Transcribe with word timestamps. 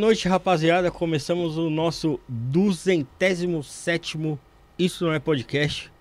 noite, 0.00 0.26
rapaziada. 0.26 0.90
Começamos 0.90 1.58
o 1.58 1.68
nosso 1.68 2.18
207 2.26 4.18
Isso 4.78 5.04
Não 5.04 5.12
é 5.12 5.18
Podcast. 5.18 5.92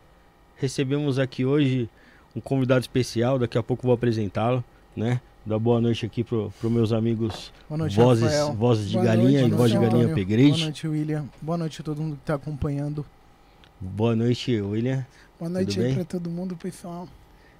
Recebemos 0.55 1.19
aqui 1.19 1.43
hoje 1.43 1.89
um 2.33 2.39
convidado 2.39 2.79
especial. 2.79 3.37
Daqui 3.37 3.57
a 3.57 3.63
pouco 3.63 3.83
vou 3.83 3.93
apresentá-lo, 3.93 4.63
né? 4.95 5.19
Dar 5.45 5.59
boa 5.59 5.81
noite 5.81 6.05
aqui 6.05 6.23
pro, 6.23 6.49
pro 6.61 6.69
meus 6.69 6.93
amigos 6.93 7.51
noite, 7.69 7.95
vozes, 7.95 8.23
Rafael. 8.23 8.53
vozes 8.53 8.87
de 8.87 8.93
Boa 8.93 9.05
galinha 9.05 9.41
noite, 9.41 9.53
e 9.53 9.57
voz 9.57 9.71
de 9.71 9.77
Antônio. 9.77 9.97
galinha 9.97 10.15
pegrade. 10.15 10.51
Boa 10.51 10.63
noite, 10.63 10.87
William. 10.87 11.25
Boa 11.41 11.57
noite 11.57 11.81
a 11.81 11.83
todo 11.83 12.01
mundo 12.01 12.15
que 12.15 12.21
está 12.21 12.35
acompanhando. 12.35 13.05
Boa 13.81 14.15
noite, 14.15 14.61
William, 14.61 15.05
Boa 15.37 15.49
noite 15.49 15.77
para 15.93 16.05
todo 16.05 16.29
mundo, 16.29 16.55
pessoal. 16.55 17.07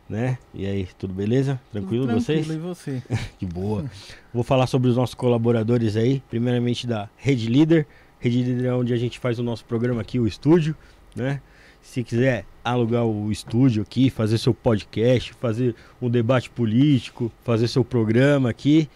Né? 0.09 0.37
E 0.53 0.65
aí, 0.65 0.87
tudo 0.97 1.13
beleza? 1.13 1.59
Tranquilo, 1.71 2.07
Tudo 2.07 2.19
vocês? 2.19 2.45
tranquilo, 2.47 2.65
E 2.65 2.73
você? 2.73 3.03
Que 3.37 3.45
boa. 3.45 3.85
Vou 4.33 4.43
falar 4.43 4.65
sobre 4.67 4.89
os 4.89 4.95
nossos 4.95 5.13
colaboradores 5.13 5.95
aí. 5.95 6.21
Primeiramente 6.29 6.87
da 6.87 7.07
Rede 7.15 7.47
Líder. 7.47 7.85
Rede 8.19 8.41
Líder 8.41 8.65
é 8.65 8.73
onde 8.73 8.93
a 8.93 8.97
gente 8.97 9.19
faz 9.19 9.37
o 9.39 9.43
nosso 9.43 9.63
programa 9.65 10.01
aqui, 10.01 10.19
o 10.19 10.25
estúdio, 10.27 10.75
né? 11.15 11.41
Se 11.81 12.03
quiser 12.03 12.45
alugar 12.63 13.05
o 13.05 13.31
estúdio 13.31 13.83
aqui, 13.83 14.09
fazer 14.09 14.37
seu 14.37 14.53
podcast, 14.53 15.33
fazer 15.33 15.73
um 16.01 16.09
debate 16.09 16.49
político, 16.49 17.31
fazer 17.43 17.67
seu 17.69 17.85
programa 17.85 18.49
aqui, 18.49 18.89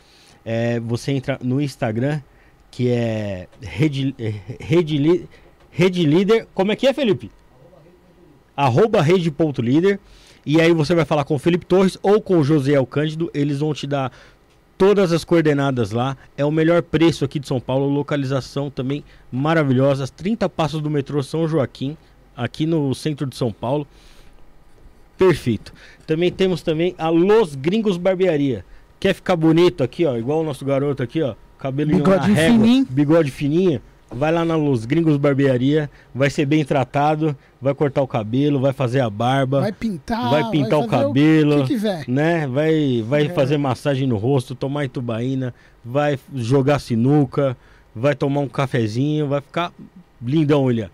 é, 0.43 0.79
você 0.81 1.13
entra 1.13 1.39
no 1.41 1.61
Instagram, 1.61 2.21
que 2.69 2.89
é 2.89 3.47
Rede, 3.61 4.13
é, 4.19 4.33
Rede, 4.59 5.29
Rede 5.71 6.05
Líder. 6.05 6.47
Como 6.53 6.71
é 6.71 6.75
que 6.75 6.85
é, 6.88 6.93
Felipe? 6.93 7.31
Arroba 8.55 9.01
rede.líder. 9.01 9.99
E 10.45 10.59
aí 10.59 10.73
você 10.73 10.93
vai 10.93 11.05
falar 11.05 11.23
com 11.23 11.35
o 11.35 11.39
Felipe 11.39 11.65
Torres 11.65 11.97
ou 12.01 12.21
com 12.21 12.37
o 12.37 12.43
Josiel 12.43 12.85
Cândido, 12.85 13.31
eles 13.33 13.59
vão 13.59 13.73
te 13.73 13.87
dar 13.87 14.11
todas 14.77 15.13
as 15.13 15.23
coordenadas 15.23 15.91
lá. 15.91 16.17
É 16.37 16.43
o 16.43 16.51
melhor 16.51 16.81
preço 16.81 17.23
aqui 17.23 17.39
de 17.39 17.47
São 17.47 17.59
Paulo, 17.59 17.87
localização 17.87 18.69
também 18.69 19.03
maravilhosa, 19.31 20.07
30 20.07 20.49
passos 20.49 20.81
do 20.81 20.89
metrô 20.89 21.23
São 21.23 21.47
Joaquim, 21.47 21.95
aqui 22.35 22.65
no 22.65 22.93
centro 22.93 23.25
de 23.25 23.35
São 23.35 23.51
Paulo. 23.51 23.87
Perfeito. 25.17 25.73
Também 26.05 26.31
temos 26.31 26.61
também 26.61 26.93
a 26.97 27.07
Los 27.09 27.55
Gringos 27.55 27.97
Barbearia. 27.97 28.65
Quer 28.99 29.13
ficar 29.13 29.35
bonito 29.35 29.83
aqui, 29.83 30.05
ó, 30.05 30.17
igual 30.17 30.41
o 30.41 30.43
nosso 30.43 30.65
garoto 30.65 31.03
aqui, 31.03 31.21
ó, 31.21 31.35
cabelo 31.57 31.91
Bigode 31.91 32.29
na 32.29 32.35
régua, 32.35 32.59
fininho. 32.59 32.87
bigode 32.89 33.31
fininho. 33.31 33.81
Vai 34.15 34.31
lá 34.31 34.45
na 34.45 34.56
Los 34.56 34.86
Gringos 34.86 35.18
Barbearia, 35.18 35.89
vai 36.13 36.30
ser 36.30 36.45
bem 36.45 36.63
tratado, 36.63 37.36
vai 37.60 37.74
cortar 37.74 38.01
o 38.04 38.07
cabelo, 38.07 38.60
vai 38.60 38.71
fazer 38.71 39.00
a 39.00 39.10
barba, 39.10 39.62
Vai 39.62 39.71
pintar, 39.71 40.30
vai 40.30 40.50
pintar 40.51 40.80
o 40.80 40.88
fazer 40.88 41.04
cabelo, 41.04 41.56
O 41.60 41.62
que 41.63 41.74
quiser. 41.74 42.06
né? 42.07 42.45
Vai, 42.48 43.04
vai 43.07 43.25
É. 43.25 43.30
fazer 43.30 43.57
massagem 43.57 44.07
no 44.07 44.18
rosto, 44.18 44.54
tomar 44.54 44.86
itubaína, 44.86 45.54
vai 45.83 46.19
jogar 46.36 46.77
sinuca, 46.80 47.57
vai 47.95 48.13
tomar 48.15 48.42
um 48.42 48.48
cafezinho, 48.48 49.27
vai 49.27 49.42
ficar 49.42 49.71
lindão, 50.21 50.63
William. 50.65 50.89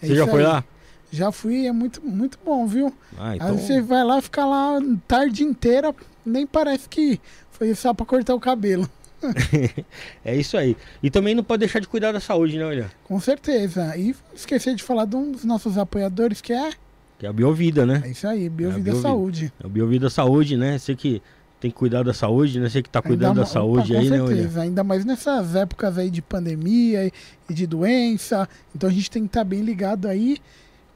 É 0.00 0.06
Você 0.06 0.14
já 0.14 0.26
foi 0.26 0.40
aí. 0.40 0.46
lá? 0.46 0.64
Já 1.12 1.32
fui, 1.32 1.66
é 1.66 1.72
muito, 1.72 2.00
muito 2.06 2.38
bom, 2.44 2.66
viu? 2.68 2.94
Ah, 3.18 3.30
Aí 3.30 3.36
então. 3.36 3.58
você 3.58 3.82
vai 3.82 4.04
lá, 4.04 4.22
fica 4.22 4.46
lá 4.46 4.78
tarde 5.08 5.42
inteira, 5.42 5.92
nem 6.24 6.46
parece 6.46 6.88
que 6.88 7.20
foi 7.50 7.74
só 7.74 7.92
para 7.92 8.06
cortar 8.06 8.32
o 8.32 8.38
cabelo. 8.40 8.88
é 10.24 10.36
isso 10.36 10.56
aí. 10.56 10.76
E 11.02 11.10
também 11.10 11.34
não 11.34 11.42
pode 11.44 11.60
deixar 11.60 11.80
de 11.80 11.88
cuidar 11.88 12.12
da 12.12 12.20
saúde, 12.20 12.58
né, 12.58 12.64
William? 12.66 12.90
Com 13.04 13.20
certeza. 13.20 13.96
E 13.96 14.14
esquecer 14.34 14.74
de 14.74 14.82
falar 14.82 15.04
de 15.04 15.16
um 15.16 15.32
dos 15.32 15.44
nossos 15.44 15.76
apoiadores, 15.78 16.40
que 16.40 16.52
é, 16.52 16.70
Que 17.18 17.26
é 17.26 17.28
a 17.28 17.32
Biovida, 17.32 17.84
né? 17.86 18.02
é 18.04 18.08
isso 18.10 18.26
aí, 18.26 18.48
Biovida 18.48 18.80
Biovida. 18.82 19.02
Saúde. 19.08 19.52
É 19.62 19.66
o 19.66 19.70
Biovida 19.70 20.10
Saúde, 20.10 20.56
né? 20.56 20.78
Você 20.78 20.94
que 20.94 21.22
tem 21.60 21.70
que 21.70 21.76
cuidar 21.76 22.02
da 22.02 22.14
saúde, 22.14 22.58
né? 22.58 22.68
Você 22.70 22.82
que 22.82 22.88
tá 22.88 23.02
cuidando 23.02 23.32
Ainda 23.32 23.40
da 23.42 23.46
saúde 23.46 23.92
opa, 23.92 24.00
aí, 24.00 24.08
com 24.08 24.14
né, 24.14 24.22
William? 24.22 24.36
certeza, 24.36 24.62
ainda 24.62 24.82
mais 24.82 25.04
nessas 25.04 25.54
épocas 25.54 25.98
aí 25.98 26.08
de 26.10 26.22
pandemia 26.22 27.06
e- 27.06 27.52
de 27.52 27.66
doença. 27.66 28.48
Então 28.74 28.88
a 28.88 28.92
gente 28.92 29.10
tem 29.10 29.22
que 29.24 29.28
estar 29.28 29.44
bem 29.44 29.60
ligado 29.60 30.08
aí 30.08 30.38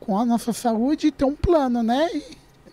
com 0.01 0.19
a 0.19 0.25
nossa 0.25 0.53
saúde 0.55 1.09
e 1.09 1.13
ter 1.13 1.25
um 1.27 1.35
plano, 1.35 1.83
né? 1.83 2.09
E 2.15 2.23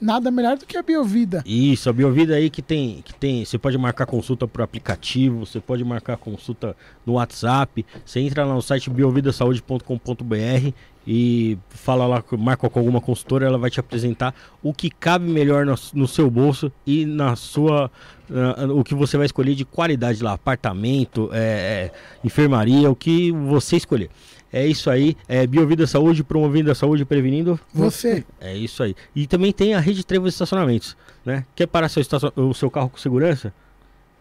nada 0.01 0.31
melhor 0.31 0.57
do 0.57 0.65
que 0.65 0.75
a 0.75 0.81
Biovida. 0.81 1.43
Isso, 1.45 1.89
a 1.89 1.93
Biovida 1.93 2.35
aí 2.35 2.49
que 2.49 2.61
tem, 2.61 3.01
que 3.03 3.13
tem. 3.13 3.45
Você 3.45 3.57
pode 3.57 3.77
marcar 3.77 4.05
consulta 4.05 4.47
por 4.47 4.61
aplicativo, 4.61 5.45
você 5.45 5.59
pode 5.59 5.83
marcar 5.83 6.17
consulta 6.17 6.75
no 7.05 7.13
WhatsApp. 7.13 7.85
Você 8.03 8.19
entra 8.19 8.43
lá 8.43 8.55
no 8.55 8.61
site 8.61 8.89
biovidasaude.com.br 8.89 10.73
e 11.05 11.57
fala 11.69 12.05
lá, 12.05 12.23
marca 12.37 12.69
com 12.69 12.79
alguma 12.79 13.01
consultora, 13.01 13.45
ela 13.45 13.57
vai 13.57 13.69
te 13.69 13.79
apresentar 13.79 14.35
o 14.61 14.73
que 14.73 14.89
cabe 14.89 15.25
melhor 15.29 15.65
no, 15.65 15.75
no 15.93 16.07
seu 16.07 16.29
bolso 16.29 16.71
e 16.85 17.05
na 17.05 17.35
sua. 17.35 17.89
ah, 18.29 18.67
o 18.71 18.83
que 18.83 18.93
você 18.93 19.17
vai 19.17 19.25
escolher 19.25 19.55
de 19.55 19.65
qualidade 19.65 20.21
lá, 20.23 20.33
apartamento, 20.33 21.29
é, 21.33 21.39
é, 21.39 21.91
enfermaria, 22.23 22.89
o 22.89 22.95
que 22.95 23.31
você 23.31 23.77
escolher. 23.77 24.09
É 24.53 24.65
isso 24.67 24.89
aí, 24.89 25.15
é 25.27 25.47
Biovida 25.47 25.87
Saúde, 25.87 26.23
promovendo 26.23 26.69
a 26.71 26.75
saúde 26.75 27.05
prevenindo 27.05 27.59
Você. 27.73 28.25
é 28.39 28.55
isso 28.55 28.83
aí. 28.83 28.93
E 29.15 29.25
também 29.25 29.51
tem 29.53 29.73
a 29.73 29.79
Rede 29.79 30.05
Trevo 30.05 30.25
de 30.25 30.29
estacionamentos, 30.33 30.97
né? 31.25 31.45
Quer 31.55 31.67
parar 31.67 31.87
seu, 31.87 32.01
estacion- 32.01 32.31
o 32.35 32.53
seu 32.53 32.69
carro 32.69 32.89
com 32.89 32.97
segurança? 32.97 33.53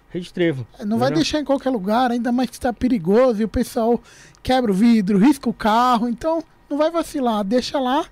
Rede 0.08 0.32
Trevo. 0.32 0.66
Não 0.84 0.98
vai 0.98 1.10
deixar 1.12 1.38
em 1.40 1.44
qualquer 1.44 1.70
lugar, 1.70 2.10
ainda 2.10 2.30
mais 2.32 2.48
que 2.50 2.56
está 2.56 2.72
perigoso 2.72 3.40
e 3.40 3.44
o 3.44 3.48
pessoal 3.48 4.00
quebra 4.42 4.70
o 4.70 4.74
vidro, 4.74 5.18
risca 5.18 5.48
o 5.48 5.52
carro. 5.54 6.08
Então 6.08 6.42
não 6.68 6.76
vai 6.78 6.90
vacilar, 6.90 7.44
deixa 7.44 7.78
lá, 7.80 8.04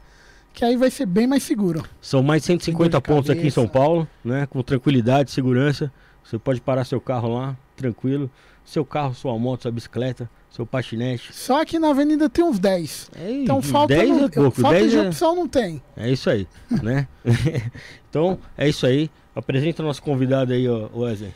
que 0.53 0.65
aí 0.65 0.77
vai 0.77 0.91
ser 0.91 1.07
bem 1.07 1.27
mais 1.27 1.43
seguro. 1.43 1.85
São 2.01 2.23
mais 2.23 2.43
de 2.43 2.47
150 2.47 2.91
Dor 2.91 3.01
de 3.01 3.09
pontos 3.09 3.31
aqui 3.31 3.47
em 3.47 3.51
São 3.51 3.65
cabeça. 3.67 3.85
Paulo, 3.85 4.09
né? 4.25 4.47
Com 4.47 4.63
tranquilidade, 4.63 5.31
segurança. 5.31 5.93
Você 6.25 6.39
pode 6.39 6.61
parar 6.61 6.85
seu 6.85 7.01
carro 7.01 7.35
lá, 7.35 7.57
tranquilo. 7.77 8.31
Seu 8.69 8.85
carro, 8.85 9.15
sua 9.15 9.39
moto, 9.39 9.63
sua 9.63 9.71
bicicleta, 9.71 10.29
seu 10.51 10.67
patinete. 10.67 11.35
Só 11.35 11.65
que 11.65 11.79
na 11.79 11.89
avenida 11.91 12.29
tem 12.29 12.45
uns 12.45 12.59
10. 12.59 13.11
É, 13.17 13.31
Então 13.31 13.63
falta, 13.63 13.95
10 13.97 14.09
não, 14.11 14.25
é 14.25 14.29
pouco, 14.29 14.61
falta 14.61 14.79
10 14.79 14.91
de 14.91 14.99
é, 14.99 15.03
opção 15.09 15.35
não 15.35 15.49
tem. 15.49 15.83
é 15.97 16.11
isso 16.11 16.29
aí, 16.29 16.47
né? 16.83 17.09
então, 18.09 18.39
é 18.57 18.69
isso 18.69 18.87
aí. 18.87 19.11
Apresenta 19.35 19.83
o 19.83 19.87
nosso 19.87 20.03
convidado 20.03 20.53
aí, 20.53 20.69
ó, 20.69 20.89
Wesley. 20.95 21.33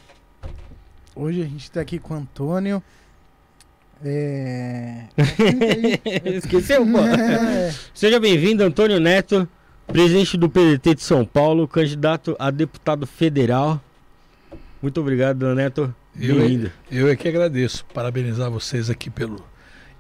Hoje 1.15 1.43
a 1.43 1.45
gente 1.45 1.71
tá 1.71 1.81
aqui 1.81 1.99
com 1.99 2.15
o 2.15 2.17
Antônio. 2.19 2.83
É... 4.05 5.05
Esqueceu, 6.25 6.85
pô. 6.85 6.99
é, 6.99 7.73
Seja 7.95 8.19
bem-vindo, 8.19 8.65
Antônio 8.65 8.99
Neto, 8.99 9.49
presidente 9.87 10.37
do 10.37 10.49
PDT 10.51 10.97
de 10.97 11.03
São 11.03 11.25
Paulo, 11.25 11.69
candidato 11.69 12.35
a 12.39 12.51
deputado 12.51 13.07
federal. 13.07 13.81
Muito 14.83 15.01
obrigado, 15.01 15.55
Neto. 15.55 15.95
Eu, 16.19 16.37
Bem-vindo. 16.37 16.71
eu 16.91 17.09
é 17.09 17.17
que 17.17 17.27
agradeço. 17.29 17.85
Parabenizar 17.87 18.51
vocês 18.51 18.91
aqui 18.91 19.09
pelo. 19.11 19.45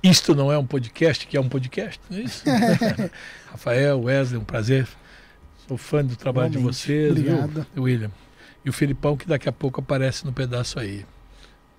Isto 0.02 0.34
não 0.34 0.52
é 0.52 0.58
um 0.58 0.66
podcast, 0.66 1.26
que 1.26 1.36
é 1.36 1.40
um 1.40 1.48
podcast, 1.48 2.00
não 2.10 2.18
é 2.18 2.22
isso? 2.22 2.44
Rafael, 3.50 4.00
Wesley, 4.00 4.40
um 4.40 4.44
prazer. 4.44 4.86
Sou 5.66 5.76
fã 5.78 6.04
do 6.04 6.16
trabalho 6.16 6.50
de 6.50 6.56
Igualmente. 6.58 6.76
vocês, 6.76 7.10
Obrigado. 7.12 7.66
viu, 7.74 7.82
William? 7.84 8.10
E 8.64 8.68
o 8.68 8.72
Felipão, 8.72 9.16
que 9.16 9.26
daqui 9.26 9.48
a 9.48 9.52
pouco 9.52 9.80
aparece 9.80 10.24
no 10.24 10.32
pedaço 10.32 10.78
aí. 10.78 11.04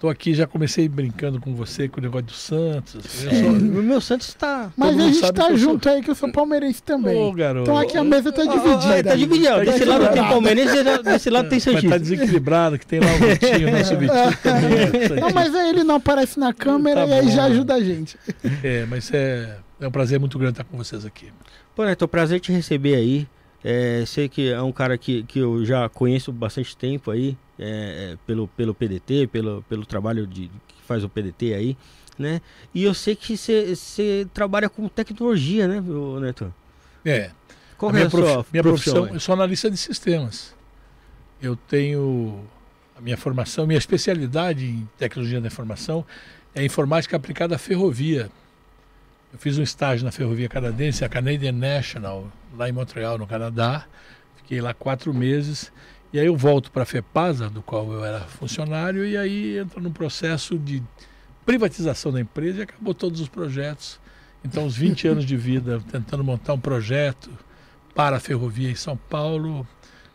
Tô 0.03 0.09
aqui, 0.09 0.33
já 0.33 0.45
comecei 0.45 0.89
brincando 0.89 1.39
com 1.39 1.55
você 1.55 1.87
com 1.87 2.01
o 2.01 2.03
negócio 2.03 2.25
do 2.25 2.33
Santos. 2.33 3.25
É, 3.25 3.39
sou- 3.39 3.49
o 3.51 3.53
meu 3.53 4.01
Santos 4.01 4.27
está. 4.27 4.69
Mas 4.75 4.99
a 4.99 5.01
gente 5.01 5.21
tá 5.21 5.31
que 5.31 5.39
eu 5.39 5.45
sou- 5.47 5.57
junto 5.57 5.87
aí 5.87 6.01
que 6.03 6.11
eu 6.11 6.15
sou 6.15 6.29
palmeirense 6.29 6.83
também. 6.83 7.15
Ô, 7.15 7.31
garoto. 7.31 7.61
Então 7.71 7.77
aqui 7.77 7.97
a 7.97 8.03
mesa 8.03 8.29
tá 8.29 8.43
dividida. 8.43 9.01
tá 9.01 9.13
aí. 9.13 9.17
dividido. 9.19 9.47
Tá 9.47 9.59
Desse 9.63 9.85
lado 9.85 10.09
tem. 10.13 10.23
Palmeirense, 10.23 10.83
desse- 10.83 11.03
desse 11.03 11.29
lado 11.29 11.47
tem 11.47 11.55
Mas 11.55 11.63
tá 11.63 11.71
Santista. 11.71 11.99
desequilibrado, 11.99 12.77
que 12.77 12.85
tem 12.85 12.99
lá 12.99 13.05
o 13.15 13.17
Vitinho, 13.17 13.71
nosso 13.71 13.95
Vitinho 13.95 14.37
também. 14.43 15.17
é 15.17 15.21
Não, 15.21 15.29
mas 15.31 15.55
aí 15.55 15.69
ele 15.69 15.85
não 15.85 15.95
aparece 15.95 16.37
na 16.37 16.53
câmera 16.53 17.03
Tá 17.03 17.07
e 17.07 17.13
aí 17.19 17.25
bom. 17.25 17.31
já 17.31 17.43
ajuda 17.45 17.73
a 17.75 17.79
gente. 17.81 18.17
É, 18.61 18.85
mas 18.89 19.09
é, 19.13 19.55
é 19.79 19.87
um 19.87 19.91
prazer 19.91 20.19
muito 20.19 20.37
grande 20.37 20.55
estar 20.55 20.65
com 20.65 20.75
vocês 20.75 21.05
aqui. 21.05 21.27
Pô, 21.73 21.85
Neto, 21.85 22.05
prazer 22.09 22.41
te 22.41 22.51
receber 22.51 22.95
aí. 22.95 23.25
É, 23.63 24.03
sei 24.05 24.27
que 24.27 24.49
é 24.51 24.61
um 24.61 24.71
cara 24.71 24.97
que, 24.97 25.23
que 25.23 25.39
eu 25.39 25.65
já 25.65 25.87
conheço 25.89 26.31
bastante 26.31 26.75
tempo 26.75 27.09
aí, 27.11 27.37
é, 27.57 28.13
é, 28.13 28.17
pelo, 28.27 28.47
pelo 28.49 28.73
PDT, 28.73 29.27
pelo, 29.27 29.63
pelo 29.69 29.85
trabalho 29.85 30.27
de, 30.27 30.47
que 30.67 30.81
faz 30.85 31.03
o 31.03 31.09
PDT 31.09 31.53
aí, 31.53 31.77
né? 32.19 32.41
E 32.73 32.83
eu 32.83 32.93
sei 32.93 33.15
que 33.15 33.37
você 33.37 34.27
trabalha 34.33 34.69
com 34.69 34.87
tecnologia, 34.89 35.67
né, 35.67 35.81
Neto? 36.19 36.53
É, 37.05 37.31
Qual 37.77 37.89
a 37.89 37.93
é 37.93 37.95
minha, 37.95 38.07
a 38.07 38.09
prof- 38.09 38.25
sua 38.33 38.45
minha 38.51 38.63
profissão? 38.63 38.93
profissão, 38.93 39.15
eu 39.15 39.19
sou 39.19 39.33
analista 39.33 39.71
de 39.71 39.77
sistemas. 39.77 40.53
Eu 41.41 41.55
tenho 41.55 42.43
a 42.97 43.01
minha 43.01 43.17
formação, 43.17 43.65
minha 43.67 43.77
especialidade 43.77 44.65
em 44.65 44.89
tecnologia 44.97 45.41
da 45.41 45.47
informação 45.47 46.05
é 46.55 46.63
informática 46.63 47.15
aplicada 47.17 47.55
à 47.55 47.57
ferrovia. 47.57 48.29
Eu 49.33 49.39
fiz 49.39 49.57
um 49.57 49.63
estágio 49.63 50.05
na 50.05 50.11
ferrovia 50.11 50.47
canadense, 50.47 51.03
a 51.03 51.09
Canadian 51.09 51.53
National, 51.53 52.31
lá 52.55 52.69
em 52.69 52.71
Montreal, 52.71 53.17
no 53.17 53.25
Canadá. 53.25 53.85
Fiquei 54.35 54.61
lá 54.61 54.75
quatro 54.75 55.11
meses. 55.11 55.71
E 56.13 56.19
aí 56.19 56.27
eu 56.27 56.37
volto 56.37 56.69
para 56.69 56.83
a 56.83 56.85
FEPASA, 56.85 57.49
do 57.49 57.63
qual 57.63 57.91
eu 57.91 58.05
era 58.05 58.19
funcionário, 58.19 59.03
e 59.03 59.17
aí 59.17 59.57
entra 59.57 59.81
num 59.81 59.91
processo 59.91 60.59
de 60.59 60.83
privatização 61.43 62.11
da 62.11 62.21
empresa 62.21 62.59
e 62.59 62.61
acabou 62.61 62.93
todos 62.93 63.19
os 63.19 63.27
projetos. 63.27 63.99
Então, 64.45 64.67
os 64.67 64.77
20 64.77 65.07
anos 65.09 65.25
de 65.25 65.35
vida 65.35 65.81
tentando 65.91 66.23
montar 66.23 66.53
um 66.53 66.59
projeto 66.59 67.31
para 67.95 68.17
a 68.17 68.19
ferrovia 68.19 68.69
em 68.69 68.75
São 68.75 68.95
Paulo 68.95 69.67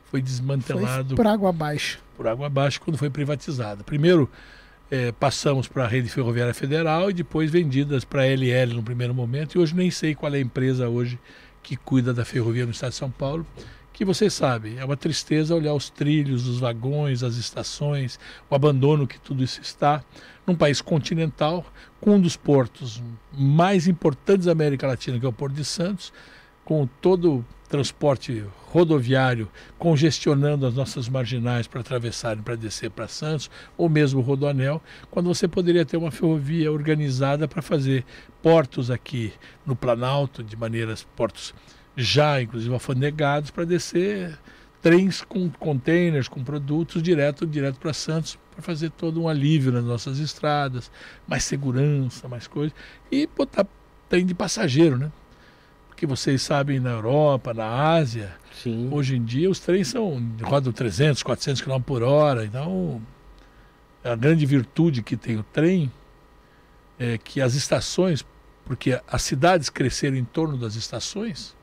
foi 0.05 0.21
Foi 0.21 0.23
desmantelado 0.23 1.17
por 1.17 1.27
água 1.27 1.51
abaixo. 1.51 1.99
por 2.17 2.29
água 2.29 2.47
abaixo 2.47 2.81
quando 2.81 2.97
foi 2.97 3.11
privatizada. 3.11 3.83
Primeiro 3.83 4.31
eh, 4.91 5.13
passamos 5.13 5.69
para 5.69 5.85
a 5.85 5.87
Rede 5.87 6.09
Ferroviária 6.09 6.55
Federal 6.55 7.11
e 7.11 7.13
depois 7.13 7.51
vendidas 7.51 8.05
para 8.05 8.23
a 8.23 8.27
LL 8.27 8.75
no 8.75 8.83
primeiro 8.83 9.15
momento. 9.15 9.55
E 9.55 9.59
hoje 9.59 9.75
nem 9.75 9.91
sei 9.91 10.15
qual 10.15 10.33
é 10.35 10.39
a 10.39 10.41
empresa 10.41 10.89
hoje 10.89 11.19
que 11.63 11.77
cuida 11.77 12.15
da 12.15 12.25
ferrovia 12.25 12.65
no 12.65 12.73
estado 12.73 12.91
de 12.91 12.97
São 12.97 13.11
Paulo. 13.11 13.47
Que 13.93 14.05
vocês 14.05 14.33
sabem, 14.33 14.79
é 14.79 14.85
uma 14.85 14.97
tristeza 14.97 15.55
olhar 15.55 15.75
os 15.75 15.91
trilhos, 15.91 16.47
os 16.47 16.61
vagões, 16.61 17.25
as 17.25 17.35
estações, 17.35 18.19
o 18.49 18.55
abandono 18.55 19.09
que 19.09 19.19
tudo 19.19 19.43
isso 19.43 19.61
está 19.61 20.05
num 20.47 20.55
país 20.55 20.81
continental, 20.81 21.67
com 22.01 22.15
um 22.15 22.21
dos 22.21 22.37
portos 22.37 23.03
mais 23.37 23.89
importantes 23.89 24.47
da 24.47 24.53
América 24.53 24.87
Latina, 24.87 25.19
que 25.19 25.27
é 25.27 25.29
o 25.29 25.33
Porto 25.33 25.55
de 25.55 25.65
Santos, 25.65 26.13
com 26.65 26.89
todo 27.01 27.45
transporte 27.69 28.45
rodoviário 28.73 29.49
congestionando 29.79 30.67
as 30.67 30.75
nossas 30.75 31.09
marginais 31.09 31.67
para 31.67 31.81
atravessarem, 31.81 32.43
para 32.43 32.57
descer 32.57 32.91
para 32.91 33.07
Santos, 33.07 33.51
ou 33.77 33.89
mesmo 33.89 34.21
o 34.21 34.23
Rodoanel, 34.23 34.83
quando 35.11 35.27
você 35.27 35.47
poderia 35.47 35.85
ter 35.85 35.97
uma 35.97 36.11
ferrovia 36.11 36.73
organizada 36.73 37.47
para 37.47 37.63
fazer 37.63 38.05
portos 38.43 38.91
aqui 38.91 39.33
no 39.67 39.77
Planalto, 39.77 40.43
de 40.43 40.57
maneiras, 40.57 41.07
portos 41.15 41.55
já 41.97 42.41
inclusive 42.41 42.73
alfandegados, 42.73 43.51
para 43.51 43.65
descer 43.65 44.39
trens 44.81 45.23
com 45.23 45.51
containers, 45.51 46.29
com 46.29 46.43
produtos 46.43 47.03
direto, 47.03 47.47
direto 47.47 47.79
para 47.79 47.93
Santos, 47.93 48.39
para 48.53 48.63
fazer 48.63 48.91
todo 48.91 49.21
um 49.21 49.29
alívio 49.29 49.73
nas 49.73 49.85
nossas 49.85 50.19
estradas, 50.19 50.91
mais 51.27 51.45
segurança, 51.45 52.29
mais 52.29 52.47
coisas, 52.47 52.77
e 53.11 53.27
botar 53.27 53.67
trem 54.09 54.25
de 54.25 54.35
passageiro, 54.35 54.97
né? 54.97 55.11
Porque 55.99 56.07
vocês 56.07 56.43
sabem, 56.43 56.79
na 56.79 56.91
Europa, 56.91 57.53
na 57.53 57.67
Ásia, 57.67 58.33
Sim. 58.63 58.89
Hoje 58.93 59.17
em 59.17 59.25
dia 59.25 59.51
os 59.51 59.59
trens 59.59 59.89
são 59.89 60.23
rodam 60.45 60.73
300, 60.73 61.25
400 61.25 61.61
km 61.61 61.81
por 61.81 62.05
hora. 62.05 62.45
Então, 62.45 63.03
a 64.05 64.15
grande 64.15 64.47
virtude 64.47 65.03
que 65.03 65.17
tem 65.17 65.39
o 65.39 65.43
trem 65.43 65.91
é 67.01 67.19
que 67.19 67.41
as 67.41 67.55
estações, 67.55 68.25
porque 68.65 69.01
as 69.09 69.23
cidades 69.23 69.69
cresceram 69.69 70.17
em 70.17 70.25
torno 70.25 70.57
das 70.57 70.77
estações, 70.77 71.57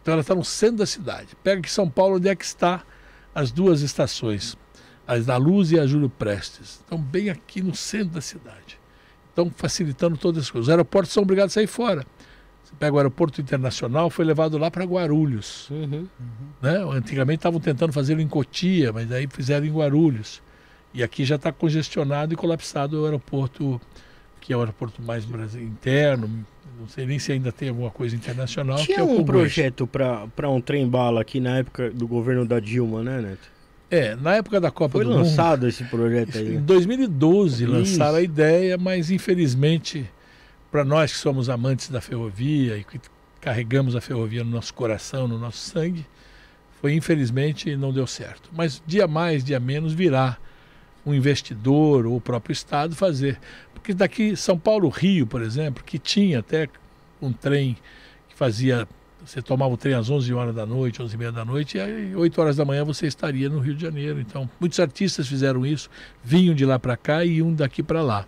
então 0.00 0.12
ela 0.12 0.22
está 0.22 0.34
no 0.34 0.42
centro 0.42 0.78
da 0.78 0.86
cidade. 0.86 1.36
Pega 1.42 1.60
aqui 1.60 1.70
São 1.70 1.90
Paulo, 1.90 2.16
onde 2.16 2.30
é 2.30 2.34
que 2.34 2.46
está 2.46 2.82
as 3.34 3.52
duas 3.52 3.82
estações, 3.82 4.56
as 5.06 5.26
da 5.26 5.36
Luz 5.36 5.70
e 5.70 5.78
a 5.78 5.86
Júlio 5.86 6.08
Prestes. 6.08 6.80
Estão 6.80 6.96
bem 6.98 7.28
aqui 7.28 7.60
no 7.60 7.74
centro 7.74 8.14
da 8.14 8.22
cidade. 8.22 8.80
Então, 9.34 9.52
facilitando 9.54 10.16
todas 10.16 10.44
as 10.44 10.50
coisas. 10.50 10.68
Os 10.68 10.70
aeroportos 10.70 11.12
são 11.12 11.22
obrigados 11.22 11.52
a 11.52 11.56
sair 11.56 11.66
fora. 11.66 12.06
Você 12.64 12.72
pega 12.78 12.94
o 12.94 12.98
aeroporto 12.98 13.40
internacional, 13.40 14.08
foi 14.08 14.24
levado 14.24 14.56
lá 14.56 14.70
para 14.70 14.84
Guarulhos. 14.84 15.68
Uhum. 15.70 16.06
Né? 16.62 16.78
Antigamente 16.92 17.40
estavam 17.40 17.60
tentando 17.60 17.92
fazê-lo 17.92 18.20
em 18.20 18.28
Cotia, 18.28 18.92
mas 18.92 19.12
aí 19.12 19.28
fizeram 19.30 19.66
em 19.66 19.72
Guarulhos. 19.72 20.42
E 20.94 21.02
aqui 21.02 21.24
já 21.24 21.34
está 21.36 21.52
congestionado 21.52 22.32
e 22.32 22.36
colapsado 22.36 23.02
o 23.02 23.04
aeroporto, 23.04 23.80
que 24.40 24.52
é 24.52 24.56
o 24.56 24.60
aeroporto 24.60 25.02
mais 25.02 25.24
interno. 25.54 26.46
Não 26.78 26.88
sei 26.88 27.06
nem 27.06 27.18
se 27.18 27.32
ainda 27.32 27.52
tem 27.52 27.68
alguma 27.68 27.90
coisa 27.90 28.16
internacional. 28.16 28.78
que 28.78 28.86
Tinha 28.86 29.00
é 29.00 29.02
um 29.02 29.22
projeto 29.24 29.86
para 29.86 30.48
um 30.48 30.60
trem-bala 30.60 31.20
aqui 31.20 31.40
na 31.40 31.58
época 31.58 31.90
do 31.90 32.06
governo 32.06 32.46
da 32.46 32.58
Dilma, 32.58 33.02
né, 33.02 33.20
Neto? 33.20 33.54
É, 33.90 34.16
na 34.16 34.36
época 34.36 34.60
da 34.60 34.70
Copa 34.70 34.98
Foi 34.98 35.04
do 35.04 35.10
lançado 35.10 35.68
esse 35.68 35.84
projeto 35.84 36.36
Mundo, 36.36 36.38
aí. 36.38 36.54
em 36.54 36.56
né? 36.56 36.62
2012 36.66 37.62
Isso. 37.62 37.72
lançaram 37.72 38.16
a 38.16 38.22
ideia, 38.22 38.76
mas 38.76 39.10
infelizmente, 39.10 40.10
para 40.74 40.84
nós 40.84 41.12
que 41.12 41.18
somos 41.18 41.48
amantes 41.48 41.88
da 41.88 42.00
ferrovia 42.00 42.76
e 42.76 42.82
que 42.82 43.00
carregamos 43.40 43.94
a 43.94 44.00
ferrovia 44.00 44.42
no 44.42 44.50
nosso 44.50 44.74
coração, 44.74 45.28
no 45.28 45.38
nosso 45.38 45.58
sangue, 45.58 46.04
foi 46.80 46.94
infelizmente 46.94 47.76
não 47.76 47.92
deu 47.92 48.08
certo. 48.08 48.50
Mas 48.52 48.82
dia 48.84 49.06
mais, 49.06 49.44
dia 49.44 49.60
menos 49.60 49.92
virá 49.92 50.36
um 51.06 51.14
investidor 51.14 52.06
ou 52.06 52.16
o 52.16 52.20
próprio 52.20 52.52
estado 52.52 52.96
fazer. 52.96 53.38
Porque 53.72 53.94
daqui 53.94 54.34
São 54.34 54.58
Paulo, 54.58 54.88
Rio, 54.88 55.28
por 55.28 55.42
exemplo, 55.42 55.84
que 55.84 55.96
tinha 55.96 56.40
até 56.40 56.68
um 57.22 57.32
trem 57.32 57.76
que 58.28 58.34
fazia 58.34 58.88
você 59.24 59.40
tomava 59.40 59.72
o 59.72 59.76
trem 59.76 59.94
às 59.94 60.10
11 60.10 60.34
horas 60.34 60.54
da 60.56 60.66
noite, 60.66 61.00
11 61.00 61.14
e 61.14 61.18
meia 61.18 61.30
da 61.30 61.44
noite, 61.44 61.78
e 61.78 61.80
aí 61.80 62.16
8 62.16 62.40
horas 62.40 62.56
da 62.56 62.64
manhã 62.64 62.84
você 62.84 63.06
estaria 63.06 63.48
no 63.48 63.60
Rio 63.60 63.76
de 63.76 63.82
Janeiro. 63.82 64.20
Então, 64.20 64.50
muitos 64.58 64.80
artistas 64.80 65.28
fizeram 65.28 65.64
isso, 65.64 65.88
vinham 66.22 66.52
de 66.52 66.66
lá 66.66 66.80
para 66.80 66.96
cá 66.96 67.24
e 67.24 67.36
iam 67.36 67.54
daqui 67.54 67.80
para 67.80 68.02
lá. 68.02 68.26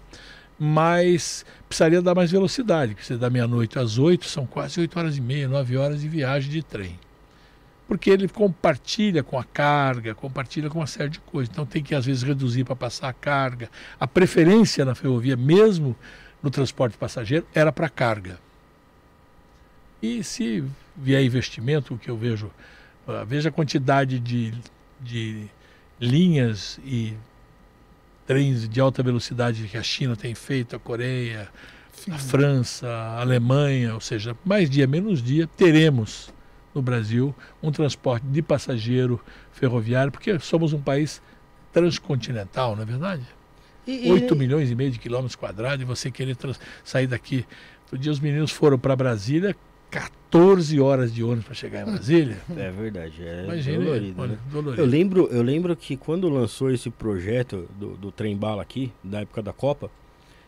Mas 0.59 1.45
precisaria 1.69 2.01
dar 2.01 2.15
mais 2.15 2.31
velocidade, 2.31 2.95
porque 2.95 3.07
você 3.07 3.17
da 3.17 3.29
meia-noite 3.29 3.79
às 3.79 3.99
8 3.99 4.25
são 4.25 4.47
quase 4.47 4.81
8 4.81 4.99
horas 4.99 5.17
e 5.17 5.21
meia, 5.21 5.49
9 5.49 5.77
horas 5.77 6.01
de 6.01 6.09
viagem 6.09 6.51
de 6.51 6.63
trem. 6.63 6.99
Porque 7.87 8.11
ele 8.11 8.27
compartilha 8.27 9.23
com 9.23 9.39
a 9.39 9.45
carga, 9.45 10.15
compartilha 10.15 10.69
com 10.69 10.81
uma 10.81 10.87
série 10.87 11.11
de 11.11 11.21
coisas. 11.21 11.53
Então 11.53 11.67
tem 11.67 11.83
que 11.83 11.95
às 11.95 12.07
vezes 12.07 12.23
reduzir 12.23 12.65
para 12.65 12.75
passar 12.75 13.09
a 13.09 13.13
carga. 13.13 13.71
A 14.01 14.07
preferência 14.07 14.85
na 14.85 14.95
ferrovia, 14.95 15.37
mesmo 15.37 15.95
no 16.43 16.51
transporte 16.51 16.97
passageiro, 16.97 17.47
era 17.55 17.71
para 17.71 17.89
carga. 17.89 18.39
E 20.03 20.25
se 20.25 20.65
vier 20.97 21.23
investimento, 21.23 21.95
o 21.95 21.99
que 21.99 22.11
eu 22.11 22.17
vejo, 22.17 22.51
ah, 23.07 23.25
veja 23.25 23.51
a 23.51 23.53
quantidade 23.53 24.19
de, 24.19 24.55
de 25.01 25.47
linhas 26.01 26.79
e 26.85 27.15
trens 28.27 28.69
de 28.69 28.81
alta 28.81 29.03
velocidade 29.03 29.69
que 29.69 29.77
a 29.77 29.83
China 29.83 30.17
tem 30.17 30.35
feito, 30.35 30.75
a 30.75 30.79
Coreia, 30.79 31.49
a 32.11 32.19
França, 32.19 32.87
a 32.89 33.21
Alemanha, 33.21 33.95
ou 33.95 34.01
seja, 34.01 34.37
mais 34.45 34.69
dia, 34.69 34.87
menos 34.87 35.23
dia, 35.23 35.49
teremos 35.57 36.33
no 36.75 36.83
Brasil 36.83 37.35
um 37.63 37.71
transporte 37.73 38.25
de 38.27 38.43
passageiro 38.43 39.21
ferroviário, 39.53 40.13
porque 40.13 40.39
somos 40.41 40.73
um 40.73 40.81
país 40.81 41.23
transcontinental, 41.73 42.75
não 42.75 42.83
é 42.83 42.87
verdade? 42.87 43.23
E- 43.87 44.09
e- 44.09 44.13
8 44.13 44.35
milhões 44.35 44.71
e 44.71 44.75
meio 44.75 44.91
de 44.91 44.99
quilômetros 44.99 45.37
quadrados 45.37 45.81
e 45.83 45.85
você 45.85 46.11
querer 46.11 46.35
trans- 46.37 46.59
sair 46.85 47.07
daqui. 47.07 47.47
Outro 47.85 47.99
dia 47.99 48.11
os 48.11 48.19
meninos 48.19 48.51
foram 48.51 48.79
para 48.79 48.97
Brasília, 48.97 49.55
14 50.01 50.81
horas 50.81 51.13
de 51.15 51.23
ônibus 51.23 51.45
para 51.47 51.55
chegar 51.55 51.83
em 51.83 51.85
Brasília. 51.93 52.37
É 52.57 52.71
verdade, 52.71 53.15
é 53.23 53.45
Imagina, 53.45 53.85
dolorido, 53.85 54.23
olha, 54.23 54.33
né? 54.33 54.39
dolorido. 54.51 54.83
Eu 54.83 54.87
lembro, 54.87 55.29
eu 55.31 55.43
lembro 55.43 55.77
que 55.77 55.97
quando 55.97 56.29
lançou 56.29 56.71
esse 56.71 56.91
projeto 56.91 57.69
do, 57.79 57.97
do 57.97 58.11
trem 58.13 58.37
bala 58.37 58.63
aqui, 58.63 58.93
da 59.03 59.21
época 59.21 59.43
da 59.43 59.53
Copa, 59.53 59.91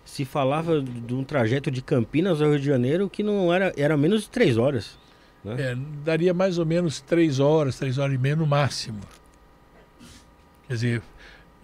se 0.05 0.25
falava 0.25 0.81
de 0.81 1.15
um 1.15 1.23
trajeto 1.23 1.71
de 1.71 1.83
Campinas 1.83 2.41
ao 2.41 2.51
Rio 2.51 2.59
de 2.61 2.65
Janeiro 2.67 3.09
que 3.11 3.23
não 3.23 3.53
era, 3.53 3.73
era 3.77 3.97
menos 3.97 4.23
de 4.23 4.31
três 4.31 4.57
horas. 4.57 4.99
É, 5.47 5.75
daria 6.05 6.35
mais 6.35 6.59
ou 6.59 6.67
menos 6.67 7.01
3 7.01 7.39
horas, 7.41 7.79
3 7.79 7.97
horas 7.97 8.15
e 8.15 8.19
meia 8.19 8.35
no 8.37 8.47
máximo. 8.47 8.99
Quer 10.67 10.75
dizer, 10.75 11.03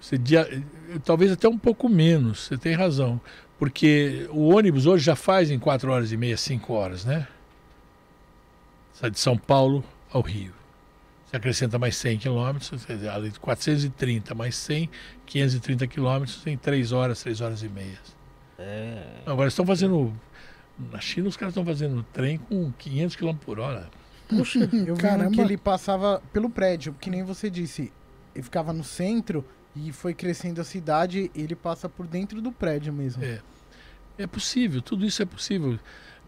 você 0.00 0.17
dia- 0.17 0.62
talvez 1.05 1.33
até 1.33 1.49
um 1.49 1.59
pouco 1.59 1.88
menos, 1.88 2.45
você 2.47 2.57
tem 2.57 2.75
razão. 2.75 3.21
Porque 3.59 4.26
o 4.31 4.55
ônibus 4.55 4.87
hoje 4.87 5.05
já 5.05 5.17
faz 5.17 5.50
em 5.50 5.59
4 5.59 5.91
horas 5.91 6.12
e 6.12 6.17
meia, 6.17 6.37
5 6.37 6.73
horas, 6.73 7.05
né? 7.05 7.26
Sai 8.95 9.11
de 9.11 9.19
São 9.19 9.37
Paulo 9.37 9.85
ao 10.11 10.23
Rio. 10.23 10.55
Você 11.27 11.37
acrescenta 11.37 11.79
mais 11.79 11.97
100 11.97 12.19
quilômetros, 12.19 12.87
além 13.13 13.31
de 13.31 13.41
430 13.41 14.35
mais 14.37 14.55
100, 14.55 14.89
530 15.27 15.87
quilômetros 15.89 16.47
em 16.47 16.57
3 16.57 16.93
horas, 16.93 17.21
3 17.23 17.41
horas 17.41 17.63
e 17.63 17.69
meia. 17.69 17.99
É. 18.57 19.03
Agora 19.27 19.49
estão 19.49 19.67
fazendo. 19.67 20.15
Na 20.93 21.01
China 21.01 21.29
os 21.29 21.37
caras 21.37 21.53
estão 21.53 21.65
fazendo 21.65 22.05
trem 22.13 22.39
com 22.39 22.73
500 22.73 23.17
km 23.17 23.35
por 23.35 23.59
hora. 23.59 23.91
Eu 24.31 24.45
vi 24.45 25.35
que 25.35 25.41
ele 25.41 25.57
passava 25.57 26.23
pelo 26.33 26.49
prédio, 26.49 26.95
que 27.01 27.11
nem 27.11 27.25
você 27.25 27.51
disse. 27.51 27.93
Ele 28.33 28.43
ficava 28.43 28.73
no 28.73 28.85
centro 28.85 29.45
e 29.75 29.93
foi 29.93 30.15
crescendo 30.15 30.61
a 30.61 30.65
cidade, 30.65 31.31
ele 31.35 31.55
passa 31.57 31.89
por 31.89 32.07
dentro 32.07 32.41
do 32.41 32.53
prédio 32.53 32.93
mesmo. 32.93 33.25
É. 33.25 33.41
É 34.17 34.27
possível, 34.29 34.81
tudo 34.81 35.05
isso 35.05 35.21
é 35.23 35.27
possível. 35.27 35.79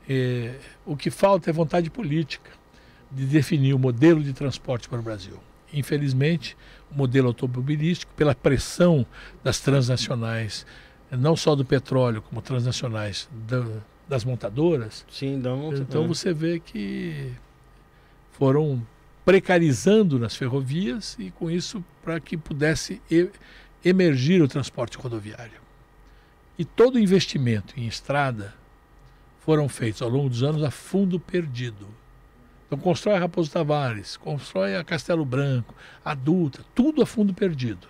É, 0.08 0.54
o 0.84 0.96
que 0.96 1.10
falta 1.10 1.50
é 1.50 1.52
vontade 1.52 1.90
política 1.90 2.50
de 3.10 3.24
definir 3.24 3.74
o 3.74 3.78
modelo 3.78 4.22
de 4.22 4.32
transporte 4.32 4.88
para 4.88 4.98
o 4.98 5.02
Brasil. 5.02 5.38
Infelizmente, 5.72 6.56
o 6.90 6.96
modelo 6.96 7.28
automobilístico, 7.28 8.12
pela 8.14 8.34
pressão 8.34 9.04
das 9.42 9.58
transnacionais, 9.60 10.64
não 11.10 11.36
só 11.36 11.54
do 11.56 11.64
petróleo, 11.64 12.22
como 12.22 12.40
transnacionais 12.40 13.28
da- 13.48 13.66
das 14.08 14.24
montadoras, 14.24 15.04
Sim, 15.10 15.40
dá 15.40 15.52
um. 15.52 15.74
então 15.74 16.04
é. 16.04 16.06
você 16.06 16.32
vê 16.32 16.60
que 16.60 17.32
foram 18.32 18.86
precarizando 19.24 20.18
nas 20.18 20.36
ferrovias 20.36 21.16
e 21.18 21.32
com 21.32 21.50
isso 21.50 21.84
para 22.04 22.20
que 22.20 22.36
pudesse 22.36 23.02
emergir 23.84 24.40
o 24.40 24.46
transporte 24.46 24.96
rodoviário. 24.96 25.60
E 26.56 26.64
todo 26.64 26.98
investimento 26.98 27.74
em 27.78 27.86
estrada 27.88 28.54
foram 29.46 29.68
feitos 29.68 30.02
ao 30.02 30.08
longo 30.08 30.28
dos 30.28 30.42
anos 30.42 30.64
a 30.64 30.72
fundo 30.72 31.20
perdido. 31.20 31.86
Então 32.66 32.76
constrói 32.76 33.14
a 33.14 33.20
Raposo 33.20 33.48
Tavares, 33.48 34.16
constrói 34.16 34.74
a 34.74 34.82
Castelo 34.82 35.24
Branco, 35.24 35.72
a 36.04 36.14
Dutra, 36.16 36.64
tudo 36.74 37.00
a 37.00 37.06
fundo 37.06 37.32
perdido. 37.32 37.86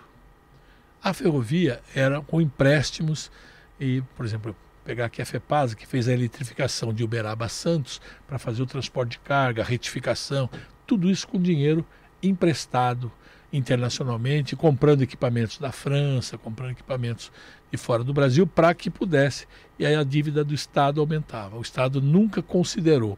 A 1.03 1.13
ferrovia 1.15 1.81
era 1.95 2.21
com 2.21 2.39
empréstimos 2.39 3.31
e, 3.79 4.03
por 4.15 4.23
exemplo, 4.23 4.55
pegar 4.85 5.05
aqui 5.05 5.19
a 5.19 5.25
FEPASA, 5.25 5.75
que 5.75 5.87
fez 5.87 6.07
a 6.07 6.13
eletrificação 6.13 6.93
de 6.93 7.03
Uberaba 7.03 7.45
a 7.45 7.49
Santos 7.49 7.99
para 8.27 8.37
fazer 8.37 8.61
o 8.61 8.67
transporte 8.67 9.13
de 9.13 9.19
carga, 9.19 9.63
a 9.63 9.65
retificação, 9.65 10.47
tudo 10.85 11.09
isso 11.09 11.27
com 11.27 11.41
dinheiro 11.41 11.83
emprestado 12.21 13.11
internacionalmente, 13.51 14.55
comprando 14.55 15.01
equipamentos 15.01 15.57
da 15.57 15.71
França, 15.71 16.37
comprando 16.37 16.71
equipamentos 16.71 17.31
de 17.71 17.77
fora 17.77 18.03
do 18.03 18.13
Brasil 18.13 18.47
para 18.47 18.73
que 18.73 18.89
pudesse. 18.89 19.47
E 19.77 19.85
aí 19.85 19.95
a 19.95 20.03
dívida 20.03 20.43
do 20.43 20.53
Estado 20.53 21.01
aumentava. 21.01 21.57
O 21.57 21.61
Estado 21.61 22.01
nunca 22.01 22.41
considerou 22.41 23.17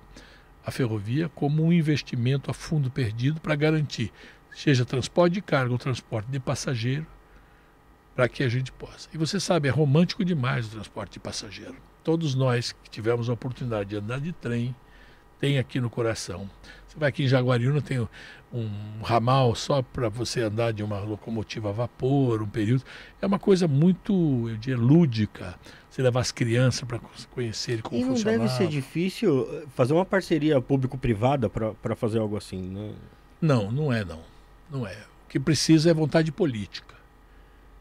a 0.66 0.72
ferrovia 0.72 1.30
como 1.30 1.64
um 1.64 1.74
investimento 1.74 2.52
a 2.52 2.54
fundo 2.54 2.92
perdido 2.92 3.40
para 3.40 3.56
garantir, 3.56 4.12
seja 4.52 4.86
transporte 4.86 5.34
de 5.34 5.42
carga 5.42 5.72
ou 5.72 5.78
transporte 5.78 6.28
de 6.30 6.40
passageiro, 6.40 7.08
para 8.16 8.28
que 8.28 8.44
a 8.44 8.50
gente 8.50 8.72
possa. 8.72 9.10
E 9.14 9.18
você 9.18 9.40
sabe, 9.40 9.68
é 9.70 9.72
romântico 9.72 10.26
demais 10.26 10.68
o 10.68 10.72
transporte 10.72 11.14
de 11.14 11.20
passageiro. 11.20 11.76
Todos 12.04 12.36
nós 12.36 12.72
que 12.72 12.90
tivemos 12.90 13.30
a 13.30 13.34
oportunidade 13.34 13.90
de 13.90 13.96
andar 13.96 14.20
de 14.20 14.32
trem, 14.34 14.76
tem 15.40 15.58
aqui 15.58 15.80
no 15.80 15.90
coração. 15.90 16.50
Vai 17.00 17.10
aqui 17.10 17.24
em 17.24 17.28
Jaguariúna, 17.28 17.82
tem 17.82 18.06
um 18.52 18.70
ramal 19.04 19.56
só 19.56 19.82
para 19.82 20.10
você 20.10 20.42
andar 20.42 20.74
de 20.74 20.84
uma 20.84 21.00
locomotiva 21.00 21.70
a 21.70 21.72
vapor, 21.72 22.42
um 22.42 22.48
período. 22.48 22.84
É 23.22 23.26
uma 23.26 23.40
coisa 23.40 23.68
muito, 23.68 24.50
eu 24.50 24.58
diria, 24.58 24.78
lúdica. 24.78 25.56
Você 25.90 26.02
levar 26.02 26.20
as 26.20 26.32
crianças 26.32 26.84
para 26.84 27.00
conhecerem 27.32 27.82
como 27.82 27.98
E 27.98 28.04
não 28.04 28.14
deve 28.14 28.50
ser 28.50 28.68
difícil 28.68 29.48
eh, 29.52 29.64
fazer 29.76 29.94
uma 29.94 30.06
parceria 30.06 30.62
público-privada 30.62 31.50
para 31.50 31.96
fazer 31.96 32.20
algo 32.20 32.36
assim, 32.36 32.62
né? 32.62 32.92
Não, 33.42 33.72
não 33.72 33.94
é 33.94 34.04
não. 34.04 34.22
Não 34.70 34.86
é. 34.86 34.98
O 35.26 35.30
que 35.30 35.40
precisa 35.40 35.90
é 35.90 35.94
vontade 35.94 36.32
política. 36.32 36.96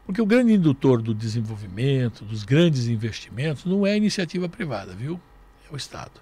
Porque 0.05 0.21
o 0.21 0.25
grande 0.25 0.53
indutor 0.53 1.01
do 1.01 1.13
desenvolvimento, 1.13 2.25
dos 2.25 2.43
grandes 2.43 2.87
investimentos, 2.87 3.65
não 3.65 3.85
é 3.85 3.91
a 3.91 3.97
iniciativa 3.97 4.49
privada, 4.49 4.93
viu? 4.93 5.19
É 5.69 5.73
o 5.73 5.77
Estado. 5.77 6.19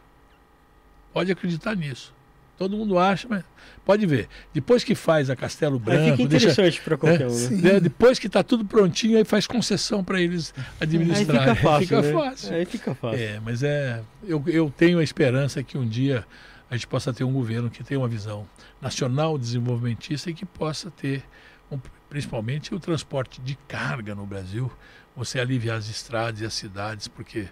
Pode 1.13 1.31
acreditar 1.31 1.75
nisso. 1.75 2.16
Todo 2.57 2.75
mundo 2.75 2.97
acha, 2.97 3.27
mas 3.29 3.43
pode 3.85 4.05
ver. 4.05 4.27
Depois 4.53 4.83
que 4.83 4.95
faz 4.95 5.29
a 5.29 5.35
Castelo 5.35 5.75
Aí 5.75 5.79
fica 5.81 5.91
Branco, 6.15 6.27
deixa, 6.27 6.47
interessante 6.47 6.81
para 6.81 6.97
qualquer 6.97 7.21
É, 7.23 7.27
um, 7.27 7.49
né? 7.49 7.73
né, 7.73 7.79
depois 7.79 8.17
que 8.17 8.25
está 8.27 8.41
tudo 8.43 8.65
prontinho, 8.65 9.17
aí 9.17 9.23
faz 9.23 9.45
concessão 9.45 10.03
para 10.03 10.19
eles 10.19 10.53
Aí 10.57 10.63
administrarem. 10.81 11.55
fica 11.55 11.55
fácil, 11.55 11.87
Fica 11.87 12.01
né? 12.01 12.13
fácil. 12.13 12.55
Aí 12.55 12.65
fica 12.65 12.95
fácil. 12.95 13.19
É, 13.19 13.39
mas 13.39 13.61
é. 13.63 14.01
Eu, 14.23 14.43
eu 14.47 14.73
tenho 14.75 14.97
a 14.99 15.03
esperança 15.03 15.61
que 15.61 15.77
um 15.77 15.87
dia 15.87 16.25
a 16.69 16.75
gente 16.75 16.87
possa 16.87 17.13
ter 17.13 17.23
um 17.23 17.31
governo 17.31 17.69
que 17.69 17.83
tenha 17.83 17.99
uma 17.99 18.07
visão 18.07 18.45
nacional 18.81 19.37
desenvolvimentista 19.37 20.29
e 20.29 20.33
que 20.33 20.45
possa 20.45 20.89
ter, 20.91 21.23
um- 21.71 21.79
principalmente, 22.09 22.73
o 22.73 22.79
transporte 22.79 23.39
de 23.39 23.55
carga 23.67 24.15
no 24.15 24.25
Brasil, 24.25 24.71
você 25.15 25.39
aliviar 25.39 25.77
as 25.77 25.87
estradas 25.89 26.41
e 26.41 26.45
as 26.45 26.53
cidades, 26.55 27.07
porque 27.07 27.47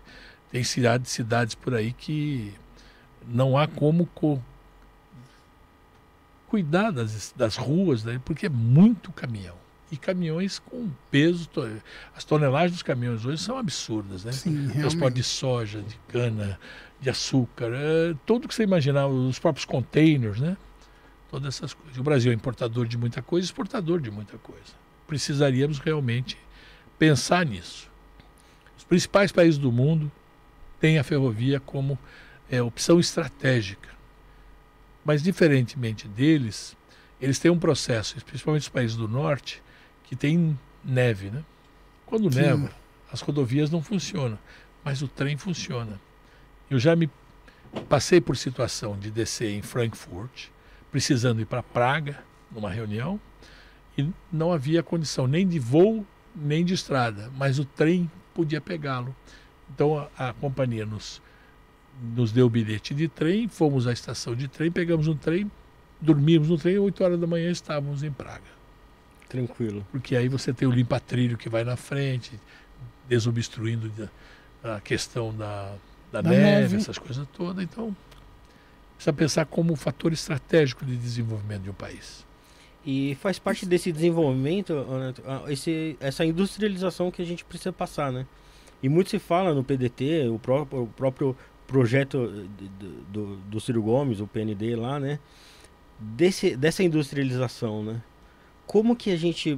tem 0.52 0.64
cidades, 0.64 1.12
cidades 1.12 1.54
por 1.56 1.74
aí 1.76 1.94
que 1.94 2.54
não 3.28 3.58
há 3.58 3.68
como 3.68 4.06
co- 4.08 4.42
cuidar 6.48 6.92
das, 6.92 7.34
das 7.36 7.56
ruas, 7.58 8.04
né, 8.04 8.22
porque 8.24 8.46
é 8.46 8.50
muito 8.50 9.12
caminhão. 9.12 9.56
E 9.92 9.98
caminhões 9.98 10.58
com 10.58 10.90
peso, 11.12 11.48
as 12.16 12.24
tonelagens 12.24 12.72
dos 12.72 12.84
caminhões 12.84 13.24
hoje 13.24 13.42
são 13.42 13.58
absurdas, 13.58 14.26
né? 14.26 14.32
Sim, 14.32 14.68
transporte 14.70 15.16
de 15.16 15.24
soja, 15.24 15.82
de 15.82 15.96
cana, 16.08 16.60
de 17.00 17.10
açúcar, 17.10 17.72
é, 17.72 18.16
tudo 18.26 18.48
que 18.48 18.56
você 18.56 18.64
imaginar, 18.64 19.06
os 19.08 19.38
próprios 19.38 19.64
containers, 19.64 20.40
né? 20.40 20.58
Todas 21.30 21.56
essas 21.56 21.74
coisas. 21.74 21.98
O 21.98 22.04
Brasil 22.04 22.32
é 22.32 22.36
importador 22.36 22.88
de 22.88 22.98
muita 22.98 23.22
coisa, 23.22 23.46
exportador 23.46 24.02
de 24.02 24.10
muita 24.10 24.38
coisa. 24.40 24.74
Precisaríamos 25.06 25.78
realmente 25.78 26.36
pensar 26.98 27.46
nisso. 27.46 27.88
Os 28.76 28.84
principais 28.84 29.32
países 29.32 29.60
do 29.60 29.72
mundo 29.72 30.12
têm 30.80 30.98
a 30.98 31.04
ferrovia 31.04 31.60
como 31.60 31.98
é, 32.50 32.62
opção 32.62 33.00
estratégica. 33.00 33.95
Mas, 35.06 35.22
diferentemente 35.22 36.08
deles, 36.08 36.76
eles 37.22 37.38
têm 37.40 37.52
um 37.52 37.60
processo, 37.60 38.16
principalmente 38.26 38.64
os 38.64 38.70
países 38.70 38.98
do 38.98 39.08
norte, 39.08 39.62
que 40.04 40.16
tem 40.16 40.60
neve, 40.84 41.30
né? 41.30 41.44
Quando 42.06 42.32
Sim. 42.32 42.40
neva, 42.40 42.72
as 43.12 43.22
rodovias 43.22 43.70
não 43.70 43.82
funcionam, 43.82 44.38
mas 44.84 45.02
o 45.02 45.08
trem 45.08 45.38
funciona. 45.38 46.02
Eu 46.70 46.80
já 46.80 46.96
me 46.96 47.10
passei 47.88 48.20
por 48.20 48.36
situação 48.36 48.98
de 48.98 49.12
descer 49.12 49.52
em 49.52 49.62
Frankfurt, 49.62 50.48
precisando 50.92 51.40
ir 51.42 51.46
para 51.46 51.62
Praga, 51.62 52.24
numa 52.52 52.70
reunião, 52.70 53.20
e 53.98 54.10
não 54.32 54.52
havia 54.52 54.84
condição 54.84 55.28
nem 55.28 55.48
de 55.48 55.60
voo, 55.60 56.06
nem 56.36 56.66
de 56.66 56.74
estrada, 56.74 57.32
mas 57.38 57.60
o 57.60 57.66
trem 57.66 58.10
podia 58.34 58.60
pegá-lo. 58.60 59.16
Então 59.74 59.98
a, 60.18 60.30
a 60.30 60.34
companhia 60.34 60.86
nos, 60.86 61.22
nos 62.16 62.32
deu 62.32 62.48
o 62.48 62.50
bilhete 62.50 62.94
de 62.94 63.08
trem, 63.08 63.48
fomos 63.48 63.88
à 63.88 63.94
estação 63.94 64.36
de 64.36 64.48
trem, 64.48 64.72
pegamos 64.72 65.08
um 65.08 65.16
trem, 65.16 65.50
dormimos 66.02 66.50
no 66.50 66.58
trem, 66.58 66.78
8 66.78 67.04
horas 67.04 67.20
da 67.20 67.28
manhã 67.28 67.50
estávamos 67.50 68.04
em 68.04 68.12
Praga 68.12 68.44
Tranquilo. 69.30 69.86
porque 69.92 70.16
aí 70.16 70.28
você 70.28 70.54
tem 70.54 70.68
o 70.68 70.72
limpa-trilho 70.72 71.38
que 71.38 71.50
vai 71.50 71.64
na 71.64 71.76
frente, 71.76 72.32
desobstruindo 73.08 73.92
a 74.64 74.80
questão 74.82 75.34
da, 75.36 75.74
da, 76.12 76.22
Da 76.22 76.30
neve, 76.30 76.44
neve. 76.44 76.76
essas 76.78 76.98
coisas 76.98 77.28
todas. 77.34 77.64
Então, 77.64 77.96
precisa 78.96 79.14
pensar 79.14 79.46
como 79.46 79.74
um 79.74 79.76
fator 79.76 80.12
estratégico 80.14 80.86
de 80.86 80.96
desenvolvimento 80.96 81.64
de 81.64 81.70
um 81.70 81.74
país. 81.74 82.26
E 82.86 83.18
faz 83.20 83.40
parte 83.40 83.66
desse 83.66 83.92
desenvolvimento, 83.92 84.74
esse, 85.48 85.98
essa 86.00 86.24
industrialização 86.24 87.10
que 87.10 87.22
a 87.22 87.26
gente 87.26 87.44
precisa 87.44 87.74
passar, 87.74 88.12
né? 88.12 88.26
E 88.84 88.88
muito 88.90 89.10
se 89.10 89.18
fala 89.18 89.54
no 89.54 89.64
PDT, 89.64 90.28
o 90.30 90.38
próprio, 90.38 90.84
o 90.84 90.88
próprio 90.88 91.36
projeto 91.68 92.48
de- 92.58 92.68
do, 93.12 93.36
do, 93.38 93.60
Ciro 93.60 93.82
Gomes, 93.82 94.20
o 94.20 94.28
PND 94.28 94.76
lá, 94.76 95.00
né? 95.00 95.20
Desse, 96.00 96.56
dessa 96.56 96.84
industrialização, 96.84 97.84
né? 97.84 98.02
Como 98.68 98.96
que 98.96 99.12
a 99.12 99.18
gente 99.18 99.58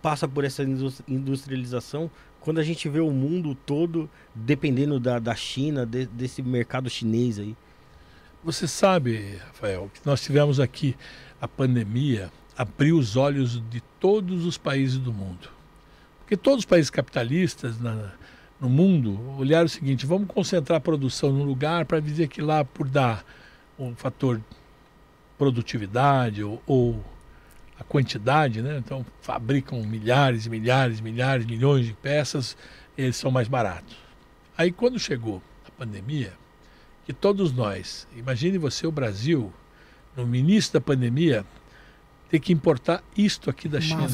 passa 0.00 0.26
por 0.26 0.44
essa 0.44 0.62
indus- 0.62 1.02
industrialização 1.06 2.10
quando 2.40 2.58
a 2.58 2.62
gente 2.62 2.88
vê 2.88 3.00
o 3.00 3.10
mundo 3.10 3.54
todo 3.66 4.08
dependendo 4.34 5.00
da, 5.00 5.18
da 5.18 5.34
China, 5.34 5.84
de- 5.84 6.06
desse 6.06 6.42
mercado 6.42 6.88
chinês 6.88 7.38
aí. 7.38 7.56
Você 8.44 8.68
sabe, 8.68 9.36
Rafael, 9.46 9.90
que 9.92 10.00
nós 10.06 10.22
tivemos 10.22 10.60
aqui 10.60 10.96
a 11.40 11.48
pandemia 11.48 12.30
abriu 12.56 12.96
os 12.96 13.16
olhos 13.16 13.62
de 13.68 13.80
todos 14.00 14.46
os 14.46 14.56
países 14.56 14.96
do 14.98 15.12
mundo. 15.12 15.50
Porque 16.20 16.36
todos 16.36 16.60
os 16.60 16.64
países 16.64 16.88
capitalistas 16.90 17.78
na- 17.78 18.12
no 18.60 18.68
mundo 18.68 19.18
olharam 19.38 19.66
o 19.66 19.68
seguinte: 19.68 20.06
vamos 20.06 20.28
concentrar 20.28 20.78
a 20.78 20.80
produção 20.80 21.32
num 21.32 21.44
lugar 21.44 21.84
para 21.84 22.00
dizer 22.00 22.28
que 22.28 22.40
lá, 22.40 22.64
por 22.64 22.88
dar 22.88 23.24
um 23.78 23.94
fator 23.94 24.40
produtividade 25.36 26.42
ou, 26.42 26.62
ou 26.66 27.04
a 27.78 27.84
quantidade, 27.84 28.62
né? 28.62 28.78
então 28.78 29.04
fabricam 29.20 29.82
milhares 29.82 30.46
milhares, 30.46 31.00
milhares, 31.00 31.44
milhões 31.44 31.84
de 31.84 31.92
peças, 31.92 32.56
eles 32.96 33.16
são 33.16 33.30
mais 33.30 33.48
baratos. 33.48 33.96
Aí 34.56 34.72
quando 34.72 34.98
chegou 34.98 35.42
a 35.66 35.70
pandemia, 35.70 36.32
que 37.04 37.12
todos 37.12 37.52
nós, 37.52 38.08
imagine 38.16 38.56
você 38.56 38.86
o 38.86 38.90
Brasil, 38.90 39.52
no 40.16 40.34
início 40.34 40.72
da 40.72 40.80
pandemia, 40.80 41.44
ter 42.30 42.40
que 42.40 42.52
importar 42.52 43.02
isto 43.16 43.50
aqui 43.50 43.68
da 43.68 43.80
China. 43.80 44.08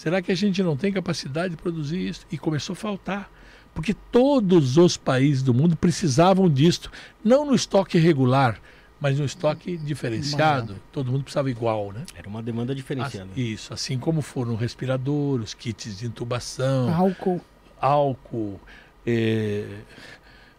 Será 0.00 0.22
que 0.22 0.32
a 0.32 0.34
gente 0.34 0.62
não 0.62 0.78
tem 0.78 0.90
capacidade 0.90 1.50
de 1.50 1.56
produzir 1.58 2.08
isso? 2.08 2.26
E 2.32 2.38
começou 2.38 2.72
a 2.72 2.76
faltar. 2.76 3.30
Porque 3.74 3.92
todos 3.92 4.78
os 4.78 4.96
países 4.96 5.42
do 5.42 5.52
mundo 5.52 5.76
precisavam 5.76 6.48
disto. 6.48 6.90
Não 7.22 7.44
no 7.44 7.54
estoque 7.54 7.98
regular, 7.98 8.58
mas 8.98 9.18
no 9.18 9.26
estoque 9.26 9.76
diferenciado. 9.76 10.76
Todo 10.90 11.12
mundo 11.12 11.24
precisava 11.24 11.50
igual, 11.50 11.92
né? 11.92 12.06
Era 12.16 12.26
uma 12.30 12.42
demanda 12.42 12.74
diferenciada. 12.74 13.28
Isso, 13.36 13.74
assim 13.74 13.98
como 13.98 14.22
foram 14.22 14.56
respiradores, 14.56 15.52
kits 15.52 15.98
de 15.98 16.06
intubação, 16.06 16.94
Álcool. 16.94 17.38
álcool, 17.78 18.58
eh, 19.06 19.80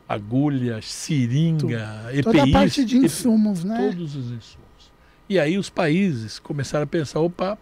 agulhas, 0.07 0.85
seringa, 0.85 2.11
EPIs. 2.11 2.23
Toda 2.25 2.43
a 2.43 2.51
parte 2.51 2.85
de 2.85 2.97
insumos, 2.97 3.63
né? 3.63 3.89
Todos 3.89 4.15
os 4.15 4.25
insumos. 4.25 4.91
E 5.27 5.39
aí 5.39 5.57
os 5.57 5.71
países 5.71 6.37
começaram 6.37 6.83
a 6.83 6.87
pensar, 6.87 7.21
opa, 7.21 7.57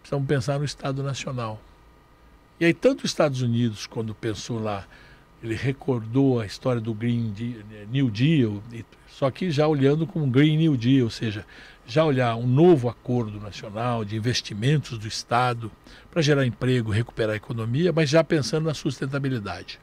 precisamos 0.00 0.26
pensar 0.26 0.58
no 0.58 0.64
Estado 0.64 1.02
Nacional. 1.02 1.60
E 2.60 2.64
aí 2.64 2.74
tanto 2.74 3.04
os 3.04 3.10
Estados 3.10 3.42
Unidos, 3.42 3.86
quando 3.86 4.14
pensou 4.14 4.60
lá, 4.60 4.86
ele 5.42 5.54
recordou 5.54 6.40
a 6.40 6.46
história 6.46 6.80
do 6.80 6.92
Green 6.92 7.30
Deal, 7.30 7.62
New 7.90 8.10
Deal, 8.10 8.62
só 9.08 9.30
que 9.30 9.50
já 9.50 9.66
olhando 9.68 10.06
como 10.06 10.26
Green 10.26 10.56
New 10.56 10.76
Deal, 10.76 11.04
ou 11.04 11.10
seja, 11.10 11.46
já 11.86 12.04
olhar 12.04 12.36
um 12.36 12.46
novo 12.46 12.88
acordo 12.88 13.40
nacional 13.40 14.04
de 14.04 14.16
investimentos 14.16 14.98
do 14.98 15.06
Estado 15.06 15.70
para 16.10 16.20
gerar 16.20 16.44
emprego, 16.44 16.90
recuperar 16.90 17.34
a 17.34 17.36
economia, 17.36 17.92
mas 17.92 18.10
já 18.10 18.22
pensando 18.24 18.64
na 18.66 18.74
sustentabilidade. 18.74 19.78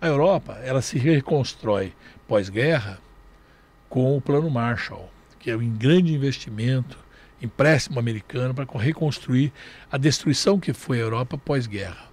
A 0.00 0.06
Europa, 0.06 0.54
ela 0.64 0.82
se 0.82 0.98
reconstrói 0.98 1.92
pós-guerra 2.26 2.98
com 3.88 4.16
o 4.16 4.20
Plano 4.20 4.50
Marshall, 4.50 5.10
que 5.38 5.50
é 5.50 5.56
um 5.56 5.70
grande 5.70 6.12
investimento, 6.12 6.98
empréstimo 7.40 7.98
americano 7.98 8.54
para 8.54 8.66
reconstruir 8.78 9.52
a 9.90 9.96
destruição 9.96 10.58
que 10.60 10.72
foi 10.72 10.98
a 10.98 11.02
Europa 11.02 11.38
pós-guerra. 11.38 12.08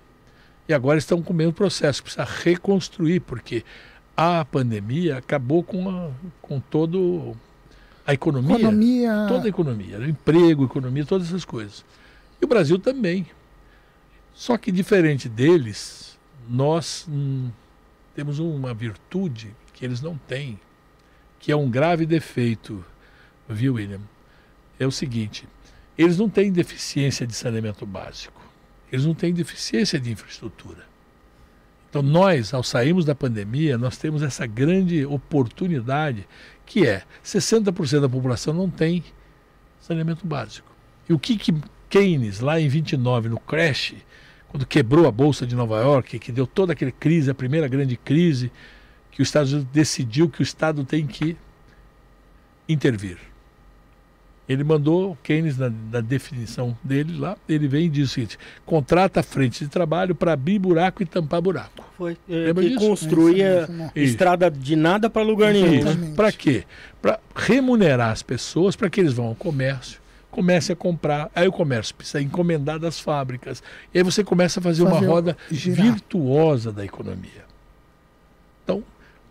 E 0.68 0.74
agora 0.74 0.98
estão 0.98 1.22
com 1.22 1.34
o 1.34 1.36
mesmo 1.36 1.54
processo, 1.54 2.04
precisa 2.04 2.26
reconstruir, 2.26 3.22
porque 3.22 3.64
a 4.16 4.44
pandemia 4.46 5.18
acabou 5.18 5.64
com, 5.64 5.90
a, 5.90 6.12
com 6.42 6.60
todo 6.60 7.36
a 8.06 8.14
economia, 8.14 8.56
Economia. 8.56 9.26
toda 9.28 9.46
a 9.46 9.50
economia, 9.50 10.00
né? 10.00 10.10
emprego, 10.10 10.66
economia, 10.66 11.06
todas 11.06 11.28
essas 11.28 11.46
coisas. 11.46 11.86
E 12.42 12.46
o 12.46 12.48
Brasil 12.48 12.80
também. 12.80 13.28
Só 14.34 14.58
que 14.58 14.72
diferente 14.72 15.28
deles, 15.28 16.18
nós 16.48 17.06
hum, 17.10 17.50
temos 18.16 18.40
uma 18.40 18.74
virtude 18.74 19.54
que 19.74 19.84
eles 19.84 20.02
não 20.02 20.18
têm, 20.18 20.60
que 21.40 21.52
é 21.52 21.56
um 21.56 21.70
grave 21.70 22.06
defeito, 22.06 22.84
viu, 23.48 23.76
William? 23.76 24.02
É 24.80 24.86
o 24.86 24.92
seguinte: 24.92 25.48
eles 25.98 26.18
não 26.18 26.30
têm 26.30 26.52
deficiência 26.52 27.26
de 27.26 27.34
saneamento 27.34 27.86
básico, 27.86 28.42
eles 28.92 29.06
não 29.06 29.14
têm 29.14 29.34
deficiência 29.34 30.00
de 30.00 30.12
infraestrutura. 30.12 30.86
Então, 31.90 32.02
nós, 32.02 32.54
ao 32.54 32.64
sairmos 32.64 33.06
da 33.06 33.16
pandemia, 33.16 33.78
nós 33.78 33.98
temos 33.98 34.22
essa 34.22 34.46
grande 34.46 35.06
oportunidade 35.06 36.28
que 36.66 36.86
é 36.86 37.04
60% 37.24 38.02
da 38.02 38.10
população 38.10 38.54
não 38.54 38.70
tem 38.70 39.04
saneamento 39.80 40.28
básico. 40.28 40.70
E 41.08 41.14
o 41.14 41.20
que, 41.20 41.38
que 41.38 41.56
Keynes, 41.90 42.42
lá 42.42 42.60
em 42.60 42.68
29, 42.68 43.30
no 43.30 43.40
crash, 43.40 43.96
quando 44.50 44.66
quebrou 44.66 45.08
a 45.08 45.12
Bolsa 45.12 45.48
de 45.48 45.56
Nova 45.56 45.80
York, 45.80 46.20
que 46.20 46.32
deu 46.32 46.46
toda 46.46 46.74
aquela 46.74 46.92
crise, 46.92 47.32
a 47.32 47.34
primeira 47.34 47.68
grande 47.68 47.96
crise, 47.96 48.52
que 49.12 49.22
os 49.22 49.30
Estados 49.30 49.54
Unidos 49.54 49.72
decidiu 49.72 50.30
que 50.30 50.42
o 50.42 50.44
Estado 50.44 50.84
tem 50.84 51.08
que 51.08 51.38
intervir. 52.68 53.18
Ele 54.48 54.64
mandou 54.64 55.18
Keynes, 55.22 55.58
na, 55.58 55.70
na 55.92 56.00
definição 56.00 56.78
dele 56.82 57.18
lá, 57.18 57.36
ele 57.50 57.68
vem 57.68 57.88
e 57.88 57.90
diz 57.90 58.10
o 58.12 58.14
seguinte: 58.14 58.38
contrata 58.66 59.22
frente 59.22 59.66
de 59.66 59.70
trabalho 59.70 60.16
para 60.16 60.34
abrir 60.34 60.58
buraco 60.58 61.04
e 61.04 61.06
tampar 61.06 61.42
buraco. 61.42 61.84
Foi. 61.98 62.18
É, 62.30 62.34
Lembra 62.48 62.64
que 62.64 62.70
disso? 62.70 62.80
construía? 62.88 63.68
Isso. 63.94 64.06
estrada 64.12 64.50
de 64.50 64.76
nada 64.78 65.10
para 65.10 65.22
lugar 65.22 65.52
nenhum. 65.54 66.14
Para 66.16 66.32
quê? 66.32 66.64
Para 67.02 67.20
remunerar 67.36 68.12
as 68.12 68.24
pessoas 68.24 68.76
para 68.76 68.90
que 68.90 69.02
eles 69.02 69.12
vão 69.14 69.26
ao 69.28 69.36
comércio, 69.36 70.00
comecem 70.32 70.74
a 70.74 70.78
comprar. 70.78 71.30
Aí 71.36 71.48
o 71.48 71.52
comércio 71.52 71.94
precisa 71.94 72.22
encomendar 72.22 72.80
das 72.80 73.00
fábricas. 73.02 73.62
E 73.94 73.98
aí 73.98 74.04
você 74.04 74.24
começa 74.24 74.62
a 74.62 74.64
fazer, 74.64 74.84
Fazer 74.86 74.96
uma 74.98 75.06
roda 75.14 75.38
girar. 75.52 75.88
virtuosa 75.92 76.72
da 76.72 76.86
economia. 76.86 77.46
Então, 78.64 78.82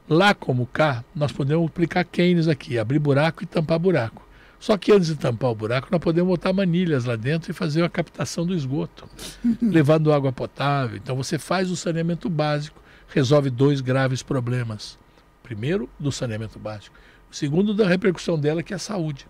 lá 0.08 0.34
como 0.34 0.66
cá, 0.66 1.02
nós 1.14 1.32
podemos 1.32 1.66
aplicar 1.66 2.04
Keynes 2.04 2.48
aqui, 2.48 2.78
abrir 2.78 2.98
buraco 2.98 3.42
e 3.42 3.46
tampar 3.46 3.78
buraco. 3.78 4.25
Só 4.58 4.76
que 4.76 4.92
antes 4.92 5.08
de 5.08 5.16
tampar 5.16 5.50
o 5.50 5.54
buraco, 5.54 5.88
nós 5.90 6.00
podemos 6.00 6.28
botar 6.28 6.52
manilhas 6.52 7.04
lá 7.04 7.14
dentro 7.14 7.50
e 7.50 7.54
fazer 7.54 7.84
a 7.84 7.88
captação 7.88 8.46
do 8.46 8.54
esgoto, 8.54 9.08
levando 9.60 10.12
água 10.12 10.32
potável. 10.32 10.96
Então 10.96 11.14
você 11.14 11.38
faz 11.38 11.70
o 11.70 11.76
saneamento 11.76 12.28
básico, 12.28 12.80
resolve 13.08 13.50
dois 13.50 13.80
graves 13.80 14.22
problemas. 14.22 14.98
Primeiro, 15.42 15.88
do 15.98 16.10
saneamento 16.10 16.58
básico. 16.58 16.96
O 17.30 17.34
segundo, 17.34 17.74
da 17.74 17.86
repercussão 17.86 18.38
dela, 18.38 18.62
que 18.62 18.72
é 18.72 18.76
a 18.76 18.80
saúde. 18.80 19.26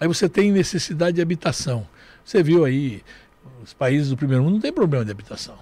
Aí 0.00 0.08
você 0.08 0.28
tem 0.28 0.50
necessidade 0.50 1.16
de 1.16 1.22
habitação. 1.22 1.86
Você 2.24 2.42
viu 2.42 2.64
aí, 2.64 3.02
os 3.62 3.72
países 3.72 4.08
do 4.08 4.16
primeiro 4.16 4.42
mundo 4.42 4.54
não 4.54 4.60
tem 4.60 4.72
problema 4.72 5.04
de 5.04 5.10
habitação. 5.10 5.58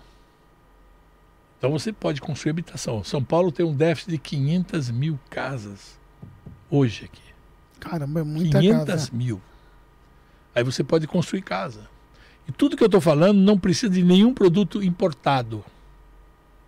Então 1.58 1.70
você 1.70 1.92
pode 1.92 2.20
construir 2.20 2.50
habitação. 2.50 3.04
São 3.04 3.22
Paulo 3.22 3.52
tem 3.52 3.64
um 3.64 3.74
déficit 3.74 4.10
de 4.10 4.18
500 4.18 4.90
mil 4.90 5.18
casas 5.30 5.98
hoje 6.70 7.04
aqui. 7.04 7.31
Caramba, 7.90 8.20
é 8.20 8.22
muita 8.22 8.60
500 8.60 8.84
casa. 8.86 9.10
mil. 9.12 9.40
Aí 10.54 10.62
você 10.62 10.84
pode 10.84 11.06
construir 11.06 11.42
casa. 11.42 11.80
E 12.48 12.52
tudo 12.52 12.76
que 12.76 12.82
eu 12.82 12.86
estou 12.86 13.00
falando 13.00 13.38
não 13.38 13.58
precisa 13.58 13.92
de 13.92 14.02
nenhum 14.02 14.34
produto 14.34 14.82
importado. 14.82 15.64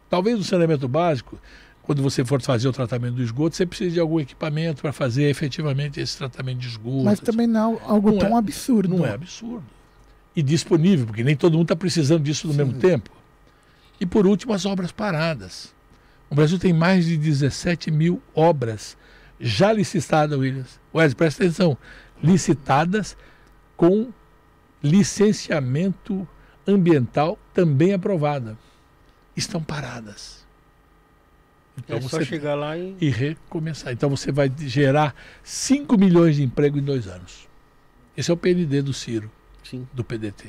Talvez 0.09 0.38
no 0.38 0.44
saneamento 0.44 0.87
básico, 0.88 1.38
quando 1.83 2.03
você 2.03 2.24
for 2.24 2.40
fazer 2.40 2.68
o 2.68 2.72
tratamento 2.72 3.14
do 3.14 3.22
esgoto, 3.22 3.57
você 3.57 3.66
precisa 3.66 3.90
de 3.90 4.00
algum 4.00 4.20
equipamento 4.20 4.81
para 4.83 4.92
fazer 4.92 5.24
efetivamente 5.29 6.00
esse 6.00 6.16
tratamento 6.16 6.59
de 6.59 6.68
esgoto. 6.68 7.05
Mas 7.05 7.20
também 7.20 7.46
não 7.46 7.74
é 7.74 7.79
algo 7.87 8.11
Não 8.12 8.18
tão 8.18 8.31
é- 8.37 8.38
absurdo. 8.38 8.96
Não 8.96 9.05
é 9.05 9.12
absurdo. 9.12 9.64
E 10.37 10.42
disponível, 10.42 11.07
porque 11.07 11.22
nem 11.24 11.37
todo 11.37 11.53
mundo 11.53 11.64
está 11.64 11.77
precisando 11.77 12.22
disso 12.22 12.46
no 12.46 12.53
Sim. 12.55 12.59
mesmo 12.59 12.74
tempo. 12.74 13.11
E 14.00 14.07
por 14.07 14.27
último, 14.27 14.53
as 14.53 14.64
obras 14.66 14.90
paradas. 14.90 15.72
O 16.31 16.35
Brasil 16.35 16.59
tem 16.59 16.72
mais 16.72 17.05
de 17.07 17.16
17 17.16 17.90
mil 17.90 18.20
obras 18.35 18.96
já 19.44 19.70
licitadas, 19.70 20.38
Williams. 20.38 20.80
Wesley, 20.94 21.14
presta 21.14 21.44
atenção. 21.44 21.76
Licitadas 22.22 23.14
com 23.76 24.11
licenciamento 24.83 26.26
ambiental 26.66 27.38
também 27.52 27.92
aprovada. 27.92 28.57
Estão 29.37 29.62
paradas. 29.62 30.44
Então 31.76 31.98
É 31.98 32.00
só 32.00 32.09
você 32.09 32.24
chegar 32.24 32.54
lá 32.54 32.78
e. 32.78 32.96
e 33.00 33.11
recomeçar. 33.11 33.92
Então 33.92 34.09
você 34.09 34.33
vai 34.33 34.50
gerar 34.59 35.14
5 35.42 35.98
milhões 35.98 36.37
de 36.37 36.42
emprego 36.42 36.78
em 36.78 36.83
dois 36.83 37.07
anos. 37.07 37.46
Esse 38.16 38.30
é 38.30 38.35
o 38.35 38.37
PND 38.37 38.80
do 38.80 38.92
Ciro, 38.94 39.30
Sim. 39.62 39.87
do 39.92 40.02
PDT. 40.04 40.48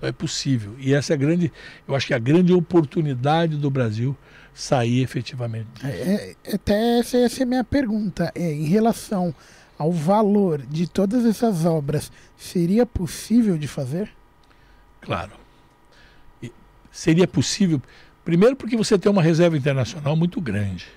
Então 0.00 0.08
é 0.08 0.12
possível. 0.12 0.74
E 0.78 0.94
essa 0.94 1.12
é 1.12 1.14
a 1.14 1.16
grande, 1.18 1.52
eu 1.86 1.94
acho 1.94 2.06
que 2.06 2.14
é 2.14 2.16
a 2.16 2.20
grande 2.20 2.54
oportunidade 2.54 3.58
do 3.58 3.70
Brasil 3.70 4.16
sair 4.54 5.02
efetivamente. 5.02 5.68
É, 5.84 6.36
é, 6.46 6.54
até 6.54 6.98
essa 6.98 7.18
ia 7.18 7.28
ser 7.28 7.42
a 7.42 7.46
minha 7.46 7.62
pergunta. 7.62 8.32
É, 8.34 8.50
em 8.50 8.64
relação 8.64 9.34
ao 9.76 9.92
valor 9.92 10.62
de 10.62 10.88
todas 10.88 11.26
essas 11.26 11.66
obras, 11.66 12.10
seria 12.34 12.86
possível 12.86 13.58
de 13.58 13.68
fazer? 13.68 14.10
Claro. 15.02 15.32
E 16.42 16.50
seria 16.90 17.28
possível, 17.28 17.80
primeiro 18.24 18.56
porque 18.56 18.78
você 18.78 18.98
tem 18.98 19.12
uma 19.12 19.22
reserva 19.22 19.56
internacional 19.56 20.16
muito 20.16 20.40
grande. 20.40 20.88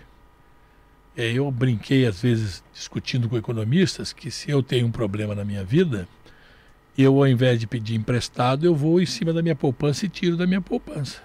É, 1.16 1.30
Eu 1.30 1.52
brinquei 1.52 2.06
às 2.06 2.22
vezes 2.22 2.64
discutindo 2.74 3.28
com 3.28 3.38
economistas 3.38 4.14
que 4.14 4.32
se 4.32 4.50
eu 4.50 4.64
tenho 4.64 4.88
um 4.88 4.92
problema 4.92 5.36
na 5.36 5.44
minha 5.44 5.64
vida, 5.64 6.08
eu, 6.98 7.18
ao 7.18 7.28
invés 7.28 7.60
de 7.60 7.66
pedir 7.68 7.96
emprestado, 7.96 8.66
eu 8.66 8.76
vou 8.76 9.02
em 9.02 9.06
cima 9.06 9.34
da 9.34 9.42
minha 9.42 9.56
poupança 9.56 10.06
e 10.06 10.10
tiro 10.10 10.38
da 10.38 10.46
minha 10.46 10.62
poupança. 10.62 11.20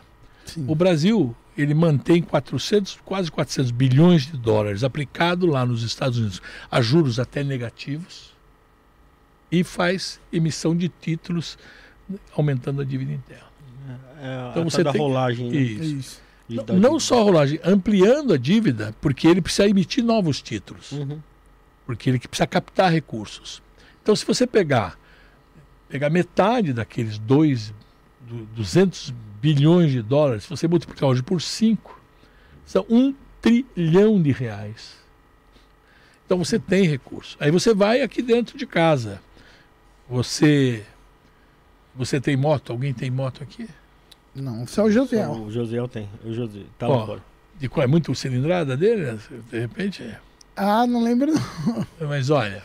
Sim. 0.46 0.64
O 0.66 0.74
Brasil, 0.74 1.36
ele 1.56 1.74
mantém 1.74 2.22
400, 2.22 2.98
quase 3.04 3.30
400 3.30 3.70
bilhões 3.70 4.22
de 4.26 4.36
dólares 4.36 4.82
aplicado 4.82 5.46
lá 5.46 5.66
nos 5.66 5.82
Estados 5.82 6.18
Unidos 6.18 6.40
a 6.70 6.80
juros 6.80 7.18
até 7.20 7.44
negativos 7.44 8.32
e 9.52 9.62
faz 9.64 10.20
emissão 10.32 10.74
de 10.76 10.88
títulos 10.88 11.58
aumentando 12.34 12.80
a 12.80 12.84
dívida 12.84 13.12
interna. 13.12 13.48
É, 14.20 14.48
Então 14.50 14.62
a 14.62 14.64
você 14.64 14.82
da 14.82 14.92
tem- 14.92 15.00
rolagem. 15.00 15.50
né? 15.50 15.56
Isso. 15.56 15.82
Isso. 15.84 16.20
De 16.48 16.56
Não, 16.56 16.78
não 16.92 17.00
só 17.00 17.20
a 17.20 17.22
rolagem, 17.24 17.60
ampliando 17.62 18.32
a 18.32 18.38
dívida, 18.38 18.94
porque 19.02 19.28
ele 19.28 19.42
precisa 19.42 19.68
emitir 19.68 20.02
novos 20.02 20.40
títulos, 20.40 20.92
Uhum. 20.92 21.18
porque 21.84 22.08
ele 22.08 22.18
precisa 22.18 22.46
captar 22.46 22.90
recursos. 22.90 23.62
Então, 24.02 24.16
se 24.16 24.24
você 24.24 24.46
pegar, 24.46 24.98
pegar 25.88 26.10
metade 26.10 26.72
daqueles 26.72 27.18
dois, 27.18 27.72
du- 28.20 28.46
200 28.56 29.12
bilhões 29.40 29.90
de 29.90 30.02
dólares, 30.02 30.44
se 30.44 30.50
você 30.50 30.66
multiplicar 30.68 31.08
hoje 31.08 31.22
por 31.22 31.40
5, 31.40 31.98
são 32.66 32.84
um 32.88 33.14
trilhão 33.40 34.20
de 34.20 34.32
reais. 34.32 34.96
Então 36.26 36.36
você 36.38 36.58
tem 36.58 36.84
recurso. 36.86 37.36
Aí 37.40 37.50
você 37.50 37.72
vai 37.72 38.02
aqui 38.02 38.20
dentro 38.20 38.58
de 38.58 38.66
casa. 38.66 39.20
Você 40.08 40.84
você 41.94 42.20
tem 42.20 42.36
moto? 42.36 42.70
Alguém 42.72 42.92
tem 42.94 43.10
moto 43.10 43.42
aqui? 43.42 43.68
Não, 44.34 44.66
só 44.66 44.84
o 44.84 44.90
José. 44.90 45.24
Só 45.24 45.32
O 45.32 45.50
Josiel 45.50 45.88
tem. 45.88 46.08
O 46.24 46.32
José. 46.32 46.60
Tá 46.78 46.88
Ó. 46.88 46.96
lá 47.00 47.06
fora. 47.06 47.22
De 47.58 47.68
qual 47.68 47.82
é 47.82 47.86
muito 47.86 48.14
cilindrada 48.14 48.76
dele? 48.76 49.18
De 49.50 49.58
repente, 49.58 50.02
é. 50.02 50.18
Ah, 50.54 50.86
não 50.86 51.02
lembro 51.02 51.32
não. 51.32 51.86
mas 52.08 52.30
olha, 52.30 52.62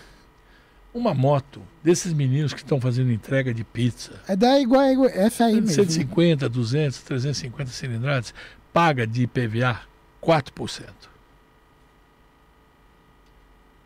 uma 0.94 1.14
moto 1.14 1.62
desses 1.84 2.14
meninos 2.14 2.54
que 2.54 2.60
estão 2.60 2.80
fazendo 2.80 3.12
entrega 3.12 3.54
de 3.54 3.64
pizza, 3.64 4.22
É 4.28 4.36
da 4.36 4.60
igual, 4.60 4.86
igual 4.86 5.10
essa 5.10 5.46
aí 5.46 5.56
mesmo. 5.56 5.70
150, 5.70 6.48
200, 6.48 7.02
350 7.02 7.72
cilindradas, 7.72 8.34
paga 8.72 9.08
de 9.08 9.24
IPVA 9.24 9.82
4%. 10.22 10.90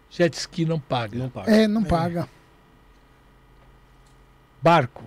Jet 0.10 0.36
ski 0.38 0.66
não 0.66 0.80
paga. 0.80 1.18
Não 1.18 1.30
paga. 1.30 1.52
É, 1.52 1.68
não 1.68 1.84
paga. 1.84 2.28
Barco. 4.62 5.04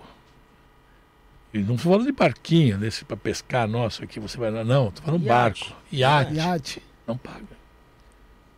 E 1.53 1.59
não 1.59 1.75
estou 1.75 1.91
falando 1.91 2.05
de 2.05 2.13
barquinho, 2.13 2.77
desse 2.77 3.03
para 3.03 3.17
pescar 3.17 3.67
nosso 3.67 4.03
aqui, 4.03 4.19
você 4.19 4.37
vai 4.37 4.49
lá. 4.49 4.63
Não, 4.63 4.87
estou 4.87 5.03
falando 5.03 5.23
Iate. 5.23 5.65
barco. 5.69 5.81
Iate. 5.91 6.33
Iate. 6.33 6.83
Não 7.05 7.17
paga. 7.17 7.59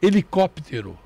Helicóptero. 0.01 0.97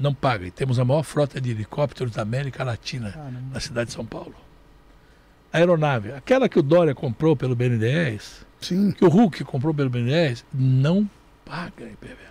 Não 0.00 0.14
paga. 0.14 0.46
E 0.46 0.50
temos 0.50 0.78
a 0.78 0.84
maior 0.84 1.02
frota 1.02 1.38
de 1.40 1.50
helicópteros 1.50 2.14
da 2.14 2.22
América 2.22 2.64
Latina, 2.64 3.10
Caramba. 3.12 3.40
na 3.52 3.60
cidade 3.60 3.88
de 3.88 3.92
São 3.92 4.04
Paulo. 4.06 4.34
Aeronave. 5.52 6.12
Aquela 6.12 6.48
que 6.48 6.58
o 6.58 6.62
Dória 6.62 6.94
comprou 6.94 7.36
pelo 7.36 7.54
BNDES, 7.54 8.46
Sim. 8.60 8.92
que 8.92 9.04
o 9.04 9.08
Hulk 9.08 9.44
comprou 9.44 9.74
pelo 9.74 9.90
BNDES, 9.90 10.44
não 10.54 11.08
paga 11.44 11.84
IPVA. 11.84 12.30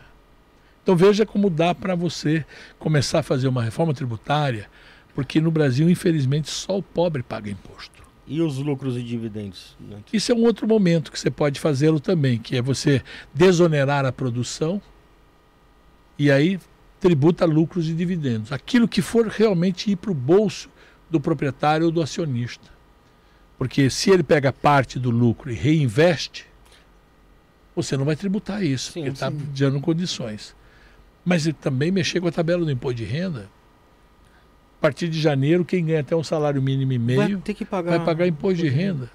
Então 0.82 0.96
veja 0.96 1.26
como 1.26 1.50
dá 1.50 1.76
para 1.76 1.94
você 1.94 2.44
começar 2.80 3.20
a 3.20 3.24
fazer 3.24 3.48
uma 3.48 3.62
reforma 3.62 3.94
tributária, 3.94 4.68
porque 5.14 5.40
no 5.40 5.52
Brasil, 5.52 5.90
infelizmente, 5.90 6.50
só 6.50 6.78
o 6.78 6.82
pobre 6.84 7.22
paga 7.22 7.52
imposto. 7.52 8.02
E 8.26 8.42
os 8.42 8.58
lucros 8.58 8.96
e 8.96 9.04
dividendos? 9.04 9.76
né? 9.80 9.98
Isso 10.14 10.32
é 10.32 10.36
um 10.36 10.44
outro 10.44 10.68
momento 10.68 11.12
que 11.12 11.20
você 11.20 11.30
pode 11.30 11.60
fazê-lo 11.60 12.00
também, 12.00 12.40
que 12.40 12.56
é 12.56 12.62
você 12.62 13.04
desonerar 13.34 14.06
a 14.06 14.12
produção 14.12 14.82
e 16.18 16.32
aí 16.32 16.60
tributa 17.00 17.46
lucros 17.46 17.88
e 17.90 17.94
dividendos. 17.94 18.52
Aquilo 18.52 18.88
que 18.88 19.02
for 19.02 19.28
realmente 19.28 19.92
ir 19.92 19.96
para 19.96 20.12
o 20.12 20.14
bolso 20.14 20.70
do 21.10 21.20
proprietário 21.20 21.86
ou 21.86 21.92
do 21.92 22.02
acionista. 22.02 22.70
Porque 23.58 23.90
se 23.90 24.10
ele 24.10 24.24
pega 24.24 24.54
parte 24.54 25.00
do 25.00 25.10
lucro 25.10 25.52
e 25.52 25.54
reinveste, 25.56 26.46
você 27.76 27.98
não 27.98 28.06
vai 28.06 28.16
tributar 28.16 28.64
isso, 28.64 28.92
Sim, 28.92 29.02
porque 29.02 29.14
está 29.14 29.30
dando 29.30 29.80
condições. 29.82 30.56
Mas 31.24 31.46
ele 31.46 31.58
também 31.60 31.92
mexer 31.92 32.20
com 32.20 32.28
a 32.28 32.32
tabela 32.32 32.64
do 32.64 32.72
imposto 32.72 32.96
de 32.96 33.06
renda. 33.06 33.50
A 34.78 34.82
partir 34.82 35.10
de 35.10 35.20
janeiro, 35.20 35.66
quem 35.66 35.86
ganha 35.86 36.00
até 36.00 36.16
um 36.16 36.24
salário 36.24 36.62
mínimo 36.62 36.94
e 36.94 36.98
meio 36.98 37.20
Vai 37.20 37.36
ter 37.38 37.54
que 37.54 37.66
pagar. 37.66 37.98
vai 37.98 38.06
pagar 38.06 38.28
imposto 38.28 38.62
de 38.62 38.70
renda. 38.70 39.12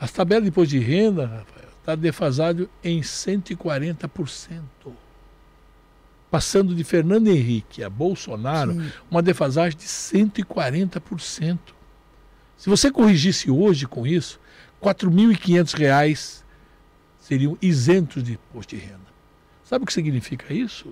As 0.00 0.10
tabelas 0.10 0.44
de 0.44 0.48
imposto 0.48 0.70
de 0.70 0.78
renda 0.78 1.44
está 1.80 1.94
defasado 1.94 2.70
em 2.82 3.00
140%. 3.00 4.60
Passando 6.30 6.74
de 6.74 6.84
Fernando 6.84 7.28
Henrique 7.28 7.82
a 7.82 7.88
Bolsonaro, 7.88 8.72
Sim. 8.74 8.92
uma 9.10 9.22
defasagem 9.22 9.78
de 9.78 9.86
140%. 9.86 11.58
Se 12.56 12.68
você 12.68 12.90
corrigisse 12.90 13.50
hoje 13.50 13.86
com 13.86 14.06
isso, 14.06 14.38
4.500 14.82 15.74
reais 15.78 16.44
seriam 17.20 17.56
isentos 17.62 18.22
de 18.22 18.32
imposto 18.32 18.74
de 18.76 18.82
renda. 18.82 19.08
Sabe 19.64 19.84
o 19.84 19.86
que 19.86 19.92
significa 19.92 20.52
isso? 20.52 20.86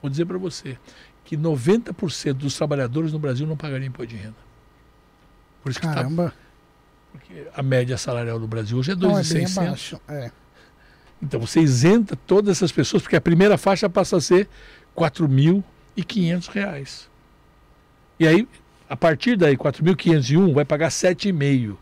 Vou 0.00 0.10
dizer 0.10 0.24
para 0.26 0.38
você 0.38 0.78
que 1.24 1.36
90% 1.36 2.32
dos 2.34 2.56
trabalhadores 2.56 3.12
no 3.12 3.18
Brasil 3.18 3.46
não 3.46 3.56
pagariam 3.56 3.88
imposto 3.88 4.08
de 4.08 4.16
renda. 4.16 4.36
Por 5.62 5.70
isso 5.70 5.80
que 5.80 5.86
tá, 5.86 5.94
Caramba. 5.94 6.34
porque 7.12 7.46
a 7.54 7.62
média 7.62 7.96
salarial 7.96 8.40
do 8.40 8.48
Brasil 8.48 8.76
hoje 8.78 8.90
é 8.92 8.96
Não, 8.96 9.10
é 9.18 9.22
bem 9.22 9.44
2.600. 9.44 9.58
abaixo. 9.66 10.00
É. 10.08 10.32
Então 11.22 11.40
você 11.40 11.60
isenta 11.60 12.16
todas 12.26 12.56
essas 12.56 12.72
pessoas, 12.72 13.02
porque 13.02 13.16
a 13.16 13.20
primeira 13.20 13.56
faixa 13.56 13.88
passa 13.88 14.16
a 14.16 14.20
ser 14.20 14.48
4.500 14.96 16.48
reais. 16.48 17.08
E 18.18 18.26
aí, 18.26 18.48
a 18.88 18.96
partir 18.96 19.36
daí, 19.36 19.56
4.501 19.56 20.52
vai 20.52 20.64
pagar 20.64 20.88
7,5. 20.88 21.76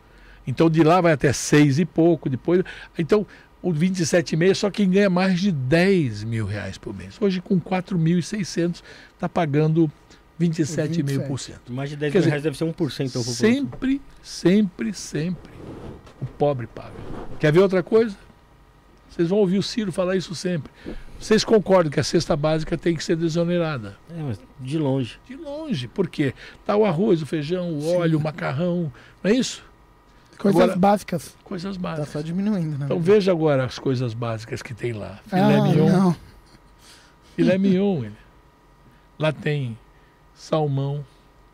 Então 0.46 0.68
de 0.68 0.82
lá 0.82 1.00
vai 1.00 1.12
até 1.12 1.32
6 1.32 1.78
e 1.78 1.84
pouco, 1.84 2.28
depois. 2.28 2.62
Então, 2.98 3.26
o 3.62 3.72
27,5 3.72 4.50
é 4.50 4.54
só 4.54 4.70
quem 4.70 4.90
ganha 4.90 5.10
mais 5.10 5.40
de 5.40 5.50
10 5.50 6.24
mil 6.24 6.46
reais 6.46 6.76
por 6.76 6.94
mês. 6.94 7.16
Hoje, 7.20 7.40
com 7.40 7.60
4.600, 7.60 8.82
está 9.14 9.28
pagando 9.28 9.90
27,5%. 10.40 11.58
Mais 11.68 11.90
de 11.90 11.96
10 11.96 12.12
Quer 12.12 12.18
mil 12.18 12.22
dizer, 12.22 12.30
reais 12.30 12.42
deve 12.42 12.56
ser 12.56 12.64
1% 12.64 12.68
da 12.68 12.74
população. 12.74 13.24
Sempre, 13.24 14.00
sempre, 14.22 14.92
sempre 14.94 15.52
o 16.20 16.26
pobre 16.26 16.66
paga. 16.66 16.94
Quer 17.38 17.52
ver 17.52 17.60
outra 17.60 17.82
coisa? 17.82 18.16
Vocês 19.20 19.28
vão 19.28 19.38
ouvir 19.40 19.58
o 19.58 19.62
Ciro 19.62 19.92
falar 19.92 20.16
isso 20.16 20.34
sempre. 20.34 20.72
Vocês 21.18 21.44
concordam 21.44 21.90
que 21.92 22.00
a 22.00 22.02
cesta 22.02 22.34
básica 22.34 22.78
tem 22.78 22.96
que 22.96 23.04
ser 23.04 23.16
desonerada? 23.16 23.98
É, 24.08 24.22
mas 24.22 24.40
de 24.58 24.78
longe. 24.78 25.18
De 25.28 25.36
longe. 25.36 25.88
Por 25.88 26.08
quê? 26.08 26.32
Tá 26.64 26.74
o 26.74 26.86
arroz, 26.86 27.20
o 27.20 27.26
feijão, 27.26 27.68
o 27.70 27.96
óleo, 27.98 28.16
o 28.16 28.22
macarrão. 28.22 28.90
Não 29.22 29.30
é 29.30 29.34
isso? 29.34 29.62
Coisas 30.38 30.58
Agora- 30.58 30.78
básicas. 30.78 31.36
Coisas 31.44 31.76
Tá 31.76 31.82
básicas. 31.82 32.08
só 32.08 32.22
diminuindo, 32.22 32.78
né? 32.78 32.86
Então 32.86 32.98
veja 32.98 33.30
agora 33.30 33.66
as 33.66 33.78
coisas 33.78 34.14
básicas 34.14 34.62
que 34.62 34.72
tem 34.72 34.94
lá. 34.94 35.20
Filé 35.26 35.42
ah, 35.42 35.62
mignon. 35.64 35.90
não. 35.90 36.16
Filé 37.36 37.58
mignon. 37.58 38.04
ele. 38.04 38.16
Lá 39.18 39.32
tem 39.34 39.78
salmão, 40.34 41.04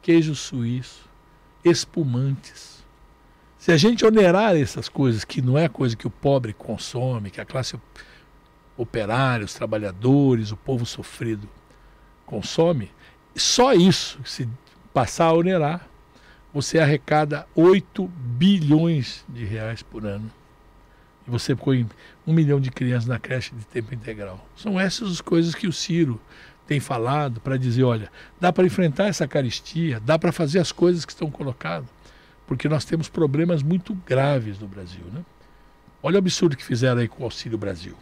queijo 0.00 0.36
suíço, 0.36 1.08
espumantes. 1.64 2.75
Se 3.66 3.72
a 3.72 3.76
gente 3.76 4.06
onerar 4.06 4.54
essas 4.54 4.88
coisas, 4.88 5.24
que 5.24 5.42
não 5.42 5.58
é 5.58 5.68
coisa 5.68 5.96
que 5.96 6.06
o 6.06 6.10
pobre 6.10 6.52
consome, 6.52 7.32
que 7.32 7.40
a 7.40 7.44
classe 7.44 7.76
operária, 8.76 9.44
os 9.44 9.54
trabalhadores, 9.54 10.52
o 10.52 10.56
povo 10.56 10.86
sofrido 10.86 11.48
consome, 12.24 12.92
só 13.34 13.72
isso, 13.72 14.20
se 14.24 14.48
passar 14.94 15.24
a 15.24 15.32
onerar, 15.32 15.88
você 16.54 16.78
arrecada 16.78 17.44
8 17.56 18.06
bilhões 18.06 19.24
de 19.28 19.44
reais 19.44 19.82
por 19.82 20.06
ano. 20.06 20.30
E 21.26 21.30
você 21.32 21.56
põe 21.56 21.88
um 22.24 22.32
milhão 22.32 22.60
de 22.60 22.70
crianças 22.70 23.08
na 23.08 23.18
creche 23.18 23.52
de 23.52 23.66
tempo 23.66 23.92
integral. 23.92 24.46
São 24.54 24.78
essas 24.78 25.10
as 25.10 25.20
coisas 25.20 25.56
que 25.56 25.66
o 25.66 25.72
Ciro 25.72 26.20
tem 26.68 26.78
falado 26.78 27.40
para 27.40 27.56
dizer, 27.56 27.82
olha, 27.82 28.12
dá 28.40 28.52
para 28.52 28.64
enfrentar 28.64 29.08
essa 29.08 29.26
caristia, 29.26 29.98
dá 29.98 30.16
para 30.16 30.30
fazer 30.30 30.60
as 30.60 30.70
coisas 30.70 31.04
que 31.04 31.10
estão 31.10 31.28
colocadas, 31.32 31.95
porque 32.46 32.68
nós 32.68 32.84
temos 32.84 33.08
problemas 33.08 33.62
muito 33.62 33.94
graves 34.06 34.58
no 34.58 34.66
Brasil, 34.68 35.04
né? 35.12 35.20
Olha 36.02 36.16
o 36.16 36.18
absurdo 36.18 36.56
que 36.56 36.64
fizeram 36.64 37.00
aí 37.00 37.08
com 37.08 37.22
o 37.22 37.24
Auxílio 37.24 37.58
Brasil. 37.58 37.94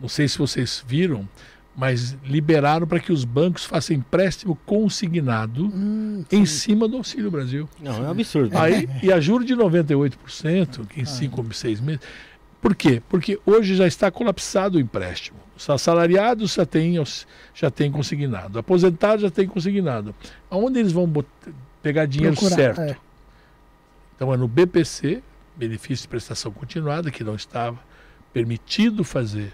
Não 0.00 0.08
sei 0.08 0.26
se 0.26 0.38
vocês 0.38 0.82
viram, 0.86 1.28
mas 1.76 2.16
liberaram 2.24 2.86
para 2.86 2.98
que 3.00 3.12
os 3.12 3.24
bancos 3.24 3.64
façam 3.64 3.94
empréstimo 3.96 4.56
consignado 4.66 5.66
Hum, 5.66 6.24
em 6.30 6.44
cima 6.46 6.88
do 6.88 6.96
Auxílio 6.96 7.30
Brasil. 7.30 7.68
Não, 7.80 7.96
é 7.98 8.00
um 8.08 8.10
absurdo. 8.10 8.56
Aí, 8.58 8.88
e 9.02 9.12
a 9.12 9.20
juro 9.20 9.44
de 9.44 9.54
98%, 9.54 10.86
que 10.86 11.00
em 11.00 11.04
5 11.04 11.52
6 11.54 11.80
meses. 11.80 12.00
Por 12.60 12.74
quê? 12.76 13.02
Porque 13.08 13.38
hoje 13.44 13.74
já 13.74 13.86
está 13.86 14.10
colapsado 14.10 14.76
o 14.76 14.80
empréstimo. 14.80 15.38
Os 15.56 15.68
assalariados 15.68 16.54
já 16.54 16.64
têm, 16.64 16.98
os- 16.98 17.26
já 17.54 17.70
têm 17.70 17.90
consignado. 17.90 18.58
Aposentados 18.58 19.22
já 19.22 19.30
têm 19.30 19.46
consignado. 19.48 20.14
Aonde 20.50 20.78
eles 20.78 20.92
vão 20.92 21.06
bot- 21.06 21.26
pegar 21.82 22.06
dinheiro 22.06 22.34
Procurar, 22.36 22.56
certo? 22.56 22.80
é. 22.80 22.96
Então 24.14 24.32
é 24.32 24.36
no 24.36 24.46
BPC, 24.48 25.22
benefício 25.56 26.02
de 26.02 26.08
prestação 26.08 26.52
continuada, 26.52 27.10
que 27.10 27.24
não 27.24 27.34
estava 27.34 27.78
permitido 28.32 29.02
fazer, 29.04 29.52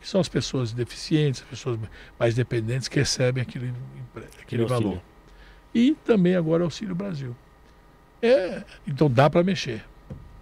que 0.00 0.08
são 0.08 0.20
as 0.20 0.28
pessoas 0.28 0.72
deficientes, 0.72 1.42
as 1.42 1.48
pessoas 1.48 1.78
mais 2.18 2.34
dependentes 2.34 2.88
que 2.88 2.98
recebem 2.98 3.42
aquele, 3.42 3.72
aquele 4.40 4.62
auxílio. 4.62 4.82
valor. 4.82 5.02
e 5.74 5.94
também 6.04 6.34
agora 6.34 6.64
Auxílio 6.64 6.94
Brasil. 6.94 7.36
É, 8.22 8.64
então 8.86 9.10
dá 9.10 9.28
para 9.30 9.44
mexer. 9.44 9.84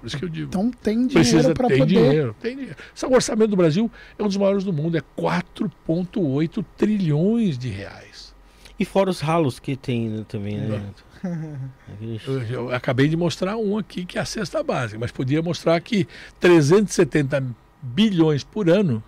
Por 0.00 0.06
isso 0.06 0.16
que 0.18 0.24
eu 0.24 0.28
digo. 0.28 0.48
Então 0.48 0.70
tem 0.70 1.06
dinheiro 1.06 1.12
Precisa 1.14 1.52
para 1.54 1.68
tem 1.68 1.78
poder. 1.78 1.94
dinheiro, 1.94 2.36
tem 2.40 2.54
dinheiro. 2.56 2.76
Esse 2.94 3.04
orçamento 3.06 3.48
do 3.50 3.56
Brasil 3.56 3.90
é 4.18 4.22
um 4.22 4.26
dos 4.26 4.36
maiores 4.36 4.62
do 4.64 4.72
mundo, 4.72 4.96
é 4.96 5.02
4,8 5.18 6.64
trilhões 6.76 7.58
de 7.58 7.68
reais. 7.68 8.34
E 8.78 8.84
fora 8.84 9.10
os 9.10 9.20
ralos 9.20 9.58
que 9.58 9.74
tem 9.74 10.08
né, 10.08 10.24
também, 10.28 10.58
né? 10.58 10.76
Aqueles- 10.76 11.05
Eu, 12.26 12.42
eu 12.42 12.74
acabei 12.74 13.08
de 13.08 13.16
mostrar 13.16 13.56
um 13.56 13.78
aqui 13.78 14.04
que 14.04 14.18
é 14.18 14.20
a 14.20 14.24
cesta 14.24 14.62
básica, 14.62 14.98
mas 14.98 15.10
podia 15.10 15.42
mostrar 15.42 15.80
que 15.80 16.06
370 16.40 17.44
bilhões 17.82 18.42
por 18.44 18.68
ano 18.68 19.02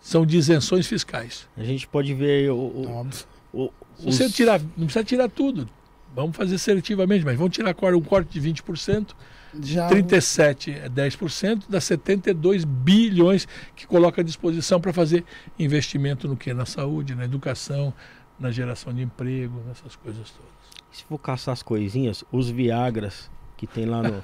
são 0.00 0.24
de 0.24 0.36
isenções 0.36 0.86
fiscais. 0.86 1.46
A 1.56 1.62
gente 1.62 1.86
pode 1.86 2.14
ver 2.14 2.50
o, 2.50 2.56
o, 2.56 3.06
o- 3.52 3.72
você 3.98 4.24
os- 4.26 4.32
tirar, 4.34 4.60
não 4.76 4.86
precisa 4.86 5.04
tirar 5.04 5.28
tudo. 5.28 5.68
Vamos 6.14 6.36
fazer 6.36 6.58
seletivamente, 6.58 7.24
mas 7.24 7.36
vamos 7.36 7.54
tirar 7.54 7.70
agora 7.70 7.96
um 7.96 8.00
corte 8.02 8.38
de 8.40 8.52
20%, 8.52 9.14
Já 9.62 9.86
37 9.86 10.70
é 10.72 10.88
10%, 10.88 11.64
dá 11.68 11.80
72 11.80 12.64
bilhões 12.64 13.46
que 13.76 13.86
coloca 13.86 14.20
à 14.20 14.24
disposição 14.24 14.80
para 14.80 14.92
fazer 14.92 15.24
investimento 15.58 16.26
no 16.26 16.36
que? 16.36 16.52
Na 16.52 16.66
saúde, 16.66 17.14
na 17.14 17.24
educação, 17.24 17.94
na 18.40 18.50
geração 18.50 18.92
de 18.92 19.02
emprego, 19.02 19.62
nessas 19.68 19.94
coisas 19.94 20.30
todas. 20.30 20.59
Se 20.92 21.04
for 21.04 21.18
caçar 21.18 21.52
as 21.52 21.62
coisinhas, 21.62 22.24
os 22.32 22.50
Viagras 22.50 23.30
que 23.56 23.66
tem 23.66 23.84
lá 23.84 24.02
no, 24.02 24.14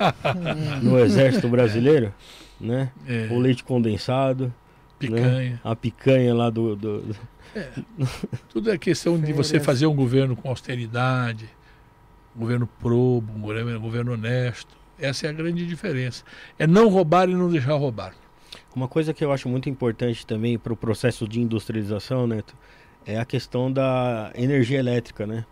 no 0.83 0.99
Exército 0.99 1.49
Brasileiro, 1.49 2.13
né? 2.61 2.91
É, 3.07 3.29
O 3.31 3.39
leite 3.39 3.63
condensado, 3.63 4.53
picanha. 4.99 5.61
a 5.63 5.77
picanha 5.77 6.35
lá 6.35 6.49
do. 6.51 6.75
do- 6.75 7.01
do- 7.03 7.17
Tudo 8.49 8.71
é 8.71 8.79
questão 8.79 9.19
de 9.21 9.33
você 9.33 9.61
fazer 9.61 9.87
um 9.87 9.95
governo 9.95 10.35
com 10.37 10.49
austeridade, 10.49 11.49
um 12.35 12.41
governo 12.41 12.67
probo, 12.67 13.33
um 13.35 13.41
governo, 13.41 13.77
um 13.77 13.81
governo 13.81 14.13
honesto. 14.13 14.75
Essa 14.99 15.27
é 15.27 15.31
a 15.31 15.33
grande 15.33 15.67
diferença. 15.67 16.25
É 16.59 16.67
não 16.67 16.89
roubar 16.89 17.29
e 17.29 17.35
não 17.35 17.51
deixar 17.51 17.75
roubar. 17.75 18.15
Uma 18.75 18.89
coisa 18.89 19.13
que 19.15 19.23
eu 19.25 19.33
acho 19.33 19.49
muito 19.49 19.69
importante 19.69 20.27
também 20.27 20.59
para 20.59 20.73
o 20.73 20.77
processo 20.77 21.29
de 21.29 21.41
industrialização, 21.41 22.27
Neto, 22.27 22.55
é 23.07 23.19
a 23.19 23.25
questão 23.25 23.71
da 23.73 24.31
energia 24.35 24.79
elétrica, 24.79 25.27
né? 25.27 25.45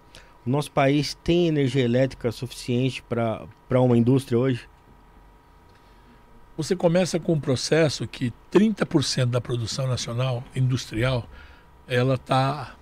Nosso 0.47 0.71
país 0.71 1.15
tem 1.25 1.49
energia 1.49 1.83
elétrica 1.83 2.31
suficiente 2.31 3.03
para 3.03 3.81
uma 3.81 3.97
indústria 3.97 4.39
hoje? 4.39 4.69
Você 6.57 6.77
começa 6.77 7.19
com 7.19 7.33
um 7.33 7.41
processo 7.41 8.07
que 8.07 8.33
30% 8.53 9.27
da 9.27 9.41
produção 9.41 9.87
nacional 9.87 10.45
industrial 10.55 11.27
ela 11.89 12.15
está 12.15 12.77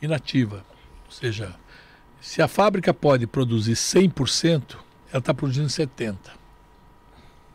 inativa. 0.00 0.64
Ou 1.06 1.10
seja, 1.10 1.56
se 2.20 2.42
a 2.42 2.48
fábrica 2.48 2.92
pode 2.92 3.26
produzir 3.26 3.72
100%, 3.72 4.76
ela 5.10 5.18
está 5.18 5.32
produzindo 5.32 5.68
70%. 5.68 6.16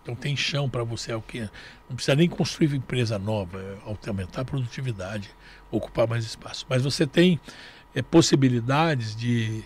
Então 0.01 0.15
tem 0.15 0.35
chão 0.35 0.67
para 0.67 0.83
você, 0.83 1.11
é 1.11 1.49
não 1.87 1.95
precisa 1.95 2.15
nem 2.15 2.27
construir 2.27 2.75
empresa 2.75 3.19
nova, 3.19 3.61
é 3.61 4.09
aumentar 4.09 4.41
a 4.41 4.45
produtividade, 4.45 5.29
ocupar 5.69 6.07
mais 6.07 6.25
espaço. 6.25 6.65
Mas 6.67 6.81
você 6.81 7.05
tem 7.05 7.39
é, 7.93 8.01
possibilidades 8.01 9.15
de 9.15 9.63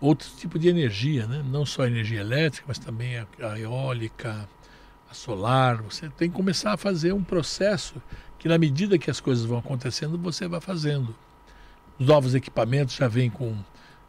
outro 0.00 0.28
tipo 0.36 0.58
de 0.58 0.68
energia, 0.68 1.26
né? 1.26 1.42
não 1.44 1.64
só 1.64 1.82
a 1.82 1.86
energia 1.86 2.20
elétrica, 2.20 2.64
mas 2.68 2.78
também 2.78 3.18
a, 3.18 3.26
a 3.40 3.58
eólica, 3.58 4.48
a 5.10 5.14
solar. 5.14 5.82
Você 5.82 6.08
tem 6.10 6.30
que 6.30 6.36
começar 6.36 6.72
a 6.72 6.76
fazer 6.76 7.12
um 7.12 7.24
processo 7.24 8.00
que, 8.38 8.48
na 8.48 8.58
medida 8.58 8.98
que 8.98 9.10
as 9.10 9.20
coisas 9.20 9.44
vão 9.44 9.58
acontecendo, 9.58 10.18
você 10.18 10.46
vai 10.46 10.60
fazendo. 10.60 11.14
Os 11.98 12.06
novos 12.06 12.34
equipamentos 12.34 12.94
já 12.94 13.08
vêm 13.08 13.30
com 13.30 13.56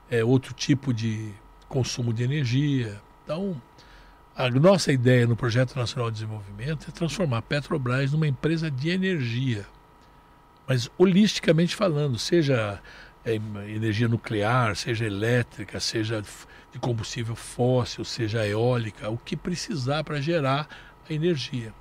é, 0.10 0.24
outro 0.24 0.54
tipo 0.54 0.94
de 0.94 1.32
consumo 1.68 2.14
de 2.14 2.24
energia. 2.24 3.02
Então, 3.24 3.62
a 4.36 4.50
nossa 4.50 4.92
ideia 4.92 5.26
no 5.26 5.36
Projeto 5.36 5.76
Nacional 5.76 6.12
de 6.12 6.16
Desenvolvimento 6.20 6.88
é 6.88 6.92
transformar 6.92 7.40
a 7.40 7.42
Petrobras 7.42 8.12
numa 8.12 8.28
empresa 8.28 8.70
de 8.70 8.90
energia. 8.90 9.66
Mas 10.68 10.90
holisticamente 10.98 11.76
falando, 11.76 12.20
seja 12.20 12.82
é, 13.28 13.36
energia 13.70 14.08
nuclear, 14.08 14.74
seja 14.76 15.06
elétrica, 15.06 15.80
seja 15.82 16.24
de 16.72 16.80
combustível 16.80 17.36
fóssil, 17.36 18.06
seja 18.06 18.48
eólica, 18.48 19.10
o 19.10 19.18
que 19.18 19.36
precisar 19.36 20.04
para 20.06 20.22
gerar 20.22 20.68
a 21.08 21.14
energia. 21.14 21.74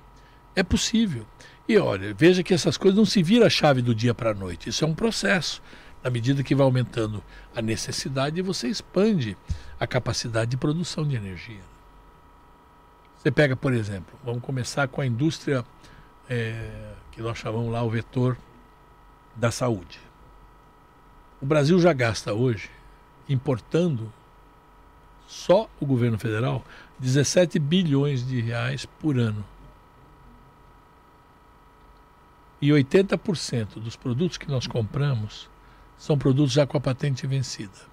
É 0.53 0.61
possível. 0.61 1.25
E 1.67 1.77
olha, 1.77 2.13
veja 2.13 2.43
que 2.43 2.53
essas 2.53 2.75
coisas 2.75 2.97
não 2.97 3.05
se 3.05 3.23
viram 3.23 3.45
a 3.45 3.49
chave 3.49 3.81
do 3.81 3.95
dia 3.95 4.13
para 4.13 4.31
a 4.31 4.33
noite. 4.33 4.69
Isso 4.69 4.83
é 4.83 4.87
um 4.87 4.93
processo. 4.93 5.61
Na 6.03 6.09
medida 6.09 6.43
que 6.43 6.53
vai 6.53 6.65
aumentando 6.65 7.23
a 7.55 7.61
necessidade, 7.61 8.41
você 8.41 8.67
expande 8.67 9.37
a 9.79 9.87
capacidade 9.87 10.51
de 10.51 10.57
produção 10.57 11.07
de 11.07 11.15
energia. 11.15 11.61
Você 13.17 13.31
pega, 13.31 13.55
por 13.55 13.73
exemplo, 13.73 14.17
vamos 14.23 14.41
começar 14.41 14.87
com 14.87 15.01
a 15.01 15.05
indústria 15.05 15.63
é, 16.29 16.93
que 17.11 17.21
nós 17.21 17.37
chamamos 17.37 17.71
lá 17.71 17.83
o 17.83 17.89
vetor 17.89 18.37
da 19.35 19.51
saúde. 19.51 20.06
O 21.41 21.45
Brasil 21.45 21.79
já 21.79 21.93
gasta 21.93 22.33
hoje, 22.33 22.69
importando 23.29 24.11
só 25.27 25.69
o 25.79 25.85
governo 25.85 26.17
federal, 26.17 26.65
17 26.99 27.59
bilhões 27.59 28.25
de 28.25 28.41
reais 28.41 28.85
por 28.85 29.19
ano. 29.19 29.45
E 32.59 32.69
80% 32.69 33.75
dos 33.75 33.95
produtos 33.95 34.37
que 34.37 34.49
nós 34.49 34.65
compramos 34.65 35.47
são 35.97 36.17
produtos 36.17 36.53
já 36.53 36.65
com 36.65 36.77
a 36.77 36.81
patente 36.81 37.27
vencida. 37.27 37.87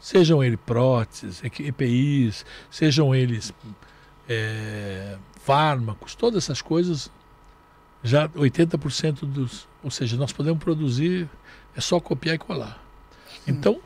Sejam 0.00 0.42
eles 0.42 0.58
próteses, 0.64 1.42
EPIs, 1.42 2.46
sejam 2.70 3.14
eles 3.14 3.52
é, 4.28 5.18
fármacos, 5.42 6.14
todas 6.14 6.44
essas 6.44 6.62
coisas, 6.62 7.10
já 8.02 8.28
80% 8.28 9.26
dos. 9.26 9.66
Ou 9.82 9.90
seja, 9.90 10.16
nós 10.16 10.32
podemos 10.32 10.62
produzir, 10.62 11.28
é 11.78 11.80
só 11.80 12.00
copiar 12.00 12.34
e 12.34 12.38
colar. 12.38 12.82
Então, 13.46 13.80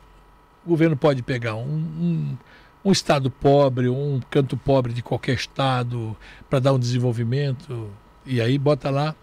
o 0.65 0.69
governo 0.69 0.97
pode 0.97 1.21
pegar 1.21 1.53
um, 1.55 1.67
um, 1.67 2.37
um 2.83 2.91
estado 2.91 3.29
pobre, 3.29 3.87
um 3.87 4.19
canto 4.31 4.57
pobre 4.57 4.91
de 4.91 5.03
qualquer 5.03 5.35
estado, 5.35 6.17
para 6.49 6.57
dar 6.57 6.73
um 6.73 6.79
desenvolvimento, 6.79 7.87
e 8.25 8.41
aí 8.41 8.57
bota 8.57 8.89
lá, 8.89 9.15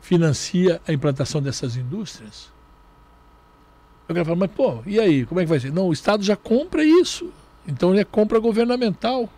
financia 0.00 0.80
a 0.86 0.92
implantação 0.92 1.42
dessas 1.42 1.76
indústrias. 1.76 2.50
Eu 4.08 4.14
quero 4.14 4.24
falar, 4.24 4.36
mas 4.38 4.50
pô, 4.52 4.82
e 4.86 5.00
aí, 5.00 5.26
como 5.26 5.40
é 5.40 5.42
que 5.42 5.48
vai 5.48 5.58
ser? 5.58 5.72
Não, 5.72 5.88
o 5.88 5.92
Estado 5.92 6.22
já 6.22 6.36
compra 6.36 6.84
isso. 6.84 7.32
Então 7.66 7.92
é 7.94 8.04
compra 8.04 8.38
governamental. 8.38 9.28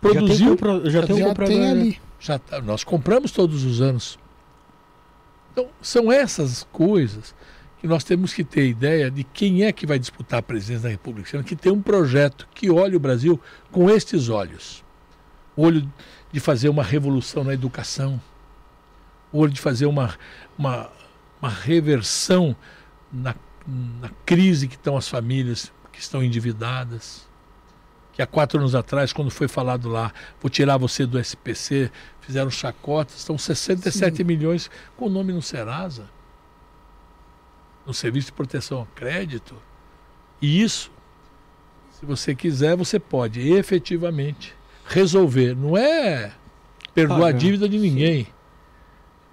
Produziu, 0.00 0.26
Já 0.28 0.36
tem, 0.36 0.48
compra, 0.56 0.90
já 0.90 1.02
tem 1.06 1.16
um 1.16 1.18
já 1.18 1.24
comprador, 1.26 1.54
tem 1.54 1.60
né? 1.60 1.70
ali. 1.70 2.00
já 2.20 2.38
tá- 2.38 2.60
nós 2.60 2.82
compramos 2.84 3.30
todos 3.32 3.64
os 3.64 3.80
anos. 3.80 4.18
Então, 5.52 5.68
são 5.80 6.10
essas 6.12 6.66
coisas 6.72 7.34
que 7.84 7.88
nós 7.88 8.02
temos 8.02 8.32
que 8.32 8.42
ter 8.42 8.66
ideia 8.66 9.10
de 9.10 9.22
quem 9.22 9.64
é 9.64 9.70
que 9.70 9.86
vai 9.86 9.98
disputar 9.98 10.38
a 10.38 10.42
presidência 10.42 10.84
da 10.84 10.88
República, 10.88 11.28
sendo 11.28 11.44
que 11.44 11.54
tem 11.54 11.70
um 11.70 11.82
projeto 11.82 12.48
que 12.54 12.70
olhe 12.70 12.96
o 12.96 12.98
Brasil 12.98 13.38
com 13.70 13.90
estes 13.90 14.30
olhos. 14.30 14.82
O 15.54 15.64
olho 15.64 15.92
de 16.32 16.40
fazer 16.40 16.70
uma 16.70 16.82
revolução 16.82 17.44
na 17.44 17.52
educação, 17.52 18.18
o 19.30 19.38
olho 19.38 19.52
de 19.52 19.60
fazer 19.60 19.84
uma, 19.84 20.14
uma, 20.56 20.90
uma 21.42 21.50
reversão 21.50 22.56
na, 23.12 23.34
na 23.66 24.08
crise 24.24 24.66
que 24.66 24.76
estão 24.76 24.96
as 24.96 25.06
famílias 25.06 25.70
que 25.92 26.00
estão 26.00 26.24
endividadas. 26.24 27.28
Que 28.14 28.22
há 28.22 28.26
quatro 28.26 28.60
anos 28.60 28.74
atrás, 28.74 29.12
quando 29.12 29.30
foi 29.30 29.46
falado 29.46 29.90
lá, 29.90 30.10
vou 30.40 30.48
tirar 30.48 30.78
você 30.78 31.04
do 31.04 31.18
SPC, 31.18 31.90
fizeram 32.22 32.50
chacotas, 32.50 33.18
estão 33.18 33.36
67 33.36 34.16
Sim. 34.16 34.24
milhões 34.24 34.70
com 34.96 35.04
o 35.04 35.10
nome 35.10 35.34
no 35.34 35.42
Serasa, 35.42 36.13
no 37.86 37.92
Serviço 37.94 38.26
de 38.26 38.32
Proteção 38.32 38.78
ao 38.78 38.86
Crédito. 38.94 39.54
E 40.40 40.62
isso, 40.62 40.90
se 41.92 42.04
você 42.04 42.34
quiser, 42.34 42.76
você 42.76 42.98
pode 42.98 43.40
efetivamente 43.52 44.54
resolver. 44.86 45.54
Não 45.54 45.76
é 45.76 46.32
perdoar 46.94 47.28
a 47.28 47.32
dívida 47.32 47.68
de 47.68 47.78
ninguém. 47.78 48.28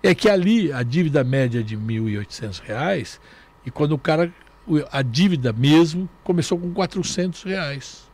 É 0.04 0.16
que 0.16 0.30
ali 0.30 0.72
a 0.72 0.84
dívida 0.84 1.24
média 1.24 1.60
é 1.60 1.64
de 1.64 1.78
1.800 1.78 2.62
reais, 2.62 3.22
e 3.66 3.70
quando 3.70 3.92
o 3.92 4.00
cara, 4.00 4.34
a 4.92 5.02
dívida 5.02 5.54
mesmo, 5.54 6.10
começou 6.24 6.58
com 6.58 6.74
400 6.74 7.44
reais 7.44 8.12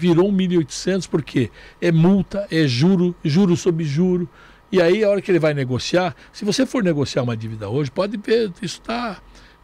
virou 0.00 0.32
1.800 0.32 1.06
porque 1.06 1.50
é 1.80 1.92
multa, 1.92 2.46
é 2.50 2.66
juro, 2.66 3.14
juro 3.22 3.54
sobre 3.54 3.84
juro. 3.84 4.26
E 4.72 4.80
aí, 4.80 5.04
a 5.04 5.10
hora 5.10 5.20
que 5.20 5.30
ele 5.30 5.38
vai 5.38 5.52
negociar, 5.52 6.16
se 6.32 6.44
você 6.44 6.64
for 6.64 6.82
negociar 6.82 7.22
uma 7.22 7.36
dívida 7.36 7.68
hoje, 7.68 7.90
pode 7.90 8.16
ver, 8.16 8.50
isso 8.62 8.80
está 8.80 9.20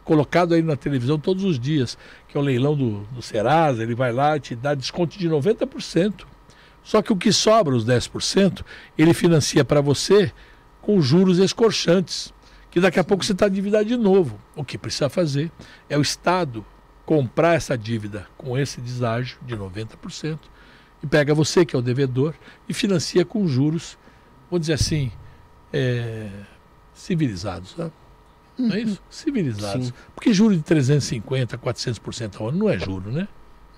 colocado 0.07 0.53
aí 0.53 0.61
na 0.61 0.77
televisão 0.77 1.19
todos 1.19 1.43
os 1.43 1.59
dias, 1.59 1.97
que 2.29 2.37
é 2.37 2.39
o 2.39 2.43
leilão 2.43 2.77
do, 2.77 3.01
do 3.11 3.21
Serasa, 3.21 3.83
ele 3.83 3.93
vai 3.93 4.13
lá 4.13 4.37
e 4.37 4.39
te 4.39 4.55
dá 4.55 4.73
desconto 4.73 5.19
de 5.19 5.29
90%. 5.29 6.25
Só 6.81 7.01
que 7.01 7.11
o 7.11 7.17
que 7.17 7.33
sobra, 7.33 7.75
os 7.75 7.85
10%, 7.85 8.63
ele 8.97 9.13
financia 9.13 9.65
para 9.65 9.81
você 9.81 10.31
com 10.81 11.01
juros 11.01 11.39
escorchantes, 11.39 12.33
que 12.71 12.79
daqui 12.79 12.97
a 12.97 13.03
pouco 13.03 13.25
você 13.25 13.33
está 13.33 13.47
endividado 13.47 13.83
de 13.83 13.97
novo. 13.97 14.39
O 14.55 14.63
que 14.63 14.77
precisa 14.77 15.09
fazer 15.09 15.51
é 15.89 15.97
o 15.97 16.01
Estado 16.01 16.65
comprar 17.05 17.55
essa 17.55 17.77
dívida 17.77 18.25
com 18.37 18.57
esse 18.57 18.79
deságio 18.79 19.37
de 19.45 19.57
90% 19.57 20.39
e 21.03 21.07
pega 21.07 21.33
você, 21.33 21.65
que 21.65 21.75
é 21.75 21.79
o 21.79 21.81
devedor, 21.81 22.33
e 22.67 22.73
financia 22.73 23.25
com 23.25 23.45
juros, 23.45 23.97
vamos 24.49 24.61
dizer 24.67 24.73
assim, 24.73 25.11
é, 25.73 26.29
civilizados. 26.93 27.75
Né? 27.75 27.91
Não 28.57 28.73
é 28.75 28.81
isso? 28.81 29.01
Civilizados. 29.09 29.87
Sim. 29.87 29.93
Porque 30.15 30.33
juro 30.33 30.55
de 30.55 30.63
350%, 30.63 31.57
400% 31.57 32.41
ao 32.41 32.49
ano 32.49 32.57
não 32.59 32.69
é 32.69 32.79
juro, 32.79 33.11
né? 33.11 33.27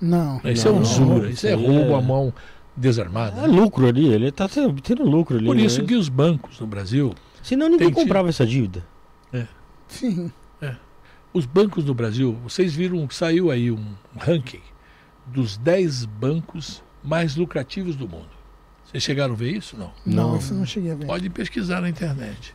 Não. 0.01 0.39
Isso 0.45 0.67
é 0.67 0.71
Não, 0.71 0.79
usura, 0.81 1.29
isso 1.29 1.45
é 1.47 1.53
isso 1.53 1.59
aí 1.59 1.67
roubo 1.67 1.91
é- 1.91 1.95
à 1.97 2.01
mão 2.01 2.33
desarmada. 2.75 3.41
É 3.41 3.47
né? 3.47 3.47
lucro 3.47 3.85
ali, 3.87 4.07
ele 4.07 4.31
tá 4.31 4.47
tendo 4.47 4.81
tendo 4.81 5.03
lucro 5.03 5.35
ali. 5.37 5.45
Por 5.45 5.55
né? 5.55 5.63
isso 5.63 5.83
que 5.83 5.95
os 5.95 6.07
bancos 6.07 6.59
no 6.59 6.67
Brasil, 6.67 7.13
Senão 7.43 7.67
ninguém 7.69 7.89
que- 7.89 7.95
comprava 7.95 8.29
essa 8.29 8.45
dívida. 8.45 8.85
Sim. 9.87 10.31
os 11.33 11.45
bancos 11.45 11.83
no 11.85 11.93
Brasil, 11.93 12.37
vocês 12.43 12.73
viram 12.73 13.05
que 13.07 13.15
saiu 13.15 13.49
aí 13.51 13.71
um 13.71 13.85
ranking 14.17 14.61
dos 15.25 15.57
10 15.57 16.05
bancos 16.05 16.81
mais 17.03 17.35
lucrativos 17.35 17.95
do 17.95 18.07
mundo. 18.07 18.29
Vocês 18.85 19.03
chegaram 19.03 19.33
a 19.33 19.37
ver 19.37 19.51
isso? 19.55 19.75
Não. 19.77 19.91
Não, 20.05 20.29
Não. 20.31 20.37
isso 20.37 20.53
eu 20.53 20.57
não 20.57 20.65
cheguei 20.65 20.91
a 20.91 20.95
ver. 20.95 21.05
Pode 21.05 21.29
pesquisar 21.29 21.81
na 21.81 21.89
internet. 21.89 22.53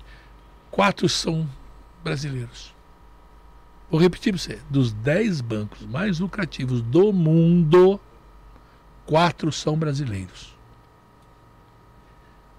Quatro 0.70 1.08
são 1.08 1.46
brasileiros. 2.04 2.74
Vou 3.90 4.00
repetir 4.00 4.32
para 4.32 4.40
você: 4.40 4.60
dos 4.68 4.92
10 4.92 5.40
bancos 5.40 5.86
mais 5.86 6.20
lucrativos 6.20 6.82
do 6.82 7.12
mundo, 7.12 7.98
quatro 9.06 9.50
são 9.50 9.76
brasileiros. 9.76 10.54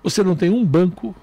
Você 0.03 0.23
não 0.23 0.36
tem 0.36 0.49
um 0.49 0.65
banco 0.65 1.15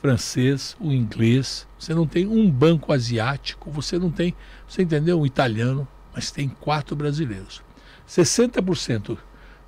francês, 0.00 0.76
um 0.80 0.92
inglês, 0.92 1.66
você 1.78 1.94
não 1.94 2.06
tem 2.06 2.26
um 2.26 2.50
banco 2.50 2.92
asiático, 2.92 3.70
você 3.70 3.98
não 3.98 4.10
tem, 4.10 4.34
você 4.66 4.82
entendeu? 4.82 5.20
Um 5.20 5.26
italiano, 5.26 5.86
mas 6.14 6.30
tem 6.30 6.48
quatro 6.48 6.96
brasileiros. 6.96 7.62
60% 8.08 9.18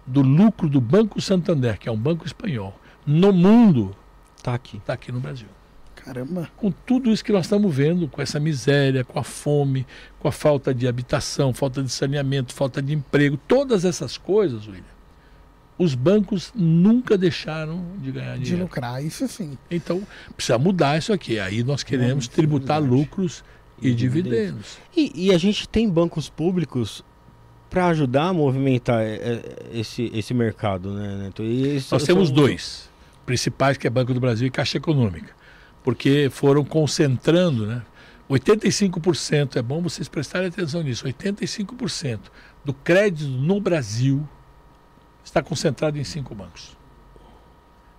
do 0.06 0.22
lucro 0.22 0.68
do 0.68 0.80
Banco 0.80 1.20
Santander, 1.20 1.78
que 1.78 1.88
é 1.88 1.92
um 1.92 1.98
banco 1.98 2.26
espanhol, 2.26 2.78
no 3.06 3.32
mundo, 3.32 3.94
Tá 4.42 4.54
aqui. 4.54 4.78
está 4.78 4.94
aqui 4.94 5.12
no 5.12 5.20
Brasil 5.20 5.48
Caramba. 6.04 6.50
com 6.56 6.70
tudo 6.70 7.10
isso 7.10 7.24
que 7.24 7.32
nós 7.32 7.44
estamos 7.46 7.74
vendo, 7.74 8.08
com 8.08 8.20
essa 8.20 8.38
miséria, 8.40 9.04
com 9.04 9.18
a 9.18 9.22
fome, 9.24 9.86
com 10.18 10.28
a 10.28 10.32
falta 10.32 10.74
de 10.74 10.86
habitação, 10.88 11.52
falta 11.54 11.82
de 11.82 11.90
saneamento, 11.90 12.52
falta 12.54 12.80
de 12.82 12.92
emprego, 12.94 13.36
todas 13.48 13.84
essas 13.84 14.16
coisas, 14.18 14.66
William, 14.66 14.82
os 15.78 15.94
bancos 15.94 16.52
nunca 16.54 17.16
deixaram 17.16 17.84
de 18.00 18.12
ganhar 18.12 18.36
De 18.36 18.42
dinheiro. 18.44 18.64
lucrar, 18.64 19.02
isso 19.04 19.26
sim. 19.26 19.56
Então, 19.70 20.02
precisa 20.36 20.58
mudar 20.58 20.98
isso 20.98 21.12
aqui. 21.12 21.38
Aí 21.40 21.62
nós 21.64 21.82
queremos 21.82 22.24
isso 22.24 22.32
é 22.32 22.36
tributar 22.36 22.80
verdade. 22.80 23.00
lucros 23.00 23.42
e, 23.80 23.88
E 23.88 23.94
dividendos. 23.94 24.76
E, 24.96 25.26
e 25.28 25.32
a 25.34 25.38
gente 25.38 25.68
tem 25.68 25.88
bancos 25.88 26.28
públicos 26.28 27.02
para 27.70 27.86
ajudar 27.88 28.24
a 28.28 28.32
movimentar 28.32 29.00
é, 29.00 29.14
é, 29.14 29.70
esse, 29.72 30.10
esse 30.14 30.34
mercado, 30.34 30.92
né, 30.92 31.16
Neto? 31.24 31.42
E 31.42 31.62
esse- 31.76 31.90
Nós 31.90 32.02
são- 32.02 32.14
temos 32.14 32.30
dois 32.30 32.88
principais, 33.24 33.76
que 33.78 33.86
é 33.86 33.90
Banco 33.90 34.12
do 34.12 34.20
Brasil 34.20 34.46
e 34.46 34.50
Caixa 34.50 34.76
Econômica, 34.76 35.34
porque 35.82 36.28
foram 36.30 36.64
concentrando, 36.64 37.66
né? 37.66 37.82
85%, 38.30 39.56
é 39.56 39.62
bom 39.62 39.82
vocês 39.82 40.08
prestarem 40.08 40.48
atenção 40.48 40.82
nisso, 40.82 41.04
85% 41.06 42.20
do 42.64 42.72
crédito 42.72 43.28
no 43.28 43.60
Brasil 43.60 44.26
está 45.24 45.42
concentrado 45.42 45.98
em 45.98 46.04
cinco 46.04 46.34
bancos. 46.34 46.76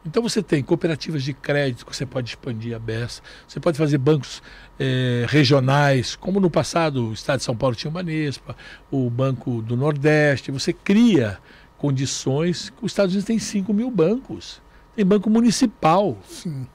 Então 0.05 0.21
você 0.21 0.43
tem 0.43 0.61
cooperativas 0.61 1.23
de 1.23 1.33
crédito 1.33 1.85
que 1.85 1.95
você 1.95 2.05
pode 2.05 2.29
expandir 2.29 2.75
a 2.75 2.79
BES, 2.79 3.21
você 3.47 3.59
pode 3.59 3.77
fazer 3.77 3.97
bancos 3.97 4.43
eh, 4.77 5.25
regionais, 5.29 6.15
como 6.15 6.41
no 6.41 6.49
passado 6.49 7.09
o 7.09 7.13
Estado 7.13 7.37
de 7.37 7.45
São 7.45 7.55
Paulo 7.55 7.73
tinha 7.75 7.89
o 7.89 7.93
Banespa, 7.93 8.55
o 8.91 9.09
Banco 9.09 9.61
do 9.61 9.77
Nordeste, 9.77 10.51
você 10.51 10.73
cria 10.73 11.39
condições. 11.77 12.73
Os 12.81 12.91
Estados 12.91 13.13
Unidos 13.13 13.25
tem 13.25 13.39
5 13.39 13.73
mil 13.73 13.89
bancos, 13.89 14.61
tem 14.93 15.05
banco 15.05 15.29
municipal, 15.29 16.17
Sim. 16.27 16.67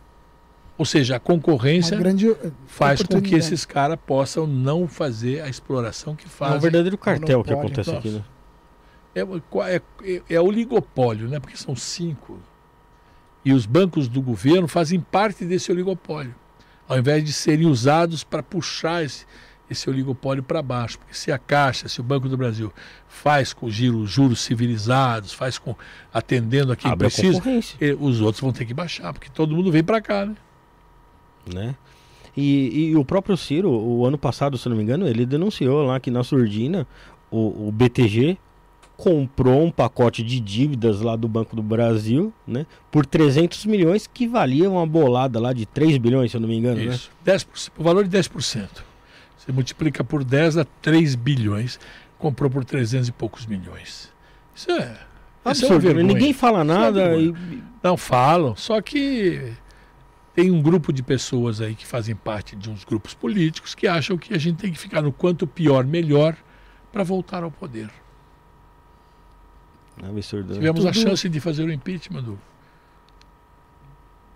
Ou 0.79 0.85
seja, 0.85 1.17
a 1.17 1.21
concorrência 1.21 1.97
grande 1.97 2.35
faz 2.69 3.03
com 3.03 3.21
que 3.21 3.35
esses 3.35 3.65
caras 3.65 3.99
possam 4.07 4.47
não 4.47 4.87
fazer 4.87 5.41
a 5.43 5.49
exploração 5.49 6.15
que 6.15 6.25
É 6.25 6.29
um 6.29 6.31
fazem. 6.31 6.61
verdadeiro 6.61 6.97
cartel 6.97 7.43
que 7.43 7.53
acontece 7.53 7.91
aqui, 7.91 8.11
né? 8.11 8.25
É, 9.13 9.21
é, 9.21 9.83
é, 10.05 10.23
é 10.31 10.41
oligopólio, 10.41 11.27
né? 11.27 11.41
Porque 11.41 11.57
são 11.57 11.75
cinco. 11.75 12.39
E 13.45 13.53
os 13.53 13.67
bancos 13.67 14.07
do 14.07 14.23
governo 14.23 14.69
fazem 14.69 15.01
parte 15.01 15.45
desse 15.45 15.73
oligopólio, 15.73 16.35
ao 16.89 16.97
invés 16.97 17.25
de 17.25 17.33
serem 17.33 17.67
usados 17.67 18.23
para 18.23 18.43
puxar 18.43 19.03
esse, 19.03 19.27
esse 19.69 19.91
oligopólio 19.91 20.45
para 20.45 20.63
baixo. 20.63 21.01
Porque 21.01 21.15
se 21.15 21.33
a 21.33 21.39
Caixa, 21.39 21.89
se 21.89 22.01
o 22.01 22.05
Banco 22.05 22.29
do 22.29 22.37
Brasil 22.37 22.73
faz 23.09 23.53
com 23.53 23.69
giro, 23.69 24.07
juros 24.07 24.41
civilizados, 24.43 25.33
faz 25.33 25.59
com 25.59 25.75
atendendo 26.15 26.71
a 26.71 26.77
quem 26.77 26.89
Abre 26.89 27.09
a 27.09 27.11
precisa, 27.11 27.33
concorrência, 27.33 27.77
eh, 27.81 27.97
os 27.99 28.21
outros 28.21 28.41
vão 28.41 28.53
ter 28.53 28.65
que 28.65 28.75
baixar, 28.75 29.13
porque 29.13 29.29
todo 29.29 29.57
mundo 29.57 29.73
vem 29.73 29.83
para 29.83 30.01
cá, 30.01 30.25
né? 30.25 30.37
Né? 31.49 31.75
E, 32.37 32.91
e 32.91 32.97
o 32.97 33.05
próprio 33.05 33.37
Ciro, 33.37 33.71
o 33.71 34.07
ano 34.07 34.17
passado, 34.17 34.57
se 34.57 34.69
não 34.69 34.77
me 34.77 34.83
engano, 34.83 35.09
ele 35.09 35.27
denunciou 35.27 35.83
lá 35.85 35.99
que 35.99 36.11
na 36.11 36.23
surdina 36.23 36.87
o, 37.31 37.69
o 37.69 37.73
BTG 37.73 38.39
comprou 38.97 39.65
um 39.65 39.71
pacote 39.71 40.23
de 40.25 40.41
dívidas 40.41 41.01
lá 41.01 41.15
do 41.15 41.29
Banco 41.29 41.55
do 41.55 41.63
Brasil, 41.63 42.33
né? 42.47 42.67
Por 42.91 43.07
300 43.07 43.65
milhões, 43.67 44.09
que 44.09 44.27
valia 44.27 44.69
uma 44.69 44.87
bolada 44.87 45.39
lá 45.39 45.53
de 45.53 45.65
3 45.67 45.99
bilhões, 45.99 46.33
se 46.33 46.37
eu 46.37 46.41
não 46.41 46.49
me 46.49 46.57
engano, 46.57 46.81
né? 46.85 46.95
Isso. 46.95 47.11
10%, 47.25 47.71
o 47.79 47.83
valor 47.83 48.07
de 48.07 48.17
10%. 48.17 48.69
Você 49.37 49.53
multiplica 49.53 50.03
por 50.03 50.25
10 50.25 50.57
dá 50.57 50.67
3 50.83 51.15
bilhões. 51.15 51.79
Comprou 52.19 52.51
por 52.51 52.65
300 52.65 53.09
e 53.09 53.13
poucos 53.13 53.47
milhões. 53.47 54.13
Isso 54.55 54.71
é. 54.73 54.99
É 55.45 55.51
Absurdo, 55.51 55.75
né? 55.75 55.79
vergonha. 55.79 56.07
ninguém 56.07 56.33
fala 56.33 56.65
nada 56.65 57.17
e, 57.17 57.33
Não 57.83 57.97
falam, 57.97 58.57
só 58.57 58.81
que 58.83 59.53
tem 60.39 60.53
um 60.53 60.63
grupo 60.63 60.93
de 60.93 61.03
pessoas 61.03 61.61
aí 61.61 61.75
que 61.75 61.85
fazem 61.85 62.15
parte 62.15 62.55
de 62.55 62.71
uns 62.71 62.85
grupos 62.85 63.13
políticos 63.13 63.75
que 63.75 63.89
acham 63.89 64.17
que 64.17 64.33
a 64.33 64.39
gente 64.39 64.59
tem 64.59 64.71
que 64.73 64.79
ficar 64.79 65.03
no 65.03 65.11
quanto 65.13 65.49
pior, 65.49 65.85
melhor 65.85 66.37
para 66.93 67.03
voltar 67.03 67.43
ao 67.43 67.51
poder. 67.51 67.91
absurdo. 70.01 70.51
né? 70.51 70.55
Tivemos 70.55 70.87
a 70.87 70.93
Tudo- 70.93 71.03
chance 71.09 71.29
de 71.29 71.41
fazer 71.41 71.65
o 71.65 71.73
impeachment 71.73 72.23
do, 72.23 72.39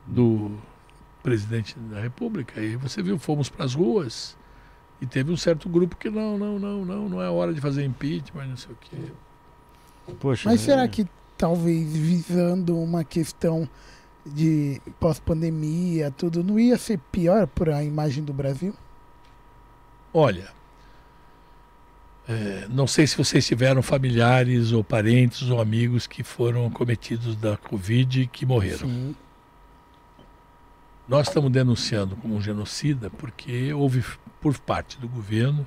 do 0.04 0.58
presidente 1.22 1.78
da 1.78 2.00
República. 2.00 2.60
E 2.60 2.74
você 2.74 3.00
viu, 3.00 3.16
fomos 3.16 3.48
para 3.48 3.64
as 3.64 3.72
ruas 3.72 4.36
e 5.00 5.06
teve 5.06 5.30
um 5.30 5.36
certo 5.36 5.68
grupo 5.68 5.94
que 5.94 6.10
não, 6.10 6.36
não, 6.36 6.58
não, 6.58 6.84
não, 6.84 7.08
não 7.10 7.22
é 7.22 7.30
hora 7.30 7.54
de 7.54 7.60
fazer 7.60 7.84
impeachment, 7.84 8.46
não 8.48 8.56
sei 8.56 8.72
o 8.72 8.78
quê. 8.80 9.12
Poxa, 10.18 10.48
Mas 10.50 10.62
será 10.62 10.82
é- 10.82 10.88
que 10.88 11.06
talvez 11.38 11.96
visando 11.96 12.76
uma 12.76 13.04
questão 13.04 13.68
de 14.24 14.80
pós-pandemia, 15.00 16.10
tudo, 16.10 16.44
não 16.44 16.58
ia 16.58 16.78
ser 16.78 16.98
pior 17.10 17.46
para 17.46 17.76
a 17.76 17.84
imagem 17.84 18.22
do 18.22 18.32
Brasil? 18.32 18.74
Olha, 20.14 20.50
é, 22.28 22.66
não 22.70 22.86
sei 22.86 23.06
se 23.06 23.16
vocês 23.16 23.46
tiveram 23.46 23.82
familiares 23.82 24.72
ou 24.72 24.84
parentes 24.84 25.50
ou 25.50 25.60
amigos 25.60 26.06
que 26.06 26.22
foram 26.22 26.70
cometidos 26.70 27.34
da 27.34 27.56
Covid 27.56 28.22
e 28.22 28.26
que 28.26 28.46
morreram. 28.46 28.88
Sim. 28.88 29.16
Nós 31.08 31.26
estamos 31.26 31.50
denunciando 31.50 32.14
como 32.16 32.36
um 32.36 32.40
genocida 32.40 33.10
porque 33.10 33.72
houve, 33.72 34.04
por 34.40 34.56
parte 34.58 34.98
do 34.98 35.08
governo, 35.08 35.66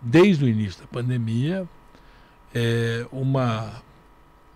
desde 0.00 0.44
o 0.44 0.48
início 0.48 0.80
da 0.80 0.86
pandemia, 0.86 1.68
é, 2.54 3.06
uma, 3.12 3.82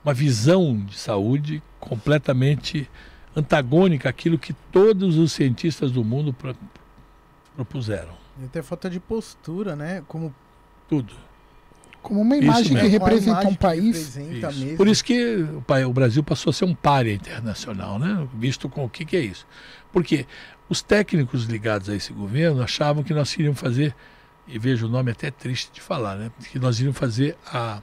uma 0.03 0.15
visão 0.15 0.77
de 0.77 0.97
saúde 0.97 1.63
completamente 1.79 2.89
antagônica 3.37 4.09
àquilo 4.09 4.39
que 4.39 4.53
todos 4.71 5.17
os 5.19 5.33
cientistas 5.33 5.91
do 5.91 6.05
mundo 6.05 6.33
pro- 6.33 6.57
propuseram. 7.55 8.13
E 8.41 8.45
até 8.45 8.63
falta 8.63 8.89
de 8.91 8.99
postura, 9.01 9.77
né? 9.77 10.03
Como 10.09 10.35
Tudo. 10.89 11.13
Como 12.03 12.21
uma 12.21 12.37
Isso 12.37 12.45
imagem 12.45 12.77
que 12.77 12.87
representa 12.87 13.31
imagem 13.31 13.49
um 13.51 13.53
que 13.55 13.59
país. 13.59 14.15
representa 14.15 14.51
Isso. 14.51 14.61
mesmo. 14.61 14.77
Por 14.77 14.89
isso 14.89 15.03
que 15.05 15.37
o 15.87 15.93
Brasil 15.93 16.23
passou 16.23 16.51
a 16.51 16.53
ser 16.53 16.67
um 16.67 16.75
párea 16.75 17.13
internacional, 17.15 17.99
né? 17.99 18.29
visto 18.35 18.69
com 18.69 18.85
o 18.85 18.89
que, 18.91 19.07
que 19.07 19.17
é 19.17 19.21
isso. 19.21 19.47
Porque 19.91 20.27
os 20.69 20.83
técnicos 20.83 21.45
ligados 21.45 21.89
a 21.89 21.95
esse 21.97 22.13
governo 22.13 22.63
achavam 22.63 23.03
que 23.03 23.15
nós 23.15 23.33
iríamos 23.33 23.59
fazer, 23.59 23.95
e 24.47 24.59
veja 24.59 24.85
o 24.85 24.89
nome 24.89 25.11
até 25.13 25.31
triste 25.31 25.71
de 25.73 25.81
falar, 25.81 26.17
né? 26.17 26.31
que 26.53 26.59
nós 26.59 26.77
iríamos 26.79 26.99
fazer 26.99 27.39
a, 27.47 27.81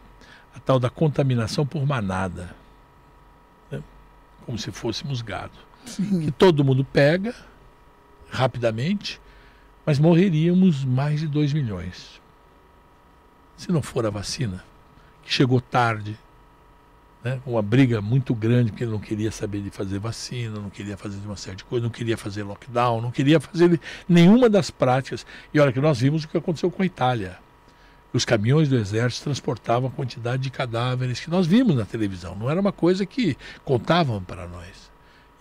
a 0.56 0.60
tal 0.60 0.80
da 0.80 0.90
contaminação 0.92 1.66
por 1.66 1.84
manada? 1.88 2.56
Como 4.46 4.58
se 4.58 4.72
fôssemos 4.72 5.22
gado. 5.22 5.58
Sim. 5.86 6.26
Que 6.26 6.32
todo 6.32 6.64
mundo 6.64 6.86
pega 6.86 7.34
rapidamente, 8.30 9.20
mas 9.86 10.00
morreríamos 10.00 10.86
mais 10.86 11.20
de 11.20 11.28
2 11.28 11.54
milhões. 11.54 12.22
Se 13.58 13.72
não 13.72 13.82
for 13.82 14.06
a 14.06 14.10
vacina, 14.10 14.64
que 15.24 15.34
chegou 15.34 15.60
tarde, 15.60 16.18
né? 17.24 17.40
uma 17.46 17.62
briga 17.62 18.02
muito 18.02 18.34
grande, 18.34 18.72
porque 18.72 18.84
ele 18.84 18.92
não 18.92 19.00
queria 19.00 19.32
saber 19.32 19.62
de 19.62 19.70
fazer 19.70 20.00
vacina, 20.00 20.60
não 20.60 20.70
queria 20.70 20.98
fazer 20.98 21.18
uma 21.26 21.36
série 21.36 21.58
de 21.58 21.64
coisas, 21.64 21.84
não 21.84 21.92
queria 21.92 22.18
fazer 22.18 22.44
lockdown, 22.44 23.02
não 23.02 23.12
queria 23.12 23.40
fazer 23.40 23.80
nenhuma 24.08 24.50
das 24.50 24.72
práticas. 24.72 25.26
E 25.54 25.60
olha 25.60 25.72
que 25.72 25.80
nós 25.80 26.00
vimos 26.00 26.24
o 26.24 26.28
que 26.28 26.38
aconteceu 26.38 26.72
com 26.72 26.82
a 26.82 26.86
Itália. 26.86 27.38
Os 28.14 28.26
caminhões 28.26 28.68
do 28.68 28.76
exército 28.78 29.24
transportavam 29.26 29.88
a 29.90 29.92
quantidade 29.92 30.44
de 30.44 30.50
cadáveres 30.50 31.20
que 31.20 31.30
nós 31.30 31.48
vimos 31.48 31.76
na 31.76 31.86
televisão. 31.86 32.36
Não 32.36 32.50
era 32.50 32.60
uma 32.60 32.72
coisa 32.74 33.06
que 33.06 33.38
contavam 33.64 34.22
para 34.22 34.48
nós. 34.48 34.92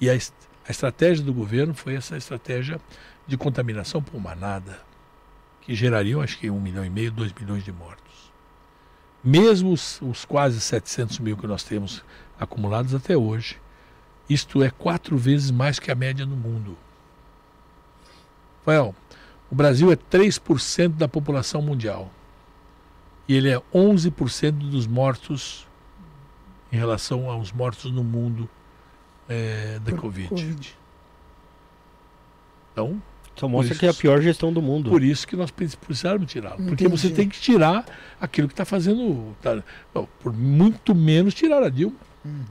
E 0.00 0.08
a, 0.08 0.14
est- 0.14 0.32
a 0.66 0.70
estratégia 0.70 1.24
do 1.24 1.34
governo 1.34 1.74
foi 1.74 1.94
essa 1.94 2.16
estratégia 2.16 2.80
de 3.26 3.36
contaminação 3.36 4.00
por 4.00 4.20
manada, 4.20 4.80
que 5.60 5.74
gerariam, 5.74 6.20
acho 6.20 6.38
que, 6.38 6.48
um 6.48 6.60
milhão 6.60 6.84
e 6.84 6.90
meio, 6.90 7.10
dois 7.10 7.32
milhões 7.32 7.64
de 7.64 7.72
mortos. 7.72 8.30
Mesmo 9.22 9.72
os, 9.72 10.00
os 10.00 10.24
quase 10.24 10.60
700 10.60 11.18
mil 11.18 11.36
que 11.36 11.46
nós 11.46 11.62
temos 11.64 12.02
acumulados 12.38 12.94
até 12.94 13.16
hoje, 13.16 13.58
isto 14.28 14.62
é 14.62 14.70
quatro 14.70 15.18
vezes 15.18 15.50
mais 15.50 15.78
que 15.80 15.90
a 15.90 15.94
média 15.94 16.24
no 16.24 16.36
mundo. 16.36 16.78
Rafael, 18.60 18.94
o 19.50 19.54
Brasil 19.54 19.90
é 19.90 19.96
3% 19.96 20.90
da 20.96 21.08
população 21.08 21.60
mundial. 21.60 22.10
E 23.30 23.34
ele 23.36 23.48
é 23.48 23.62
11% 23.72 24.50
dos 24.50 24.88
mortos 24.88 25.64
em 26.72 26.76
relação 26.76 27.30
aos 27.30 27.52
mortos 27.52 27.92
no 27.92 28.02
mundo 28.02 28.48
eh, 29.28 29.78
da 29.84 29.92
Por 29.92 30.00
Covid. 30.00 30.28
Covid. 30.30 30.68
Só 30.68 30.74
Então, 32.72 33.02
Então 33.36 33.48
mostra 33.48 33.72
isso- 33.72 33.78
que 33.80 33.86
é 33.86 33.90
a 33.90 33.94
pior 33.94 34.20
gestão 34.20 34.52
do 34.52 34.60
mundo. 34.60 34.90
por 34.90 35.00
isso 35.02 35.28
que 35.28 35.36
nós 35.36 35.50
pre- 35.52 35.68
precisamos 35.80 36.28
tirá-lo. 36.30 36.64
Porque 36.66 36.88
você 36.88 37.08
tem 37.08 37.28
que 37.28 37.38
tirar 37.40 37.84
aquilo 38.20 38.48
que 38.48 38.52
está 38.54 38.64
fazendo. 38.64 39.32
tá- 39.40 39.62
não, 39.94 40.08
por 40.20 40.32
muito 40.32 40.92
menos 40.92 41.32
tirar 41.32 41.62
a 41.62 41.68
Dilma. 41.68 41.96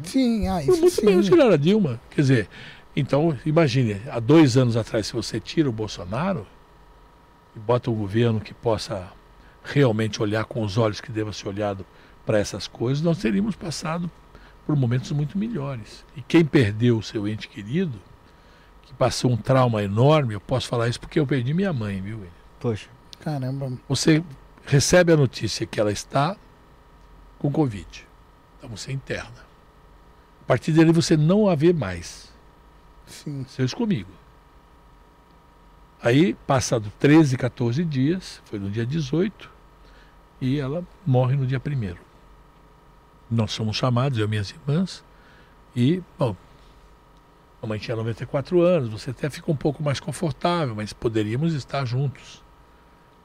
Sim, 0.03 0.47
ah, 0.47 0.61
Por 0.65 0.71
isso 0.71 0.81
muito 0.81 0.95
sim. 1.01 1.05
menos 1.05 1.25
tirar 1.27 1.51
a 1.51 1.57
Dilma. 1.57 1.99
Quer 2.09 2.21
dizer, 2.21 2.49
então, 2.95 3.37
imagine, 3.45 4.01
há 4.09 4.19
dois 4.21 4.55
anos 4.55 4.77
atrás, 4.77 5.07
se 5.07 5.13
você 5.13 5.41
tira 5.41 5.67
o 5.69 5.73
Bolsonaro 5.73 6.47
e 7.53 7.59
bota 7.59 7.91
um 7.91 7.95
governo 7.95 8.39
que 8.39 8.53
possa 8.53 9.11
realmente 9.63 10.21
olhar 10.21 10.45
com 10.45 10.63
os 10.63 10.77
olhos 10.77 11.01
que 11.01 11.11
deva 11.11 11.33
ser 11.33 11.47
olhado 11.47 11.85
para 12.25 12.39
essas 12.39 12.67
coisas, 12.67 13.03
nós 13.03 13.17
teríamos 13.17 13.55
passado 13.55 14.09
por 14.65 14.75
momentos 14.75 15.11
muito 15.11 15.37
melhores. 15.37 16.05
E 16.15 16.21
quem 16.21 16.45
perdeu 16.45 16.97
o 16.97 17.03
seu 17.03 17.27
ente 17.27 17.47
querido, 17.47 17.99
que 18.83 18.93
passou 18.93 19.31
um 19.31 19.37
trauma 19.37 19.83
enorme, 19.83 20.33
eu 20.33 20.41
posso 20.41 20.67
falar 20.67 20.87
isso 20.87 20.99
porque 20.99 21.19
eu 21.19 21.25
perdi 21.25 21.53
minha 21.53 21.73
mãe, 21.73 22.01
viu? 22.01 22.17
William? 22.17 22.31
Poxa, 22.59 22.89
Caramba. 23.19 23.71
Você 23.87 24.23
recebe 24.65 25.11
a 25.11 25.17
notícia 25.17 25.65
que 25.65 25.79
ela 25.79 25.91
está 25.91 26.37
com 27.37 27.51
Covid. 27.51 28.07
Então 28.57 28.69
você 28.69 28.91
interna. 28.91 29.49
A 30.41 30.45
partir 30.45 30.71
dali 30.71 30.91
você 30.91 31.17
não 31.17 31.47
a 31.47 31.55
vê 31.55 31.73
mais. 31.73 32.29
Sim. 33.05 33.45
Seus 33.49 33.73
comigo. 33.73 34.09
Aí, 36.01 36.33
passado 36.47 36.91
13, 36.99 37.37
14 37.37 37.83
dias, 37.83 38.41
foi 38.45 38.57
no 38.57 38.69
dia 38.69 38.85
18, 38.85 39.49
e 40.39 40.57
ela 40.57 40.83
morre 41.05 41.35
no 41.35 41.45
dia 41.45 41.59
1 41.59 41.95
Nós 43.29 43.51
somos 43.51 43.75
chamados, 43.75 44.17
eu 44.17 44.25
e 44.25 44.29
minhas 44.29 44.49
irmãs, 44.51 45.03
e, 45.75 46.01
bom, 46.17 46.35
a 47.61 47.67
mãe 47.67 47.77
tinha 47.77 47.97
94 47.97 48.61
anos, 48.61 48.89
você 48.89 49.09
até 49.09 49.29
fica 49.29 49.51
um 49.51 49.55
pouco 49.55 49.83
mais 49.83 49.99
confortável, 49.99 50.73
mas 50.73 50.93
poderíamos 50.93 51.53
estar 51.53 51.83
juntos. 51.85 52.41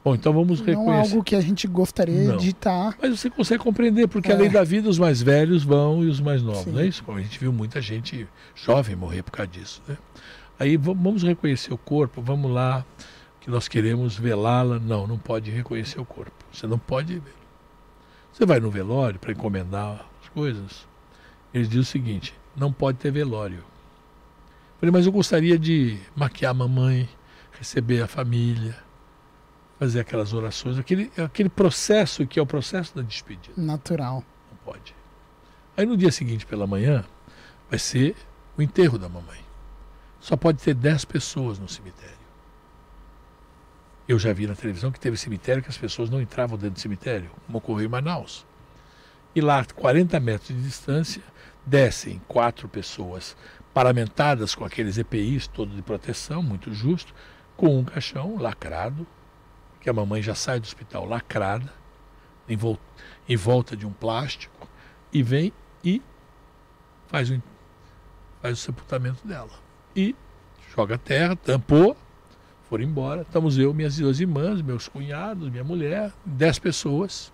Bom, 0.04 0.14
então 0.14 0.34
vamos 0.34 0.60
Não 0.60 0.66
é 0.66 0.70
reconhecer. 0.72 1.12
algo 1.12 1.24
que 1.24 1.34
a 1.34 1.40
gente 1.40 1.66
gostaria 1.66 2.28
Não. 2.28 2.36
de 2.36 2.50
estar. 2.50 2.94
Mas 3.00 3.18
você 3.18 3.30
consegue 3.30 3.62
compreender, 3.62 4.06
porque 4.06 4.30
É. 4.30 4.34
a 4.34 4.38
lei 4.38 4.50
da 4.50 4.62
vida, 4.62 4.86
os 4.88 4.98
mais 4.98 5.22
velhos 5.22 5.62
vão 5.64 6.02
e 6.04 6.08
os 6.08 6.20
mais 6.20 6.42
novos, 6.42 6.64
Sim. 6.64 6.72
não 6.72 6.80
é 6.80 6.86
isso? 6.86 7.02
A 7.10 7.20
gente 7.22 7.38
viu 7.38 7.50
muita 7.52 7.80
gente 7.80 8.28
jovem 8.54 8.94
morrer 8.96 9.22
por 9.22 9.30
causa 9.30 9.50
disso, 9.50 9.80
né? 9.88 9.96
Aí 10.58 10.76
va- 10.76 10.92
vamos 10.94 11.22
reconhecer 11.22 11.72
o 11.72 11.78
corpo, 11.78 12.22
vamos 12.22 12.50
lá, 12.50 12.84
que 13.40 13.50
nós 13.50 13.68
queremos 13.68 14.16
velá-la. 14.16 14.78
Não, 14.78 15.06
não 15.06 15.18
pode 15.18 15.50
reconhecer 15.50 16.00
o 16.00 16.04
corpo. 16.04 16.32
Você 16.52 16.66
não 16.66 16.78
pode 16.78 17.14
vê-lo. 17.18 17.36
Você 18.32 18.44
vai 18.44 18.58
no 18.60 18.70
velório 18.70 19.18
para 19.20 19.32
encomendar 19.32 20.04
as 20.22 20.28
coisas, 20.30 20.86
eles 21.52 21.68
dizem 21.68 21.82
o 21.82 21.84
seguinte, 21.84 22.34
não 22.56 22.72
pode 22.72 22.98
ter 22.98 23.12
velório. 23.12 23.62
Falei, 24.80 24.90
mas 24.92 25.06
eu 25.06 25.12
gostaria 25.12 25.56
de 25.56 25.98
maquiar 26.16 26.50
a 26.50 26.54
mamãe, 26.54 27.08
receber 27.52 28.02
a 28.02 28.08
família, 28.08 28.76
fazer 29.78 30.00
aquelas 30.00 30.32
orações, 30.32 30.76
aquele, 30.78 31.12
aquele 31.16 31.48
processo 31.48 32.26
que 32.26 32.40
é 32.40 32.42
o 32.42 32.46
processo 32.46 32.94
da 32.96 33.02
despedida. 33.02 33.54
Natural. 33.56 34.24
Não 34.50 34.58
pode. 34.64 34.94
Aí 35.76 35.86
no 35.86 35.96
dia 35.96 36.10
seguinte 36.10 36.44
pela 36.44 36.66
manhã 36.66 37.04
vai 37.70 37.78
ser 37.78 38.16
o 38.58 38.62
enterro 38.62 38.98
da 38.98 39.08
mamãe. 39.08 39.43
Só 40.24 40.38
pode 40.38 40.56
ter 40.62 40.72
10 40.72 41.04
pessoas 41.04 41.58
no 41.58 41.68
cemitério. 41.68 42.16
Eu 44.08 44.18
já 44.18 44.32
vi 44.32 44.46
na 44.46 44.54
televisão 44.54 44.90
que 44.90 44.98
teve 44.98 45.18
cemitério 45.18 45.62
que 45.62 45.68
as 45.68 45.76
pessoas 45.76 46.08
não 46.08 46.18
entravam 46.18 46.56
dentro 46.56 46.76
do 46.76 46.80
cemitério, 46.80 47.30
como 47.44 47.58
ocorreu 47.58 47.84
em 47.84 47.90
Manaus. 47.90 48.46
E 49.34 49.42
lá, 49.42 49.62
40 49.62 50.18
metros 50.20 50.48
de 50.48 50.62
distância, 50.62 51.22
descem 51.66 52.22
quatro 52.26 52.70
pessoas 52.70 53.36
paramentadas 53.74 54.54
com 54.54 54.64
aqueles 54.64 54.96
EPIs 54.96 55.46
todo 55.46 55.76
de 55.76 55.82
proteção, 55.82 56.42
muito 56.42 56.72
justo, 56.72 57.14
com 57.54 57.78
um 57.80 57.84
caixão 57.84 58.38
lacrado, 58.38 59.06
que 59.78 59.90
a 59.90 59.92
mamãe 59.92 60.22
já 60.22 60.34
sai 60.34 60.58
do 60.58 60.64
hospital 60.64 61.04
lacrada, 61.04 61.70
em, 62.48 62.56
vol 62.56 62.78
em 63.28 63.36
volta 63.36 63.76
de 63.76 63.84
um 63.84 63.92
plástico, 63.92 64.66
e 65.12 65.22
vem 65.22 65.52
e 65.84 66.00
faz 67.08 67.28
o, 67.28 67.42
faz 68.40 68.58
o 68.58 68.62
sepultamento 68.62 69.28
dela. 69.28 69.63
E 69.94 70.14
joga 70.74 70.96
a 70.96 70.98
terra, 70.98 71.36
tampou, 71.36 71.96
foram 72.68 72.84
embora. 72.84 73.22
Estamos 73.22 73.58
eu, 73.58 73.72
minhas 73.72 73.96
duas 73.96 74.20
irmãs, 74.20 74.60
meus 74.60 74.88
cunhados, 74.88 75.48
minha 75.50 75.64
mulher, 75.64 76.12
dez 76.24 76.58
pessoas. 76.58 77.32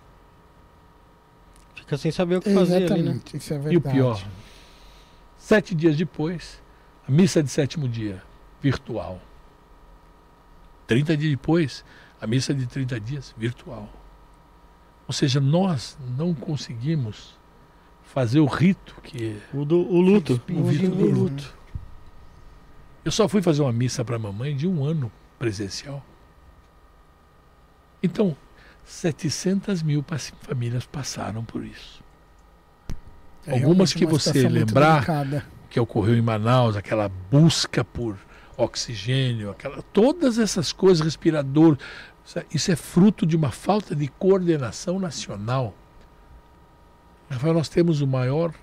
fica 1.75 1.97
sem 1.97 2.11
saber 2.11 2.37
o 2.37 2.41
que 2.41 2.53
fazer 2.53 2.91
ali, 2.91 3.03
né? 3.03 3.19
Isso 3.33 3.53
é 3.53 3.57
verdade. 3.57 3.75
E 3.75 3.77
o 3.77 3.81
pior, 3.81 4.23
sete 5.37 5.73
dias 5.73 5.95
depois, 5.97 6.61
a 7.07 7.11
missa 7.11 7.41
de 7.41 7.49
sétimo 7.49 7.87
dia, 7.89 8.21
virtual. 8.61 9.19
30 10.87 11.15
dias 11.17 11.31
depois, 11.31 11.85
a 12.19 12.27
missa 12.27 12.53
de 12.53 12.67
30 12.67 12.99
dias, 12.99 13.33
virtual. 13.37 13.89
Ou 15.07 15.13
seja, 15.13 15.39
nós 15.39 15.97
não 16.17 16.33
conseguimos 16.33 17.39
fazer 18.03 18.39
o 18.39 18.45
rito 18.45 18.95
que 19.01 19.41
O, 19.53 19.63
do, 19.65 19.79
o 19.79 20.01
luto. 20.01 20.41
O 20.49 20.53
O 20.53 20.67
rito 20.69 20.89
do 20.89 21.05
luto. 21.05 21.55
Eu 23.03 23.11
só 23.11 23.27
fui 23.27 23.41
fazer 23.41 23.61
uma 23.61 23.73
missa 23.73 24.03
para 24.05 24.15
a 24.15 24.19
mamãe 24.19 24.55
de 24.55 24.67
um 24.67 24.83
ano 24.83 25.11
presencial. 25.39 26.03
Então, 28.03 28.35
700 28.85 29.81
mil 29.83 30.03
famílias 30.41 30.85
passaram 30.85 31.43
por 31.43 31.63
isso. 31.63 32.03
É 33.45 33.53
Algumas 33.53 33.93
que 33.93 34.05
você 34.05 34.31
lembrar, 34.49 35.05
que 35.69 35.79
ocorreu 35.79 36.15
em 36.15 36.21
Manaus, 36.21 36.75
aquela 36.75 37.09
busca 37.09 37.83
por 37.83 38.17
oxigênio, 38.57 39.49
aquela, 39.49 39.81
todas 39.81 40.37
essas 40.37 40.71
coisas, 40.71 41.03
respirador, 41.03 41.77
isso 42.23 42.37
é- 42.39 42.45
isso 42.53 42.71
é 42.71 42.75
fruto 42.75 43.25
de 43.25 43.35
uma 43.35 43.49
falta 43.51 43.95
de 43.95 44.07
coordenação 44.07 44.99
nacional. 44.99 45.73
Rafael, 47.29 47.53
nós 47.53 47.69
temos 47.69 48.01
o 48.01 48.07
maior, 48.07 48.53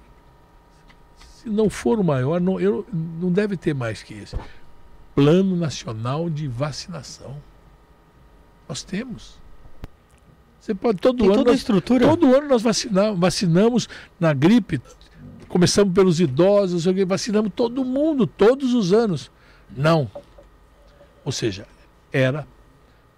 se 1.43 1.49
não 1.49 1.71
for 1.71 1.99
o 2.01 2.05
maior, 2.05 2.41
não, 2.41 2.61
eu, 2.61 2.85
não 2.93 3.31
deve 3.31 3.57
ter 3.57 3.75
mais 3.75 4.03
que 4.03 4.15
esse. 4.15 4.37
Plano 5.15 5.55
Nacional 5.57 6.29
de 6.29 6.49
Vacinação. 6.49 7.37
Nós 8.69 8.83
temos. 8.83 9.39
Você 10.61 10.75
pode 10.75 10.99
todo 10.99 11.19
Tem 11.19 11.27
ano 11.27 11.37
toda 11.37 11.51
a 11.51 11.53
nós- 11.53 11.61
estrutura. 11.61 12.07
Todo 12.07 12.35
ano 12.35 12.49
nós 12.49 12.61
vacinamos, 12.63 13.19
vacinamos 13.19 13.89
na 14.19 14.33
gripe, 14.35 14.81
começamos 15.49 15.95
pelos 15.95 16.21
idosos, 16.21 16.85
vacinamos 17.07 17.53
todo 17.55 17.85
mundo, 17.85 18.27
todos 18.27 18.75
os 18.75 18.93
anos. 18.93 19.31
Não. 19.75 20.11
Ou 21.25 21.33
seja, 21.33 21.67
era 22.13 22.47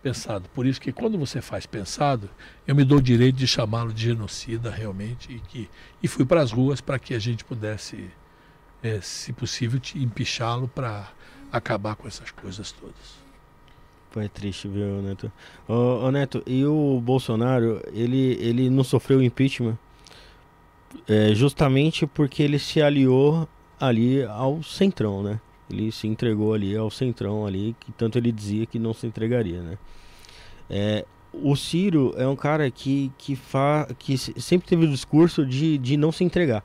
pensado. 0.00 0.48
Por 0.54 0.66
isso 0.66 0.80
que 0.80 0.92
quando 0.92 1.18
você 1.18 1.40
faz 1.40 1.66
pensado, 1.66 2.28
eu 2.66 2.74
me 2.74 2.84
dou 2.84 2.98
o 2.98 3.02
direito 3.02 3.36
de 3.36 3.46
chamá-lo 3.46 3.92
de 3.92 4.04
genocida 4.04 4.70
realmente 4.70 5.32
e, 5.32 5.40
que, 5.40 5.70
e 6.02 6.08
fui 6.08 6.24
para 6.24 6.40
as 6.40 6.52
ruas 6.52 6.80
para 6.80 6.98
que 6.98 7.14
a 7.14 7.18
gente 7.18 7.44
pudesse, 7.44 8.10
eh, 8.82 9.00
se 9.00 9.32
possível, 9.32 9.80
empichá-lo 9.94 10.68
para 10.68 11.10
acabar 11.52 11.96
com 11.96 12.08
essas 12.08 12.30
coisas 12.30 12.72
todas. 12.72 13.20
Foi 14.10 14.28
triste, 14.28 14.66
viu, 14.66 15.00
Neto? 15.02 15.30
Ô, 15.68 16.04
ô, 16.04 16.10
Neto, 16.10 16.42
e 16.46 16.64
o 16.64 17.00
Bolsonaro, 17.00 17.80
ele, 17.92 18.36
ele 18.40 18.68
não 18.68 18.82
sofreu 18.82 19.22
impeachment 19.22 19.78
é, 21.06 21.34
justamente 21.34 22.06
porque 22.06 22.42
ele 22.42 22.58
se 22.58 22.82
aliou 22.82 23.48
ali 23.78 24.24
ao 24.24 24.62
Centrão, 24.62 25.22
né? 25.22 25.40
Ele 25.70 25.90
se 25.92 26.06
entregou 26.08 26.52
ali 26.54 26.76
ao 26.76 26.90
Centrão 26.90 27.46
ali, 27.46 27.74
que 27.80 27.92
tanto 27.92 28.18
ele 28.18 28.32
dizia 28.32 28.66
que 28.66 28.78
não 28.78 28.92
se 28.92 29.06
entregaria, 29.06 29.62
né? 29.62 29.78
É, 30.68 31.04
o 31.32 31.54
Ciro 31.56 32.12
é 32.16 32.26
um 32.26 32.34
cara 32.36 32.70
que, 32.70 33.10
que, 33.16 33.36
fa, 33.36 33.88
que 33.98 34.18
se- 34.18 34.34
sempre 34.40 34.68
teve 34.68 34.84
o 34.84 34.88
discurso 34.90 35.46
de, 35.46 35.78
de 35.78 35.96
não 35.96 36.10
se 36.10 36.24
entregar. 36.24 36.64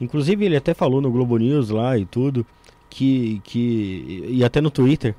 Inclusive, 0.00 0.44
ele 0.44 0.56
até 0.56 0.74
falou 0.74 1.00
no 1.00 1.10
Globo 1.10 1.36
News 1.36 1.68
lá 1.70 1.96
e 1.96 2.04
tudo, 2.04 2.44
que, 2.88 3.40
que 3.44 4.24
e 4.28 4.42
até 4.44 4.60
no 4.60 4.70
Twitter, 4.70 5.14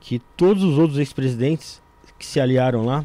que 0.00 0.18
todos 0.36 0.62
os 0.62 0.76
outros 0.78 0.98
ex-presidentes 0.98 1.80
que 2.18 2.26
se 2.26 2.38
aliaram 2.38 2.84
lá 2.84 3.04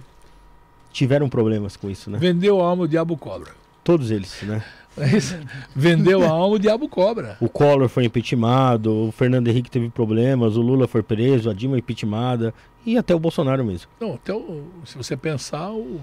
tiveram 0.92 1.30
problemas 1.30 1.78
com 1.78 1.90
isso, 1.90 2.10
né? 2.10 2.18
Vendeu 2.18 2.62
a 2.62 2.66
alma, 2.68 2.84
o 2.84 2.88
diabo 2.88 3.16
cobra. 3.16 3.52
Todos 3.84 4.12
eles, 4.12 4.42
né? 4.44 4.64
É? 5.00 5.48
Vendeu 5.76 6.24
a 6.24 6.30
alma, 6.30 6.56
o 6.56 6.60
diabo 6.60 6.88
cobra. 6.90 7.38
O 7.40 7.48
Collor 7.50 7.88
foi 7.90 8.06
impeachmentado, 8.06 9.08
o 9.08 9.12
Fernando 9.12 9.48
Henrique 9.48 9.70
teve 9.72 9.90
problemas, 9.90 10.56
o 10.58 10.62
Lula 10.62 10.88
foi 10.88 11.02
preso, 11.04 11.50
a 11.50 11.54
Dilma 11.54 11.78
impeachmentada 11.80 12.54
e 12.86 12.98
até 12.98 13.14
o 13.16 13.20
Bolsonaro 13.20 13.64
mesmo. 13.64 13.90
Não, 14.00 14.14
até 14.16 14.34
o- 14.34 14.64
se 14.86 14.98
você 14.98 15.16
pensar, 15.18 15.72
o, 15.72 16.00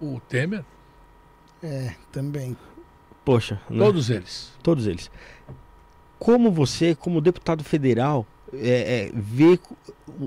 o 0.00 0.20
Temer, 0.28 0.64
É, 1.62 1.92
também. 2.12 2.56
Poxa, 3.24 3.60
né? 3.70 3.78
todos 3.78 4.10
eles. 4.10 4.52
Todos 4.62 4.86
eles. 4.86 5.10
Como 6.18 6.50
você, 6.50 6.94
como 6.94 7.20
deputado 7.20 7.62
federal, 7.64 8.26
é, 8.52 9.08
é, 9.08 9.12
vê 9.14 9.58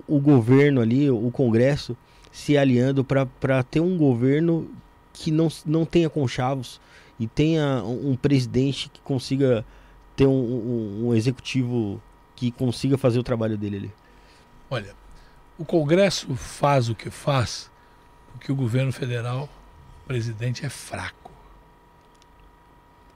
o, 0.08 0.16
o 0.16 0.20
governo 0.20 0.82
ali, 0.82 1.10
o 1.10 1.30
Congresso, 1.32 1.96
se 2.32 2.58
alinhando 2.58 3.04
para 3.04 3.64
ter 3.64 3.80
um 3.80 3.98
governo 3.98 4.70
que 5.14 5.32
não, 5.32 5.48
não 5.66 5.86
tenha 5.86 6.10
conchavos 6.10 6.80
e 7.20 7.28
tenha 7.28 7.84
um, 7.84 8.12
um 8.12 8.16
presidente 8.16 8.90
que 8.90 9.00
consiga 9.02 9.66
ter 10.16 10.28
um, 10.28 10.32
um- 10.32 11.08
um 11.08 11.16
executivo 11.16 12.02
que 12.36 12.52
consiga 12.52 12.98
fazer 12.98 13.20
o 13.20 13.24
trabalho 13.24 13.58
dele 13.58 13.78
ali? 13.78 13.94
Olha, 14.70 14.94
o 15.58 15.66
Congresso 15.66 16.36
faz 16.36 16.90
o 16.90 16.96
que 16.96 17.10
faz 17.10 17.70
porque 18.34 18.52
o 18.52 18.56
governo 18.56 18.92
federal, 18.92 19.50
o 20.04 20.08
presidente, 20.08 20.66
é 20.66 20.70
fraco. 20.70 21.32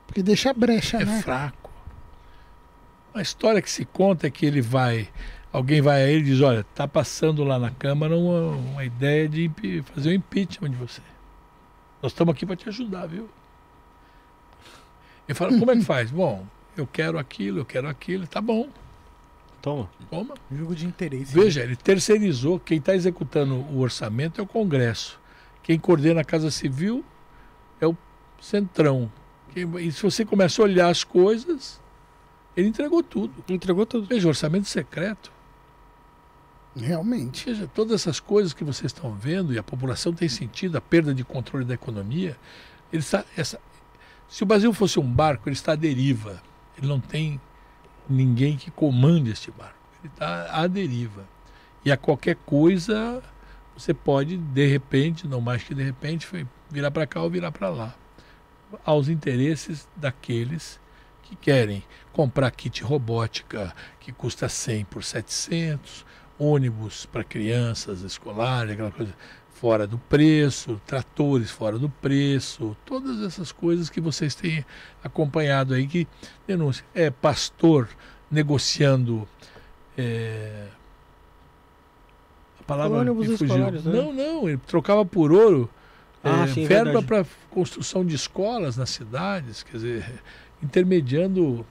Porque 0.08 0.24
deixa 0.24 0.52
brecha, 0.54 0.98
É 0.98 1.06
né? 1.06 1.22
fraco. 1.22 1.72
A 3.14 3.22
história 3.22 3.62
que 3.62 3.70
se 3.70 3.86
conta 3.86 4.28
é 4.28 4.30
que 4.32 4.46
ele 4.46 4.62
vai. 4.62 5.08
Alguém 5.54 5.82
vai 5.82 6.04
a 6.04 6.08
ele 6.10 6.22
e 6.22 6.24
diz: 6.32 6.42
Olha, 6.42 6.62
está 6.62 6.88
passando 6.88 7.44
lá 7.44 7.60
na 7.60 7.72
Câmara 7.72 8.18
uma, 8.18 8.56
uma 8.56 8.86
ideia 8.86 9.28
de 9.28 9.52
fazer 9.94 10.10
o 10.10 10.14
impeachment 10.14 10.72
de 10.72 10.78
você. 10.78 11.02
Nós 12.02 12.12
estamos 12.14 12.34
aqui 12.34 12.46
para 12.46 12.56
te 12.56 12.68
ajudar, 12.70 13.06
viu? 13.08 13.30
Ele 15.32 15.38
fala: 15.38 15.58
Como 15.58 15.72
é 15.72 15.76
que 15.76 15.84
faz? 15.86 16.12
Bom, 16.12 16.46
eu 16.76 16.86
quero 16.86 17.18
aquilo, 17.18 17.60
eu 17.60 17.66
quero 17.66 17.88
aquilo. 17.88 18.28
Tá 18.28 18.42
bom, 18.42 18.70
Toma. 19.62 19.90
toma. 20.10 20.34
Jogo 20.52 20.76
de 20.76 20.86
interesse. 20.86 21.34
Veja, 21.34 21.62
ele 21.62 21.76
terceirizou. 21.76 22.60
Quem 22.60 22.80
está 22.80 22.96
executando 22.96 23.56
o 23.56 23.80
orçamento 23.80 24.42
é 24.42 24.44
o 24.44 24.48
Congresso. 24.48 25.20
Quem 25.62 25.80
coordena 25.80 26.22
a 26.22 26.24
Casa 26.24 26.50
Civil 26.50 27.06
é 27.80 27.86
o 27.86 27.96
Centrão. 28.42 29.12
E 29.56 29.92
se 29.92 30.02
você 30.02 30.26
começa 30.26 30.62
a 30.62 30.66
olhar 30.66 30.90
as 30.90 31.04
coisas, 31.04 31.80
ele 32.58 32.68
entregou 32.70 33.04
tudo. 33.04 33.34
Entregou 33.48 33.86
tudo. 33.86 34.08
Veja, 34.08 34.28
orçamento 34.28 34.68
secreto. 34.68 35.32
Realmente. 36.76 37.46
Veja, 37.46 37.68
todas 37.68 38.02
essas 38.02 38.20
coisas 38.20 38.54
que 38.54 38.64
vocês 38.64 38.92
estão 38.92 39.14
vendo 39.14 39.54
e 39.54 39.60
a 39.60 39.64
população 39.64 40.14
tem 40.14 40.30
sentido, 40.30 40.78
a 40.78 40.82
perda 40.82 41.14
de 41.14 41.24
controle 41.24 41.66
da 41.66 41.74
economia. 41.76 42.36
Ele 42.92 43.02
está, 43.02 43.26
essa, 43.38 43.60
se 44.32 44.44
o 44.44 44.46
Brasil 44.46 44.72
fosse 44.72 44.98
um 44.98 45.04
barco, 45.04 45.50
ele 45.50 45.56
está 45.56 45.74
à 45.74 45.76
deriva. 45.76 46.42
Ele 46.78 46.88
não 46.88 47.02
tem 47.02 47.40
ninguém 48.10 48.56
que 48.56 48.72
comande 48.72 49.30
este 49.30 49.52
barco. 49.52 49.76
Ele 50.02 50.08
está 50.08 50.48
à 50.50 50.66
deriva. 50.68 51.28
E 51.84 51.92
a 51.92 51.98
qualquer 51.98 52.38
coisa, 52.46 53.22
você 53.76 53.94
pode, 53.94 54.38
de 54.38 54.66
repente, 54.66 55.28
não 55.28 55.42
mais 55.42 55.64
que 55.64 55.76
de 55.76 55.84
repente, 55.84 56.30
virar 56.70 56.92
para 56.92 57.06
cá 57.06 57.22
ou 57.22 57.30
virar 57.30 57.52
para 57.52 57.68
lá. 57.68 57.94
Aos 58.86 59.10
interesses 59.10 59.86
daqueles 59.98 60.80
que 61.24 61.36
querem 61.36 61.84
comprar 62.14 62.52
kit 62.52 62.82
robótica 62.84 63.76
que 64.00 64.14
custa 64.14 64.48
100 64.48 64.86
por 64.86 65.04
700, 65.04 66.06
ônibus 66.40 67.06
para 67.06 67.26
crianças 67.26 68.02
escolares, 68.02 68.72
aquela 68.72 68.92
coisa 68.92 69.14
fora 69.62 69.86
do 69.86 70.00
preço, 70.00 70.82
tratores 70.88 71.52
fora 71.52 71.78
do 71.78 71.88
preço, 71.88 72.76
todas 72.84 73.22
essas 73.22 73.52
coisas 73.52 73.92
que 73.92 74.02
vocês 74.02 74.34
têm 74.34 74.66
acompanhado 75.04 75.76
aí 75.76 75.86
que 75.86 76.08
denúncia. 76.48 76.84
É 76.96 77.12
pastor 77.12 77.88
negociando 78.32 79.28
é, 79.96 80.66
a 82.60 82.64
palavra 82.64 83.04
me 83.14 83.38
fugiu. 83.38 83.72
né? 83.72 83.82
Não, 83.86 84.12
não, 84.12 84.50
ele 84.50 84.58
trocava 84.66 85.06
por 85.06 85.32
ouro 85.32 85.70
Ah, 86.24 86.46
é, 86.46 86.48
sim, 86.48 86.66
verba 86.66 87.04
para 87.04 87.24
construção 87.52 88.04
de 88.04 88.16
escolas 88.16 88.76
nas 88.78 88.90
cidades, 88.90 89.62
quer 89.62 89.74
dizer, 89.74 90.22
intermediando. 90.64 91.64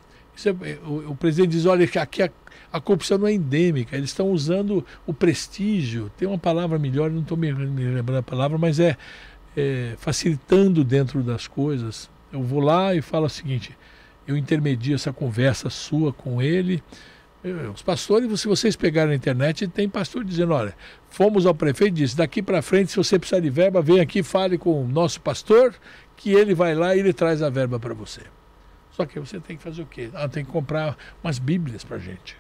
É- 0.45 0.78
o, 0.86 1.11
o 1.11 1.16
presidente 1.16 1.51
diz: 1.51 1.66
olha, 1.66 1.84
aqui 1.84 2.22
a, 2.22 2.30
a 2.72 2.80
corrupção 2.80 3.18
não 3.18 3.26
é 3.26 3.32
endêmica, 3.32 3.96
eles 3.96 4.10
estão 4.10 4.30
usando 4.30 4.84
o 5.06 5.12
prestígio. 5.12 6.10
Tem 6.16 6.28
uma 6.28 6.38
palavra 6.38 6.78
melhor, 6.78 7.10
não 7.10 7.22
estou 7.22 7.36
me, 7.36 7.50
lembrando 7.50 8.18
a 8.18 8.22
palavra, 8.22 8.56
mas 8.58 8.78
é, 8.78 8.96
é 9.56 9.94
facilitando 9.98 10.84
dentro 10.84 11.22
das 11.22 11.46
coisas. 11.48 12.08
Eu 12.32 12.42
vou 12.42 12.60
lá 12.60 12.94
e 12.94 13.02
falo 13.02 13.26
o 13.26 13.30
seguinte: 13.30 13.76
eu 14.26 14.36
intermedio 14.36 14.94
essa 14.94 15.12
conversa 15.12 15.68
sua 15.68 16.12
com 16.12 16.40
ele. 16.40 16.82
Os 17.74 17.82
pastores, 17.82 18.38
se 18.38 18.46
vocês 18.46 18.76
pegarem 18.76 19.10
na 19.10 19.16
internet, 19.16 19.66
tem 19.66 19.88
pastor 19.88 20.22
dizendo: 20.22 20.52
olha, 20.52 20.76
fomos 21.08 21.46
ao 21.46 21.54
prefeito 21.54 21.94
e 21.94 22.02
disse: 22.02 22.16
daqui 22.16 22.40
para 22.40 22.62
frente, 22.62 22.90
se 22.90 22.96
você 22.96 23.18
precisar 23.18 23.40
de 23.40 23.50
verba, 23.50 23.82
vem 23.82 23.98
aqui, 23.98 24.22
fale 24.22 24.56
com 24.58 24.84
o 24.84 24.86
nosso 24.86 25.20
pastor, 25.20 25.74
que 26.16 26.30
ele 26.32 26.54
vai 26.54 26.74
lá 26.74 26.94
e 26.94 27.00
ele 27.00 27.12
traz 27.12 27.42
a 27.42 27.50
verba 27.50 27.80
para 27.80 27.94
você. 27.94 28.20
Só 28.92 29.06
que 29.06 29.18
você 29.18 29.40
tem 29.40 29.56
que 29.56 29.62
fazer 29.62 29.82
o 29.82 29.86
quê? 29.86 30.10
Ah, 30.12 30.28
tem 30.28 30.44
que 30.44 30.50
comprar 30.52 30.96
umas 31.24 31.38
bíblias 31.38 31.82
para 31.82 31.98
gente. 31.98 32.36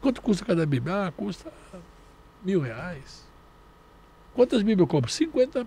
Quanto 0.00 0.22
custa 0.22 0.44
cada 0.44 0.64
bíblia? 0.64 1.06
Ah, 1.06 1.12
custa 1.12 1.52
mil 2.44 2.60
reais. 2.60 3.26
Quantas 4.34 4.60
bíblias 4.60 4.80
eu 4.80 4.86
compro? 4.86 5.10
50, 5.10 5.66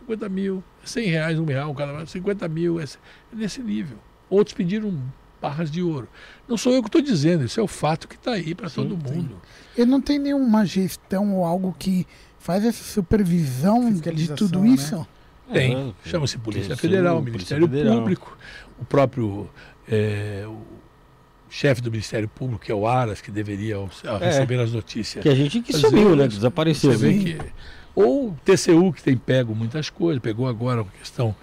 50 0.00 0.28
mil, 0.28 0.64
100 0.84 1.06
reais, 1.08 1.38
um 1.38 1.44
real, 1.44 1.74
cada 1.74 2.04
50 2.04 2.48
mil, 2.48 2.80
é 2.80 2.84
nesse 3.32 3.62
nível. 3.62 3.98
Outros 4.28 4.54
pediram 4.54 4.92
barras 5.40 5.70
de 5.70 5.82
ouro. 5.82 6.08
Não 6.48 6.56
sou 6.56 6.72
eu 6.72 6.82
que 6.82 6.88
estou 6.88 7.00
dizendo, 7.00 7.44
isso 7.44 7.60
é 7.60 7.62
o 7.62 7.68
fato 7.68 8.08
que 8.08 8.16
está 8.16 8.32
aí 8.32 8.54
para 8.54 8.68
todo 8.68 8.96
mundo. 8.96 9.40
E 9.76 9.84
não 9.84 10.00
tem 10.00 10.18
nenhuma 10.18 10.66
gestão 10.66 11.36
ou 11.36 11.44
algo 11.44 11.74
que 11.78 12.06
faz 12.38 12.64
essa 12.64 12.82
supervisão 12.82 13.92
de 13.92 14.34
tudo 14.34 14.60
né? 14.60 14.70
isso? 14.70 15.06
Tem. 15.52 15.94
É, 16.04 16.08
Chama-se 16.08 16.38
Polícia 16.38 16.76
Federal, 16.76 17.22
Ministério 17.22 17.66
Polícia 17.66 17.84
Federal. 17.84 18.00
Público, 18.00 18.38
o 18.78 18.84
próprio 18.84 19.48
é, 19.88 20.44
o 20.46 20.77
chefe 21.48 21.80
do 21.80 21.90
Ministério 21.90 22.28
Público, 22.28 22.64
que 22.64 22.72
é 22.72 22.74
o 22.74 22.86
Aras, 22.86 23.20
que 23.20 23.30
deveria 23.30 23.76
ao 23.76 23.88
receber 24.18 24.60
as 24.60 24.72
notícias. 24.72 25.22
Que 25.22 25.28
a 25.28 25.34
gente 25.34 25.60
que 25.60 25.72
sumiu, 25.72 26.14
né? 26.14 26.28
Que 26.28 26.34
desapareceu. 26.34 26.92
Você 26.92 26.98
vê 26.98 27.12
né? 27.12 27.22
que, 27.24 27.52
ou 27.94 28.28
o 28.28 28.36
TCU, 28.44 28.92
que 28.92 29.02
tem 29.02 29.16
pego 29.16 29.54
muitas 29.54 29.90
coisas, 29.90 30.22
pegou 30.22 30.46
agora 30.46 30.82
a 30.82 30.84
questão 30.84 31.34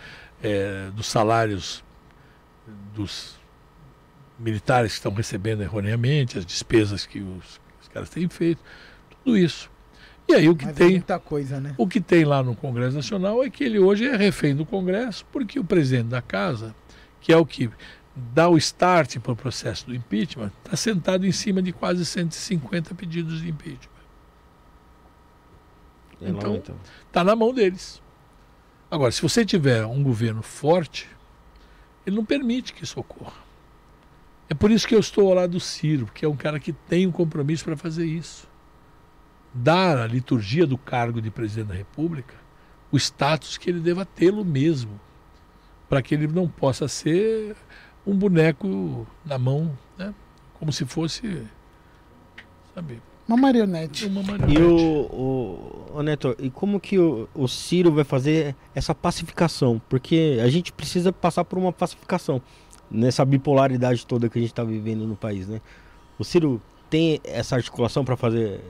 é, 0.42 0.90
dos 0.96 1.08
salários 1.08 1.84
dos 2.94 3.36
militares 4.40 4.94
que 4.94 4.98
estão 4.98 5.14
recebendo 5.14 5.62
erroneamente, 5.62 6.38
as 6.38 6.46
despesas 6.46 7.06
que 7.06 7.20
os, 7.20 7.60
os 7.82 7.88
caras 7.88 8.10
têm 8.10 8.28
feito, 8.30 8.62
tudo 9.10 9.38
isso. 9.38 9.70
E 10.28 10.34
aí 10.34 10.50
o 10.50 10.56
que 10.56 10.66
Mas 10.66 10.76
é 10.76 10.78
tem. 10.78 10.92
muita 10.92 11.20
coisa, 11.20 11.60
né? 11.60 11.76
O 11.78 11.88
que 11.88 12.02
tem 12.02 12.26
lá 12.26 12.42
no 12.42 12.56
Congresso 12.56 12.96
Nacional 12.96 13.44
é 13.44 13.50
que 13.50 13.64
ele 13.64 13.78
hoje 13.78 14.08
é 14.08 14.16
refém 14.16 14.56
do 14.56 14.66
Congresso, 14.66 15.26
porque 15.32 15.60
o 15.60 15.64
presidente 15.64 16.08
da 16.08 16.22
casa, 16.22 16.76
que 17.22 17.32
é 17.32 17.38
o 17.38 17.46
que 17.46 17.70
dá 18.16 18.48
o 18.48 18.58
start 18.58 19.20
para 19.20 19.34
o 19.34 19.36
processo 19.36 19.88
do 19.88 19.96
impeachment, 19.96 20.52
está 20.64 20.76
sentado 20.78 21.26
em 21.26 21.32
cima 21.32 21.62
de 21.62 21.74
quase 21.74 22.06
150 22.06 22.96
pedidos 22.96 23.42
de 23.42 23.50
impeachment. 23.50 23.90
É 26.22 26.30
Então. 26.30 26.62
Está 27.08 27.24
na 27.24 27.36
mão 27.36 27.54
deles. 27.54 28.02
Agora, 28.90 29.12
se 29.12 29.22
você 29.22 29.46
tiver 29.46 29.86
um 29.86 30.02
governo 30.02 30.42
forte, 30.42 31.10
ele 32.06 32.16
não 32.16 32.24
permite 32.24 32.74
que 32.74 32.84
isso 32.84 33.00
ocorra. 33.00 33.44
É 34.48 34.54
por 34.54 34.72
isso 34.72 34.88
que 34.88 34.96
eu 34.96 35.00
estou 35.00 35.28
ao 35.28 35.34
lado 35.34 35.52
do 35.52 35.60
Ciro, 35.60 36.06
que 36.14 36.24
é 36.24 36.30
um 36.30 36.36
cara 36.36 36.60
que 36.60 36.72
tem 36.72 37.08
um 37.08 37.12
compromisso 37.12 37.66
para 37.66 37.76
fazer 37.76 38.06
isso. 38.06 38.48
Dar 39.54 39.98
à 39.98 40.08
liturgia 40.08 40.68
do 40.68 40.78
cargo 40.78 41.22
de 41.22 41.32
presidente 41.32 41.70
da 41.70 41.74
República 41.74 42.46
o 42.92 42.98
status 42.98 43.58
que 43.58 43.70
ele 43.70 43.82
deva 43.82 44.06
tê-lo 44.06 44.46
mesmo, 44.46 45.00
para 45.90 46.02
que 46.02 46.16
ele 46.16 46.28
não 46.28 46.48
possa 46.48 46.88
ser 46.88 47.56
um 48.06 48.16
boneco 48.16 49.06
na 49.26 49.38
mão, 49.38 49.78
né? 49.98 50.14
como 50.60 50.72
se 50.72 50.86
fosse, 50.86 51.44
sabe, 52.74 53.02
Uma 53.28 53.38
marionete. 53.38 54.06
uma 54.06 54.22
marionete. 54.24 54.60
E 54.60 54.64
o, 54.64 54.78
o, 55.12 55.92
o 55.96 56.04
Neto, 56.04 56.36
e 56.40 56.50
como 56.50 56.80
que 56.80 56.98
o, 57.00 57.28
o 57.34 57.48
Ciro 57.48 57.92
vai 57.92 58.04
fazer 58.04 58.56
essa 58.74 58.94
pacificação? 58.96 59.82
Porque 59.90 60.40
a 60.42 60.48
gente 60.48 60.72
precisa 60.72 61.12
passar 61.12 61.44
por 61.44 61.58
uma 61.60 61.74
pacificação 61.74 62.42
nessa 62.90 63.26
bipolaridade 63.26 64.06
toda 64.06 64.30
que 64.30 64.38
a 64.38 64.42
gente 64.42 64.52
está 64.52 64.64
vivendo 64.64 65.06
no 65.06 65.16
país, 65.16 65.48
né? 65.48 65.60
O 66.18 66.24
Ciro 66.24 66.62
tem 66.90 67.20
essa 67.24 67.56
articulação 67.56 68.06
para 68.06 68.16
fazer 68.16 68.62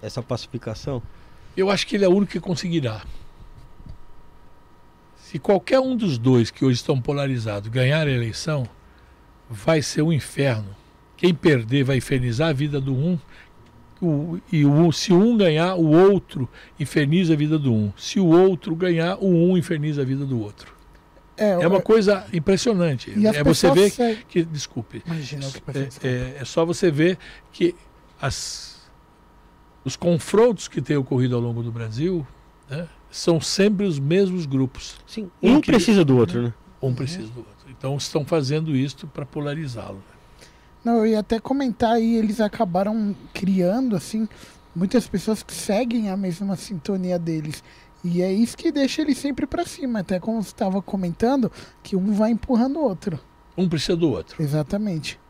essa 0.00 0.22
pacificação? 0.22 1.02
Eu 1.56 1.70
acho 1.70 1.86
que 1.86 1.96
ele 1.96 2.04
é 2.04 2.08
o 2.08 2.12
único 2.12 2.32
que 2.32 2.40
conseguirá. 2.40 3.02
Se 5.34 5.38
qualquer 5.40 5.80
um 5.80 5.96
dos 5.96 6.16
dois 6.16 6.48
que 6.48 6.64
hoje 6.64 6.76
estão 6.76 7.00
polarizados 7.00 7.68
ganhar 7.68 8.06
a 8.06 8.10
eleição, 8.10 8.68
vai 9.50 9.82
ser 9.82 10.00
um 10.00 10.12
inferno. 10.12 10.68
Quem 11.16 11.34
perder 11.34 11.82
vai 11.82 11.96
infernizar 11.96 12.50
a 12.50 12.52
vida 12.52 12.80
do 12.80 12.94
um, 12.94 13.18
o, 14.00 14.38
e 14.52 14.64
o, 14.64 14.92
se 14.92 15.12
um 15.12 15.36
ganhar, 15.36 15.74
o 15.74 15.90
outro 15.90 16.48
inferniza 16.78 17.32
a 17.32 17.36
vida 17.36 17.58
do 17.58 17.72
um. 17.72 17.92
Se 17.96 18.20
o 18.20 18.26
outro 18.26 18.76
ganhar, 18.76 19.16
o 19.16 19.26
um 19.26 19.58
inferniza 19.58 20.02
a 20.02 20.04
vida 20.04 20.24
do 20.24 20.40
outro. 20.40 20.72
É 21.36 21.66
uma 21.66 21.80
coisa 21.80 22.24
impressionante. 22.32 23.12
É 23.34 23.42
você 23.42 23.68
ver 23.72 23.90
que, 23.90 24.16
que 24.28 24.44
desculpe. 24.44 25.02
Imagina 25.04 25.48
o 25.48 25.50
que 25.50 26.06
é, 26.06 26.08
é, 26.08 26.36
é 26.42 26.44
só 26.44 26.64
você 26.64 26.92
ver 26.92 27.18
que 27.50 27.74
as, 28.22 28.88
os 29.84 29.96
confrontos 29.96 30.68
que 30.68 30.80
têm 30.80 30.96
ocorrido 30.96 31.34
ao 31.34 31.42
longo 31.42 31.60
do 31.60 31.72
Brasil 31.72 32.24
né, 32.70 32.86
são 33.14 33.40
sempre 33.40 33.86
os 33.86 34.00
mesmos 34.00 34.44
grupos. 34.44 34.96
Sim, 35.06 35.30
um, 35.40 35.54
um 35.54 35.60
que, 35.60 35.70
precisa 35.70 36.04
do 36.04 36.16
outro, 36.16 36.42
né? 36.42 36.54
Um 36.82 36.92
precisa 36.92 37.28
do 37.28 37.38
outro. 37.38 37.70
Então 37.70 37.96
estão 37.96 38.24
fazendo 38.24 38.74
isso 38.74 39.06
para 39.06 39.24
polarizá-lo. 39.24 40.02
Não, 40.84 40.96
eu 40.96 41.06
ia 41.06 41.20
até 41.20 41.38
comentar 41.38 41.92
aí, 41.92 42.16
eles 42.16 42.40
acabaram 42.40 43.14
criando, 43.32 43.94
assim, 43.94 44.28
muitas 44.74 45.06
pessoas 45.06 45.44
que 45.44 45.54
seguem 45.54 46.10
a 46.10 46.16
mesma 46.16 46.56
sintonia 46.56 47.16
deles. 47.16 47.62
E 48.02 48.20
é 48.20 48.32
isso 48.32 48.56
que 48.56 48.72
deixa 48.72 49.02
ele 49.02 49.14
sempre 49.14 49.46
para 49.46 49.64
cima, 49.64 50.00
até 50.00 50.18
como 50.18 50.42
você 50.42 50.48
estava 50.48 50.82
comentando, 50.82 51.52
que 51.84 51.94
um 51.94 52.12
vai 52.14 52.32
empurrando 52.32 52.80
o 52.80 52.82
outro. 52.82 53.20
Um 53.56 53.68
precisa 53.68 53.96
do 53.96 54.10
outro. 54.10 54.42
Exatamente. 54.42 55.20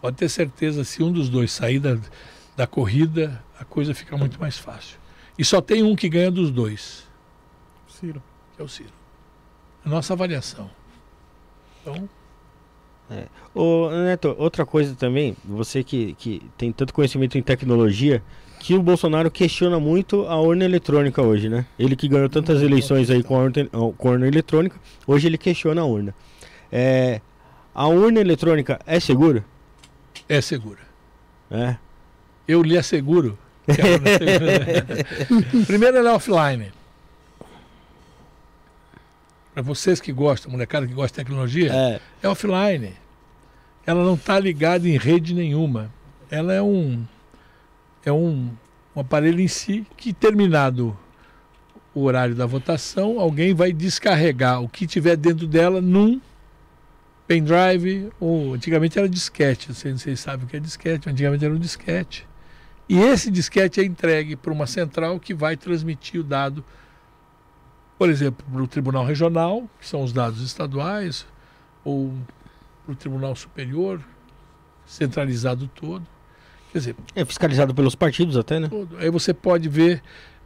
Pode 0.00 0.16
ter 0.16 0.28
certeza, 0.28 0.84
se 0.84 1.02
um 1.02 1.10
dos 1.10 1.28
dois 1.28 1.50
sair 1.50 1.80
da, 1.80 1.98
da 2.56 2.68
corrida, 2.68 3.42
a 3.58 3.64
coisa 3.64 3.92
fica 3.92 4.16
muito 4.16 4.38
mais 4.38 4.56
fácil. 4.56 4.96
E 5.36 5.44
só 5.44 5.60
tem 5.60 5.82
um 5.82 5.96
que 5.96 6.08
ganha 6.08 6.30
dos 6.30 6.52
dois. 6.52 7.10
Ciro. 8.02 8.20
Que 8.56 8.62
é 8.62 8.64
o 8.64 8.68
Ciro. 8.68 8.90
A 9.84 9.88
nossa 9.88 10.12
avaliação. 10.12 10.68
Então. 11.80 12.08
É. 13.08 13.26
Ô, 13.54 13.90
Neto, 13.90 14.34
outra 14.38 14.66
coisa 14.66 14.96
também, 14.96 15.36
você 15.44 15.84
que, 15.84 16.14
que 16.14 16.42
tem 16.58 16.72
tanto 16.72 16.92
conhecimento 16.92 17.38
em 17.38 17.42
tecnologia, 17.42 18.20
que 18.58 18.74
o 18.74 18.82
Bolsonaro 18.82 19.30
questiona 19.30 19.78
muito 19.78 20.26
a 20.26 20.40
urna 20.40 20.64
eletrônica 20.64 21.22
hoje, 21.22 21.48
né? 21.48 21.64
Ele 21.78 21.94
que 21.94 22.08
ganhou 22.08 22.28
tantas 22.28 22.60
eleições 22.60 23.08
aí 23.08 23.22
com 23.22 23.36
a 23.36 23.38
urna, 23.38 23.68
com 23.96 24.08
a 24.08 24.10
urna 24.10 24.26
eletrônica, 24.26 24.80
hoje 25.06 25.28
ele 25.28 25.38
questiona 25.38 25.82
a 25.82 25.84
urna. 25.84 26.12
É, 26.72 27.20
a 27.72 27.86
urna 27.86 28.18
eletrônica 28.18 28.80
é 28.84 28.98
segura? 28.98 29.44
É 30.28 30.40
segura. 30.40 30.80
É. 31.50 31.76
Eu 32.48 32.62
lhe 32.62 32.76
asseguro. 32.76 33.38
Primeiro 35.66 35.98
ela 35.98 36.10
é 36.10 36.14
offline. 36.14 36.72
Para 39.52 39.62
vocês 39.62 40.00
que 40.00 40.12
gostam, 40.12 40.50
molecada 40.50 40.86
que 40.86 40.94
gosta 40.94 41.20
de 41.20 41.24
tecnologia, 41.24 41.72
é, 41.72 42.00
é 42.22 42.28
offline. 42.28 42.94
Ela 43.84 44.04
não 44.04 44.14
está 44.14 44.38
ligada 44.38 44.88
em 44.88 44.96
rede 44.96 45.34
nenhuma. 45.34 45.92
Ela 46.30 46.52
é 46.54 46.62
um 46.62 47.04
é 48.04 48.10
um, 48.10 48.50
um 48.96 49.00
aparelho 49.00 49.40
em 49.40 49.48
si 49.48 49.86
que 49.96 50.12
terminado 50.12 50.96
o 51.94 52.04
horário 52.04 52.34
da 52.34 52.46
votação, 52.46 53.20
alguém 53.20 53.54
vai 53.54 53.72
descarregar 53.72 54.62
o 54.62 54.68
que 54.68 54.86
tiver 54.86 55.16
dentro 55.16 55.46
dela 55.46 55.80
num 55.80 56.20
pendrive, 57.26 58.10
ou 58.18 58.54
antigamente 58.54 58.98
era 58.98 59.08
disquete, 59.08 59.68
não 59.68 59.74
sei 59.74 59.92
se 59.92 59.98
vocês 59.98 60.20
sabem 60.20 60.46
o 60.46 60.48
que 60.48 60.56
é 60.56 60.60
disquete, 60.60 61.08
antigamente 61.08 61.44
era 61.44 61.54
um 61.54 61.58
disquete. 61.58 62.26
E 62.88 62.98
esse 62.98 63.30
disquete 63.30 63.80
é 63.80 63.84
entregue 63.84 64.36
para 64.36 64.52
uma 64.52 64.66
central 64.66 65.20
que 65.20 65.32
vai 65.32 65.56
transmitir 65.56 66.20
o 66.20 66.24
dado 66.24 66.64
por 68.02 68.10
exemplo, 68.10 68.44
para 68.52 68.60
o 68.60 68.66
Tribunal 68.66 69.04
Regional, 69.04 69.70
que 69.78 69.86
são 69.86 70.02
os 70.02 70.12
dados 70.12 70.42
estaduais, 70.42 71.24
ou 71.84 72.12
para 72.84 72.94
o 72.94 72.96
Tribunal 72.96 73.36
Superior, 73.36 74.00
centralizado 74.84 75.68
todo. 75.68 76.04
Quer 76.72 76.78
dizer, 76.78 76.96
é 77.14 77.24
fiscalizado 77.24 77.72
pelos 77.72 77.94
partidos 77.94 78.36
até, 78.36 78.58
né? 78.58 78.66
Todo. 78.66 78.96
Aí 78.98 79.08
você 79.08 79.32
pode 79.32 79.68
ver, 79.68 80.02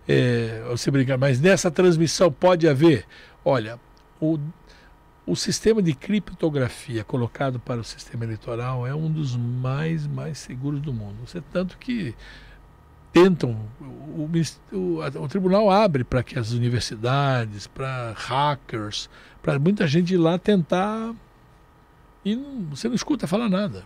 é, 0.06 0.66
você 0.68 0.90
brincar, 0.90 1.16
mas 1.16 1.40
nessa 1.40 1.70
transmissão 1.70 2.30
pode 2.30 2.68
haver, 2.68 3.06
olha, 3.42 3.80
o, 4.20 4.38
o 5.24 5.34
sistema 5.34 5.80
de 5.80 5.94
criptografia 5.94 7.04
colocado 7.04 7.58
para 7.58 7.80
o 7.80 7.84
sistema 7.84 8.24
eleitoral 8.24 8.86
é 8.86 8.94
um 8.94 9.10
dos 9.10 9.34
mais, 9.34 10.06
mais 10.06 10.36
seguros 10.36 10.82
do 10.82 10.92
mundo. 10.92 11.16
Você 11.24 11.40
tanto 11.40 11.78
que 11.78 12.14
tentam, 13.16 13.56
o, 13.80 14.28
o, 14.72 15.22
o 15.22 15.28
tribunal 15.28 15.70
abre 15.70 16.04
para 16.04 16.22
que 16.22 16.38
as 16.38 16.52
universidades, 16.52 17.66
para 17.66 18.12
hackers, 18.14 19.08
para 19.42 19.58
muita 19.58 19.86
gente 19.86 20.12
ir 20.12 20.18
lá 20.18 20.38
tentar 20.38 21.14
e 22.22 22.36
não, 22.36 22.66
você 22.70 22.88
não 22.88 22.94
escuta 22.94 23.26
falar 23.26 23.48
nada. 23.48 23.84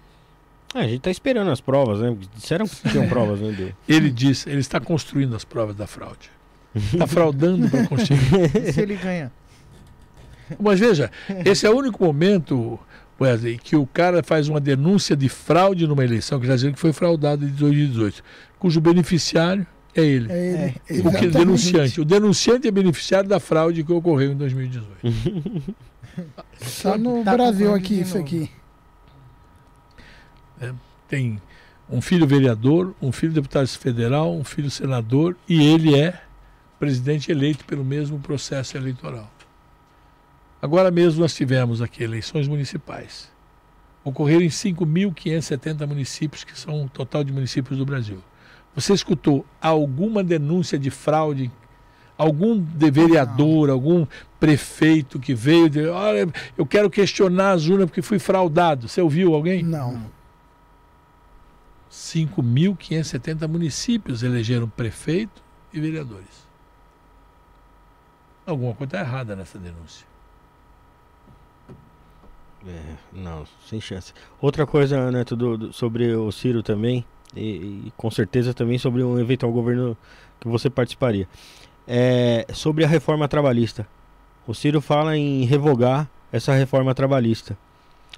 É, 0.74 0.80
a 0.80 0.82
gente 0.82 0.96
está 0.96 1.10
esperando 1.10 1.50
as 1.50 1.60
provas, 1.60 2.00
né? 2.00 2.16
Disseram 2.34 2.66
que 2.66 2.88
tinham 2.88 3.06
provas, 3.08 3.40
né? 3.40 3.72
Ele 3.88 4.10
disse, 4.10 4.48
ele 4.48 4.60
está 4.60 4.80
construindo 4.80 5.36
as 5.36 5.44
provas 5.44 5.76
da 5.76 5.86
fraude. 5.86 6.30
Está 6.74 7.06
fraudando 7.06 7.68
para 7.68 7.86
construir. 7.86 8.20
E 8.66 8.72
se 8.72 8.80
ele 8.80 8.96
ganha? 8.96 9.30
Mas 10.58 10.80
veja, 10.80 11.10
esse 11.44 11.66
é 11.66 11.70
o 11.70 11.76
único 11.76 12.04
momento, 12.04 12.78
Wesley, 13.20 13.58
que 13.58 13.76
o 13.76 13.86
cara 13.86 14.22
faz 14.22 14.48
uma 14.48 14.60
denúncia 14.60 15.14
de 15.14 15.28
fraude 15.28 15.86
numa 15.86 16.04
eleição, 16.04 16.40
que 16.40 16.46
já 16.46 16.56
dizendo 16.56 16.74
que 16.74 16.80
foi 16.80 16.92
fraudado 16.92 17.44
em 17.44 17.48
2018 17.48 18.22
cujo 18.60 18.80
beneficiário 18.80 19.66
é 19.94 20.02
ele. 20.02 20.30
É 20.30 20.46
ele. 20.46 21.02
É, 21.04 21.08
o 21.08 21.18
que, 21.18 21.26
denunciante. 21.26 22.00
O 22.00 22.04
denunciante 22.04 22.68
é 22.68 22.70
beneficiário 22.70 23.28
da 23.28 23.40
fraude 23.40 23.82
que 23.82 23.92
ocorreu 23.92 24.32
em 24.32 24.36
2018. 24.36 24.86
Só 26.60 26.96
no 26.96 27.24
tá 27.24 27.32
Brasil 27.32 27.74
aqui, 27.74 28.00
isso 28.00 28.18
aqui. 28.18 28.50
É, 30.60 30.72
tem 31.08 31.40
um 31.88 32.00
filho 32.00 32.26
vereador, 32.26 32.94
um 33.00 33.10
filho 33.10 33.32
deputado 33.32 33.66
federal, 33.66 34.32
um 34.32 34.44
filho 34.44 34.70
senador 34.70 35.36
e 35.48 35.66
ele 35.66 35.98
é 35.98 36.20
presidente 36.78 37.32
eleito 37.32 37.64
pelo 37.64 37.84
mesmo 37.84 38.18
processo 38.20 38.76
eleitoral. 38.76 39.30
Agora 40.62 40.90
mesmo 40.90 41.22
nós 41.22 41.34
tivemos 41.34 41.80
aqui 41.80 42.04
eleições 42.04 42.46
municipais. 42.46 43.30
Ocorreram 44.04 44.42
em 44.42 44.48
5.570 44.48 45.86
municípios, 45.86 46.44
que 46.44 46.58
são 46.58 46.84
o 46.84 46.88
total 46.88 47.24
de 47.24 47.32
municípios 47.32 47.78
do 47.78 47.84
Brasil. 47.84 48.22
Você 48.74 48.92
escutou 48.94 49.44
alguma 49.60 50.22
denúncia 50.22 50.78
de 50.78 50.90
fraude? 50.90 51.50
Algum 52.16 52.62
vereador, 52.62 53.68
Não. 53.68 53.74
algum 53.74 54.06
prefeito 54.38 55.18
que 55.18 55.34
veio 55.34 55.70
de, 55.70 55.86
olha, 55.86 56.28
eu 56.56 56.66
quero 56.66 56.90
questionar 56.90 57.52
as 57.52 57.66
urnas 57.66 57.86
porque 57.86 58.02
fui 58.02 58.18
fraudado. 58.18 58.88
Você 58.88 59.00
ouviu 59.00 59.34
alguém? 59.34 59.62
Não. 59.62 60.02
5.570 61.90 63.48
municípios 63.48 64.22
elegeram 64.22 64.68
prefeito 64.68 65.42
e 65.72 65.80
vereadores. 65.80 66.46
Alguma 68.46 68.74
coisa 68.74 68.96
está 68.96 69.00
errada 69.00 69.34
nessa 69.34 69.58
denúncia. 69.58 70.06
É, 72.66 72.94
não, 73.12 73.44
sem 73.66 73.80
chance. 73.80 74.12
Outra 74.40 74.66
coisa, 74.66 75.10
Neto, 75.10 75.34
do, 75.34 75.56
do, 75.56 75.72
sobre 75.72 76.14
o 76.14 76.30
Ciro 76.30 76.62
também, 76.62 77.04
e, 77.34 77.86
e, 77.86 77.92
com 77.96 78.10
certeza 78.10 78.52
também 78.52 78.78
sobre 78.78 79.02
um 79.02 79.18
eventual 79.18 79.52
governo 79.52 79.96
que 80.38 80.48
você 80.48 80.68
participaria. 80.68 81.28
É, 81.86 82.46
sobre 82.52 82.84
a 82.84 82.88
reforma 82.88 83.28
trabalhista. 83.28 83.86
O 84.46 84.54
Ciro 84.54 84.80
fala 84.80 85.16
em 85.16 85.44
revogar 85.44 86.08
essa 86.32 86.52
reforma 86.54 86.94
trabalhista. 86.94 87.56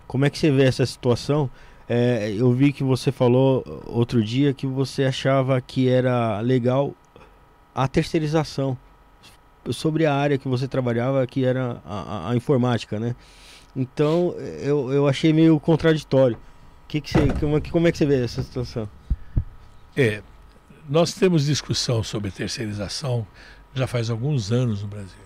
Como 0.06 0.24
é 0.24 0.30
que 0.30 0.38
você 0.38 0.50
vê 0.50 0.64
essa 0.64 0.84
situação? 0.84 1.50
É, 1.88 2.34
eu 2.36 2.52
vi 2.52 2.72
que 2.72 2.84
você 2.84 3.10
falou 3.10 3.64
outro 3.86 4.22
dia 4.22 4.54
que 4.54 4.66
você 4.66 5.04
achava 5.04 5.60
que 5.60 5.88
era 5.88 6.40
legal 6.40 6.94
a 7.74 7.88
terceirização 7.88 8.76
sobre 9.70 10.06
a 10.06 10.14
área 10.14 10.38
que 10.38 10.48
você 10.48 10.66
trabalhava, 10.66 11.26
que 11.26 11.44
era 11.44 11.80
a, 11.84 12.00
a, 12.00 12.30
a 12.30 12.36
informática, 12.36 12.98
né? 12.98 13.14
Então 13.74 14.34
eu, 14.60 14.92
eu 14.92 15.08
achei 15.08 15.32
meio 15.32 15.58
contraditório. 15.58 16.36
Que 16.88 17.00
que 17.00 17.10
você, 17.10 17.26
como, 17.40 17.70
como 17.70 17.88
é 17.88 17.92
que 17.92 17.98
você 17.98 18.04
vê 18.04 18.22
essa 18.22 18.42
situação? 18.42 18.88
É, 19.96 20.22
nós 20.88 21.12
temos 21.12 21.44
discussão 21.44 22.02
sobre 22.02 22.30
terceirização 22.30 23.26
já 23.74 23.86
faz 23.86 24.10
alguns 24.10 24.50
anos 24.52 24.82
no 24.82 24.88
Brasil. 24.88 25.22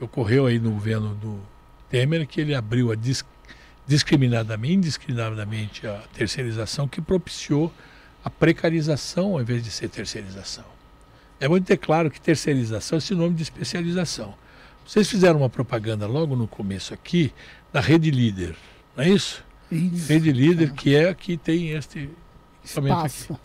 Ocorreu 0.00 0.46
aí 0.46 0.58
no 0.58 0.70
governo 0.70 1.14
do 1.14 1.40
Temer 1.90 2.26
que 2.26 2.40
ele 2.40 2.54
abriu 2.54 2.92
a 2.92 2.94
dis, 2.94 3.24
discriminadamente, 3.86 4.74
indiscriminadamente 4.74 5.86
a 5.86 6.02
terceirização 6.12 6.86
que 6.86 7.00
propiciou 7.00 7.72
a 8.24 8.30
precarização 8.30 9.32
ao 9.32 9.40
invés 9.40 9.62
de 9.62 9.70
ser 9.70 9.88
terceirização. 9.88 10.64
É 11.40 11.48
muito 11.48 11.64
ter 11.64 11.76
claro 11.76 12.10
que 12.10 12.20
terceirização 12.20 12.98
é 12.98 13.00
sinônimo 13.00 13.36
de 13.36 13.42
especialização. 13.42 14.34
Vocês 14.86 15.08
fizeram 15.08 15.40
uma 15.40 15.50
propaganda 15.50 16.06
logo 16.06 16.34
no 16.34 16.48
começo 16.48 16.94
aqui 16.94 17.32
da 17.72 17.80
Rede 17.80 18.10
Líder, 18.10 18.56
não 18.96 19.04
é 19.04 19.10
isso? 19.10 19.44
isso. 19.70 20.08
Rede 20.08 20.32
Líder, 20.32 20.72
que 20.72 20.94
é 20.94 21.12
que 21.12 21.36
tem 21.36 21.70
este 21.70 22.08
espaço. 22.68 23.38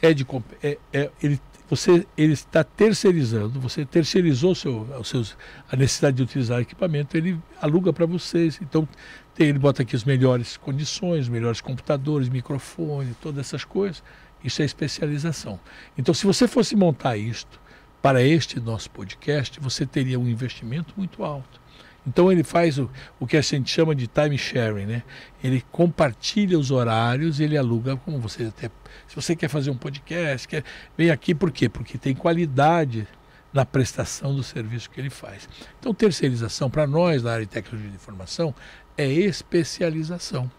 É 0.00 0.12
de 0.12 0.26
é, 0.62 0.78
é, 0.92 1.10
ele, 1.22 1.40
você 1.68 2.06
ele 2.16 2.34
está 2.34 2.62
terceirizando, 2.62 3.58
você 3.58 3.86
terceirizou 3.86 4.54
seu, 4.54 4.86
seus, 5.02 5.36
a 5.70 5.76
necessidade 5.76 6.18
de 6.18 6.22
utilizar 6.22 6.60
equipamento, 6.60 7.16
ele 7.16 7.40
aluga 7.60 7.92
para 7.92 8.04
vocês. 8.04 8.58
Então 8.60 8.86
tem, 9.34 9.48
ele 9.48 9.58
bota 9.58 9.82
aqui 9.82 9.96
as 9.96 10.04
melhores 10.04 10.56
condições, 10.56 11.28
melhores 11.28 11.60
computadores, 11.60 12.28
microfone, 12.28 13.16
todas 13.20 13.46
essas 13.46 13.64
coisas. 13.64 14.02
Isso 14.44 14.60
é 14.60 14.64
especialização. 14.66 15.58
Então, 15.96 16.12
se 16.14 16.26
você 16.26 16.46
fosse 16.46 16.76
montar 16.76 17.16
isto 17.16 17.58
para 18.02 18.22
este 18.22 18.60
nosso 18.60 18.90
podcast, 18.90 19.58
você 19.58 19.86
teria 19.86 20.20
um 20.20 20.28
investimento 20.28 20.92
muito 20.96 21.24
alto. 21.24 21.63
Então 22.06 22.30
ele 22.30 22.42
faz 22.42 22.78
o, 22.78 22.90
o 23.18 23.26
que 23.26 23.36
a 23.36 23.40
gente 23.40 23.70
chama 23.70 23.94
de 23.94 24.06
time 24.06 24.36
sharing, 24.36 24.86
né? 24.86 25.02
Ele 25.42 25.64
compartilha 25.72 26.58
os 26.58 26.70
horários, 26.70 27.40
ele 27.40 27.56
aluga, 27.56 27.96
como 27.96 28.18
você 28.18 28.44
até. 28.44 28.70
Se 29.08 29.16
você 29.16 29.34
quer 29.34 29.48
fazer 29.48 29.70
um 29.70 29.76
podcast, 29.76 30.46
quer, 30.46 30.64
vem 30.96 31.10
aqui 31.10 31.34
por 31.34 31.50
quê? 31.50 31.68
Porque 31.68 31.96
tem 31.96 32.14
qualidade 32.14 33.06
na 33.52 33.64
prestação 33.64 34.34
do 34.34 34.42
serviço 34.42 34.90
que 34.90 35.00
ele 35.00 35.10
faz. 35.10 35.48
Então, 35.78 35.94
terceirização, 35.94 36.68
para 36.68 36.86
nós, 36.86 37.22
na 37.22 37.32
área 37.32 37.46
de 37.46 37.52
tecnologia 37.52 37.90
de 37.90 37.96
informação, 37.96 38.54
é 38.98 39.06
especialização. 39.06 40.50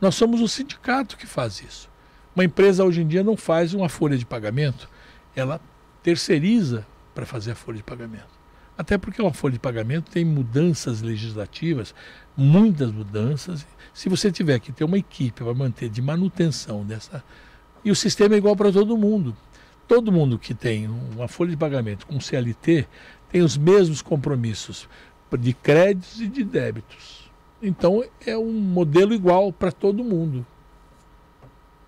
Nós 0.00 0.14
somos 0.14 0.40
o 0.40 0.48
sindicato 0.48 1.16
que 1.16 1.26
faz 1.26 1.62
isso. 1.62 1.88
Uma 2.34 2.44
empresa 2.44 2.84
hoje 2.84 3.02
em 3.02 3.06
dia 3.06 3.22
não 3.22 3.36
faz 3.36 3.74
uma 3.74 3.88
folha 3.88 4.16
de 4.18 4.26
pagamento, 4.26 4.88
ela 5.34 5.60
terceiriza 6.02 6.86
para 7.14 7.24
fazer 7.26 7.52
a 7.52 7.54
folha 7.54 7.76
de 7.76 7.82
pagamento. 7.82 8.31
Até 8.82 8.98
porque 8.98 9.22
uma 9.22 9.32
folha 9.32 9.52
de 9.52 9.60
pagamento 9.60 10.10
tem 10.10 10.24
mudanças 10.24 11.02
legislativas, 11.02 11.94
muitas 12.36 12.90
mudanças. 12.90 13.64
Se 13.94 14.08
você 14.08 14.32
tiver 14.32 14.58
que 14.58 14.72
ter 14.72 14.82
uma 14.82 14.98
equipe 14.98 15.44
para 15.44 15.54
manter 15.54 15.88
de 15.88 16.02
manutenção 16.02 16.84
dessa. 16.84 17.22
E 17.84 17.92
o 17.92 17.94
sistema 17.94 18.34
é 18.34 18.38
igual 18.38 18.56
para 18.56 18.72
todo 18.72 18.98
mundo. 18.98 19.36
Todo 19.86 20.10
mundo 20.10 20.36
que 20.36 20.52
tem 20.52 20.88
uma 20.88 21.28
folha 21.28 21.52
de 21.52 21.56
pagamento 21.56 22.08
com 22.08 22.18
CLT 22.18 22.88
tem 23.30 23.40
os 23.42 23.56
mesmos 23.56 24.02
compromissos 24.02 24.88
de 25.38 25.52
créditos 25.52 26.20
e 26.20 26.26
de 26.26 26.42
débitos. 26.42 27.30
Então 27.62 28.04
é 28.26 28.36
um 28.36 28.52
modelo 28.52 29.14
igual 29.14 29.52
para 29.52 29.70
todo 29.70 30.02
mundo. 30.02 30.44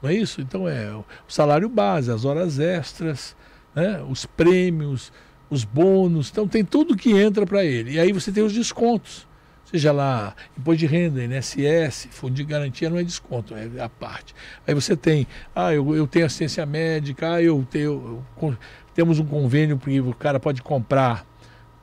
Não 0.01 0.11
é 0.11 0.15
isso? 0.15 0.41
Então 0.41 0.69
é 0.69 0.95
o 0.95 1.05
salário 1.27 1.69
base, 1.69 2.13
as 2.13 2.25
horas 2.25 2.61
extras, 2.61 3.35
né? 3.75 4.01
os 4.09 4.25
prêmios, 4.25 5.13
os 5.51 5.65
bônus, 5.65 6.31
então 6.31 6.49
tem 6.49 6.65
tudo 6.65 6.97
que 6.97 7.13
entra 7.13 7.47
para 7.47 7.65
ele. 7.65 7.93
E 7.93 8.01
aí 8.01 8.13
você 8.13 8.33
tem 8.33 8.43
os 8.43 8.53
descontos. 8.53 9.27
Seja 9.65 9.91
lá, 9.93 10.35
imposto 10.57 10.79
de 10.79 10.87
renda, 10.87 11.25
INSS, 11.25 12.09
fundo 12.11 12.35
de 12.35 12.45
garantia 12.45 12.89
não 12.91 12.99
é 12.99 13.03
desconto, 13.03 13.55
é 13.55 13.81
a 13.81 13.89
parte. 13.89 14.35
Aí 14.67 14.75
você 14.75 14.97
tem, 14.97 15.27
ah, 15.55 15.73
eu, 15.73 15.97
eu 15.97 16.07
tenho 16.07 16.27
assistência 16.27 16.65
médica, 16.65 17.35
ah, 17.35 17.43
eu 17.43 17.67
tenho. 17.71 18.23
Eu, 18.41 18.57
temos 18.95 19.19
um 19.19 19.27
convênio 19.27 19.77
porque 19.77 20.01
o 20.01 20.15
cara 20.15 20.39
pode 20.39 20.63
comprar 20.63 21.27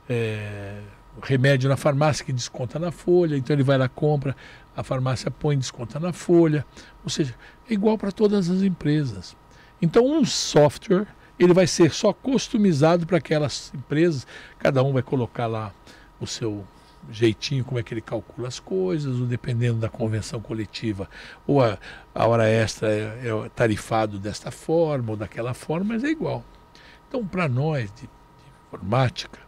é, 0.08 0.78
remédio 1.22 1.68
na 1.68 1.76
farmácia 1.76 2.24
que 2.24 2.32
desconta 2.32 2.78
na 2.78 2.90
folha, 2.90 3.36
então 3.36 3.54
ele 3.54 3.62
vai 3.62 3.76
lá, 3.76 3.88
compra, 3.88 4.34
a 4.74 4.82
farmácia 4.82 5.30
põe 5.30 5.58
desconta 5.58 6.00
na 6.00 6.12
folha. 6.12 6.64
Ou 7.04 7.10
seja, 7.10 7.34
é 7.68 7.74
igual 7.74 7.98
para 7.98 8.10
todas 8.10 8.48
as 8.48 8.62
empresas. 8.62 9.36
Então, 9.80 10.06
um 10.06 10.24
software 10.24 11.06
ele 11.38 11.52
vai 11.52 11.66
ser 11.66 11.90
só 11.90 12.12
customizado 12.12 13.06
para 13.06 13.18
aquelas 13.18 13.72
empresas, 13.74 14.26
cada 14.58 14.82
um 14.82 14.92
vai 14.92 15.02
colocar 15.02 15.46
lá 15.46 15.72
o 16.20 16.26
seu 16.26 16.64
jeitinho, 17.10 17.64
como 17.64 17.78
é 17.78 17.82
que 17.82 17.92
ele 17.92 18.00
calcula 18.00 18.48
as 18.48 18.60
coisas, 18.60 19.20
ou 19.20 19.26
dependendo 19.26 19.78
da 19.78 19.88
convenção 19.88 20.40
coletiva, 20.40 21.08
ou 21.46 21.62
a, 21.62 21.78
a 22.14 22.26
hora 22.26 22.48
extra 22.48 22.88
é, 22.88 23.28
é 23.28 23.48
tarifado 23.54 24.18
desta 24.18 24.50
forma 24.50 25.12
ou 25.12 25.16
daquela 25.16 25.54
forma, 25.54 25.94
mas 25.94 26.04
é 26.04 26.08
igual. 26.08 26.44
Então, 27.08 27.26
para 27.26 27.48
nós 27.48 27.90
de, 27.92 28.02
de, 28.02 28.08
informática, 28.66 29.38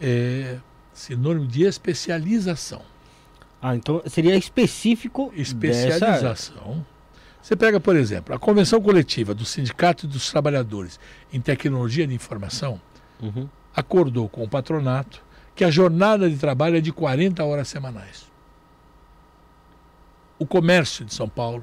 é 0.00 0.58
sinônimo 0.92 1.46
de 1.46 1.64
especialização. 1.64 2.82
Ah, 3.60 3.74
então 3.74 4.02
seria 4.06 4.36
específico. 4.36 5.32
Especialização. 5.34 6.84
Você 7.44 7.54
pega, 7.54 7.78
por 7.78 7.94
exemplo, 7.94 8.34
a 8.34 8.38
convenção 8.38 8.80
coletiva 8.80 9.34
do 9.34 9.44
Sindicato 9.44 10.06
dos 10.06 10.30
Trabalhadores 10.30 10.98
em 11.30 11.42
Tecnologia 11.42 12.06
de 12.06 12.14
Informação 12.14 12.80
uhum. 13.20 13.46
acordou 13.76 14.30
com 14.30 14.42
o 14.42 14.48
patronato 14.48 15.22
que 15.54 15.62
a 15.62 15.70
jornada 15.70 16.30
de 16.30 16.38
trabalho 16.38 16.78
é 16.78 16.80
de 16.80 16.90
40 16.90 17.44
horas 17.44 17.68
semanais. 17.68 18.32
O 20.38 20.46
comércio 20.46 21.04
de 21.04 21.12
São 21.12 21.28
Paulo 21.28 21.62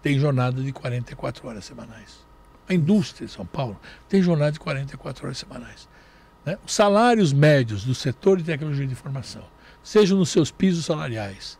tem 0.00 0.16
jornada 0.16 0.62
de 0.62 0.72
44 0.72 1.48
horas 1.48 1.64
semanais. 1.64 2.24
A 2.68 2.72
indústria 2.72 3.26
de 3.26 3.32
São 3.32 3.44
Paulo 3.44 3.76
tem 4.08 4.22
jornada 4.22 4.52
de 4.52 4.60
44 4.60 5.26
horas 5.26 5.38
semanais. 5.38 5.88
Né? 6.44 6.56
Os 6.64 6.72
salários 6.72 7.32
médios 7.32 7.82
do 7.82 7.96
setor 7.96 8.38
de 8.38 8.44
tecnologia 8.44 8.86
de 8.86 8.92
informação, 8.92 9.42
sejam 9.82 10.16
nos 10.16 10.28
seus 10.28 10.52
pisos 10.52 10.84
salariais, 10.84 11.58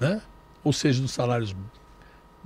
né? 0.00 0.22
ou 0.64 0.72
seja, 0.72 1.02
nos 1.02 1.12
salários 1.12 1.54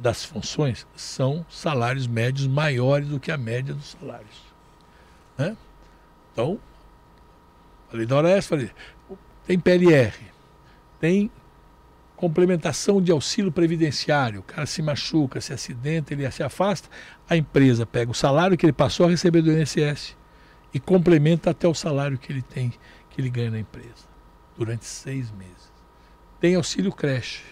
das 0.01 0.24
funções 0.24 0.86
são 0.96 1.44
salários 1.51 2.07
médios 2.07 2.46
maiores 2.46 3.09
do 3.09 3.20
que 3.20 3.30
a 3.30 3.36
média 3.36 3.74
dos 3.74 3.96
salários. 4.01 4.42
Né? 5.36 5.55
Então, 6.32 6.59
falei 7.90 8.07
da 8.07 8.16
hora 8.16 8.30
essa, 8.30 8.48
falei, 8.48 8.70
tem 9.46 9.59
PLR, 9.59 10.14
tem 10.98 11.30
complementação 12.16 13.01
de 13.01 13.12
auxílio 13.12 13.53
previdenciário, 13.53 14.40
o 14.40 14.42
cara 14.42 14.66
se 14.66 14.80
machuca, 14.80 15.40
se 15.40 15.53
acidenta, 15.53 16.14
ele 16.14 16.30
se 16.30 16.42
afasta, 16.42 16.88
a 17.28 17.36
empresa 17.36 17.84
pega 17.84 18.11
o 18.11 18.14
salário 18.14 18.57
que 18.57 18.64
ele 18.64 18.72
passou 18.72 19.07
a 19.07 19.11
receber 19.11 19.42
do 19.42 19.53
INSS 19.53 20.16
e 20.72 20.80
complementa 20.80 21.51
até 21.51 21.68
o 21.68 21.74
salário 21.74 22.18
que 22.18 22.32
ele 22.32 22.42
tem, 22.42 22.72
que 23.11 23.20
ele 23.20 23.28
ganha 23.28 23.51
na 23.51 23.59
empresa, 23.59 24.09
durante 24.57 24.84
seis 24.86 25.30
meses. 25.32 25.70
Tem 26.38 26.55
auxílio 26.55 26.92
creche, 26.92 27.42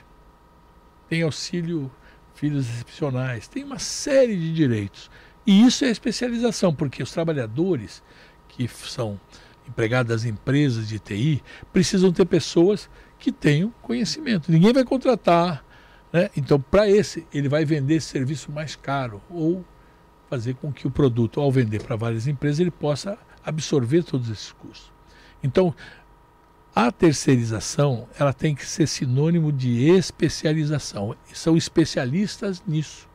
tem 1.09 1.22
auxílio 1.22 1.90
filhos 2.39 2.68
excepcionais, 2.68 3.49
tem 3.49 3.64
uma 3.64 3.78
série 3.78 4.36
de 4.36 4.53
direitos. 4.53 5.11
E 5.47 5.66
isso 5.66 5.84
é 5.84 5.91
especialização, 5.91 6.74
porque 6.74 7.03
os 7.03 7.11
trabalhadores 7.11 8.03
que 8.49 8.68
são 8.68 9.20
empregados 9.66 10.11
das 10.11 10.24
empresas 10.24 10.89
de 10.89 10.99
TI 10.99 11.43
precisam 11.72 12.12
ter 12.12 12.24
pessoas 12.24 12.89
que 13.18 13.32
tenham 13.32 13.72
conhecimento. 13.82 14.51
Ninguém 14.51 14.72
vai 14.72 14.84
contratar. 14.84 15.64
Né? 16.12 16.30
Então, 16.36 16.61
para 16.61 16.89
esse, 16.89 17.26
ele 17.32 17.49
vai 17.49 17.64
vender 17.64 17.97
esse 17.97 18.07
serviço 18.07 18.51
mais 18.53 18.76
caro 18.76 19.20
ou 19.28 19.64
fazer 20.30 20.55
com 20.55 20.72
que 20.72 20.86
o 20.86 20.91
produto, 20.91 21.41
ao 21.41 21.51
vender 21.51 21.82
para 21.82 21.97
várias 21.97 22.26
empresas, 22.26 22.61
ele 22.61 22.70
possa 22.70 23.18
absorver 23.45 24.03
todos 24.03 24.30
esses 24.30 24.53
custos. 24.53 24.93
Então, 25.43 25.74
a 26.79 26.93
terceirização, 26.93 28.07
ela 28.16 28.33
tem 28.33 28.55
que 28.55 28.64
ser 28.64 28.87
sinônimo 28.87 29.51
de 29.51 29.89
especialização. 29.89 31.16
São 31.35 31.57
especialistas 31.57 32.62
nisso. 32.64 33.09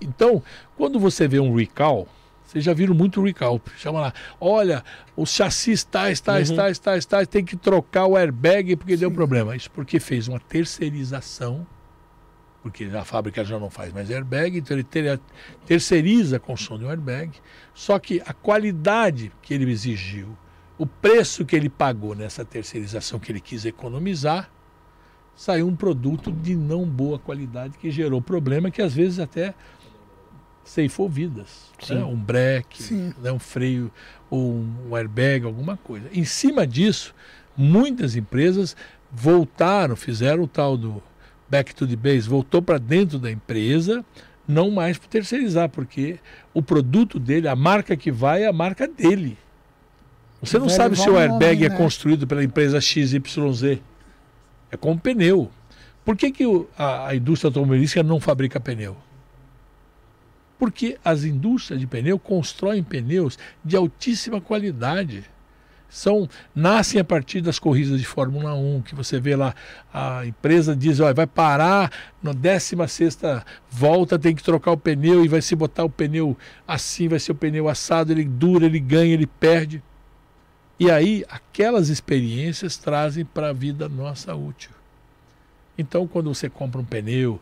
Então, 0.00 0.40
quando 0.76 1.00
você 1.00 1.26
vê 1.26 1.40
um 1.40 1.52
recall, 1.52 2.06
vocês 2.46 2.62
já 2.62 2.72
viram 2.72 2.94
muito 2.94 3.20
recall. 3.20 3.60
Chama 3.76 4.02
lá, 4.02 4.14
olha, 4.40 4.84
os 5.16 5.30
chassis 5.30 5.82
tais, 5.82 6.20
tais, 6.20 6.50
uhum. 6.50 6.56
tais, 6.56 6.78
tais, 6.78 7.04
tais, 7.04 7.26
tem 7.26 7.44
que 7.44 7.56
trocar 7.56 8.06
o 8.06 8.16
airbag 8.16 8.76
porque 8.76 8.92
Sim. 8.92 9.00
deu 9.00 9.10
problema. 9.10 9.56
Isso 9.56 9.68
porque 9.72 9.98
fez 9.98 10.28
uma 10.28 10.38
terceirização, 10.38 11.66
porque 12.62 12.84
a 12.84 13.04
fábrica 13.04 13.44
já 13.44 13.58
não 13.58 13.68
faz 13.68 13.92
mais 13.92 14.12
airbag, 14.12 14.58
então 14.58 14.76
ele 14.76 14.84
ter, 14.84 15.18
terceiriza 15.66 16.36
a 16.36 16.40
construção 16.40 16.78
de 16.78 16.84
um 16.84 16.88
airbag. 16.88 17.32
Só 17.74 17.98
que 17.98 18.22
a 18.24 18.32
qualidade 18.32 19.32
que 19.42 19.52
ele 19.52 19.68
exigiu, 19.68 20.38
o 20.80 20.86
preço 20.86 21.44
que 21.44 21.54
ele 21.54 21.68
pagou 21.68 22.14
nessa 22.14 22.42
terceirização 22.42 23.18
que 23.18 23.30
ele 23.30 23.38
quis 23.38 23.66
economizar, 23.66 24.50
saiu 25.36 25.68
um 25.68 25.76
produto 25.76 26.32
de 26.32 26.56
não 26.56 26.86
boa 26.86 27.18
qualidade 27.18 27.76
que 27.76 27.90
gerou 27.90 28.22
problema 28.22 28.70
que 28.70 28.80
às 28.80 28.94
vezes 28.94 29.18
até 29.18 29.52
ceifou 30.64 31.06
vidas. 31.06 31.70
Né? 31.86 32.02
Um 32.02 32.16
breque, 32.16 33.12
né? 33.20 33.30
um 33.30 33.38
freio 33.38 33.92
ou 34.30 34.54
um 34.54 34.96
airbag, 34.96 35.44
alguma 35.44 35.76
coisa. 35.76 36.08
Em 36.14 36.24
cima 36.24 36.66
disso, 36.66 37.14
muitas 37.54 38.16
empresas 38.16 38.74
voltaram, 39.12 39.94
fizeram 39.94 40.44
o 40.44 40.48
tal 40.48 40.78
do 40.78 41.02
back 41.46 41.74
to 41.74 41.86
the 41.86 41.94
base, 41.94 42.26
voltou 42.26 42.62
para 42.62 42.78
dentro 42.78 43.18
da 43.18 43.30
empresa, 43.30 44.02
não 44.48 44.70
mais 44.70 44.96
para 44.96 45.10
terceirizar, 45.10 45.68
porque 45.68 46.18
o 46.54 46.62
produto 46.62 47.18
dele, 47.18 47.48
a 47.48 47.54
marca 47.54 47.94
que 47.98 48.10
vai 48.10 48.44
é 48.44 48.46
a 48.46 48.52
marca 48.52 48.88
dele. 48.88 49.36
Você 50.42 50.58
não 50.58 50.68
sabe 50.68 50.96
se 50.96 51.08
o 51.08 51.18
airbag 51.18 51.64
é 51.64 51.68
né? 51.68 51.76
construído 51.76 52.26
pela 52.26 52.42
empresa 52.42 52.80
XYZ. 52.80 53.78
É 54.70 54.76
com 54.76 54.96
pneu. 54.96 55.50
Por 56.04 56.16
que, 56.16 56.30
que 56.30 56.44
a, 56.78 57.08
a 57.08 57.14
indústria 57.14 57.48
automobilística 57.48 58.02
não 58.02 58.20
fabrica 58.20 58.58
pneu? 58.58 58.96
Porque 60.58 60.98
as 61.04 61.24
indústrias 61.24 61.80
de 61.80 61.86
pneu 61.86 62.18
constroem 62.18 62.82
pneus 62.82 63.38
de 63.64 63.76
altíssima 63.76 64.40
qualidade. 64.40 65.24
São, 65.88 66.28
nascem 66.54 67.00
a 67.00 67.04
partir 67.04 67.40
das 67.40 67.58
corridas 67.58 67.98
de 67.98 68.06
Fórmula 68.06 68.54
1, 68.54 68.82
que 68.82 68.94
você 68.94 69.18
vê 69.18 69.34
lá, 69.34 69.54
a 69.92 70.24
empresa 70.24 70.76
diz, 70.76 71.00
olha, 71.00 71.12
vai 71.12 71.26
parar 71.26 71.90
na 72.22 72.32
16 72.32 73.18
volta, 73.68 74.16
tem 74.16 74.34
que 74.34 74.42
trocar 74.42 74.70
o 74.70 74.76
pneu 74.76 75.24
e 75.24 75.28
vai 75.28 75.42
se 75.42 75.56
botar 75.56 75.82
o 75.82 75.90
pneu 75.90 76.36
assim, 76.66 77.08
vai 77.08 77.18
ser 77.18 77.32
o 77.32 77.34
pneu 77.34 77.68
assado, 77.68 78.12
ele 78.12 78.24
dura, 78.24 78.66
ele 78.66 78.78
ganha, 78.78 79.14
ele 79.14 79.26
perde. 79.26 79.82
E 80.80 80.90
aí, 80.90 81.24
aquelas 81.28 81.90
experiências 81.90 82.76
trazem 82.78 83.24
para 83.24 83.50
a 83.50 83.52
vida 83.52 83.86
nossa 83.88 84.34
útil. 84.34 84.70
Então, 85.76 86.06
quando 86.06 86.32
você 86.34 86.48
compra 86.48 86.80
um 86.80 86.84
pneu 86.84 87.38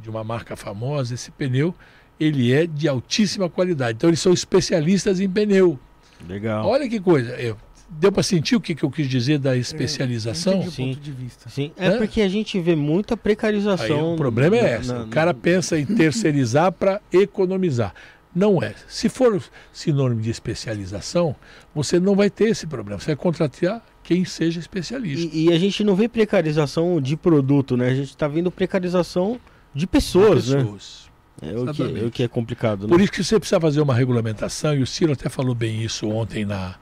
de 0.00 0.08
uma 0.08 0.22
marca 0.22 0.54
famosa, 0.56 1.12
esse 1.14 1.30
pneu 1.32 1.74
ele 2.18 2.52
é 2.52 2.66
de 2.66 2.88
altíssima 2.88 3.48
qualidade. 3.50 3.96
Então 3.96 4.08
eles 4.08 4.20
são 4.20 4.32
especialistas 4.32 5.20
em 5.20 5.28
pneu. 5.28 5.78
Legal. 6.26 6.66
Olha 6.66 6.88
que 6.88 6.98
coisa. 6.98 7.32
Eu, 7.36 7.56
deu 7.90 8.10
para 8.10 8.22
sentir 8.22 8.56
o 8.56 8.60
que, 8.60 8.74
que 8.74 8.82
eu 8.84 8.90
quis 8.90 9.06
dizer 9.08 9.38
da 9.38 9.54
especialização? 9.56 10.54
Entendi 10.54 10.68
o 10.68 10.72
Sim. 10.72 10.86
ponto 10.94 11.00
de 11.00 11.12
vista. 11.12 11.50
Sim, 11.50 11.72
é 11.76 11.90
porque 11.98 12.22
a 12.22 12.28
gente 12.28 12.58
vê 12.58 12.74
muita 12.74 13.14
Aí 13.14 13.18
precarização. 13.18 14.14
o 14.14 14.16
problema 14.16 14.56
é 14.56 14.62
na- 14.62 14.78
esse. 14.80 14.88
na- 14.92 15.02
o 15.02 15.08
cara 15.08 15.34
pensa 15.34 15.78
em 15.78 15.84
terceirizar 15.84 16.72
para 16.72 17.00
economizar. 17.12 17.94
Não 18.36 18.62
é. 18.62 18.74
Se 18.86 19.08
for 19.08 19.42
sinônimo 19.72 20.20
de 20.20 20.28
especialização, 20.28 21.34
você 21.74 21.98
não 21.98 22.14
vai 22.14 22.28
ter 22.28 22.50
esse 22.50 22.66
problema. 22.66 23.00
Você 23.00 23.06
vai 23.06 23.16
contratar 23.16 23.82
quem 24.02 24.26
seja 24.26 24.60
especialista. 24.60 25.34
E, 25.34 25.46
e 25.46 25.52
a 25.54 25.58
gente 25.58 25.82
não 25.82 25.96
vê 25.96 26.06
precarização 26.06 27.00
de 27.00 27.16
produto, 27.16 27.78
né? 27.78 27.88
A 27.88 27.94
gente 27.94 28.14
tá 28.14 28.28
vendo 28.28 28.50
precarização 28.50 29.40
de 29.74 29.86
pessoas, 29.86 30.50
né? 30.50 30.58
Pessoas. 30.58 31.06
É 31.40 31.56
o 31.56 31.72
que, 31.72 31.82
é 31.82 32.04
o 32.04 32.10
que 32.10 32.22
é 32.22 32.28
complicado, 32.28 32.86
Por 32.86 32.98
né? 32.98 33.04
isso 33.04 33.12
que 33.12 33.24
você 33.24 33.38
precisa 33.38 33.60
fazer 33.60 33.80
uma 33.80 33.94
regulamentação, 33.94 34.74
e 34.74 34.82
o 34.82 34.86
Ciro 34.86 35.12
até 35.12 35.28
falou 35.28 35.54
bem 35.54 35.82
isso 35.82 36.08
ontem 36.08 36.46
na, 36.46 36.76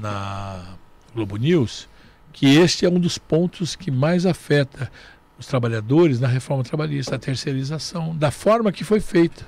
na 0.00 0.74
Globo 1.14 1.36
News, 1.36 1.86
que 2.32 2.46
este 2.46 2.86
é 2.86 2.88
um 2.88 2.98
dos 2.98 3.18
pontos 3.18 3.76
que 3.76 3.90
mais 3.90 4.24
afeta 4.24 4.90
os 5.38 5.46
trabalhadores 5.46 6.18
na 6.18 6.28
reforma 6.28 6.64
trabalhista, 6.64 7.16
a 7.16 7.18
terceirização, 7.18 8.16
da 8.16 8.30
forma 8.30 8.72
que 8.72 8.84
foi 8.84 9.00
feita. 9.00 9.46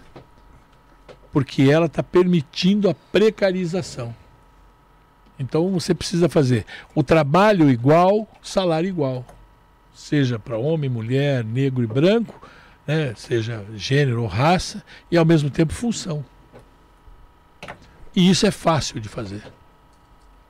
Porque 1.33 1.63
ela 1.63 1.87
está 1.87 2.03
permitindo 2.03 2.89
a 2.89 2.95
precarização. 2.95 4.15
Então 5.39 5.71
você 5.71 5.95
precisa 5.95 6.29
fazer 6.29 6.67
o 6.95 7.03
trabalho 7.03 7.71
igual, 7.71 8.29
salário 8.43 8.89
igual. 8.89 9.25
Seja 9.95 10.39
para 10.39 10.59
homem, 10.59 10.91
mulher, 10.91 11.43
negro 11.45 11.83
e 11.83 11.87
branco, 11.87 12.47
né, 12.87 13.15
seja 13.17 13.65
gênero 13.75 14.23
ou 14.23 14.29
raça, 14.29 14.85
e 15.11 15.17
ao 15.17 15.25
mesmo 15.25 15.49
tempo 15.49 15.73
função. 15.73 16.25
E 18.15 18.29
isso 18.29 18.47
é 18.47 18.51
fácil 18.51 19.01
de 19.01 19.09
fazer. 19.09 19.43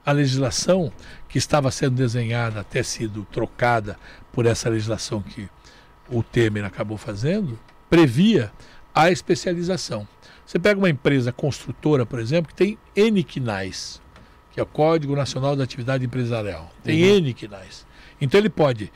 A 0.04 0.12
legislação 0.12 0.90
que 1.28 1.38
estava 1.38 1.70
sendo 1.70 1.94
desenhada, 1.94 2.60
até 2.60 2.82
sido 2.82 3.26
trocada 3.30 3.98
por 4.32 4.46
essa 4.46 4.68
legislação 4.68 5.22
que 5.22 5.48
o 6.08 6.22
Temer 6.22 6.64
acabou 6.64 6.96
fazendo, 6.96 7.58
previa 7.88 8.50
a 8.94 9.10
especialização. 9.10 10.08
Você 10.50 10.58
pega 10.58 10.80
uma 10.80 10.90
empresa 10.90 11.30
construtora, 11.30 12.04
por 12.04 12.18
exemplo, 12.18 12.48
que 12.48 12.56
tem 12.56 12.76
N 12.96 13.22
quinais, 13.22 14.02
que 14.50 14.58
é 14.58 14.62
o 14.64 14.66
Código 14.66 15.14
Nacional 15.14 15.54
da 15.54 15.62
Atividade 15.62 16.04
Empresarial. 16.04 16.68
Tem 16.82 17.04
Uhum. 17.04 17.18
N 17.18 17.34
quinais. 17.34 17.86
Então 18.20 18.40
ele 18.40 18.50
pode 18.50 18.90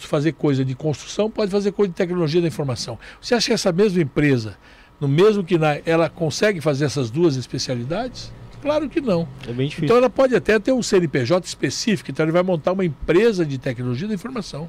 fazer 0.00 0.32
coisa 0.32 0.64
de 0.64 0.74
construção, 0.74 1.30
pode 1.30 1.52
fazer 1.52 1.70
coisa 1.70 1.92
de 1.92 1.94
tecnologia 1.94 2.40
da 2.40 2.48
informação. 2.48 2.98
Você 3.20 3.32
acha 3.32 3.46
que 3.46 3.52
essa 3.52 3.70
mesma 3.70 4.02
empresa, 4.02 4.58
no 5.00 5.06
mesmo 5.06 5.44
quinai, 5.44 5.84
ela 5.86 6.10
consegue 6.10 6.60
fazer 6.60 6.86
essas 6.86 7.12
duas 7.12 7.36
especialidades? 7.36 8.32
Claro 8.60 8.88
que 8.88 9.00
não. 9.00 9.28
É 9.46 9.52
bem 9.52 9.68
difícil. 9.68 9.84
Então 9.84 9.96
ela 9.96 10.10
pode 10.10 10.34
até 10.34 10.58
ter 10.58 10.72
um 10.72 10.82
CNPJ 10.82 11.46
específico, 11.46 12.10
então 12.10 12.24
ele 12.24 12.32
vai 12.32 12.42
montar 12.42 12.72
uma 12.72 12.84
empresa 12.84 13.46
de 13.46 13.56
tecnologia 13.56 14.08
da 14.08 14.14
informação 14.14 14.68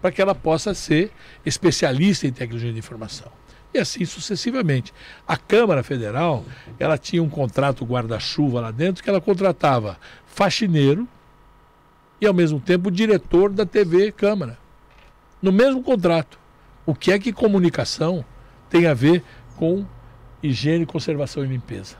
para 0.00 0.10
que 0.10 0.20
ela 0.20 0.34
possa 0.34 0.74
ser 0.74 1.12
especialista 1.46 2.26
em 2.26 2.32
tecnologia 2.32 2.72
de 2.72 2.80
informação. 2.80 3.30
E 3.74 3.78
assim 3.78 4.04
sucessivamente. 4.04 4.92
A 5.26 5.36
Câmara 5.36 5.82
Federal, 5.82 6.44
ela 6.78 6.98
tinha 6.98 7.22
um 7.22 7.28
contrato 7.28 7.84
guarda-chuva 7.84 8.60
lá 8.60 8.70
dentro 8.70 9.02
que 9.02 9.08
ela 9.08 9.20
contratava 9.20 9.98
faxineiro 10.26 11.08
e 12.20 12.26
ao 12.26 12.34
mesmo 12.34 12.60
tempo 12.60 12.90
diretor 12.90 13.50
da 13.50 13.64
TV 13.64 14.12
Câmara. 14.12 14.58
No 15.40 15.50
mesmo 15.50 15.82
contrato. 15.82 16.38
O 16.84 16.94
que 16.94 17.12
é 17.12 17.18
que 17.18 17.32
comunicação 17.32 18.24
tem 18.68 18.86
a 18.86 18.94
ver 18.94 19.22
com 19.56 19.86
higiene, 20.42 20.84
conservação 20.84 21.44
e 21.44 21.48
limpeza? 21.48 21.96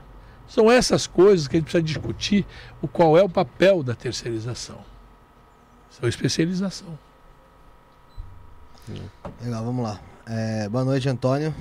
São 0.48 0.70
essas 0.70 1.06
coisas 1.06 1.48
que 1.48 1.56
a 1.56 1.58
gente 1.58 1.64
precisa 1.64 1.82
discutir 1.82 2.44
o 2.82 2.88
qual 2.88 3.16
é 3.16 3.22
o 3.22 3.28
papel 3.28 3.82
da 3.82 3.94
terceirização. 3.94 4.78
São 5.90 6.08
especialização. 6.08 6.98
Legal, 9.40 9.64
vamos 9.64 9.84
lá. 9.84 10.00
É, 10.26 10.68
boa 10.68 10.84
noite, 10.84 11.08
Antônio. 11.08 11.52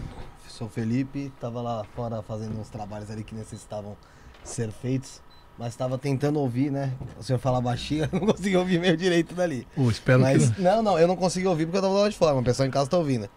Sou 0.47 0.69
Felipe. 0.69 1.31
Tava 1.39 1.61
lá 1.61 1.83
fora 1.95 2.21
fazendo 2.21 2.59
uns 2.59 2.69
trabalhos 2.69 3.09
ali 3.09 3.23
que 3.23 3.33
necessitavam 3.33 3.97
ser 4.43 4.71
feitos. 4.71 5.21
Mas 5.57 5.69
estava 5.69 5.97
tentando 5.97 6.39
ouvir, 6.39 6.71
né? 6.71 6.93
O 7.19 7.23
senhor 7.23 7.39
fala 7.39 7.59
baixinho, 7.59 8.07
eu 8.11 8.19
não 8.19 8.27
consegui 8.27 8.55
ouvir 8.55 8.79
meio 8.79 8.95
direito 8.95 9.33
dali. 9.33 9.67
Oh, 9.75 9.89
espero 9.89 10.21
Mas, 10.21 10.49
que 10.51 10.61
não, 10.61 10.81
não, 10.81 10.97
eu 10.97 11.07
não 11.07 11.15
consegui 11.15 11.47
ouvir 11.47 11.65
porque 11.65 11.77
eu 11.77 11.81
tava 11.81 11.93
lá 11.93 12.09
de 12.09 12.15
fora, 12.15 12.35
o 12.35 12.43
pessoal 12.43 12.67
em 12.67 12.71
casa 12.71 12.89
tá 12.89 12.97
ouvindo. 12.97 13.29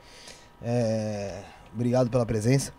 É, 0.62 1.42
obrigado 1.74 2.08
pela 2.10 2.24
presença. 2.24 2.72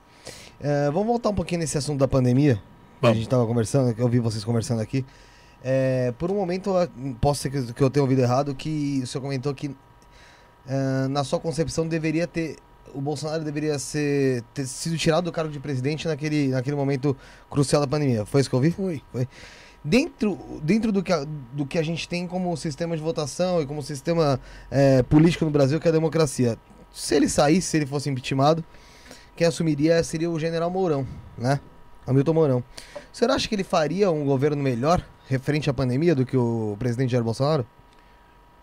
É, 0.59 0.85
vamos 0.91 1.07
voltar 1.07 1.29
um 1.29 1.35
pouquinho 1.35 1.59
nesse 1.59 1.77
assunto 1.77 1.99
da 1.99 2.07
pandemia. 2.07 2.61
Que 3.01 3.07
a 3.07 3.13
gente 3.13 3.27
tava 3.27 3.45
conversando, 3.45 3.93
que 3.93 4.01
eu 4.01 4.07
vi 4.07 4.19
vocês 4.19 4.43
conversando 4.43 4.81
aqui. 4.81 5.05
É, 5.63 6.13
por 6.17 6.31
um 6.31 6.35
momento, 6.35 6.71
posso 7.19 7.41
ser 7.41 7.49
que, 7.49 7.73
que 7.73 7.83
eu 7.83 7.89
tenha 7.89 8.03
ouvido 8.03 8.21
errado, 8.21 8.55
que 8.55 9.01
o 9.03 9.07
senhor 9.07 9.21
comentou 9.21 9.53
que 9.53 9.75
é, 10.68 11.07
na 11.07 11.24
sua 11.24 11.39
concepção 11.39 11.88
deveria 11.88 12.28
ter. 12.28 12.57
O 12.93 13.01
Bolsonaro 13.01 13.43
deveria 13.43 13.78
ser, 13.78 14.41
ter 14.53 14.66
sido 14.66 14.97
tirado 14.97 15.26
do 15.26 15.32
cargo 15.32 15.51
de 15.51 15.59
presidente 15.59 16.07
naquele, 16.07 16.49
naquele 16.49 16.78
momento 16.78 17.16
crucial 17.49 17.82
da 17.82 17.88
pandemia. 17.88 18.26
Foi 18.26 18.39
isso 18.39 18.49
que 18.49 18.55
eu 18.55 18.59
ouvi? 18.59 18.72
Foi. 18.72 19.28
Dentro, 19.84 20.39
dentro 20.63 20.91
do, 20.91 21.03
que 21.03 21.11
a, 21.11 21.26
do 21.53 21.66
que 21.66 21.78
a 21.78 21.84
gente 21.84 22.07
tem 22.07 22.26
como 22.26 22.55
sistema 22.55 22.95
de 22.95 23.03
votação 23.03 23.61
e 23.61 23.66
como 23.66 23.84
sistema 23.84 24.39
é, 24.72 25.03
político 25.03 25.45
no 25.45 25.51
Brasil, 25.51 25.80
que 25.80 25.88
é 25.88 25.89
a 25.89 25.93
democracia, 25.93 26.57
se 26.91 27.16
ele 27.16 27.28
saísse, 27.28 27.68
se 27.68 27.78
ele 27.78 27.86
fosse 27.86 28.09
impeachmentado, 28.09 28.63
quem 29.36 29.45
assumiria 29.45 30.01
seria 30.01 30.32
o 30.32 30.39
general 30.39 30.70
Mourão, 30.70 31.05
né? 31.38 31.59
Hamilton 32.07 32.34
Mourão. 32.34 32.63
O 33.13 33.16
senhor 33.16 33.32
acha 33.32 33.47
que 33.47 33.55
ele 33.55 33.63
faria 33.63 34.09
um 34.09 34.24
governo 34.24 34.63
melhor 34.63 35.05
referente 35.28 35.70
à 35.70 35.74
pandemia 35.74 36.16
do 36.16 36.26
que 36.26 36.38
o 36.38 36.76
presidente 36.80 37.11
Jair 37.11 37.24
Bolsonaro? 37.24 37.66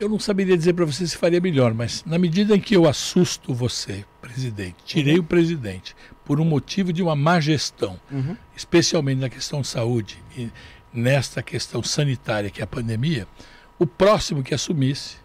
Eu 0.02 0.08
não 0.08 0.18
saberia 0.18 0.56
dizer 0.58 0.72
para 0.72 0.84
você 0.84 1.06
se 1.06 1.16
faria 1.16 1.40
melhor, 1.40 1.72
mas 1.72 2.04
na 2.04 2.18
medida 2.18 2.56
em 2.56 2.60
que 2.60 2.74
eu 2.74 2.88
assusto 2.88 3.54
você, 3.54 4.04
presidente, 4.20 4.74
tirei 4.84 5.16
o 5.16 5.22
presidente 5.22 5.94
por 6.24 6.40
um 6.40 6.44
motivo 6.44 6.92
de 6.92 7.00
uma 7.04 7.14
má 7.14 7.38
gestão, 7.38 8.00
Uhum. 8.10 8.36
especialmente 8.56 9.20
na 9.20 9.28
questão 9.28 9.60
de 9.60 9.68
saúde 9.68 10.18
e 10.36 10.50
nesta 10.92 11.40
questão 11.40 11.84
sanitária 11.84 12.50
que 12.50 12.60
é 12.60 12.64
a 12.64 12.66
pandemia, 12.66 13.28
o 13.78 13.86
próximo 13.86 14.42
que 14.42 14.52
assumisse 14.52 15.18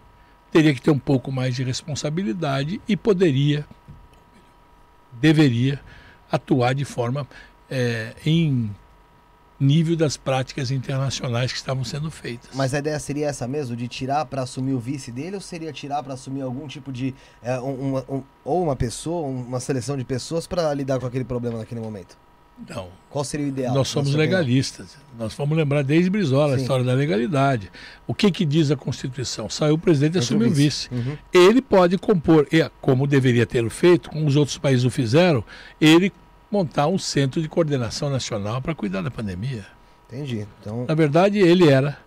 teria 0.52 0.72
que 0.72 0.80
ter 0.80 0.92
um 0.92 0.98
pouco 0.98 1.32
mais 1.32 1.56
de 1.56 1.64
responsabilidade 1.64 2.80
e 2.86 2.96
poderia, 2.96 3.66
deveria 5.20 5.80
atuar 6.30 6.72
de 6.72 6.84
forma 6.84 7.26
eh, 7.68 8.14
em 8.24 8.70
nível 9.60 9.96
das 9.96 10.16
práticas 10.16 10.70
internacionais 10.70 11.50
que 11.52 11.58
estavam 11.58 11.82
sendo 11.84 12.10
feitas. 12.10 12.50
Mas 12.54 12.72
a 12.74 12.78
ideia 12.78 12.98
seria 12.98 13.26
essa 13.26 13.46
mesmo, 13.48 13.74
de 13.74 13.88
tirar 13.88 14.24
para 14.26 14.42
assumir 14.42 14.72
o 14.72 14.78
vice 14.78 15.10
dele, 15.10 15.34
ou 15.36 15.40
seria 15.40 15.72
tirar 15.72 16.02
para 16.02 16.14
assumir 16.14 16.42
algum 16.42 16.66
tipo 16.68 16.92
de. 16.92 17.14
é, 17.42 17.58
um- 17.60 17.88
uma- 17.90 18.04
um- 18.08 18.22
ou 18.44 18.62
uma 18.62 18.76
pessoa, 18.76 19.26
uma 19.26 19.60
seleção 19.60 19.96
de 19.96 20.04
pessoas 20.04 20.46
para 20.46 20.72
lidar 20.74 20.98
com 21.00 21.06
aquele 21.06 21.24
problema 21.24 21.58
naquele 21.58 21.80
momento? 21.80 22.16
Não, 22.68 22.88
Qual 23.08 23.24
seria 23.24 23.46
o 23.46 23.48
ideal? 23.48 23.72
Nós 23.72 23.86
somos 23.86 24.08
sua 24.10 24.18
opinião? 24.18 24.38
legalistas. 24.40 24.96
Nós 25.16 25.32
vamos 25.34 25.56
lembrar 25.56 25.82
desde 25.84 26.10
Brizola 26.10 26.54
a 26.54 26.56
Sim. 26.56 26.62
história 26.62 26.84
da 26.84 26.92
legalidade. 26.92 27.70
O 28.04 28.12
que, 28.12 28.32
que 28.32 28.44
diz 28.44 28.70
a 28.72 28.76
Constituição? 28.76 29.48
Saiu 29.48 29.74
o 29.74 29.78
presidente 29.78 30.16
e 30.16 30.18
assumiu 30.18 30.48
o 30.48 30.50
vice. 30.50 30.88
Uhum. 30.92 31.16
Ele 31.32 31.62
pode 31.62 31.96
compor, 31.98 32.48
como 32.80 33.06
deveria 33.06 33.46
ter 33.46 33.68
feito, 33.70 34.10
como 34.10 34.26
os 34.26 34.34
outros 34.34 34.58
países 34.58 34.84
o 34.84 34.90
fizeram, 34.90 35.44
ele 35.80 36.12
montar 36.50 36.86
um 36.86 36.98
centro 36.98 37.40
de 37.40 37.48
coordenação 37.48 38.10
nacional 38.10 38.60
para 38.60 38.74
cuidar 38.74 39.02
da 39.02 39.10
pandemia. 39.10 39.66
Entendi. 40.06 40.46
Então, 40.60 40.86
Na 40.88 40.94
verdade, 40.94 41.38
ele 41.38 41.68
era 41.68 41.98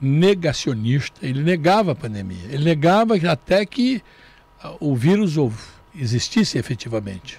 negacionista, 0.00 1.24
ele 1.24 1.42
negava 1.42 1.92
a 1.92 1.94
pandemia. 1.94 2.44
Ele 2.48 2.64
negava 2.64 3.14
até 3.30 3.64
que 3.64 4.02
ah, 4.62 4.74
o 4.80 4.94
vírus 4.94 5.36
existisse 5.94 6.58
efetivamente. 6.58 7.38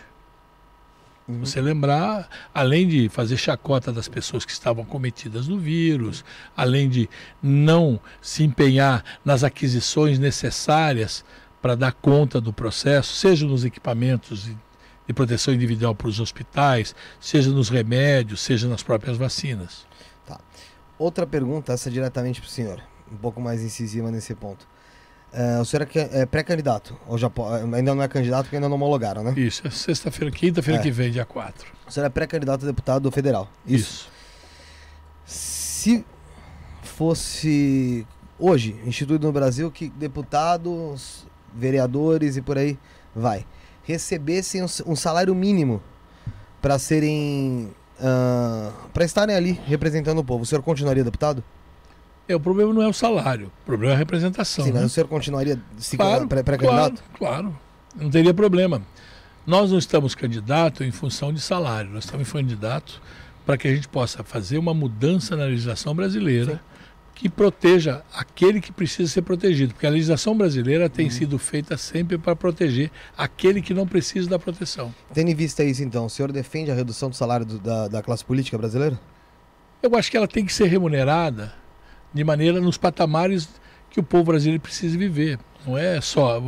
Uhum. 1.27 1.41
Você 1.41 1.61
lembrar, 1.61 2.27
além 2.53 2.87
de 2.87 3.07
fazer 3.07 3.37
chacota 3.37 3.91
das 3.91 4.07
pessoas 4.07 4.45
que 4.45 4.51
estavam 4.51 4.83
cometidas 4.83 5.47
no 5.47 5.59
vírus, 5.59 6.25
além 6.57 6.89
de 6.89 7.09
não 7.41 7.99
se 8.21 8.43
empenhar 8.43 9.03
nas 9.23 9.43
aquisições 9.43 10.17
necessárias 10.17 11.23
para 11.61 11.75
dar 11.75 11.91
conta 11.91 12.41
do 12.41 12.51
processo, 12.51 13.13
seja 13.13 13.45
nos 13.45 13.63
equipamentos 13.63 14.49
de, 15.09 15.13
proteção 15.13 15.53
individual 15.53 15.95
para 15.95 16.07
os 16.07 16.19
hospitais, 16.19 16.95
seja 17.19 17.49
nos 17.49 17.67
remédios, 17.69 18.41
seja 18.41 18.67
nas 18.67 18.83
próprias 18.83 19.17
vacinas. 19.17 19.85
outra 20.97 21.25
pergunta, 21.25 21.73
essa 21.73 21.89
diretamente 21.89 22.39
para 22.41 22.47
o 22.47 22.51
senhor, 22.51 22.81
um 23.11 23.17
pouco 23.17 23.41
mais 23.41 23.63
incisiva 23.63 24.11
nesse 24.11 24.35
ponto. 24.35 24.67
É, 25.31 25.59
o 25.59 25.65
senhor 25.65 25.87
é 25.95 26.21
é 26.21 26.25
pré-candidato, 26.25 26.97
ou 27.07 27.17
já 27.17 27.29
po- 27.29 27.45
ainda 27.47 27.93
não 27.95 28.01
é 28.01 28.07
candidato 28.07 28.45
porque 28.45 28.55
ainda 28.55 28.67
não 28.67 28.75
homologaram, 28.75 29.23
né? 29.23 29.33
Isso, 29.37 29.65
é 29.65 29.69
sexta-feira, 29.69 30.31
quinta-feira 30.31 30.79
É. 30.79 30.83
que 30.83 30.91
vem, 30.91 31.11
dia 31.11 31.25
4. 31.25 31.67
O 31.87 31.91
senhor 31.91 32.05
é 32.05 32.09
pré-candidato 32.09 32.63
a 32.63 32.67
deputado 32.67 33.11
federal. 33.11 33.47
Isso. 33.65 34.09
Se 35.25 36.03
fosse 36.83 38.05
hoje 38.37 38.75
instituído 38.85 39.25
no 39.27 39.31
Brasil 39.33 39.71
que 39.71 39.89
deputados, 39.89 41.25
vereadores 41.53 42.35
e 42.37 42.41
por 42.41 42.57
aí 42.57 42.77
vai 43.15 43.45
recebessem 43.93 44.61
um, 44.85 44.95
salário 44.95 45.33
mínimo 45.33 45.81
para 46.61 46.77
serem. 46.77 47.71
para 48.93 49.03
estarem 49.03 49.35
ali 49.35 49.59
representando 49.65 50.19
o 50.19 50.23
povo, 50.23 50.43
o 50.43 50.45
senhor 50.45 50.61
continuaria 50.61 51.03
deputado? 51.03 51.43
É, 52.27 52.35
o 52.35 52.39
problema 52.39 52.71
não 52.71 52.83
é 52.83 52.87
o 52.87 52.93
salário, 52.93 53.47
o 53.63 53.65
problema 53.65 53.93
é 53.93 53.95
a 53.95 53.97
representação. 53.97 54.63
Sim, 54.63 54.71
né? 54.71 54.81
mas 54.81 54.91
o 54.91 54.93
senhor 54.93 55.07
continuaria 55.07 55.59
se 55.79 55.97
Claro, 55.97 56.27
pré- 56.27 56.43
claro, 56.43 56.59
pré-candidato? 56.59 57.03
claro. 57.17 57.57
Não 57.95 58.11
teria 58.11 58.31
problema. 58.31 58.83
Nós 59.47 59.71
não 59.71 59.79
estamos 59.79 60.13
candidatos 60.13 60.85
em 60.85 60.91
função 60.91 61.33
de 61.33 61.41
salário, 61.41 61.89
nós 61.89 62.03
estamos 62.05 62.31
candidatos 62.31 63.01
para 63.43 63.57
que 63.57 63.67
a 63.67 63.73
gente 63.73 63.87
possa 63.87 64.23
fazer 64.23 64.59
uma 64.59 64.75
mudança 64.75 65.35
na 65.35 65.45
legislação 65.45 65.95
brasileira 65.95 66.51
Sim. 66.53 66.59
Que 67.19 67.27
proteja 67.27 68.01
aquele 68.13 68.61
que 68.61 68.71
precisa 68.71 69.11
ser 69.11 69.23
protegido, 69.23 69.73
porque 69.73 69.85
a 69.85 69.89
legislação 69.89 70.37
brasileira 70.37 70.89
tem 70.89 71.07
Uhum. 71.07 71.11
sido 71.11 71.37
feita 71.37 71.75
sempre 71.75 72.17
para 72.17 72.33
proteger 72.33 72.89
aquele 73.17 73.61
que 73.61 73.73
não 73.73 73.85
precisa 73.85 74.29
da 74.29 74.39
proteção. 74.39 74.95
Tendo 75.13 75.29
em 75.29 75.35
vista 75.35 75.61
isso, 75.61 75.83
então, 75.83 76.05
o 76.05 76.09
senhor 76.09 76.31
defende 76.31 76.71
a 76.71 76.73
redução 76.73 77.09
do 77.09 77.15
salário 77.17 77.45
do- 77.45 77.59
da, 77.59 77.89
da 77.89 78.01
classe 78.01 78.23
política 78.23 78.57
brasileira? 78.57 78.97
Eu 79.83 79.93
acho 79.97 80.09
que 80.09 80.15
ela 80.15 80.29
tem 80.29 80.45
que 80.45 80.53
ser 80.53 80.67
remunerada 80.67 81.53
de 82.13 82.23
maneira 82.23 82.61
nos 82.61 82.77
patamares 82.77 83.49
que 83.89 83.99
o 83.99 84.03
povo 84.03 84.23
brasileiro 84.31 84.61
precisa 84.63 84.97
viver. 84.97 85.37
Não 85.67 85.77
é 85.77 85.99
só. 85.99 86.41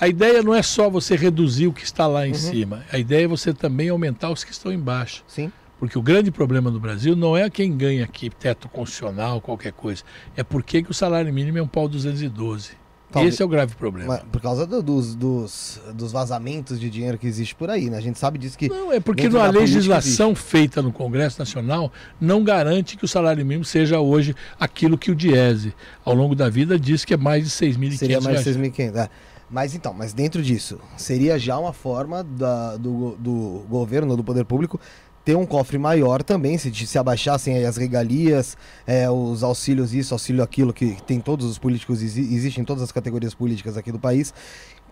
A 0.00 0.08
ideia 0.08 0.42
não 0.42 0.54
é 0.54 0.62
só 0.62 0.88
você 0.88 1.14
reduzir 1.14 1.66
o 1.66 1.74
que 1.74 1.84
está 1.84 2.06
lá 2.06 2.26
em 2.26 2.30
Uhum. 2.30 2.38
cima. 2.38 2.84
A 2.90 2.96
ideia 2.96 3.24
é 3.24 3.28
você 3.28 3.52
também 3.52 3.90
aumentar 3.90 4.30
os 4.30 4.42
que 4.44 4.50
estão 4.50 4.72
embaixo. 4.72 5.22
Sim. 5.28 5.52
Porque 5.80 5.98
o 5.98 6.02
grande 6.02 6.30
problema 6.30 6.70
do 6.70 6.78
Brasil 6.78 7.16
não 7.16 7.36
é 7.36 7.48
quem 7.50 7.76
ganha 7.76 8.04
aqui 8.04 8.28
teto 8.30 8.68
constitucional, 8.68 9.40
qualquer 9.40 9.72
coisa. 9.72 10.02
É 10.36 10.44
por 10.44 10.62
que 10.62 10.84
o 10.88 10.94
salário 10.94 11.32
mínimo 11.32 11.56
é 11.58 11.62
um 11.62 11.66
pau 11.66 11.88
212. 11.88 12.78
Talvez- 13.10 13.34
Esse 13.34 13.42
é 13.42 13.44
o 13.44 13.48
grave 13.48 13.74
problema. 13.74 14.12
Mas 14.14 14.22
por 14.30 14.40
causa 14.40 14.64
do- 14.64 14.80
dos, 14.80 15.16
dos, 15.16 15.80
dos 15.94 16.12
vazamentos 16.12 16.78
de 16.78 16.88
dinheiro 16.88 17.18
que 17.18 17.26
existe 17.26 17.56
por 17.56 17.68
aí, 17.68 17.90
né? 17.90 17.96
A 17.96 18.00
gente 18.00 18.18
sabe 18.20 18.38
disso 18.38 18.56
que. 18.56 18.68
Não, 18.68 18.92
é 18.92 19.00
porque 19.00 19.26
a 19.26 19.50
legislação 19.50 20.32
feita 20.34 20.80
no 20.80 20.92
Congresso 20.92 21.36
Nacional 21.40 21.90
não 22.20 22.44
garante 22.44 22.96
que 22.96 23.04
o 23.04 23.08
salário 23.08 23.44
mínimo 23.44 23.64
seja 23.64 23.98
hoje 23.98 24.36
aquilo 24.60 24.96
que 24.96 25.10
o 25.10 25.14
Diese, 25.16 25.74
ao 26.04 26.14
longo 26.14 26.36
da 26.36 26.48
vida, 26.48 26.78
diz 26.78 27.04
que 27.04 27.12
é 27.14 27.16
mais 27.16 27.42
de 27.42 27.50
6.500 27.50 27.96
Seria 27.96 28.20
mais 28.20 28.44
de 28.44 28.50
6.500. 28.54 28.96
É. 28.96 29.10
Mas 29.50 29.74
então, 29.74 29.92
mas 29.92 30.12
dentro 30.12 30.40
disso, 30.40 30.78
seria 30.96 31.36
já 31.36 31.58
uma 31.58 31.72
forma 31.72 32.22
da- 32.22 32.76
do, 32.76 33.16
do 33.18 33.64
governo, 33.68 34.16
do 34.16 34.22
poder 34.22 34.44
público, 34.44 34.78
ter 35.24 35.36
um 35.36 35.44
cofre 35.44 35.78
maior 35.78 36.22
também, 36.22 36.56
se, 36.56 36.72
se 36.74 36.98
abaixassem 36.98 37.64
as 37.64 37.76
regalias, 37.76 38.56
é, 38.86 39.10
os 39.10 39.42
auxílios 39.42 39.92
isso, 39.92 40.14
auxílio 40.14 40.42
aquilo, 40.42 40.72
que 40.72 40.96
tem 41.06 41.20
todos 41.20 41.46
os 41.46 41.58
políticos, 41.58 42.02
exi 42.02 42.20
existem 42.34 42.62
em 42.62 42.64
todas 42.64 42.82
as 42.82 42.90
categorias 42.90 43.34
políticas 43.34 43.76
aqui 43.76 43.92
do 43.92 43.98
país. 43.98 44.32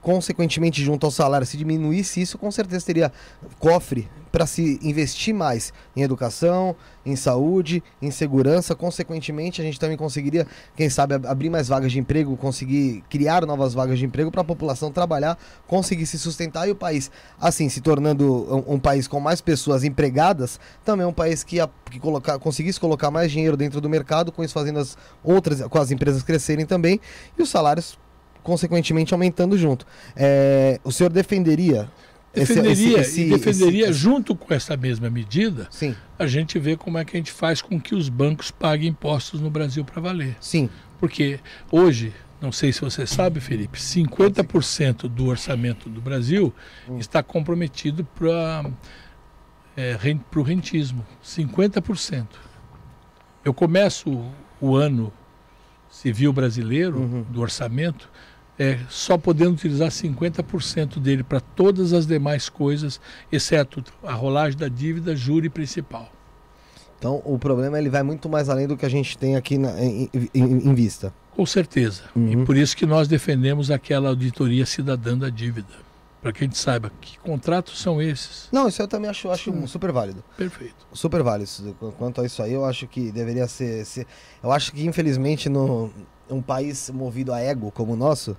Consequentemente, 0.00 0.82
junto 0.82 1.04
ao 1.06 1.10
salário, 1.10 1.46
se 1.46 1.56
diminuísse 1.56 2.20
isso, 2.20 2.38
com 2.38 2.50
certeza 2.50 2.84
teria 2.86 3.12
cofre 3.58 4.08
para 4.30 4.46
se 4.46 4.78
investir 4.82 5.34
mais 5.34 5.72
em 5.96 6.02
educação, 6.02 6.76
em 7.04 7.16
saúde, 7.16 7.82
em 8.00 8.10
segurança. 8.10 8.74
Consequentemente, 8.74 9.60
a 9.60 9.64
gente 9.64 9.80
também 9.80 9.96
conseguiria, 9.96 10.46
quem 10.76 10.88
sabe, 10.90 11.14
ab- 11.14 11.26
abrir 11.26 11.50
mais 11.50 11.66
vagas 11.68 11.90
de 11.90 11.98
emprego, 11.98 12.36
conseguir 12.36 13.02
criar 13.08 13.44
novas 13.46 13.74
vagas 13.74 13.98
de 13.98 14.04
emprego 14.04 14.30
para 14.30 14.42
a 14.42 14.44
população 14.44 14.92
trabalhar, 14.92 15.36
conseguir 15.66 16.06
se 16.06 16.18
sustentar 16.18 16.68
e 16.68 16.70
o 16.70 16.76
país, 16.76 17.10
assim, 17.40 17.68
se 17.68 17.80
tornando 17.80 18.54
um, 18.68 18.74
um 18.74 18.78
país 18.78 19.08
com 19.08 19.18
mais 19.18 19.40
pessoas 19.40 19.82
empregadas, 19.82 20.60
também 20.84 21.04
é 21.04 21.08
um 21.08 21.12
país 21.12 21.42
que, 21.42 21.58
a- 21.58 21.68
que 21.90 21.98
colocar, 21.98 22.38
conseguisse 22.38 22.78
colocar 22.78 23.10
mais 23.10 23.32
dinheiro 23.32 23.56
dentro 23.56 23.80
do 23.80 23.88
mercado, 23.88 24.30
com 24.30 24.44
isso 24.44 24.54
fazendo 24.54 24.78
as 24.78 24.96
outras, 25.24 25.62
com 25.62 25.78
as 25.78 25.90
empresas 25.90 26.22
crescerem 26.22 26.66
também 26.66 27.00
e 27.38 27.42
os 27.42 27.48
salários 27.48 27.98
consequentemente 28.48 29.12
aumentando 29.14 29.56
junto. 29.58 29.86
É, 30.16 30.80
o 30.82 30.90
senhor 30.90 31.10
defenderia 31.10 31.90
esse- 32.34 32.54
Defenderia, 32.54 33.00
esse- 33.00 33.20
e 33.20 33.24
esse- 33.24 33.38
defenderia 33.44 33.84
esse- 33.90 33.92
junto 33.98 34.34
com 34.34 34.52
essa 34.54 34.76
mesma 34.76 35.08
medida, 35.10 35.66
Sim, 35.70 35.94
a 36.18 36.26
gente 36.26 36.58
vê 36.58 36.76
como 36.76 36.96
é 36.98 37.04
que 37.04 37.16
a 37.16 37.20
gente 37.20 37.32
faz 37.32 37.60
com 37.62 37.80
que 37.80 37.94
os 37.94 38.08
bancos 38.08 38.50
paguem 38.50 38.88
impostos 38.90 39.40
no 39.40 39.50
Brasil 39.50 39.84
para 39.84 40.00
valer. 40.00 40.36
sim. 40.40 40.68
Porque 41.00 41.38
hoje, 41.70 42.12
não 42.40 42.50
sei 42.50 42.72
se 42.72 42.80
você 42.80 43.06
sabe, 43.06 43.38
Felipe, 43.38 43.80
50% 43.80 45.08
do 45.08 45.26
orçamento 45.26 45.88
do 45.88 46.00
Brasil 46.00 46.52
está 46.98 47.22
comprometido 47.22 48.04
para 48.04 48.64
o 50.36 50.42
rentismo. 50.42 51.06
50%. 51.22 52.26
Eu 53.44 53.54
começo 53.54 54.24
o 54.60 54.74
ano 54.74 55.12
civil 55.88 56.32
brasileiro, 56.32 56.98
Uhum. 57.00 57.22
do 57.30 57.40
orçamento, 57.40 58.10
é, 58.58 58.78
só 58.88 59.16
podendo 59.16 59.52
utilizar 59.52 59.88
50% 59.90 60.98
dele 60.98 61.22
para 61.22 61.40
todas 61.40 61.92
as 61.92 62.06
demais 62.06 62.48
coisas, 62.48 63.00
exceto 63.30 63.82
a 64.02 64.12
rolagem 64.12 64.58
da 64.58 64.68
dívida, 64.68 65.14
juro 65.14 65.46
e 65.46 65.48
principal. 65.48 66.10
Então 66.98 67.22
o 67.24 67.38
problema 67.38 67.78
ele 67.78 67.88
vai 67.88 68.02
muito 68.02 68.28
mais 68.28 68.48
além 68.48 68.66
do 68.66 68.76
que 68.76 68.84
a 68.84 68.88
gente 68.88 69.16
tem 69.16 69.36
aqui 69.36 69.56
na- 69.56 69.80
em, 69.82 70.10
em- 70.34 70.68
em 70.68 70.74
vista. 70.74 71.14
Com 71.36 71.46
certeza. 71.46 72.02
Uhum. 72.16 72.32
E 72.42 72.44
por 72.44 72.56
isso 72.56 72.76
que 72.76 72.84
nós 72.84 73.06
defendemos 73.06 73.70
aquela 73.70 74.08
auditoria 74.08 74.66
cidadã 74.66 75.16
da 75.16 75.30
dívida. 75.30 75.86
Para 76.20 76.32
que 76.32 76.42
a 76.42 76.46
gente 76.48 76.58
saiba 76.58 76.90
que 77.00 77.16
contratos 77.20 77.78
são 77.80 78.02
esses. 78.02 78.48
Não, 78.50 78.66
isso 78.66 78.82
eu 78.82 78.88
também 78.88 79.08
acho, 79.08 79.30
acho 79.30 79.68
super 79.68 79.92
válido. 79.92 80.24
Perfeito. 80.36 80.74
Super 80.92 81.22
válido. 81.22 81.48
Quanto 81.96 82.20
a 82.20 82.26
isso 82.26 82.42
aí, 82.42 82.54
eu 82.54 82.64
acho 82.64 82.88
que 82.88 83.12
deveria 83.12 83.46
ser. 83.46 83.84
ser- 83.86 84.04
eu 84.42 84.50
acho 84.50 84.72
que, 84.72 84.84
infelizmente, 84.84 85.48
no 85.48 85.92
um 86.28 86.42
país 86.42 86.90
movido 86.90 87.32
a 87.32 87.38
ego 87.40 87.70
como 87.70 87.92
o 87.92 87.96
nosso, 87.96 88.36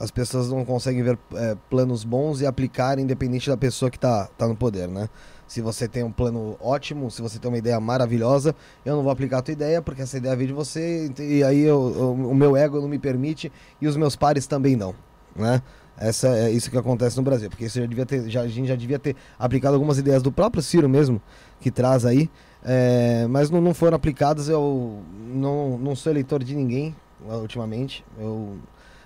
as 0.00 0.10
pessoas 0.10 0.48
não 0.48 0.64
conseguem 0.64 1.02
ver 1.02 1.18
é, 1.34 1.56
planos 1.68 2.02
bons 2.02 2.40
e 2.40 2.46
aplicar 2.46 2.98
independente 2.98 3.50
da 3.50 3.56
pessoa 3.56 3.90
que 3.90 3.98
está 3.98 4.26
tá 4.38 4.48
no 4.48 4.56
poder, 4.56 4.88
né? 4.88 5.08
Se 5.46 5.60
você 5.60 5.86
tem 5.86 6.02
um 6.02 6.10
plano 6.10 6.56
ótimo, 6.60 7.10
se 7.10 7.20
você 7.20 7.38
tem 7.38 7.50
uma 7.50 7.58
ideia 7.58 7.78
maravilhosa, 7.78 8.54
eu 8.84 8.96
não 8.96 9.02
vou 9.02 9.12
aplicar 9.12 9.38
a 9.38 9.42
tua 9.42 9.52
ideia, 9.52 9.82
porque 9.82 10.00
essa 10.00 10.16
ideia 10.16 10.34
veio 10.34 10.48
de 10.48 10.54
você, 10.54 11.12
e 11.18 11.44
aí 11.44 11.60
eu- 11.60 12.12
o 12.12 12.34
meu 12.34 12.56
ego 12.56 12.80
não 12.80 12.88
me 12.88 12.98
permite 12.98 13.52
e 13.80 13.86
os 13.86 13.96
meus 13.96 14.16
pares 14.16 14.46
também 14.46 14.74
não, 14.74 14.94
né? 15.36 15.60
Essa 15.98 16.28
é 16.28 16.50
isso 16.50 16.70
que 16.70 16.78
acontece 16.78 17.16
no 17.18 17.22
Brasil, 17.22 17.50
porque 17.50 17.66
isso 17.66 17.78
já 17.78 17.84
devia 17.84 18.06
ter, 18.06 18.26
já, 18.30 18.40
a 18.40 18.48
gente 18.48 18.68
já 18.68 18.76
devia 18.76 18.98
ter 18.98 19.14
aplicado 19.38 19.74
algumas 19.74 19.98
ideias 19.98 20.22
do 20.22 20.32
próprio 20.32 20.62
Ciro 20.62 20.88
mesmo, 20.88 21.20
que 21.60 21.70
traz 21.70 22.06
aí, 22.06 22.30
é, 22.64 23.26
mas 23.28 23.50
não, 23.50 23.60
não 23.60 23.74
foram 23.74 23.96
aplicadas. 23.96 24.48
Eu 24.48 25.02
não, 25.34 25.76
não 25.76 25.94
sou 25.94 26.10
eleitor 26.10 26.42
de 26.42 26.54
ninguém 26.54 26.94
ultimamente. 27.28 28.04
Eu 28.18 28.56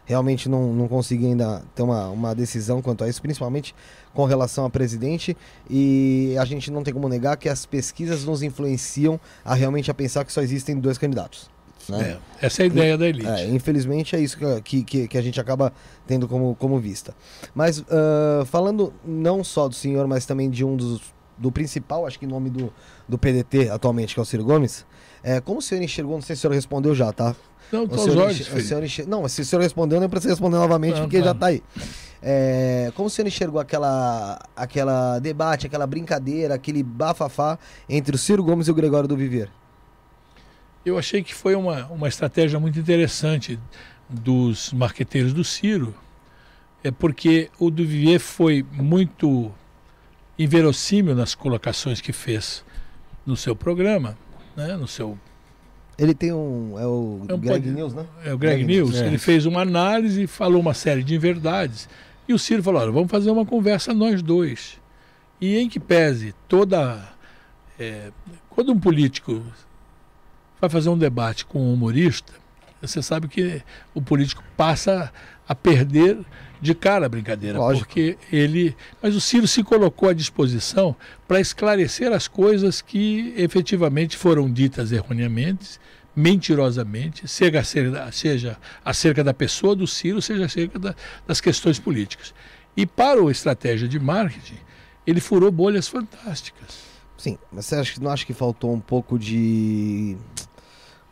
realmente 0.04 0.48
não, 0.48 0.72
não 0.72 0.88
consegui 0.88 1.26
ainda 1.26 1.62
ter 1.74 1.82
uma, 1.82 2.08
uma 2.08 2.34
decisão 2.34 2.82
quanto 2.82 3.04
a 3.04 3.08
isso, 3.08 3.20
principalmente 3.22 3.74
com 4.12 4.24
relação 4.24 4.64
a 4.64 4.70
presidente. 4.70 5.36
E 5.68 6.36
a 6.38 6.44
gente 6.44 6.70
não 6.70 6.82
tem 6.82 6.92
como 6.92 7.08
negar 7.08 7.36
que 7.36 7.48
as 7.48 7.66
pesquisas 7.66 8.24
nos 8.24 8.42
influenciam 8.42 9.18
a 9.44 9.54
realmente 9.54 9.90
a 9.90 9.94
pensar 9.94 10.24
que 10.24 10.32
só 10.32 10.42
existem 10.42 10.78
dois 10.78 10.98
candidatos. 10.98 11.50
Né? 11.88 12.18
É, 12.40 12.46
essa 12.46 12.62
é 12.62 12.64
a 12.64 12.66
ideia 12.66 12.98
da 12.98 13.06
elite. 13.06 13.26
É, 13.26 13.46
infelizmente 13.48 14.16
é 14.16 14.20
isso 14.20 14.38
que, 14.62 14.82
que, 14.82 15.08
que 15.08 15.18
a 15.18 15.22
gente 15.22 15.40
acaba 15.40 15.72
tendo 16.06 16.26
como, 16.26 16.54
como 16.54 16.78
vista. 16.78 17.14
Mas 17.54 17.84
ah, 17.90 18.44
falando 18.46 18.92
não 19.04 19.44
só 19.44 19.68
do 19.68 19.74
senhor, 19.74 20.06
mas 20.06 20.24
também 20.24 20.50
de 20.50 20.64
um 20.64 20.76
dos 20.76 21.14
do 21.36 21.50
principal, 21.50 22.06
acho 22.06 22.18
que 22.18 22.26
nome 22.26 22.48
do, 22.48 22.72
do 23.08 23.18
PDT 23.18 23.68
atualmente, 23.68 24.14
que 24.14 24.20
é 24.20 24.22
o 24.22 24.26
Ciro 24.26 24.44
Gomes, 24.44 24.86
é, 25.24 25.40
como 25.40 25.58
o 25.58 25.62
senhor 25.62 25.82
enxergou, 25.82 26.14
não 26.14 26.22
sei 26.22 26.36
se 26.36 26.40
o 26.40 26.42
senhor 26.42 26.54
respondeu 26.54 26.94
já, 26.94 27.12
tá? 27.12 27.34
Não, 27.72 27.80
O 27.80 27.84
estou 27.84 27.98
aos 27.98 28.04
senhor 28.12 28.24
olhos, 28.26 28.40
o 28.52 28.60
senhor 28.60 28.84
enxer- 28.84 29.08
Não, 29.08 29.22
mas 29.22 29.32
se 29.32 29.40
o 29.40 29.44
senhor 29.44 29.62
respondeu, 29.62 29.98
não 29.98 30.04
é 30.04 30.08
pra 30.08 30.20
você 30.20 30.28
responder 30.28 30.56
novamente, 30.56 30.96
Não, 30.96 31.02
porque 31.04 31.18
tá. 31.18 31.24
já 31.24 31.34
tá 31.34 31.46
aí. 31.46 31.62
É, 32.22 32.92
como 32.94 33.08
o 33.08 33.10
senhor 33.10 33.26
enxergou 33.26 33.60
aquela, 33.60 34.38
aquela 34.54 35.18
debate, 35.18 35.66
aquela 35.66 35.86
brincadeira, 35.86 36.54
aquele 36.54 36.82
bafafá 36.82 37.58
entre 37.88 38.14
o 38.14 38.18
Ciro 38.18 38.44
Gomes 38.44 38.68
e 38.68 38.70
o 38.70 38.74
Gregório 38.74 39.08
do 39.08 39.16
Viver? 39.16 39.50
Eu 40.84 40.98
achei 40.98 41.22
que 41.22 41.34
foi 41.34 41.54
uma, 41.54 41.86
uma 41.86 42.06
estratégia 42.08 42.60
muito 42.60 42.78
interessante 42.78 43.58
dos 44.08 44.72
marqueteiros 44.72 45.32
do 45.32 45.42
Ciro, 45.42 45.94
é 46.82 46.90
porque 46.90 47.50
o 47.58 47.70
do 47.70 47.82
Vivier 47.86 48.20
foi 48.20 48.62
muito 48.70 49.50
inverossímil 50.38 51.14
nas 51.14 51.34
colocações 51.34 52.00
que 52.00 52.12
fez 52.12 52.62
no 53.24 53.36
seu 53.36 53.56
programa, 53.56 54.16
né, 54.56 54.76
no 54.76 54.86
seu 54.86 55.18
Ele 55.98 56.14
tem 56.14 56.32
um. 56.32 56.78
É 56.78 56.86
o 56.86 57.22
É 57.28 57.34
um 57.34 57.38
Greg 57.38 57.62
pod- 57.64 57.70
News, 57.70 57.94
né? 57.94 58.06
É 58.24 58.32
o 58.34 58.38
Greg 58.38 58.64
Greg 58.64 58.64
News, 58.66 58.90
News, 58.90 59.02
é. 59.02 59.06
ele 59.06 59.18
fez 59.18 59.46
uma 59.46 59.62
análise, 59.62 60.26
falou 60.26 60.60
uma 60.60 60.74
série 60.74 61.02
de 61.02 61.14
inverdades. 61.14 61.88
E 62.28 62.32
o 62.34 62.38
Ciro 62.38 62.62
falou: 62.62 62.80
olha, 62.82 62.90
vamos 62.92 63.10
fazer 63.10 63.30
uma 63.30 63.44
conversa 63.46 63.92
nós 63.94 64.22
dois. 64.22 64.78
E 65.40 65.56
em 65.58 65.68
que 65.68 65.78
pese 65.80 66.34
toda. 66.48 67.06
é, 67.78 68.10
quando 68.50 68.72
um 68.72 68.78
político 68.80 69.42
vai 70.60 70.70
fazer 70.70 70.88
um 70.88 70.96
debate 70.98 71.44
com 71.44 71.60
um 71.60 71.74
humorista, 71.74 72.32
você 72.80 73.02
sabe 73.02 73.28
que 73.28 73.62
o 73.94 74.00
político 74.00 74.42
passa 74.56 75.12
a 75.46 75.54
perder 75.54 76.18
de 76.64 76.74
cara 76.74 77.04
a 77.04 77.08
brincadeira. 77.10 77.58
Lógico. 77.58 77.86
Porque 77.86 78.16
ele. 78.32 78.74
Mas 79.02 79.14
o 79.14 79.20
Ciro 79.20 79.46
se 79.46 79.62
colocou 79.62 80.08
à 80.08 80.14
disposição 80.14 80.96
para 81.28 81.38
esclarecer 81.38 82.10
as 82.10 82.26
coisas 82.26 82.80
que 82.80 83.34
efetivamente 83.36 84.16
foram 84.16 84.50
ditas 84.50 84.90
erroneamente 84.90 85.78
mentirosamente, 86.16 87.26
seja, 87.26 87.60
seja 88.12 88.56
acerca 88.84 89.22
da 89.24 89.34
pessoa 89.34 89.74
do 89.74 89.84
Ciro, 89.86 90.22
seja 90.22 90.44
acerca 90.46 90.78
da- 90.78 90.94
das 91.26 91.40
questões 91.40 91.78
políticas. 91.80 92.32
E 92.76 92.86
para 92.86 93.20
o 93.22 93.30
estratégia 93.32 93.88
de 93.88 93.98
marketing, 93.98 94.58
ele 95.06 95.20
furou 95.20 95.50
bolhas 95.50 95.88
fantásticas. 95.88 96.84
Sim, 97.18 97.36
mas 97.52 97.66
você 97.66 97.74
acha, 97.76 98.00
não 98.00 98.10
acha 98.12 98.24
que 98.24 98.32
faltou 98.32 98.72
um 98.72 98.78
pouco 98.80 99.18
de 99.18 100.16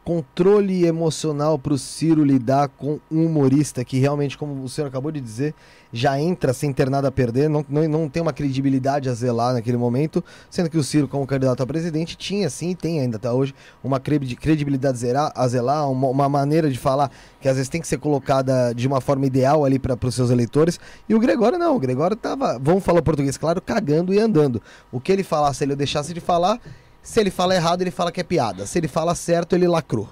controle 0.04 0.84
emocional 0.84 1.58
para 1.58 1.72
o 1.72 1.78
Ciro 1.78 2.24
lidar 2.24 2.68
com 2.68 2.98
um 3.10 3.26
humorista 3.26 3.84
que 3.84 3.98
realmente, 3.98 4.36
como 4.36 4.62
o 4.62 4.68
senhor 4.68 4.88
acabou 4.88 5.12
de 5.12 5.20
dizer, 5.20 5.54
já 5.92 6.18
entra 6.18 6.52
sem 6.52 6.72
ter 6.72 6.90
nada 6.90 7.08
a 7.08 7.12
perder, 7.12 7.48
não, 7.48 7.64
não, 7.68 7.88
não 7.88 8.08
tem 8.08 8.20
uma 8.20 8.32
credibilidade 8.32 9.08
a 9.08 9.14
zelar 9.14 9.52
naquele 9.52 9.76
momento, 9.76 10.24
sendo 10.50 10.68
que 10.68 10.78
o 10.78 10.82
Ciro, 10.82 11.06
como 11.06 11.26
candidato 11.26 11.62
a 11.62 11.66
presidente, 11.66 12.16
tinha 12.16 12.50
sim 12.50 12.70
e 12.70 12.74
tem 12.74 13.00
ainda 13.00 13.16
até 13.16 13.30
hoje 13.30 13.54
uma 13.82 14.00
credibilidade 14.00 14.98
a 15.34 15.48
zelar, 15.48 15.88
uma, 15.88 16.08
uma, 16.08 16.28
maneira 16.28 16.70
de 16.70 16.78
falar 16.78 17.10
que 17.40 17.48
às 17.48 17.56
vezes 17.56 17.68
tem 17.68 17.80
que 17.80 17.86
ser 17.86 17.98
colocada 17.98 18.72
de 18.74 18.88
uma 18.88 19.00
forma 19.00 19.26
ideal 19.26 19.64
ali 19.64 19.78
para 19.78 19.96
os 20.02 20.14
seus 20.14 20.30
eleitores. 20.30 20.80
E 21.08 21.14
o 21.14 21.20
Gregório 21.20 21.58
não, 21.58 21.76
o 21.76 21.78
Gregório 21.78 22.16
tava, 22.16 22.58
vamos 22.58 22.82
falar 22.82 23.02
português 23.02 23.36
claro, 23.36 23.60
cagando 23.60 24.12
e 24.12 24.18
andando. 24.18 24.60
O 24.90 24.98
que 24.98 25.12
ele 25.12 25.22
falasse, 25.22 25.58
se 25.58 25.64
ele 25.64 25.76
deixasse 25.76 26.14
de 26.14 26.20
falar, 26.20 26.58
se 27.02 27.20
ele 27.20 27.30
fala 27.30 27.54
errado, 27.54 27.82
ele 27.82 27.90
fala 27.90 28.12
que 28.12 28.20
é 28.20 28.24
piada. 28.24 28.66
Se 28.66 28.78
ele 28.78 28.88
fala 28.88 29.14
certo, 29.14 29.54
ele 29.54 29.66
lacrou. 29.66 30.08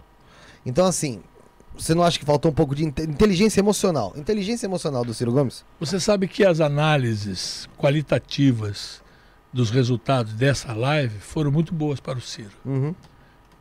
Então, 0.66 0.86
assim, 0.86 1.22
você 1.76 1.94
não 1.94 2.02
acha 2.02 2.18
que 2.18 2.24
faltou 2.24 2.50
um 2.50 2.54
pouco 2.54 2.74
de 2.74 2.84
inteligência 2.84 3.60
emocional? 3.60 4.12
Inteligência 4.16 4.66
emocional 4.66 5.04
do 5.04 5.14
Ciro 5.14 5.32
Gomes? 5.32 5.64
Você 5.78 6.00
sabe 6.00 6.28
que 6.28 6.44
as 6.44 6.60
análises 6.60 7.68
qualitativas 7.78 9.00
dos 9.52 9.70
resultados 9.70 10.32
dessa 10.34 10.72
live 10.72 11.18
foram 11.20 11.50
muito 11.50 11.72
boas 11.72 12.00
para 12.00 12.18
o 12.18 12.20
Ciro. 12.20 12.52
Uhum. 12.64 12.94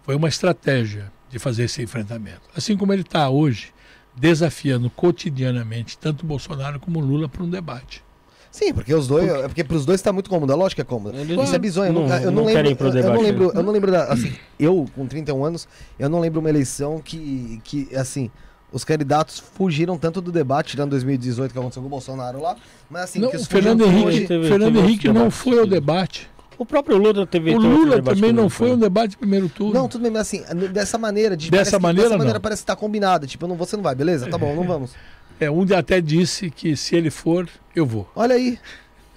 Foi 0.03 0.15
uma 0.15 0.27
estratégia 0.27 1.11
de 1.29 1.39
fazer 1.39 1.63
esse 1.63 1.81
enfrentamento. 1.81 2.41
Assim 2.55 2.75
como 2.75 2.91
ele 2.91 3.03
está 3.03 3.29
hoje, 3.29 3.71
desafiando 4.15 4.89
cotidianamente 4.89 5.97
tanto 5.97 6.25
Bolsonaro 6.25 6.79
como 6.79 6.99
Lula 6.99 7.29
para 7.29 7.43
um 7.43 7.49
debate. 7.49 8.03
Sim, 8.51 8.73
porque 8.73 8.93
os 8.93 9.07
dois. 9.07 9.27
Porque, 9.27 9.43
é 9.43 9.47
porque 9.47 9.63
pros 9.63 9.85
dois 9.85 10.01
tá 10.01 10.11
muito 10.11 10.29
cômodo, 10.29 10.51
a 10.51 10.55
lógica 10.55 10.81
é 10.81 10.85
cômoda. 10.85 11.15
Eles 11.17 11.39
Isso 11.43 11.55
é 11.55 11.59
bizonho. 11.59 11.93
não- 11.93 12.01
eu, 12.03 12.07
não, 12.07 12.17
eu 12.17 12.31
não 12.31 12.45
lembro. 12.45 12.75
pro 12.75 12.87
eu- 12.87 12.93
eu, 13.03 13.13
não 13.13 13.21
lembro, 13.21 13.45
né? 13.47 13.51
eu 13.55 13.63
não 13.63 13.71
lembro 13.71 13.91
da. 13.91 14.03
Assim, 14.05 14.33
eu, 14.59 14.85
com 14.95 15.05
31 15.05 15.43
anos, 15.45 15.67
eu 15.99 16.09
não 16.09 16.19
lembro 16.19 16.39
uma 16.39 16.49
eleição 16.49 16.99
que, 17.03 17.61
que 17.63 17.95
assim. 17.95 18.29
Os 18.71 18.83
candidatos 18.83 19.39
fugiram 19.39 19.97
tanto 19.97 20.21
do 20.21 20.31
debate, 20.31 20.69
tirando 20.71 20.91
2018 20.91 21.51
que 21.51 21.57
aconteceu 21.57 21.81
com 21.81 21.87
o 21.87 21.89
Bolsonaro 21.89 22.39
lá. 22.39 22.55
Mas 22.87 23.05
assim, 23.05 23.19
Não, 23.19 23.27
que 23.29 23.35
o 23.35 23.37
eles 23.37 23.47
Fernando 23.47 23.83
Henrique, 23.83 24.05
hoje- 24.07 24.27
teve- 24.27 24.47
Fernando 24.47 24.73
teve 24.75 24.85
Henrique 24.87 25.07
não 25.09 25.31
foi 25.31 25.57
ao 25.57 25.65
debate. 25.65 26.29
O 26.55 26.63
próprio 26.65 26.97
Lula 26.97 27.25
teve. 27.25 27.55
O 27.55 27.59
teve 27.59 27.73
Lula 27.73 27.95
debate 27.95 28.15
também 28.17 28.31
não 28.31 28.47
foi 28.47 28.69
ao 28.69 28.77
debate 28.77 29.11
de 29.11 29.17
primeiro 29.17 29.49
turno. 29.49 29.73
Não, 29.73 29.87
tudo 29.87 30.03
bem, 30.03 30.11
mas 30.11 30.21
assim, 30.21 30.43
dessa 30.71 30.99
maneira. 30.99 31.35
De, 31.35 31.49
Dessa 31.49 31.57
parece 31.63 31.75
que- 31.77 31.81
maneira, 31.81 32.09
dessa 32.09 32.17
maneira 32.19 32.39
parece 32.39 32.61
que 32.61 32.65
tá 32.67 32.75
combinado. 32.75 33.25
Tipo, 33.25 33.47
não, 33.47 33.55
você 33.55 33.75
não 33.75 33.81
vai, 33.83 33.95
beleza? 33.95 34.27
Tá 34.29 34.37
bom, 34.37 34.53
não 34.55 34.63
vamos. 34.67 34.91
É, 35.39 35.49
um 35.49 35.63
até 35.75 36.01
disse 36.01 36.49
que 36.49 36.75
se 36.75 36.95
ele 36.95 37.09
for, 37.09 37.47
eu 37.75 37.85
vou. 37.85 38.09
Olha 38.15 38.35
aí. 38.35 38.59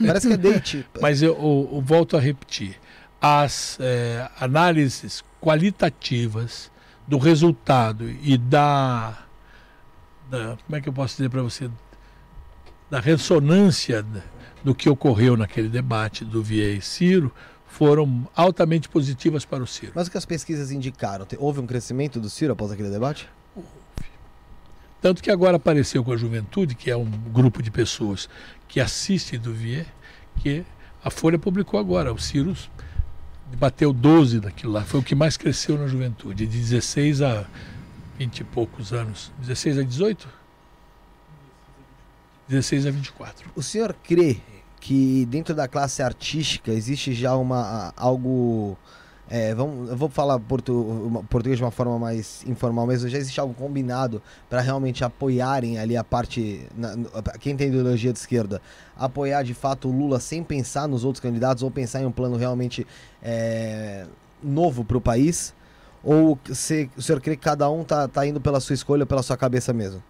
Parece 0.04 0.28
que 0.28 0.34
é 0.34 0.36
date. 0.36 0.86
Mas 1.00 1.22
eu, 1.22 1.34
eu- 1.34 1.70
eu 1.74 1.80
volto 1.80 2.16
a 2.16 2.20
repetir. 2.20 2.76
As 3.20 3.78
é, 3.80 4.28
análises 4.40 5.22
qualitativas 5.40 6.70
do 7.06 7.18
resultado 7.18 8.08
e 8.22 8.36
da, 8.36 9.18
da- 10.30 10.56
Como 10.66 10.76
é 10.76 10.80
que 10.80 10.88
eu 10.88 10.92
posso 10.92 11.16
dizer 11.16 11.28
para 11.28 11.42
você? 11.42 11.70
Da 12.90 13.00
ressonância 13.00 14.04
do 14.62 14.74
que 14.74 14.88
ocorreu 14.88 15.36
naquele 15.36 15.68
debate 15.68 16.24
do 16.24 16.42
Vieira 16.42 16.74
e 16.78 16.80
Ciro 16.82 17.32
foram 17.66 18.28
altamente 18.36 18.88
positivas 18.88 19.44
para 19.44 19.62
o 19.62 19.66
Ciro. 19.66 19.92
Mas 19.94 20.06
o 20.06 20.10
que 20.10 20.18
as 20.18 20.26
pesquisas 20.26 20.70
indicaram? 20.70 21.26
Houve 21.38 21.58
um 21.60 21.66
crescimento 21.66 22.20
do 22.20 22.28
Ciro 22.28 22.52
após 22.52 22.70
aquele 22.70 22.90
debate? 22.90 23.28
Tanto 25.02 25.20
que 25.20 25.32
agora 25.32 25.56
apareceu 25.56 26.04
com 26.04 26.12
a 26.12 26.16
juventude, 26.16 26.76
que 26.76 26.88
é 26.88 26.96
um 26.96 27.10
grupo 27.10 27.60
de 27.60 27.72
pessoas 27.72 28.28
que 28.68 28.80
assistem 28.80 29.36
do 29.38 29.52
Vier, 29.52 29.86
que 30.36 30.64
a 31.04 31.10
Folha 31.10 31.36
publicou 31.36 31.80
agora. 31.80 32.12
O 32.12 32.18
Ciro 32.18 32.56
bateu 33.58 33.92
12 33.92 34.38
daquilo 34.38 34.72
lá. 34.72 34.84
Foi 34.84 35.00
o 35.00 35.02
que 35.02 35.16
mais 35.16 35.36
cresceu 35.36 35.76
na 35.76 35.88
juventude, 35.88 36.46
de 36.46 36.56
16 36.56 37.20
a 37.20 37.44
20 38.16 38.38
e 38.38 38.44
poucos 38.44 38.92
anos. 38.92 39.32
16 39.40 39.78
a 39.78 39.82
18? 39.82 40.28
16 42.48 42.86
a 42.86 42.90
24. 42.92 43.50
O 43.56 43.62
senhor 43.62 43.96
crê 44.04 44.38
que 44.80 45.26
dentro 45.26 45.52
da 45.52 45.66
classe 45.66 46.00
artística 46.00 46.70
existe 46.70 47.12
já 47.12 47.34
uma 47.34 47.92
algo 47.96 48.78
é, 49.34 49.54
vamos, 49.54 49.88
eu 49.88 49.96
vou 49.96 50.10
falar 50.10 50.38
portu, 50.38 51.24
português 51.30 51.56
de 51.56 51.64
uma 51.64 51.70
forma 51.70 51.98
mais 51.98 52.44
informal 52.46 52.86
mesmo. 52.86 53.08
Já 53.08 53.16
existe 53.16 53.40
algo 53.40 53.54
combinado 53.54 54.20
para 54.50 54.60
realmente 54.60 55.02
apoiarem 55.02 55.78
ali 55.78 55.96
a 55.96 56.04
parte. 56.04 56.66
na- 56.76 56.94
quem 57.40 57.56
tem 57.56 57.68
ideologia 57.68 58.12
de 58.12 58.18
esquerda, 58.18 58.60
apoiar 58.94 59.42
de 59.42 59.54
fato 59.54 59.88
o 59.88 59.90
Lula 59.90 60.20
sem 60.20 60.44
pensar 60.44 60.86
nos 60.86 61.02
outros 61.02 61.22
candidatos 61.22 61.62
ou 61.62 61.70
pensar 61.70 62.02
em 62.02 62.04
um 62.04 62.12
plano 62.12 62.36
realmente 62.36 62.86
é, 63.22 64.04
novo 64.42 64.84
para 64.84 64.98
o 64.98 65.00
país? 65.00 65.54
Ou 66.04 66.38
se, 66.52 66.90
o 66.94 67.00
senhor 67.00 67.18
crê 67.18 67.34
que 67.34 67.42
cada 67.42 67.70
um 67.70 67.84
tá, 67.84 68.06
tá 68.08 68.26
indo 68.26 68.38
pela 68.38 68.60
sua 68.60 68.74
escolha, 68.74 69.06
pela 69.06 69.22
sua 69.22 69.36
cabeça 69.38 69.72
mesmo? 69.72 70.02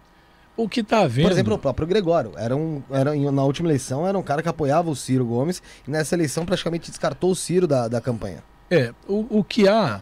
O 0.57 0.67
que 0.67 0.81
está 0.81 0.99
havendo. 0.99 1.27
Por 1.27 1.31
exemplo, 1.31 1.53
o 1.53 1.57
próprio 1.59 1.87
Gregório. 1.87 2.33
Era 2.35 2.55
um, 2.57 2.81
era, 2.91 3.15
na 3.31 3.43
última 3.45 3.69
eleição 3.69 4.05
era 4.05 4.17
um 4.17 4.21
cara 4.21 4.43
que 4.43 4.49
apoiava 4.49 4.89
o 4.89 4.95
Ciro 4.97 5.25
Gomes 5.25 5.63
e 5.87 5.89
nessa 5.91 6.13
eleição 6.13 6.45
praticamente 6.45 6.89
descartou 6.91 7.31
o 7.31 7.35
Ciro 7.35 7.65
da, 7.67 7.87
da 7.87 8.01
campanha. 8.01 8.43
É, 8.69 8.93
o, 9.07 9.39
o 9.39 9.43
que 9.43 9.67
há, 9.67 10.01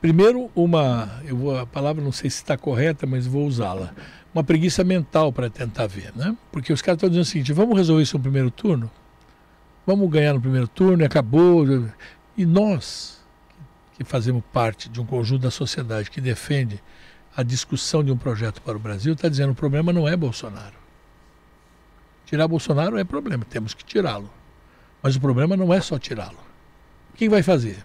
primeiro 0.00 0.50
uma, 0.54 1.20
eu 1.24 1.36
vou, 1.36 1.58
a 1.58 1.66
palavra 1.66 2.02
não 2.02 2.12
sei 2.12 2.28
se 2.30 2.36
está 2.36 2.56
correta, 2.56 3.06
mas 3.06 3.26
vou 3.26 3.46
usá-la, 3.46 3.92
uma 4.34 4.44
preguiça 4.44 4.84
mental 4.84 5.32
para 5.32 5.48
tentar 5.48 5.86
ver, 5.86 6.12
né? 6.14 6.36
Porque 6.52 6.72
os 6.72 6.82
caras 6.82 6.98
estão 6.98 7.08
dizendo 7.08 7.24
o 7.24 7.26
seguinte, 7.26 7.52
vamos 7.52 7.76
resolver 7.76 8.02
isso 8.02 8.16
no 8.16 8.22
primeiro 8.22 8.50
turno? 8.50 8.90
Vamos 9.86 10.10
ganhar 10.10 10.34
no 10.34 10.40
primeiro 10.40 10.68
turno 10.68 11.02
e 11.02 11.06
acabou. 11.06 11.64
E 12.36 12.44
nós, 12.44 13.24
que 13.96 14.04
fazemos 14.04 14.42
parte 14.52 14.88
de 14.88 15.00
um 15.00 15.06
conjunto 15.06 15.42
da 15.42 15.50
sociedade 15.50 16.10
que 16.10 16.20
defende 16.20 16.82
a 17.34 17.42
discussão 17.42 18.04
de 18.04 18.12
um 18.12 18.16
projeto 18.16 18.60
para 18.60 18.76
o 18.76 18.80
Brasil, 18.80 19.14
está 19.14 19.28
dizendo 19.28 19.52
o 19.52 19.54
problema 19.54 19.92
não 19.92 20.06
é 20.06 20.16
Bolsonaro. 20.16 20.76
Tirar 22.26 22.46
Bolsonaro 22.46 22.98
é 22.98 23.04
problema, 23.04 23.46
temos 23.48 23.72
que 23.72 23.82
tirá-lo. 23.82 24.30
Mas 25.02 25.16
o 25.16 25.20
problema 25.20 25.56
não 25.56 25.72
é 25.72 25.80
só 25.80 25.98
tirá-lo. 25.98 26.47
Quem 27.18 27.28
vai 27.28 27.42
fazer? 27.42 27.84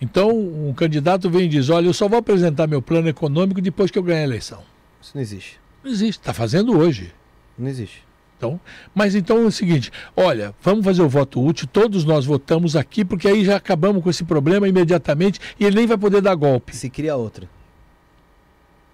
Então, 0.00 0.30
um 0.30 0.74
candidato 0.74 1.30
vem 1.30 1.42
e 1.42 1.48
diz: 1.48 1.70
Olha, 1.70 1.86
eu 1.86 1.94
só 1.94 2.08
vou 2.08 2.18
apresentar 2.18 2.66
meu 2.66 2.82
plano 2.82 3.08
econômico 3.08 3.60
depois 3.60 3.88
que 3.88 3.98
eu 3.98 4.02
ganhar 4.02 4.20
a 4.20 4.24
eleição. 4.24 4.64
Isso 5.00 5.12
não 5.14 5.22
existe. 5.22 5.60
Não 5.82 5.90
existe, 5.90 6.18
está 6.18 6.34
fazendo 6.34 6.76
hoje. 6.76 7.14
Não 7.56 7.68
existe. 7.68 8.04
Então, 8.36 8.60
mas 8.92 9.14
então 9.14 9.38
é 9.38 9.44
o 9.44 9.52
seguinte: 9.52 9.92
olha, 10.16 10.52
vamos 10.60 10.84
fazer 10.84 11.02
o 11.02 11.08
voto 11.08 11.40
útil, 11.40 11.68
todos 11.72 12.04
nós 12.04 12.26
votamos 12.26 12.74
aqui, 12.74 13.04
porque 13.04 13.28
aí 13.28 13.44
já 13.44 13.54
acabamos 13.54 14.02
com 14.02 14.10
esse 14.10 14.24
problema 14.24 14.68
imediatamente 14.68 15.38
e 15.58 15.64
ele 15.64 15.76
nem 15.76 15.86
vai 15.86 15.96
poder 15.96 16.20
dar 16.20 16.34
golpe. 16.34 16.74
Se 16.74 16.90
cria 16.90 17.14
outra. 17.14 17.48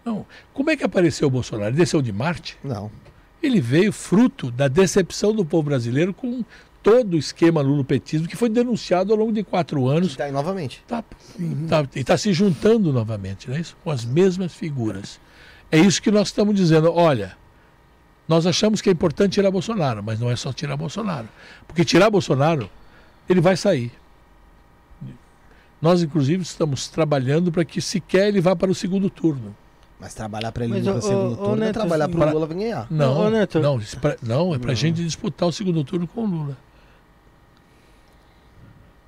Não. 0.04 0.26
Como 0.52 0.70
é 0.70 0.76
que 0.76 0.84
apareceu 0.84 1.28
o 1.28 1.30
Bolsonaro? 1.30 1.74
Desceu 1.74 2.02
de 2.02 2.12
Marte? 2.12 2.58
Não. 2.62 2.90
Ele 3.42 3.62
veio 3.62 3.92
fruto 3.92 4.50
da 4.50 4.68
decepção 4.68 5.34
do 5.34 5.44
povo 5.44 5.64
brasileiro 5.64 6.12
com 6.12 6.44
todo 6.84 7.14
o 7.14 7.18
esquema 7.18 7.62
lulopetismo 7.62 8.28
que 8.28 8.36
foi 8.36 8.50
denunciado 8.50 9.10
ao 9.12 9.18
longo 9.18 9.32
de 9.32 9.42
quatro 9.42 9.88
anos 9.88 10.10
Está 10.10 10.24
aí 10.24 10.32
novamente. 10.32 10.84
Tá, 10.86 11.02
tá, 11.02 11.88
e 11.96 12.00
está 12.00 12.16
se 12.18 12.30
juntando 12.32 12.92
novamente, 12.92 13.48
não 13.48 13.56
é 13.56 13.60
isso? 13.60 13.74
Com 13.82 13.90
as 13.90 14.04
mesmas 14.04 14.52
figuras. 14.54 15.18
É 15.72 15.78
isso 15.78 16.00
que 16.00 16.10
nós 16.10 16.28
estamos 16.28 16.54
dizendo. 16.54 16.92
Olha, 16.92 17.36
nós 18.28 18.46
achamos 18.46 18.82
que 18.82 18.90
é 18.90 18.92
importante 18.92 19.32
tirar 19.32 19.50
Bolsonaro, 19.50 20.02
mas 20.02 20.20
não 20.20 20.30
é 20.30 20.36
só 20.36 20.52
tirar 20.52 20.76
Bolsonaro. 20.76 21.26
Porque 21.66 21.84
tirar 21.86 22.10
Bolsonaro, 22.10 22.68
ele 23.28 23.40
vai 23.40 23.56
sair. 23.56 23.90
Nós, 25.80 26.02
inclusive, 26.02 26.42
estamos 26.42 26.88
trabalhando 26.88 27.50
para 27.50 27.64
que 27.64 27.80
sequer 27.80 28.28
ele 28.28 28.40
vá 28.42 28.54
para 28.54 28.70
o 28.70 28.74
segundo 28.74 29.08
turno. 29.08 29.56
Mas 29.98 30.12
trabalhar 30.12 30.52
para 30.52 30.64
ele 30.64 30.78
ir 30.78 30.82
pro 30.82 30.96
ô, 30.96 31.00
segundo 31.00 31.36
turno 31.36 31.56
é 31.62 31.66
Neto, 31.66 31.74
trabalhar 31.74 32.04
assim, 32.04 32.12
para 32.12 32.20
o 32.20 32.24
pra- 32.24 32.32
Lula 32.32 32.46
vir 32.46 32.54
ganhar. 32.56 32.86
Não, 32.90 33.30
não, 33.30 33.80
pra- 34.00 34.16
não, 34.22 34.54
é 34.54 34.58
para 34.58 34.72
a 34.72 34.74
gente 34.74 35.02
disputar 35.02 35.48
o 35.48 35.52
segundo 35.52 35.82
turno 35.82 36.06
com 36.06 36.22
o 36.24 36.26
Lula. 36.26 36.56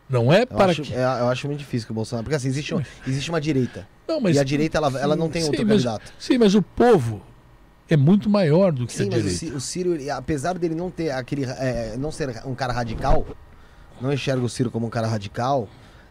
Não 0.09 0.33
é 0.33 0.43
Eu 0.43 0.47
para 0.47 0.71
acho, 0.73 0.83
que. 0.83 0.95
é, 0.95 0.99
eu 1.03 1.29
acho 1.29 1.47
muito 1.49 1.59
difícil 1.61 1.87
que 1.87 1.93
o 1.93 1.95
Bolsonaro. 1.95 2.25
Porque 2.25 2.37
assim, 2.37 2.49
existe, 2.49 2.75
um- 2.75 2.83
existe 3.07 3.29
uma 3.31 3.41
direita. 3.41 3.87
Não, 4.07 4.21
mas, 4.21 4.37
e 4.37 4.39
a 4.39 4.45
direita, 4.45 4.79
ela, 4.79 5.01
ela 5.01 5.17
não 5.17 5.29
tem 5.29 5.43
Sim, 5.43 5.49
outro 5.49 5.63
mas- 5.67 5.73
candidato. 5.85 6.13
sim, 6.19 6.39
mas 6.39 6.55
o 6.55 6.63
povo 6.63 7.21
é 7.89 7.97
muito 7.97 8.31
maior 8.31 8.71
do 8.73 8.87
que 8.87 8.93
Sim, 8.93 9.05
a 9.05 9.07
mas 9.07 9.15
o 9.15 9.23
direita. 9.23 9.39
Ci- 9.39 9.53
o 9.53 9.61
Ciro, 9.61 9.97
apesar 10.13 10.59
dele 10.59 10.75
não 10.77 10.91
ter 10.91 11.11
aquele. 11.11 11.45
é, 11.45 11.97
não 11.99 12.13
ser 12.13 12.41
um 12.47 12.55
cara 12.55 12.73
radical, 12.73 13.27
não 14.01 14.13
enxerga 14.13 14.45
o 14.45 14.49
Ciro 14.49 14.71
como 14.71 14.87
um 14.87 14.91
cara 14.91 15.07
radical. 15.09 15.69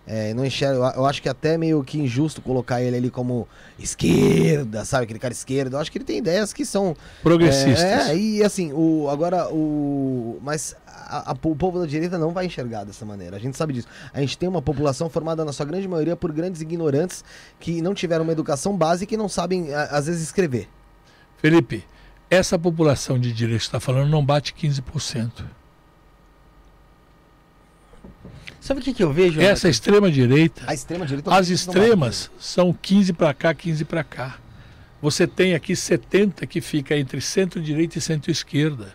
É, 0.08 0.34
não 0.34 0.46
enxerga, 0.46 0.94
eu, 0.96 1.06
acho 1.06 1.22
que 1.22 1.28
é 1.28 1.32
até 1.32 1.58
meio 1.58 1.84
que 1.84 2.00
injusto 2.00 2.42
colocar 2.42 2.82
ele 2.82 2.96
ali 2.98 3.10
como 3.10 3.48
esquerda, 3.80 4.86
sabe? 4.86 5.06
Aquele 5.06 5.20
cara 5.20 5.34
esquerda. 5.34 5.78
Eu 5.78 5.82
acho 5.82 5.92
que 5.92 5.98
ele 5.98 6.06
tem 6.06 6.18
ideias 6.18 6.54
que 6.54 6.66
são. 6.66 6.96
Progressistas. 7.24 7.82
É, 7.82 8.12
é, 8.12 8.18
e 8.18 8.44
assim, 8.44 8.72
o, 8.74 9.08
agora 9.10 9.48
o. 9.52 10.40
Mas 10.42 10.76
a- 10.88 11.32
a- 11.32 11.36
o 11.44 11.56
povo 11.56 11.80
da 11.80 11.86
direita 11.86 12.18
não 12.18 12.32
vai 12.32 12.46
enxergar 12.46 12.84
dessa 12.84 13.06
maneira. 13.06 13.36
A 13.36 13.40
gente 13.40 13.58
sabe 13.58 13.74
disso. 13.74 13.88
A 14.14 14.20
gente 14.22 14.38
tem 14.38 14.48
uma 14.48 14.62
população 14.62 15.10
formada, 15.10 15.44
na 15.44 15.52
sua 15.54 15.66
grande 15.66 15.88
maioria, 15.88 16.16
por 16.16 16.32
grandes 16.32 16.62
ignorantes 16.62 17.24
que 17.60 17.82
não 17.82 17.94
tiveram 17.94 18.24
uma 18.24 18.32
educação 18.32 18.76
básica 18.78 19.14
e 19.14 19.18
não 19.18 19.28
sabem, 19.30 19.74
a- 19.74 19.86
às 19.86 20.06
vezes, 20.08 20.22
escrever. 20.22 20.70
Felipe, 21.38 21.84
essa 22.30 22.58
população 22.58 23.20
de 23.20 23.32
direita 23.34 23.60
que 23.60 23.66
está 23.66 23.80
falando 23.80 24.10
não 24.10 24.26
bate 24.26 24.54
15%. 24.54 25.46
Sabe 28.66 28.80
o 28.80 28.84
que, 28.84 28.96
que 28.96 29.04
eu 29.04 29.14
vejo? 29.14 29.40
Essa 29.40 29.68
Neto? 29.68 29.76
extrema 29.76 30.10
direita, 30.10 30.64
A 30.66 30.74
extrema 30.74 31.06
direita 31.06 31.32
as 31.32 31.50
extremas 31.50 32.32
são 32.40 32.74
15 32.74 33.14
para 33.14 33.32
cá, 33.32 33.54
15 33.54 33.86
para 33.86 34.04
cá. 34.04 34.40
Você 35.00 35.28
tem 35.28 35.54
aqui 35.54 35.76
70 35.76 36.48
que 36.48 36.60
fica 36.62 36.98
entre 36.98 37.22
centro-direita 37.22 38.00
e 38.00 38.02
centro-esquerda. 38.02 38.94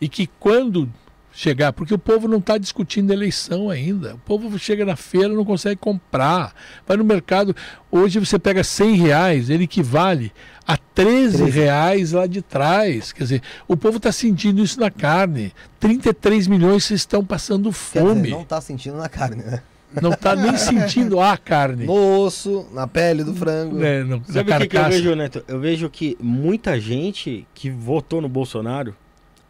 E 0.00 0.08
que 0.08 0.28
quando 0.38 0.88
chegar, 1.32 1.72
porque 1.72 1.92
o 1.92 1.98
povo 1.98 2.28
não 2.28 2.38
está 2.38 2.56
discutindo 2.56 3.12
eleição 3.12 3.68
ainda. 3.68 4.14
O 4.14 4.18
povo 4.18 4.56
chega 4.56 4.84
na 4.84 4.94
feira 4.94 5.30
não 5.30 5.44
consegue 5.44 5.80
comprar. 5.80 6.54
Vai 6.86 6.96
no 6.96 7.02
mercado, 7.02 7.56
hoje 7.90 8.20
você 8.20 8.38
pega 8.38 8.62
100 8.62 8.94
reais, 8.98 9.50
ele 9.50 9.64
equivale 9.64 10.32
a 10.66 10.76
13 10.76 11.36
13. 11.38 11.50
reais 11.58 12.12
lá 12.12 12.26
de 12.26 12.42
trás. 12.42 13.12
Quer 13.12 13.22
dizer, 13.22 13.42
o 13.68 13.76
povo 13.76 13.98
está 13.98 14.10
sentindo 14.10 14.62
isso 14.62 14.80
na 14.80 14.90
carne. 14.90 15.52
33 15.80 16.46
milhões 16.48 16.90
estão 16.90 17.24
passando 17.24 17.70
Quer 17.70 18.00
fome. 18.02 18.22
dizer, 18.22 18.30
não 18.34 18.44
tá 18.44 18.60
sentindo 18.60 18.96
na 18.96 19.08
carne, 19.08 19.42
né? 19.44 19.62
Não 20.02 20.10
está 20.10 20.34
nem 20.34 20.56
sentindo 20.58 21.20
a 21.20 21.36
carne. 21.36 21.86
No 21.86 22.20
osso, 22.20 22.66
na 22.72 22.86
pele 22.86 23.22
do 23.22 23.32
frango. 23.34 23.76
né, 23.76 24.02
no- 24.02 24.18
na 24.18 24.24
Sabe 24.24 24.52
o 24.52 24.58
que, 24.58 24.66
que 24.68 24.76
eu 24.76 24.84
vejo, 24.88 25.14
Neto? 25.14 25.44
Eu 25.46 25.60
vejo 25.60 25.88
que 25.88 26.16
muita 26.20 26.78
gente 26.80 27.46
que 27.54 27.70
votou 27.70 28.20
no 28.20 28.28
Bolsonaro 28.28 28.94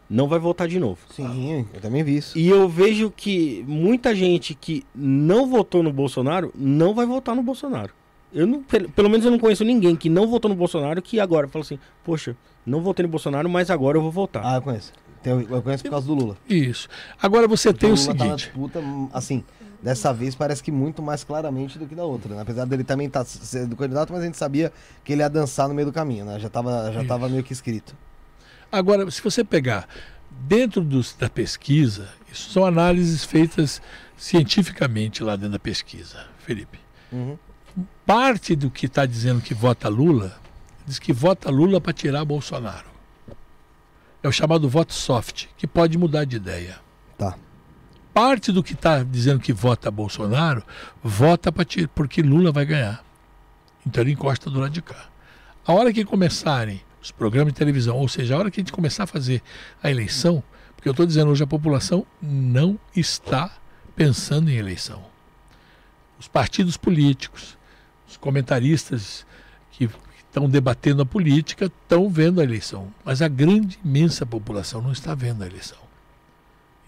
não 0.09 0.29
vai 0.29 0.39
votar 0.39 0.69
de 0.69 0.79
novo. 0.79 0.99
Sim, 1.11 1.67
eu 1.75 1.81
também 1.81 2.05
vi 2.05 2.19
isso. 2.19 2.39
E 2.39 2.47
eu 2.47 2.69
vejo 2.69 3.11
que 3.11 3.65
muita 3.67 4.15
gente 4.15 4.55
que 4.55 4.85
não 4.95 5.49
votou 5.49 5.83
no 5.83 5.93
Bolsonaro 5.93 6.53
não 6.55 6.95
vai 6.95 7.07
votar 7.07 7.35
no 7.35 7.43
Bolsonaro. 7.43 7.93
Eu 8.33 8.47
não, 8.47 8.63
pelo, 8.63 9.09
menos 9.09 9.25
eu 9.25 9.31
não 9.31 9.39
conheço 9.39 9.65
ninguém 9.65 9.97
que 9.97 10.09
não 10.09 10.27
votou 10.27 10.49
no 10.49 10.55
Bolsonaro 10.55 11.01
que 11.01 11.19
agora 11.21 11.49
fala 11.49 11.65
assim, 11.65 11.79
poxa, 12.05 12.37
não 12.67 12.81
votei 12.83 13.05
no 13.05 13.09
Bolsonaro, 13.11 13.49
mas 13.49 13.71
agora 13.71 13.97
eu 13.97 14.03
vou 14.03 14.11
votar. 14.11 14.43
Ah, 14.45 14.57
eu 14.57 14.63
conheço. 14.63 14.93
Tem- 15.23 15.47
Eu 15.51 15.63
conheço 15.63 15.83
por 15.85 15.91
causa 15.91 16.07
do 16.07 16.15
Lula. 16.15 16.37
Isso. 16.49 16.89
Agora 17.21 17.49
você 17.49 17.73
tem 17.73 17.91
o 17.91 17.95
Lula 17.95 18.07
tá 18.07 18.13
na 18.15 18.25
seguinte. 18.25 18.45
disputa, 18.47 18.79
hum, 18.81 19.09
assim, 19.13 19.43
dessa 19.83 20.13
vez 20.13 20.35
parece 20.35 20.63
que 20.63 20.71
muito 20.71 21.03
mais 21.03 21.25
claramente 21.25 21.79
do 21.79 21.87
que 21.87 21.95
da 21.95 22.05
outra, 22.05 22.35
né? 22.35 22.43
Apesar 22.43 22.65
dele 22.67 22.85
também 22.85 23.07
estar 23.07 23.25
sendo 23.25 23.75
candidato, 23.77 24.13
mas 24.13 24.23
a 24.23 24.27
gente 24.27 24.37
sabia 24.37 24.73
que 25.05 25.13
ele 25.13 25.23
ia 25.23 25.31
dançar 25.31 25.69
no 25.69 25.75
meio 25.75 25.87
do 25.87 25.93
caminho, 25.93 26.25
né? 26.25 26.39
Já 26.39 26.49
tava, 26.49 26.93
já 26.93 27.01
Isso. 27.01 27.09
tava 27.09 27.29
meio 27.29 27.43
que 27.43 27.53
escrito. 27.53 27.97
Agora, 28.71 29.09
se 29.11 29.23
você 29.23 29.43
pegar 29.43 29.89
dentro 30.31 30.81
dos, 30.83 31.15
da 31.15 31.31
pesquisa, 31.31 32.09
isso 32.31 32.51
são 32.51 32.65
análises 32.67 33.25
feitas 33.25 33.81
cientificamente 34.17 35.23
lá 35.23 35.35
dentro 35.37 35.53
da 35.53 35.59
pesquisa, 35.59 36.25
Felipe. 36.39 36.79
Uhum. 37.13 37.37
Parte 38.07 38.55
do 38.55 38.71
que 38.71 38.87
está 38.87 39.05
dizendo 39.05 39.41
que 39.43 39.53
vota 39.53 39.89
Lula 39.89 40.39
diz 40.87 40.99
que 41.01 41.13
vota 41.13 41.51
Lula 41.51 41.81
para 41.81 41.93
tirar 41.93 42.25
Bolsonaro. 42.25 42.87
É 44.23 44.29
o 44.29 44.33
chamado 44.33 44.69
voto 44.69 44.93
soft, 44.95 45.47
que 45.57 45.67
pode 45.67 45.99
mudar 45.99 46.25
de 46.25 46.37
ideia. 46.37 46.79
Tá. 47.19 47.37
Parte 48.15 48.53
do 48.53 48.63
que 48.63 48.73
está 48.75 49.03
dizendo 49.03 49.41
que 49.41 49.53
vota 49.53 49.91
Bolsonaro 49.91 50.63
vota 51.03 51.51
pra 51.51 51.65
ti- 51.65 51.89
porque 51.89 52.23
Lula 52.23 52.53
vai 52.53 52.65
ganhar. 52.65 53.05
Então 53.85 54.03
ele 54.03 54.13
encosta 54.13 54.49
do 54.49 54.61
lado 54.61 54.71
de 54.73 54.83
cá. 54.83 55.07
A 55.67 55.73
hora 55.73 55.93
que 55.93 56.05
começarem 56.05 56.81
os 57.03 57.11
programas 57.11 57.53
de 57.53 57.59
televisão, 57.59 57.97
ou 57.97 58.09
seja, 58.09 58.35
a 58.35 58.39
hora 58.39 58.51
que 58.51 58.61
a 58.61 58.63
gente 58.63 58.73
começar 58.73 59.03
a 59.05 59.07
fazer 59.09 59.43
a 59.83 59.91
eleição, 59.91 60.43
porque 60.77 60.89
eu 60.89 60.93
estou 60.93 61.05
dizendo 61.07 61.31
hoje 61.31 61.43
a 61.43 61.47
população 61.47 62.07
não 62.23 62.79
está 62.95 63.51
pensando 63.97 64.49
em 64.51 64.55
eleição. 64.57 65.05
Os 66.19 66.29
partidos 66.29 66.77
políticos, 66.77 67.59
os 68.09 68.17
comentaristas 68.17 69.27
que 69.71 69.89
estão 70.19 70.49
debatendo 70.49 71.03
a 71.03 71.07
política 71.07 71.67
estão 71.67 72.09
vendo 72.09 72.41
a 72.41 72.45
eleição, 72.45 72.93
mas 73.05 73.23
a 73.23 73.29
grande, 73.29 73.79
imensa 73.85 74.27
população 74.27 74.83
não 74.83 74.93
está 74.93 75.15
vendo 75.15 75.43
a 75.43 75.47
eleição. 75.47 75.79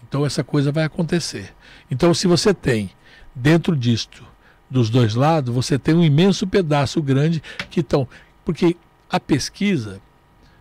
Então 0.07 0.25
essa 0.25 0.43
coisa 0.43 0.71
vai 0.71 0.83
acontecer. 0.83 1.53
Então 1.89 2.13
se 2.13 2.27
você 2.27 2.53
tem 2.53 2.91
dentro 3.35 3.75
disto 3.75 4.25
dos 4.69 4.89
dois 4.89 5.15
lados, 5.15 5.53
você 5.53 5.79
tem 5.79 5.95
um 5.95 6.03
imenso 6.03 6.45
pedaço 6.45 7.01
grande 7.01 7.41
que 7.69 7.79
estão, 7.79 8.07
porque 8.45 8.75
a 9.09 9.19
pesquisa, 9.19 9.99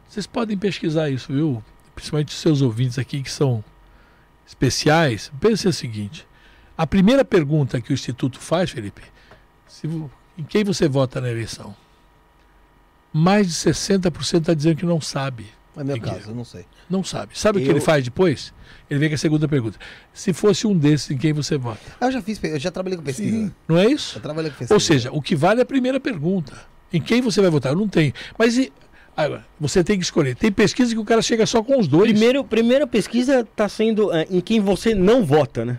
vocês 0.08 0.26
podem 0.26 0.56
pesquisar 0.56 1.10
isso, 1.10 1.32
viu? 1.32 1.62
Principalmente 1.94 2.28
os 2.28 2.40
seus 2.40 2.62
ouvintes 2.62 2.98
aqui 2.98 3.22
que 3.22 3.30
são 3.30 3.62
especiais. 4.46 5.30
Pense 5.38 5.68
o 5.68 5.72
seguinte: 5.72 6.26
a 6.76 6.86
primeira 6.86 7.24
pergunta 7.24 7.80
que 7.80 7.92
o 7.92 7.94
instituto 7.94 8.38
faz, 8.40 8.70
Felipe, 8.70 9.02
se, 9.66 9.86
em 10.38 10.44
quem 10.44 10.64
você 10.64 10.88
vota 10.88 11.20
na 11.20 11.28
eleição? 11.30 11.74
Mais 13.12 13.46
de 13.48 13.52
60% 13.54 14.38
está 14.40 14.54
dizendo 14.54 14.76
que 14.76 14.86
não 14.86 15.00
sabe. 15.00 15.46
É 15.76 15.84
meu 15.84 15.94
Tem 15.94 16.02
que- 16.02 16.10
caso, 16.10 16.30
eu 16.30 16.34
não 16.34 16.44
sei. 16.44 16.64
Não 16.90 17.04
sabe. 17.04 17.38
Sabe 17.38 17.58
o 17.58 17.62
que 17.62 17.68
Eu- 17.68 17.72
ele 17.72 17.80
faz 17.80 18.02
depois? 18.04 18.52
Ele 18.90 18.98
vem 18.98 19.08
com 19.08 19.14
a 19.14 19.18
segunda 19.18 19.46
pergunta. 19.46 19.78
Se 20.12 20.32
fosse 20.32 20.66
um 20.66 20.76
desses, 20.76 21.10
em 21.10 21.16
quem 21.16 21.32
você 21.32 21.56
vota? 21.56 21.80
Ah, 22.00 22.06
eu 22.06 22.12
já 22.12 22.22
fiz, 22.22 22.42
eu 22.42 22.58
já 22.58 22.70
trabalhei 22.70 22.96
com 22.98 23.04
pesquisa. 23.04 23.30
Sim. 23.36 23.52
Não 23.66 23.78
é 23.78 23.86
isso? 23.86 24.18
Eu 24.18 24.22
trabalhei 24.22 24.50
com 24.50 24.56
pesquisa. 24.56 24.74
Ou 24.74 24.80
seja, 24.80 25.10
o 25.12 25.22
que 25.22 25.36
vale 25.36 25.60
é 25.60 25.62
a 25.62 25.66
primeira 25.66 26.00
pergunta. 26.00 26.54
Em 26.92 27.00
quem 27.00 27.20
você 27.20 27.40
vai 27.40 27.50
votar? 27.50 27.72
Eu 27.72 27.78
não 27.78 27.86
tenho. 27.88 28.12
Mas 28.36 28.56
e, 28.58 28.72
agora, 29.16 29.46
você 29.60 29.84
tem 29.84 29.98
que 29.98 30.04
escolher. 30.04 30.34
Tem 30.34 30.50
pesquisa 30.50 30.92
que 30.94 31.00
o 31.00 31.04
cara 31.04 31.22
chega 31.22 31.46
só 31.46 31.62
com 31.62 31.78
os 31.78 31.86
dois. 31.86 32.10
Primeiro, 32.10 32.42
primeira 32.42 32.86
pesquisa 32.86 33.40
está 33.40 33.68
sendo 33.68 34.12
é, 34.12 34.26
em 34.30 34.40
quem 34.40 34.58
você 34.60 34.94
não 34.94 35.24
vota, 35.24 35.64
né? 35.64 35.78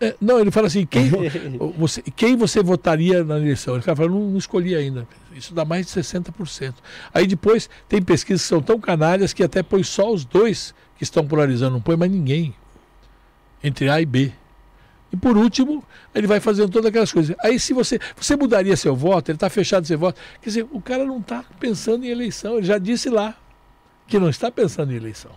É, 0.00 0.16
não, 0.20 0.40
ele 0.40 0.50
fala 0.50 0.66
assim, 0.66 0.86
quem 0.86 1.10
você, 1.76 2.02
quem 2.16 2.36
você 2.36 2.62
votaria 2.62 3.22
na 3.22 3.38
eleição? 3.38 3.74
Ele 3.74 3.82
fala, 3.82 4.08
não, 4.08 4.30
não 4.30 4.38
escolhi 4.38 4.74
ainda. 4.74 5.06
Isso 5.34 5.54
dá 5.54 5.64
mais 5.64 5.86
de 5.86 5.92
60%. 5.92 6.74
Aí 7.12 7.26
depois 7.26 7.68
tem 7.88 8.00
pesquisas 8.00 8.42
que 8.42 8.48
são 8.48 8.62
tão 8.62 8.80
canalhas 8.80 9.32
que 9.32 9.42
até 9.42 9.62
põe 9.62 9.82
só 9.82 10.10
os 10.10 10.24
dois 10.24 10.74
que 10.96 11.04
estão 11.04 11.26
polarizando, 11.26 11.72
não 11.72 11.80
põe 11.80 11.96
mais 11.96 12.10
ninguém. 12.10 12.54
Entre 13.62 13.90
A 13.90 14.00
e 14.00 14.06
B. 14.06 14.32
E 15.12 15.16
por 15.16 15.36
último, 15.36 15.84
ele 16.14 16.26
vai 16.26 16.40
fazendo 16.40 16.70
todas 16.70 16.88
aquelas 16.88 17.12
coisas. 17.12 17.36
Aí 17.40 17.58
se 17.58 17.72
você. 17.72 17.98
Você 18.16 18.36
mudaria 18.36 18.76
seu 18.76 18.94
voto, 18.94 19.30
ele 19.30 19.36
está 19.36 19.50
fechado 19.50 19.86
seu 19.86 19.98
voto. 19.98 20.20
Quer 20.40 20.48
dizer, 20.48 20.66
o 20.70 20.80
cara 20.80 21.04
não 21.04 21.18
está 21.18 21.44
pensando 21.58 22.04
em 22.04 22.08
eleição, 22.08 22.58
ele 22.58 22.66
já 22.66 22.78
disse 22.78 23.10
lá 23.10 23.36
que 24.06 24.18
não 24.18 24.28
está 24.28 24.50
pensando 24.50 24.92
em 24.92 24.96
eleição. 24.96 25.32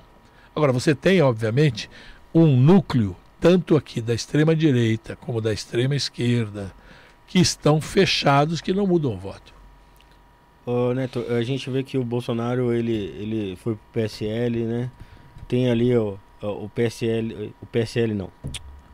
Agora, 0.56 0.72
você 0.72 0.94
tem, 0.94 1.22
obviamente, 1.22 1.90
um 2.34 2.56
núcleo, 2.56 3.16
tanto 3.44 3.76
aqui 3.76 4.00
da 4.00 4.14
extrema 4.14 4.56
direita 4.56 5.18
como 5.18 5.42
da 5.42 5.52
extrema 5.52 5.94
esquerda, 5.94 6.74
que 7.28 7.40
estão 7.40 7.82
fechados, 7.82 8.62
que 8.62 8.72
não 8.72 8.88
mudam 8.88 9.16
o 9.16 9.18
voto. 9.18 9.54
Ô, 10.66 10.94
Neto, 10.94 11.26
a 11.30 11.44
gente 11.44 11.70
vê 11.70 11.84
que 11.84 11.98
o 11.98 12.06
Bolsonaro, 12.06 12.72
ele, 12.72 12.94
ele 12.94 13.58
foi 13.58 13.76
pro 13.76 14.02
PSL, 14.02 14.64
né? 14.64 14.90
Tem 15.46 15.70
ali 15.70 15.94
o, 15.94 16.18
o 16.42 16.70
PSL, 16.70 17.54
o 17.62 17.66
PSL 17.66 18.14
não, 18.14 18.32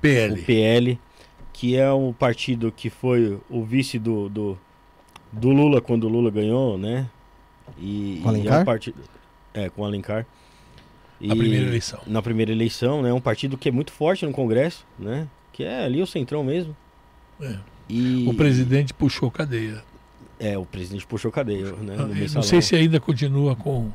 PL. 0.02 0.34
o 0.34 0.44
PL, 0.44 1.00
que 1.54 1.78
é 1.78 1.94
um 1.94 2.12
partido 2.12 2.72
que 2.72 2.90
foi 2.90 3.40
o 3.52 3.64
vice 3.64 4.00
do, 4.00 4.30
do, 4.30 4.58
do 5.32 5.50
Lula 5.50 5.80
quando 5.80 6.06
o 6.06 6.10
Lula 6.10 6.32
ganhou, 6.32 6.76
né? 6.76 7.08
E, 7.78 8.20
Com 8.24 8.32
e 8.32 8.34
é 8.34 8.40
Alencar? 8.40 8.62
um 8.62 8.66
partido. 8.66 8.98
É, 9.54 9.70
com 9.70 9.84
o 9.84 9.86
Alencar. 11.20 11.28
Na 11.28 11.36
E- 11.36 11.38
primeira 11.38 11.66
eleição. 11.68 12.00
Na 12.08 12.22
primeira 12.22 12.52
eleição, 12.52 13.02
né? 13.02 13.12
Um 13.14 13.22
partido 13.22 13.58
que 13.58 13.70
é 13.70 13.72
muito 13.72 13.92
forte 13.92 14.26
no 14.26 14.32
Congresso, 14.32 14.86
né? 14.98 15.28
Que 15.54 15.64
é 15.64 15.84
ali 15.86 16.02
o 16.02 16.08
centrão 16.08 16.44
mesmo. 16.44 16.76
É. 17.42 17.56
E, 17.90 18.26
O 18.28 18.34
presidente 18.34 18.94
puxou 18.94 19.30
cadeia. 19.32 19.84
É, 20.40 20.58
o 20.58 20.66
presidente 20.66 21.06
puxou 21.06 21.32
cadeia, 21.32 21.72
né? 21.74 21.96
Ah, 21.98 22.34
não 22.36 22.42
sei 22.44 22.62
se 22.62 22.76
ainda 22.76 23.00
continua 23.00 23.56
com 23.56 23.90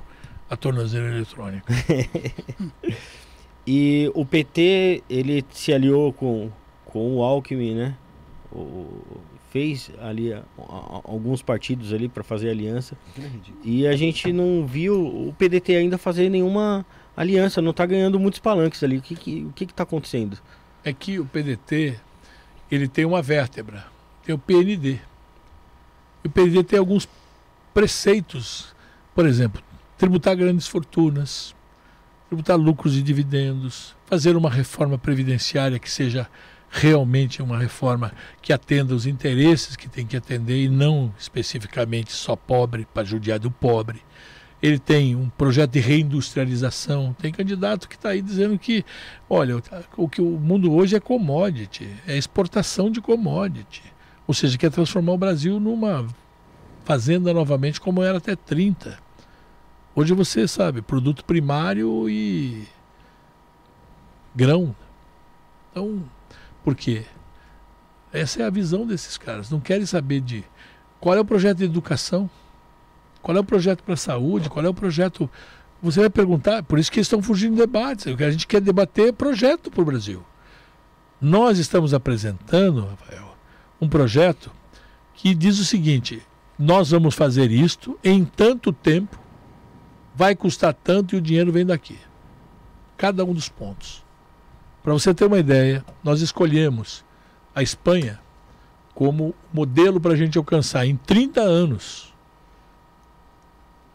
a 0.51 0.57
tornozeleira 0.57 1.17
eletrônica. 1.17 1.73
E 3.67 4.11
o 4.15 4.27
PT, 4.27 5.03
ele 5.09 5.43
se 5.51 5.73
aliou 5.73 6.13
com, 6.13 6.51
com 6.85 7.17
o 7.17 7.23
Alckmin, 7.23 7.75
né? 7.75 7.95
O- 8.53 8.87
fez 9.51 9.91
ali 10.03 10.33
a- 10.33 10.43
a- 10.59 11.01
alguns 11.05 11.41
partidos 11.41 11.93
ali 11.93 12.09
para 12.09 12.23
fazer 12.25 12.51
aliança. 12.51 12.95
E 13.63 13.87
a 13.87 13.97
gente 13.97 14.33
não 14.33 14.67
viu 14.67 15.01
o 15.01 15.33
PDT 15.39 15.77
ainda 15.77 15.97
fazer 15.97 16.29
nenhuma 16.29 16.85
aliança, 17.17 17.63
não 17.63 17.73
tá 17.73 17.87
ganhando 17.87 18.19
muitos 18.19 18.41
palanques 18.41 18.83
ali. 18.83 18.99
O 18.99 19.03
que 19.03 19.15
que, 19.15 19.45
o 19.45 19.53
que, 19.53 19.67
que 19.67 19.75
tá 19.75 19.83
acontecendo? 19.83 20.39
É 20.83 20.93
que 20.93 21.19
o 21.19 21.27
PDT 21.27 21.99
ele 22.71 22.89
tem 22.89 23.05
uma 23.05 23.23
vértebra, 23.23 23.87
tem 24.25 24.35
o 24.35 24.39
PND. 24.39 24.99
E 26.23 26.29
o 26.29 26.31
PND 26.31 26.65
tem 26.65 26.79
alguns 26.79 27.09
preceitos, 27.73 28.75
por 29.15 29.27
exemplo, 29.27 29.63
tributar 29.99 30.37
grandes 30.37 30.67
fortunas, 30.67 31.55
tributar 32.29 32.57
lucros 32.57 32.97
e 32.97 33.03
dividendos, 33.03 33.95
fazer 34.07 34.37
uma 34.37 34.51
reforma 34.51 34.99
previdenciária 34.99 35.79
que 35.79 35.91
seja 35.91 36.29
realmente 36.71 37.41
uma 37.41 37.57
reforma 37.57 38.13
que 38.43 38.53
atenda 38.53 38.95
os 38.95 39.07
interesses 39.07 39.77
que 39.77 39.89
tem 39.89 40.05
que 40.05 40.17
atender 40.17 40.65
e 40.65 40.69
não 40.69 41.15
especificamente 41.17 42.13
só 42.13 42.35
pobre 42.35 42.87
para 42.93 43.05
judiar 43.05 43.39
do 43.39 43.51
pobre. 43.51 44.03
Ele 44.65 44.79
tem 44.79 45.15
um 45.15 45.29
projeto 45.29 45.73
de 45.73 45.79
reindustrialização. 45.79 47.15
Tem 47.21 47.31
candidato 47.31 47.87
que 47.87 47.97
está 47.97 48.09
aí 48.09 48.23
dizendo 48.23 48.59
que, 48.59 48.83
olha, 49.29 49.63
o 49.95 50.09
que 50.09 50.23
o 50.23 50.39
mundo 50.41 50.73
hoje 50.73 50.97
é 50.97 51.01
commodity, 51.01 51.87
é 52.07 52.17
exportação 52.17 52.91
de 52.91 52.99
commodity. 52.99 53.83
Ou 54.27 54.33
seja, 54.33 54.57
quer 54.57 54.71
transformar 54.71 55.13
o 55.13 55.19
Brasil 55.19 55.61
numa 55.61 56.07
fazenda 56.83 57.35
novamente 57.35 57.79
como 57.79 58.03
era 58.03 58.17
até 58.17 58.35
30. 58.35 58.99
Hoje 59.95 60.15
você 60.15 60.49
sabe, 60.49 60.81
produto 60.81 61.27
primário 61.27 62.09
e 62.09 62.67
grão. 64.35 64.75
Então, 65.71 66.03
por 66.65 66.75
quê? 66.75 67.05
Essa 68.11 68.43
é 68.43 68.47
a 68.47 68.51
visão 68.51 68.87
desses 68.87 69.19
caras. 69.19 69.51
Não 69.51 69.61
querem 69.61 69.85
saber 69.85 70.23
de 70.23 70.43
qual 70.99 71.15
é 71.17 71.21
o 71.21 71.25
projeto 71.25 71.59
de 71.59 71.65
educação, 71.65 72.31
qual 73.25 73.39
é 73.39 73.41
o 73.41 73.45
projeto 73.45 73.83
para 73.83 73.95
a 73.95 73.97
saúde, 73.97 74.51
qual 74.51 74.63
é 74.67 74.69
o 74.69 74.75
projeto. 74.75 75.31
Você 75.83 75.99
vai 76.01 76.11
perguntar, 76.11 76.63
por 76.63 76.79
isso 76.79 76.93
que 76.93 77.01
estão 77.01 77.23
fugindo 77.23 77.55
de 77.55 77.63
debates. 77.63 78.05
O 78.05 78.17
que 78.19 78.23
a 78.23 78.31
gente 78.31 78.47
quer 78.47 78.61
debater 78.61 79.09
é 79.09 79.13
projeto 79.13 79.71
para 79.71 79.81
o 79.81 79.85
Brasil. 79.85 80.23
Nós 81.19 81.59
estamos 81.59 81.95
apresentando, 81.95 82.85
Rafael, 82.85 83.35
um 83.81 83.89
projeto 83.89 84.53
que 85.15 85.35
diz 85.35 85.59
o 85.59 85.65
seguinte: 85.65 86.23
nós 86.59 86.91
vamos 86.91 87.15
fazer 87.15 87.51
isto 87.51 87.99
em 88.05 88.27
tanto 88.27 88.75
tempo, 88.75 89.19
vai 90.15 90.37
custar 90.37 90.75
tanto 90.75 91.15
e 91.15 91.19
o 91.19 91.23
dinheiro 91.23 91.51
vem 91.51 91.65
daqui. 91.65 91.99
Cada 92.95 93.25
um 93.25 93.33
dos 93.33 93.49
pontos. 93.49 94.05
Para 94.83 94.93
você 94.93 95.15
ter 95.15 95.25
uma 95.25 95.39
ideia, 95.39 95.83
nós 96.03 96.21
escolhemos 96.21 97.03
a 97.55 97.63
Espanha 97.63 98.21
como 98.95 99.35
modelo 99.51 99.99
para 99.99 100.13
a 100.13 100.17
gente 100.17 100.37
alcançar 100.37 100.85
em 100.85 100.95
30 100.95 101.41
anos 101.41 102.14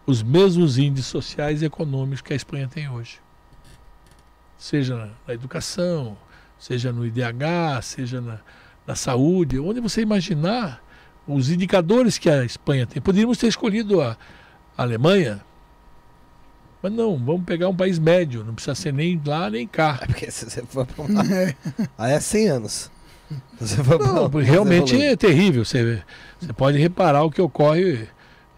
os 0.06 0.24
mesmos 0.24 0.78
índices 0.78 1.08
sociais 1.10 1.62
e 1.62 1.66
econômicos 1.66 2.22
que 2.22 2.34
a 2.34 2.36
Espanha 2.36 2.68
tem 2.68 2.90
hoje. 2.90 3.20
Seja 4.58 5.10
na 5.28 5.34
educação, 5.34 6.18
seja 6.58 6.92
no 6.92 7.06
IDH, 7.06 7.82
seja 7.84 8.20
na, 8.20 8.40
na 8.86 8.96
saúde, 8.96 9.60
onde 9.60 9.80
você 9.80 10.02
imaginar 10.02 10.84
os 11.28 11.50
indicadores 11.50 12.18
que 12.18 12.30
a 12.30 12.44
Espanha 12.44 12.86
tem. 12.86 13.02
Poderíamos 13.02 13.38
ter 13.38 13.48
escolhido 13.48 14.02
a, 14.02 14.18
a 14.78 14.82
Alemanha, 14.84 15.42
mas 16.82 16.92
não, 16.92 17.18
vamos 17.18 17.44
pegar 17.46 17.70
um 17.70 17.76
país 17.76 18.00
médio, 18.00 18.44
não 18.44 18.54
precisa 18.54 18.76
ser 18.76 18.94
nem 18.94 19.22
lá 19.26 19.50
nem 19.50 19.68
cá. 19.68 20.00
É 20.02 20.06
porque 20.08 20.32
se 20.32 20.50
você 20.50 20.64
for 20.64 20.86
pra 20.86 21.04
uma... 21.04 21.24
Aí 21.98 22.14
é 22.14 22.20
100 22.20 22.48
anos. 22.50 22.92
Você 23.60 23.84
for 23.84 24.00
Não, 24.00 24.30
pra- 24.30 24.42
realmente 24.42 24.96
você 24.96 25.06
é 25.08 25.16
terrível. 25.16 25.64
Você, 25.64 26.02
você 26.40 26.54
pode 26.54 26.78
reparar 26.80 27.24
o 27.24 27.30
que 27.32 27.42
ocorre. 27.42 28.08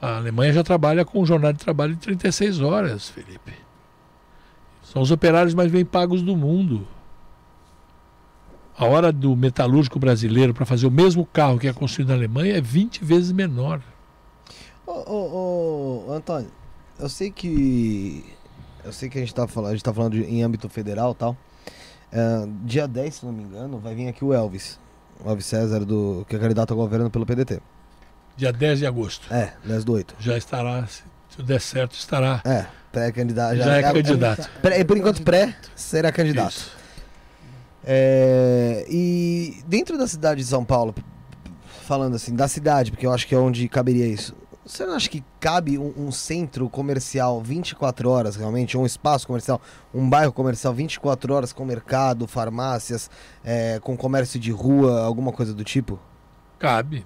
A 0.01 0.17
Alemanha 0.17 0.51
já 0.51 0.63
trabalha 0.63 1.05
com 1.05 1.23
jornada 1.23 1.53
de 1.53 1.63
trabalho 1.63 1.93
de 1.93 2.01
36 2.01 2.59
horas, 2.59 3.07
Felipe. 3.07 3.53
São 4.83 4.99
os 4.99 5.11
operários 5.11 5.53
mais 5.53 5.71
bem 5.71 5.85
pagos 5.85 6.23
do 6.23 6.35
mundo. 6.35 6.87
A 8.75 8.85
hora 8.85 9.11
do 9.11 9.35
metalúrgico 9.35 9.99
brasileiro 9.99 10.55
para 10.55 10.65
fazer 10.65 10.87
o 10.87 10.91
mesmo 10.91 11.23
carro 11.23 11.59
que 11.59 11.67
é 11.67 11.73
construído 11.73 12.09
na 12.09 12.15
Alemanha 12.15 12.57
é 12.57 12.61
20 12.61 13.05
vezes 13.05 13.31
menor. 13.31 13.79
Ô, 14.87 14.91
ô, 14.91 16.05
ô, 16.07 16.13
Antônio, 16.13 16.49
eu 16.97 17.07
sei 17.07 17.29
que. 17.29 18.25
Eu 18.83 18.91
sei 18.91 19.07
que 19.07 19.19
a 19.19 19.21
gente 19.21 19.35
tá 19.35 19.47
falando, 19.47 19.69
a 19.69 19.73
gente 19.75 19.83
tá 19.83 19.93
falando 19.93 20.17
em 20.17 20.41
âmbito 20.41 20.67
federal 20.67 21.13
tal. 21.13 21.37
É, 22.11 22.47
dia 22.63 22.87
10, 22.87 23.13
se 23.13 23.25
não 23.25 23.31
me 23.31 23.43
engano, 23.43 23.77
vai 23.77 23.93
vir 23.93 24.07
aqui 24.07 24.25
o 24.25 24.33
Elvis. 24.33 24.79
O 25.23 25.29
Elvis 25.29 25.45
César, 25.45 25.85
do, 25.85 26.25
que 26.27 26.35
é 26.35 26.39
candidato 26.39 26.71
ao 26.71 26.77
governo 26.77 27.11
pelo 27.11 27.23
PDT. 27.23 27.61
Dia 28.37 28.51
10 28.51 28.79
de 28.79 28.85
agosto. 28.87 29.31
É, 29.33 29.53
10 29.65 29.83
do 29.83 29.93
8. 29.93 30.15
Já 30.19 30.37
estará, 30.37 30.85
se 30.87 31.03
se 31.29 31.41
der 31.43 31.61
certo, 31.61 31.93
estará. 31.93 32.41
É, 32.43 32.65
pré-candidato. 32.91 33.55
Já 33.55 33.77
é 33.77 33.81
candidato. 33.93 34.49
pré- 34.61 34.83
por 34.83 34.97
enquanto, 34.97 35.21
pré, 35.23 35.55
será 35.75 36.11
candidato. 36.11 36.51
Isso. 36.51 36.71
É, 37.83 38.85
e 38.89 39.61
dentro 39.65 39.97
da 39.97 40.07
cidade 40.07 40.41
de 40.41 40.47
São 40.47 40.63
Paulo, 40.63 40.93
falando 41.87 42.15
assim, 42.15 42.35
da 42.35 42.47
cidade, 42.47 42.91
porque 42.91 43.05
eu 43.05 43.13
acho 43.13 43.27
que 43.27 43.33
é 43.33 43.37
onde 43.37 43.67
caberia 43.67 44.05
isso. 44.05 44.35
Você 44.65 44.85
não 44.85 44.93
acha 44.93 45.09
que 45.09 45.23
cabe 45.39 45.77
um, 45.79 45.91
um 45.97 46.11
centro 46.11 46.69
comercial 46.69 47.41
24 47.41 48.09
horas 48.09 48.35
realmente, 48.35 48.77
um 48.77 48.85
espaço 48.85 49.25
comercial, 49.25 49.59
um 49.93 50.07
bairro 50.07 50.31
comercial 50.31 50.73
24 50.73 51.33
horas 51.33 51.51
com 51.51 51.65
mercado, 51.65 52.27
farmácias, 52.27 53.09
é, 53.43 53.79
com 53.81 53.97
comércio 53.97 54.39
de 54.39 54.51
rua, 54.51 55.01
alguma 55.01 55.31
coisa 55.31 55.53
do 55.53 55.63
tipo? 55.63 55.99
Cabe. 56.59 57.03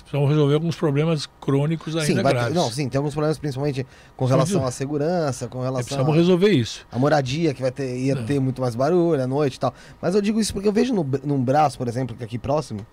Precisamos 0.00 0.28
resolver 0.28 0.54
alguns 0.54 0.76
problemas 0.76 1.28
crônicos 1.40 1.94
ainda 1.96 2.06
sim, 2.06 2.22
vai 2.22 2.32
graves. 2.32 2.54
não, 2.54 2.70
sim, 2.70 2.88
tem 2.88 2.98
alguns 2.98 3.12
problemas 3.14 3.38
principalmente 3.38 3.86
com 4.16 4.24
relação 4.24 4.64
à 4.66 4.70
segurança, 4.70 5.48
com 5.48 5.60
relação 5.60 5.84
precisamos 5.84 6.12
à 6.12 6.16
resolver 6.16 6.50
isso. 6.50 6.86
a 6.90 6.98
moradia, 6.98 7.54
que 7.54 7.62
vai 7.62 7.70
ter, 7.70 7.96
ia 7.96 8.14
Não. 8.14 8.26
ter 8.26 8.38
muito 8.40 8.60
mais 8.60 8.74
barulho 8.74 9.22
à 9.22 9.26
noite 9.26 9.54
e 9.54 9.60
tal. 9.60 9.72
Mas 10.00 10.14
eu 10.14 10.20
digo 10.20 10.40
isso 10.40 10.52
porque 10.52 10.68
eu 10.68 10.72
vejo 10.72 10.92
no, 10.94 11.06
num 11.24 11.42
braço, 11.42 11.78
por 11.78 11.88
exemplo, 11.88 12.16
que 12.16 12.22
é 12.22 12.26
aqui 12.26 12.38
próximo, 12.38 12.86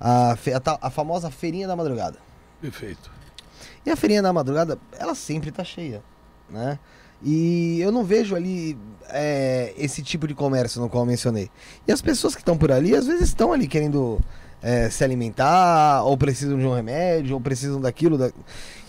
a, 0.00 0.32
a, 0.32 0.86
a 0.86 0.90
famosa 0.90 1.30
feirinha 1.30 1.66
da 1.66 1.76
madrugada. 1.76 2.18
Perfeito. 2.60 3.10
E 3.86 3.90
a 3.90 3.96
feirinha 3.96 4.22
da 4.22 4.32
madrugada, 4.32 4.78
ela 4.98 5.14
sempre 5.14 5.50
tá 5.50 5.64
cheia, 5.64 6.02
né? 6.50 6.78
E 7.22 7.80
eu 7.80 7.90
não 7.90 8.04
vejo 8.04 8.36
ali 8.36 8.78
é, 9.08 9.74
esse 9.76 10.02
tipo 10.02 10.26
de 10.28 10.34
comércio 10.34 10.80
no 10.80 10.88
qual 10.88 11.02
eu 11.02 11.06
mencionei. 11.06 11.50
E 11.86 11.92
as 11.92 12.00
pessoas 12.00 12.34
que 12.34 12.40
estão 12.40 12.56
por 12.56 12.70
ali, 12.70 12.94
às 12.94 13.06
vezes 13.06 13.28
estão 13.28 13.52
ali 13.52 13.66
querendo 13.66 14.20
é, 14.62 14.90
se 14.90 15.04
alimentar, 15.04 16.02
ou 16.04 16.16
precisam 16.16 16.58
de 16.58 16.64
um 16.66 16.74
remédio, 16.74 17.34
ou 17.34 17.40
precisam 17.40 17.80
daquilo. 17.80 18.16
Da... 18.18 18.30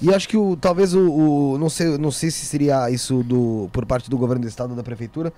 E 0.01 0.13
acho 0.13 0.27
que 0.27 0.37
o, 0.37 0.55
talvez 0.55 0.93
o, 0.93 1.09
o- 1.11 1.57
não 1.57 1.69
sei, 1.69 1.97
não 1.97 2.11
sei 2.11 2.31
se 2.31 2.45
seria 2.45 2.89
isso 2.89 3.23
do, 3.23 3.69
por 3.71 3.85
parte 3.85 4.09
do 4.09 4.17
governo 4.17 4.41
do 4.43 4.47
estado 4.47 4.71
ou 4.71 4.75
da 4.75 4.83
prefeitura, 4.83 5.31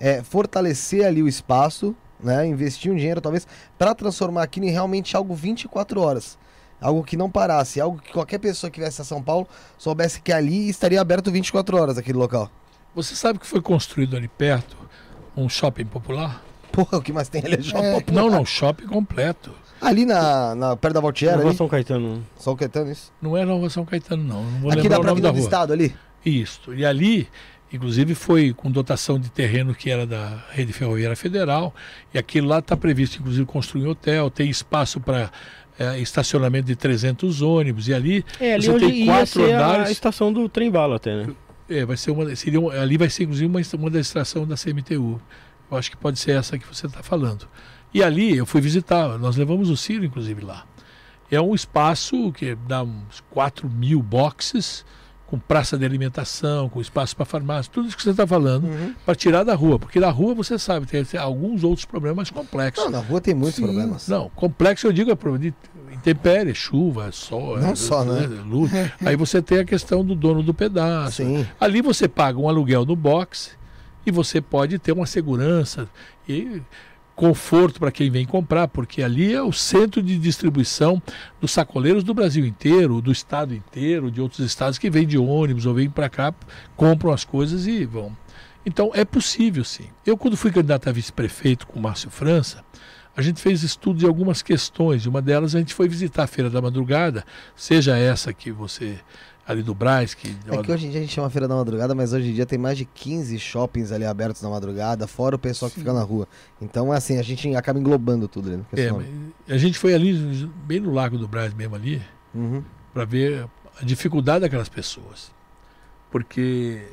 é, 0.00 0.22
fortalecer 0.22 1.04
ali 1.06 1.22
o 1.22 1.28
espaço, 1.28 1.94
né? 2.22 2.46
Investir 2.46 2.90
um 2.92 2.96
dinheiro 2.96 3.20
talvez 3.20 3.46
para 3.78 3.94
transformar 3.94 4.42
aquilo 4.42 4.66
em 4.66 4.70
realmente 4.70 5.16
algo 5.16 5.34
24 5.34 6.00
horas. 6.00 6.36
Algo 6.80 7.02
que 7.02 7.16
não 7.16 7.28
parasse, 7.28 7.80
algo 7.80 7.98
que 8.00 8.12
qualquer 8.12 8.38
pessoa 8.38 8.70
que 8.70 8.78
viesse 8.78 9.00
a 9.00 9.04
São 9.04 9.20
Paulo 9.20 9.48
soubesse 9.76 10.20
que 10.20 10.32
ali 10.32 10.68
estaria 10.68 11.00
aberto 11.00 11.30
24 11.30 11.76
horas 11.76 11.98
aquele 11.98 12.18
local. 12.18 12.48
Você 12.94 13.16
sabe 13.16 13.38
que 13.40 13.46
foi 13.46 13.60
construído 13.60 14.16
ali 14.16 14.28
perto 14.28 14.76
um 15.36 15.48
shopping 15.48 15.84
popular? 15.86 16.42
Porra, 16.70 16.98
o 16.98 17.02
que 17.02 17.12
mais 17.12 17.28
tem 17.28 17.44
ali 17.44 17.56
é 17.56 17.62
shopping 17.62 17.84
É. 17.84 17.94
popular. 17.94 18.22
Não, 18.22 18.30
não, 18.30 18.44
shopping 18.44 18.86
completo. 18.86 19.52
Ali 19.80 20.04
na, 20.04 20.54
na 20.54 20.76
perto 20.76 20.94
da 20.94 21.00
Valtiera, 21.00 21.36
Rua 21.36 21.48
ali, 21.48 21.56
São 21.56 21.68
Caetano. 21.68 22.26
São 22.36 22.56
Caetano, 22.56 22.90
isso. 22.90 23.12
Não 23.22 23.36
é 23.36 23.44
Nova 23.44 23.68
São 23.70 23.84
Caetano, 23.84 24.24
não. 24.24 24.42
Não 24.42 24.60
vou 24.60 24.72
Aqui 24.72 24.88
da 24.88 24.98
do 24.98 25.28
rua. 25.28 25.38
Estado 25.38 25.72
ali. 25.72 25.94
Isso. 26.24 26.74
E 26.74 26.84
ali, 26.84 27.28
inclusive, 27.72 28.14
foi 28.14 28.52
com 28.52 28.70
dotação 28.70 29.18
de 29.20 29.30
terreno 29.30 29.74
que 29.74 29.88
era 29.90 30.06
da 30.06 30.42
Rede 30.50 30.72
Ferroviária 30.72 31.16
Federal. 31.16 31.74
E 32.12 32.18
aquilo 32.18 32.48
lá 32.48 32.58
está 32.58 32.76
previsto, 32.76 33.18
inclusive, 33.20 33.44
construir 33.46 33.86
um 33.86 33.90
hotel, 33.90 34.30
tem 34.30 34.50
espaço 34.50 35.00
para 35.00 35.30
estacionamento 35.96 36.66
de 36.66 36.74
300 36.74 37.40
ônibus. 37.40 37.86
E 37.88 37.94
ali 37.94 38.24
É, 38.40 38.54
ali 38.54 38.64
Você 38.64 38.70
onde 38.72 38.86
tem 38.86 38.98
ia 39.04 39.06
quatro 39.06 39.26
ser 39.46 39.54
a 39.54 39.66
andares. 39.68 39.90
estação 39.90 40.32
do 40.32 40.48
trem 40.48 40.70
bala 40.70 40.96
até, 40.96 41.14
né? 41.24 41.32
é, 41.70 41.84
vai 41.84 41.96
ser 41.96 42.10
uma, 42.10 42.34
seria 42.34 42.60
um- 42.60 42.68
ali 42.70 42.96
vai 42.96 43.08
ser, 43.10 43.24
inclusive, 43.24 43.46
uma, 43.46 43.60
uma 43.78 43.90
da 43.90 44.00
extração 44.00 44.44
da 44.46 44.56
CMTU. 44.56 45.20
Eu 45.70 45.76
acho 45.78 45.90
que 45.90 45.96
pode 45.96 46.18
ser 46.18 46.32
essa 46.32 46.58
que 46.58 46.66
você 46.66 46.86
está 46.86 47.02
falando. 47.02 47.46
E 47.92 48.02
ali 48.02 48.36
eu 48.36 48.46
fui 48.46 48.60
visitar, 48.60 49.18
nós 49.18 49.36
levamos 49.36 49.70
o 49.70 49.76
Ciro, 49.76 50.04
inclusive, 50.04 50.44
lá. 50.44 50.64
É 51.30 51.40
um 51.40 51.54
espaço 51.54 52.32
que 52.32 52.54
dá 52.66 52.82
uns 52.82 53.22
4 53.30 53.68
mil 53.68 54.02
boxes, 54.02 54.84
com 55.26 55.38
praça 55.38 55.76
de 55.76 55.84
alimentação, 55.84 56.70
com 56.70 56.80
espaço 56.80 57.14
para 57.14 57.26
farmácia, 57.26 57.70
tudo 57.70 57.86
isso 57.88 57.96
que 57.96 58.02
você 58.02 58.10
está 58.10 58.26
falando, 58.26 58.64
Uhum. 58.64 58.94
para 59.04 59.14
tirar 59.14 59.44
da 59.44 59.54
rua. 59.54 59.78
Porque 59.78 60.00
na 60.00 60.08
rua, 60.10 60.34
você 60.34 60.58
sabe, 60.58 60.86
tem, 60.86 61.04
tem 61.04 61.20
alguns 61.20 61.64
outros 61.64 61.84
problemas 61.84 62.30
complexos. 62.30 62.82
Não, 62.84 62.90
na 62.92 63.00
rua 63.00 63.20
tem 63.20 63.34
muitos 63.34 63.56
Sim. 63.56 63.64
problemas. 63.64 64.08
Não, 64.08 64.30
complexo 64.30 64.86
eu 64.86 64.92
digo 64.92 65.10
é 65.10 65.14
problema 65.14 65.50
de 65.50 65.94
intempérie, 65.94 66.54
chuva, 66.54 67.12
sol, 67.12 67.58
Não 67.58 67.70
é, 67.72 67.74
só, 67.74 68.04
né? 68.04 68.26
luz. 68.46 68.70
Aí 69.04 69.16
você 69.16 69.42
tem 69.42 69.58
a 69.58 69.64
questão 69.66 70.02
do 70.02 70.14
dono 70.14 70.42
do 70.42 70.54
pedaço. 70.54 71.16
Sim. 71.22 71.46
Ali 71.60 71.82
você 71.82 72.08
paga 72.08 72.38
um 72.38 72.48
aluguel 72.48 72.86
no 72.86 72.96
box 72.96 73.50
e 74.06 74.10
você 74.10 74.40
pode 74.40 74.78
ter 74.78 74.92
uma 74.92 75.04
segurança 75.04 75.88
e 76.26 76.62
conforto 77.18 77.80
para 77.80 77.90
quem 77.90 78.08
vem 78.08 78.24
comprar, 78.24 78.68
porque 78.68 79.02
ali 79.02 79.34
é 79.34 79.42
o 79.42 79.52
centro 79.52 80.00
de 80.00 80.16
distribuição 80.16 81.02
dos 81.40 81.50
sacoleiros 81.50 82.04
do 82.04 82.14
Brasil 82.14 82.46
inteiro, 82.46 83.02
do 83.02 83.10
estado 83.10 83.52
inteiro, 83.52 84.08
de 84.08 84.20
outros 84.20 84.38
estados 84.38 84.78
que 84.78 84.88
vêm 84.88 85.04
de 85.04 85.18
ônibus 85.18 85.66
ou 85.66 85.74
vêm 85.74 85.90
para 85.90 86.08
cá, 86.08 86.32
compram 86.76 87.10
as 87.10 87.24
coisas 87.24 87.66
e 87.66 87.84
vão. 87.84 88.16
Então 88.64 88.92
é 88.94 89.04
possível 89.04 89.64
sim. 89.64 89.88
Eu 90.06 90.16
quando 90.16 90.36
fui 90.36 90.52
candidato 90.52 90.88
a 90.88 90.92
vice-prefeito 90.92 91.66
com 91.66 91.80
o 91.80 91.82
Márcio 91.82 92.08
França, 92.08 92.64
a 93.16 93.20
gente 93.20 93.42
fez 93.42 93.64
estudo 93.64 93.98
de 93.98 94.06
algumas 94.06 94.40
questões. 94.40 95.04
Uma 95.04 95.20
delas 95.20 95.56
a 95.56 95.58
gente 95.58 95.74
foi 95.74 95.88
visitar 95.88 96.22
a 96.22 96.28
Feira 96.28 96.48
da 96.48 96.62
Madrugada, 96.62 97.24
seja 97.56 97.98
essa 97.98 98.32
que 98.32 98.52
você 98.52 98.96
ali 99.48 99.62
do 99.62 99.74
Braz, 99.74 100.12
que 100.12 100.36
É 100.46 100.62
que 100.62 100.70
hoje 100.70 100.86
em 100.86 100.90
dia 100.90 100.98
a 101.00 101.02
gente 101.02 101.14
chama 101.14 101.30
Feira 101.30 101.48
da 101.48 101.54
Madrugada, 101.56 101.94
mas 101.94 102.12
hoje 102.12 102.28
em 102.28 102.34
dia 102.34 102.44
tem 102.44 102.58
mais 102.58 102.76
de 102.76 102.84
15 102.84 103.38
shoppings 103.38 103.90
ali 103.90 104.04
abertos 104.04 104.42
na 104.42 104.50
madrugada, 104.50 105.06
fora 105.06 105.36
o 105.36 105.38
pessoal 105.38 105.70
que 105.70 105.78
fica 105.78 105.92
na 105.92 106.02
rua. 106.02 106.28
Então, 106.60 106.92
é 106.92 106.98
assim, 106.98 107.16
a 107.18 107.22
gente 107.22 107.56
acaba 107.56 107.78
englobando 107.78 108.28
tudo 108.28 108.50
no 108.50 108.66
É, 108.76 109.54
a 109.54 109.56
gente 109.56 109.78
foi 109.78 109.94
ali, 109.94 110.12
bem 110.66 110.80
no 110.80 110.92
Lago 110.92 111.16
do 111.16 111.26
Brás 111.26 111.54
mesmo 111.54 111.74
ali, 111.74 112.02
Uhum. 112.34 112.62
para 112.92 113.06
ver 113.06 113.48
a 113.80 113.84
dificuldade 113.86 114.40
daquelas 114.40 114.68
pessoas. 114.68 115.32
Porque 116.10 116.86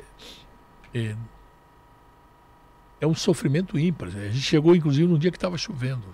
é, 0.94 1.14
é 3.02 3.06
um 3.06 3.14
sofrimento 3.14 3.78
ímpar. 3.78 4.08
A 4.08 4.28
gente 4.28 4.40
chegou, 4.40 4.74
inclusive, 4.74 5.06
num 5.06 5.18
dia 5.18 5.30
que 5.30 5.36
estava 5.36 5.58
chovendo. 5.58 6.04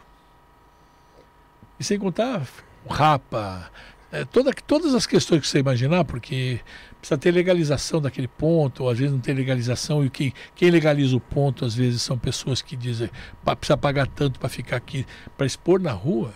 E 1.78 1.85
sem 1.85 2.01
contar 2.01 2.47
rapa, 2.90 3.70
É, 4.12 4.26
toda, 4.26 4.52
todas 4.66 4.94
as 4.94 5.06
questões 5.06 5.40
que 5.40 5.48
você 5.48 5.59
imaginar, 5.60 6.05
porque 6.05 6.60
precisa 7.01 7.16
ter 7.16 7.30
legalização 7.30 7.98
daquele 7.98 8.28
ponto, 8.28 8.84
ou 8.84 8.90
às 8.90 8.98
vezes 8.98 9.10
não 9.10 9.18
tem 9.20 9.34
legalização, 9.34 10.05
e 10.05 10.10
quem, 10.10 10.34
quem 10.55 10.68
legaliza 10.68 11.16
o 11.16 11.20
ponto, 11.20 11.64
às 11.64 11.74
vezes, 11.74 12.02
são 12.02 12.18
pessoas 12.18 12.60
que 12.60 12.76
dizem 12.76 13.09
"Pá, 13.43 13.56
precisa 13.56 13.76
pagar 13.76 14.06
tanto 14.06 14.39
para 14.39 14.51
ficar 14.51 14.76
aqui, 14.76 15.06
para 15.34 15.47
expor 15.47 15.80
na 15.80 15.93
rua. 15.93 16.34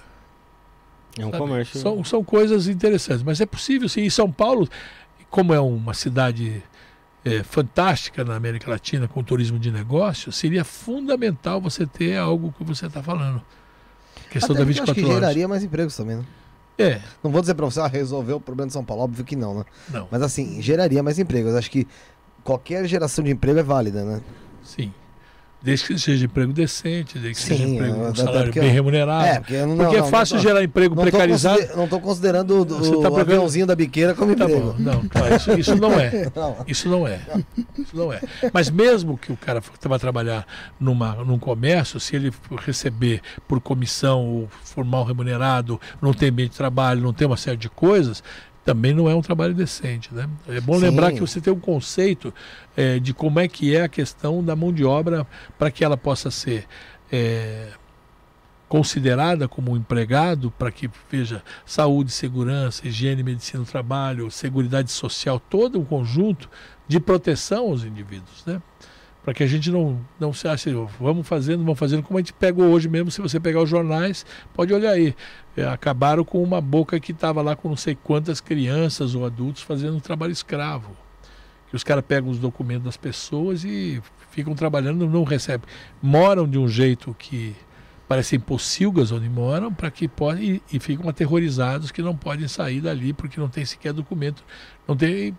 É 1.18 1.26
um 1.26 1.30
sabe? 1.30 1.38
comércio. 1.38 1.78
São, 1.78 2.02
são 2.02 2.24
coisas 2.24 2.66
interessantes, 2.66 3.22
mas 3.22 3.42
é 3.42 3.46
possível 3.46 3.88
sim. 3.90 4.04
E 4.04 4.10
São 4.10 4.32
Paulo, 4.32 4.66
como 5.28 5.52
é 5.52 5.60
uma 5.60 5.92
cidade 5.92 6.62
é, 7.26 7.42
fantástica 7.42 8.24
na 8.24 8.36
América 8.36 8.70
Latina 8.70 9.06
com 9.06 9.22
turismo 9.22 9.58
de 9.58 9.70
negócio, 9.70 10.32
seria 10.32 10.64
fundamental 10.64 11.60
você 11.60 11.84
ter 11.84 12.16
algo 12.16 12.54
que 12.56 12.64
você 12.64 12.86
está 12.86 13.02
falando. 13.02 13.42
A 14.26 14.30
questão 14.30 14.54
Até 14.54 14.64
da 14.64 14.66
porque 14.66 14.78
eu 14.78 14.82
acho 14.84 14.92
24 14.92 14.94
que 14.94 15.04
horas. 15.04 15.14
geraria 15.20 15.46
mais 15.48 15.62
empregos 15.62 15.94
também, 15.94 16.16
né? 16.16 16.24
É, 16.78 17.00
Não 17.22 17.30
vou 17.30 17.40
dizer 17.40 17.54
pra 17.54 17.64
você, 17.64 17.80
ah, 17.80 17.86
resolveu 17.86 18.36
o 18.36 18.40
problema 18.40 18.66
de 18.66 18.72
São 18.72 18.84
Paulo, 18.84 19.02
óbvio 19.02 19.24
que 19.24 19.34
não, 19.34 19.54
né? 19.58 19.64
não, 19.90 20.08
Mas 20.10 20.20
assim, 20.22 20.60
geraria 20.60 21.02
mais 21.02 21.18
empregos. 21.18 21.54
Acho 21.54 21.70
que 21.70 21.86
qualquer 22.44 22.86
geração 22.86 23.24
de 23.24 23.30
emprego 23.30 23.58
é 23.58 23.62
válida, 23.62 24.04
né? 24.04 24.20
sim. 24.62 24.92
Desde 25.66 25.84
que 25.84 25.98
seja 25.98 26.26
emprego 26.26 26.52
decente, 26.52 27.18
desde 27.18 27.42
que 27.42 27.48
seja 27.48 27.64
Sim, 27.66 27.74
emprego 27.74 28.04
é, 28.04 28.06
com 28.06 28.14
salário 28.14 28.52
bem 28.52 28.70
remunerado. 28.70 29.26
É, 29.26 29.40
porque 29.40 29.54
eu 29.54 29.66
não, 29.66 29.76
porque 29.78 29.98
não, 29.98 30.06
é 30.06 30.10
fácil 30.10 30.36
não, 30.36 30.42
gerar 30.44 30.62
emprego 30.62 30.94
precarizado. 30.94 31.60
não 31.76 31.88
tô 31.88 31.98
considerando 31.98 32.62
o, 32.62 32.64
Você 32.64 32.90
o 32.90 33.00
tá 33.02 33.10
pegando- 33.10 33.20
aviãozinho 33.32 33.66
da 33.66 33.74
biqueira 33.74 34.14
como 34.14 34.36
Tá 34.36 34.44
emprego. 34.44 34.74
bom, 34.74 34.76
não, 34.78 35.08
tá, 35.08 35.34
isso, 35.34 35.58
isso 35.58 35.74
não 35.74 35.98
é. 35.98 36.30
Isso 36.68 36.88
não 36.88 37.08
é. 37.08 37.18
Isso 37.76 37.96
não 37.96 38.12
é. 38.12 38.20
Mas 38.52 38.70
mesmo 38.70 39.18
que 39.18 39.32
o 39.32 39.36
cara 39.36 39.60
vai 39.82 39.98
trabalhar 39.98 40.46
numa, 40.78 41.16
num 41.24 41.36
comércio, 41.38 41.98
se 41.98 42.14
ele 42.14 42.32
receber 42.64 43.20
por 43.48 43.60
comissão 43.60 44.24
ou 44.24 44.48
for 44.62 44.84
mal 44.84 45.02
remunerado, 45.02 45.80
não 46.00 46.12
tem 46.14 46.28
ambiente 46.28 46.52
de 46.52 46.58
trabalho, 46.58 47.00
não 47.02 47.12
tem 47.12 47.26
uma 47.26 47.36
série 47.36 47.56
de 47.56 47.68
coisas, 47.68 48.22
também 48.66 48.92
não 48.92 49.08
é 49.08 49.14
um 49.14 49.22
trabalho 49.22 49.54
decente. 49.54 50.12
Né? 50.12 50.28
É 50.48 50.60
bom 50.60 50.74
Sim. 50.74 50.80
lembrar 50.80 51.12
que 51.12 51.20
você 51.20 51.40
tem 51.40 51.52
um 51.52 51.60
conceito 51.60 52.34
eh, 52.76 52.98
de 52.98 53.14
como 53.14 53.38
é 53.38 53.46
que 53.46 53.74
é 53.74 53.82
a 53.82 53.88
questão 53.88 54.44
da 54.44 54.56
mão 54.56 54.72
de 54.72 54.84
obra 54.84 55.24
para 55.56 55.70
que 55.70 55.84
ela 55.84 55.96
possa 55.96 56.32
ser 56.32 56.66
eh, 57.10 57.70
considerada 58.68 59.46
como 59.46 59.70
um 59.70 59.76
empregado 59.76 60.50
para 60.50 60.72
que 60.72 60.90
veja 61.08 61.44
saúde, 61.64 62.10
segurança, 62.10 62.86
higiene, 62.86 63.22
medicina 63.22 63.62
do 63.62 63.70
trabalho, 63.70 64.28
seguridade 64.32 64.90
social, 64.90 65.38
todo 65.38 65.78
um 65.78 65.84
conjunto 65.84 66.50
de 66.88 66.98
proteção 66.98 67.66
aos 67.66 67.84
indivíduos, 67.84 68.44
né? 68.44 68.60
Para 69.26 69.34
que 69.34 69.42
a 69.42 69.46
gente 69.48 69.72
não, 69.72 69.98
não 70.20 70.32
se 70.32 70.46
ache, 70.46 70.72
vamos 71.00 71.26
fazendo, 71.26 71.64
vamos 71.64 71.76
fazendo, 71.76 72.00
como 72.00 72.16
a 72.16 72.20
gente 72.20 72.32
pega 72.32 72.62
hoje 72.62 72.88
mesmo, 72.88 73.10
se 73.10 73.20
você 73.20 73.40
pegar 73.40 73.60
os 73.60 73.68
jornais, 73.68 74.24
pode 74.54 74.72
olhar 74.72 74.92
aí. 74.92 75.16
É, 75.56 75.66
acabaram 75.66 76.24
com 76.24 76.40
uma 76.40 76.60
boca 76.60 77.00
que 77.00 77.10
estava 77.10 77.42
lá 77.42 77.56
com 77.56 77.68
não 77.68 77.76
sei 77.76 77.96
quantas 77.96 78.40
crianças 78.40 79.16
ou 79.16 79.26
adultos 79.26 79.62
fazendo 79.62 79.96
um 79.96 80.00
trabalho 80.00 80.30
escravo. 80.30 80.96
Que 81.68 81.74
os 81.74 81.82
caras 81.82 82.04
pegam 82.06 82.30
os 82.30 82.38
documentos 82.38 82.84
das 82.84 82.96
pessoas 82.96 83.64
e 83.64 84.00
ficam 84.30 84.54
trabalhando, 84.54 85.08
não 85.08 85.24
recebem. 85.24 85.68
Moram 86.00 86.48
de 86.48 86.56
um 86.56 86.68
jeito 86.68 87.12
que 87.18 87.56
parecem 88.06 88.38
pocilgas 88.38 89.10
onde 89.10 89.28
moram 89.28 89.74
para 89.74 89.90
que 89.90 90.06
podem 90.06 90.62
e, 90.70 90.76
e 90.76 90.78
ficam 90.78 91.08
aterrorizados 91.08 91.90
que 91.90 92.00
não 92.00 92.16
podem 92.16 92.46
sair 92.46 92.80
dali 92.80 93.12
porque 93.12 93.40
não 93.40 93.48
tem 93.48 93.64
sequer 93.64 93.92
documento, 93.92 94.44
não 94.86 94.96
tem 94.96 95.36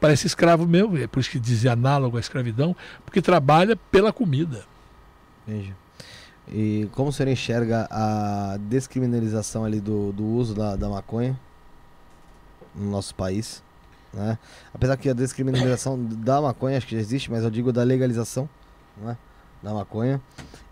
parece 0.00 0.26
escravo 0.26 0.66
mesmo, 0.66 0.96
é 0.98 1.06
por 1.06 1.20
isso 1.20 1.30
que 1.30 1.38
dizia 1.38 1.72
análogo 1.72 2.16
à 2.16 2.20
escravidão, 2.20 2.74
porque 3.04 3.22
trabalha 3.22 3.76
pela 3.76 4.12
comida. 4.12 4.64
Entendi. 5.46 5.74
E 6.48 6.88
como 6.92 7.10
o 7.10 7.12
senhor 7.12 7.30
enxerga 7.30 7.88
a 7.90 8.58
descriminalização 8.68 9.64
ali 9.64 9.80
do, 9.80 10.12
do 10.12 10.24
uso 10.24 10.54
da, 10.54 10.76
da 10.76 10.88
maconha 10.88 11.38
no 12.74 12.90
nosso 12.90 13.14
país? 13.14 13.62
Né? 14.12 14.38
Apesar 14.74 14.96
que 14.96 15.08
a 15.08 15.14
descriminalização 15.14 15.96
da 16.04 16.40
maconha 16.40 16.76
acho 16.76 16.86
que 16.86 16.94
já 16.94 17.00
existe, 17.00 17.30
mas 17.30 17.44
eu 17.44 17.50
digo 17.50 17.72
da 17.72 17.82
legalização 17.82 18.48
né? 18.96 19.16
da 19.62 19.72
maconha 19.72 20.20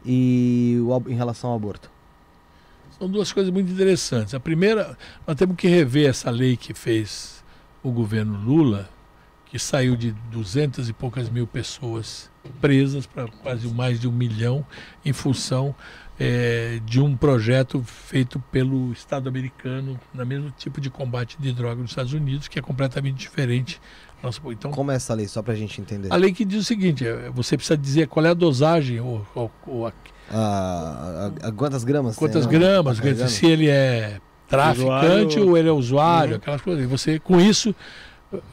e 0.05 0.79
o, 0.83 1.11
em 1.11 1.15
relação 1.15 1.51
ao 1.51 1.57
aborto. 1.57 1.91
São 2.99 3.09
duas 3.09 3.33
coisas 3.33 3.51
muito 3.51 3.73
interessantes. 3.73 4.35
A 4.35 4.41
primeira, 4.41 4.99
nós 5.27 5.37
temos 5.37 5.57
que 5.57 5.69
rever 5.69 6.11
essa 6.11 6.31
lei 6.31 6.57
que 6.57 6.75
fez 6.75 7.40
o 7.83 7.91
governo 7.91 8.39
Lula, 8.39 8.89
que 9.47 9.59
saiu 9.59 9.97
de 9.97 10.13
duzentas 10.31 10.89
e 10.89 10.93
poucas 10.93 11.29
mil 11.29 11.47
pessoas 11.47 12.31
presas 12.61 13.07
para 13.07 13.27
quase 13.29 13.67
mais 13.69 14.01
de 14.01 14.07
um 14.09 14.13
milhão 14.13 14.65
em 15.05 15.13
função 15.13 15.75
eh, 16.19 16.81
de 16.85 17.01
um 17.01 17.17
projeto 17.17 17.83
feito 17.83 18.39
pelo 18.53 18.93
Estado 18.93 19.29
americano 19.29 19.99
no 20.15 20.25
mesmo 20.27 20.51
tipo 20.53 20.81
de 20.81 20.89
combate 20.89 21.37
de 21.41 21.53
droga 21.53 21.81
nos 21.83 21.91
Estados 21.91 22.13
Unidos, 22.13 22.47
que 22.49 22.59
é 22.59 22.63
completamente 22.63 23.17
diferente. 23.17 23.81
Nossa, 24.23 24.39
então, 24.51 24.71
Como 24.71 24.91
é 24.93 24.97
essa 24.97 25.15
lei, 25.15 25.27
só 25.27 25.43
pra 25.43 25.55
gente 25.55 25.81
entender? 25.81 26.13
a 26.13 26.17
lei 26.17 26.33
que 26.33 26.45
diz 26.45 26.61
o 26.61 26.65
seguinte: 26.65 27.07
eh, 27.07 27.31
você 27.35 27.57
precisa 27.57 27.77
dizer 27.77 28.07
qual 28.07 28.25
é 28.27 28.29
a 28.31 28.35
dosagem 28.35 29.01
ou, 29.01 29.27
ou- 29.35 29.51
ou 29.67 29.87
a 29.87 29.93
A, 30.31 31.33
a- 31.45 31.49
a 31.49 31.53
quantas 31.53 31.83
gramas? 31.83 32.17
tem, 32.17 32.29
quantas 32.29 32.45
não? 32.45 32.53
gramas, 32.53 32.99
se 33.33 33.47
ele 33.47 33.69
é 33.69 34.21
traficante 34.51 35.37
Usuário. 35.39 35.49
ou 35.49 35.57
ele 35.57 35.69
é 35.69 35.73
usuário, 35.73 36.33
Uhum. 36.33 36.37
aquelas 36.39 36.61
coisas. 36.61 36.85
E 36.85 36.87
você, 36.87 37.19
com 37.19 37.41
isso, 37.41 37.75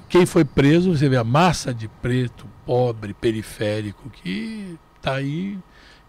quem 0.08 0.26
foi 0.26 0.46
preso, 0.46 0.96
você 0.96 1.10
vê 1.10 1.18
a 1.18 1.24
massa 1.24 1.74
de 1.74 1.88
preto, 1.88 2.46
pobre, 2.66 3.14
periférico, 3.14 4.10
que 4.10 4.78
está 4.96 5.16
aí. 5.16 5.58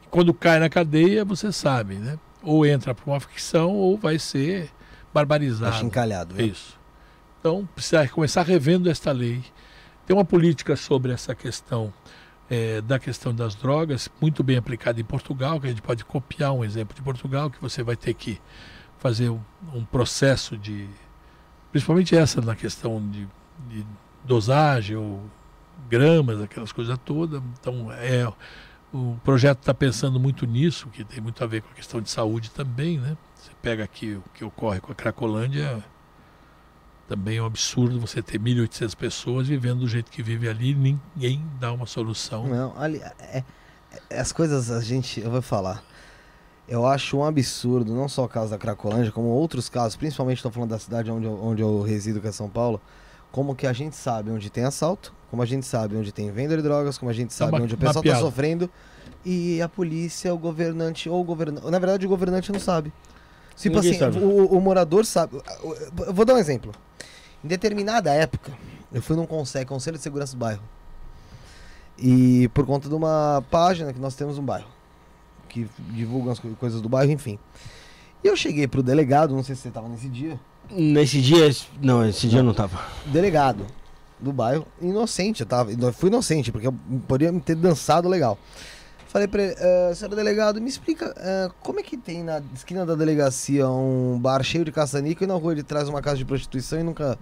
E 0.03 0.07
quando 0.11 0.33
cai 0.35 0.59
na 0.59 0.69
cadeia, 0.69 1.25
você 1.25 1.51
sabe, 1.51 1.95
né? 1.95 2.19
Ou 2.43 2.65
entra 2.65 2.95
para 2.95 3.11
uma 3.11 3.19
ficção 3.19 3.73
ou 3.75 3.97
vai 3.97 4.19
ser 4.19 4.71
barbarizado. 5.13 5.75
chincalhado. 5.77 6.35
É 6.37 6.43
né? 6.43 6.45
isso. 6.49 6.79
Então, 7.41 7.69
precisa 7.75 8.07
começar 8.09 8.43
revendo 8.43 8.91
esta 8.91 9.11
lei. 9.11 9.43
Tem 10.07 10.15
uma 10.17 10.25
política 10.25 10.77
sobre 10.77 11.13
essa 11.13 11.35
questão 11.35 11.93
eh, 12.51 12.81
da 12.81 12.99
questão 12.99 13.35
das 13.35 13.55
drogas, 13.55 14.09
muito 14.21 14.43
bem 14.43 14.57
aplicada 14.57 14.99
em 15.01 15.05
Portugal, 15.05 15.61
que 15.61 15.67
a 15.67 15.71
gente 15.71 15.83
pode 15.83 16.05
copiar 16.05 16.53
um 16.53 16.65
exemplo 16.65 16.95
de 16.95 17.03
Portugal, 17.03 17.51
que 17.51 17.61
você 17.61 17.83
vai 17.83 17.95
ter 17.95 18.15
que 18.15 18.41
fazer 18.99 19.31
um, 19.31 19.41
um 19.73 19.85
processo 19.85 20.57
de. 20.57 20.89
Principalmente 21.71 22.17
essa 22.17 22.41
na 22.41 22.57
questão 22.57 23.01
de, 23.11 23.29
de 23.69 23.87
dosagem 24.25 24.97
ou 24.97 25.23
gramas, 25.89 26.41
aquelas 26.41 26.73
coisas 26.73 26.99
todas. 27.05 27.43
Então, 27.61 27.93
é, 27.93 28.31
o 28.93 29.17
projeto 29.23 29.61
está 29.61 29.75
pensando 29.75 30.19
muito 30.19 30.47
nisso, 30.47 30.89
que 30.89 31.05
tem 31.05 31.21
muito 31.21 31.43
a 31.45 31.47
ver 31.47 31.63
com 31.63 31.71
a 31.71 31.75
questão 31.75 32.01
de 32.01 32.11
saúde 32.11 32.51
também, 32.51 32.99
né? 32.99 33.17
Você 33.37 33.51
pega 33.63 33.85
aqui 33.85 34.15
o 34.15 34.25
que 34.35 34.45
ocorre 34.45 34.81
com 34.81 34.91
a 34.91 34.95
Cracolândia, 34.95 35.85
também 37.07 37.39
é 37.39 37.43
um 37.43 37.47
absurdo 37.47 37.99
você 38.01 38.23
ter 38.23 38.39
1.800 38.39 38.95
pessoas 38.95 39.49
vivendo 39.49 39.81
do 39.81 39.89
jeito 39.89 40.11
que 40.11 40.23
vive 40.23 40.49
ali 40.49 40.75
ninguém 40.75 41.43
dá 41.59 41.73
uma 41.73 41.87
solução. 41.87 42.47
Não, 42.47 42.75
é- 42.85 43.45
é- 44.11 44.21
as 44.21 44.33
coisas 44.33 44.71
a 44.71 44.81
gente, 44.81 45.21
eu 45.21 45.31
vou 45.31 45.41
falar. 45.41 45.83
Eu 46.69 46.87
acho 46.87 47.17
um 47.17 47.25
absurdo, 47.25 47.95
não 47.95 48.09
só 48.09 48.25
o 48.25 48.29
caso 48.29 48.51
da 48.51 48.59
Cracolândia, 48.59 49.11
como 49.11 49.29
outros 49.29 49.69
casos, 49.71 49.97
principalmente 49.97 50.37
estou 50.37 50.53
falando 50.53 50.71
da 50.71 50.79
cidade 50.79 51.11
onde 51.11 51.25
eu, 51.27 51.43
onde 51.43 51.63
eu 51.63 51.81
resido, 51.81 52.21
que 52.21 52.29
é 52.29 52.33
São 52.33 52.49
Paulo, 52.49 52.79
como 53.33 53.55
que 53.55 53.67
a 53.67 53.73
gente 53.73 53.97
sabe 53.97 54.31
onde 54.31 54.51
tem 54.51 54.65
assalto, 54.65 55.15
como 55.31 55.43
a 55.43 55.47
gente 55.47 55.65
sabe 55.65 55.97
onde 55.97 56.13
tem 56.13 56.31
venda 56.31 56.57
de 56.57 56.63
drogas, 56.63 56.99
como 56.99 57.11
a 57.11 57.15
gente 57.15 57.33
sabe 57.33 57.53
ma- 57.53 57.61
onde 57.61 57.75
o 57.75 57.79
pessoal 57.79 58.05
está 58.05 58.19
sofrendo, 58.21 58.71
e 59.25 59.61
a 59.63 59.69
polícia, 59.69 60.33
o 60.35 60.39
governante, 60.39 61.09
ou 61.09 61.21
o 61.21 61.25
governante, 61.25 61.71
na 61.71 61.79
verdade 61.79 62.05
o 62.05 62.09
governante 62.09 62.53
não 62.53 62.61
sabe. 62.61 62.93
Tipo 63.57 63.77
Ninguém 63.77 63.91
assim, 63.91 63.99
sabe. 63.99 64.19
O, 64.19 64.47
o 64.57 64.61
morador 64.61 65.05
sabe. 65.05 65.41
Eu 66.07 66.13
vou 66.13 66.25
dar 66.25 66.35
um 66.35 66.39
exemplo. 66.39 66.73
Em 67.43 67.49
determinada 67.49 68.13
época, 68.13 68.53
eu 68.93 69.01
fui 69.03 69.17
num 69.17 69.27
conselho, 69.27 69.67
conselho 69.67 69.97
de 69.97 70.03
segurança 70.03 70.37
do 70.37 70.39
bairro. 70.39 70.63
E 71.97 72.49
por 72.55 72.65
conta 72.65 72.89
de 72.89 72.95
uma 72.95 73.43
página 73.51 73.93
que 73.93 73.99
nós 73.99 74.15
temos 74.15 74.37
no 74.37 74.43
bairro, 74.43 74.69
que 75.49 75.67
divulga 75.91 76.33
as 76.33 76.39
co- 76.39 76.49
coisas 76.61 76.81
do 76.81 76.89
bairro, 76.89 77.11
enfim. 77.13 77.39
E 78.23 78.29
eu 78.29 78.37
cheguei 78.37 78.67
pro 78.69 78.83
delegado, 78.83 79.35
não 79.35 79.43
sei 79.43 79.55
se 79.55 79.63
você 79.63 79.71
tava 79.71 79.89
nesse 79.89 80.09
dia, 80.09 80.39
Nesse 80.71 81.21
dia. 81.23 81.51
Não, 81.81 82.05
esse 82.07 82.29
dia 82.29 82.41
eu 82.41 82.45
não 82.45 82.53
tava. 82.53 82.79
delegado 83.07 83.65
do 84.21 84.33
bairro, 84.33 84.67
inocente, 84.83 85.41
eu 85.41 85.47
tava, 85.47 85.73
eu 85.73 85.93
fui 85.93 86.09
inocente, 86.11 86.53
porque 86.53 86.67
eu 86.67 86.75
poderia 87.07 87.33
ter 87.41 87.55
dançado 87.55 88.09
legal. 88.09 88.37
Falei 89.07 89.27
pra 89.27 89.43
ele, 89.43 89.55
"Eh, 89.57 89.93
senhor 89.95 90.15
delegado, 90.15 90.61
me 90.61 90.69
explica 90.69 91.15
eh, 91.17 91.49
como 91.63 91.81
é 91.81 91.83
que 91.83 91.97
tem 91.97 92.23
na 92.23 92.43
esquina 92.55 92.85
da 92.85 92.95
delegacia 92.95 93.67
um 93.67 94.19
bar 94.21 94.43
cheio 94.43 94.65
de 94.67 94.71
caça-níquel 94.73 95.25
e 95.25 95.29
na 95.29 95.35
rua 95.35 95.55
de 95.55 95.63
trás 95.63 95.89
uma 95.89 96.03
casa 96.03 96.19
de 96.19 96.27
prostituição 96.27 96.79
e 96.79 96.83
nunca. 96.83 97.19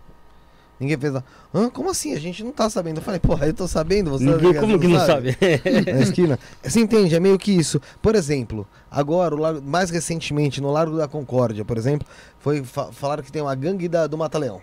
Ninguém 0.79 0.97
fez. 0.99 1.15
Hã? 1.55 1.71
Como 1.71 1.91
assim? 1.91 2.13
A 2.15 2.21
gente 2.21 2.45
não 2.45 2.53
tá 2.53 2.69
sabendo. 2.69 2.99
Eu 2.99 3.03
falei, 3.03 3.19
porra, 3.19 3.47
eu 3.47 3.55
tô 3.55 3.67
sabendo, 3.67 4.11
você 4.11 4.25
da 4.27 4.33
Ninguém, 4.33 4.53
delegacia 4.53 4.69
como 4.69 4.79
que 4.81 4.89
não 4.89 5.07
sabe? 5.07 5.37
na 5.93 6.01
esquina. 6.01 6.39
Você 6.63 6.81
entende? 6.81 7.15
É 7.15 7.21
meio 7.21 7.39
que 7.39 7.51
isso. 7.51 7.81
Por 8.03 8.15
exemplo, 8.15 8.67
agora, 8.91 9.35
o 9.35 9.39
largo- 9.39 9.63
mais 9.63 9.89
recentemente, 9.91 10.61
no 10.61 10.71
Largo 10.71 10.99
da 10.99 11.09
Concórdia, 11.09 11.65
por 11.65 11.79
exemplo, 11.79 12.07
foi 12.39 12.63
fa 12.63 12.93
falaram 12.93 13.23
que 13.23 13.33
tem 13.33 13.41
uma 13.41 13.55
gangue 13.55 13.89
da, 13.89 14.07
do 14.07 14.19
Mata-Leão. 14.19 14.61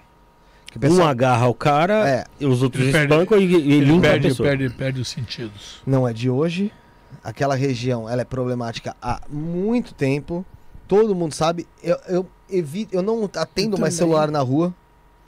O 0.76 0.88
Um 0.91 1.03
agarra 1.06 1.48
o 1.48 1.53
cara 1.53 2.07
É, 2.10 2.23
e 2.40 2.45
os 2.48 2.64
outros 2.64 2.84
Ele 2.84 2.91
perde- 2.91 3.14
espancam 3.14 3.38
e, 3.38 3.41
e 3.45 3.56
ele 3.56 3.73
Ele 3.73 3.85
limpa 3.85 4.07
a 4.07 4.10
perde, 4.11 4.27
pessoa. 4.30 4.49
perde, 4.49 4.69
perde 4.72 5.02
os 5.02 5.07
sentidos. 5.07 5.81
não 5.85 6.07
é 6.07 6.14
de 6.14 6.30
hoje. 6.30 6.72
Aquela 7.23 7.53
região 7.56 8.10
ela 8.10 8.22
é 8.23 8.26
problemática 8.26 8.95
há 9.02 9.22
muito 9.30 9.94
tempo. 9.94 10.44
Todo 10.88 11.14
mundo 11.15 11.34
sabe. 11.34 11.68
Eu, 11.84 11.98
eu, 12.07 12.26
evito, 12.49 12.94
eu 12.95 13.02
não 13.03 13.30
atendo 13.35 13.77
Eu 13.77 13.81
mais 13.81 13.94
celular 13.94 14.30
na 14.31 14.41
rua. 14.41 14.73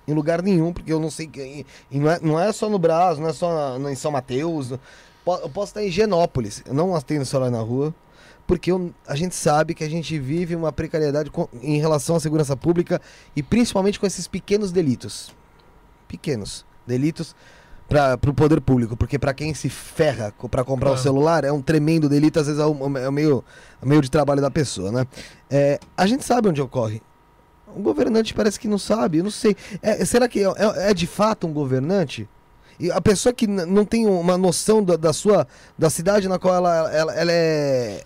Em 0.08 0.14
lugar 0.14 0.42
nenhum, 0.42 0.72
porque 0.72 0.92
eu 0.94 1.00
não 1.00 1.10
sei. 1.10 1.28
que- 1.28 1.66
E 1.92 2.00
não 2.00 2.10
é, 2.12 2.20
não 2.22 2.40
é 2.40 2.52
só 2.52 2.70
no 2.70 2.78
Brás, 2.80 3.18
não 3.18 3.28
é 3.28 3.34
só 3.34 3.78
na- 3.80 3.92
em 3.92 3.96
São 3.96 4.12
Mateus. 4.12 4.72
Eu 4.72 5.50
posso 5.50 5.72
estar 5.72 5.84
em 5.84 5.90
Genópolis. 5.90 6.62
Eu 6.66 6.74
não 6.74 6.96
atendo 6.96 7.26
celular 7.26 7.50
na 7.50 7.60
rua. 7.62 7.94
Porque 8.48 8.72
eu- 8.72 8.94
a 9.08 9.16
gente 9.16 9.34
sabe 9.34 9.74
que 9.74 9.84
a 9.84 9.90
gente 9.90 10.20
vive 10.20 10.56
uma 10.56 10.72
precariedade 10.72 11.32
com- 11.32 11.48
em 11.64 11.80
relação 11.80 12.16
à 12.16 12.20
segurança 12.20 12.56
pública 12.56 13.02
e 13.36 13.42
principalmente 13.42 14.00
com 14.00 14.06
esses 14.06 14.28
pequenos 14.28 14.72
delitos. 14.72 15.34
Pequenos 16.08 16.64
delitos 16.86 17.36
para 17.90 18.20
o 18.30 18.34
poder 18.36 18.62
público. 18.62 18.96
Porque 18.96 19.18
para 19.18 19.34
quem 19.34 19.54
se 19.56 19.68
ferra 19.70 20.32
para 20.52 20.64
comprar 20.64 20.90
um 20.90 20.94
Claro. 20.94 21.02
celular 21.02 21.44
é 21.44 21.52
um 21.52 21.62
tremendo 21.62 22.08
delito, 22.08 22.40
às 22.40 22.46
vezes 22.46 22.62
é 22.62 22.66
o, 22.66 22.98
é 23.00 23.10
o 23.10 23.12
meio, 23.12 23.44
é 23.82 23.86
o 23.86 23.88
meio 23.88 24.02
de 24.02 24.12
trabalho 24.12 24.42
da 24.42 24.52
pessoa, 24.52 24.92
né? 24.92 25.08
É, 25.50 25.80
a 25.98 26.06
gente 26.06 26.24
sabe 26.24 26.48
onde 26.48 26.62
ocorre. 26.62 27.02
O 27.76 27.82
governante 27.82 28.34
parece 28.34 28.60
que 28.60 28.68
não 28.68 28.78
sabe, 28.78 29.18
eu 29.18 29.24
não 29.24 29.32
sei. 29.32 29.56
É, 29.82 30.06
será 30.06 30.28
que 30.28 30.40
é, 30.40 30.44
é- 30.46 30.92
é 30.92 30.94
de 30.94 31.06
fato 31.06 31.46
um 31.46 31.54
governante? 31.54 32.28
E 32.80 32.92
a 32.92 33.00
pessoa 33.02 33.34
que 33.34 33.48
não 33.48 33.86
tem 33.86 34.06
uma 34.06 34.38
noção 34.38 34.84
da, 34.84 34.96
da 34.96 35.14
sua 35.14 35.48
da 35.78 35.90
cidade 35.90 36.28
na 36.28 36.38
qual 36.38 36.56
ela, 36.56 36.92
ela, 36.94 37.14
ela 37.14 37.32
é 37.32 38.04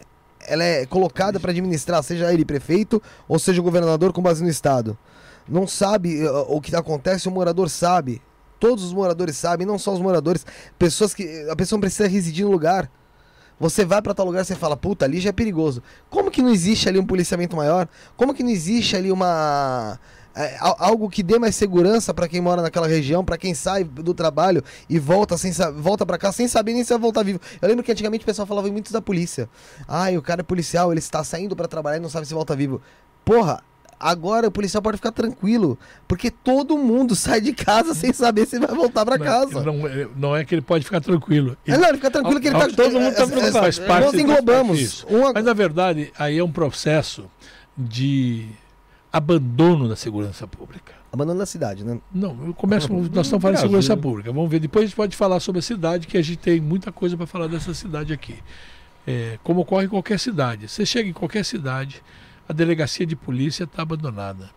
ela 0.47 0.63
é 0.63 0.85
colocada 0.85 1.39
para 1.39 1.51
administrar, 1.51 2.01
seja 2.03 2.33
ele 2.33 2.45
prefeito 2.45 3.01
ou 3.27 3.37
seja 3.37 3.59
o 3.61 3.63
governador 3.63 4.13
com 4.13 4.21
base 4.21 4.43
no 4.43 4.49
estado. 4.49 4.97
Não 5.47 5.67
sabe 5.67 6.25
uh, 6.25 6.45
o 6.47 6.61
que 6.61 6.75
acontece, 6.75 7.27
o 7.27 7.31
morador 7.31 7.69
sabe. 7.69 8.21
Todos 8.59 8.83
os 8.83 8.93
moradores 8.93 9.37
sabem, 9.37 9.65
não 9.65 9.79
só 9.79 9.93
os 9.93 10.01
moradores, 10.01 10.45
pessoas 10.77 11.13
que 11.13 11.47
a 11.49 11.55
pessoa 11.55 11.79
precisa 11.79 12.07
residir 12.07 12.45
no 12.45 12.51
lugar. 12.51 12.89
Você 13.60 13.84
vai 13.84 14.02
para 14.02 14.14
tal 14.14 14.26
lugar 14.26 14.45
você 14.45 14.56
fala, 14.56 14.77
puta, 14.77 15.06
ali 15.06 15.19
já 15.19 15.30
é 15.30 15.34
perigoso. 15.34 15.84
Como 16.10 16.31
que 16.31 16.41
não 16.41 16.49
existe 16.49 16.88
ali 16.88 16.98
um 16.98 17.06
policiamento 17.06 17.56
maior? 17.56 17.88
Como 18.15 18.34
que 18.34 18.41
não 18.41 18.49
existe 18.49 18.95
ali 18.95 19.11
uma 19.11 19.99
é, 20.36 20.56
al- 20.60 20.77
algo 20.80 21.10
que 21.10 21.22
dê 21.22 21.38
mais 21.38 21.56
segurança 21.56 22.14
para 22.14 22.27
quem 22.27 22.40
mora 22.40 22.61
naquela 22.61 22.88
região, 22.88 23.26
para 23.26 23.38
quem 23.38 23.53
sai 23.53 23.84
do 23.84 24.14
trabalho 24.14 24.64
e 24.90 24.98
volta 24.98 25.38
sem 25.38 25.52
volta 25.77 26.06
para 26.06 26.18
cá 26.18 26.31
sem 26.31 26.48
saber 26.48 26.73
nem 26.73 26.84
se 26.84 26.91
vai 26.91 26.99
voltar 26.99 27.23
vivo. 27.23 27.40
Eu 27.61 27.68
lembro 27.68 27.84
que 27.84 27.91
antigamente 27.91 28.23
o 28.23 28.26
pessoal 28.26 28.48
falava 28.48 28.69
muito 28.72 28.94
da 28.94 29.02
polícia. 29.02 29.49
Ai, 29.88 30.18
o 30.18 30.22
cara 30.22 30.41
é 30.41 30.44
policial, 30.44 30.91
ele 30.91 30.99
está 30.99 31.23
saindo 31.23 31.56
para 31.56 31.68
trabalhar 31.68 31.98
e 31.98 31.99
não 31.99 32.10
sabe 32.10 32.26
se 32.26 32.34
volta 32.34 32.56
vivo. 32.56 32.81
Porra, 33.26 33.61
agora 33.99 34.47
o 34.47 34.51
policial 34.51 34.81
pode 34.81 34.97
ficar 34.97 35.11
tranquilo, 35.11 35.77
porque 36.07 36.31
todo 36.31 36.77
mundo 36.77 37.13
sai 37.17 37.41
de 37.41 37.53
casa 37.53 37.93
sem 37.93 38.13
saber 38.13 38.45
se 38.47 38.57
vai 38.59 38.73
voltar 38.73 39.05
para 39.05 39.19
casa. 39.19 39.63
Não, 39.63 39.85
é- 39.88 40.07
não 40.15 40.35
é 40.35 40.45
que 40.45 40.55
ele 40.55 40.61
pode 40.61 40.85
ficar 40.85 41.01
tranquilo. 41.01 41.57
É, 41.67 41.77
não, 41.77 41.88
ele 41.89 41.97
fica 41.97 42.09
tranquilo 42.11 42.39
que 42.39 42.47
ele 42.47 42.55
Ó, 42.55 42.59
tá 42.59 42.67
todo 42.69 42.99
mundo 42.99 43.13
tá 43.15 43.21
é, 43.21 43.26
é, 43.26 43.27
preocupado, 43.27 43.51
faz 43.59 43.80
parte- 43.80 44.01
Nós 44.05 44.11
faz 44.11 44.23
englobamos. 44.23 45.03
Uma- 45.09 45.34
Mas 45.34 45.43
na 45.45 45.53
verdade, 45.53 46.11
aí 46.17 46.38
é 46.38 46.43
um 46.43 46.51
processo 46.51 47.26
de 47.77 48.47
abandono 49.11 49.88
da 49.88 49.95
segurança 49.95 50.47
pública. 50.47 50.93
Abandonando 51.11 51.41
a 51.41 51.45
cidade, 51.45 51.84
né? 51.84 51.99
Não, 52.13 52.38
eu 52.45 52.53
começo, 52.53 52.91
nós 52.93 53.26
estamos 53.26 53.41
falando 53.41 53.55
de 53.55 53.61
segurança 53.61 53.97
pública. 53.97 54.31
Vamos 54.31 54.49
ver. 54.49 54.59
Depois 54.59 54.84
a 54.84 54.85
gente 54.88 54.95
pode 54.95 55.15
falar 55.15 55.39
sobre 55.39 55.57
a 55.59 55.61
cidade, 55.61 56.05
que 56.05 56.17
a 56.17 56.21
gente 56.21 56.38
tem 56.38 56.61
muita 56.61 56.91
coisa 56.91 57.17
para 57.17 57.26
falar 57.26 57.47
dessa 57.47 57.73
cidade 57.73 58.13
aqui. 58.13 58.35
É, 59.07 59.39
como 59.43 59.61
ocorre 59.61 59.85
em 59.85 59.89
qualquer 59.89 60.19
cidade. 60.19 60.67
Você 60.67 60.85
chega 60.85 61.09
em 61.09 61.13
qualquer 61.13 61.43
cidade, 61.43 62.03
a 62.49 62.53
delegacia 62.53 63.05
de 63.05 63.15
polícia 63.15 63.63
está 63.63 63.84
abandonada. 63.84 64.49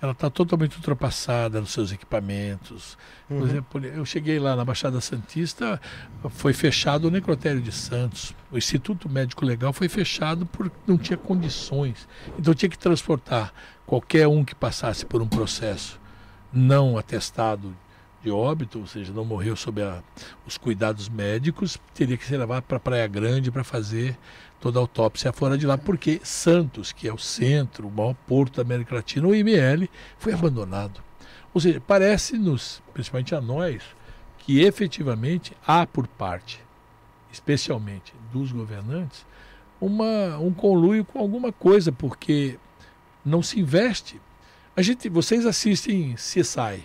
Ela 0.00 0.12
está 0.12 0.28
totalmente 0.28 0.76
ultrapassada 0.76 1.60
nos 1.60 1.72
seus 1.72 1.90
equipamentos. 1.92 2.98
Por 3.28 3.38
Uhum. 3.38 3.46
exemplo, 3.46 3.84
eu 3.86 4.04
cheguei 4.04 4.38
lá 4.38 4.54
na 4.56 4.64
Baixada 4.64 5.00
Santista, 5.00 5.80
foi 6.30 6.52
fechado 6.52 7.08
o 7.08 7.10
necrotério 7.10 7.60
de 7.62 7.72
Santos. 7.72 8.34
O 8.50 8.58
Instituto 8.58 9.08
Médico 9.08 9.44
Legal 9.44 9.72
foi 9.72 9.88
fechado 9.88 10.44
porque 10.46 10.76
não 10.86 10.98
tinha 10.98 11.16
condições. 11.16 12.06
Então 12.38 12.52
tinha 12.54 12.68
que 12.68 12.78
transportar 12.78 13.52
qualquer 13.86 14.26
um 14.28 14.44
que 14.44 14.54
passasse 14.54 15.04
por 15.06 15.22
um 15.22 15.28
processo 15.28 15.98
não 16.52 16.96
atestado 16.98 17.74
de 18.22 18.30
óbito, 18.30 18.80
ou 18.80 18.86
seja, 18.86 19.12
não 19.12 19.24
morreu 19.24 19.54
sob 19.56 19.82
a- 19.82 20.02
os 20.46 20.58
cuidados 20.58 21.08
médicos, 21.08 21.78
teria 21.94 22.16
que 22.16 22.24
ser 22.26 22.36
levado 22.38 22.64
para 22.64 22.80
Praia 22.80 23.06
Grande 23.06 23.50
para 23.50 23.62
fazer 23.64 24.18
toda 24.60 24.78
a 24.78 24.82
autópsia 24.82 25.32
fora 25.32 25.56
de 25.56 25.66
lá, 25.66 25.76
porque 25.76 26.20
Santos, 26.22 26.92
que 26.92 27.08
é 27.08 27.12
o 27.12 27.18
centro, 27.18 27.88
o 27.88 27.90
maior 27.90 28.14
porto 28.26 28.56
da 28.56 28.62
América 28.62 28.94
Latina, 28.94 29.26
o 29.26 29.34
IML, 29.34 29.88
foi 30.18 30.32
abandonado. 30.32 31.00
Ou 31.52 31.60
seja, 31.60 31.80
parece-nos, 31.80 32.82
principalmente 32.92 33.34
a 33.34 33.40
nós, 33.40 33.82
que 34.38 34.60
efetivamente 34.60 35.52
há 35.66 35.86
por 35.86 36.06
parte, 36.06 36.60
especialmente 37.32 38.14
dos 38.32 38.52
governantes, 38.52 39.26
uma, 39.80 40.38
um 40.38 40.52
conluio 40.52 41.04
com 41.04 41.18
alguma 41.18 41.52
coisa, 41.52 41.92
porque 41.92 42.58
não 43.24 43.42
se 43.42 43.60
investe. 43.60 44.20
A 44.76 44.82
gente, 44.82 45.08
vocês 45.08 45.44
assistem 45.44 46.14
CSI. 46.14 46.84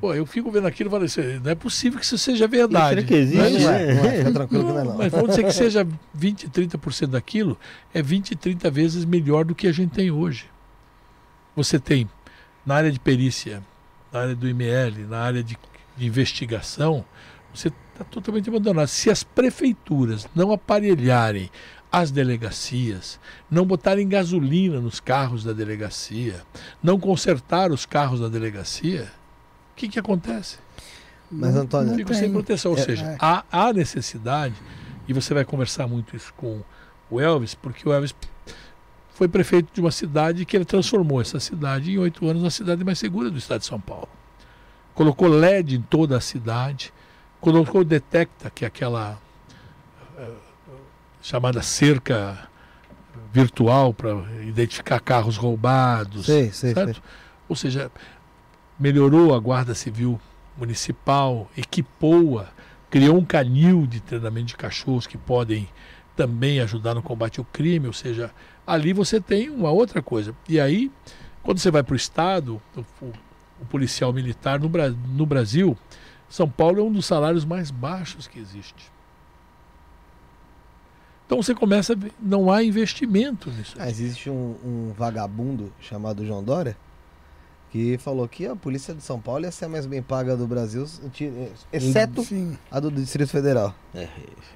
Pô, 0.00 0.12
eu 0.12 0.26
fico 0.26 0.50
vendo 0.50 0.66
aquilo 0.66 0.88
e 0.88 0.90
falo 0.90 1.04
assim, 1.04 1.38
não 1.42 1.52
é 1.52 1.54
possível 1.54 2.00
que 2.00 2.04
isso 2.04 2.18
seja 2.18 2.48
verdade. 2.48 2.96
Será 2.96 3.02
que 3.06 3.14
existe? 3.14 3.62
Não 3.62 3.70
é, 3.70 3.94
não 3.94 4.04
é, 4.04 4.18
fica 4.18 4.32
tranquilo 4.32 4.64
que 4.64 4.72
não 4.72 4.78
é 4.80 4.84
Não, 4.84 4.90
não. 4.90 4.98
mas 4.98 5.12
vamos 5.12 5.28
dizer 5.28 5.44
que 5.44 5.52
seja 5.52 5.86
20, 6.14 6.48
30% 6.48 7.06
daquilo, 7.06 7.56
é 7.94 8.02
20, 8.02 8.34
30 8.34 8.70
vezes 8.70 9.04
melhor 9.04 9.44
do 9.44 9.54
que 9.54 9.68
a 9.68 9.72
gente 9.72 9.90
tem 9.90 10.10
hoje. 10.10 10.46
Você 11.54 11.78
tem, 11.78 12.08
na 12.66 12.74
área 12.74 12.90
de 12.90 12.98
perícia, 12.98 13.62
na 14.12 14.20
área 14.20 14.34
do 14.34 14.48
IML, 14.48 15.06
na 15.08 15.20
área 15.20 15.44
de, 15.44 15.56
de 15.96 16.06
investigação, 16.06 17.04
você 17.54 17.68
está 17.92 18.04
totalmente 18.04 18.48
abandonado. 18.48 18.88
Se 18.88 19.10
as 19.10 19.22
prefeituras 19.22 20.28
não 20.34 20.50
aparelharem 20.50 21.50
as 21.90 22.10
delegacias, 22.10 23.18
não 23.50 23.64
botarem 23.64 24.08
gasolina 24.08 24.80
nos 24.80 24.98
carros 24.98 25.44
da 25.44 25.52
delegacia, 25.52 26.42
não 26.82 26.98
consertar 26.98 27.70
os 27.70 27.86
carros 27.86 28.20
da 28.20 28.28
delegacia, 28.28 29.10
que, 29.78 29.88
que 29.88 29.98
acontece? 29.98 30.58
Mas, 31.30 31.54
Antônio, 31.54 31.90
não 31.90 31.96
Fico 31.96 32.14
sem 32.14 32.30
proteção. 32.32 32.72
Ou 32.72 32.78
É, 32.78 32.80
seja, 32.82 33.04
é. 33.04 33.16
há, 33.20 33.44
há 33.50 33.72
necessidade, 33.72 34.54
e 35.06 35.12
você 35.12 35.32
vai 35.34 35.44
conversar 35.44 35.86
muito 35.86 36.16
isso 36.16 36.32
com 36.36 36.62
o 37.10 37.20
Elvis, 37.20 37.54
porque 37.54 37.88
o 37.88 37.92
Elvis 37.92 38.14
foi 39.14 39.28
prefeito 39.28 39.68
de 39.72 39.80
uma 39.80 39.90
cidade 39.90 40.44
que 40.44 40.56
ele 40.56 40.64
transformou 40.64 41.20
essa 41.20 41.40
cidade 41.40 41.92
em 41.92 41.98
oito 41.98 42.26
anos 42.28 42.42
na 42.42 42.50
cidade 42.50 42.84
mais 42.84 42.98
segura 42.98 43.30
do 43.30 43.38
estado 43.38 43.60
de 43.60 43.66
São 43.66 43.80
Paulo. 43.80 44.08
Colocou 44.94 45.28
LED 45.28 45.76
em 45.76 45.82
toda 45.82 46.16
a 46.16 46.20
cidade, 46.20 46.92
colocou 47.40 47.84
Detecta, 47.84 48.50
que 48.50 48.64
é 48.64 48.68
aquela 48.68 49.18
eh, 50.16 50.30
chamada 51.22 51.62
cerca 51.62 52.48
virtual 53.32 53.92
para 53.92 54.10
identificar 54.42 55.00
carros 55.00 55.36
roubados. 55.36 56.26
Sei, 56.26 56.50
sei, 56.50 56.74
certo? 56.74 56.94
sei. 56.94 57.02
Ou 57.48 57.56
seja, 57.56 57.90
melhorou 58.78 59.34
a 59.34 59.38
Guarda 59.38 59.74
Civil 59.74 60.20
Municipal, 60.56 61.48
equipou-a, 61.56 62.48
criou 62.90 63.16
um 63.16 63.24
canil 63.24 63.86
de 63.86 64.00
treinamento 64.00 64.46
de 64.46 64.56
cachorros 64.56 65.06
que 65.06 65.18
podem 65.18 65.68
também 66.16 66.60
ajudar 66.60 66.94
no 66.94 67.02
combate 67.02 67.38
ao 67.38 67.44
crime, 67.44 67.86
ou 67.86 67.92
seja, 67.92 68.30
ali 68.66 68.92
você 68.92 69.20
tem 69.20 69.50
uma 69.50 69.70
outra 69.70 70.02
coisa. 70.02 70.34
E 70.48 70.58
aí, 70.58 70.90
quando 71.42 71.58
você 71.58 71.70
vai 71.70 71.82
para 71.82 71.92
o 71.92 71.96
Estado, 71.96 72.60
o, 72.76 72.80
o- 73.04 73.12
policial 73.70 74.12
militar 74.12 74.58
no, 74.60 74.68
no 75.14 75.26
Brasil, 75.26 75.76
São 76.28 76.48
Paulo 76.48 76.80
é 76.80 76.82
um 76.82 76.92
dos 76.92 77.06
salários 77.06 77.44
mais 77.44 77.70
baixos 77.70 78.26
que 78.26 78.38
existe. 78.38 78.90
Então 81.26 81.42
você 81.42 81.54
começa 81.54 81.92
a 81.92 81.96
ver, 81.96 82.12
não 82.20 82.50
há 82.50 82.62
investimento 82.62 83.50
nisso. 83.50 83.76
Ah, 83.78 83.90
existe 83.90 84.30
um, 84.30 84.56
um 84.64 84.92
vagabundo 84.96 85.72
chamado 85.80 86.24
João 86.24 86.42
Dória 86.42 86.76
que 87.70 87.98
falou 87.98 88.26
que 88.26 88.46
a 88.46 88.56
polícia 88.56 88.94
de 88.94 89.02
São 89.02 89.20
Paulo 89.20 89.44
ia 89.44 89.50
ser 89.50 89.66
a 89.66 89.68
mais 89.68 89.84
bem 89.86 90.02
paga 90.02 90.36
do 90.36 90.46
Brasil, 90.46 90.86
ti- 91.12 91.30
exceto 91.72 92.24
Sim. 92.24 92.56
a 92.70 92.80
do 92.80 92.90
Distrito 92.90 93.28
Federal. 93.30 93.74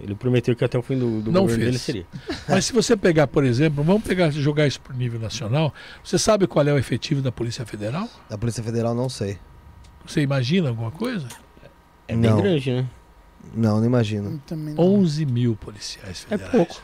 Ele 0.01 0.15
prometeu 0.15 0.57
que 0.57 0.65
até 0.65 0.79
o 0.79 0.83
fim 0.83 0.99
do, 0.99 1.21
do 1.21 1.31
Não 1.31 1.43
governo 1.43 1.63
fez. 1.65 1.67
dele 1.67 1.79
seria. 1.79 2.07
Mas 2.49 2.65
se 2.65 2.73
você 2.73 2.97
pegar, 2.97 3.27
por 3.27 3.45
exemplo, 3.45 3.85
vamos 3.85 4.03
pegar 4.03 4.31
jogar 4.31 4.67
isso 4.67 4.81
para 4.81 4.95
o 4.95 4.97
nível 4.97 5.21
nacional, 5.21 5.73
você 6.03 6.19
sabe 6.19 6.47
qual 6.47 6.67
é 6.67 6.73
o 6.73 6.79
efetivo 6.79 7.21
da 7.21 7.31
Polícia 7.31 7.67
Federal? 7.67 8.09
Da 8.31 8.39
Polícia 8.39 8.63
Federal 8.63 8.95
não 8.95 9.09
sei. 9.09 9.39
Você 10.07 10.21
imagina 10.23 10.71
alguma 10.71 10.91
coisa? 10.91 11.29
É 12.09 12.17
bem 12.17 12.31
Não. 12.31 12.41
grande, 12.41 12.71
né? 12.73 12.87
Não, 13.55 13.79
não 13.79 13.85
imagino. 13.87 14.41
Não. 14.51 14.75
11 14.79 15.27
mil 15.27 15.55
policiais 15.57 16.25
É 16.31 16.39
federais. 16.39 16.51
pouco. 16.57 16.83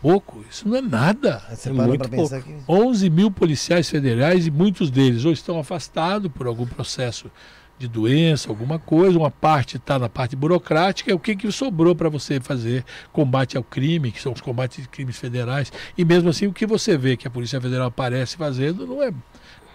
Pouco? 0.00 0.44
Isso 0.48 0.68
não 0.68 0.76
é 0.76 0.80
nada. 0.80 1.42
Você 1.50 1.68
É 1.68 1.72
muito 1.72 2.08
pensar 2.08 2.40
que. 2.42 2.54
11 2.68 3.10
mil 3.10 3.30
policiais 3.30 3.88
federais 3.90 4.46
e 4.46 4.50
muitos 4.50 4.90
deles 4.90 5.24
ou 5.24 5.32
estão 5.32 5.58
afastados 5.58 6.30
por 6.30 6.46
algum 6.46 6.66
processo 6.66 7.30
de 7.78 7.86
doença, 7.86 8.48
alguma 8.48 8.78
coisa, 8.78 9.16
uma 9.16 9.30
parte 9.30 9.76
está 9.76 9.98
na 9.98 10.08
parte 10.08 10.34
burocrática, 10.34 11.14
o 11.14 11.18
que, 11.18 11.36
que 11.36 11.50
sobrou 11.52 11.94
para 11.94 12.08
você 12.08 12.40
fazer 12.40 12.84
combate 13.12 13.56
ao 13.56 13.62
crime, 13.62 14.10
que 14.10 14.20
são 14.20 14.32
os 14.32 14.40
combates 14.40 14.82
de 14.82 14.88
crimes 14.88 15.16
federais, 15.16 15.72
e 15.96 16.04
mesmo 16.04 16.28
assim 16.28 16.48
o 16.48 16.52
que 16.52 16.66
você 16.66 16.98
vê 16.98 17.16
que 17.16 17.28
a 17.28 17.30
Polícia 17.30 17.60
Federal 17.60 17.86
aparece 17.86 18.36
fazendo 18.36 18.84
não 18.84 19.00
é, 19.00 19.12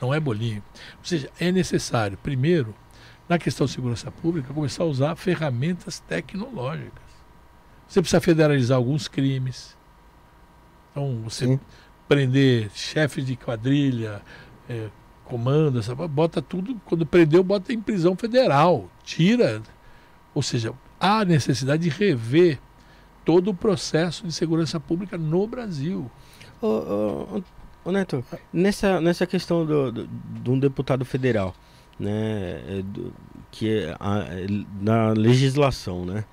não 0.02 0.14
é 0.14 0.20
bolinho. 0.20 0.62
Ou 1.00 1.06
seja, 1.06 1.30
é 1.40 1.50
necessário, 1.50 2.18
primeiro, 2.22 2.76
na 3.28 3.40
questão 3.40 3.66
de 3.66 3.72
segurança 3.72 4.12
pública, 4.12 4.54
começar 4.54 4.84
a 4.84 4.88
usar 4.88 5.16
ferramentas 5.16 6.02
tecnológicas. 6.02 7.04
Você 7.88 8.02
precisa 8.02 8.20
federalizar 8.20 8.78
alguns 8.78 9.08
crimes. 9.08 9.78
Então, 10.94 11.22
você 11.24 11.48
Sim. 11.48 11.60
prender 12.08 12.70
chefes 12.74 13.26
de 13.26 13.36
quadrilha, 13.36 14.22
é, 14.70 14.88
comando, 15.26 15.80
essa, 15.80 15.96
bota 15.96 16.42
tudo, 16.42 16.80
quando 16.86 17.06
prendeu, 17.06 17.44
bota 17.44 17.74
em 17.74 17.82
prisão 17.82 18.16
federal, 18.16 18.88
tira. 19.04 19.62
Ou 20.36 20.42
seja, 20.44 20.72
há 21.00 21.26
necessidade 21.26 21.84
de 21.84 21.90
rever 21.90 22.60
todo 23.26 23.50
o 23.50 23.54
processo 23.56 24.26
de 24.28 24.32
segurança 24.34 24.80
pública 24.80 25.18
no 25.18 25.48
Brasil. 25.48 26.12
Ô, 26.62 26.68
ô, 26.68 27.44
ô, 27.86 27.92
Neto, 27.92 28.24
nessa, 28.52 29.02
nessa 29.02 29.26
questão 29.26 29.66
do, 29.66 29.92
do, 29.92 30.08
de 30.08 30.52
um 30.52 30.60
deputado 30.60 31.04
federal, 31.06 31.56
né, 32.00 32.62
é, 32.68 32.82
do- 32.84 33.14
que 33.52 33.70
é 33.70 33.96
a- 34.00 34.26
é, 34.30 34.46
na 34.82 35.10
legislação, 35.12 36.06
né, 36.06 36.24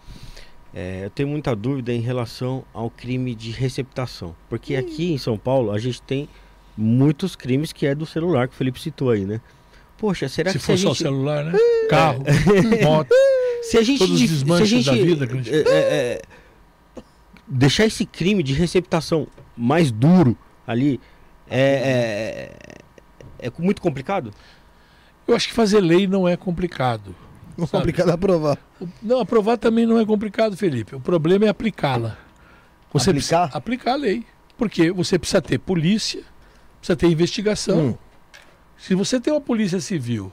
é, 0.75 1.05
eu 1.05 1.11
tenho 1.11 1.29
muita 1.29 1.55
dúvida 1.57 1.93
em 1.93 2.01
relação 2.01 2.65
ao 2.73 2.89
crime 2.91 3.35
de 3.35 3.51
receptação, 3.51 4.35
porque 4.49 4.77
aqui 4.77 5.13
em 5.13 5.19
São 5.19 5.37
Paulo 5.37 5.73
a 5.73 5.79
gente 5.79 6.01
tem 6.03 6.29
muitos 6.77 7.35
crimes 7.37 7.73
que 7.73 7.87
é 7.87 7.95
do 7.95 8.07
celular 8.07 8.49
que 8.49 8.55
o 8.55 8.57
Felipe 8.57 8.81
citou 8.81 9.11
aí, 9.11 9.25
né? 9.25 9.41
Poxa, 9.99 10.29
será 10.29 10.51
se 10.53 10.59
que 10.59 10.65
for 10.65 10.77
se 10.77 10.83
só 10.85 10.91
o 10.91 10.95
gente, 10.95 11.03
celular, 11.03 11.45
né? 11.45 11.59
Carro, 11.89 12.23
moto. 12.83 13.09
se 13.63 13.77
a 13.77 13.83
gente, 13.83 13.99
todos 13.99 14.15
os 14.15 14.19
dif- 14.21 14.29
se 14.31 14.35
a 14.35 14.39
desmanches 14.39 14.69
gente 14.69 14.85
da 14.87 14.93
vida 14.93 15.27
que 15.27 15.33
a 15.33 15.37
gente- 15.37 15.51
é, 15.53 15.59
é, 15.59 16.23
é, 16.97 17.03
deixar 17.47 17.85
esse 17.85 18.07
crime 18.07 18.43
de 18.43 18.55
receptação 18.55 19.27
mais 19.57 19.91
duro 19.91 20.37
ali 20.67 21.01
é, 21.49 22.53
é, 23.41 23.47
é 23.49 23.53
muito 23.59 23.83
complicado? 23.83 24.33
Eu 25.27 25.35
acho 25.37 25.49
que 25.49 25.55
fazer 25.55 25.81
lei 25.81 26.07
não 26.07 26.27
é 26.29 26.37
complicado. 26.37 27.15
Não 27.61 27.65
é 27.65 27.69
Sabe? 27.69 27.82
complicado 27.82 28.11
aprovar. 28.11 28.59
Não, 29.03 29.20
aprovar 29.20 29.59
também 29.59 29.85
não 29.85 29.99
é 29.99 30.07
complicado, 30.07 30.57
Felipe. 30.57 30.97
O 30.97 31.01
problema 31.01 31.45
é 31.45 31.49
aplicá-la. 31.49 32.16
Você 32.93 33.11
Aplicar? 33.11 33.41
precisa 33.49 33.59
aplicar 33.59 33.93
a 33.93 33.97
lei. 33.97 34.24
Porque 34.57 34.91
você 34.91 35.19
precisa 35.19 35.41
ter 35.43 35.59
polícia, 35.59 36.23
precisa 36.81 36.97
ter 36.97 37.07
investigação. 37.09 37.78
Hum. 37.89 37.95
Se 38.78 38.95
você 38.95 39.20
tem 39.20 39.32
uma 39.32 39.41
polícia 39.41 39.81
civil 39.81 40.32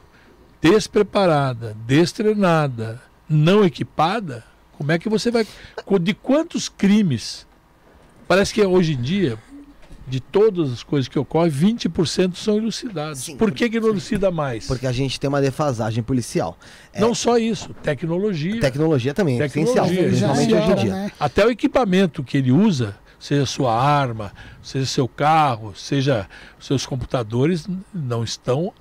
despreparada, 0.61 1.75
destreinada, 1.85 3.01
não 3.29 3.63
equipada, 3.63 4.43
como 4.77 4.91
é 4.91 4.97
que 4.97 5.09
você 5.09 5.29
vai. 5.29 5.45
De 6.01 6.13
quantos 6.13 6.69
crimes? 6.69 7.45
Parece 8.27 8.53
que 8.53 8.65
hoje 8.65 8.93
em 8.93 9.01
dia, 9.01 9.37
de 10.07 10.19
todas 10.21 10.71
as 10.71 10.83
coisas 10.83 11.07
que 11.09 11.19
ocorrem, 11.19 11.51
20% 11.51 12.35
são 12.35 12.55
elucidados. 12.57 13.19
Sim, 13.19 13.35
Por 13.35 13.51
que, 13.51 13.69
que 13.69 13.79
não 13.79 13.89
elucida 13.89 14.31
mais? 14.31 14.65
Porque 14.65 14.87
a 14.87 14.91
gente 14.91 15.19
tem 15.19 15.27
uma 15.27 15.41
defasagem 15.41 16.01
policial. 16.01 16.57
É, 16.93 17.01
Não 17.01 17.13
só 17.13 17.37
isso, 17.37 17.73
tecnologia. 17.83 18.61
Tecnologia 18.61 19.13
também 19.13 19.35
é 19.39 19.47
Tecnologia, 19.47 19.83
essencial, 20.07 20.07
principalmente 20.07 20.53
hoje 20.53 20.71
em 20.71 20.75
dia. 20.85 20.93
né? 20.93 21.11
Até 21.19 21.45
o 21.45 21.51
equipamento 21.51 22.23
que 22.23 22.37
ele 22.37 22.51
usa, 22.53 22.95
seja 23.19 23.45
sua 23.45 23.73
arma, 23.75 24.31
seja 24.63 24.85
seu 24.85 25.07
carro, 25.07 25.73
seja 25.75 26.27
seus 26.59 26.85
computadores, 26.85 27.67
não 27.93 28.23
estão 28.23 28.71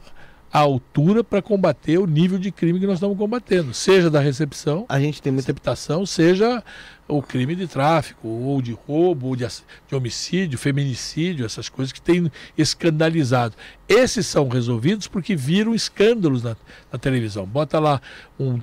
à 0.57 0.61
altura 0.61 1.23
para 1.23 1.43
combater 1.43 1.99
o 1.99 2.07
nível 2.07 2.39
de 2.39 2.51
crime 2.51 2.81
que 2.81 2.87
nós 2.87 2.95
estamos 2.95 3.19
combatendo, 3.19 3.75
seja 3.75 4.09
da 4.09 4.21
recepção, 4.21 4.87
A 4.89 4.99
gente 4.99 5.21
tem 5.21 5.31
muita 5.31 5.49
receptação, 5.49 6.07
seja 6.07 6.65
o 7.07 7.21
crime 7.21 7.55
de 7.55 7.67
tráfico, 7.67 8.27
ou 8.27 8.63
de 8.63 8.73
roubo, 8.73 9.27
ou 9.27 9.37
de, 9.37 9.47
de 9.47 9.95
homicídio, 9.95 10.59
feminicídio, 10.59 11.45
essas 11.45 11.69
coisas 11.69 11.93
que 11.93 12.01
têm 12.01 12.33
escandalizado. 12.57 13.55
Esses 13.87 14.27
são 14.27 14.49
resolvidos 14.49 15.07
porque 15.07 15.37
viram 15.37 15.75
escândalos 15.75 16.43
na, 16.43 16.57
na 16.91 16.99
televisão. 16.99 17.45
Bota 17.45 17.79
lá 17.79 18.01
um, 18.41 18.59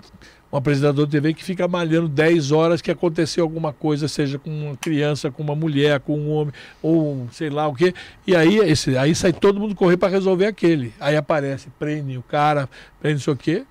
um 0.54 0.58
apresentador 0.58 1.08
de 1.08 1.12
TV 1.14 1.34
que 1.34 1.44
fica 1.44 1.68
malhando 1.68 2.08
10 2.08 2.52
horas 2.52 2.80
que 2.80 2.92
aconteceu 2.92 3.44
alguma 3.44 3.74
coisa, 3.74 4.08
seja 4.08 4.38
com 4.38 4.52
uma 4.52 4.78
criança, 4.78 5.32
com 5.32 5.42
uma 5.42 5.56
mulher, 5.56 6.00
com 6.00 6.16
um 6.16 6.30
homem, 6.32 6.54
ou 6.80 7.28
sei 7.32 7.50
lá 7.50 7.68
o 7.68 7.74
quê. 7.74 7.92
E 8.28 8.36
aí, 8.36 8.60
esse, 8.60 8.96
aí 8.96 9.16
sai 9.16 9.34
todo 9.34 9.60
mundo 9.60 9.74
correr 9.74 9.98
para 9.98 10.10
resolver 10.10 10.46
aquele. 10.46 10.94
Aí 11.00 11.16
aparece, 11.18 11.70
prende 11.80 12.16
o 12.20 12.22
cara, 12.22 12.70
prende 13.02 13.16
não 13.16 13.22
sei 13.22 13.34
o 13.34 13.36
quê. 13.38 13.64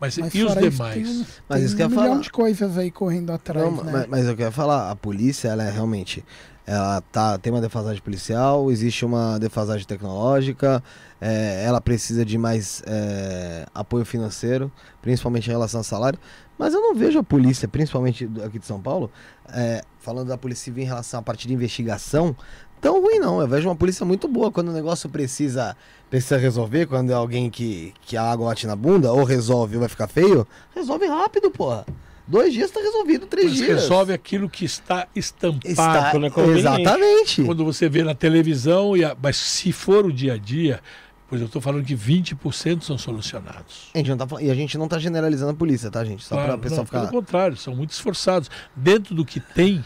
Mas, 0.00 0.18
Mas 0.18 0.34
e 0.34 0.42
os 0.42 0.52
fora 0.52 0.60
isso, 0.66 0.70
demais? 0.72 0.94
Tem, 0.94 1.06
um- 1.06 1.24
Mas 1.48 1.58
tem 1.58 1.64
isso 1.64 1.74
um 1.74 1.76
que 1.76 1.82
eu 1.84 1.88
ia 1.88 1.94
falar. 1.94 2.20
de 2.20 2.30
coisas 2.32 2.76
aí 2.76 2.90
correndo 2.90 3.30
atrás, 3.30 3.64
Não, 3.64 3.84
né? 3.84 3.92
mas, 3.92 4.06
mas 4.08 4.26
eu 4.26 4.36
quero 4.36 4.52
falar, 4.52 4.90
a 4.90 4.96
polícia, 4.96 5.48
ela 5.48 5.62
é 5.64 5.70
realmente. 5.70 6.22
Ela 6.66 7.00
tá, 7.00 7.38
tem 7.38 7.52
uma 7.52 7.60
defasagem 7.60 8.02
policial, 8.02 8.72
existe 8.72 9.04
uma 9.04 9.38
defasagem 9.38 9.86
tecnológica, 9.86 10.82
é, 11.20 11.62
ela 11.64 11.80
precisa 11.80 12.24
de 12.24 12.36
mais 12.36 12.82
é, 12.84 13.66
apoio 13.72 14.04
financeiro, 14.04 14.70
principalmente 15.00 15.46
em 15.46 15.52
relação 15.52 15.78
ao 15.78 15.84
salário. 15.84 16.18
Mas 16.58 16.74
eu 16.74 16.80
não 16.80 16.94
vejo 16.94 17.20
a 17.20 17.22
polícia, 17.22 17.68
principalmente 17.68 18.28
aqui 18.44 18.58
de 18.58 18.66
São 18.66 18.80
Paulo, 18.80 19.12
é, 19.48 19.84
falando 20.00 20.28
da 20.28 20.36
polícia 20.36 20.64
civil 20.64 20.82
em 20.82 20.86
relação 20.86 21.20
à 21.20 21.22
parte 21.22 21.46
de 21.46 21.54
investigação, 21.54 22.34
tão 22.80 23.00
ruim 23.00 23.20
não. 23.20 23.40
Eu 23.40 23.46
vejo 23.46 23.68
uma 23.68 23.76
polícia 23.76 24.04
muito 24.04 24.26
boa 24.26 24.50
quando 24.50 24.70
o 24.70 24.72
negócio 24.72 25.08
precisa, 25.08 25.76
precisa 26.10 26.36
resolver, 26.36 26.86
quando 26.86 27.10
é 27.10 27.14
alguém 27.14 27.48
que, 27.48 27.94
que 28.00 28.16
a 28.16 28.24
água 28.24 28.48
bate 28.48 28.66
na 28.66 28.74
bunda, 28.74 29.12
ou 29.12 29.22
resolve 29.22 29.76
ou 29.76 29.80
vai 29.80 29.88
ficar 29.88 30.08
feio, 30.08 30.44
resolve 30.74 31.06
rápido, 31.06 31.48
porra. 31.48 31.86
Dois 32.28 32.52
dias 32.52 32.70
tá 32.70 32.80
resolvido, 32.80 33.26
três 33.26 33.46
Mas 33.50 33.54
dias. 33.56 33.68
resolve 33.82 34.12
aquilo 34.12 34.48
que 34.50 34.64
está 34.64 35.06
estampado. 35.14 35.68
Está... 35.68 36.10
quando 36.10 36.26
é 36.26 36.30
conveniente. 36.30 36.60
Exatamente. 36.60 37.44
Quando 37.44 37.64
você 37.64 37.88
vê 37.88 38.02
na 38.02 38.14
televisão, 38.14 38.96
e 38.96 39.04
a- 39.04 39.16
mas 39.20 39.36
se 39.36 39.70
for 39.72 40.04
o 40.04 40.12
dia 40.12 40.34
a 40.34 40.36
dia, 40.36 40.80
pois 41.28 41.40
eu 41.40 41.46
estou 41.46 41.62
falando 41.62 41.84
que 41.84 41.94
20% 41.94 42.82
são 42.82 42.98
solucionados. 42.98 43.90
A 43.94 43.98
gente 43.98 44.10
não 44.10 44.16
tá 44.16 44.26
E 44.42 44.50
a 44.50 44.54
gente 44.54 44.76
não 44.76 44.88
tá 44.88 44.98
generalizando 44.98 45.52
a 45.52 45.54
polícia, 45.54 45.88
tá, 45.90 46.04
gente? 46.04 46.24
Só 46.24 46.34
Claro, 46.34 46.48
pra 46.50 46.58
pessoa 46.58 46.78
não, 46.78 46.86
ficar. 46.86 47.00
Pelo 47.00 47.12
contrário, 47.12 47.56
são 47.56 47.76
muito 47.76 47.90
esforçados. 47.92 48.50
Dentro 48.74 49.14
do 49.14 49.24
que 49.24 49.38
tem, 49.38 49.84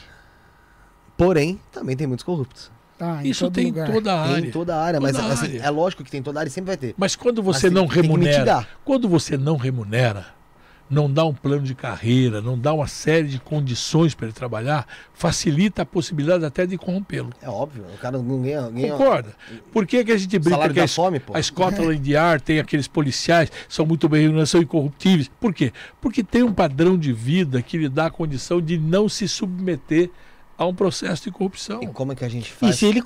Porém, 1.16 1.60
também 1.70 1.96
tem 1.96 2.06
muitos 2.06 2.24
corruptos. 2.24 2.70
Em 3.22 3.28
isso 3.30 3.50
tem 3.50 3.66
lugar. 3.66 3.90
toda 3.90 4.12
a 4.20 4.24
Tem 4.26 4.34
área. 4.36 4.46
em 4.46 4.50
toda 4.50 4.76
a 4.76 4.82
área, 4.82 5.00
mas 5.00 5.12
Toda 5.16 5.28
a 5.28 5.32
assim, 5.32 5.46
área. 5.46 5.62
é 5.62 5.70
lógico 5.70 6.04
que 6.04 6.10
tem 6.10 6.20
em 6.20 6.22
toda 6.22 6.38
a 6.38 6.40
área 6.40 6.48
e 6.50 6.52
sempre 6.52 6.68
vai 6.68 6.76
ter. 6.76 6.94
Mas 6.98 7.16
quando 7.16 7.42
você 7.42 7.66
Mas 7.68 7.74
tem- 7.74 7.82
não 7.82 7.88
tem 7.88 8.02
remunera, 8.02 8.66
quando 8.84 9.08
você 9.08 9.36
não 9.38 9.56
remunera, 9.56 10.26
não 10.90 11.10
dá 11.10 11.24
um 11.24 11.32
plano 11.32 11.62
de 11.62 11.74
carreira, 11.74 12.40
não 12.42 12.58
dá 12.58 12.72
uma 12.74 12.88
série 12.88 13.28
de 13.28 13.38
condições 13.38 14.12
para 14.12 14.26
ele 14.26 14.34
trabalhar, 14.34 14.86
facilita 15.14 15.82
a 15.82 15.86
possibilidade 15.86 16.44
até 16.44 16.66
de 16.66 16.76
corrompê-lo. 16.76 17.30
É 17.40 17.48
óbvio, 17.48 17.84
o 17.94 17.98
cara 17.98 18.18
não 18.18 18.42
ganha. 18.42 18.68
ganha 18.68 18.92
Concorda? 18.92 19.34
Por 19.72 19.86
que, 19.86 20.04
que 20.04 20.10
a 20.10 20.18
gente 20.18 20.36
brinca 20.38 20.68
que 20.72 20.80
a 20.80 20.88
fome, 20.88 21.20
pô. 21.20 21.36
A 21.36 21.40
Scotland 21.42 22.10
Yard 22.10 22.42
tem 22.42 22.58
aqueles 22.58 22.88
policiais, 22.88 23.52
são 23.68 23.86
muito 23.86 24.08
bem 24.08 24.22
remunerados, 24.22 24.50
são 24.50 24.60
incorruptíveis. 24.60 25.30
Por 25.40 25.54
quê? 25.54 25.72
Porque 26.00 26.24
tem 26.24 26.42
um 26.42 26.52
padrão 26.52 26.98
de 26.98 27.12
vida 27.12 27.62
que 27.62 27.78
lhe 27.78 27.88
dá 27.88 28.06
a 28.06 28.10
condição 28.10 28.60
de 28.60 28.76
não 28.76 29.08
se 29.08 29.28
submeter 29.28 30.10
a 30.58 30.66
um 30.66 30.74
processo 30.74 31.24
de 31.24 31.30
corrupção. 31.30 31.82
E 31.82 31.86
como 31.86 32.12
é 32.12 32.14
que 32.14 32.24
a 32.24 32.28
gente 32.28 32.50
E 32.50 32.52
faz? 32.52 32.76
se 32.76 32.84
ele, 32.86 33.02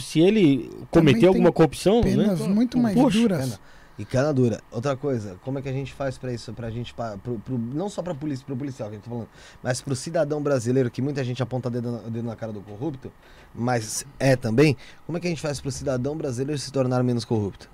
se 0.00 0.20
ele 0.20 0.70
cometer 0.90 1.26
alguma 1.26 1.50
corrupção, 1.52 2.02
né? 2.02 2.10
Penas 2.10 2.40
muito 2.40 2.76
mais 2.76 2.94
Poxa, 2.94 3.18
duras. 3.18 3.40
Pena. 3.44 3.60
E 3.98 4.04
cana 4.04 4.32
dura. 4.32 4.60
Outra 4.70 4.96
coisa, 4.96 5.36
como 5.42 5.58
é 5.58 5.62
que 5.62 5.68
a 5.68 5.72
gente 5.72 5.92
faz 5.92 6.16
pra 6.16 6.32
isso? 6.32 6.52
Pra 6.52 6.70
gente, 6.70 6.94
pra, 6.94 7.16
pro, 7.18 7.38
pro- 7.40 7.58
não 7.58 7.88
só 7.88 8.00
pra 8.00 8.14
polícia, 8.14 8.46
pro 8.46 8.56
policial 8.56 8.88
que 8.88 8.94
a 8.94 8.98
gente 8.98 9.04
tá 9.04 9.10
falando, 9.10 9.28
mas 9.62 9.80
pro 9.80 9.96
cidadão 9.96 10.40
brasileiro, 10.40 10.88
que 10.90 11.02
muita 11.02 11.24
gente 11.24 11.42
aponta 11.42 11.68
dedo 11.68 11.90
na, 11.90 11.98
dedo 11.98 12.22
na 12.22 12.36
cara 12.36 12.52
do 12.52 12.60
corrupto, 12.60 13.10
mas 13.54 14.06
é 14.20 14.36
também, 14.36 14.76
como 15.04 15.18
é 15.18 15.20
que 15.20 15.26
a 15.26 15.30
gente 15.30 15.42
faz 15.42 15.60
pro 15.60 15.70
cidadão 15.72 16.16
brasileiro 16.16 16.56
se 16.60 16.70
tornar 16.70 17.02
menos 17.02 17.24
corrupto? 17.24 17.68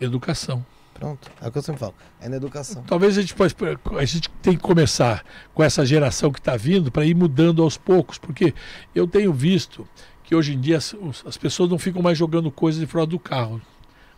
Educação. 0.00 0.64
Pronto, 0.94 1.30
é 1.42 1.48
o 1.48 1.52
que 1.52 1.58
eu 1.58 1.62
sempre 1.62 1.78
falo. 1.80 1.94
É 2.22 2.26
na 2.26 2.36
educação. 2.36 2.82
Talvez 2.84 3.18
a 3.18 3.20
gente, 3.20 3.34
possa- 3.34 3.54
a 3.98 4.04
gente 4.06 4.30
tem 4.40 4.54
que 4.56 4.62
começar 4.62 5.22
com 5.52 5.62
essa 5.62 5.84
geração 5.84 6.32
que 6.32 6.38
está 6.38 6.56
vindo 6.56 6.90
para 6.90 7.04
ir 7.04 7.14
mudando 7.14 7.62
aos 7.62 7.76
poucos, 7.76 8.16
porque 8.16 8.54
eu 8.94 9.06
tenho 9.06 9.30
visto 9.30 9.86
que 10.24 10.34
hoje 10.34 10.54
em 10.54 10.58
dia 10.60 10.78
as, 10.78 10.96
as 11.26 11.36
pessoas 11.36 11.68
não 11.68 11.78
ficam 11.78 12.00
mais 12.00 12.16
jogando 12.16 12.50
coisas 12.50 12.80
de 12.80 12.86
fora 12.86 13.04
do 13.04 13.18
carro. 13.18 13.60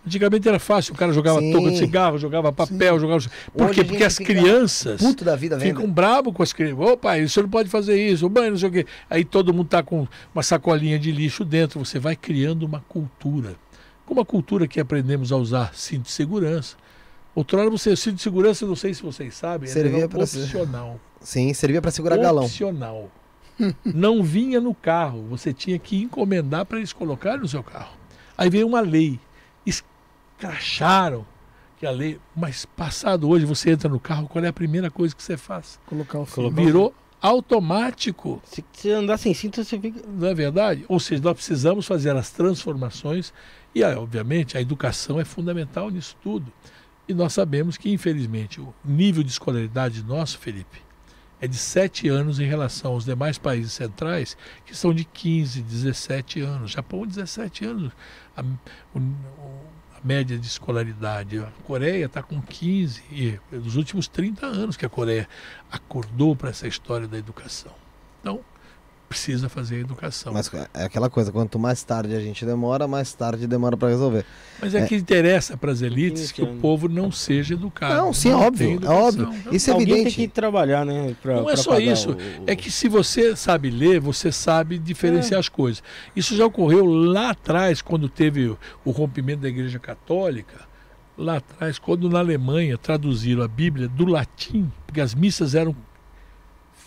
Antigamente 0.07 0.49
era 0.49 0.59
fácil, 0.59 0.95
o 0.95 0.97
cara 0.97 1.13
jogava 1.13 1.41
Sim. 1.41 1.53
touca 1.53 1.71
de 1.71 1.79
cigarro, 1.79 2.19
jogava 2.19 2.53
papel, 2.53 2.99
jogava. 2.99 3.23
Por 3.55 3.71
quê? 3.71 3.85
Porque 3.85 4.05
as 4.05 4.19
crianças 4.19 5.03
Puto 5.03 5.25
da 5.25 5.37
vida, 5.37 5.59
vendo. 5.59 5.77
ficam 5.77 5.91
bravos 5.91 6.33
com 6.33 6.43
as 6.43 6.53
crianças. 6.53 6.79
Ô 6.79 6.97
pai, 6.97 7.29
você 7.29 7.43
não 7.43 7.49
pode 7.49 7.69
fazer 7.69 8.01
isso, 8.01 8.31
mãe, 8.31 8.51
não 8.51 8.57
sei 8.57 8.69
o 8.69 8.73
quê. 8.73 8.87
Aí 9.11 9.25
todo 9.25 9.53
mundo 9.53 9.69
tá 9.69 9.83
com 9.83 10.07
uma 10.35 10.43
sacolinha 10.43 10.99
de 10.99 11.13
lixo 11.13 11.45
dentro. 11.45 11.79
Você 11.85 11.99
vai 11.99 12.17
criando 12.17 12.63
uma 12.65 12.81
cultura. 12.89 13.57
Como 14.07 14.21
a 14.21 14.25
cultura 14.25 14.67
que 14.67 14.81
aprendemos 14.81 15.31
a 15.31 15.37
usar 15.37 15.75
cinto 15.75 16.05
de 16.05 16.13
segurança. 16.13 16.77
Outrora 17.35 17.69
você, 17.69 17.95
cinto 17.95 18.17
de 18.17 18.23
segurança, 18.23 18.67
não 18.67 18.75
sei 18.75 18.95
se 18.95 19.03
vocês 19.03 19.35
sabem, 19.35 19.69
Servia 19.69 20.05
era 20.05 20.19
opcional. 20.19 20.99
Sim, 21.21 21.53
servia 21.53 21.83
pra 21.83 21.91
segurar 21.91 22.17
galão. 22.17 22.45
Opcional. 22.45 23.11
não 23.85 24.23
vinha 24.23 24.61
no 24.61 24.75
carro, 24.75 25.25
você 25.29 25.53
tinha 25.53 25.79
que 25.79 25.97
encomendar 26.03 26.65
para 26.65 26.79
eles 26.79 26.93
colocarem 26.93 27.41
no 27.41 27.49
seu 27.49 27.63
carro. 27.63 27.97
Aí 28.37 28.49
veio 28.49 28.67
uma 28.67 28.81
lei, 28.81 29.21
escracharam 30.39 31.27
que 31.77 31.87
a 31.87 31.91
lei, 31.91 32.19
mas 32.35 32.65
passado 32.65 33.29
hoje 33.29 33.45
você 33.45 33.71
entra 33.71 33.89
no 33.89 34.01
carro, 34.01 34.29
qual 34.29 34.45
é 34.45 34.49
a 34.49 34.53
primeira 34.53 34.91
coisa 34.91 35.15
que 35.15 35.23
você 35.23 35.37
faz? 35.37 35.79
Colocar 35.87 36.19
o 36.21 36.27
Colocar 36.27 36.57
cinto. 36.57 36.67
Virou 36.67 36.95
automático, 37.21 38.41
Se 38.45 38.65
você 38.73 38.93
andar 38.93 39.17
sem 39.19 39.35
cinto, 39.35 39.63
você 39.63 39.79
fica. 39.79 40.01
não 40.09 40.29
é 40.29 40.35
verdade? 40.35 40.85
Ou 40.89 41.01
seja, 41.01 41.23
nós 41.23 41.35
precisamos 41.35 41.87
fazer 41.87 42.15
as 42.17 42.31
transformações 42.31 43.33
e, 43.75 43.83
obviamente, 43.83 44.57
a 44.57 44.61
educação 44.61 45.19
é 45.21 45.25
fundamental 45.25 45.91
nisso 45.91 46.17
tudo. 46.23 46.53
E 47.09 47.15
nós 47.15 47.33
sabemos 47.33 47.77
que, 47.77 47.91
infelizmente, 47.91 48.61
o 48.61 48.73
nível 48.85 49.23
de 49.23 49.31
escolaridade 49.31 50.03
nosso, 50.05 50.39
Felipe, 50.39 50.81
é 51.41 51.47
de 51.47 51.57
7 51.57 52.09
anos 52.09 52.39
em 52.41 52.47
relação 52.47 52.93
aos 52.93 53.05
demais 53.05 53.39
países 53.39 53.73
centrais, 53.73 54.37
que 54.67 54.77
são 54.77 54.93
de 54.93 55.05
15, 55.05 55.63
17 55.63 56.41
anos. 56.41 56.73
Japão, 56.73 57.07
17 57.07 57.65
anos. 57.65 57.93
A, 58.37 58.43
o, 58.95 59.01
média 60.03 60.39
de 60.39 60.47
escolaridade. 60.47 61.39
A 61.39 61.51
Coreia 61.65 62.07
está 62.07 62.23
com 62.23 62.41
15, 62.41 63.03
e 63.11 63.39
nos 63.51 63.77
últimos 63.77 64.09
30 64.09 64.47
anos 64.47 64.77
que 64.77 64.87
a 64.87 64.89
Coreia 64.89 65.29
acordou 65.71 66.35
para 66.35 66.51
essa 66.51 66.67
história 66.67 67.07
da 67.07 67.19
educação. 67.19 67.73
Então, 68.21 68.41
precisa 69.09 69.49
fazer 69.49 69.77
a 69.77 69.79
educação. 69.81 70.33
Mas 70.33 70.51
é 70.75 70.85
aquela 70.85 71.09
coisa, 71.09 71.33
quanto 71.33 71.59
mais 71.59 71.83
tarde 71.83 72.15
a 72.15 72.21
gente 72.21 72.45
demora, 72.45 72.87
mais 72.87 73.13
tarde 73.15 73.47
demora 73.47 73.77
para 73.77 73.89
resolver. 73.89 74.25
Mas 74.61 74.75
é, 74.75 74.81
É. 74.81 74.87
que 74.87 74.95
interessa 74.97 75.57
para 75.57 75.73
as 75.73 75.81
elites 75.81 76.31
que 76.31 76.43
o 76.43 76.45
Entendo. 76.45 76.61
povo 76.61 76.89
não 76.89 77.11
seja 77.11 77.55
educado. 77.55 77.95
Não, 77.95 78.13
sim, 78.13 78.29
é 78.29 78.33
tem 78.37 78.47
óbvio, 78.47 78.81
é 78.85 78.89
óbvio. 78.89 79.35
Isso 79.51 79.71
é 79.71 79.73
Alguém 79.73 79.89
evidente. 79.95 80.17
tem 80.17 80.29
que 80.29 80.35
trabalhar, 80.35 80.85
né? 80.85 81.17
pra- 81.23 81.37
Não 81.41 81.49
é 81.49 81.57
só 81.57 81.79
isso. 81.79 82.11
o- 82.11 82.15
o- 82.15 82.45
É 82.47 82.55
que 82.55 82.71
se 82.71 82.89
você 82.89 83.35
sabe 83.35 83.71
ler, 83.71 83.99
você 84.01 84.31
sabe 84.31 84.77
É. 84.77 84.79
diferenciar 84.79 85.41
as 85.41 85.49
coisas. 85.49 85.83
Isso 86.15 86.37
já 86.37 86.45
ocorreu 86.45 86.85
lá 86.85 87.31
atrás, 87.31 87.81
quando 87.81 88.09
teve 88.09 88.47
o- 88.49 88.59
o 88.85 88.91
rompimento 88.91 89.41
da 89.43 89.49
Igreja 89.49 89.79
Católica. 89.79 90.69
Lá 91.17 91.39
atrás, 91.39 91.79
quando 91.79 92.09
na 92.09 92.19
Alemanha 92.21 92.79
traduziram 92.79 93.43
a 93.43 93.49
Bíblia 93.49 93.89
do 93.89 94.05
latim, 94.05 94.71
porque 94.87 95.01
as 95.01 95.15
missas 95.15 95.55
eram 95.55 95.75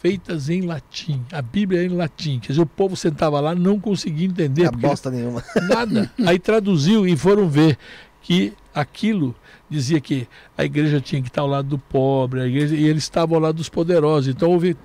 feitas 0.01 0.49
em 0.49 0.61
latim, 0.61 1.23
a 1.31 1.41
Bíblia 1.41 1.83
era 1.83 1.93
em 1.93 1.95
latim. 1.95 2.39
Quer 2.39 2.53
dizer, 2.53 2.61
o 2.61 2.65
povo 2.65 2.95
sentava 2.95 3.39
lá 3.39 3.53
não 3.53 3.79
conseguia 3.79 4.25
entender. 4.27 4.63
Não 4.63 4.69
é 4.69 4.75
bosta 4.89 5.11
nenhuma. 5.11 5.43
Nada. 5.69 6.11
Aí 6.25 6.39
traduziu 6.39 7.07
e 7.07 7.15
foram 7.15 7.47
ver 7.47 7.77
que 8.21 8.53
aquilo 8.73 9.35
dizia 9.69 10.01
que 10.01 10.27
a 10.57 10.65
igreja 10.65 10.99
tinha 10.99 11.21
que 11.21 11.27
estar 11.27 11.41
ao 11.41 11.47
lado 11.47 11.67
do 11.69 11.77
pobre, 11.77 12.41
a 12.41 12.47
igreja, 12.47 12.75
e 12.75 12.83
eles 12.83 13.03
estavam 13.03 13.35
ao 13.35 13.41
lado 13.41 13.55
dos 13.57 13.69
poderosos. 13.69 14.33
Então 14.33 14.49
houve 14.49 14.71
o 14.71 14.77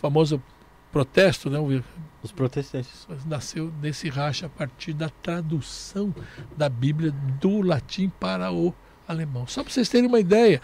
famoso 0.00 0.42
protesto, 0.90 1.48
né? 1.48 1.58
Houve- 1.58 1.84
Os 2.22 2.32
protestantes. 2.32 3.06
nasceu 3.24 3.70
desse 3.80 4.08
racha 4.08 4.46
a 4.46 4.48
partir 4.48 4.92
da 4.92 5.08
tradução 5.08 6.12
da 6.56 6.68
Bíblia 6.68 7.12
do 7.40 7.60
latim 7.60 8.10
para 8.18 8.50
o 8.52 8.74
alemão. 9.06 9.46
Só 9.46 9.62
para 9.62 9.72
vocês 9.72 9.88
terem 9.88 10.08
uma 10.08 10.18
ideia, 10.18 10.60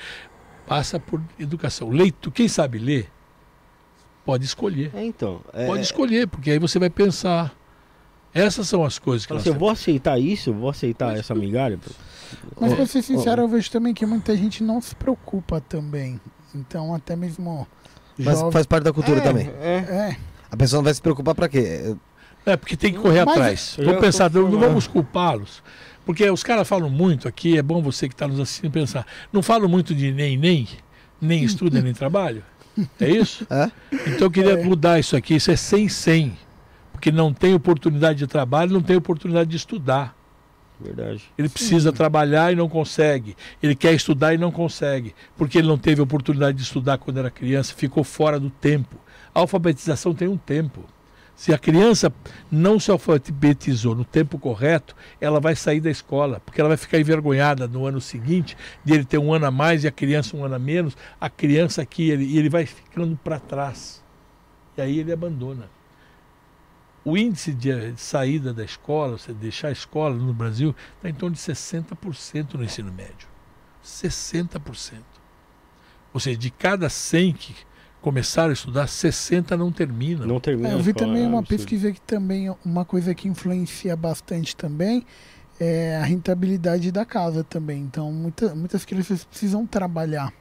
passa 0.66 0.99
por 0.99 1.20
educação. 1.39 1.89
Leito, 1.91 2.31
quem 2.33 2.49
sabe 2.49 2.79
ler, 2.79 3.09
pode 4.24 4.44
escolher. 4.44 4.90
É, 4.94 5.05
então. 5.05 5.40
É, 5.53 5.66
Pode 5.66 5.82
escolher, 5.82 6.27
porque 6.28 6.51
aí 6.51 6.59
você 6.59 6.78
vai 6.78 6.90
pensar. 6.90 7.55
Essas 8.35 8.66
são 8.69 8.82
as 8.85 8.99
coisas 8.99 9.27
que 9.27 9.32
assim, 9.32 9.40
eu 9.40 9.53
temos. 9.55 9.59
vou 9.61 9.69
aceitar 9.70 10.19
isso, 10.19 10.51
eu 10.51 10.55
vou 10.55 10.70
aceitar 10.70 11.16
essa 11.19 11.35
migalha. 11.35 11.78
Mas 12.59 12.73
pra 12.73 12.86
ser 12.86 13.03
sincero, 13.03 13.43
eu 13.43 13.49
vejo 13.49 13.70
também 13.70 13.93
que 13.93 14.07
muita 14.07 14.35
gente 14.36 14.62
não 14.65 14.81
se 14.81 14.94
preocupa 14.94 15.61
também. 15.61 16.19
Então, 16.55 16.94
até 16.94 17.15
mesmo. 17.15 17.66
Mas 18.19 18.39
jovem- 18.39 18.53
faz 18.53 18.66
parte 18.66 18.85
da 18.85 18.93
cultura 18.93 19.19
é, 19.19 19.23
também. 19.23 19.51
É. 19.61 19.74
É, 19.77 20.16
A 20.51 20.57
pessoa 20.57 20.78
não 20.78 20.85
vai 20.85 20.94
se 20.94 21.03
preocupar 21.03 21.35
pra 21.35 21.49
quê? 21.49 21.94
É, 22.47 22.57
porque 22.57 22.77
tem 22.77 22.93
que 22.93 22.99
correr 22.99 23.24
Mas- 23.24 23.35
atrás. 23.36 23.74
Eu 23.78 23.85
Vamos 23.85 24.01
já 24.01 24.07
pensar, 24.07 24.31
não, 24.31 24.51
não 24.51 24.59
vamos 24.59 24.86
culpá-los. 24.86 25.62
Porque 26.07 26.28
os 26.31 26.43
caras 26.43 26.66
falam 26.66 26.89
muito 26.90 27.28
aqui, 27.28 27.57
é 27.59 27.62
bom 27.62 27.81
você 27.82 28.09
que 28.09 28.15
está 28.15 28.27
nos 28.27 28.40
assistindo 28.40 28.70
pensar. 28.73 29.07
Não 29.32 29.43
falam 29.43 29.69
muito 29.69 29.94
de 29.94 30.11
nem, 30.11 30.36
nem, 30.36 30.66
nem 31.20 31.44
estuda, 31.44 31.81
nem 31.82 31.93
trabalho. 31.93 32.43
É 33.01 33.11
isso? 33.11 33.47
É? 33.51 33.70
Então 34.07 34.27
eu 34.27 34.31
queria 34.31 34.57
mudar 34.62 34.99
isso 34.99 35.16
aqui. 35.16 35.35
Isso 35.35 35.51
é 35.51 35.57
sem, 35.57 35.89
sem. 35.89 36.36
Porque 36.93 37.11
não 37.12 37.32
tem 37.32 37.55
oportunidade 37.55 38.19
de 38.19 38.27
trabalho, 38.27 38.73
não 38.73 38.82
tem 38.82 38.97
oportunidade 38.97 39.51
de 39.51 39.57
estudar. 39.57 40.16
Verdade. 40.81 41.24
Ele 41.39 41.49
precisa 41.49 41.93
trabalhar 41.93 42.53
e 42.53 42.57
não 42.57 42.69
consegue. 42.69 43.36
Ele 43.62 43.74
quer 43.74 43.93
estudar 43.93 44.35
e 44.35 44.39
não 44.39 44.51
consegue. 44.51 45.15
Porque 45.36 45.59
ele 45.59 45.69
não 45.69 45.78
teve 45.78 46.01
oportunidade 46.01 46.57
de 46.57 46.62
estudar 46.65 46.99
quando 46.99 47.19
era 47.19 47.31
criança, 47.31 47.74
ficou 47.74 48.03
fora 48.03 48.40
do 48.40 48.51
tempo. 48.51 48.97
A 49.35 49.40
alfabetização 49.40 50.15
tem 50.15 50.28
um 50.28 50.36
tempo. 50.36 50.85
Se 51.43 51.52
a 51.52 51.59
criança 51.59 52.14
não 52.48 52.78
se 52.78 52.89
alfabetizou 52.89 53.97
no 53.97 54.05
tempo 54.05 54.39
correto, 54.39 54.94
ela 55.20 55.40
vai 55.40 55.56
sair 55.56 55.81
da 55.81 55.90
escola, 55.90 56.39
porque 56.39 56.60
ela 56.60 56.69
vai 56.69 56.77
ficar 56.77 57.01
envergonhada 57.01 57.66
no 57.66 57.85
ano 57.85 58.01
seguinte 58.01 58.56
de 58.85 58.94
ele 58.94 59.05
ter 59.05 59.19
um 59.19 59.35
ano 59.35 59.47
a 59.47 59.51
mais 59.51 59.82
e 59.82 59.89
a 59.89 59.90
criança 59.90 60.36
um 60.36 60.44
ano 60.44 60.55
a 60.55 60.59
menos. 60.60 60.97
A 61.20 61.28
criança 61.28 61.82
aqui, 61.82 62.10
ele, 62.10 62.39
ele 62.39 62.48
vai 62.48 62.64
ficando 62.64 63.19
para 63.24 63.40
trás. 63.40 64.05
E 64.77 64.82
aí 64.82 65.01
ele 65.01 65.12
abandona. 65.12 65.69
O 67.05 67.19
índice 67.19 67.52
de 67.52 67.93
saída 67.97 68.55
da 68.55 68.62
escola, 68.62 69.19
você 69.19 69.32
deixar 69.32 69.66
a 69.66 69.73
escola 69.73 70.14
no 70.14 70.32
Brasil, 70.32 70.77
está 70.94 71.09
em 71.09 71.14
torno 71.14 71.35
de 71.35 71.43
60% 71.43 72.55
no 72.55 72.62
ensino 72.62 72.93
médio. 72.93 73.27
60%. 73.85 75.01
Ou 76.14 76.20
seja, 76.20 76.39
de 76.39 76.52
cada 76.52 76.89
100 76.89 77.32
que 77.32 77.56
começaram 78.03 78.51
a 78.51 78.53
estudar, 78.53 78.87
60 78.87 79.57
não 79.57 79.73
terminam. 79.73 80.27
Não 80.27 80.39
termina. 80.41 80.70
É, 80.70 80.74
eu 80.74 80.81
vi 80.81 80.93
também 80.93 81.24
é 81.24 81.27
uma 81.27 81.43
pesquisa 81.43 81.91
que 81.93 82.01
também 82.01 82.55
uma 82.65 82.85
coisa 82.85 83.15
que 83.15 83.29
influencia 83.29 83.97
bastante 83.97 84.55
também 84.55 85.07
é 85.61 85.97
a 85.97 86.05
rentabilidade 86.05 86.91
da 86.91 87.05
casa 87.07 87.43
também. 87.45 87.81
Então 87.81 88.12
muita, 88.12 88.55
muitas 88.55 88.85
crianças 88.85 89.24
precisam 89.24 89.65
trabalhar 89.65 90.33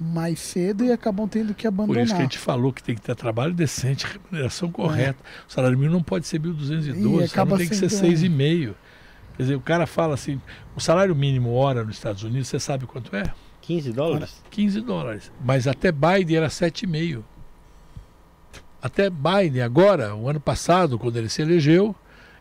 mais 0.00 0.38
cedo 0.40 0.84
e 0.84 0.92
acabam 0.92 1.28
tendo 1.28 1.54
que 1.54 1.62
Por 1.62 1.68
abandonar. 1.68 2.04
isso 2.04 2.14
que 2.14 2.20
a 2.20 2.24
gente 2.24 2.38
falou 2.38 2.72
que 2.72 2.82
tem 2.82 2.94
que 2.94 3.00
ter 3.02 3.14
trabalho 3.14 3.52
decente, 3.54 4.06
remuneração 4.06 4.70
correta. 4.70 5.18
O 5.48 5.52
salário 5.52 5.76
mínimo 5.76 5.94
não 5.96 6.02
pode 6.02 6.26
ser 6.26 6.40
1.212, 6.40 6.88
E 6.88 6.90
o 6.90 7.02
salário 7.10 7.24
acaba 7.24 7.56
tem 7.58 7.68
que 7.68 7.76
ser 7.76 7.88
sendo- 7.90 8.08
6,5. 8.08 8.74
Quer 9.36 9.42
dizer, 9.42 9.54
o 9.56 9.60
cara 9.60 9.86
fala 9.86 10.14
assim, 10.14 10.40
o 10.76 10.80
salário 10.80 11.14
mínimo 11.14 11.52
hora 11.54 11.82
nos 11.82 11.96
Estados 11.96 12.22
Unidos, 12.22 12.46
você 12.48 12.60
sabe 12.60 12.86
quanto 12.86 13.14
é? 13.16 13.24
15 13.66 13.92
dólares? 13.92 14.42
15 14.50 14.80
dólares. 14.80 15.32
Mas 15.44 15.66
até 15.66 15.90
Biden 15.90 16.36
era 16.36 16.48
7,5. 16.48 17.22
Até 18.82 19.08
Biden, 19.08 19.62
agora, 19.62 20.14
o 20.14 20.28
ano 20.28 20.38
passado, 20.40 20.98
quando 20.98 21.16
ele 21.16 21.28
se 21.30 21.40
elegeu, 21.40 21.94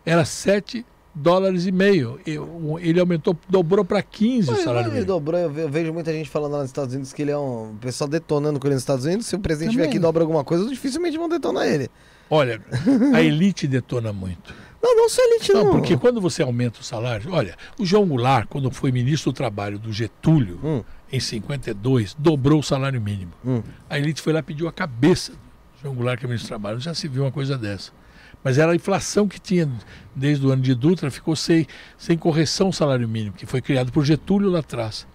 era 0.05 0.25
7 0.25 0.85
dólares 1.15 1.65
e 1.65 1.71
meio. 1.71 2.19
O- 2.61 2.77
Ele 2.79 2.99
aumentou, 2.99 3.37
dobrou 3.47 3.85
para 3.85 4.01
15 4.01 4.49
o 4.49 4.53
Mas, 4.53 4.63
salário 4.63 4.87
ele 4.87 4.95
mínimo. 4.95 5.07
dobrou, 5.07 5.39
eu 5.39 5.49
ve- 5.49 5.61
eu 5.63 5.69
vejo 5.69 5.93
muita 5.93 6.11
gente 6.11 6.29
falando 6.29 6.53
lá 6.53 6.57
nos 6.59 6.67
Estados 6.69 6.93
Unidos 6.93 7.13
que 7.13 7.21
ele 7.21 7.31
é 7.31 7.37
um 7.37 7.71
o 7.71 7.77
pessoal 7.79 8.09
detonando 8.09 8.59
com 8.59 8.67
ele 8.67 8.73
nos 8.73 8.81
Estados 8.83 9.05
Unidos. 9.05 9.25
Se 9.27 9.35
o 9.35 9.39
presidente 9.39 9.69
vier 9.75 9.83
Também. 9.85 9.89
aqui 9.91 9.97
e 9.97 10.01
dobra 10.01 10.23
alguma 10.23 10.43
coisa, 10.43 10.67
dificilmente 10.67 11.17
vão 11.17 11.29
detonar 11.29 11.65
ele. 11.67 11.89
Olha, 12.29 12.61
a 13.13 13.21
elite 13.21 13.67
detona 13.67 14.11
muito. 14.11 14.53
Não, 14.84 14.97
não 14.97 15.07
só 15.10 15.22
elite, 15.23 15.53
não. 15.53 15.64
Não, 15.64 15.72
porque 15.72 15.95
quando 15.95 16.19
você 16.19 16.41
aumenta 16.43 16.81
o 16.81 16.84
salário, 16.84 17.31
olha, 17.31 17.55
o 17.80 17.85
João 17.85 18.05
Goulart, 18.05 18.47
quando 18.49 18.69
foi 18.69 18.91
ministro 18.91 19.31
do 19.31 19.35
Trabalho 19.35 19.80
do 19.80 19.93
Getúlio, 19.93 20.60
Hum. 20.61 20.84
em 21.11 21.19
52, 21.22 22.14
dobrou 22.19 22.60
o 22.60 22.64
salário 22.64 22.99
mínimo. 23.01 23.31
Hum. 23.45 23.64
A 23.89 23.97
elite 23.97 24.22
foi 24.22 24.34
lá 24.34 24.39
e 24.39 24.43
pediu 24.43 24.68
a 24.68 24.73
cabeça 24.73 25.31
do 25.31 25.38
João 25.81 25.95
Goulart, 25.95 26.19
que 26.19 26.26
é 26.26 26.27
ministro 26.27 26.47
do 26.47 26.49
Trabalho. 26.49 26.80
Já 26.81 26.93
se 26.93 27.07
viu 27.07 27.23
uma 27.23 27.31
coisa 27.31 27.57
dessa. 27.57 27.91
Mas 28.43 28.57
era 28.57 28.73
a 28.73 28.76
inflação 28.76 29.26
que 29.26 29.39
tinha 29.39 29.72
desde 30.14 30.45
o 30.45 30.51
ano 30.51 30.61
de 30.61 30.76
Dutra, 30.76 31.10
ficou 31.10 31.34
sem, 31.34 31.65
sem 31.97 32.18
correção 32.18 32.68
o 32.68 32.73
salário 32.73 33.07
mínimo, 33.07 33.34
que 33.38 33.45
foi 33.45 33.61
criado 33.61 33.89
por 33.89 34.03
Getúlio 34.03 34.49
lá 34.49 34.60
atrás. 34.60 35.07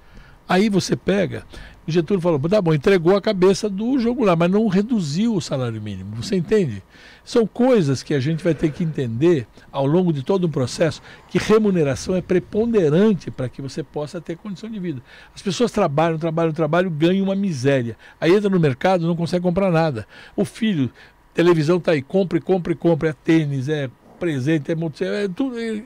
Aí 0.49 0.71
você 0.71 0.97
pega, 0.97 1.45
o 1.87 1.91
Getúlio 1.91 2.23
falou, 2.23 2.39
tá 2.41 2.61
bom, 2.63 2.73
entregou 2.73 3.15
a 3.17 3.21
cabeça 3.21 3.69
do 3.69 3.99
João 3.99 4.15
Goulart, 4.15 4.39
mas 4.39 4.51
não 4.51 4.67
reduziu 4.67 5.35
o 5.35 5.41
salário 5.41 5.81
mínimo. 5.81 6.17
Você 6.17 6.37
entende? 6.37 6.83
São 7.23 7.47
coisas 7.47 8.03
que 8.03 8.15
a 8.15 8.21
gente 8.21 8.43
vai 8.43 8.55
ter 8.55 8.71
que 8.73 8.83
entender 8.83 9.47
ao 9.71 9.87
longo 9.87 10.13
de 10.13 10.23
todo 10.23 10.47
um 10.47 10.51
processo 10.51 11.03
que 11.29 11.37
remuneração 11.37 12.17
é 12.17 12.23
preponderante 12.23 13.31
para 13.31 13.49
que 13.49 13.61
você 13.61 13.83
possa 13.83 14.21
ter 14.21 14.37
condição 14.37 14.71
de 14.71 14.79
vida. 14.79 15.03
As 15.35 15.43
pessoas 15.43 15.71
trabalham, 15.71 16.19
trabalham, 16.19 16.53
trabalham, 16.53 16.91
ganham 16.91 17.25
uma 17.25 17.35
miséria. 17.35 17.97
Aí 18.19 18.35
entra 18.35 18.49
no 18.49 18.59
mercado 18.59 19.07
não 19.07 19.17
consegue 19.17 19.43
comprar 19.43 19.71
nada. 19.71 20.07
O 20.35 20.47
filho, 20.47 20.91
televisão 21.35 21.77
está 21.77 21.93
aí, 21.93 22.01
compre, 22.01 22.41
compre, 22.41 22.75
compre, 22.75 23.11
é 23.11 23.13
tênis, 23.13 23.69
é 23.69 23.91
presente, 24.19 24.73
é, 24.73 25.25
é 25.25 25.29
tudo. 25.29 25.59
é- 25.59 25.83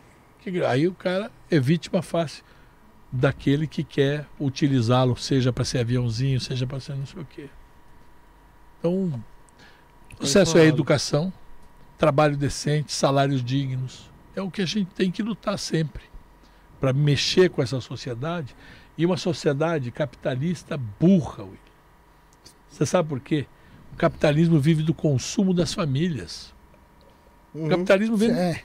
Aí 0.69 0.89
o 0.89 0.93
cara 0.93 1.31
é 1.51 1.61
vítima 1.61 2.03
fácil 2.03 2.43
daquele 3.13 3.67
que 3.67 3.85
quer 3.85 4.27
utilizá-lo, 4.41 5.15
seja 5.17 5.53
para 5.53 5.65
ser 5.65 5.81
aviãozinho, 5.81 6.41
seja 6.41 6.67
para 6.67 6.81
ser 6.81 6.95
não 6.97 7.05
sei 7.05 7.21
o 7.21 7.27
quê. 7.27 7.51
Então, 8.79 9.23
o 10.19 10.27
sucesso 10.27 10.57
é 10.57 10.65
educação, 10.65 11.31
trabalho 11.99 12.37
decente, 12.37 12.93
salários 12.93 13.45
dignos. 13.45 14.11
É 14.35 14.41
o 14.41 14.51
que 14.51 14.63
a 14.63 14.67
gente 14.67 14.91
tem 14.95 15.11
que 15.11 15.23
lutar 15.23 15.59
sempre 15.59 16.03
para 16.81 16.93
mexer 16.93 17.51
com 17.51 17.63
essa 17.63 17.81
sociedade 17.81 18.57
e 18.97 19.05
uma 19.05 19.17
sociedade 19.17 19.91
capitalista 19.91 20.77
burra. 20.77 21.45
William. 21.45 21.59
Você 22.71 22.87
sabe 22.87 23.11
por 23.11 23.21
quê? 23.21 23.47
O 23.93 23.97
capitalismo 23.97 24.59
vive 24.59 24.83
do 24.83 24.95
consumo 24.95 25.53
das 25.53 25.75
famílias. 25.75 26.52
O 27.55 27.59
Uhum. 27.61 27.69
capitalismo 27.69 28.16
vive. 28.16 28.33
É, 28.33 28.61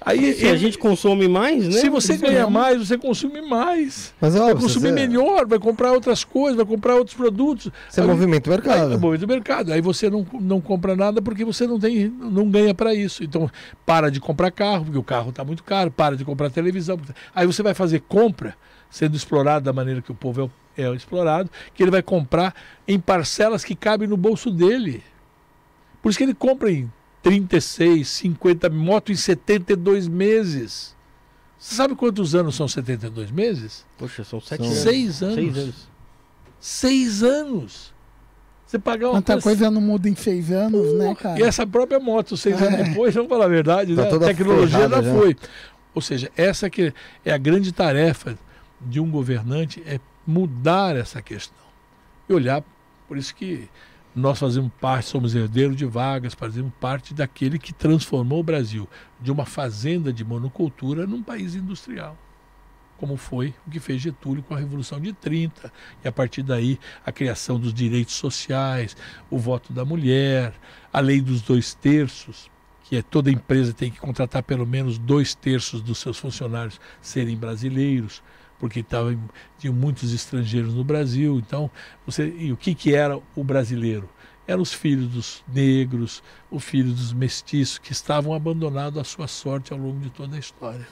Aí 0.00 0.34
Se 0.34 0.48
a 0.48 0.56
gente 0.56 0.76
consome 0.76 1.28
mais, 1.28 1.64
né? 1.68 1.80
se 1.80 1.88
você 1.88 2.16
ganha 2.16 2.50
mais, 2.50 2.78
você 2.86 2.98
consome 2.98 3.40
mais. 3.40 4.12
Mas 4.20 4.34
é 4.34 4.38
Vai 4.40 4.52
consumir 4.54 4.88
você, 4.88 4.92
melhor, 4.92 5.46
vai 5.46 5.58
comprar 5.60 5.92
outras 5.92 6.24
coisas, 6.24 6.56
vai 6.56 6.66
comprar 6.66 6.96
outros 6.96 7.16
produtos. 7.16 7.70
você 7.88 8.00
Aí- 8.00 8.06
movimenta 8.06 8.50
o 8.50 8.52
Aí, 8.52 8.58
mercado. 8.58 8.92
é 9.14 9.16
do 9.18 9.28
mercado. 9.28 9.72
Aí 9.72 9.80
você 9.80 10.10
não, 10.10 10.26
não 10.40 10.60
compra 10.60 10.94
nada 10.96 11.22
porque 11.22 11.44
você 11.44 11.66
não 11.68 11.78
tem, 11.78 12.08
não 12.08 12.50
ganha 12.50 12.74
para 12.74 12.92
isso. 12.94 13.22
Então, 13.22 13.48
para 13.86 14.10
de 14.10 14.18
comprar 14.20 14.50
carro, 14.50 14.84
porque 14.86 14.98
o 14.98 15.04
carro 15.04 15.30
está 15.30 15.44
muito 15.44 15.62
caro, 15.62 15.90
para 15.90 16.16
de 16.16 16.24
comprar 16.24 16.50
televisão. 16.50 16.98
Aí 17.34 17.46
você 17.46 17.62
vai 17.62 17.74
fazer 17.74 18.00
compra 18.08 18.56
sendo 18.90 19.16
explorado 19.16 19.64
da 19.64 19.72
maneira 19.72 20.02
que 20.02 20.10
o 20.12 20.14
povo 20.14 20.50
é 20.76 20.82
é 20.82 20.92
explorado, 20.92 21.48
que 21.72 21.84
ele 21.84 21.92
vai 21.92 22.02
comprar 22.02 22.52
em 22.88 22.98
parcelas 22.98 23.64
que 23.64 23.76
cabem 23.76 24.08
no 24.08 24.16
bolso 24.16 24.50
dele. 24.50 25.04
Por 26.02 26.08
isso 26.10 26.18
que 26.18 26.24
ele 26.24 26.34
compra 26.34 26.68
em 26.68 26.90
36, 27.24 28.06
50 28.06 28.70
moto 28.70 29.10
em 29.10 29.16
72 29.16 30.06
meses. 30.06 30.94
Você 31.58 31.74
sabe 31.74 31.94
quantos 31.94 32.34
anos 32.34 32.54
são 32.54 32.68
72 32.68 33.30
meses? 33.30 33.84
Poxa, 33.98 34.22
são 34.22 34.40
sete 34.40 34.58
São 34.62 34.66
anos. 34.70 34.78
Seis 34.82 35.22
anos. 35.22 35.34
Seis 35.34 35.56
anos. 35.56 35.88
Seis 36.60 37.22
anos. 37.22 37.94
Você 38.66 38.78
pagar 38.78 39.06
uma 39.10 39.14
Quanta 39.22 39.40
coisa 39.40 39.70
não 39.70 39.80
muda 39.80 40.08
em 40.08 40.14
seis 40.14 40.50
anos, 40.50 40.92
né, 40.94 41.14
cara? 41.14 41.38
E 41.38 41.42
essa 41.42 41.66
própria 41.66 41.98
moto, 42.00 42.36
seis 42.36 42.60
anos 42.60 42.80
É. 42.80 42.84
depois, 42.84 43.14
vamos 43.14 43.28
falar 43.28 43.44
a 43.46 43.48
verdade, 43.48 43.94
Tá 43.94 44.02
né? 44.02 44.08
a 44.14 44.18
tecnologia 44.18 44.88
já 44.88 45.02
já. 45.02 45.14
foi. 45.14 45.36
Ou 45.94 46.02
seja, 46.02 46.30
essa 46.36 46.68
que 46.68 46.92
é 47.24 47.32
a 47.32 47.38
grande 47.38 47.72
tarefa 47.72 48.36
de 48.80 49.00
um 49.00 49.10
governante, 49.10 49.82
é 49.86 49.98
mudar 50.26 50.96
essa 50.96 51.22
questão. 51.22 51.64
E 52.28 52.32
olhar, 52.34 52.62
por 53.08 53.16
isso 53.16 53.34
que 53.34 53.68
nós 54.14 54.38
fazemos 54.38 54.70
parte, 54.80 55.08
somos 55.08 55.34
herdeiros 55.34 55.76
de 55.76 55.84
vagas, 55.84 56.34
fazemos 56.34 56.72
parte 56.80 57.12
daquele 57.12 57.58
que 57.58 57.72
transformou 57.72 58.40
o 58.40 58.44
Brasil 58.44 58.88
de 59.20 59.32
uma 59.32 59.44
fazenda 59.44 60.12
de 60.12 60.24
monocultura 60.24 61.06
num 61.06 61.22
país 61.22 61.54
industrial. 61.54 62.16
Como 62.96 63.16
foi 63.16 63.52
o 63.66 63.70
que 63.70 63.80
fez 63.80 64.00
Getúlio 64.00 64.42
com 64.42 64.54
a 64.54 64.58
Revolução 64.58 65.00
de 65.00 65.12
30, 65.12 65.72
e 66.04 66.06
a 66.06 66.12
partir 66.12 66.44
daí 66.44 66.78
a 67.04 67.10
criação 67.10 67.58
dos 67.58 67.74
direitos 67.74 68.14
sociais, 68.14 68.96
o 69.28 69.36
voto 69.36 69.72
da 69.72 69.84
mulher, 69.84 70.54
a 70.92 71.00
lei 71.00 71.20
dos 71.20 71.42
dois 71.42 71.74
terços, 71.74 72.48
que 72.84 72.96
é 72.96 73.02
toda 73.02 73.30
empresa 73.30 73.72
tem 73.72 73.90
que 73.90 73.98
contratar 73.98 74.42
pelo 74.44 74.66
menos 74.66 74.96
dois 74.96 75.34
terços 75.34 75.80
dos 75.80 75.98
seus 75.98 76.18
funcionários 76.18 76.80
serem 77.00 77.36
brasileiros, 77.36 78.22
porque 78.64 78.82
tava, 78.82 79.14
tinham 79.58 79.74
muitos 79.74 80.14
estrangeiros 80.14 80.72
no 80.72 80.82
Brasil. 80.82 81.38
Então, 81.38 81.70
você, 82.06 82.34
e 82.38 82.50
o 82.50 82.56
que, 82.56 82.74
que 82.74 82.94
era 82.94 83.20
o 83.36 83.44
brasileiro? 83.44 84.08
Eram 84.46 84.62
os 84.62 84.72
filhos 84.72 85.06
dos 85.08 85.44
negros, 85.46 86.22
os 86.50 86.64
filhos 86.64 86.94
dos 86.94 87.12
mestiços, 87.12 87.76
que 87.76 87.92
estavam 87.92 88.32
abandonados 88.32 88.98
à 88.98 89.04
sua 89.04 89.28
sorte 89.28 89.70
ao 89.74 89.78
longo 89.78 90.00
de 90.00 90.08
toda 90.08 90.34
a 90.34 90.38
história. 90.38 90.88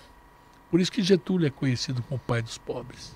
Por 0.71 0.81
isso 0.81 0.93
que 0.93 1.03
Getúlio 1.03 1.47
é 1.47 1.51
conhecido 1.51 2.03
como 2.03 2.21
o 2.23 2.27
pai 2.27 2.43
dos 2.43 2.59
pobres. 2.59 3.15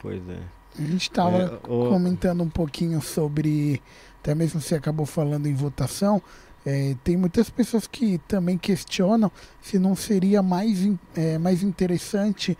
Pois 0.00 0.20
é. 0.28 0.40
A 0.76 0.82
gente 0.82 1.02
estava 1.02 1.38
É, 1.38 1.54
o- 1.70 1.88
comentando 1.88 2.42
um 2.42 2.50
pouquinho 2.50 3.00
sobre, 3.00 3.80
até 4.20 4.34
mesmo 4.34 4.60
você 4.60 4.74
acabou 4.74 5.06
falando 5.06 5.46
em 5.46 5.54
votação, 5.54 6.20
é, 6.66 6.96
tem 7.04 7.16
muitas 7.16 7.48
pessoas 7.48 7.86
que 7.86 8.18
também 8.26 8.58
questionam 8.58 9.30
se 9.60 9.78
não 9.78 9.94
seria 9.94 10.42
mais, 10.42 10.78
é, 11.14 11.38
mais 11.38 11.62
interessante 11.62 12.58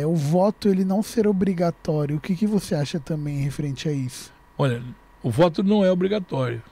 é, 0.00 0.06
o 0.06 0.14
voto 0.14 0.68
ele 0.68 0.84
não 0.84 1.02
ser 1.02 1.26
obrigatório. 1.26 2.16
O 2.16 2.20
que, 2.20 2.34
que 2.34 2.46
você 2.46 2.74
acha 2.74 2.98
também 3.00 3.38
referente 3.38 3.88
a 3.88 3.92
isso? 3.92 4.32
Olha, 4.58 4.82
o 5.22 5.30
voto 5.30 5.62
não 5.62 5.84
é 5.84 5.90
obrigatório. 5.90 6.62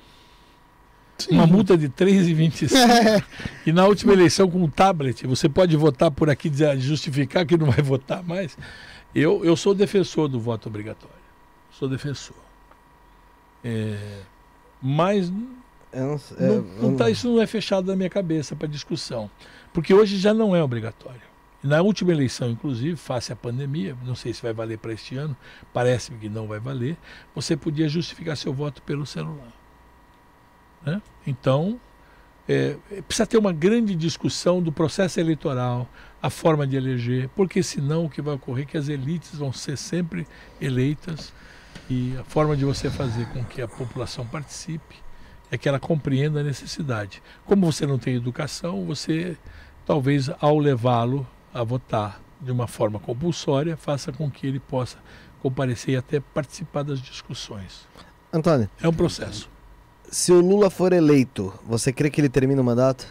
Sim. 1.18 1.34
Uma 1.34 1.46
multa 1.46 1.76
de 1.76 1.88
3,25 1.88 2.72
É, 2.74 3.22
E 3.66 3.72
na 3.72 3.86
última 3.86 4.12
eleição 4.12 4.50
com 4.50 4.62
o 4.64 4.68
tablet, 4.68 5.26
você 5.26 5.48
pode 5.48 5.76
votar 5.76 6.10
por 6.10 6.28
aqui, 6.28 6.48
dizer, 6.50 6.76
justificar 6.80 7.46
que 7.46 7.56
não 7.56 7.70
vai 7.70 7.80
votar 7.82 8.22
mais. 8.22 8.56
Eu, 9.14 9.44
eu 9.44 9.54
sou 9.56 9.74
defensor 9.74 10.28
do 10.28 10.40
voto 10.40 10.68
obrigatório. 10.68 11.14
Sou 11.70 11.88
defensor. 11.88 12.36
É, 13.62 14.20
mas 14.80 15.28
Eu 15.92 16.06
não, 16.06 16.14
é, 16.38 16.46
não, 16.48 16.62
não 16.90 16.96
tá- 16.96 17.10
isso 17.10 17.28
não 17.28 17.40
é 17.40 17.46
fechado 17.46 17.86
na 17.86 17.94
minha 17.96 18.10
cabeça 18.10 18.56
para 18.56 18.66
discussão. 18.66 19.30
Porque 19.72 19.94
hoje 19.94 20.16
já 20.18 20.34
não 20.34 20.56
é 20.56 20.62
obrigatório. 20.62 21.31
Na 21.62 21.80
última 21.80 22.10
eleição, 22.10 22.50
inclusive, 22.50 22.96
face 22.96 23.32
à 23.32 23.36
pandemia, 23.36 23.96
não 24.04 24.16
sei 24.16 24.32
se 24.32 24.42
vai 24.42 24.52
valer 24.52 24.78
para 24.78 24.92
este 24.92 25.16
ano, 25.16 25.36
parece-me 25.72 26.18
que 26.18 26.28
não 26.28 26.48
vai 26.48 26.58
valer, 26.58 26.96
você 27.34 27.56
podia 27.56 27.88
justificar 27.88 28.36
seu 28.36 28.52
voto 28.52 28.82
pelo 28.82 29.06
celular. 29.06 29.52
né? 30.84 31.00
Então, 31.24 31.80
é, 32.48 32.76
precisa 33.06 33.26
ter 33.26 33.38
uma 33.38 33.52
grande 33.52 33.94
discussão 33.94 34.60
do 34.60 34.72
processo 34.72 35.20
eleitoral, 35.20 35.88
a 36.20 36.28
forma 36.28 36.66
de 36.66 36.76
eleger, 36.76 37.28
porque 37.36 37.62
senão 37.62 38.06
o 38.06 38.10
que 38.10 38.20
vai 38.20 38.34
ocorrer 38.34 38.64
é 38.64 38.66
que 38.66 38.76
as 38.76 38.88
elites 38.88 39.36
vão 39.36 39.52
ser 39.52 39.76
sempre 39.76 40.26
eleitas 40.60 41.32
e 41.88 42.16
a 42.18 42.24
forma 42.24 42.56
de 42.56 42.64
você 42.64 42.90
fazer 42.90 43.26
com 43.26 43.44
que 43.44 43.62
a 43.62 43.68
população 43.68 44.26
participe 44.26 44.96
é 45.50 45.58
que 45.58 45.68
ela 45.68 45.78
compreenda 45.78 46.40
a 46.40 46.42
necessidade. 46.42 47.22
Como 47.44 47.70
você 47.70 47.86
não 47.86 47.98
tem 47.98 48.16
educação, 48.16 48.84
você 48.84 49.36
talvez 49.84 50.30
ao 50.40 50.58
levá-lo 50.58 51.26
a 51.52 51.62
votar 51.62 52.20
de 52.40 52.50
uma 52.50 52.66
forma 52.66 52.98
compulsória, 52.98 53.76
faça 53.76 54.12
com 54.12 54.30
que 54.30 54.46
ele 54.46 54.58
possa 54.60 54.98
comparecer 55.40 55.94
e 55.94 55.96
até 55.96 56.20
participar 56.20 56.82
das 56.82 57.00
discussões. 57.00 57.86
Antônio, 58.32 58.68
É 58.82 58.88
um 58.88 58.92
processo. 58.92 59.48
se 60.10 60.32
o 60.32 60.40
Lula 60.40 60.70
for 60.70 60.92
eleito, 60.92 61.52
você 61.66 61.92
crê 61.92 62.10
que 62.10 62.20
ele 62.20 62.28
termina 62.28 62.60
o 62.60 62.64
mandato? 62.64 63.06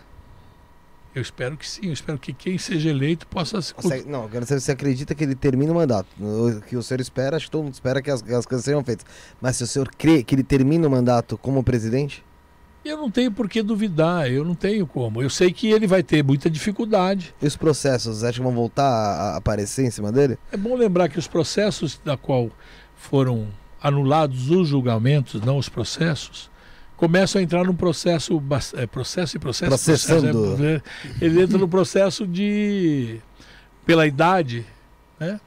Eu 1.13 1.21
espero 1.21 1.57
que 1.57 1.67
sim, 1.69 1.87
eu 1.87 1.93
espero 1.93 2.17
que 2.17 2.31
quem 2.31 2.57
seja 2.57 2.89
eleito 2.89 3.27
possa 3.27 3.61
se 3.61 3.73
Você- 3.75 4.03
não, 4.07 4.23
eu 4.23 4.29
quero 4.29 4.45
saber 4.45 4.61
se 4.61 4.65
você 4.67 4.71
acredita 4.71 5.13
que 5.13 5.23
ele 5.25 5.35
termina 5.35 5.69
o 5.71 5.75
mandato. 5.75 6.07
O 6.19 6.61
que 6.61 6.77
o 6.77 6.81
senhor 6.81 7.01
espera, 7.01 7.35
acho 7.35 7.47
que 7.47 7.51
todo 7.51 7.63
mundo 7.65 7.73
espera 7.73 8.01
que 8.01 8.09
as, 8.09 8.23
as 8.23 8.45
coisas 8.45 8.63
sejam 8.63 8.81
feitas. 8.83 9.05
Mas 9.41 9.57
se 9.57 9.63
o 9.63 9.67
senhor 9.67 9.89
crê 9.97 10.23
que 10.23 10.33
ele 10.35 10.43
termina 10.43 10.87
o 10.87 10.91
mandato 10.91 11.37
como 11.37 11.61
presidente, 11.63 12.23
Eu 12.83 12.97
não 12.97 13.11
tenho 13.11 13.31
por 13.31 13.47
que 13.47 13.61
duvidar, 13.61 14.29
eu 14.29 14.43
não 14.43 14.55
tenho 14.55 14.87
como. 14.87 15.21
Eu 15.21 15.29
sei 15.29 15.53
que 15.53 15.69
ele 15.69 15.85
vai 15.85 16.01
ter 16.01 16.23
muita 16.23 16.49
dificuldade. 16.49 17.33
e 17.41 17.45
os 17.45 17.55
processos, 17.55 18.23
acha 18.23 18.39
que 18.39 18.43
vão 18.43 18.53
voltar 18.53 18.83
a, 18.83 19.37
aparecer 19.37 19.85
em 19.85 19.91
cima 19.91 20.11
dele? 20.11 20.37
É 20.51 20.57
bom 20.57 20.75
lembrar 20.75 21.07
que 21.07 21.19
os 21.19 21.27
processos 21.27 21.99
da 22.03 22.17
qual 22.17 22.49
foram 22.95 23.47
anulados 23.81 24.49
os 24.49 24.67
julgamentos, 24.67 25.41
não 25.41 25.57
os 25.57 25.69
processos, 25.69 26.49
começam 26.97 27.39
a 27.39 27.43
entrar 27.43 27.63
num 27.63 27.75
processo, 27.75 28.41
é, 28.75 28.85
processo 28.85 29.37
e 29.37 29.39
processo, 29.39 29.69
Processando. 29.69 30.31
processo, 30.31 30.63
é, 30.63 30.81
ele 31.19 31.41
entra 31.41 31.57
no 31.57 31.67
processo 31.67 32.27
de, 32.27 33.19
pela 33.85 34.07
idade, 34.07 34.65
né? 35.19 35.39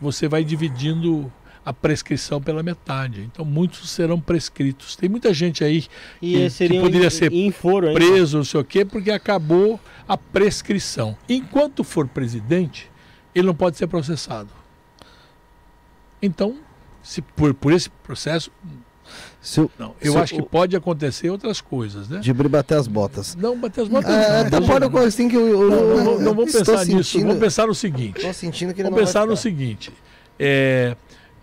Você 0.00 0.26
vai 0.26 0.44
dividindo 0.44 1.32
a 1.64 1.72
prescrição 1.72 2.40
pela 2.40 2.62
metade. 2.62 3.22
Então 3.32 3.44
muitos 3.44 3.88
serão 3.90 4.20
prescritos. 4.20 4.96
Tem 4.96 5.08
muita 5.08 5.32
gente 5.32 5.62
aí 5.62 5.84
E 6.20 6.48
Que- 6.50 6.68
que 6.68 6.80
poderia 6.80 7.10
ser 7.10 7.32
em 7.32 7.50
foro 7.52 7.88
ainda. 7.88 8.00
preso, 8.00 8.36
não 8.38 8.44
sei 8.44 8.60
o 8.60 8.64
quê, 8.64 8.84
porque 8.84 9.10
acabou 9.10 9.78
a 10.08 10.16
prescrição. 10.16 11.16
Enquanto 11.28 11.84
for 11.84 12.06
presidente, 12.08 12.90
ele 13.34 13.46
não 13.46 13.54
pode 13.54 13.76
ser 13.76 13.86
processado. 13.86 14.48
Então, 16.20 16.56
se 17.02 17.20
por, 17.22 17.52
por 17.54 17.72
esse 17.72 17.90
processo, 17.90 18.50
o 19.58 19.70
não. 19.78 19.94
Eu 20.00 20.16
acho 20.18 20.34
que 20.34 20.42
pode 20.42 20.76
acontecer 20.76 21.28
outras 21.30 21.60
coisas, 21.60 22.08
né? 22.08 22.22
Gibri 22.22 22.48
bater 22.48 22.78
as 22.78 22.86
botas. 22.86 23.34
Não, 23.34 23.58
bater 23.58 23.82
as 23.82 23.88
botas. 23.88 24.10
É, 24.10 24.44
não, 24.44 24.50
tá 24.50 24.60
não, 24.80 24.88
não, 24.90 24.98
assim 25.00 25.28
que 25.28 25.36
eu, 25.36 25.48
eu, 25.48 25.70
não, 25.70 25.76
eu- 25.76 26.04
não, 26.04 26.20
não, 26.20 26.34
vamos 26.34 26.52
pensar 26.52 26.84
nisso. 26.86 27.04
sentindo- 27.04 27.26
Vamos 27.26 27.40
pensar 27.42 27.66
no 27.66 27.74
seguinte. 27.74 28.16
Estou 28.18 28.32
sentindo 28.32 28.72
que 28.72 28.80
ele 28.80 28.88
Vamos 28.88 29.00
não 29.00 29.06
pensar 29.06 29.20
vai 29.20 29.28
no 29.30 29.36
seguinte. 29.36 29.92
É, 30.38 30.96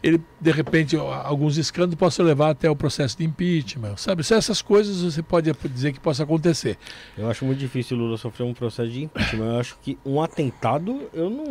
ele, 0.04 0.22
de 0.42 0.52
repente, 0.52 0.96
alguns 0.98 1.58
escândalos 1.58 1.96
possam 1.96 2.26
levar 2.26 2.52
até 2.52 2.70
o 2.70 2.76
processo 2.76 3.18
de 3.18 3.26
impeachment, 3.26 3.98
sabe? 3.98 4.24
Se 4.24 4.34
essas 4.34 4.62
coisas 4.62 5.02
você 5.02 5.22
pode 5.22 5.52
dizer 5.74 5.92
que 5.94 6.00
possa 6.00 6.24
acontecer. 6.24 6.78
Eu 7.18 7.30
acho 7.30 7.44
muito 7.46 7.60
difícil 7.60 7.98
o 7.98 8.00
Lula 8.00 8.18
sofrer 8.18 8.44
um 8.46 8.54
processo 8.54 8.90
de 8.90 9.04
impeachment. 9.04 9.46
Eu 9.46 9.60
acho 9.60 9.78
que 9.82 9.98
um 10.06 10.22
atentado, 10.22 11.02
eu 11.14 11.30
não. 11.30 11.46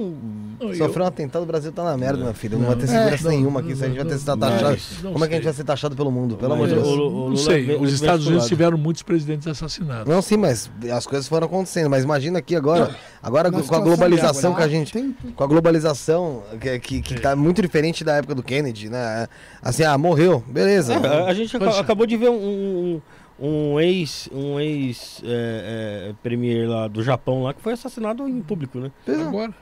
Não, 0.60 0.72
eu- 0.72 0.98
um 0.98 1.06
atentado, 1.06 1.42
o 1.42 1.46
Brasil 1.46 1.70
tá 1.72 1.84
na 1.84 1.96
merda, 1.96 2.24
meu 2.24 2.34
filho. 2.34 2.54
Não, 2.58 2.62
Não, 2.62 2.68
vai 2.68 2.76
ter 2.76 2.84
é, 2.84 2.86
segurança 2.98 3.24
não, 3.24 3.30
nenhuma 3.30 3.60
aqui. 3.60 3.76
Se 3.76 3.84
a 3.84 3.88
gente 3.88 3.96
vai 3.96 4.06
ter 4.06 4.18
ser 4.18 4.36
taxado. 4.36 4.78
não 5.02 5.12
Como 5.12 5.24
é 5.24 5.28
que 5.28 5.34
a 5.34 5.36
gente 5.36 5.44
vai 5.44 5.54
ser 5.54 5.64
taxado 5.64 5.94
pelo 5.96 6.10
mundo? 6.10 6.36
Pelo 6.36 6.52
amor 6.54 6.68
de 6.68 6.74
Deus. 6.74 6.86
o- 6.86 6.96
Não 6.96 7.08
Lula 7.28 7.36
sei, 7.36 7.64
vê- 7.64 7.76
os 7.76 7.92
Estados 7.92 8.26
Unidos 8.26 8.46
tiveram 8.46 8.76
muitos 8.78 9.02
presidentes 9.02 9.46
assassinados. 9.46 10.12
Não, 10.12 10.20
sim, 10.22 10.36
mas 10.36 10.70
as 10.92 11.06
coisas 11.06 11.28
foram 11.28 11.46
acontecendo. 11.46 11.88
Mas 11.90 12.04
imagina 12.04 12.38
aqui 12.38 12.56
agora, 12.56 12.94
agora 13.22 13.50
com 13.50 13.58
a 13.74 13.80
globalização 13.80 14.54
que 14.54 14.60
a 14.62 14.64
agora, 14.64 14.70
gente. 14.70 15.14
Com 15.34 15.44
a 15.44 15.46
globalização, 15.46 16.42
que, 16.60 16.78
que, 16.78 17.02
que 17.02 17.20
tá 17.20 17.34
muito 17.36 17.60
diferente 17.62 18.02
da 18.04 18.16
época 18.16 18.34
do 18.34 18.42
Kennedy, 18.42 18.77
né? 18.86 19.26
Assim, 19.62 19.82
ah, 19.82 19.96
morreu, 19.96 20.42
beleza. 20.46 20.94
É, 20.94 21.28
a- 21.30 21.34
gente 21.34 21.58
Poxa. 21.58 21.80
acabou 21.80 22.06
de 22.06 22.16
ver 22.16 22.28
um, 22.30 23.00
um, 23.40 23.44
um 23.74 23.80
ex 23.80 24.28
um 24.32 24.60
ex 24.60 25.22
é, 25.24 26.10
é, 26.10 26.14
premier 26.22 26.68
lá 26.68 26.86
do 26.88 27.02
Japão 27.02 27.42
lá 27.42 27.54
que 27.54 27.62
foi 27.62 27.72
assassinado 27.72 28.28
em 28.28 28.40
público, 28.42 28.78
né? 28.78 28.90
Beleza. 29.06 29.28
Agora, 29.28 29.54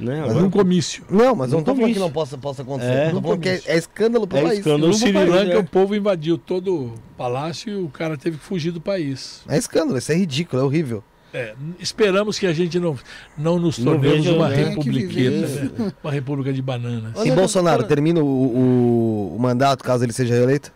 né? 0.00 0.20
Mas 0.20 0.30
Agora, 0.30 0.40
num 0.40 0.50
comício. 0.50 1.04
Não, 1.10 1.34
mas 1.34 1.50
eu 1.52 1.58
não 1.58 1.64
tô 1.64 1.74
falando 1.74 1.92
que 1.92 1.98
não 1.98 2.10
possa, 2.10 2.38
possa 2.38 2.62
acontecer. 2.62 2.90
É, 2.90 3.10
falando 3.10 3.40
que 3.40 3.48
é, 3.48 3.60
é 3.66 3.76
escândalo 3.76 4.26
pro 4.26 4.38
É 4.38 4.42
país. 4.42 4.58
escândalo. 4.58 4.86
No 4.88 4.94
Sri 4.94 5.12
Lanka, 5.12 5.52
é. 5.52 5.58
o 5.58 5.64
povo 5.64 5.94
invadiu 5.94 6.38
todo 6.38 6.74
o 6.86 6.94
palácio 7.16 7.72
e 7.72 7.76
o 7.82 7.88
cara 7.88 8.16
teve 8.16 8.38
que 8.38 8.44
fugir 8.44 8.70
do 8.70 8.80
país. 8.80 9.42
É 9.48 9.56
escândalo, 9.58 9.98
isso 9.98 10.12
é 10.12 10.14
ridículo, 10.14 10.62
é 10.62 10.64
horrível. 10.64 11.02
É, 11.32 11.54
esperamos 11.78 12.38
que 12.38 12.46
a 12.46 12.52
gente 12.54 12.78
não, 12.80 12.98
não 13.36 13.58
nos 13.58 13.78
Não 13.78 13.92
tornemos 13.92 14.24
veja, 14.24 14.32
uma 14.36 14.48
republiqueta, 14.48 15.46
né? 15.46 15.92
uma 16.02 16.10
república 16.12 16.52
de 16.52 16.62
bananas. 16.62 17.12
E 17.24 17.30
Bolsonaro 17.30 17.84
termina 17.84 18.20
o, 18.20 18.24
o- 18.24 19.36
o 19.36 19.38
mandato 19.38 19.84
caso 19.84 20.04
ele 20.04 20.12
seja 20.12 20.34
reeleito? 20.34 20.72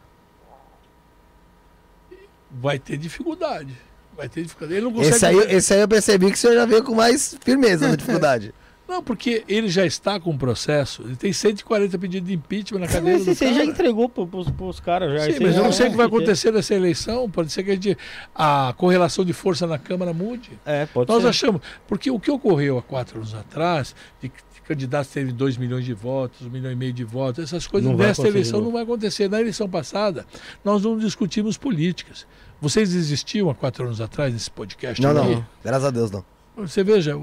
Vai 2.50 2.78
ter 2.78 2.96
dificuldade. 2.98 3.72
Vai 4.16 4.28
ter 4.28 4.42
dificuldade. 4.42 4.74
Ele 4.78 4.84
não 4.84 4.92
consegue. 4.92 5.14
Esse 5.16 5.26
aí, 5.26 5.36
esse 5.56 5.74
aí 5.74 5.80
eu 5.80 5.88
percebi 5.88 6.26
que 6.26 6.34
o 6.34 6.36
senhor 6.38 6.54
já 6.54 6.66
veio 6.66 6.84
com 6.84 6.94
mais 6.94 7.34
firmeza 7.42 7.88
na 7.88 7.96
dificuldade. 7.96 8.52
Não, 8.92 9.02
porque 9.02 9.42
ele 9.48 9.68
já 9.68 9.86
está 9.86 10.20
com 10.20 10.30
um 10.32 10.36
processo, 10.36 11.00
ele 11.02 11.16
tem 11.16 11.32
140 11.32 11.98
pedidos 11.98 12.28
de 12.28 12.34
impeachment 12.34 12.80
na 12.80 12.86
cadeira 12.86 13.16
Mas 13.18 13.24
do 13.26 13.34
você 13.34 13.46
já 13.48 13.52
cara. 13.60 13.64
entregou 13.64 14.06
pro, 14.08 14.26
pros, 14.26 14.50
pros 14.50 14.80
caras 14.80 15.10
já. 15.12 15.32
Sim, 15.32 15.38
mas 15.40 15.48
eu 15.48 15.52
já- 15.54 15.62
não 15.62 15.72
sei 15.72 15.86
o 15.86 15.90
que 15.92 15.96
vai 15.96 16.06
acontecer 16.06 16.52
nessa 16.52 16.74
eleição. 16.74 17.30
Pode 17.30 17.50
ser 17.50 17.62
que 17.64 17.70
a, 17.70 17.74
gente, 17.74 17.96
a 18.34 18.74
correlação 18.76 19.24
de 19.24 19.32
força 19.32 19.66
na 19.66 19.78
Câmara 19.78 20.12
mude. 20.12 20.50
É, 20.66 20.84
pode 20.84 21.10
Nós 21.10 21.22
ser. 21.22 21.28
achamos, 21.30 21.62
porque 21.88 22.10
o 22.10 22.20
que 22.20 22.30
ocorreu 22.30 22.76
há 22.76 22.82
quatro 22.82 23.16
anos 23.18 23.34
atrás, 23.34 23.94
de 24.20 24.28
que 24.28 24.42
candidatos 24.68 25.10
terem 25.10 25.32
2 25.34 25.56
milhões 25.56 25.84
de 25.86 25.94
votos, 25.94 26.42
1 26.46 26.50
milhão 26.50 26.70
e 26.70 26.76
meio 26.76 26.92
de 26.92 27.02
votos, 27.02 27.42
essas 27.44 27.66
coisas 27.66 27.90
Não 27.90 27.96
nesta 27.96 28.22
de 28.24 28.28
eleição 28.28 28.60
não 28.60 28.70
vai 28.72 28.82
acontecer. 28.82 29.28
Na 29.28 29.40
eleição 29.40 29.68
passada, 29.68 30.26
nós 30.62 30.82
não 30.82 30.98
discutimos 30.98 31.56
políticas. 31.56 32.26
Vocês 32.60 32.94
existiam 32.94 33.48
há 33.50 33.54
quatro 33.54 33.84
anos 33.86 34.00
atrás 34.02 34.32
nesse 34.32 34.50
podcast? 34.50 35.02
Não, 35.02 35.10
aqui? 35.10 35.34
não. 35.34 35.46
Graças 35.64 35.84
a 35.86 35.90
Deus, 35.90 36.10
não. 36.10 36.24
Você 36.54 36.84
veja, 36.84 37.14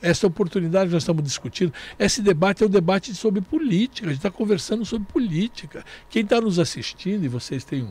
essa 0.00 0.26
oportunidade 0.26 0.86
que 0.86 0.94
nós 0.94 1.02
estamos 1.02 1.24
discutindo, 1.24 1.72
esse 1.98 2.22
debate 2.22 2.62
é 2.62 2.66
um 2.66 2.70
debate 2.70 3.12
sobre 3.12 3.40
política, 3.40 4.06
a 4.06 4.10
gente 4.10 4.20
está 4.20 4.30
conversando 4.30 4.84
sobre 4.84 5.10
política. 5.12 5.84
Quem 6.08 6.22
está 6.22 6.40
nos 6.40 6.60
assistindo, 6.60 7.24
e 7.24 7.28
vocês 7.28 7.64
têm 7.64 7.82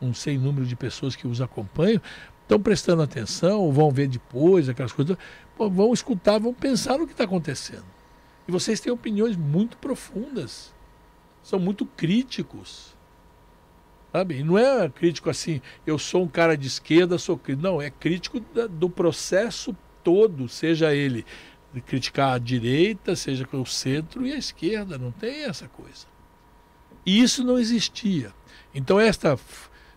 um, 0.00 0.08
um 0.08 0.12
sem 0.12 0.36
número 0.36 0.66
de 0.66 0.74
pessoas 0.74 1.14
que 1.14 1.28
os 1.28 1.40
acompanham, 1.40 2.02
estão 2.42 2.58
prestando 2.60 3.02
atenção, 3.02 3.70
vão 3.70 3.92
ver 3.92 4.08
depois, 4.08 4.68
aquelas 4.68 4.92
coisas, 4.92 5.16
vão 5.56 5.92
escutar, 5.92 6.40
vão 6.40 6.52
pensar 6.52 6.98
no 6.98 7.06
que 7.06 7.12
está 7.12 7.22
acontecendo. 7.22 7.84
E 8.48 8.50
vocês 8.50 8.80
têm 8.80 8.92
opiniões 8.92 9.36
muito 9.36 9.76
profundas, 9.76 10.74
são 11.40 11.60
muito 11.60 11.86
críticos. 11.86 12.96
Sabe? 14.10 14.40
E 14.40 14.44
não 14.44 14.58
é 14.58 14.90
crítico 14.90 15.30
assim, 15.30 15.62
eu 15.86 15.98
sou 15.98 16.24
um 16.24 16.28
cara 16.28 16.56
de 16.56 16.66
esquerda, 16.66 17.16
sou 17.16 17.38
crítico. 17.38 17.62
Não, 17.62 17.80
é 17.80 17.88
crítico 17.90 18.40
da- 18.52 18.66
do 18.66 18.90
processo 18.90 19.74
todo, 20.02 20.48
seja 20.48 20.94
ele 20.94 21.24
criticar 21.86 22.34
a 22.34 22.38
direita, 22.38 23.16
seja 23.16 23.48
o 23.52 23.64
centro 23.64 24.26
e 24.26 24.32
a 24.32 24.36
esquerda, 24.36 24.98
não 24.98 25.10
tem 25.10 25.44
essa 25.44 25.68
coisa. 25.68 26.06
E 27.04 27.22
isso 27.22 27.42
não 27.42 27.58
existia. 27.58 28.32
Então 28.74 29.00
esta 29.00 29.38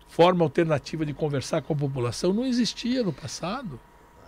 forma 0.07 0.45
alternativa 0.45 1.05
de 1.05 1.13
conversar 1.13 1.61
com 1.61 1.73
a 1.73 1.75
população 1.75 2.31
não 2.31 2.45
existia 2.45 3.03
no 3.03 3.11
passado. 3.11 3.79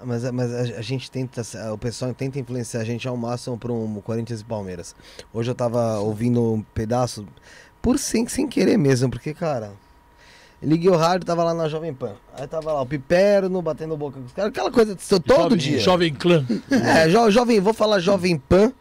Mas, 0.03 0.29
mas 0.31 0.53
a, 0.53 0.79
a 0.79 0.81
gente 0.81 1.09
tenta, 1.09 1.41
o 1.73 1.77
pessoal 1.77 2.13
tenta 2.13 2.37
influenciar 2.37 2.81
a 2.81 2.83
gente 2.83 3.07
ao 3.07 3.17
máximo 3.17 3.57
para 3.57 3.71
um 3.71 3.99
Corinthians 4.01 4.41
e 4.41 4.45
Palmeiras. 4.45 4.95
Hoje 5.33 5.49
eu 5.49 5.55
tava 5.55 5.99
ouvindo 5.99 6.53
um 6.53 6.61
pedaço, 6.61 7.25
por 7.81 7.97
sem, 7.97 8.27
sem 8.27 8.47
querer 8.47 8.77
mesmo, 8.77 9.09
porque, 9.09 9.33
cara, 9.33 9.73
liguei 10.61 10.89
o 10.89 10.95
rádio, 10.95 11.25
tava 11.25 11.43
lá 11.43 11.53
na 11.53 11.67
Jovem 11.69 11.93
Pan. 11.93 12.13
Aí 12.37 12.47
tava 12.47 12.71
lá 12.73 12.81
o 12.81 12.85
Piperno 12.85 13.61
batendo 13.61 13.95
boca 13.97 14.19
com 14.19 14.25
os 14.25 14.31
caras, 14.33 14.49
aquela 14.51 14.71
coisa 14.71 14.95
todo 14.95 15.35
Jovem- 15.35 15.57
dia. 15.57 15.79
Jovem 15.79 16.13
clã. 16.13 16.45
É, 16.71 17.09
jo, 17.09 17.29
jovem, 17.31 17.59
vou 17.59 17.73
falar 17.73 17.99
Jovem 17.99 18.37
Pan, 18.37 18.71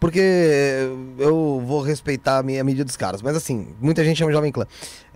porque 0.00 0.88
eu 1.18 1.62
vou 1.66 1.80
respeitar 1.80 2.38
a 2.38 2.42
minha 2.42 2.60
a 2.60 2.64
medida 2.64 2.84
dos 2.84 2.96
caras. 2.96 3.22
Mas 3.22 3.36
assim, 3.36 3.68
muita 3.80 4.04
gente 4.04 4.18
chama 4.18 4.32
Jovem 4.32 4.52
Clã. 4.52 4.66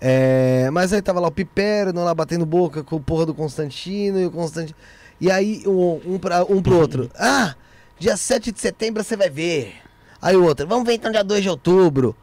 É, 0.01 0.71
mas 0.73 0.93
aí 0.93 1.03
tava 1.03 1.21
lá 1.21 1.29
o 1.29 1.33
Piperno 1.33 2.03
lá 2.05 2.15
batendo 2.15 2.47
boca 2.47 2.83
com 2.85 2.97
o 2.97 3.01
porra 3.01 3.27
do 3.27 3.35
Constantino 3.35 4.19
e 4.21 4.27
o 4.27 4.31
Constantino. 4.31 4.77
E 5.21 5.31
aí 5.31 5.63
um, 5.67 6.15
um, 6.15 6.19
pra, 6.19 6.45
um 6.45 6.63
pro 6.63 6.79
outro. 6.79 7.11
Ah, 7.19 7.55
dia 7.99 8.17
7 8.17 8.53
de 8.53 8.61
setembro 8.61 9.03
você 9.03 9.17
vai 9.17 9.29
ver. 9.29 9.75
Aí 10.23 10.37
o 10.37 10.45
outro, 10.45 10.67
vamos 10.67 10.87
ver 10.87 10.95
então 10.95 11.11
dia 11.13 11.23
2 11.25 11.43
de 11.43 11.49
outubro. 11.51 12.17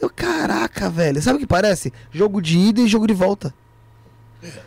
Eu, 0.00 0.08
caraca, 0.08 0.88
velho, 0.88 1.20
sabe 1.20 1.36
o 1.36 1.40
que 1.40 1.46
parece? 1.46 1.92
Jogo 2.10 2.40
de 2.40 2.58
ida 2.58 2.80
e 2.80 2.88
jogo 2.88 3.06
de 3.06 3.14
volta. 3.14 3.54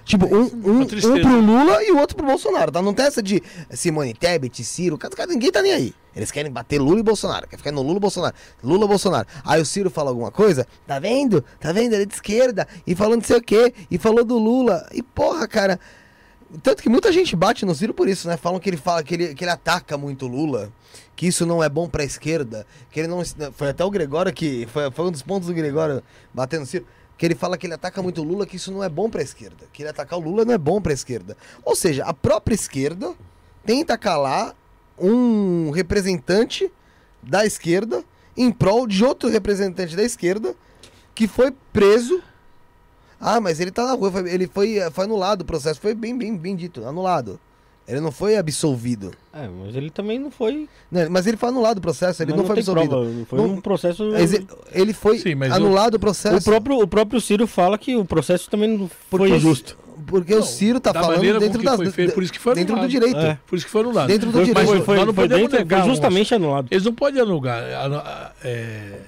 Tipo, 0.05 0.27
um, 0.27 0.41
um, 0.41 0.81
um 0.81 0.85
pro 0.85 1.39
Lula 1.39 1.84
e 1.84 1.91
o 1.91 1.97
outro 1.97 2.15
pro 2.15 2.26
Bolsonaro, 2.26 2.72
tá? 2.72 2.81
Não 2.81 2.93
tem 2.93 3.05
essa 3.05 3.23
de 3.23 3.41
Simone 3.72 4.14
Tebet, 4.14 4.64
Ciro, 4.64 4.97
cara, 4.97 5.26
ninguém 5.26 5.51
tá 5.51 5.61
nem 5.61 5.73
aí. 5.73 5.93
Eles 6.15 6.30
querem 6.30 6.51
bater 6.51 6.80
Lula 6.80 6.99
e 6.99 7.03
Bolsonaro, 7.03 7.47
quer 7.47 7.57
ficar 7.57 7.72
no 7.72 7.81
Lula 7.81 7.97
e 7.97 7.99
Bolsonaro. 7.99 8.35
Lula 8.64 8.88
Bolsonaro. 8.88 9.27
Aí 9.43 9.60
o 9.60 9.65
Ciro 9.65 9.89
fala 9.89 10.11
alguma 10.11 10.30
coisa, 10.30 10.68
tá 10.85 10.99
vendo? 10.99 11.43
Tá 11.60 11.72
vendo? 11.72 11.93
Ele 11.93 12.03
é 12.03 12.05
de 12.05 12.14
esquerda, 12.14 12.68
e 12.85 12.93
falou 12.95 13.15
não 13.15 13.23
sei 13.23 13.38
o 13.38 13.41
quê, 13.41 13.73
e 13.89 13.97
falou 13.97 14.23
do 14.23 14.38
Lula. 14.38 14.88
E 14.91 15.01
porra, 15.01 15.47
cara. 15.47 15.80
Tanto 16.61 16.84
que 16.84 16.89
muita 16.89 17.11
gente 17.11 17.35
bate 17.35 17.65
no 17.65 17.73
Ciro 17.73 17.95
por 17.95 18.07
isso, 18.07 18.27
né? 18.27 18.38
Falam 18.38 18.60
que 18.60 18.69
ele 18.69 18.77
fala 18.77 19.01
que 19.01 19.15
ele, 19.15 19.34
que 19.34 19.43
ele 19.43 19.49
ataca 19.49 19.97
muito 19.97 20.27
o 20.27 20.30
Lula, 20.30 20.72
que 21.15 21.27
isso 21.27 21.45
não 21.45 21.64
é 21.64 21.69
bom 21.69 21.88
pra 21.88 22.03
esquerda, 22.03 22.65
que 22.91 22.99
ele 22.99 23.07
não. 23.07 23.23
Foi 23.53 23.69
até 23.69 23.84
o 23.85 23.90
Gregório 23.91 24.34
que. 24.34 24.65
Foi, 24.68 24.90
foi 24.91 25.06
um 25.06 25.11
dos 25.11 25.22
pontos 25.22 25.48
do 25.48 25.53
Gregório 25.53 26.02
batendo 26.34 26.65
Ciro. 26.65 26.85
Que 27.15 27.27
ele 27.27 27.35
fala 27.35 27.57
que 27.57 27.68
ele 27.68 27.76
ataca 27.76 28.02
muito 28.02 28.22
o 28.22 28.23
Lula, 28.23 28.45
que 28.45 28.56
isso 28.56 28.72
não 28.72 28.84
é 28.84 28.90
bom 28.90 29.07
pra 29.10 29.22
esquerda. 29.22 29.65
Que 29.72 29.84
ele 29.84 29.90
atacar 29.90 30.18
o 30.18 30.22
Lula 30.22 30.44
não 30.44 30.53
é 30.53 30.57
bom 30.57 30.81
pra 30.81 30.91
esquerda. 30.91 31.38
Ou 31.64 31.76
seja, 31.76 32.03
a 32.06 32.14
própria 32.14 32.56
esquerda 32.56 33.14
tenta 33.64 33.98
calar 33.98 34.56
um 34.98 35.69
representante 35.69 36.72
da 37.22 37.45
esquerda 37.45 38.03
em 38.35 38.52
prol 38.52 38.88
de 38.88 39.06
outro 39.06 39.30
representante 39.30 39.95
da 39.95 40.03
esquerda 40.03 40.56
que 41.14 41.27
foi 41.27 41.53
preso. 41.72 42.22
Ah, 43.22 43.40
mas 43.40 43.60
ele 43.60 43.72
tá 43.72 43.85
na 43.85 43.94
rua, 43.94 44.11
foi- 44.11 44.30
ele 44.30 44.48
foi, 44.48 44.80
foi 44.91 45.06
anulado 45.06 45.41
o 45.41 45.45
processo, 45.45 45.80
foi 45.80 45.94
bem, 45.94 46.18
bem, 46.18 46.35
bem 46.35 46.56
dito, 46.56 46.84
anulado. 46.85 47.40
Ele 47.88 47.99
não 47.99 48.11
foi 48.11 48.38
absolvido. 48.38 49.11
É, 49.34 49.47
mas 49.47 49.76
ele 49.76 49.89
também 49.89 50.18
não 50.18 50.31
foi. 50.31 50.69
Né, 50.89 51.10
Mas 51.10 51.27
ele 51.27 51.35
foi 51.35 51.49
anulado 51.49 51.80
o 51.80 51.81
processo, 51.81 52.22
ele 52.23 52.31
mas 52.31 52.39
não, 52.39 52.45
foi 52.45 52.55
tem 52.55 52.61
absolvido. 52.61 52.89
prova, 52.89 53.10
não 53.10 53.26
foi 53.26 53.39
Não- 53.39 53.45
um 53.55 53.61
processo. 53.61 54.03
Ele, 54.15 54.47
ele 54.72 54.93
foi 54.93 55.18
Sim, 55.19 55.35
mas 55.35 55.51
anulado 55.51 55.95
o 55.95 55.99
processo. 55.99 56.38
O 56.38 56.41
próprio, 56.43 56.80
o 56.80 56.88
próprio 56.88 57.19
Ciro 57.19 57.45
fala 57.45 57.77
que 57.77 57.95
o 57.95 58.05
processo 58.05 58.49
também 58.49 58.69
não 58.77 58.89
porque 59.10 59.27
foi 59.27 59.38
o- 59.38 59.39
justo. 59.39 59.77
Porque 60.07 60.34
o 60.34 60.38
Não, 60.39 60.43
Ciro 60.45 60.80
tá 60.80 60.91
da 60.91 61.01
falando 61.01 61.39
dentro 61.39 61.60
que 61.60 61.65
das 61.65 61.76
foi 61.77 61.91
feito, 61.91 62.14
por 62.14 62.23
isso 62.23 62.31
que 62.34 62.39
foi 62.39 62.55
dentro 62.55 62.77
do 62.80 62.88
direito. 62.88 63.18
É. 63.18 63.38
Por 63.47 63.55
isso 63.55 63.65
que 63.65 63.72
foi 63.72 63.81
anulado. 63.81 64.07
Dentro 64.07 64.27
do 64.27 64.34
Foi, 64.34 64.45
direito. 64.45 64.65
foi, 64.68 64.76
Mas 64.77 64.85
foi, 64.85 64.95
nós 64.97 65.05
não 65.07 65.14
foi 65.14 65.27
dentro- 65.27 65.57
negar 65.57 65.81
foi 65.81 65.89
justamente 65.89 66.34
anulado. 66.35 66.68
Eles 66.72 66.84
não 66.85 66.93
podem 66.93 67.22
anular, 67.22 67.64
anu- 67.85 68.01
é, 68.43 68.99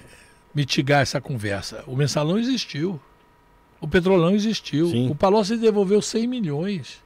mitigar 0.53 1.01
essa 1.01 1.19
conversa. 1.19 1.83
O 1.87 1.95
mensalão 1.95 2.37
existiu. 2.37 2.99
O 3.81 3.87
petrolão 3.87 4.31
existiu. 4.31 4.89
Sim. 4.89 5.09
O 5.09 5.15
Palocci 5.15 5.57
devolveu 5.57 6.01
100 6.01 6.27
milhões. 6.27 7.03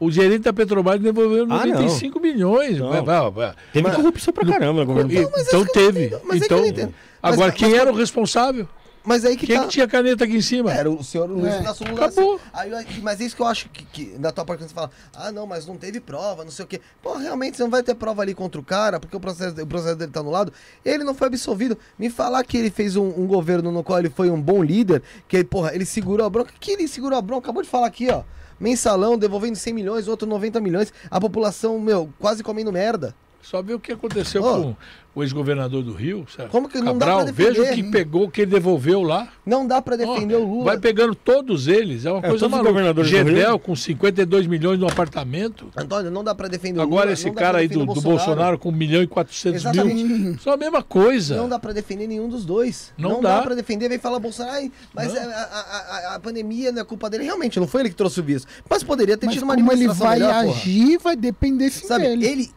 O 0.00 0.10
gerente 0.10 0.42
da 0.42 0.52
Petrobras 0.52 1.00
devolveu 1.00 1.44
Ah, 1.50 1.66
95 1.66 2.20
milhões. 2.20 2.78
Não. 2.78 2.90
Vai, 2.90 3.02
vai, 3.02 3.30
vai. 3.30 3.54
Teve 3.72 3.88
Mas- 3.88 3.96
corrupção 3.96 4.32
pra 4.32 4.46
caramba 4.46 4.80
no 4.84 4.86
governo. 4.86 5.12
E- 5.12 5.42
então 5.42 5.64
teve. 5.66 6.16
mas 6.24 6.36
é 6.36 6.38
que 6.40 6.44
então, 6.54 6.58
não 6.86 6.94
agora, 7.22 7.48
mas- 7.50 7.54
quem 7.54 7.70
mas- 7.70 7.80
era 7.80 7.90
o 7.92 7.94
responsável? 7.94 8.68
Mas 9.04 9.24
aí 9.24 9.36
que 9.38 9.46
Quem 9.46 9.56
tá. 9.56 9.62
que 9.62 9.68
tinha 9.70 9.88
caneta 9.88 10.24
aqui 10.24 10.36
em 10.36 10.40
cima? 10.42 10.70
Era 10.70 10.90
o 10.90 11.02
senhor 11.02 11.30
Luiz 11.30 11.46
É. 11.54 11.60
Inácio 11.60 11.86
Lula. 11.88 12.06
Acabou. 12.06 12.38
Aí, 12.52 12.74
aí- 12.74 12.86
mas 13.02 13.18
é 13.20 13.24
isso 13.24 13.34
que 13.34 13.40
eu 13.40 13.46
acho 13.46 13.68
que, 13.70 13.84
que 13.86 14.04
da 14.18 14.30
tua 14.30 14.44
parte 14.44 14.62
você 14.64 14.74
fala, 14.74 14.90
ah 15.14 15.32
não, 15.32 15.46
mas 15.46 15.66
não 15.66 15.76
teve 15.76 15.98
prova, 15.98 16.44
não 16.44 16.50
sei 16.50 16.64
o 16.64 16.68
quê. 16.68 16.78
Pô, 17.02 17.14
realmente 17.16 17.56
você 17.56 17.62
não 17.62 17.70
vai 17.70 17.82
ter 17.82 17.94
prova 17.94 18.20
ali 18.20 18.34
contra 18.34 18.60
o 18.60 18.64
cara, 18.64 19.00
porque 19.00 19.16
o 19.16 19.20
processo, 19.20 19.60
o 19.62 19.66
processo 19.66 19.96
dele 19.96 20.12
tá 20.12 20.20
anulado. 20.20 20.52
Ele 20.84 21.04
não 21.04 21.14
foi 21.14 21.28
absolvido. 21.28 21.78
Me 21.98 22.10
falar 22.10 22.44
que 22.44 22.58
ele 22.58 22.70
fez 22.70 22.96
um, 22.96 23.06
um 23.08 23.26
governo 23.26 23.72
no 23.72 23.82
qual 23.82 23.98
ele 23.98 24.10
foi 24.10 24.30
um 24.30 24.40
bom 24.40 24.62
líder, 24.62 25.02
que 25.26 25.36
ele, 25.38 25.44
porra, 25.44 25.74
ele 25.74 25.86
segurou 25.86 26.26
a 26.26 26.30
bronca. 26.30 26.52
Que 26.60 26.72
ele 26.72 26.86
segurou 26.86 27.18
a 27.18 27.22
bronca? 27.22 27.46
Acabou 27.46 27.62
de 27.62 27.68
falar 27.68 27.86
aqui, 27.86 28.08
ó. 28.10 28.22
Mensalão, 28.58 29.16
devolvendo 29.16 29.56
100 29.56 29.72
milhões, 29.72 30.08
outro 30.08 30.28
90 30.28 30.60
milhões. 30.60 30.92
A 31.10 31.20
população, 31.20 31.78
meu, 31.78 32.12
quase 32.18 32.42
comendo 32.42 32.72
merda. 32.72 33.14
Só 33.42 33.62
ver 33.62 33.74
o 33.74 33.80
que 33.80 33.92
aconteceu 33.92 34.42
Ô. 34.42 34.52
com 34.62 34.76
o 35.14 35.22
ex-governador 35.22 35.82
do 35.82 35.92
Rio, 35.92 36.26
certo? 36.34 36.50
Como 36.50 36.68
que 36.68 36.78
não 36.78 36.96
dá 36.98 37.06
Cabral, 37.06 37.16
pra 37.24 37.24
defender? 37.32 37.54
veja 37.62 37.72
o 37.72 37.74
que 37.74 37.82
pegou, 37.90 38.24
o 38.24 38.30
que 38.30 38.42
ele 38.42 38.50
devolveu 38.50 39.02
lá. 39.02 39.28
Não 39.46 39.66
dá 39.66 39.80
pra 39.80 39.96
defender 39.96 40.36
Ó, 40.36 40.40
o 40.40 40.44
Lula. 40.44 40.64
Vai 40.66 40.78
pegando 40.78 41.14
todos 41.14 41.66
eles, 41.66 42.04
é 42.04 42.12
uma 42.12 42.24
É, 42.24 42.28
coisa 42.28 42.48
maluca. 42.48 43.02
Gedel 43.04 43.58
com 43.58 43.74
52 43.74 44.46
milhões 44.46 44.78
no 44.78 44.86
apartamento. 44.86 45.68
Antônio, 45.76 46.10
não 46.10 46.22
dá 46.22 46.34
pra 46.34 46.46
defender 46.46 46.78
o 46.80 46.82
Lula. 46.84 46.96
Agora 47.00 47.12
esse 47.12 47.30
dá 47.30 47.34
cara 47.40 47.58
aí 47.58 47.68
do, 47.68 47.82
o 47.82 47.86
do 47.94 48.00
Bolsonaro 48.00 48.58
com 48.58 48.68
1 48.68 48.72
milhão 48.72 49.02
e 49.02 49.06
400 49.06 49.62
Exatamente. 49.62 50.04
mil. 50.04 50.38
Só 50.38 50.52
a 50.52 50.56
mesma 50.56 50.82
coisa. 50.82 51.36
Não 51.36 51.48
dá 51.48 51.58
pra 51.58 51.72
defender 51.72 52.06
nenhum 52.06 52.28
dos 52.28 52.44
dois. 52.44 52.92
Não 52.98 53.10
Não, 53.14 53.20
dá. 53.22 53.36
dá. 53.38 53.42
pra 53.42 53.54
defender, 53.54 53.88
vem 53.88 53.98
falar 53.98 54.18
Bolsonaro, 54.18 54.70
mas 54.94 55.16
a, 55.16 55.20
a- 55.20 56.12
a- 56.12 56.14
a 56.16 56.20
pandemia 56.20 56.70
não 56.70 56.82
é 56.82 56.84
culpa 56.84 57.08
dele. 57.08 57.24
Realmente, 57.24 57.58
não 57.58 57.66
foi 57.66 57.80
ele 57.82 57.88
que 57.90 57.96
trouxe 57.96 58.20
o 58.20 58.22
vírus. 58.22 58.46
Mas 58.68 58.82
poderia 58.84 59.16
ter 59.16 59.26
Mas 59.26 59.34
tido 59.36 59.44
uma 59.44 59.56
como 59.56 59.72
ele 59.72 59.88
vai 59.88 60.18
melhor, 60.18 60.44
porra. 60.44 60.54
agir, 60.56 60.98
vai 60.98 61.16
depender 61.16 61.70
sim 61.70 61.86
Sabe, 61.86 62.04
dele. 62.04 62.26
ele. 62.26 62.50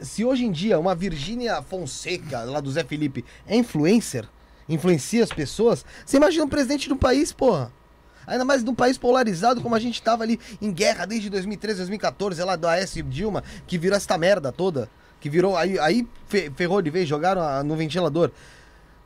Se 0.00 0.24
hoje 0.24 0.44
em 0.44 0.50
dia 0.52 0.78
uma 0.78 0.94
Virgínia 0.94 1.60
Fonseca, 1.62 2.42
lá 2.44 2.60
do 2.60 2.70
Zé 2.70 2.84
Felipe, 2.84 3.24
é 3.46 3.56
influencer, 3.56 4.28
influencia 4.68 5.24
as 5.24 5.30
pessoas, 5.30 5.84
você 6.04 6.16
imagina 6.16 6.44
um 6.44 6.48
presidente 6.48 6.86
de 6.88 6.92
um 6.94 6.98
país, 6.98 7.32
porra. 7.32 7.72
Ainda 8.26 8.44
mais 8.44 8.62
num 8.62 8.74
país 8.74 8.96
polarizado 8.98 9.60
como 9.60 9.74
a 9.74 9.80
gente 9.80 10.00
tava 10.02 10.22
ali 10.22 10.38
em 10.60 10.70
guerra 10.70 11.04
desde 11.06 11.28
2013, 11.30 11.78
2014, 11.78 12.42
lá 12.44 12.54
do 12.54 12.68
AS 12.68 12.94
Dilma, 13.08 13.42
que 13.66 13.76
virou 13.78 13.96
essa 13.96 14.16
merda 14.16 14.52
toda. 14.52 14.88
Que 15.20 15.28
virou. 15.28 15.56
Aí, 15.56 15.78
aí 15.78 16.06
fe- 16.28 16.50
ferrou 16.54 16.80
de 16.80 16.90
vez, 16.90 17.08
jogaram 17.08 17.42
a- 17.42 17.62
no 17.64 17.74
ventilador. 17.76 18.30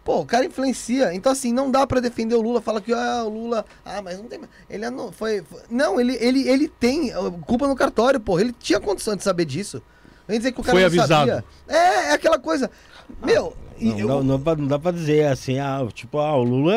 Pô, 0.04 0.20
o 0.20 0.26
cara 0.26 0.44
influencia. 0.44 1.14
Então, 1.14 1.32
assim, 1.32 1.52
não 1.52 1.70
dá 1.70 1.86
pra 1.86 1.98
defender 2.00 2.34
o 2.34 2.42
Lula. 2.42 2.60
Fala 2.60 2.80
que 2.80 2.92
ah, 2.92 3.24
o 3.24 3.28
Lula. 3.30 3.64
Ah, 3.84 4.02
mas 4.02 4.18
não 4.18 4.26
tem. 4.28 4.40
Ele 4.68 4.84
é 4.84 4.90
não, 4.90 5.10
foi, 5.10 5.42
foi- 5.42 5.62
Não, 5.70 5.98
ele, 5.98 6.14
ele, 6.20 6.46
ele 6.46 6.68
tem 6.68 7.10
ah, 7.12 7.30
culpa 7.46 7.66
no 7.66 7.74
cartório, 7.74 8.20
pô. 8.20 8.38
Ele 8.38 8.52
tinha 8.52 8.78
condição 8.78 9.16
de 9.16 9.22
saber 9.22 9.44
disso. 9.46 9.82
Vem 10.26 10.38
dizer 10.38 10.52
que 10.52 10.60
o 10.60 10.64
cara 10.64 10.72
Foi 10.74 10.80
não 10.80 10.86
avisado. 10.86 11.30
sabia. 11.30 11.44
É, 11.68 12.10
é 12.10 12.12
aquela 12.12 12.38
coisa. 12.38 12.70
Meu. 13.22 13.54
Não, 13.80 13.98
eu- 13.98 14.08
dá, 14.08 14.14
não, 14.22 14.26
dá 14.26 14.38
pra, 14.38 14.56
não 14.56 14.66
dá 14.68 14.78
pra 14.78 14.92
dizer 14.92 15.26
assim, 15.26 15.58
ah, 15.58 15.86
tipo, 15.92 16.18
ah, 16.18 16.34
o 16.36 16.42
Lula 16.44 16.74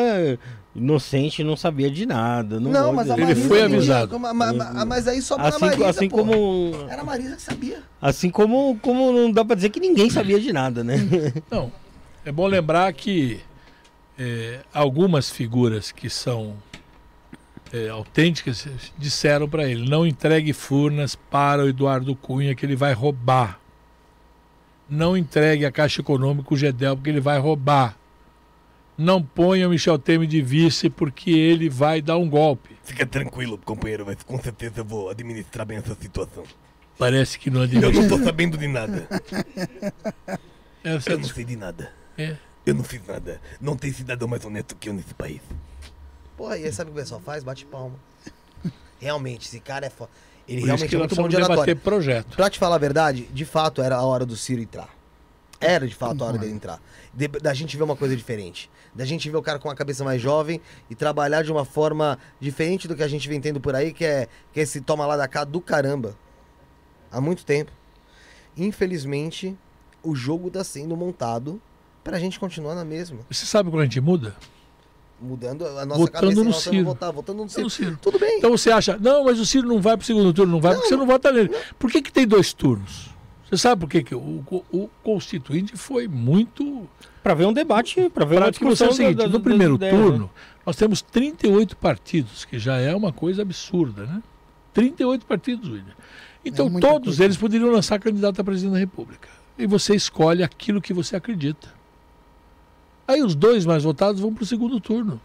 inocente, 0.74 1.42
não 1.42 1.56
sabia 1.56 1.90
de 1.90 2.04
nada. 2.06 2.60
Não, 2.60 2.70
Não, 2.70 2.92
mas 2.92 3.10
a 3.10 3.14
dizer. 3.14 3.22
Ele 3.22 3.34
Marisa 3.34 3.48
foi 3.48 3.62
avisado. 3.62 4.18
Ma- 4.20 4.34
ma- 4.34 4.52
ma- 4.52 4.84
Mas 4.84 5.08
aí 5.08 5.22
só 5.22 5.36
pra 5.36 5.48
Assim, 5.48 5.64
Marisa, 5.64 5.88
assim 5.88 6.08
como. 6.08 6.72
Era 6.90 7.02
a 7.02 7.04
Marisa 7.04 7.36
que 7.36 7.42
sabia. 7.42 7.82
Assim 8.02 8.30
como, 8.30 8.78
como 8.82 9.12
não 9.12 9.30
dá 9.32 9.44
pra 9.44 9.56
dizer 9.56 9.70
que 9.70 9.80
ninguém 9.80 10.10
sabia 10.10 10.38
de 10.38 10.52
nada, 10.52 10.84
né? 10.84 10.96
Não, 11.50 11.72
é 12.24 12.30
bom 12.30 12.46
lembrar 12.46 12.92
que 12.92 13.40
é, 14.18 14.60
algumas 14.74 15.30
figuras 15.30 15.90
que 15.90 16.10
são 16.10 16.54
é, 17.72 17.88
autênticas 17.88 18.66
disseram 18.96 19.48
para 19.48 19.68
ele: 19.68 19.88
não 19.88 20.06
entregue 20.06 20.52
Furnas 20.52 21.14
para 21.14 21.64
o 21.64 21.68
Eduardo 21.68 22.14
Cunha, 22.16 22.54
que 22.54 22.64
ele 22.64 22.76
vai 22.76 22.92
roubar. 22.92 23.60
Não 24.88 25.16
entregue 25.16 25.66
a 25.66 25.72
Caixa 25.72 26.00
Econômica 26.00 26.52
o 26.54 26.56
Gedel, 26.56 26.96
porque 26.96 27.10
ele 27.10 27.20
vai 27.20 27.38
roubar. 27.38 27.96
Não 28.96 29.22
ponha 29.22 29.68
o 29.68 29.70
Michel 29.70 29.98
Temer 29.98 30.26
de 30.26 30.42
vice, 30.42 30.90
porque 30.90 31.30
ele 31.30 31.68
vai 31.68 32.00
dar 32.02 32.16
um 32.16 32.28
golpe. 32.28 32.74
Fica 32.82 33.06
tranquilo, 33.06 33.56
companheiro, 33.58 34.04
mas 34.06 34.22
com 34.24 34.40
certeza 34.42 34.80
eu 34.80 34.84
vou 34.84 35.08
administrar 35.10 35.64
bem 35.66 35.78
essa 35.78 35.94
situação. 35.94 36.42
Parece 36.98 37.38
que 37.38 37.48
não 37.48 37.60
Eu 37.60 37.64
admite. 37.64 37.92
não 38.00 38.08
tô 38.08 38.24
sabendo 38.24 38.56
de 38.58 38.66
nada. 38.66 39.06
Essa 40.82 41.12
Eu 41.12 41.18
não 41.18 41.28
sei 41.28 41.44
de 41.44 41.56
nada. 41.56 41.92
é. 42.16 42.36
Eu 42.66 42.74
não 42.74 42.84
fiz 42.84 43.00
nada. 43.06 43.40
Não 43.60 43.76
tem 43.76 43.90
cidadão 43.92 44.28
mais 44.28 44.44
honesto 44.44 44.76
que 44.76 44.88
eu 44.90 44.92
nesse 44.92 45.14
país. 45.14 45.40
Porra, 46.38 46.56
e 46.56 46.64
aí 46.64 46.72
sabe 46.72 46.90
o 46.90 46.94
que 46.94 47.00
o 47.00 47.02
pessoal 47.02 47.20
faz? 47.20 47.42
Bate 47.44 47.66
palma. 47.66 47.96
Realmente, 49.00 49.46
esse 49.48 49.60
cara 49.60 49.84
é 49.86 49.90
foda. 49.90 50.10
Ele 50.48 50.60
Por 50.60 50.66
realmente 50.66 50.94
é 50.94 50.98
muito 50.98 51.14
bom 51.14 51.28
de 51.28 51.36
oratória. 51.36 51.76
projeto. 51.76 52.34
Pra 52.36 52.48
te 52.48 52.58
falar 52.58 52.76
a 52.76 52.78
verdade, 52.78 53.24
de 53.32 53.44
fato 53.44 53.82
era 53.82 53.96
a 53.96 54.02
hora 54.02 54.24
do 54.24 54.34
Ciro 54.34 54.62
entrar. 54.62 54.88
Era 55.60 55.86
de 55.86 55.94
fato 55.94 56.24
a 56.24 56.28
hora 56.28 56.38
dele 56.38 56.52
entrar. 56.52 56.80
De- 57.12 57.28
da 57.28 57.52
gente 57.52 57.76
ver 57.76 57.82
uma 57.82 57.96
coisa 57.96 58.16
diferente. 58.16 58.70
Da 58.94 59.04
gente 59.04 59.28
ver 59.28 59.36
o 59.36 59.42
cara 59.42 59.58
com 59.58 59.68
a 59.68 59.74
cabeça 59.74 60.04
mais 60.04 60.22
jovem 60.22 60.58
e 60.88 60.94
trabalhar 60.94 61.42
de 61.42 61.52
uma 61.52 61.66
forma 61.66 62.18
diferente 62.40 62.88
do 62.88 62.96
que 62.96 63.02
a 63.02 63.08
gente 63.08 63.28
vem 63.28 63.40
tendo 63.40 63.60
por 63.60 63.74
aí, 63.74 63.92
que 63.92 64.04
é, 64.06 64.26
que 64.52 64.60
é 64.60 64.62
esse 64.62 64.80
toma 64.80 65.04
lá 65.04 65.16
da 65.18 65.28
cá 65.28 65.44
do 65.44 65.60
caramba. 65.60 66.16
Há 67.12 67.20
muito 67.20 67.44
tempo. 67.44 67.72
Infelizmente, 68.56 69.54
o 70.02 70.14
jogo 70.14 70.50
tá 70.50 70.64
sendo 70.64 70.96
montado 70.96 71.60
pra 72.02 72.18
gente 72.18 72.38
continuar 72.40 72.74
na 72.74 72.84
mesma. 72.84 73.18
Você 73.30 73.44
sabe 73.44 73.68
quando 73.70 73.82
a 73.82 73.84
gente 73.84 74.00
muda? 74.00 74.34
Mudando 75.20 75.66
a 75.66 75.84
nossa 75.84 76.00
Votando 76.00 76.20
cabeça 76.26 76.44
no 76.44 76.52
Ciro. 76.52 76.84
votar, 76.84 77.12
votando 77.12 77.42
no 77.42 77.48
Ciro. 77.50 77.62
No 77.64 77.70
Ciro. 77.70 77.98
Tudo 78.00 78.18
bem. 78.18 78.38
Então 78.38 78.50
você 78.50 78.70
acha, 78.70 78.96
não, 78.98 79.24
mas 79.24 79.40
o 79.40 79.44
Ciro 79.46 79.66
não 79.66 79.80
vai 79.80 79.96
para 79.96 80.04
o 80.04 80.06
segundo 80.06 80.32
turno, 80.32 80.52
não 80.52 80.60
vai 80.60 80.74
porque 80.74 80.88
você 80.88 80.96
não 80.96 81.06
vota 81.06 81.32
nele. 81.32 81.50
Por 81.78 81.90
que, 81.90 82.00
que 82.00 82.12
tem 82.12 82.26
dois 82.26 82.52
turnos? 82.52 83.08
Você 83.48 83.56
sabe 83.56 83.80
por 83.80 83.88
que, 83.90 84.02
que 84.02 84.14
o, 84.14 84.18
o, 84.50 84.64
o 84.70 84.90
Constituinte 85.02 85.76
foi 85.76 86.06
muito. 86.06 86.86
Pra 87.22 87.34
ver 87.34 87.46
um 87.46 87.52
debate, 87.52 88.08
pra 88.10 88.24
ver 88.24 88.36
uma 88.36 88.42
Para 88.42 88.52
que 88.52 88.58
você 88.64 88.84
é 88.84 88.86
discussão 88.86 88.88
o 88.88 88.92
seguinte: 88.94 89.16
da- 89.16 89.24
da- 89.24 89.30
no 89.30 89.40
primeiro 89.40 89.74
ideias, 89.74 89.94
né? 89.94 90.02
turno, 90.02 90.30
nós 90.64 90.76
temos 90.76 91.02
38 91.02 91.76
partidos, 91.76 92.44
que 92.44 92.58
já 92.58 92.76
é 92.76 92.94
uma 92.94 93.12
coisa 93.12 93.42
absurda, 93.42 94.04
né? 94.04 94.22
38 94.74 95.26
partidos, 95.26 95.68
William. 95.68 95.94
Então 96.44 96.68
É 96.76 96.80
todos 96.80 97.06
coisa. 97.08 97.24
eles 97.24 97.36
poderiam 97.36 97.70
lançar 97.70 97.98
candidato 97.98 98.40
a 98.40 98.44
presidente 98.44 98.72
da 98.74 98.78
República. 98.78 99.28
E 99.58 99.66
você 99.66 99.94
escolhe 99.96 100.42
aquilo 100.44 100.80
que 100.80 100.92
você 100.92 101.16
acredita. 101.16 101.68
Aí 103.08 103.22
os 103.22 103.34
dois 103.34 103.64
mais 103.64 103.84
votados 103.84 104.20
vão 104.20 104.34
para 104.34 104.42
o 104.42 104.46
segundo 104.46 104.78
turno. 104.78 105.18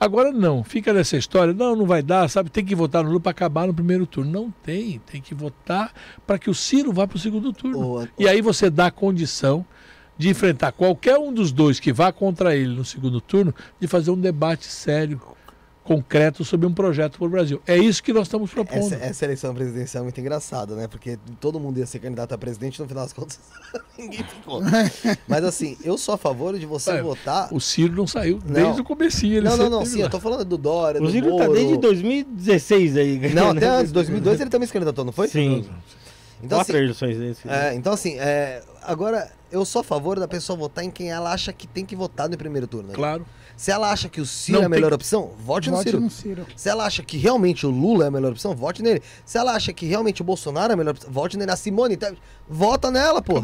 Agora 0.00 0.32
não, 0.32 0.64
fica 0.64 0.92
nessa 0.92 1.16
história, 1.16 1.52
não, 1.52 1.76
não 1.76 1.86
vai 1.86 2.02
dar, 2.02 2.28
sabe, 2.28 2.50
tem 2.50 2.64
que 2.64 2.74
votar 2.74 3.04
no 3.04 3.10
Lula 3.10 3.20
para 3.20 3.30
acabar 3.30 3.68
no 3.68 3.74
primeiro 3.74 4.04
turno. 4.04 4.32
Não 4.32 4.50
tem, 4.50 5.00
tem 5.06 5.20
que 5.20 5.34
votar 5.34 5.92
para 6.26 6.38
que 6.38 6.50
o 6.50 6.54
Ciro 6.54 6.92
vá 6.92 7.06
para 7.06 7.16
o 7.16 7.20
segundo 7.20 7.52
turno. 7.52 8.00
Ô, 8.00 8.08
E 8.18 8.26
aí 8.26 8.40
você 8.40 8.68
dá 8.68 8.90
condição 8.90 9.64
de 10.18 10.28
enfrentar 10.28 10.72
qualquer 10.72 11.18
um 11.18 11.32
dos 11.32 11.52
dois 11.52 11.78
que 11.78 11.92
vá 11.92 12.10
contra 12.10 12.56
ele 12.56 12.74
no 12.74 12.84
segundo 12.84 13.20
turno, 13.20 13.54
de 13.78 13.86
fazer 13.86 14.10
um 14.10 14.18
debate 14.18 14.66
sério, 14.66 15.20
concreto 15.84 16.44
sobre 16.44 16.66
um 16.66 16.72
projeto 16.72 17.18
para 17.18 17.26
o 17.26 17.28
Brasil. 17.28 17.60
É 17.66 17.76
isso 17.76 18.02
que 18.02 18.12
nós 18.12 18.28
estamos 18.28 18.50
propondo. 18.52 18.78
Essa, 18.92 18.94
essa 18.96 19.24
eleição 19.24 19.52
presidencial 19.54 20.02
é 20.02 20.04
muito 20.04 20.20
engraçada, 20.20 20.74
né? 20.76 20.86
Porque 20.86 21.18
todo 21.40 21.58
mundo 21.58 21.78
ia 21.78 21.86
ser 21.86 21.98
candidato 21.98 22.32
a 22.32 22.38
presidente, 22.38 22.80
no 22.80 22.86
final 22.86 23.02
das 23.02 23.12
contas, 23.12 23.40
ninguém 23.98 24.22
ficou. 24.24 24.60
Mas 25.26 25.44
assim, 25.44 25.76
eu 25.84 25.98
sou 25.98 26.14
a 26.14 26.18
favor 26.18 26.56
de 26.58 26.66
você 26.66 26.92
É, 26.92 27.02
votar. 27.02 27.52
O 27.52 27.60
Ciro 27.60 27.94
não 27.94 28.06
saiu 28.06 28.38
Não. 28.46 28.52
desde 28.52 28.80
o 28.80 28.84
comecinho. 28.84 29.38
Ele 29.38 29.48
Não, 29.48 29.56
não, 29.56 29.68
não, 29.70 29.84
sim, 29.86 29.98
lá. 29.98 30.06
eu 30.06 30.10
tô 30.10 30.20
falando 30.20 30.44
do 30.44 30.56
Dória, 30.56 31.00
O 31.00 31.06
do 31.06 31.10
Ciro 31.10 31.36
tá 31.36 31.44
Moro. 31.44 31.52
desde 31.54 31.76
2016 31.78 32.96
aí. 32.96 33.34
Não, 33.34 33.50
até 33.50 33.68
antes, 33.68 33.90
2002 33.92 34.40
ele 34.40 34.50
também 34.50 34.66
se 34.66 34.72
candidatou, 34.72 35.04
não 35.04 35.12
foi? 35.12 35.28
Sim. 35.28 35.64
Então 36.44 36.58
Quatro 36.58 36.74
assim, 36.76 36.82
eleições 36.84 37.18
desse. 37.18 37.48
é, 37.48 37.72
então 37.74 37.92
assim, 37.92 38.18
é, 38.18 38.62
agora 38.82 39.30
eu 39.50 39.64
sou 39.64 39.80
a 39.80 39.84
favor 39.84 40.18
da 40.18 40.26
pessoa 40.26 40.56
votar 40.56 40.84
em 40.84 40.90
quem 40.90 41.10
ela 41.10 41.32
acha 41.32 41.52
que 41.52 41.68
tem 41.68 41.84
que 41.86 41.94
votar 41.94 42.28
no 42.28 42.36
primeiro 42.36 42.66
turno. 42.66 42.88
né? 42.88 42.94
Se 43.56 43.70
ela 43.70 43.90
acha 43.90 44.08
que 44.08 44.20
o 44.20 44.26
Ciro 44.26 44.58
Não 44.58 44.62
é 44.64 44.66
a 44.66 44.68
melhor 44.68 44.88
tem- 44.88 44.96
opção, 44.96 45.30
vote 45.44 45.70
no 45.70 45.76
Vote 45.76 45.88
Ciro. 45.90 46.00
no 46.00 46.10
Ciro. 46.10 46.46
Se 46.56 46.68
ela 46.68 46.84
acha 46.84 47.02
que 47.02 47.16
realmente 47.16 47.64
o 47.66 47.70
Lula 47.70 48.04
é 48.04 48.08
a 48.08 48.10
melhor 48.10 48.32
opção, 48.32 48.54
vote 48.56 48.82
nele. 48.82 49.02
Se 49.24 49.38
ela 49.38 49.52
acha 49.54 49.72
que 49.72 49.86
realmente 49.86 50.20
o 50.22 50.24
Bolsonaro 50.24 50.72
é 50.72 50.74
a 50.74 50.76
melhor 50.76 50.92
opção, 50.92 51.10
vote 51.12 51.36
nele. 51.36 51.50
A 51.52 51.56
Simone, 51.56 51.96
Tebet, 51.96 52.20
vota 52.48 52.90
nela, 52.90 53.20
pô. 53.22 53.34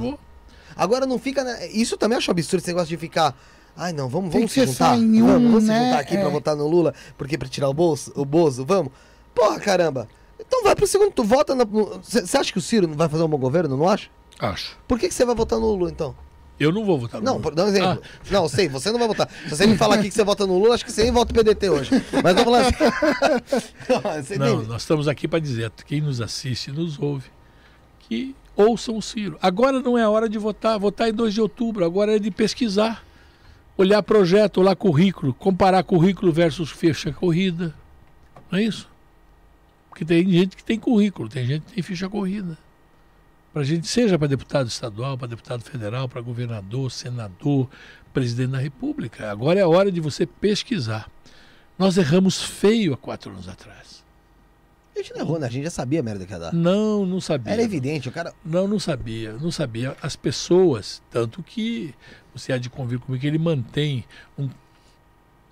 Agora 0.77 1.07
não 1.07 1.19
fica. 1.19 1.45
né, 1.45 1.69
Isso 1.69 1.95
eu 1.95 1.99
também 1.99 2.19
acho 2.19 2.31
absurdo 2.31 2.61
esse 2.61 2.69
negócio 2.69 2.89
de 2.89 2.97
ficar. 2.97 3.37
Ai, 3.77 3.93
não, 3.93 4.09
vamos, 4.09 4.33
vamos 4.33 4.53
que 4.53 4.61
se 4.61 4.67
juntar. 4.67 4.95
um, 4.97 5.21
vamos, 5.27 5.43
vamos 5.43 5.63
se 5.65 5.69
né? 5.69 5.85
juntar 5.87 6.01
aqui 6.01 6.17
pra 6.17 6.27
É. 6.27 6.31
votar 6.31 6.57
no 6.57 6.67
Lula, 6.67 6.93
porque 7.17 7.39
pra 7.39 7.49
tirar 7.49 7.69
o 7.69 7.75
bolso, 7.75 8.13
o 8.17 8.25
Bozo, 8.25 8.65
vamos. 8.67 8.91
Porra, 9.35 9.61
caramba. 9.61 10.09
Então 10.41 10.65
vai 10.65 10.75
pro 10.75 10.87
segundo, 10.87 11.13
tu 11.13 11.23
vota 11.23 11.55
na. 11.55 11.65
Você 11.65 12.37
acha 12.37 12.53
que 12.53 12.59
o 12.59 12.63
Ciro 12.63 12.89
não 12.89 12.97
vai 12.97 13.09
fazer 13.09 13.23
um 13.23 13.29
bom 13.29 13.39
governo? 13.39 13.77
Não 13.77 13.89
acha? 13.89 14.09
Acho. 14.41 14.77
Por 14.89 14.99
que 14.99 15.11
você 15.11 15.25
vai 15.25 15.35
votar 15.35 15.59
no 15.61 15.67
Lula, 15.67 15.91
então? 15.91 16.15
Eu 16.59 16.73
não 16.73 16.85
vou 16.85 16.99
votar 16.99 17.21
no 17.21 17.25
Não, 17.25 17.33
Lula. 17.35 17.43
por, 17.43 17.55
dá 17.55 17.65
um 17.65 17.69
exemplo. 17.69 18.03
Ah. 18.03 18.19
Não, 18.31 18.49
sei, 18.49 18.69
você 18.69 18.91
não 18.91 18.99
vai 18.99 19.07
votar. 19.09 19.29
Se 19.45 19.51
você 19.51 19.67
me 19.67 19.77
falar 19.77 19.97
aqui 19.97 20.09
que 20.09 20.15
você 20.15 20.25
vota 20.25 20.47
no 20.47 20.59
Lula, 20.59 20.75
acho 20.75 20.85
que 20.85 20.91
você 20.93 21.05
nem 21.05 21.13
vota 21.13 21.33
no 21.33 21.39
PDT 21.39 21.69
hoje. 21.71 21.91
Mas 22.23 22.37
eu 22.37 22.45
falando 22.45 22.67
assim. 22.67 24.37
Não, 24.39 24.47
Não, 24.47 24.63
nós 24.65 24.83
estamos 24.83 25.07
aqui 25.07 25.29
para 25.29 25.39
dizer, 25.39 25.71
quem 25.87 26.01
nos 26.01 26.21
assiste, 26.21 26.73
nos 26.73 26.99
ouve, 26.99 27.31
que 28.01 28.35
ouçam 28.57 28.97
o 28.97 29.03
Ciro. 29.03 29.39
Agora 29.41 29.81
não 29.81 29.97
é 29.97 30.03
a 30.03 30.11
hora 30.11 30.29
de 30.29 30.37
votar, 30.39 30.79
votar 30.79 31.09
em 31.09 31.13
2 31.13 31.35
de 31.35 31.41
outubro, 31.41 31.85
agora 31.85 32.17
é 32.17 32.19
de 32.19 32.31
pesquisar, 32.31 33.05
olhar 33.77 34.03
projeto, 34.03 34.61
olhar 34.61 34.75
currículo, 34.75 35.33
comparar 35.33 35.85
currículo 35.85 36.33
versus 36.33 36.71
fecha 36.71 37.13
corrida. 37.13 37.73
Não 38.51 38.59
é 38.59 38.65
isso? 38.65 38.89
Porque 39.89 40.05
tem 40.05 40.29
gente 40.29 40.57
que 40.57 40.65
tem 40.65 40.79
currículo, 40.79 41.29
tem 41.29 41.47
gente 41.47 41.67
que 41.67 41.73
tem 41.75 41.83
ficha 41.83 42.09
corrida. 42.09 42.59
Para 43.53 43.63
gente, 43.65 43.87
seja 43.87 44.19
para 44.19 44.29
deputado 44.29 44.69
estadual, 44.69 45.17
para 45.17 45.29
deputado 45.29 45.63
federal, 45.63 46.09
para 46.09 46.21
governador, 46.21 46.91
senador, 46.93 47.69
presidente 48.13 48.51
da 48.53 48.59
República. 48.59 49.31
Agora 49.31 49.59
é 49.59 49.63
a 49.63 49.69
hora 49.69 49.91
de 49.91 50.01
você 50.01 50.27
pesquisar. 50.27 51.11
Nós 51.79 51.97
erramos 51.97 52.43
feio 52.43 52.93
há 52.93 52.97
quatro 52.97 53.31
anos 53.33 53.49
atrás. 53.49 54.05
A 54.95 54.99
gente 55.01 55.15
não 55.15 55.21
errou, 55.21 55.39
né? 55.39 55.47
A 55.47 55.51
gente 55.51 55.65
já 55.65 55.71
sabia 55.71 56.01
a 56.01 56.03
merda 56.03 56.27
que 56.27 56.33
ia 56.33 56.39
dar. 56.39 56.53
Não, 56.53 57.07
não 57.07 57.21
sabia. 57.21 57.53
Era 57.53 57.63
evidente, 57.63 58.09
o 58.09 58.13
cara. 58.13 58.35
Não, 58.45 58.67
não 58.67 58.81
sabia, 58.81 59.33
não 59.35 59.51
sabia. 59.51 59.97
As 60.03 60.17
pessoas, 60.17 61.01
tanto 61.09 61.41
que 61.43 61.95
você 62.35 62.53
há 62.53 62.59
de 62.59 62.69
convir 62.69 62.99
comigo 62.99 63.21
que 63.21 63.27
ele 63.27 63.39
mantém 63.39 64.05
um- 64.37 64.51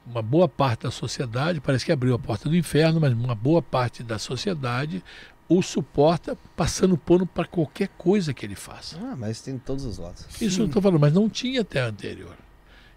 uma 0.05 0.21
boa 0.23 0.49
parte 0.49 0.83
da 0.83 0.91
sociedade, 0.91 1.61
parece 1.61 1.85
que 1.85 1.93
abriu 1.93 2.15
a 2.15 2.19
porta 2.19 2.49
do 2.49 2.57
inferno, 2.57 3.01
mas 3.01 3.13
uma 3.13 3.35
boa 3.37 3.63
parte 3.63 4.03
da 4.03 4.19
sociedade 4.19 5.03
o 5.49 5.63
suporta 5.63 6.37
passando 6.57 6.97
pano 6.97 7.27
para 7.27 7.47
qualquer 7.47 7.89
coisa 7.97 8.35
que 8.35 8.45
ele 8.45 8.55
faça. 8.55 8.99
Ah, 9.01 9.15
mas 9.17 9.41
tem 9.41 9.59
todos 9.59 9.85
os 9.85 9.99
lados. 9.99 10.27
Isso 10.41 10.63
eu 10.63 10.67
estou 10.67 10.83
falando, 10.83 11.01
mas 11.01 11.13
não 11.13 11.29
tinha 11.29 11.61
até 11.61 11.81
a 11.81 11.87
anterior. 11.87 12.37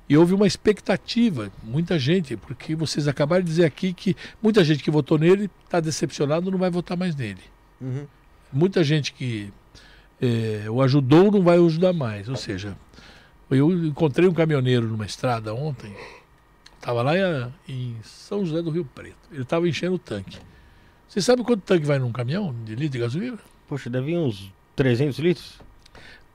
E 0.08 0.18
houve 0.18 0.34
uma 0.34 0.48
expectativa, 0.48 1.52
muita 1.64 2.00
gente, 2.00 2.36
porque 2.36 2.74
vocês 2.74 3.08
acabaram 3.08 3.44
de 3.44 3.50
dizer 3.50 3.66
aqui 3.66 3.94
que 3.94 4.16
muita 4.42 4.64
gente 4.64 4.84
que 4.84 4.90
votou 4.90 5.20
nele 5.20 5.50
está 5.64 5.80
decepcionado, 5.80 6.50
não 6.50 6.58
vai 6.58 6.72
votar 6.72 6.98
mais 6.98 7.16
nele. 7.16 7.42
Uhum. 7.80 8.08
Muita 8.52 8.84
gente 8.84 9.14
que 9.14 9.54
eh, 10.20 10.66
o 10.68 10.82
ajudou 10.82 11.32
não 11.32 11.44
vai 11.44 11.64
ajudar 11.64 11.94
mais. 11.94 12.28
Ou 12.28 12.36
seja, 12.36 12.76
eu 13.52 13.72
encontrei 13.86 14.28
um 14.28 14.34
caminhoneiro 14.34 14.88
numa 14.88 15.06
estrada 15.06 15.54
ontem, 15.54 15.96
estava 16.76 17.04
lá 17.04 17.14
em, 17.16 17.54
em 17.68 17.96
São 18.04 18.44
José 18.44 18.64
do 18.64 18.72
Rio 18.72 18.86
Preto. 18.86 19.30
Ele 19.32 19.44
estava 19.44 19.70
enchendo 19.70 19.94
o 19.94 20.00
tanque. 20.00 20.40
Você 21.10 21.22
sabe 21.22 21.44
quanto 21.44 21.62
tanque 21.62 21.86
vai 21.88 21.98
num 21.98 22.12
caminhão 22.12 22.56
de 22.64 22.76
litro 22.76 22.92
de 22.92 23.00
gasolina? 23.00 23.40
Poxa, 23.68 23.90
deve 23.90 24.12
ir 24.12 24.18
uns 24.18 24.52
300 24.76 25.18
litros? 25.20 25.60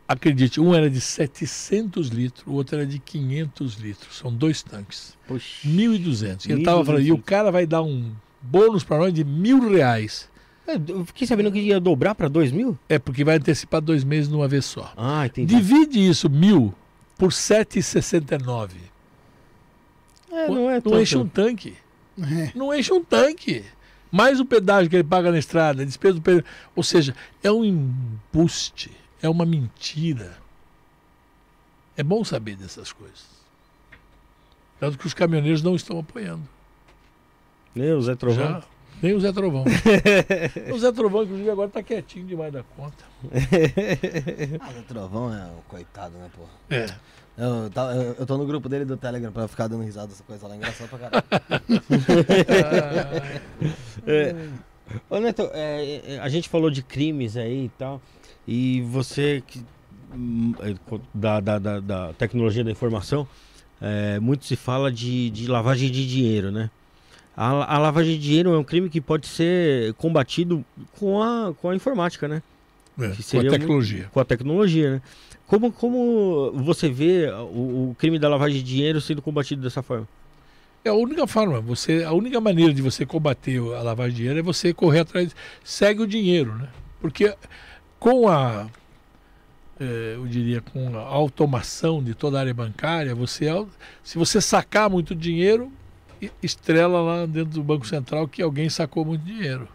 Acredite, 0.07 0.61
um 0.61 0.75
era 0.75 0.91
de 0.91 1.01
700 1.01 2.09
litros, 2.09 2.45
o 2.47 2.53
outro 2.53 2.77
era 2.77 2.85
de 2.87 2.99
500 2.99 3.75
litros. 3.77 4.19
São 4.19 4.35
dois 4.35 4.63
tanques. 4.63 5.17
Poxa. 5.27 5.67
1.200. 5.67 6.47
E 6.47 6.53
ele 6.53 6.61
estava 6.61 6.81
1.200 6.83 6.85
falando, 6.87 7.03
e 7.07 7.13
o 7.13 7.19
cara 7.19 7.51
vai 7.51 7.67
dar 7.67 7.83
um 7.83 8.13
bônus 8.43 8.85
para 8.85 8.99
nós 8.99 9.15
de 9.15 9.25
mil 9.25 9.71
reais. 9.71 10.29
É, 10.67 10.75
Eu 10.89 11.05
fiquei 11.07 11.27
sabendo 11.27 11.53
que 11.53 11.61
ia 11.61 11.79
dobrar 11.81 12.15
pra 12.15 12.27
2 12.29 12.51
mil? 12.53 12.77
É 12.89 12.99
porque 12.99 13.25
vai 13.25 13.37
antecipar 13.37 13.81
dois 13.81 14.03
meses 14.05 14.29
de 14.29 14.35
uma 14.35 14.49
vez 14.49 14.65
só. 14.65 14.93
Ah, 14.97 15.25
entendi. 15.27 15.55
Divide 15.55 16.07
isso, 16.07 16.29
mil, 16.29 16.75
por 17.17 17.31
7,69. 17.31 18.71
É, 20.33 20.49
não 20.49 20.69
é 20.69 20.75
Não 20.75 20.81
tanto. 20.83 21.01
enche 21.01 21.17
um 21.17 21.29
tanque. 21.29 21.75
É. 22.21 22.51
Não 22.55 22.75
enche 22.75 22.93
um 22.93 23.03
tanque. 23.03 23.65
Mais 24.15 24.39
o 24.39 24.45
pedágio 24.45 24.89
que 24.89 24.95
ele 24.95 25.03
paga 25.03 25.33
na 25.33 25.41
estrada, 25.41 25.85
despesa 25.85 26.15
do 26.15 26.23
pedágio. 26.23 26.45
Ou 26.77 26.85
seja, 26.85 27.17
é 27.43 27.51
um 27.51 27.65
embuste, 27.65 28.93
é 29.21 29.29
uma 29.29 29.45
mentira. 29.45 30.39
É 31.97 32.03
bom 32.05 32.23
saber 32.23 32.55
dessas 32.55 32.93
coisas. 32.93 33.27
Tanto 34.79 34.97
que 34.99 35.07
os 35.09 35.15
caminhoneiros 35.15 35.65
não 35.65 35.75
estão 35.75 35.99
apoiando. 35.99 36.49
Nem 37.75 37.93
o 37.93 38.01
Zé 38.03 38.15
Trovão. 38.15 38.53
Já, 38.53 38.63
nem 39.03 39.15
o 39.15 39.21
Zé 39.21 39.33
Trovão. 39.33 39.65
o 40.73 40.79
Zé 40.79 40.93
Trovão, 40.93 41.25
inclusive, 41.25 41.51
agora 41.51 41.71
tá 41.71 41.83
quietinho 41.83 42.25
demais 42.25 42.53
da 42.53 42.63
conta. 42.63 43.05
Ah, 44.61 44.79
o 44.79 44.83
Trovão 44.85 45.35
é 45.35 45.45
um 45.47 45.63
coitado, 45.67 46.17
né, 46.19 46.31
porra? 46.37 46.51
É. 46.71 46.87
Eu, 47.37 47.69
tá- 47.71 47.93
eu, 47.95 48.15
eu 48.21 48.27
tô 48.27 48.37
no 48.39 48.47
grupo 48.47 48.69
dele 48.69 48.85
do 48.85 48.97
Telegram 48.97 49.33
pra 49.33 49.49
ficar 49.49 49.67
dando 49.67 49.83
risada 49.83 50.07
dessa 50.09 50.23
coisa 50.23 50.47
lá. 50.47 50.55
Engraçado 50.57 50.89
pra 50.89 50.99
caralho. 50.99 51.25
É. 54.07 54.35
Ô 55.09 55.19
Neto, 55.19 55.49
é, 55.55 56.03
é, 56.07 56.19
a 56.21 56.29
gente 56.29 56.47
falou 56.49 56.71
de 56.71 56.83
crimes 56.83 57.39
aí 57.39 57.65
e 57.65 57.69
tal, 57.79 58.03
e 58.47 58.83
você 58.83 59.43
que, 59.47 59.65
hum, 60.15 60.53
é, 60.61 60.75
da, 61.15 61.41
da, 61.41 61.59
da, 61.59 61.81
da 61.81 62.13
tecnologia 62.13 62.63
da 62.63 62.71
informação, 62.71 63.27
é, 63.81 64.21
muito 64.21 64.45
se 64.45 64.57
fala 64.57 64.93
de, 64.93 65.31
de 65.31 65.47
lavagem 65.47 65.91
de 65.91 66.07
dinheiro, 66.07 66.53
né? 66.53 66.69
A, 67.35 67.77
a 67.77 67.79
lavagem 67.79 68.17
de 68.17 68.23
dinheiro 68.23 68.53
é 68.53 68.59
um 68.59 68.63
crime 68.63 68.91
que 68.91 69.01
pode 69.01 69.27
ser 69.27 69.95
combatido 69.95 70.63
com 71.01 71.23
a, 71.23 71.55
com 71.55 71.71
a 71.71 71.75
informática, 71.75 72.29
né? 72.29 72.43
É, 73.01 73.09
com 73.09 73.39
a 73.41 73.51
tecnologia. 73.51 74.09
Com 74.13 74.21
a 74.21 74.25
tecnologia, 74.25 74.91
né? 74.97 75.03
Como, 75.47 75.71
como 75.71 76.53
você 76.53 76.89
vê 76.89 77.29
o, 77.31 77.91
o 77.91 77.97
crime 77.99 78.19
da 78.19 78.29
lavagem 78.29 78.59
de 78.59 78.63
dinheiro 78.63 79.01
sendo 79.01 79.21
combatido 79.21 79.63
dessa 79.63 79.83
forma? 79.83 80.09
É 80.85 80.91
a 80.91 80.95
única 80.95 81.27
forma, 81.27 81.61
você, 81.61 82.05
a 82.05 82.13
única 82.13 82.41
maneira 82.41 82.73
de 82.73 82.83
você 82.83 83.07
combater 83.07 83.59
a 83.75 83.83
lavagem 83.83 84.13
de 84.13 84.17
dinheiro 84.19 84.39
é 84.39 84.43
você 84.43 84.75
correr 84.75 85.01
atrás, 85.01 85.35
segue 85.63 86.03
o 86.03 86.07
dinheiro, 86.07 86.55
né? 86.57 86.69
Porque 87.01 87.35
com 87.99 88.29
a, 88.29 88.69
eh, 89.81 90.15
eu 90.17 90.27
diria, 90.27 90.61
com 90.61 90.97
a 90.97 91.01
automação 91.01 92.03
de 92.03 92.15
toda 92.15 92.37
a 92.37 92.41
área 92.41 92.53
bancária, 92.53 93.15
você, 93.15 93.47
se 94.03 94.19
você 94.19 94.41
sacar 94.43 94.91
muito 94.91 95.15
dinheiro, 95.15 95.73
estrela 96.43 97.01
lá 97.01 97.27
dentro 97.27 97.55
do 97.55 97.63
Banco 97.63 97.87
Central 97.87 98.29
que 98.29 98.43
alguém 98.43 98.69
sacou 98.69 99.05
muito 99.05 99.25
dinheiro. 99.25 99.69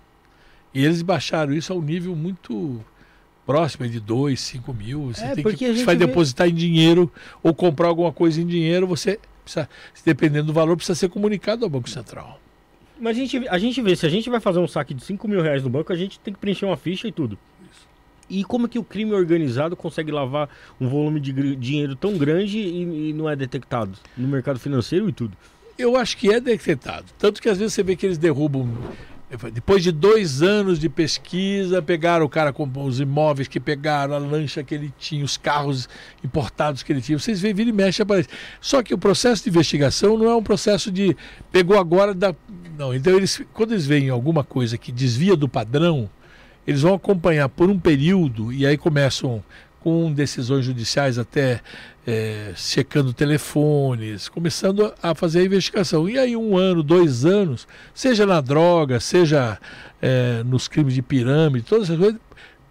E 0.74 0.86
eles 0.86 1.02
baixaram 1.02 1.54
isso 1.54 1.74
a 1.74 1.76
um 1.76 1.82
nível 1.82 2.16
muito 2.16 2.84
próximo 3.50 3.88
de 3.90 4.00
2, 4.00 4.40
5 4.40 4.72
mil. 4.76 5.08
Você 5.08 5.24
É, 5.24 5.34
tem 5.34 5.44
que 5.44 5.74
você 5.74 5.84
vai 5.84 5.96
vê- 5.98 6.06
depositar 6.06 6.48
em 6.48 6.54
dinheiro 6.54 7.12
ou 7.42 7.52
comprar 7.52 7.88
alguma 7.88 8.14
coisa 8.14 8.40
em 8.40 8.46
dinheiro, 8.46 8.86
você 8.86 9.20
precisa, 9.44 9.68
dependendo 10.06 10.46
do 10.48 10.54
valor, 10.54 10.76
precisa 10.76 10.94
ser 10.94 11.10
comunicado 11.10 11.64
ao 11.66 11.70
Banco 11.70 11.90
Central. 11.90 12.40
Mas 13.02 13.18
a 13.18 13.20
gente, 13.20 13.48
a 13.48 13.58
gente 13.58 13.82
vê, 13.82 13.96
se 13.96 14.06
a 14.06 14.10
gente 14.10 14.30
vai 14.30 14.40
fazer 14.40 14.60
um 14.60 14.68
saque 14.68 14.94
de 14.94 15.04
5 15.04 15.28
mil 15.28 15.42
reais 15.42 15.64
no 15.64 15.70
banco, 15.70 15.92
a 15.92 15.96
gente 15.96 16.20
tem 16.20 16.32
que 16.32 16.40
preencher 16.40 16.66
uma 16.66 16.78
ficha 16.78 17.08
e 17.08 17.12
tudo. 17.12 17.40
E 18.30 18.44
como 18.44 18.68
é 18.68 18.70
que 18.70 18.78
o 18.78 18.84
crime 18.84 19.14
organizado 19.14 19.76
consegue 19.76 20.12
lavar 20.12 20.48
um 20.80 20.88
volume 20.88 21.20
de 21.20 21.34
dinheiro 21.56 21.96
tão 21.96 22.16
grande 22.20 22.60
e, 22.60 23.10
e 23.10 23.14
não 23.14 23.28
é 23.28 23.36
detectado 23.36 23.98
no 24.16 24.28
mercado 24.28 24.60
financeiro 24.60 25.10
e 25.10 25.12
tudo? 25.12 25.36
Eu 25.76 25.98
acho 25.98 26.16
que 26.18 26.32
é 26.32 26.40
detectado. 26.40 27.06
Tanto 27.18 27.42
que 27.42 27.50
às 27.50 27.58
vezes 27.58 27.74
você 27.74 27.82
vê 27.82 27.96
que 27.96 28.06
eles 28.06 28.20
derrubam. 28.20 28.70
Depois 29.54 29.84
de 29.84 29.92
dois 29.92 30.42
anos 30.42 30.80
de 30.80 30.90
pesquisa, 30.90 31.84
pegaram 31.84 32.26
o 32.26 32.30
cara 32.30 32.52
com 32.52 32.68
os 32.84 33.00
imóveis 33.00 33.48
que 33.48 33.60
pegaram, 33.60 34.16
a 34.16 34.18
lancha 34.18 34.64
que 34.64 34.74
ele 34.74 34.92
tinha, 34.98 35.24
os 35.24 35.38
carros 35.38 35.88
importados 36.24 36.82
que 36.82 36.92
ele 36.92 37.00
tinha. 37.00 37.20
Vocês 37.20 37.40
veem, 37.40 37.54
vira 37.54 37.70
e 37.70 37.74
mexe, 37.74 38.02
aparece. 38.02 38.28
Só 38.60 38.82
que 38.82 38.92
o 38.92 38.98
processo 38.98 39.44
de 39.44 39.50
investigação 39.50 40.18
não 40.18 40.28
é 40.28 40.36
um 40.36 40.42
processo 40.42 40.92
de 40.92 41.16
pegou 41.52 41.78
agora 41.78 42.14
da. 42.16 42.34
Não, 42.76 42.92
então 42.92 43.16
eles, 43.16 43.40
quando 43.54 43.74
eles 43.74 43.86
veem 43.86 44.10
alguma 44.10 44.44
coisa 44.44 44.80
que 44.80 44.92
desvia 44.92 45.36
do 45.36 45.48
padrão, 45.48 46.10
eles 46.66 46.82
vão 46.82 46.96
acompanhar 46.96 47.50
por 47.50 47.70
um 47.70 47.78
período 47.78 48.52
e 48.52 48.66
aí 48.66 48.78
começam 48.78 49.44
com 49.80 50.12
decisões 50.12 50.66
judiciais 50.66 51.20
até 51.20 51.62
eh, 52.10 52.54
checando 52.56 53.14
telefones, 53.14 54.28
começando 54.28 54.92
a 55.02 55.14
fazer 55.14 55.42
a 55.42 55.46
investigação. 55.46 56.10
E 56.10 56.18
aí 56.18 56.36
um 56.36 56.58
ano, 56.58 56.82
dois 56.82 57.24
anos, 57.24 57.68
seja 57.94 58.26
na 58.26 58.42
droga, 58.42 59.00
seja 59.00 59.60
eh, 60.02 60.42
nos 60.44 60.68
crimes 60.68 60.96
de 60.96 61.04
pirâmide, 61.04 61.66
todas 61.66 61.86
essas 61.86 62.00
coisas, 62.00 62.20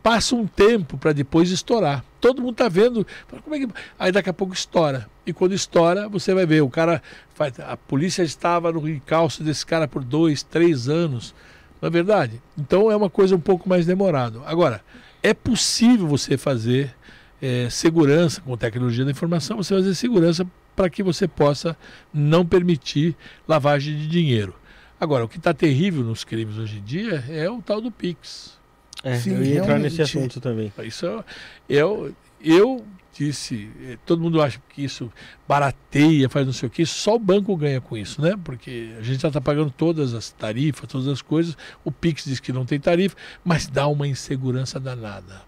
passa 0.02 0.34
um 0.34 0.44
tempo 0.44 0.98
para 0.98 1.12
depois 1.12 1.50
estourar. 1.50 2.04
Todo 2.20 2.42
mundo 2.42 2.52
está 2.52 2.68
vendo, 2.68 3.06
como 3.44 3.54
é 3.54 3.60
que... 3.60 3.68
aí 3.96 4.10
daqui 4.10 4.28
a 4.28 4.32
pouco 4.32 4.52
estoura. 4.52 5.08
E 5.24 5.32
quando 5.32 5.54
estoura, 5.54 6.08
você 6.08 6.34
vai 6.34 6.44
ver, 6.44 6.62
o 6.62 6.68
cara, 6.68 7.00
faz... 7.32 7.60
a 7.60 7.76
polícia 7.76 8.24
estava 8.24 8.72
no 8.72 8.88
encalço 8.88 9.44
desse 9.44 9.64
cara 9.64 9.86
por 9.86 10.02
dois, 10.02 10.42
três 10.42 10.88
anos. 10.88 11.32
Não 11.80 11.86
é 11.86 11.90
verdade? 11.90 12.42
Então 12.58 12.90
é 12.90 12.96
uma 12.96 13.08
coisa 13.08 13.36
um 13.36 13.40
pouco 13.40 13.68
mais 13.68 13.86
demorada. 13.86 14.40
Agora, 14.46 14.82
é 15.22 15.32
possível 15.32 16.08
você 16.08 16.36
fazer 16.36 16.92
eh, 17.40 17.68
segurança 17.70 18.40
com 18.40 18.56
tecnologia 18.56 19.04
da 19.04 19.10
informação, 19.10 19.56
você 19.56 19.74
fazer 19.74 19.94
segurança 19.94 20.46
para 20.74 20.88
que 20.88 21.02
você 21.02 21.26
possa 21.26 21.76
não 22.12 22.46
permitir 22.46 23.16
lavagem 23.46 23.96
de 23.96 24.06
dinheiro. 24.06 24.54
Agora, 25.00 25.24
o 25.24 25.28
que 25.28 25.38
está 25.38 25.52
terrível 25.54 26.02
nos 26.02 26.24
crimes 26.24 26.56
hoje 26.58 26.78
em 26.78 26.82
dia 26.82 27.24
é 27.28 27.48
o 27.50 27.60
tal 27.62 27.80
do 27.80 27.90
Pix. 27.90 28.56
É, 29.04 29.16
Sim, 29.16 29.34
eu 29.34 29.42
ia 29.44 29.50
entrar 29.54 29.66
realmente. 29.66 29.82
nesse 29.98 30.02
assunto 30.02 30.40
também. 30.40 30.72
Isso 30.84 31.06
é- 31.06 31.24
eu, 31.68 32.12
eu 32.42 32.84
disse, 33.16 33.70
eh, 33.82 33.98
todo 34.06 34.20
mundo 34.22 34.40
acha 34.42 34.60
que 34.68 34.82
isso 34.84 35.10
barateia, 35.46 36.28
faz 36.28 36.46
não 36.46 36.52
sei 36.52 36.68
o 36.68 36.70
que, 36.70 36.84
só 36.86 37.16
o 37.16 37.18
banco 37.18 37.56
ganha 37.56 37.80
com 37.80 37.96
isso, 37.96 38.20
né? 38.22 38.34
Porque 38.44 38.92
a 38.98 39.02
gente 39.02 39.20
já 39.22 39.28
está 39.28 39.40
pagando 39.40 39.70
todas 39.70 40.14
as 40.14 40.30
tarifas, 40.30 40.88
todas 40.88 41.08
as 41.08 41.22
coisas. 41.22 41.56
O 41.84 41.90
Pix 41.90 42.24
diz 42.24 42.38
que 42.40 42.52
não 42.52 42.64
tem 42.64 42.78
tarifa, 42.78 43.16
mas 43.44 43.66
dá 43.66 43.86
uma 43.88 44.06
insegurança 44.06 44.78
danada. 44.78 45.42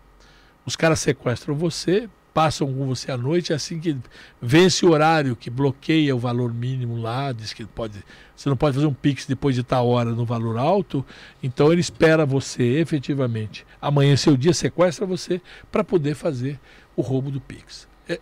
Os 0.67 0.77
caras 0.77 1.01
sequestram 1.01 1.55
você, 1.55 2.09
passam 2.33 2.73
com 2.73 2.87
você 2.87 3.11
à 3.11 3.17
noite, 3.17 3.53
assim 3.53 3.81
que 3.81 3.97
vence 4.41 4.87
o 4.87 4.91
horário 4.91 5.35
que 5.35 5.51
bloqueia 5.51 6.15
o 6.15 6.19
valor 6.19 6.55
mínimo 6.55 6.97
lá, 6.97 7.33
diz 7.33 7.53
que 7.53 7.65
pode, 7.65 8.05
você 8.37 8.49
não 8.49 8.57
pode 8.57 8.77
fazer 8.77 8.87
um 8.87 8.95
Pix 8.95 9.27
depois 9.27 9.55
de 9.57 9.65
tal 9.65 9.89
hora 9.89 10.11
no 10.13 10.25
valor 10.25 10.57
alto, 10.57 11.05
então 11.43 11.73
ele 11.73 11.81
espera 11.81 12.25
você 12.25 12.63
efetivamente 12.79 13.67
amanhecer 13.83 14.33
o 14.33 14.39
dia, 14.39 14.55
sequestra 14.55 15.05
você 15.05 15.41
para 15.73 15.83
poder 15.83 16.15
fazer 16.15 16.61
o 16.95 17.03
roubo 17.03 17.31
do 17.33 17.41
Pix. 17.41 17.89
É, 18.09 18.21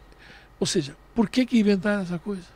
ou 0.59 0.67
seja, 0.67 0.97
por 1.15 1.29
que, 1.29 1.45
que 1.45 1.59
inventaram 1.59 2.03
essa 2.03 2.19
coisa? 2.19 2.47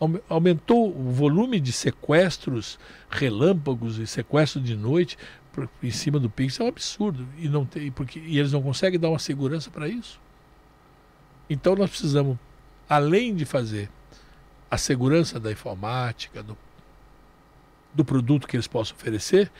Aume- 0.00 0.20
Aumentou 0.28 0.88
o 0.96 1.10
volume 1.10 1.60
de 1.60 1.72
sequestros 1.72 2.78
relâmpagos 3.10 3.98
e 3.98 4.06
sequestros 4.06 4.64
de 4.64 4.76
noite 4.76 5.18
em 5.82 5.90
cima 5.90 6.18
do 6.18 6.28
Pix 6.28 6.60
é 6.60 6.64
um 6.64 6.68
absurdo 6.68 7.26
e 7.38 7.48
não 7.48 7.64
tem 7.64 7.90
porque 7.90 8.18
e 8.18 8.38
eles 8.38 8.52
não 8.52 8.62
conseguem 8.62 8.98
dar 8.98 9.08
uma 9.08 9.18
segurança 9.18 9.70
para 9.70 9.88
isso. 9.88 10.20
Então 11.48 11.74
nós 11.74 11.90
precisamos, 11.90 12.38
além 12.88 13.34
de 13.34 13.44
fazer 13.44 13.90
a 14.70 14.76
segurança 14.76 15.40
da 15.40 15.50
informática, 15.50 16.42
do, 16.42 16.56
do 17.94 18.04
produto 18.04 18.46
que 18.46 18.56
eles 18.56 18.66
possam 18.66 18.96
oferecer, 18.96 19.50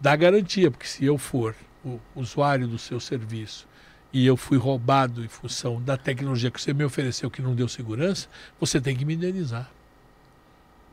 dar 0.00 0.16
garantia, 0.16 0.70
porque 0.70 0.86
se 0.86 1.04
eu 1.04 1.18
for 1.18 1.54
o 1.84 1.98
usuário 2.14 2.68
do 2.68 2.78
seu 2.78 3.00
serviço 3.00 3.66
e 4.12 4.24
eu 4.26 4.36
fui 4.36 4.58
roubado 4.58 5.24
em 5.24 5.28
função 5.28 5.82
da 5.82 5.96
tecnologia 5.96 6.50
que 6.50 6.60
você 6.60 6.72
me 6.72 6.84
ofereceu 6.84 7.30
que 7.30 7.42
não 7.42 7.54
deu 7.54 7.66
segurança, 7.66 8.28
você 8.60 8.80
tem 8.80 8.96
que 8.96 9.04
me 9.04 9.14
indenizar. 9.14 9.70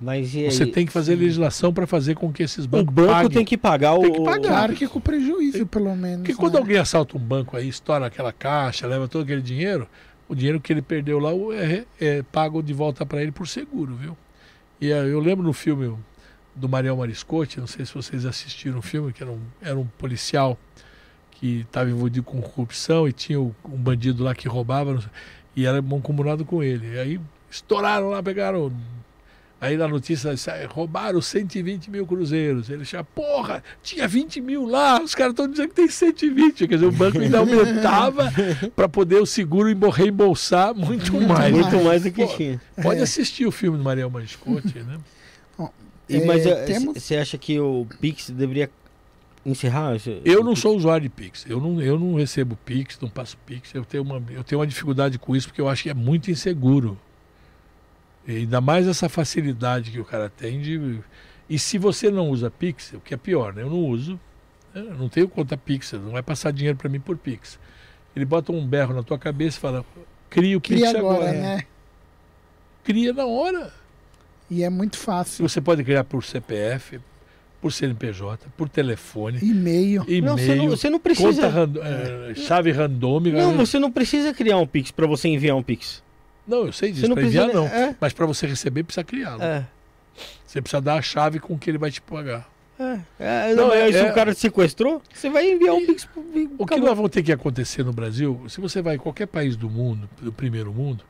Mas 0.02 0.34
e 0.34 0.46
Você 0.50 0.66
tem 0.66 0.86
que 0.86 0.92
fazer 0.94 1.16
legislação 1.16 1.74
para 1.74 1.86
fazer 1.86 2.16
com 2.16 2.32
que 2.32 2.42
esses 2.42 2.64
O 2.66 2.68
bancos 2.70 2.94
banco 2.94 3.12
paguem. 3.12 3.30
tem 3.32 3.46
que 3.46 3.58
pagar 3.58 3.96
o. 3.96 4.02
Tem 4.02 4.14
que 4.14 4.24
pagar. 4.24 4.48
Claro 4.48 4.74
que 4.74 4.88
com 4.88 5.00
prejuízo, 5.02 5.66
pelo 5.68 5.94
menos. 5.96 6.20
Porque 6.22 6.36
quando 6.36 6.54
né? 6.54 6.60
alguém 6.60 6.78
assalta 6.78 7.18
um 7.18 7.20
banco 7.20 7.58
aí, 7.58 7.68
estoura 7.68 8.06
aquela 8.06 8.32
caixa, 8.32 8.88
leva 8.88 9.08
todo 9.10 9.24
aquele 9.24 9.42
dinheiro, 9.42 9.88
o 10.30 10.34
dinheiro 10.36 10.60
que 10.62 10.72
ele 10.72 10.82
perdeu 10.82 11.20
lá 11.20 11.34
o- 11.34 11.52
é, 11.52 11.86
é 12.00 12.24
pago 12.32 12.64
de 12.64 12.72
volta 12.74 13.06
para 13.06 13.22
ele 13.22 13.32
por 13.32 13.46
seguro, 13.48 13.94
viu? 13.96 14.16
E 14.80 14.88
eu 14.88 15.20
lembro 15.20 15.44
no 15.46 15.52
filme 15.52 15.94
do 16.56 16.70
Mariel 16.70 16.96
Mariscotti, 16.96 17.60
não 17.60 17.68
sei 17.68 17.86
se 17.86 17.94
vocês 17.94 18.26
assistiram 18.26 18.80
o 18.80 18.82
filme, 18.82 19.12
que 19.12 19.22
era 19.22 19.32
um, 19.32 19.40
era 19.62 19.78
um 19.78 19.86
policial 19.98 20.58
que 21.32 21.62
estava 21.68 21.90
envolvido 21.90 22.24
com 22.24 22.42
corrupção 22.42 23.06
e 23.08 23.12
tinha 23.12 23.40
o- 23.40 23.54
um 23.66 23.78
bandido 23.78 24.24
lá 24.24 24.34
que 24.34 24.48
roubava 24.48 24.94
não 24.94 25.02
sei, 25.02 25.10
e 25.58 25.66
era 25.66 25.82
mancomunado 25.82 26.46
com 26.46 26.64
ele. 26.64 26.96
E 26.96 27.00
aí 27.00 27.22
estouraram 27.52 28.10
lá, 28.12 28.24
pegaram. 28.24 28.72
Aí 29.62 29.76
na 29.76 29.88
notícia 29.90 30.38
sai, 30.38 30.66
roubaram 30.66 31.22
120 31.22 31.92
mil 31.92 32.06
cruzeiros. 32.08 32.70
Ele 32.70 32.86
já, 32.86 33.04
porra, 33.04 33.62
tinha 33.84 34.08
20 34.08 34.40
mil 34.40 34.66
lá, 34.66 35.02
os 35.02 35.14
caras 35.14 35.34
estão 35.34 35.50
dizendo 35.50 35.68
que 35.70 35.76
tem 35.76 35.90
120. 35.90 36.66
Quer 36.68 36.76
dizer, 36.76 36.86
o 36.86 36.92
banco 36.94 37.20
ainda 37.20 37.40
aumentava 37.40 38.32
para 38.74 38.88
poder 38.88 39.18
o 39.22 39.26
seguro 39.26 39.70
embo- 39.70 39.90
reembolsar 39.90 40.74
muito 40.74 41.12
mais. 41.22 41.54
Muito 41.54 41.84
mais 41.84 42.04
do 42.04 42.12
que 42.12 42.26
Pô, 42.26 42.36
tinha. 42.38 42.62
Pode 42.82 43.02
assistir 43.02 43.46
o 43.46 43.52
filme 43.52 43.78
do 43.78 43.84
Mariel 43.84 44.10
Mariscotti, 44.10 44.80
né? 44.80 44.98
E, 46.12 46.16
É, 46.18 46.26
mas 46.26 46.44
temos- 46.66 47.04
você 47.04 47.18
acha 47.18 47.38
que 47.38 47.60
o 47.60 47.86
Pix 48.02 48.32
deveria 48.32 48.68
encerrar? 49.46 49.96
esse- 49.96 50.20
Eu 50.26 50.44
não 50.44 50.56
sou 50.56 50.76
usuário 50.76 51.04
de 51.04 51.10
Pix. 51.10 51.46
Eu 51.48 51.60
não, 51.62 51.80
eu 51.80 52.00
não 52.00 52.16
recebo 52.16 52.58
Pix, 52.66 52.98
não 53.00 53.08
passo 53.10 53.38
Pix. 53.46 53.76
Eu 53.76 53.86
tenho, 53.86 54.02
uma, 54.04 54.16
eu 54.32 54.44
tenho 54.44 54.60
uma 54.60 54.66
dificuldade 54.66 55.20
com 55.20 55.36
isso 55.36 55.48
porque 55.50 55.62
eu 55.62 55.70
acho 55.70 55.84
que 55.84 55.90
é 55.92 55.94
muito 55.94 56.32
inseguro. 56.32 56.98
E 58.30 58.38
ainda 58.38 58.62
mais 58.62 58.88
essa 58.88 59.10
facilidade 59.10 59.90
que 59.92 60.00
o 60.00 60.06
cara 60.06 60.30
tem 60.30 60.62
de. 60.62 61.00
E 61.50 61.58
se 61.58 61.78
você 61.80 62.12
não 62.12 62.30
usa 62.30 62.52
Pix, 62.52 62.94
o 62.94 63.00
que 63.00 63.14
é 63.14 63.18
pior, 63.18 63.54
né? 63.54 63.64
Eu 63.64 63.70
não 63.72 63.80
uso. 63.86 64.20
né? 64.74 64.82
Eu 64.88 64.96
não 64.98 65.10
tenho 65.10 65.28
conta 65.28 65.58
Pix, 65.58 65.94
não 65.94 66.12
vai 66.12 66.22
passar 66.22 66.52
dinheiro 66.52 66.78
para 66.78 66.88
mim 66.90 67.00
por 67.00 67.18
Pix. 67.18 67.58
Ele 68.16 68.26
bota 68.26 68.52
um 68.52 68.66
berro 68.68 68.94
na 68.94 69.02
tua 69.02 69.18
cabeça 69.18 69.58
e 69.58 69.62
fala: 69.62 69.84
cria 70.30 70.56
o 70.58 70.62
Pix 70.62 70.76
Cria 70.80 70.90
agora, 71.00 71.24
agora. 71.30 71.32
né? 71.42 71.64
Cria 72.84 73.14
na 73.14 73.26
hora. 73.26 73.74
E 74.50 74.64
é 74.64 74.70
muito 74.70 74.98
fácil. 74.98 75.48
Você 75.48 75.60
pode 75.62 75.84
criar 75.84 76.04
por 76.04 76.24
CPF, 76.24 77.00
por 77.62 77.72
CNPJ, 77.72 78.48
por 78.58 78.68
telefone, 78.70 79.40
E-mail. 79.42 80.06
Não, 80.24 80.38
você 80.38 80.56
não, 80.56 80.70
você 80.70 80.90
não 80.90 81.00
conta 81.00 81.14
precisa. 81.16 81.48
rando- 81.50 81.82
eh, 81.84 82.34
chave 82.36 82.72
randômica. 82.72 83.38
Não, 83.38 83.56
você 83.58 83.78
não 83.80 83.92
precisa 83.92 84.34
criar 84.34 84.58
um 84.58 84.68
Pix 84.68 84.92
pra 84.92 85.06
você 85.08 85.28
enviar 85.28 85.56
um 85.56 85.64
Pix. 85.64 86.04
Não, 86.50 86.66
eu 86.66 86.74
sei 86.74 86.92
disso. 86.92 87.06
Para 87.06 87.16
precisa. 87.16 87.44
enviar, 87.44 87.56
não. 87.56 87.68
É, 87.68 87.96
Mas 88.00 88.12
para 88.14 88.26
você 88.26 88.48
receber, 88.48 88.84
precisa 88.84 89.04
criá-lo. 89.04 89.42
é. 89.42 89.66
Você 90.46 90.62
precisa 90.62 90.82
dar 90.82 90.96
a 90.96 91.02
chave 91.02 91.40
com 91.40 91.58
que 91.58 91.70
ele 91.70 91.78
vai 91.78 91.92
te 91.92 92.02
pagar. 92.02 92.50
É, 92.80 93.00
é, 93.20 93.54
Não, 93.56 93.68
não, 93.68 93.74
é- 93.74 93.90
é, 93.90 93.92
se 93.92 93.98
é- 94.00 94.12
o 94.12 94.16
cara 94.16 94.34
te 94.34 94.40
sequestrou, 94.40 95.02
você 95.14 95.30
vai 95.30 95.52
enviar 95.52 95.76
um 95.76 95.86
Pix 95.86 96.06
pro 96.06 96.24
O 96.58 96.66
que 96.66 96.78
nós 96.78 96.96
vamos 96.96 97.12
ter 97.12 97.22
que 97.24 97.32
acontecer 97.32 97.84
no 97.84 97.94
Brasil, 97.94 98.44
se 98.50 98.60
você 98.60 98.82
vai 98.82 98.96
em 98.96 98.98
qualquer 98.98 99.28
país 99.28 99.56
do 99.56 99.70
mundo, 99.70 100.10
do 100.22 100.32
primeiro 100.34 100.74
mundo, 100.74 101.04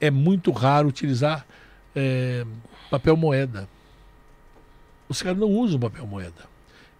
é 0.00 0.10
muito 0.10 0.50
raro 0.50 0.88
utilizar 0.88 1.46
eh, 1.96 2.44
papel 2.90 3.16
moeda. 3.16 3.68
Os 5.08 5.22
caras 5.22 5.38
não 5.38 5.48
usam 5.48 5.78
papel 5.80 6.06
moeda. 6.06 6.44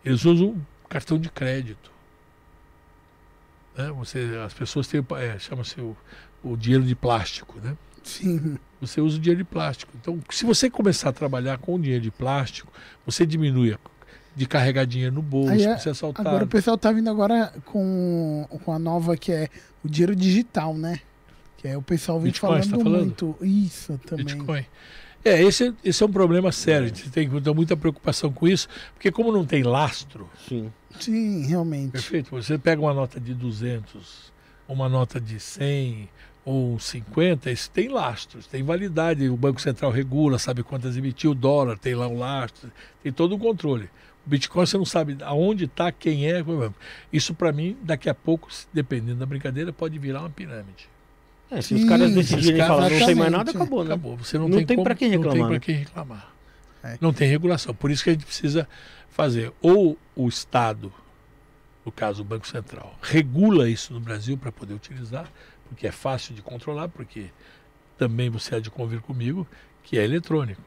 Eles 0.04 0.24
usam 0.24 0.56
cartão 0.88 1.18
de 1.18 1.28
crédito. 1.28 1.90
Né? 3.76 3.90
Você, 3.98 4.40
as 4.44 4.54
pessoas 4.54 4.86
têm, 4.86 5.04
é, 5.18 5.38
chama-se 5.38 5.80
o, 5.80 5.96
o 6.42 6.56
dinheiro 6.56 6.84
de 6.84 6.94
plástico, 6.94 7.58
né? 7.62 7.76
Sim. 8.02 8.56
Você 8.80 9.00
usa 9.00 9.16
o 9.16 9.20
dinheiro 9.20 9.44
de 9.44 9.48
plástico. 9.48 9.92
Então, 10.00 10.18
se 10.30 10.44
você 10.44 10.68
começar 10.68 11.10
a 11.10 11.12
trabalhar 11.12 11.58
com 11.58 11.74
o 11.76 11.78
dinheiro 11.80 12.02
de 12.02 12.10
plástico, 12.10 12.72
você 13.06 13.24
diminui 13.24 13.72
a- 13.74 13.78
de 14.34 14.46
carregar 14.46 14.84
dinheiro 14.86 15.14
no 15.14 15.22
bolso, 15.22 15.52
Aí 15.52 15.62
é- 15.62 15.74
de 15.74 15.82
ser 15.82 15.90
assaltado. 15.90 16.28
Agora 16.28 16.44
o 16.44 16.48
pessoal 16.48 16.76
tá 16.78 16.90
vindo 16.90 17.08
agora 17.10 17.52
com, 17.66 18.46
com 18.64 18.72
a 18.72 18.78
nova 18.78 19.16
que 19.16 19.30
é 19.30 19.48
o 19.84 19.88
dinheiro 19.88 20.16
digital, 20.16 20.74
né? 20.74 21.00
Que 21.58 21.68
é 21.68 21.76
o 21.76 21.82
pessoal 21.82 22.18
vem 22.18 22.32
Bitcoin, 22.32 22.48
falando, 22.50 22.64
você 22.64 22.70
tá 22.70 22.82
falando? 22.82 23.00
muito. 23.04 23.36
Isso 23.42 24.00
também. 24.06 24.24
Bitcoin. 24.24 24.64
É, 25.24 25.40
esse, 25.40 25.72
esse 25.84 26.02
é 26.02 26.06
um 26.06 26.10
problema 26.10 26.50
sério. 26.50 26.86
A 26.86 26.88
gente 26.88 27.08
tem 27.10 27.30
que 27.30 27.40
ter 27.40 27.54
muita 27.54 27.76
preocupação 27.76 28.32
com 28.32 28.48
isso, 28.48 28.66
porque 28.94 29.12
como 29.12 29.30
não 29.30 29.44
tem 29.46 29.62
lastro, 29.62 30.28
Sim. 30.48 30.72
Sim, 30.98 31.46
realmente. 31.46 31.92
perfeito? 31.92 32.30
Você 32.30 32.58
pega 32.58 32.82
uma 32.82 32.92
nota 32.92 33.20
de 33.20 33.32
200, 33.32 34.32
uma 34.66 34.88
nota 34.88 35.20
de 35.20 35.38
100 35.38 36.08
ou 36.44 36.78
50, 36.78 37.50
isso 37.50 37.70
tem 37.70 37.88
lastros, 37.88 38.46
tem 38.46 38.62
validade. 38.62 39.28
O 39.28 39.36
Banco 39.36 39.60
Central 39.60 39.90
regula, 39.90 40.38
sabe 40.38 40.62
quantas 40.62 40.96
emitiu, 40.96 41.30
o 41.30 41.34
dólar 41.34 41.78
tem 41.78 41.94
lá 41.94 42.06
o 42.08 42.16
lastro, 42.18 42.70
tem 43.02 43.12
todo 43.12 43.34
o 43.34 43.38
controle. 43.38 43.88
O 44.26 44.30
Bitcoin 44.30 44.66
você 44.66 44.76
não 44.78 44.84
sabe 44.84 45.16
aonde 45.22 45.64
está, 45.64 45.90
quem 45.90 46.30
é. 46.30 46.42
Isso 47.12 47.34
para 47.34 47.52
mim, 47.52 47.76
daqui 47.82 48.08
a 48.08 48.14
pouco, 48.14 48.48
dependendo 48.72 49.18
da 49.18 49.26
brincadeira, 49.26 49.72
pode 49.72 49.98
virar 49.98 50.20
uma 50.20 50.30
pirâmide. 50.30 50.88
É, 51.50 51.60
se 51.60 51.74
os 51.74 51.84
caras 51.84 52.12
decidirem 52.14 52.56
caras- 52.56 52.76
falar 52.76 52.90
não 52.90 53.06
tem 53.06 53.14
mais 53.14 53.30
nada, 53.32 53.50
acabou, 53.50 53.84
né? 53.84 53.90
Acabou. 53.90 54.16
Você 54.16 54.38
não, 54.38 54.48
Não 54.48 54.56
tem, 54.58 54.66
tem 54.66 54.82
pra 54.82 54.94
quem 54.94 55.08
Não 55.10 55.18
reclamar, 55.18 55.32
tem 55.34 55.42
né? 55.42 55.48
para 55.48 55.60
quem 55.60 55.74
reclamar. 55.74 56.32
É. 56.84 56.98
Não 57.00 57.12
tem 57.12 57.28
regulação. 57.28 57.74
Por 57.74 57.90
isso 57.90 58.02
que 58.02 58.10
a 58.10 58.12
gente 58.14 58.24
precisa 58.24 58.66
fazer 59.10 59.52
ou 59.60 59.98
o 60.16 60.28
Estado, 60.28 60.92
no 61.84 61.92
caso 61.92 62.22
o 62.22 62.24
Banco 62.24 62.46
Central, 62.48 62.96
regula 63.02 63.68
isso 63.68 63.92
no 63.92 64.00
Brasil 64.00 64.36
para 64.38 64.50
poder 64.50 64.72
utilizar, 64.74 65.30
porque 65.72 65.86
é 65.86 65.92
fácil 65.92 66.34
de 66.34 66.42
controlar, 66.42 66.88
porque 66.88 67.30
também 67.96 68.28
você 68.28 68.54
há 68.54 68.60
de 68.60 68.70
convir 68.70 69.00
comigo 69.00 69.46
que 69.82 69.98
é 69.98 70.04
eletrônico. 70.04 70.62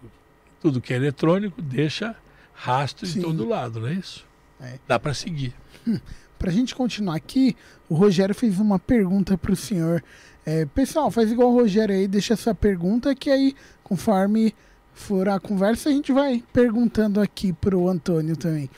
Tudo 0.59 0.81
que 0.81 0.93
é 0.93 0.95
eletrônico 0.95 1.61
deixa 1.61 2.15
rastro 2.53 3.05
Sim. 3.05 3.19
em 3.19 3.21
todo 3.21 3.47
lado, 3.47 3.79
não 3.79 3.87
é 3.87 3.93
isso? 3.93 4.25
É. 4.59 4.79
Dá 4.87 4.99
para 4.99 5.13
seguir. 5.13 5.53
Pra 6.39 6.51
gente 6.51 6.75
continuar 6.75 7.15
aqui, 7.15 7.55
o 7.87 7.95
Rogério 7.95 8.35
fez 8.35 8.59
uma 8.59 8.77
pergunta 8.77 9.37
pro 9.37 9.55
senhor. 9.55 10.03
É, 10.45 10.65
pessoal, 10.65 11.09
faz 11.09 11.31
igual 11.31 11.49
o 11.49 11.55
Rogério 11.55 11.95
aí, 11.95 12.07
deixa 12.09 12.33
essa 12.33 12.53
pergunta 12.53 13.15
que 13.15 13.29
aí, 13.29 13.55
conforme 13.81 14.53
for 14.93 15.29
a 15.29 15.39
conversa, 15.39 15.87
a 15.87 15.91
gente 15.93 16.11
vai 16.11 16.43
perguntando 16.51 17.21
aqui 17.21 17.53
pro 17.53 17.87
Antônio 17.87 18.35
também. 18.35 18.69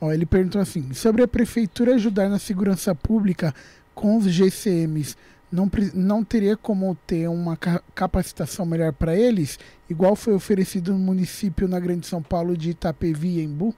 Ó, 0.00 0.12
ele 0.12 0.24
perguntou 0.24 0.60
assim: 0.60 0.94
sobre 0.94 1.24
a 1.24 1.28
prefeitura 1.28 1.96
ajudar 1.96 2.28
na 2.28 2.38
segurança 2.38 2.94
pública 2.94 3.52
com 3.94 4.16
os 4.16 4.26
GCMs, 4.26 5.16
não, 5.52 5.70
não 5.94 6.24
teria 6.24 6.56
como 6.56 6.96
ter 7.06 7.28
uma 7.28 7.56
ca- 7.56 7.82
capacitação 7.94 8.64
melhor 8.64 8.92
para 8.92 9.14
eles, 9.14 9.58
igual 9.88 10.16
foi 10.16 10.32
oferecido 10.34 10.92
no 10.92 10.98
município 10.98 11.68
na 11.68 11.78
Grande 11.78 12.06
São 12.06 12.22
Paulo 12.22 12.56
de 12.56 12.70
Itapevi 12.70 13.38
e 13.38 13.42
Embu? 13.44 13.74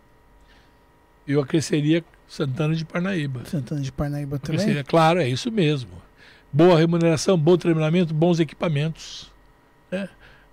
Eu 1.26 1.40
acresceria 1.40 2.04
Santana 2.28 2.74
de 2.74 2.84
Parnaíba. 2.84 3.44
Santana 3.46 3.80
de 3.80 3.90
Parnaíba 3.90 4.38
também? 4.38 4.60
seria, 4.64 4.84
claro, 4.84 5.20
é 5.20 5.28
isso 5.28 5.50
mesmo. 5.50 5.90
Boa 6.52 6.78
remuneração, 6.78 7.36
bom 7.36 7.56
treinamento, 7.56 8.14
bons 8.14 8.38
equipamentos. 8.40 9.30
né? 9.90 10.08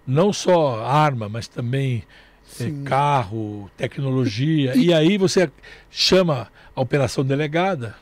Não 0.07 0.34
só 0.34 0.84
arma, 0.84 1.30
mas 1.30 1.48
também 1.48 2.03
Sim. 2.43 2.84
carro, 2.84 3.69
tecnologia. 3.77 4.76
E 4.76 4.91
aí 4.93 5.18
você 5.18 5.49
chama 5.91 6.48
a 6.76 6.81
operação 6.81 7.23
delegada, 7.23 7.95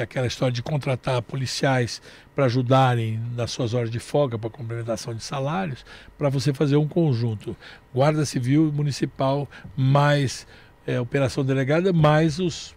é 0.00 0.04
aquela 0.04 0.26
história 0.26 0.52
de 0.52 0.62
contratar 0.62 1.20
policiais 1.22 2.00
para 2.34 2.46
ajudarem 2.46 3.20
nas 3.36 3.50
suas 3.50 3.74
horas 3.74 3.90
de 3.90 3.98
folga 3.98 4.38
para 4.38 4.50
complementação 4.50 5.14
de 5.14 5.22
salários, 5.22 5.84
para 6.16 6.28
você 6.28 6.52
fazer 6.52 6.76
um 6.76 6.88
conjunto. 6.88 7.56
Guarda 7.94 8.24
Civil 8.24 8.72
Municipal, 8.72 9.48
mais 9.76 10.46
eh, 10.86 11.00
operação 11.00 11.44
delegada, 11.44 11.92
mais 11.92 12.38
os 12.38 12.74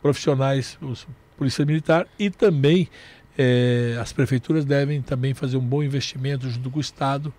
profissionais, 0.00 0.78
os 0.80 1.06
polícia 1.36 1.64
militar 1.64 2.06
e 2.18 2.30
também 2.30 2.88
eh, 3.36 3.98
as 4.00 4.12
prefeituras 4.12 4.64
devem 4.64 5.02
também 5.02 5.34
fazer 5.34 5.56
um 5.56 5.66
bom 5.66 5.82
investimento 5.82 6.48
junto 6.48 6.70
com 6.70 6.78
o 6.78 6.80
Estado 6.80 7.32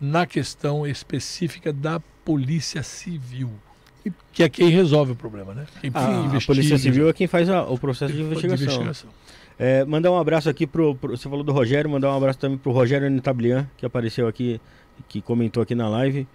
na 0.00 0.26
questão 0.26 0.86
específica 0.86 1.72
da 1.72 2.00
polícia 2.24 2.82
civil, 2.82 3.52
que 4.32 4.42
é 4.42 4.48
quem 4.48 4.68
resolve 4.68 5.12
o 5.12 5.16
problema, 5.16 5.54
né? 5.54 5.64
Quem 5.80 5.90
A, 5.94 6.36
a 6.36 6.40
Polícia 6.46 6.78
Civil 6.78 7.08
é 7.08 7.12
quem 7.12 7.26
faz 7.26 7.48
a- 7.48 7.62
o 7.64 7.78
processo 7.78 8.12
de 8.12 8.18
de 8.18 8.24
investigação. 8.24 8.64
investigação. 8.66 9.10
É, 9.58 9.84
mandar 9.84 10.10
um 10.10 10.18
abraço 10.18 10.48
aqui 10.48 10.66
pro, 10.66 10.94
pro- 10.94 11.16
Você 11.16 11.28
falou 11.28 11.44
do 11.44 11.52
Rogério, 11.52 11.88
mandar 11.90 12.10
um 12.12 12.16
abraço 12.16 12.38
também 12.38 12.58
pro 12.58 12.72
Rogério 12.72 13.08
Nitablian, 13.10 13.66
que 13.76 13.84
apareceu 13.86 14.26
aqui, 14.26 14.60
que 15.08 15.20
comentou 15.20 15.62
aqui 15.62 15.74
na 15.74 15.88
live. 15.88 16.26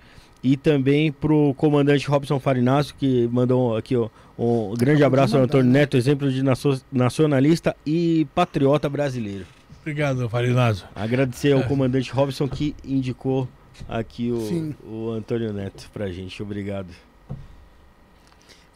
E 0.43 0.55
também 0.55 1.11
pro 1.11 1.53
comandante 1.55 2.07
Robson 2.07 2.39
Farinazzo, 2.39 2.93
que 2.95 3.27
mandou 3.31 3.75
aqui 3.75 3.95
ó, 3.95 4.07
um 4.37 4.73
grande 4.75 5.03
abraço 5.03 5.35
ao 5.35 5.43
Antônio 5.43 5.65
né? 5.65 5.79
Neto, 5.79 5.97
exemplo 5.97 6.31
de 6.31 6.43
nacio- 6.43 6.79
nacionalista 6.91 7.75
e 7.85 8.27
patriota 8.35 8.87
brasileiro. 8.87 9.45
Obrigado, 9.81 10.29
Farinazo. 10.29 10.85
Agradecer 10.95 11.53
ao 11.53 11.61
É. 11.61 11.63
comandante 11.63 12.11
Robson 12.11 12.47
que 12.47 12.75
indicou 12.85 13.47
aqui 13.89 14.31
Sim. 14.47 14.75
o, 14.85 15.07
o 15.07 15.11
Antônio 15.11 15.51
Neto 15.51 15.89
pra 15.91 16.11
gente. 16.11 16.41
Obrigado. 16.43 16.87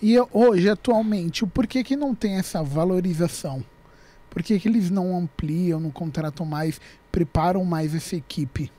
E 0.02 0.16
hoje, 0.32 0.68
atualmente, 0.68 1.44
o 1.44 1.48
porquê 1.48 1.84
que 1.84 1.96
não 1.96 2.16
tem 2.16 2.36
essa 2.36 2.64
valorização? 2.64 3.64
Por 4.32 4.42
que, 4.42 4.60
que 4.60 4.68
eles 4.68 4.90
não 4.90 5.16
ampliam, 5.16 5.80
não 5.80 5.92
contratam 5.92 6.46
mais, 6.46 6.82
preparam 7.12 7.64
mais 7.64 7.94
essa 7.94 8.16
equipe? 8.16 8.72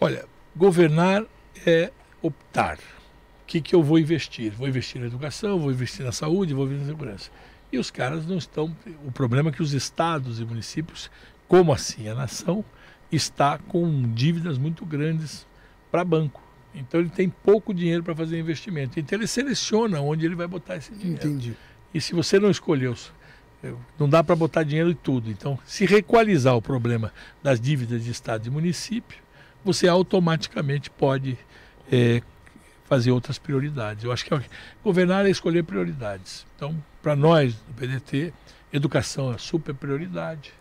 Olha, 0.00 0.24
governar 0.54 1.24
é 1.66 1.90
optar. 2.22 2.76
O 2.76 3.46
que, 3.46 3.60
que 3.60 3.74
eu 3.74 3.82
vou 3.82 3.98
investir? 3.98 4.52
Vou 4.52 4.68
investir 4.68 5.00
na 5.00 5.08
educação, 5.08 5.58
vou 5.58 5.72
investir 5.72 6.04
na 6.04 6.12
saúde, 6.12 6.54
vou 6.54 6.66
investir 6.66 6.86
na 6.86 6.92
segurança. 6.92 7.30
E 7.72 7.78
os 7.78 7.90
caras 7.90 8.24
não 8.26 8.38
estão. 8.38 8.76
O 9.04 9.10
problema 9.10 9.48
é 9.48 9.52
que 9.52 9.62
os 9.62 9.72
estados 9.72 10.38
e 10.40 10.44
municípios, 10.44 11.10
como 11.48 11.72
assim 11.72 12.08
a 12.08 12.14
nação, 12.14 12.64
está 13.10 13.58
com 13.58 14.12
dívidas 14.12 14.58
muito 14.58 14.84
grandes 14.86 15.46
para 15.90 16.04
banco. 16.04 16.49
Então 16.74 17.00
ele 17.00 17.08
tem 17.08 17.28
pouco 17.28 17.74
dinheiro 17.74 18.02
para 18.02 18.14
fazer 18.14 18.38
investimento. 18.38 18.98
Então 19.00 19.18
ele 19.18 19.26
seleciona 19.26 20.00
onde 20.00 20.24
ele 20.26 20.34
vai 20.34 20.46
botar 20.46 20.76
esse 20.76 20.92
dinheiro. 20.94 21.26
Entendi. 21.28 21.56
E 21.92 22.00
se 22.00 22.14
você 22.14 22.38
não 22.38 22.50
escolheu, 22.50 22.94
não 23.98 24.08
dá 24.08 24.22
para 24.22 24.36
botar 24.36 24.62
dinheiro 24.62 24.90
em 24.90 24.94
tudo. 24.94 25.30
Então, 25.30 25.58
se 25.64 25.84
requalizar 25.84 26.54
o 26.56 26.62
problema 26.62 27.12
das 27.42 27.60
dívidas 27.60 28.04
de 28.04 28.10
Estado 28.10 28.46
e 28.46 28.50
município, 28.50 29.18
você 29.64 29.88
automaticamente 29.88 30.88
pode 30.90 31.36
eh, 31.90 32.22
fazer 32.84 33.10
outras 33.10 33.38
prioridades. 33.38 34.04
Eu 34.04 34.12
acho 34.12 34.24
que 34.24 34.32
é- 34.32 34.42
governar 34.82 35.26
é 35.26 35.30
escolher 35.30 35.64
prioridades. 35.64 36.46
Então, 36.56 36.74
para 37.02 37.14
nós, 37.16 37.54
do 37.54 37.74
PDT, 37.74 38.32
educação 38.72 39.32
é 39.34 39.38
super 39.38 39.74
prioridade. 39.74 40.52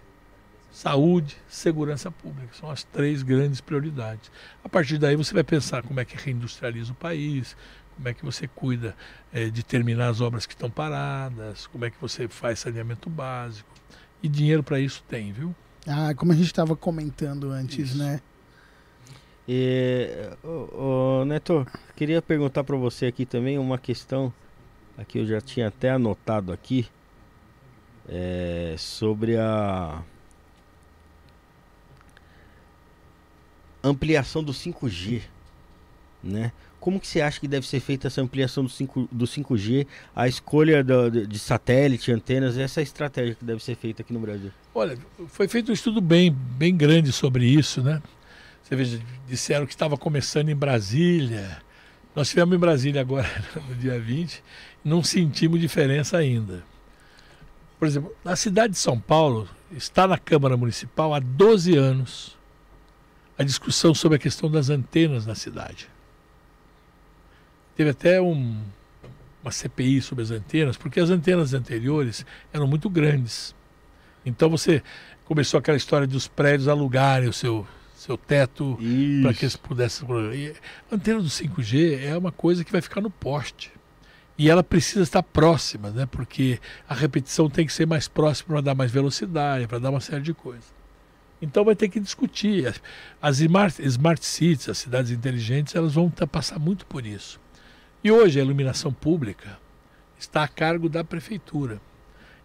Saúde, 0.71 1.35
segurança 1.47 2.11
pública 2.11 2.53
são 2.53 2.69
as 2.69 2.83
três 2.83 3.23
grandes 3.23 3.59
prioridades. 3.59 4.31
A 4.63 4.69
partir 4.69 4.97
daí 4.97 5.15
você 5.15 5.33
vai 5.33 5.43
pensar 5.43 5.81
como 5.83 5.99
é 5.99 6.05
que 6.05 6.15
reindustrializa 6.15 6.91
o 6.91 6.95
país, 6.95 7.55
como 7.95 8.07
é 8.07 8.13
que 8.13 8.23
você 8.23 8.47
cuida 8.47 8.95
eh, 9.33 9.49
de 9.49 9.63
terminar 9.63 10.09
as 10.09 10.21
obras 10.21 10.45
que 10.45 10.53
estão 10.53 10.69
paradas, 10.69 11.67
como 11.67 11.85
é 11.85 11.89
que 11.89 11.99
você 11.99 12.27
faz 12.27 12.59
saneamento 12.59 13.09
básico. 13.09 13.69
E 14.21 14.29
dinheiro 14.29 14.61
para 14.63 14.79
isso 14.79 15.03
tem, 15.07 15.31
viu? 15.31 15.55
Ah, 15.87 16.13
como 16.13 16.31
a 16.31 16.35
gente 16.35 16.47
estava 16.47 16.75
comentando 16.75 17.49
antes, 17.49 17.91
Isso. 17.91 17.97
né? 17.97 18.21
E, 19.47 20.29
ô, 20.43 21.21
ô, 21.21 21.25
Neto, 21.25 21.65
queria 21.95 22.21
perguntar 22.21 22.63
para 22.63 22.75
você 22.75 23.07
aqui 23.07 23.25
também 23.25 23.57
uma 23.57 23.79
questão, 23.79 24.31
aqui 24.97 25.17
eu 25.17 25.25
já 25.25 25.41
tinha 25.41 25.69
até 25.69 25.89
anotado 25.89 26.51
aqui, 26.51 26.87
é, 28.07 28.75
sobre 28.77 29.37
a 29.37 30.03
ampliação 33.83 34.43
do 34.43 34.51
5G. 34.53 35.21
né? 36.23 36.51
Como 36.79 36.99
que 36.99 37.07
você 37.07 37.19
acha 37.21 37.39
que 37.39 37.47
deve 37.47 37.67
ser 37.67 37.79
feita 37.81 38.07
essa 38.07 38.21
ampliação 38.21 38.63
do, 38.63 38.69
5, 38.69 39.09
do 39.11 39.25
5G, 39.25 39.85
a 40.15 40.27
escolha 40.27 40.81
do- 40.83 41.27
de, 41.27 41.37
satélite, 41.39 42.11
antenas, 42.11 42.57
essa 42.57 42.81
estratégia 42.81 43.35
que 43.35 43.43
deve 43.43 43.61
ser 43.63 43.75
feita 43.75 44.01
aqui 44.01 44.13
no 44.13 44.19
Brasil? 44.19 44.51
Olha, 44.73 44.97
foi 45.27 45.47
feito 45.47 45.71
um 45.71 45.73
estudo 45.73 45.99
bem, 45.99 46.31
bem 46.31 46.75
grande 46.75 47.11
sobre 47.11 47.45
isso, 47.45 47.81
né? 47.83 48.01
Você 48.63 48.75
veja, 48.75 48.99
disseram 49.27 49.65
que 49.65 49.73
estava 49.73 49.97
começando 49.97 50.49
em 50.49 50.55
Brasília. 50.55 51.61
Nós 52.15 52.27
estivemos 52.27 52.55
em 52.55 52.59
Brasília 52.59 53.01
agora, 53.01 53.29
no 53.67 53.75
dia 53.75 53.99
20, 53.99 54.41
não 54.83 55.03
sentimos 55.03 55.59
diferença 55.59 56.17
ainda. 56.17 56.63
Por 57.77 57.87
exemplo, 57.87 58.13
na 58.23 58.35
cidade 58.35 58.73
de 58.73 58.79
São 58.79 58.99
Paulo, 58.99 59.47
está 59.71 60.07
na 60.07 60.17
Câmara 60.17 60.55
Municipal 60.55 61.13
há 61.13 61.19
12 61.19 61.75
anos 61.75 62.37
a 63.39 63.43
discussão 63.43 63.95
sobre 63.95 64.17
a 64.17 64.19
questão 64.19 64.51
das 64.51 64.69
antenas 64.69 65.25
na 65.25 65.33
cidade. 65.33 65.89
Teve 67.73 67.91
até 67.91 68.21
um, 68.21 68.61
uma 69.41 69.49
CPI 69.49 70.01
sobre 70.01 70.25
as 70.25 70.29
antenas, 70.29 70.75
porque 70.75 70.99
as 70.99 71.09
antenas 71.09 71.53
anteriores 71.53 72.25
eram 72.51 72.67
muito 72.67 72.89
grandes. 72.89 73.55
Então 74.25 74.49
você 74.49 74.83
começou 75.23 75.57
aquela 75.57 75.77
história 75.77 76.05
dos 76.05 76.27
prédios 76.27 76.67
alugarem 76.67 77.29
o 77.29 77.33
seu, 77.33 77.65
seu 77.95 78.17
teto 78.17 78.77
para 79.21 79.33
que 79.33 79.45
eles 79.45 79.55
pudessem. 79.55 80.05
A 80.91 80.95
antena 80.95 81.21
do 81.21 81.29
5G 81.29 81.97
é 82.03 82.17
uma 82.17 82.33
coisa 82.33 82.65
que 82.65 82.73
vai 82.73 82.81
ficar 82.81 82.99
no 82.99 83.09
poste. 83.09 83.71
E 84.37 84.49
ela 84.49 84.63
precisa 84.63 85.03
estar 85.03 85.23
próxima, 85.23 85.89
né? 85.91 86.05
porque 86.05 86.59
a 86.89 86.93
repetição 86.93 87.49
tem 87.49 87.65
que 87.65 87.71
ser 87.71 87.87
mais 87.87 88.09
próxima 88.09 88.55
para 88.55 88.61
dar 88.61 88.75
mais 88.75 88.91
velocidade, 88.91 89.65
para 89.65 89.79
dar 89.79 89.91
uma 89.91 90.01
série 90.01 90.21
de 90.21 90.33
coisas. 90.33 90.78
Então 91.41 91.63
vai 91.63 91.75
ter 91.75 91.89
que 91.89 91.99
discutir. 91.99 92.73
As- 93.21 93.39
smart, 93.39 93.81
smart 93.81 94.25
cities, 94.25 94.69
as 94.69 94.77
cidades 94.77 95.11
inteligentes, 95.11 95.75
elas 95.75 95.93
vão 95.93 96.09
passar 96.09 96.59
muito 96.59 96.85
por 96.85 97.05
isso. 97.05 97.39
E 98.03 98.11
hoje 98.11 98.39
a 98.39 98.43
iluminação 98.43 98.91
pública 98.93 99.57
está 100.17 100.43
a 100.43 100.47
cargo 100.47 100.89
da 100.89 101.03
prefeitura. 101.03 101.81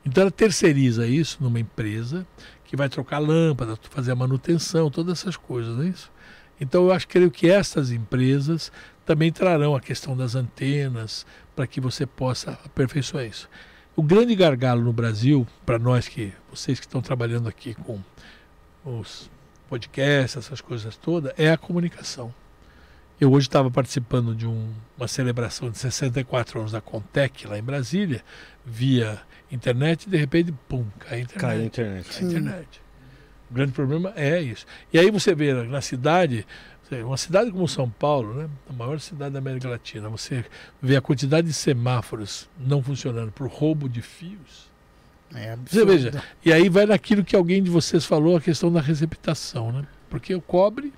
Então 0.04 0.22
ela 0.22 0.30
terceiriza 0.30 1.06
isso 1.06 1.38
numa 1.40 1.58
empresa 1.58 2.26
que 2.64 2.76
vai 2.76 2.88
trocar 2.88 3.18
lâmpada, 3.18 3.78
fazer 3.90 4.12
a 4.12 4.16
manutenção, 4.16 4.90
todas 4.90 5.20
essas 5.20 5.36
coisas, 5.36 5.76
não 5.76 5.84
é 5.84 5.88
isso? 5.88 6.12
Então 6.60 6.84
eu 6.84 6.92
acho 6.92 7.08
creio 7.08 7.30
que 7.30 7.48
essas 7.48 7.90
empresas 7.90 8.70
também 9.04 9.32
trarão 9.32 9.74
a 9.74 9.80
questão 9.80 10.16
das 10.16 10.34
antenas 10.34 11.26
para 11.54 11.66
que 11.66 11.80
você 11.80 12.06
possa 12.06 12.52
aperfeiçoar 12.64 13.24
isso. 13.24 13.48
O 13.96 14.02
grande 14.02 14.34
gargalo 14.34 14.82
no 14.82 14.92
Brasil, 14.92 15.46
para 15.64 15.78
nós 15.78 16.08
que 16.08 16.32
vocês 16.50 16.80
que 16.80 16.86
estão 16.86 17.00
trabalhando 17.00 17.48
aqui 17.48 17.74
com 17.74 18.00
os 18.84 19.30
podcasts, 19.68 20.36
essas 20.36 20.60
coisas 20.60 20.96
todas, 20.96 21.32
é 21.38 21.50
a 21.50 21.56
comunicação. 21.56 22.32
Eu 23.20 23.32
hoje 23.32 23.46
estava 23.46 23.70
participando 23.70 24.34
de 24.34 24.46
um- 24.46 24.72
uma 24.98 25.06
celebração 25.08 25.70
de 25.70 25.78
64 25.78 26.58
anos 26.60 26.72
da 26.72 26.80
Contec 26.80 27.46
lá 27.46 27.56
em 27.58 27.62
Brasília, 27.62 28.22
via 28.66 29.20
internet 29.50 30.04
e 30.04 30.10
de 30.10 30.16
repente, 30.16 30.52
pum, 30.68 30.84
cai 30.98 31.18
a 31.18 31.22
internet. 31.22 31.40
Cai 31.40 31.58
a 31.60 31.64
internet. 31.64 32.08
Cai 32.08 32.18
a 32.18 32.24
internet. 32.26 32.82
O 33.50 33.54
grande 33.54 33.72
problema 33.72 34.12
é 34.16 34.40
isso. 34.40 34.66
E 34.92 34.98
aí 34.98 35.10
você 35.10 35.34
vê 35.34 35.52
na 35.64 35.80
cidade, 35.80 36.44
uma 37.04 37.16
cidade 37.16 37.50
como 37.52 37.68
São 37.68 37.88
Paulo, 37.88 38.34
né, 38.34 38.50
a 38.68 38.72
maior 38.72 38.98
cidade 39.00 39.32
da 39.32 39.38
América 39.38 39.68
Latina, 39.68 40.08
você 40.08 40.44
vê 40.82 40.96
a 40.96 41.00
quantidade 41.00 41.46
de 41.46 41.52
semáforos 41.54 42.48
não 42.58 42.82
funcionando 42.82 43.30
por 43.32 43.48
roubo 43.48 43.88
de 43.88 44.02
fios. 44.02 44.72
É 45.34 45.56
Você 45.66 45.84
veja, 45.84 46.22
e 46.44 46.52
aí 46.52 46.68
vai 46.68 46.86
naquilo 46.86 47.24
que 47.24 47.34
alguém 47.34 47.62
de 47.62 47.70
vocês 47.70 48.04
falou, 48.04 48.36
a 48.36 48.40
questão 48.40 48.72
da 48.72 48.80
receptação, 48.80 49.72
né? 49.72 49.86
Porque 50.08 50.34
o 50.34 50.40
cobre 50.40 50.92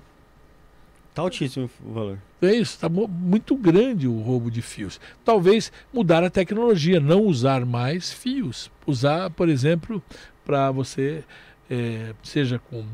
Tá 1.17 1.23
altíssimo 1.23 1.67
o 1.83 1.93
valor. 1.93 2.19
é 2.43 2.53
isso, 2.53 2.75
está 2.75 2.87
muito 2.87 3.55
grande 3.55 4.07
o 4.07 4.21
roubo 4.21 4.51
de 4.51 4.61
fios. 4.61 5.01
Talvez 5.25 5.71
mudar 5.91 6.23
a 6.23 6.29
tecnologia, 6.29 6.99
não 6.99 7.23
usar 7.23 7.65
mais 7.65 8.13
fios. 8.13 8.69
Usar, 8.85 9.31
por 9.31 9.49
exemplo, 9.49 9.99
para 10.45 10.69
você, 10.69 11.23
eh, 11.71 12.13
seja 12.21 12.59
com 12.59 12.85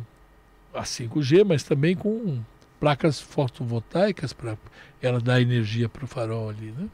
a 0.73 0.85
5G, 0.85 1.43
mas 1.43 1.63
também 1.63 1.97
com 1.97 2.39
placas 2.79 3.19
fotovoltaicas 3.19 4.31
para 4.31 4.57
ela 5.01 5.19
dar 5.19 5.41
energia 5.41 5.89
para 5.89 6.05
o 6.05 6.07
farol 6.07 6.49
ali, 6.49 6.73
né? 6.77 6.87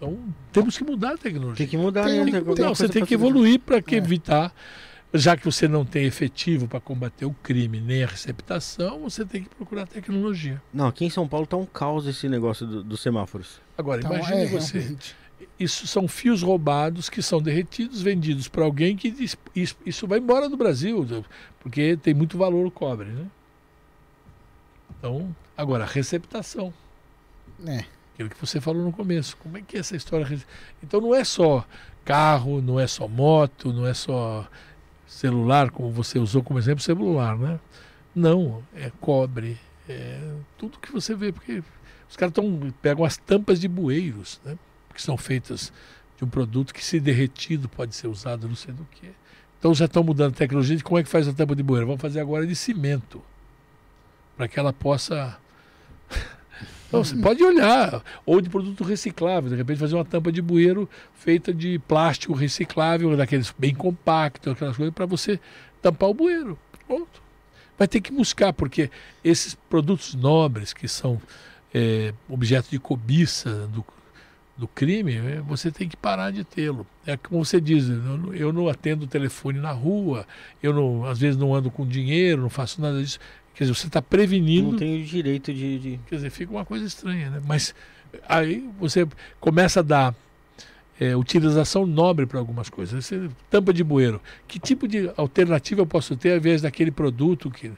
Então, 0.00 0.18
temos 0.50 0.78
que 0.78 0.82
mudar 0.84 1.12
a 1.12 1.18
tecnologia. 1.18 1.56
Tem 1.56 1.66
que 1.66 1.76
mudar, 1.76 2.04
Tem 2.06 2.20
né? 2.20 2.24
que 2.24 2.30
Tem 2.30 2.40
mudar, 2.40 2.50
alguma 2.52 2.66
Não, 2.68 2.74
você 2.74 2.88
tem 2.88 3.02
pra 3.02 3.06
que 3.06 3.12
evoluir 3.14 3.60
para 3.60 3.82
que 3.82 3.94
É. 3.96 3.98
evitar, 3.98 4.54
já 5.12 5.36
que 5.36 5.44
você 5.44 5.68
não 5.68 5.84
tem 5.84 6.06
efetivo 6.06 6.66
para 6.66 6.80
combater 6.80 7.26
o 7.26 7.34
crime 7.42 7.80
nem 7.82 8.02
a 8.02 8.06
receptação, 8.06 9.00
você 9.00 9.26
tem 9.26 9.42
que 9.42 9.50
procurar 9.50 9.86
tecnologia. 9.86 10.62
Não, 10.72 10.86
aqui 10.86 11.04
em 11.04 11.10
São 11.10 11.28
Paulo 11.28 11.46
tá 11.46 11.58
um 11.58 11.66
caos 11.66 12.06
esse 12.06 12.30
negócio 12.30 12.66
do- 12.66 12.82
dos 12.82 13.00
semáforos. 13.00 13.60
Agora, 13.76 14.00
Então, 14.00 14.14
imagine 14.14 14.40
é, 14.44 14.46
você, 14.46 14.78
realmente. 14.78 15.14
isso 15.58 15.86
são 15.86 16.08
fios 16.08 16.40
roubados 16.42 17.10
que 17.10 17.20
são 17.20 17.42
derretidos, 17.42 18.00
vendidos 18.00 18.48
para 18.48 18.64
alguém 18.64 18.96
que 18.96 19.10
diz, 19.10 19.36
isso, 19.54 19.76
isso 19.84 20.06
vai 20.06 20.18
embora 20.18 20.48
do 20.48 20.56
Brasil, 20.56 21.06
porque 21.60 21.98
tem 21.98 22.14
muito 22.14 22.38
valor 22.38 22.66
o 22.66 22.70
cobre, 22.70 23.08
né? 23.10 23.26
Então, 24.98 25.34
agora, 25.56 25.84
a 25.84 25.86
receptação. 25.86 26.72
É. 27.66 27.84
Aquilo 28.20 28.28
que 28.28 28.38
você 28.38 28.60
falou 28.60 28.84
no 28.84 28.92
começo. 28.92 29.34
Como 29.38 29.56
é 29.56 29.62
que 29.62 29.78
é 29.78 29.80
essa 29.80 29.96
história? 29.96 30.26
Então 30.82 31.00
não 31.00 31.14
é 31.14 31.24
só 31.24 31.66
carro, 32.04 32.60
não 32.60 32.78
é 32.78 32.86
só 32.86 33.08
moto, 33.08 33.72
não 33.72 33.86
é 33.86 33.94
só 33.94 34.46
celular, 35.06 35.70
como 35.70 35.90
você 35.90 36.18
usou 36.18 36.42
como 36.42 36.58
exemplo, 36.58 36.82
celular, 36.82 37.38
né? 37.38 37.58
Não, 38.14 38.62
é 38.74 38.92
cobre, 39.00 39.58
é 39.88 40.20
tudo 40.58 40.78
que 40.78 40.92
você 40.92 41.14
vê, 41.14 41.32
porque 41.32 41.62
os 42.10 42.14
caras 42.14 42.34
tão, 42.34 42.70
pegam 42.82 43.06
as 43.06 43.16
tampas 43.16 43.58
de 43.58 43.66
bueiros, 43.66 44.38
né? 44.44 44.58
Que 44.92 45.00
são 45.00 45.16
feitas 45.16 45.72
de 46.18 46.24
um 46.24 46.28
produto 46.28 46.74
que, 46.74 46.84
se 46.84 47.00
derretido, 47.00 47.70
pode 47.70 47.94
ser 47.94 48.06
usado 48.06 48.46
não 48.46 48.54
sei 48.54 48.74
do 48.74 48.84
que. 48.84 49.10
Então 49.58 49.72
já 49.72 49.86
estão 49.86 50.04
mudando 50.04 50.34
a 50.34 50.36
tecnologia 50.36 50.76
de 50.76 50.84
como 50.84 50.98
é 50.98 51.02
que 51.02 51.08
faz 51.08 51.26
a 51.26 51.32
tampa 51.32 51.56
de 51.56 51.62
bueiro. 51.62 51.86
Vamos 51.86 52.02
fazer 52.02 52.20
agora 52.20 52.46
de 52.46 52.54
cimento, 52.54 53.22
para 54.36 54.46
que 54.46 54.58
ela 54.58 54.74
possa 54.74 55.38
Não, 56.92 57.04
você 57.04 57.16
pode 57.16 57.42
olhar. 57.42 58.02
Ou 58.26 58.40
de 58.40 58.48
produto 58.48 58.82
reciclável. 58.84 59.50
De 59.50 59.56
repente 59.56 59.78
fazer 59.78 59.94
uma 59.94 60.04
tampa 60.04 60.30
de 60.32 60.42
bueiro 60.42 60.88
feita 61.14 61.52
de 61.52 61.78
plástico 61.80 62.32
reciclável, 62.34 63.16
daqueles 63.16 63.54
bem 63.58 63.74
compactos, 63.74 64.52
aquelas 64.52 64.76
coisas, 64.76 64.94
para 64.94 65.06
você 65.06 65.38
tampar 65.80 66.08
o 66.08 66.14
bueiro. 66.14 66.58
Pronto. 66.86 67.22
Vai 67.78 67.88
ter 67.88 68.00
que 68.00 68.12
buscar, 68.12 68.52
porque 68.52 68.90
esses 69.24 69.54
produtos 69.54 70.14
nobres 70.14 70.72
que 70.72 70.86
são 70.86 71.20
é, 71.72 72.12
objeto 72.28 72.68
de 72.70 72.78
cobiça 72.78 73.66
do, 73.68 73.84
do 74.56 74.68
crime, 74.68 75.14
é, 75.16 75.40
você 75.40 75.70
tem 75.70 75.88
que 75.88 75.96
parar 75.96 76.30
de 76.30 76.44
tê-lo. 76.44 76.86
É 77.06 77.16
como 77.16 77.42
você 77.42 77.58
diz, 77.60 77.88
eu, 78.34 78.52
não- 78.52 78.68
atendo 78.68 79.04
o 79.04 79.08
telefone 79.08 79.58
na 79.58 79.70
rua, 79.72 80.26
eu 80.62 80.74
não, 80.74 81.04
às 81.06 81.18
vezes 81.18 81.38
não 81.38 81.54
ando 81.54 81.70
com 81.70 81.86
dinheiro, 81.86 82.42
não 82.42 82.50
faço 82.50 82.82
nada 82.82 83.00
disso. 83.00 83.18
Quer 83.60 83.64
dizer, 83.64 83.74
você 83.74 83.88
está 83.88 84.00
prevenindo 84.00 84.70
Não 84.72 84.78
tem 84.78 85.02
o 85.02 85.04
direito 85.04 85.52
de. 85.52 85.78
de- 85.78 86.00
Quer 86.06 86.14
dizer, 86.14 86.30
fica 86.30 86.50
uma 86.50 86.64
coisa 86.64 86.86
estranha, 86.86 87.28
né? 87.28 87.42
Mas 87.46 87.74
aí 88.26 88.66
você 88.80 89.06
começa 89.38 89.80
a 89.80 89.82
dar 89.82 90.14
é, 90.98 91.14
utilização 91.14 91.84
nobre 91.86 92.24
para 92.24 92.38
algumas 92.38 92.70
coisas. 92.70 93.04
Você, 93.04 93.28
tampa 93.50 93.70
de 93.74 93.84
bueiro. 93.84 94.18
Que 94.48 94.58
tipo 94.58 94.88
de 94.88 95.10
alternativa 95.14 95.82
eu 95.82 95.86
posso 95.86 96.16
ter 96.16 96.30
ao 96.30 96.38
invés 96.38 96.62
daquele 96.62 96.90
produto 96.90 97.50
que, 97.50 97.70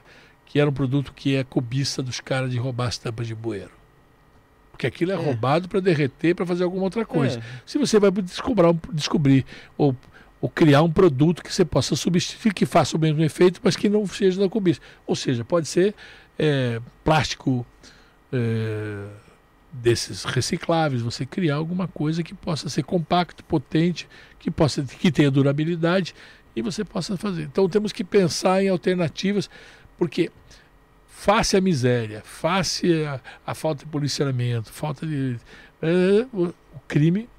que 0.45 0.57
era 0.57 0.69
um 0.69 0.73
produto 0.73 1.11
que 1.13 1.35
é 1.35 1.43
cobiça 1.43 2.01
dos 2.01 2.21
caras 2.21 2.49
de 2.49 2.57
roubar 2.57 2.87
as 2.87 2.97
tampas 2.97 3.27
de 3.27 3.35
bueiro? 3.35 3.71
Porque 4.71 4.87
aquilo 4.87 5.11
é, 5.11 5.15
É. 5.15 5.17
roubado 5.17 5.67
para 5.67 5.81
derreter, 5.81 6.33
para 6.33 6.45
fazer 6.45 6.63
alguma 6.63 6.83
outra 6.85 7.05
coisa. 7.05 7.39
É, 7.39 7.43
Se 7.65 7.77
você 7.77 7.99
vai 7.99 8.09
descobrir, 8.09 8.73
descobrir 8.93 9.45
ou, 9.77 9.93
ou 10.43 10.49
criar 10.49 10.83
um 10.83 10.91
produto 10.91 11.41
que 11.41 11.53
você 11.53 11.63
possa 11.63 11.95
substituir, 11.95 12.53
que 12.53 12.65
faça 12.65 12.97
o 12.97 12.99
mesmo 12.99 13.23
efeito, 13.23 13.61
mas 13.63 13.77
que 13.77 13.87
não 13.87 14.05
seja 14.05 14.41
da 14.41 14.49
cobiça. 14.49 14.81
Ou 15.07 15.15
seja, 15.15 15.45
pode 15.45 15.69
ser 15.69 15.95
é, 16.37 16.81
plástico 17.01 17.65
é, 18.29 19.05
desses 19.71 20.25
recicláveis, 20.25 21.01
você 21.01 21.25
criar 21.25 21.55
alguma 21.55 21.87
coisa 21.87 22.21
que 22.21 22.33
possa 22.33 22.67
ser 22.67 22.83
compacto, 22.83 23.41
potente, 23.45 24.05
que 24.37 24.51
possa 24.51 24.83
que 24.83 25.09
tenha 25.13 25.31
durabilidade 25.31 26.13
e 26.53 26.61
você 26.61 26.83
possa 26.83 27.15
fazer. 27.15 27.43
Então 27.43 27.69
temos 27.69 27.93
que 27.93 28.03
pensar 28.03 28.61
em 28.61 28.67
alternativas, 28.67 29.49
porque 29.97 30.29
face 31.07 31.55
à 31.55 31.61
miséria, 31.61 32.21
face 32.21 33.05
à, 33.05 33.21
à 33.47 33.55
falta 33.55 33.85
de 33.85 33.89
policiamento, 33.89 34.73
falta 34.73 35.07
de 35.07 35.37
é, 35.81 36.27
o 36.33 36.53
crime 36.85 37.29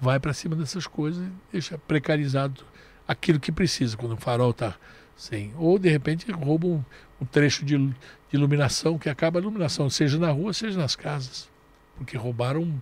vai 0.00 0.18
para 0.20 0.32
cima 0.32 0.54
dessas 0.54 0.86
coisas 0.86 1.26
e 1.26 1.32
deixa 1.52 1.78
precarizado 1.78 2.62
aquilo 3.06 3.40
que 3.40 3.50
precisa 3.50 3.96
quando 3.96 4.12
o 4.12 4.16
farol 4.16 4.50
está 4.50 4.76
sem. 5.16 5.52
Ou 5.56 5.78
de 5.78 5.88
repente 5.88 6.30
rouba 6.30 6.66
um, 6.66 6.84
um 7.20 7.24
trecho 7.26 7.64
de, 7.64 7.76
de 7.76 7.94
iluminação 8.32 8.98
que 8.98 9.08
acaba 9.08 9.38
a 9.38 9.42
iluminação, 9.42 9.90
seja 9.90 10.18
na 10.18 10.30
rua, 10.30 10.52
seja 10.52 10.78
nas 10.78 10.94
casas, 10.94 11.48
porque 11.96 12.16
roubaram 12.16 12.80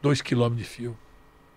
dois 0.00 0.22
quilômetros 0.22 0.66
de 0.66 0.74
fio. 0.74 0.96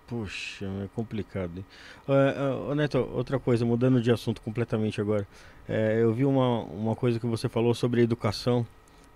Puxa, 0.08 0.66
é 0.66 0.88
complicado. 0.96 1.66
Ô, 2.08 2.72
ô, 2.72 2.76
Neto, 2.76 2.98
outra 2.98 3.38
coisa, 3.38 3.66
mudando 3.66 4.02
de 4.02 4.10
assunto 4.10 4.42
completamente 4.42 5.02
agora. 5.02 5.28
É, 5.68 6.02
eu 6.02 6.14
vi 6.14 6.24
uma, 6.24 6.62
uma 6.64 6.96
coisa 6.96 7.20
que 7.20 7.26
você 7.26 7.50
falou 7.50 7.74
sobre 7.74 8.02
educação, 8.02 8.66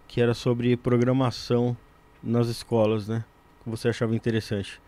que 0.06 0.20
era 0.20 0.34
sobre 0.34 0.76
programação 0.76 1.78
nas 2.22 2.50
escolas, 2.50 3.08
né? 3.08 3.24
Que 3.64 3.70
você 3.70 3.88
achava 3.88 4.14
interessante. 4.14 4.82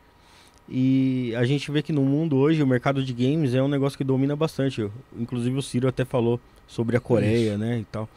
E 0.70 1.34
a 1.36 1.44
gente 1.46 1.70
vê 1.72 1.82
que 1.82 1.92
no 1.92 2.04
mundo 2.04 2.38
hoje 2.38 2.64
o 2.64 2.68
mercado 2.68 3.04
de 3.04 3.14
games 3.14 3.54
é 3.54 3.62
um 3.62 3.68
negócio 3.68 3.98
que 3.98 4.04
domina 4.04 4.36
bastante. 4.36 4.90
Inclusive 5.18 5.58
o 5.58 5.62
Ciro 5.62 5.88
até 5.88 6.06
falou 6.06 6.40
sobre 6.68 6.96
a 6.96 7.00
Coreia, 7.00 7.52
Isso. 7.52 7.58
né, 7.58 7.80
e 7.80 7.86
tal. 7.86 8.10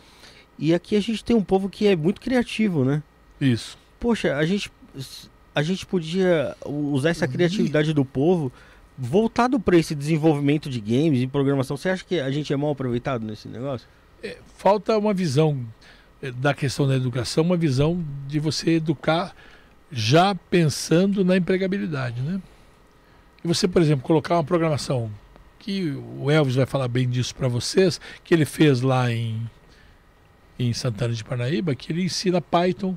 E 0.58 0.72
aqui 0.72 0.96
a 0.96 1.00
gente 1.00 1.24
tem 1.24 1.36
um 1.36 1.42
povo 1.42 1.68
que 1.68 1.86
é 1.86 1.96
muito 1.96 2.20
criativo, 2.20 2.84
né? 2.84 3.02
Isso. 3.40 3.76
Poxa, 4.00 4.36
a 4.36 4.46
gente 4.46 4.70
a 5.54 5.62
gente 5.62 5.86
podia 5.86 6.54
usar 6.64 7.10
essa 7.10 7.26
criatividade 7.26 7.92
do 7.92 8.04
povo 8.04 8.52
voltado 8.96 9.58
para 9.58 9.76
esse 9.76 9.94
desenvolvimento 9.94 10.68
de 10.68 10.80
games 10.80 11.20
e 11.20 11.26
programação. 11.26 11.76
Você 11.76 11.88
acha 11.88 12.04
que 12.04 12.20
a 12.20 12.30
gente 12.30 12.52
é 12.52 12.56
mal 12.56 12.70
aproveitado 12.70 13.24
nesse 13.24 13.48
negócio? 13.48 13.86
É, 14.22 14.36
falta 14.56 14.96
uma 14.96 15.12
visão 15.12 15.58
eh, 16.22 16.30
da 16.30 16.54
questão 16.54 16.86
da 16.86 16.94
educação, 16.94 17.44
uma 17.44 17.56
visão 17.56 18.04
de 18.26 18.38
você 18.38 18.72
educar 18.72 19.34
já 19.90 20.34
pensando 20.34 21.24
na 21.24 21.36
empregabilidade, 21.36 22.20
né? 22.22 22.40
E 23.44 23.48
você, 23.48 23.68
por 23.68 23.80
exemplo, 23.80 24.04
colocar 24.04 24.34
uma 24.34 24.44
programação 24.44 25.10
que 25.58 25.92
o 26.18 26.30
Elvis 26.30 26.54
vai 26.54 26.66
falar 26.66 26.88
bem 26.88 27.08
disso 27.08 27.34
para 27.34 27.48
vocês, 27.48 28.00
que 28.22 28.34
ele 28.34 28.44
fez 28.44 28.80
lá 28.80 29.10
em 29.10 29.48
em 30.58 30.72
Santana 30.72 31.12
de 31.12 31.22
Parnaíba, 31.22 31.74
que 31.74 31.92
ele 31.92 32.04
ensina 32.04 32.40
Python 32.40 32.96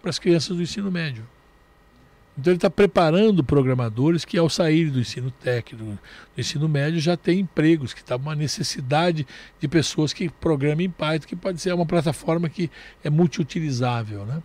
para 0.00 0.10
as 0.10 0.18
crianças 0.18 0.56
do 0.56 0.62
ensino 0.62 0.90
médio. 0.90 1.26
Então 2.38 2.52
ele 2.52 2.56
está 2.56 2.70
preparando 2.70 3.44
programadores 3.44 4.24
que 4.24 4.38
ao 4.38 4.48
saírem 4.48 4.92
do 4.92 5.00
ensino 5.00 5.30
técnico, 5.30 5.84
do 5.84 5.98
ensino 6.38 6.68
médio, 6.68 7.00
já 7.00 7.16
têm 7.16 7.40
empregos, 7.40 7.92
que 7.92 8.00
está 8.00 8.16
uma 8.16 8.34
necessidade 8.34 9.26
de 9.58 9.68
pessoas 9.68 10.12
que 10.12 10.28
programem 10.28 10.86
em 10.86 10.90
Python, 10.90 11.26
que 11.26 11.36
pode 11.36 11.60
ser 11.60 11.74
uma 11.74 11.84
plataforma 11.84 12.48
que 12.48 12.70
é 13.04 13.10
multiutilizável. 13.10 14.24
Né? 14.24 14.42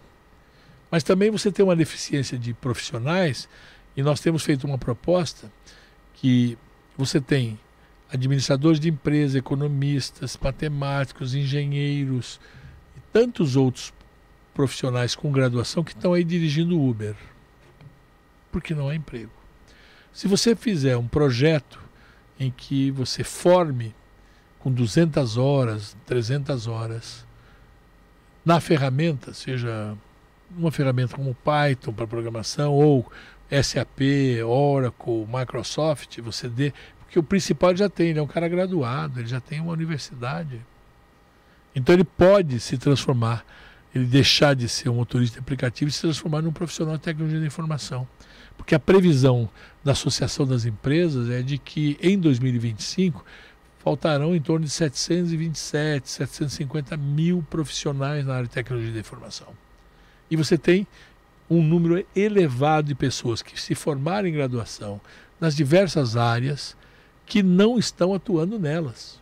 Mas 0.89 1.03
também 1.03 1.31
você 1.31 1.51
tem 1.51 1.63
uma 1.63 1.75
deficiência 1.75 2.37
de 2.37 2.53
profissionais, 2.53 3.49
e 3.95 4.03
nós 4.03 4.19
temos 4.19 4.43
feito 4.43 4.65
uma 4.67 4.77
proposta 4.77 5.51
que 6.13 6.57
você 6.97 7.19
tem 7.19 7.59
administradores 8.11 8.79
de 8.79 8.89
empresa, 8.89 9.37
economistas, 9.37 10.37
matemáticos, 10.41 11.33
engenheiros 11.33 12.39
e 12.95 12.99
tantos 13.11 13.55
outros 13.55 13.93
profissionais 14.53 15.15
com 15.15 15.31
graduação 15.31 15.83
que 15.83 15.91
estão 15.91 16.13
aí 16.13 16.23
dirigindo 16.23 16.81
Uber. 16.81 17.15
Porque 18.51 18.73
não 18.73 18.87
há 18.87 18.95
emprego. 18.95 19.31
Se 20.13 20.27
você 20.27 20.55
fizer 20.55 20.95
um 20.95 21.07
projeto 21.07 21.79
em 22.39 22.49
que 22.49 22.91
você 22.91 23.23
forme 23.23 23.93
com 24.59 24.71
200 24.71 25.37
horas, 25.37 25.95
300 26.05 26.67
horas, 26.67 27.25
na 28.45 28.59
ferramenta, 28.61 29.33
seja 29.33 29.95
uma 30.57 30.71
ferramenta 30.71 31.15
como 31.15 31.35
Python 31.35 31.93
para 31.93 32.07
programação 32.07 32.73
ou 32.73 33.11
SAP, 33.49 34.01
Oracle, 34.45 35.27
Microsoft, 35.27 36.19
você 36.19 36.49
dê, 36.49 36.73
porque 36.99 37.19
o 37.19 37.23
principal 37.23 37.75
já 37.75 37.89
tem, 37.89 38.09
ele 38.09 38.19
é 38.19 38.21
um 38.21 38.27
cara 38.27 38.47
graduado, 38.47 39.19
ele 39.19 39.27
já 39.27 39.39
tem 39.39 39.59
uma 39.59 39.71
universidade. 39.71 40.59
Então 41.75 41.93
ele 41.93 42.03
pode 42.03 42.59
se 42.59 42.77
transformar, 42.77 43.45
ele 43.93 44.05
deixar 44.05 44.55
de 44.55 44.67
ser 44.67 44.89
um 44.89 44.95
motorista 44.95 45.35
de 45.35 45.39
aplicativo 45.39 45.89
e 45.89 45.91
se 45.93 46.01
transformar 46.01 46.41
num 46.41 46.51
profissional 46.51 46.97
de 46.97 47.03
tecnologia 47.03 47.39
da 47.39 47.45
informação. 47.45 48.07
Porque 48.57 48.73
a 48.73 48.79
previsão 48.79 49.49
da 49.83 49.91
Associação 49.91 50.47
das 50.47 50.65
Empresas 50.65 51.29
é 51.29 51.41
de 51.41 51.57
que 51.57 51.97
em 52.01 52.17
2025 52.17 53.23
faltarão 53.79 54.35
em 54.35 54.41
torno 54.41 54.65
de 54.65 54.71
727, 54.71 56.09
750 56.09 56.97
mil 56.97 57.45
profissionais 57.49 58.25
na 58.25 58.33
área 58.33 58.47
de 58.47 58.53
tecnologia 58.53 58.91
da 58.91 58.99
informação. 58.99 59.47
E 60.29 60.35
você 60.35 60.57
tem 60.57 60.87
um 61.49 61.61
número 61.61 62.05
elevado 62.15 62.87
de 62.87 62.95
pessoas 62.95 63.41
que 63.41 63.59
se 63.59 63.75
formaram 63.75 64.27
em 64.27 64.33
graduação 64.33 64.99
nas 65.39 65.55
diversas 65.55 66.15
áreas 66.17 66.75
que 67.25 67.43
não 67.43 67.77
estão 67.77 68.13
atuando 68.13 68.57
nelas. 68.57 69.19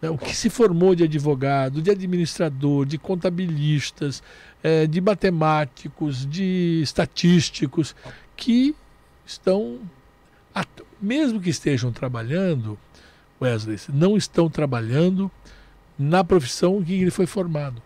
Né, 0.00 0.10
O 0.10 0.18
que 0.18 0.34
se 0.34 0.50
formou 0.50 0.94
de 0.94 1.04
advogado, 1.04 1.80
de 1.80 1.90
administrador, 1.90 2.84
de 2.84 2.98
contabilistas, 2.98 4.22
eh, 4.62 4.86
de 4.86 5.00
matemáticos, 5.00 6.26
de 6.26 6.80
estatísticos, 6.82 7.94
que 8.36 8.74
estão, 9.26 9.80
mesmo 11.00 11.40
que 11.40 11.50
estejam 11.50 11.92
trabalhando, 11.92 12.78
Wesley, 13.40 13.78
não 13.92 14.16
estão 14.16 14.48
trabalhando 14.48 15.30
na 15.98 16.22
profissão 16.22 16.80
em 16.80 16.84
que 16.84 16.94
ele 16.94 17.10
foi 17.10 17.26
formado. 17.26 17.82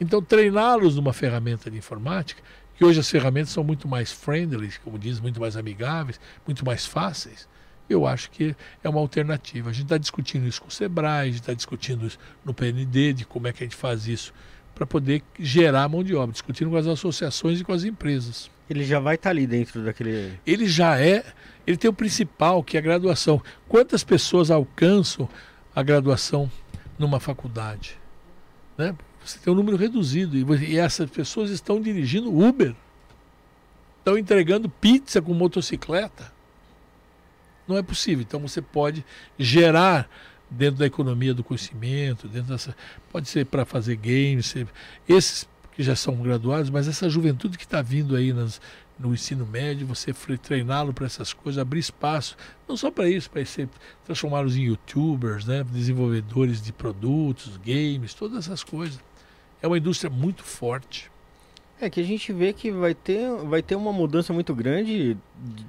Então, 0.00 0.22
treiná-los 0.22 0.96
numa 0.96 1.12
ferramenta 1.12 1.70
de 1.70 1.78
informática, 1.78 2.42
que 2.76 2.84
hoje 2.84 3.00
as 3.00 3.10
ferramentas 3.10 3.50
são 3.50 3.64
muito 3.64 3.88
mais 3.88 4.12
friendly, 4.12 4.70
como 4.84 4.98
diz, 4.98 5.18
muito 5.18 5.40
mais 5.40 5.56
amigáveis, 5.56 6.20
muito 6.46 6.64
mais 6.64 6.84
fáceis, 6.84 7.48
eu 7.88 8.06
acho 8.06 8.30
que 8.30 8.54
é 8.82 8.88
uma 8.88 9.00
alternativa. 9.00 9.70
A 9.70 9.72
gente 9.72 9.84
está 9.84 9.96
discutindo 9.96 10.46
isso 10.46 10.60
com 10.60 10.68
o 10.68 10.70
Sebrae, 10.70 11.22
a 11.22 11.26
gente 11.26 11.40
está 11.40 11.54
discutindo 11.54 12.06
isso 12.06 12.18
no 12.44 12.52
PND, 12.52 13.12
de 13.12 13.24
como 13.24 13.46
é 13.46 13.52
que 13.52 13.62
a 13.62 13.66
gente 13.66 13.76
faz 13.76 14.06
isso 14.08 14.34
para 14.74 14.84
poder 14.84 15.22
gerar 15.38 15.88
mão 15.88 16.04
de 16.04 16.14
obra, 16.14 16.32
discutindo 16.32 16.70
com 16.70 16.76
as 16.76 16.86
associações 16.86 17.60
e 17.60 17.64
com 17.64 17.72
as 17.72 17.84
empresas. 17.84 18.50
Ele 18.68 18.84
já 18.84 18.98
vai 18.98 19.14
estar 19.14 19.30
ali 19.30 19.46
dentro 19.46 19.82
daquele. 19.84 20.38
Ele 20.44 20.66
já 20.66 21.00
é, 21.00 21.24
ele 21.66 21.76
tem 21.76 21.88
o 21.88 21.94
principal, 21.94 22.62
que 22.62 22.76
é 22.76 22.80
a 22.80 22.82
graduação. 22.82 23.40
Quantas 23.68 24.02
pessoas 24.02 24.50
alcançam 24.50 25.28
a 25.74 25.82
graduação 25.82 26.50
numa 26.98 27.20
faculdade? 27.20 27.96
Né? 28.76 28.94
Você 29.26 29.38
tem 29.40 29.52
um 29.52 29.56
número 29.56 29.76
reduzido 29.76 30.36
e, 30.36 30.70
e 30.70 30.78
essas 30.78 31.10
pessoas 31.10 31.50
estão 31.50 31.80
dirigindo 31.80 32.32
Uber, 32.32 32.74
estão 33.98 34.16
entregando 34.16 34.68
pizza 34.68 35.20
com 35.20 35.34
motocicleta. 35.34 36.32
Não 37.66 37.76
é 37.76 37.82
possível. 37.82 38.22
Então 38.26 38.38
você 38.40 38.62
pode 38.62 39.04
gerar 39.36 40.08
dentro 40.48 40.78
da 40.78 40.86
economia 40.86 41.34
do 41.34 41.42
conhecimento, 41.42 42.28
dentro 42.28 42.52
dessa, 42.52 42.76
pode 43.10 43.28
ser 43.28 43.46
para 43.46 43.64
fazer 43.64 43.96
games, 43.96 44.46
ser- 44.46 44.68
esses 45.08 45.48
que 45.72 45.82
já 45.82 45.96
são 45.96 46.14
graduados, 46.22 46.70
mas 46.70 46.86
essa 46.88 47.10
juventude 47.10 47.58
que 47.58 47.64
está 47.64 47.82
vindo 47.82 48.14
aí 48.16 48.32
nas, 48.32 48.60
no 48.98 49.12
ensino 49.12 49.44
médio, 49.44 49.86
você 49.86 50.12
treiná-lo 50.38 50.94
para 50.94 51.04
essas 51.04 51.32
coisas, 51.32 51.60
abrir 51.60 51.80
espaço, 51.80 52.36
não 52.66 52.76
só 52.76 52.90
para 52.90 53.10
isso, 53.10 53.28
para 53.28 53.42
transformá-los 54.04 54.56
em 54.56 54.62
youtubers, 54.62 55.44
né, 55.44 55.64
desenvolvedores 55.64 56.62
de 56.62 56.72
produtos, 56.72 57.58
games, 57.58 58.14
todas 58.14 58.46
essas 58.46 58.62
coisas. 58.62 58.98
É 59.62 59.66
uma 59.66 59.78
indústria 59.78 60.10
muito 60.10 60.42
forte. 60.42 61.10
É 61.80 61.90
que 61.90 62.00
a 62.00 62.04
gente 62.04 62.32
vê 62.32 62.52
que 62.52 62.70
vai 62.70 62.94
ter, 62.94 63.30
vai 63.44 63.62
ter 63.62 63.74
uma 63.74 63.92
mudança 63.92 64.32
muito 64.32 64.54
grande 64.54 65.16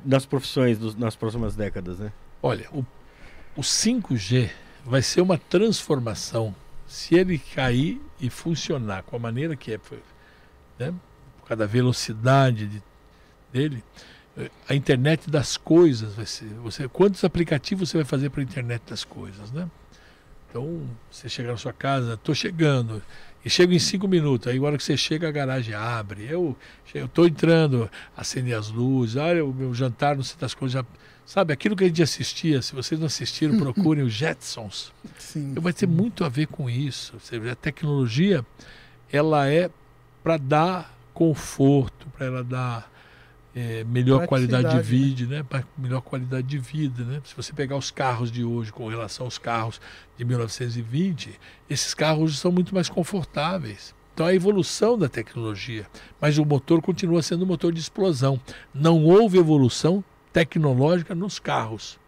nas 0.05 0.25
profissões 0.25 0.77
dos- 0.77 0.95
nas 0.95 1.15
próximas 1.15 1.55
décadas, 1.55 1.99
né? 1.99 2.11
Olha, 2.41 2.67
o, 2.71 2.85
o 3.57 3.61
5G 3.61 4.49
vai 4.85 5.01
ser 5.01 5.19
uma 5.21 5.37
transformação. 5.37 6.55
Se 6.87 7.15
ele 7.15 7.37
cair 7.37 8.01
e 8.21 8.29
funcionar 8.29 9.03
com 9.03 9.17
a 9.17 9.19
maneira 9.19 9.55
que 9.57 9.73
é, 9.73 9.79
né, 10.79 10.93
por 11.39 11.47
causa 11.49 11.57
da 11.59 11.65
velocidade 11.65 12.67
de- 12.67 12.83
dele, 13.51 13.83
a 14.69 14.75
internet 14.75 15.29
das 15.29 15.57
coisas 15.57 16.13
vai 16.13 16.25
ser. 16.25 16.45
Você, 16.63 16.87
quantos 16.87 17.23
aplicativos 17.25 17.89
você 17.89 17.97
vai 17.97 18.05
fazer 18.05 18.29
para 18.29 18.39
a 18.39 18.43
internet 18.43 18.83
das 18.87 19.03
coisas, 19.03 19.51
né? 19.51 19.67
Então, 20.49 20.87
você 21.11 21.27
chega 21.27 21.51
na 21.51 21.57
sua 21.57 21.73
casa, 21.73 22.13
estou 22.13 22.33
chegando, 22.33 23.01
e 23.47 23.49
chego 23.49 23.71
em 23.71 23.79
cinco 23.79 24.09
minutos. 24.09 24.49
Aí, 24.49 24.57
a 24.57 24.61
hora 24.61 24.77
que 24.77 24.83
você 24.83 24.97
chega, 24.97 25.29
a 25.29 25.31
garagem 25.31 25.73
abre. 25.73 26.27
Eu 26.29 26.57
estou 26.93 27.25
entrando, 27.25 27.89
acender 28.15 28.57
as 28.57 28.69
luzes, 28.69 29.15
olha 29.15 29.45
o 29.45 29.53
meu 29.53 29.73
jantar, 29.73 30.17
não 30.17 30.23
sei 30.23 30.37
das 30.37 30.53
coisas. 30.53 30.73
Já, 30.73 30.85
sabe, 31.25 31.53
aquilo 31.53 31.73
que 31.73 31.85
a 31.85 31.87
gente 31.87 32.03
assistia, 32.03 32.61
se 32.61 32.75
vocês 32.75 32.99
não 32.99 33.07
assistiram, 33.07 33.55
procurem 33.57 34.03
os 34.03 34.11
Jetsons. 34.11 34.91
Sim. 35.17 35.53
Vai 35.53 35.71
ter 35.71 35.87
muito 35.87 36.25
a 36.25 36.29
ver 36.29 36.47
com 36.47 36.69
isso. 36.69 37.15
A 37.49 37.55
tecnologia, 37.55 38.45
ela 39.09 39.47
é 39.47 39.69
para 40.21 40.35
dar 40.35 40.93
conforto, 41.13 42.05
para 42.17 42.25
ela 42.25 42.43
dar 42.43 42.91
eh, 43.59 43.83
melhor 43.85 44.27
qualidade 44.27 44.69
de 44.69 44.79
vida, 44.83 45.25
né? 45.25 45.41
Pra 45.41 45.63
melhor 45.75 46.01
qualidade 46.01 46.45
de 46.45 46.59
vida, 46.59 47.03
né? 47.03 47.19
Se 47.25 47.35
você 47.35 47.51
pegar 47.51 47.75
os 47.75 47.89
carros 47.89 48.31
de 48.31 48.43
hoje 48.43 48.71
com 48.71 48.87
relação 48.87 49.25
aos 49.25 49.39
carros 49.39 49.81
de 50.15 50.23
1920, 50.23 51.39
esses 51.67 51.95
carros 51.95 52.37
são 52.37 52.51
muito 52.51 52.71
mais 52.75 52.87
confortáveis. 52.87 53.95
Então 54.13 54.27
a 54.27 54.33
evolução 54.33 54.95
da 54.95 55.09
tecnologia, 55.09 55.87
mas 56.21 56.37
o 56.37 56.45
motor 56.45 56.83
continua 56.83 57.23
sendo 57.23 57.45
um 57.45 57.47
motor 57.47 57.73
de 57.73 57.79
explosão. 57.79 58.39
Não 58.71 59.03
houve 59.03 59.39
evolução 59.39 60.03
tecnológica 60.31 61.15
nos 61.15 61.39
carros. 61.39 61.99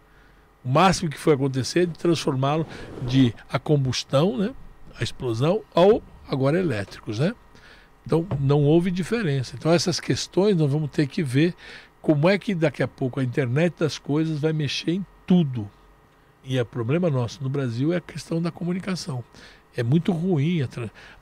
O 0.64 0.68
máximo 0.68 1.10
que 1.10 1.18
foi 1.18 1.34
acontecer 1.34 1.80
é 1.80 1.86
de 1.86 1.98
transformá-lo 1.98 2.64
de 3.02 3.34
a 3.50 3.58
combustão, 3.58 4.38
né, 4.38 4.54
a 5.00 5.02
explosão, 5.02 5.62
ao 5.74 6.00
agora 6.28 6.60
elétricos, 6.60 7.18
né? 7.18 7.34
Então 8.06 8.26
não 8.40 8.62
houve 8.64 8.90
diferença. 8.90 9.54
Então 9.58 9.72
essas 9.72 10.00
questões 10.00 10.56
nós 10.56 10.70
vamos 10.70 10.90
ter 10.90 11.06
que 11.06 11.22
ver 11.22 11.54
como 12.00 12.28
é 12.28 12.38
que 12.38 12.54
daqui 12.54 12.82
a 12.82 12.88
pouco 12.88 13.20
a 13.20 13.24
internet 13.24 13.74
das 13.78 13.98
coisas 13.98 14.40
vai 14.40 14.52
mexer 14.52 14.92
em 14.92 15.06
tudo. 15.26 15.70
E 16.42 16.58
o 16.58 16.64
problema 16.64 17.10
nosso 17.10 17.42
no 17.42 17.50
Brasil 17.50 17.92
é 17.92 17.96
a 17.96 18.00
questão 18.00 18.40
da 18.40 18.50
comunicação. 18.50 19.22
É 19.76 19.82
muito 19.82 20.10
ruim. 20.10 20.62
A, 20.62 20.68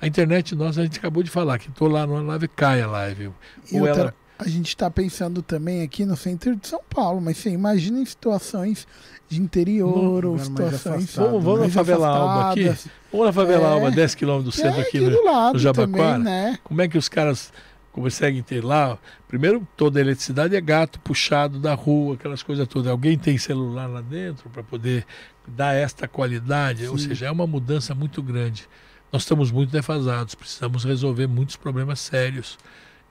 a 0.00 0.06
internet 0.06 0.54
nossa, 0.54 0.80
a 0.80 0.84
gente 0.84 0.98
acabou 0.98 1.22
de 1.22 1.30
falar, 1.30 1.58
que 1.58 1.68
estou 1.68 1.88
lá 1.88 2.06
numa 2.06 2.22
live, 2.22 2.48
cai 2.48 2.80
a 2.80 2.86
live. 2.86 3.30
E 3.70 3.76
Ou 3.76 3.82
outra, 3.86 4.00
ela- 4.02 4.14
a 4.38 4.48
gente 4.48 4.68
está 4.68 4.88
pensando 4.90 5.42
também 5.42 5.82
aqui 5.82 6.04
no 6.04 6.16
centro 6.16 6.54
de 6.54 6.68
São 6.68 6.80
Paulo, 6.88 7.20
mas 7.20 7.38
você 7.38 7.50
imagina 7.50 8.00
em 8.00 8.04
situações 8.06 8.86
de 9.28 9.40
interior 9.40 10.22
Num 10.24 10.30
ou 10.30 10.38
situações 10.38 11.14
Vamos, 11.14 11.42
vamos 11.44 11.60
na 11.60 11.68
favela 11.68 12.08
Alba 12.08 12.50
aqui? 12.52 12.88
Vamos 13.10 13.26
na 13.26 13.32
favela 13.32 13.68
É. 13.68 13.72
Alba, 13.72 13.90
10 13.90 14.14
quilômetros 14.14 14.54
do 14.54 14.60
centro 14.60 14.78
é 14.80 14.82
aqui, 14.82 14.98
aqui 14.98 15.10
do 15.10 15.24
lado 15.24 15.54
no 15.54 15.58
Jabaquara. 15.58 16.18
também, 16.18 16.18
né? 16.24 16.58
Como 16.62 16.80
é 16.80 16.88
que 16.88 16.96
os 16.96 17.08
caras 17.08 17.52
conseguem 17.92 18.42
ter 18.42 18.64
lá? 18.64 18.96
Primeiro, 19.26 19.66
toda 19.76 19.98
a 19.98 20.02
eletricidade 20.02 20.54
é 20.54 20.60
gato 20.60 21.00
puxado 21.00 21.58
da 21.58 21.74
rua, 21.74 22.14
aquelas 22.14 22.42
coisas 22.42 22.66
todas. 22.68 22.90
Alguém 22.90 23.18
tem 23.18 23.36
celular 23.36 23.86
lá 23.86 24.00
dentro 24.00 24.48
para 24.50 24.62
poder 24.62 25.04
dar 25.46 25.74
esta 25.74 26.06
qualidade? 26.06 26.86
Ou 26.86 26.96
Sim. 26.96 27.08
seja, 27.08 27.26
é 27.26 27.30
uma 27.30 27.46
mudança 27.46 27.94
muito 27.94 28.22
grande. 28.22 28.68
Nós 29.12 29.22
estamos 29.22 29.50
muito 29.50 29.70
defasados, 29.70 30.34
precisamos 30.34 30.84
resolver 30.84 31.26
muitos 31.26 31.56
problemas 31.56 31.98
sérios. 31.98 32.56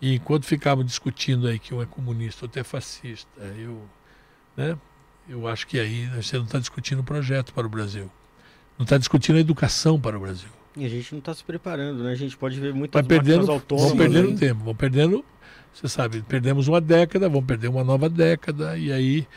E 0.01 0.15
enquanto 0.15 0.45
ficávamos 0.45 0.85
discutindo 0.91 1.47
aí 1.47 1.57
que 1.57 1.73
um 1.73 1.81
é 1.81 1.85
comunista, 1.85 2.45
outro 2.45 2.59
é 2.59 2.63
fascista, 2.63 3.41
eu, 3.57 3.81
né, 4.55 4.77
eu 5.27 5.47
acho 5.47 5.65
que 5.65 5.79
aí 5.79 6.05
você 6.07 6.37
não 6.37 6.45
está 6.45 6.59
discutindo 6.59 6.99
o 6.99 7.03
projeto 7.03 7.53
para 7.53 7.65
o 7.65 7.69
Brasil. 7.69 8.11
Não 8.77 8.83
está 8.83 8.97
discutindo 8.97 9.37
a 9.37 9.39
educação 9.39 9.99
para 9.99 10.15
o 10.15 10.19
Brasil. 10.19 10.49
E 10.75 10.85
a 10.85 10.89
gente 10.89 11.15
não 11.15 11.21
tá 11.21 11.33
se 11.33 11.43
preparando, 11.43 12.03
né? 12.03 12.11
A 12.11 12.15
gente 12.15 12.37
pode 12.37 12.59
ver 12.59 12.71
muitas 12.71 13.01
Vai 13.01 13.07
perdendo, 13.07 13.51
autônomas. 13.51 13.89
vão 13.89 13.97
perdendo 13.97 14.29
aí. 14.29 14.35
tempo, 14.35 14.63
vão 14.63 14.75
perdendo, 14.75 15.25
você 15.73 15.87
sabe, 15.87 16.21
perdemos 16.21 16.67
uma 16.67 16.79
década, 16.79 17.27
vão 17.27 17.43
perder 17.43 17.67
uma 17.67 17.83
nova 17.83 18.07
década, 18.07 18.77
e 18.77 18.91
aí 18.91 19.27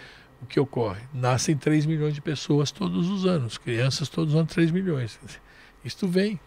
o 0.43 0.47
que 0.47 0.61
ocorre? 0.61 1.01
Nascem 1.15 1.57
3 1.57 1.87
milhões 1.87 2.13
de 2.15 2.21
pessoas 2.21 2.71
todos 2.71 3.09
os 3.09 3.25
anos, 3.25 3.57
crianças 3.57 4.11
todos 4.11 4.35
os 4.35 4.39
anos 4.41 4.53
3 4.53 4.71
milhões. 4.71 5.19
Isto 5.83 6.07
vem. 6.07 6.39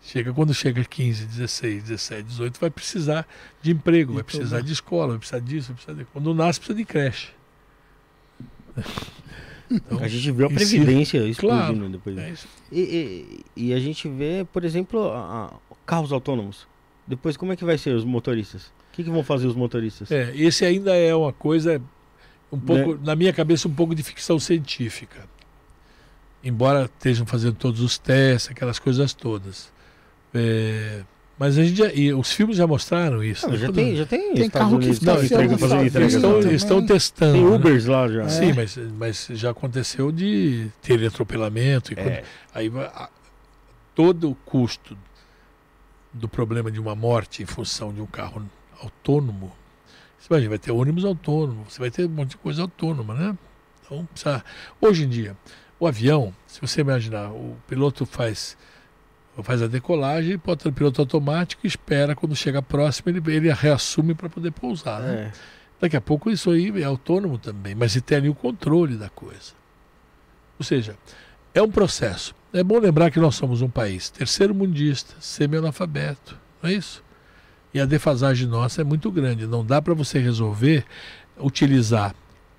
Chega 0.00 0.32
quando 0.32 0.54
chega 0.54 0.84
15, 0.84 1.26
16, 1.26 1.82
17, 1.84 2.22
18, 2.22 2.60
vai 2.60 2.70
precisar 2.70 3.26
de 3.60 3.72
emprego, 3.72 4.12
De 4.12 4.14
vai 4.16 4.24
precisar 4.24 4.58
tudo. 4.58 4.66
de 4.66 4.72
escola, 4.72 5.08
vai 5.08 5.18
precisar 5.18 5.40
disso, 5.40 5.66
vai 5.68 5.74
precisar 5.76 5.92
de... 5.98 6.04
Quando 6.06 6.32
nasce, 6.34 6.60
precisa 6.60 6.78
de 6.78 6.84
creche. 6.84 7.28
Então, 9.70 9.98
A 9.98 10.08
gente 10.08 10.30
vê 10.32 10.44
a 10.44 10.46
em 10.46 10.50
si- 10.50 10.54
previdência 10.78 11.18
explodindo 11.28 11.74
Claro. 11.74 11.88
depois. 11.90 12.16
é. 12.16 12.34
E, 12.72 12.80
e- 13.54 13.64
e 13.66 13.74
a 13.74 13.78
gente 13.78 14.08
vê, 14.08 14.46
por 14.50 14.64
exemplo, 14.64 15.10
a- 15.12 15.46
a- 15.70 15.74
carros 15.84 16.10
autônomos. 16.10 16.66
Depois, 17.06 17.36
como 17.36 17.52
é 17.52 17.56
que 17.56 17.66
vai 17.66 17.76
ser 17.76 17.94
os 17.94 18.02
motoristas? 18.02 18.62
O 18.92 18.96
que, 18.96 19.04
que 19.04 19.10
vão 19.10 19.22
fazer 19.22 19.46
os 19.46 19.54
motoristas? 19.54 20.10
É, 20.10 20.34
esse 20.34 20.64
ainda 20.64 20.96
é 20.96 21.14
uma 21.14 21.34
coisa 21.34 21.82
um 22.50 22.58
pouco, 22.58 22.94
Né? 22.94 23.00
na 23.04 23.14
minha 23.14 23.30
cabeça, 23.32 23.68
um 23.68 23.74
pouco 23.74 23.94
de 23.94 24.02
ficção 24.02 24.38
científica. 24.38 25.28
Embora 26.42 26.84
estejam 26.86 27.26
fazendo 27.26 27.54
todos 27.56 27.82
os 27.82 27.98
testes, 27.98 28.50
aquelas 28.50 28.78
coisas 28.78 29.12
todas. 29.12 29.70
É, 30.34 31.02
mas 31.38 31.56
a 31.56 31.64
gente 31.64 31.76
já, 31.76 31.92
e 31.92 32.12
os 32.12 32.32
filmes 32.32 32.56
já 32.56 32.66
mostraram 32.66 33.22
isso. 33.22 33.46
Não, 33.46 33.52
né? 33.54 33.58
já, 33.60 33.72
tem, 33.72 33.96
já 33.96 34.06
tem, 34.06 34.34
Tem 34.34 34.50
carro 34.50 34.78
que 34.78 34.86
Não, 34.88 34.94
fazendo 34.94 35.22
estaciona 35.24 35.44
entrega, 35.44 35.86
entrega. 35.86 36.06
estão, 36.06 36.52
estão 36.52 36.86
testando. 36.86 37.32
Tem 37.34 37.44
né? 37.44 37.50
Ubers 37.56 37.86
lá 37.86 38.08
já. 38.08 38.22
É. 38.22 38.28
Sim, 38.28 38.52
mas, 38.54 38.76
mas 38.76 39.28
já 39.32 39.50
aconteceu 39.50 40.10
de 40.10 40.68
ter 40.82 41.04
atropelamento. 41.06 41.92
E 41.92 41.96
quando- 41.96 42.08
É. 42.08 42.24
aí 42.52 42.70
a- 42.76 43.08
todo 43.94 44.30
o 44.30 44.34
custo 44.34 44.96
do 46.12 46.28
problema 46.28 46.70
de 46.70 46.80
uma 46.80 46.94
morte 46.96 47.42
em 47.42 47.46
função 47.46 47.92
de 47.92 48.00
um 48.00 48.06
carro 48.06 48.42
autônomo, 48.80 49.52
você 50.18 50.26
imagina, 50.30 50.50
vai 50.50 50.58
ter 50.58 50.72
ônibus 50.72 51.04
autônomo, 51.04 51.64
você 51.68 51.78
vai 51.78 51.90
ter 51.90 52.06
um 52.06 52.10
monte 52.10 52.30
de 52.30 52.36
coisa 52.38 52.62
autônoma, 52.62 53.14
né? 53.14 53.38
Então, 53.84 54.04
precisa... 54.06 54.44
hoje 54.80 55.04
em 55.04 55.08
dia, 55.08 55.36
o 55.78 55.86
avião, 55.86 56.34
se 56.46 56.60
você 56.60 56.80
imaginar, 56.80 57.30
o 57.30 57.56
piloto 57.68 58.04
faz 58.04 58.56
faz 59.42 59.62
a 59.62 59.66
decolagem, 59.66 60.36
bota 60.36 60.68
no 60.68 60.74
piloto 60.74 61.00
automático 61.00 61.62
e 61.64 61.68
espera 61.68 62.16
quando 62.16 62.34
chega 62.34 62.60
próximo, 62.60 63.08
ele, 63.10 63.22
ele 63.34 63.52
reassume 63.52 64.14
para 64.14 64.28
poder 64.28 64.50
pousar. 64.50 65.00
né? 65.00 65.32
É. 65.32 65.58
Daqui 65.80 65.96
a 65.96 66.00
pouco 66.00 66.30
isso 66.30 66.50
aí 66.50 66.72
é 66.80 66.84
autônomo 66.84 67.38
também, 67.38 67.74
mas 67.74 67.94
ele 67.94 68.02
tem 68.02 68.18
ali 68.18 68.28
o 68.28 68.34
controle 68.34 68.96
da 68.96 69.08
coisa. 69.08 69.52
Ou 70.58 70.64
seja, 70.64 70.96
é 71.54 71.62
um 71.62 71.70
processo. 71.70 72.34
É 72.52 72.64
bom 72.64 72.78
lembrar 72.78 73.10
que 73.10 73.20
nós 73.20 73.34
somos 73.36 73.62
um 73.62 73.68
país 73.68 74.10
terceiro 74.10 74.54
mundista, 74.54 75.14
semi-analfabeto, 75.20 76.36
não 76.62 76.70
é 76.70 76.72
isso? 76.72 77.02
E 77.72 77.80
a 77.80 77.84
defasagem 77.84 78.48
nossa 78.48 78.80
é 78.80 78.84
muito 78.84 79.10
grande. 79.10 79.46
Não 79.46 79.64
dá 79.64 79.80
para 79.80 79.94
você 79.94 80.18
resolver 80.18 80.84
utilizar, 81.38 82.14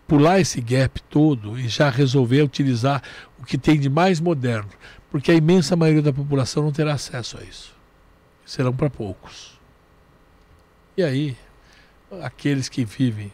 pular 0.08 0.40
esse 0.40 0.61
gap 0.61 1.01
todo 1.09 1.59
e 1.59 1.67
já 1.67 1.90
resolver 1.90 2.41
utilizar 2.43 3.01
o 3.40 3.45
que 3.45 3.58
tem 3.58 3.80
de 3.80 3.90
mais 3.90 4.19
moderno, 4.19 4.69
porque 5.11 5.31
a 5.31 5.35
imensa 5.35 5.75
maioria 5.75 6.01
da 6.01 6.13
população 6.13 6.63
não 6.63 6.71
terá 6.71 6.93
acesso 6.93 7.38
a 7.39 7.43
isso. 7.43 7.73
Serão 8.45 8.73
para 8.73 8.89
poucos. 8.89 9.59
E 10.97 11.03
aí, 11.03 11.38
aqueles 12.21 12.67
que 12.67 12.83
vivem 12.83 13.31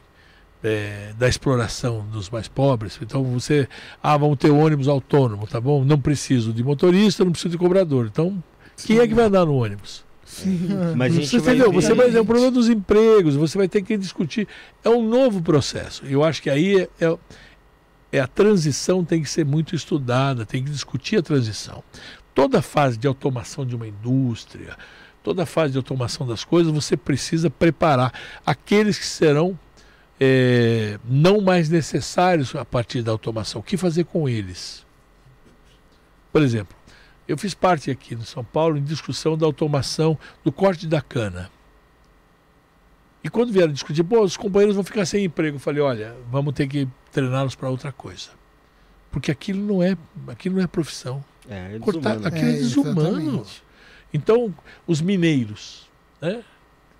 é, 0.63 1.13
da 1.17 1.27
exploração 1.27 2.05
dos 2.11 2.29
mais 2.29 2.47
pobres. 2.47 2.97
Então 3.01 3.23
você, 3.23 3.67
ah, 4.01 4.17
vamos 4.17 4.37
ter 4.37 4.49
ônibus 4.49 4.87
autônomo, 4.87 5.45
tá 5.47 5.59
bom? 5.61 5.83
Não 5.83 5.99
preciso 5.99 6.51
de 6.51 6.63
motorista, 6.63 7.23
não 7.23 7.31
preciso 7.31 7.51
de 7.51 7.57
cobrador. 7.57 8.07
Então, 8.07 8.43
quem 8.85 8.99
é 8.99 9.07
que 9.07 9.13
vai 9.13 9.25
andar 9.25 9.45
no 9.45 9.55
ônibus? 9.55 10.03
Sim. 10.25 10.67
Mas 10.95 11.13
Você 11.15 11.39
vai 11.39 11.53
entendeu? 11.55 11.71
ver- 11.71 11.81
Você 11.81 11.93
vai 11.93 12.15
é 12.15 12.19
o 12.19 12.25
problema 12.25 12.51
dos 12.51 12.67
empregos, 12.67 13.35
você 13.35 13.57
vai 13.57 13.67
ter 13.67 13.81
que 13.83 13.95
discutir. 13.95 14.47
É 14.83 14.89
um 14.89 15.07
novo 15.07 15.41
processo. 15.41 16.03
Eu 16.05 16.23
acho 16.23 16.41
que 16.41 16.49
aí 16.49 16.81
é, 16.81 16.89
é, 17.05 17.17
é 18.15 18.19
a 18.21 18.27
transição 18.27 19.03
tem 19.03 19.21
que 19.21 19.29
ser 19.29 19.45
muito 19.45 19.75
estudada, 19.75 20.45
tem 20.45 20.63
que 20.63 20.69
discutir 20.69 21.17
a 21.17 21.21
transição. 21.21 21.83
Toda 22.33 22.61
fase 22.61 22.97
de 22.97 23.07
automação 23.07 23.65
de 23.65 23.75
uma 23.75 23.87
indústria, 23.87 24.77
toda 25.23 25.45
fase 25.45 25.73
de 25.73 25.77
automação 25.77 26.25
das 26.25 26.43
coisas, 26.43 26.71
você 26.71 26.95
precisa 26.95 27.49
preparar 27.49 28.13
aqueles 28.45 28.97
que 28.97 29.05
serão 29.05 29.57
é, 30.19 30.99
não 31.03 31.41
mais 31.41 31.69
necessários 31.69 32.55
a 32.55 32.63
partir 32.63 33.01
da 33.01 33.11
automação. 33.11 33.59
O 33.59 33.63
que 33.63 33.77
fazer 33.77 34.05
com 34.05 34.29
eles? 34.29 34.85
Por 36.31 36.41
exemplo, 36.41 36.75
eu 37.27 37.37
fiz 37.37 37.53
parte 37.53 37.89
aqui 37.89 38.15
no 38.15 38.23
São 38.23 38.43
Paulo 38.43 38.77
em 38.77 38.83
discussão 38.83 39.37
da 39.37 39.45
automação 39.45 40.17
do 40.43 40.51
corte 40.51 40.87
da 40.87 41.01
cana. 41.01 41.49
E 43.23 43.29
quando 43.29 43.51
vieram 43.51 43.73
discutir, 43.73 44.03
pô, 44.03 44.21
os 44.21 44.37
companheiros 44.37 44.75
vão 44.75 44.83
ficar 44.83 45.03
sem 45.05 45.25
emprego. 45.25 45.55
Eu 45.55 45.59
falei, 45.59 45.81
olha, 45.81 46.15
vamos 46.29 46.53
ter 46.53 46.67
que 46.67 46.87
treiná-los 47.15 47.55
para 47.55 47.69
outra 47.69 47.91
coisa. 47.91 48.29
Porque 49.09 49.31
aquilo 49.31 49.61
não 49.65 49.81
é, 49.81 49.97
aquilo 50.27 50.55
não 50.57 50.63
é 50.63 50.67
profissão. 50.67 51.23
É, 51.49 51.75
é 51.75 51.79
Cortar- 51.79 52.17
desumano. 52.17 52.27
aquilo 52.27 52.49
é 52.49 52.53
desumano. 52.53 53.09
exatamente. 53.19 53.63
Então, 54.13 54.53
os 54.85 55.01
mineiros, 55.01 55.89
né? 56.21 56.43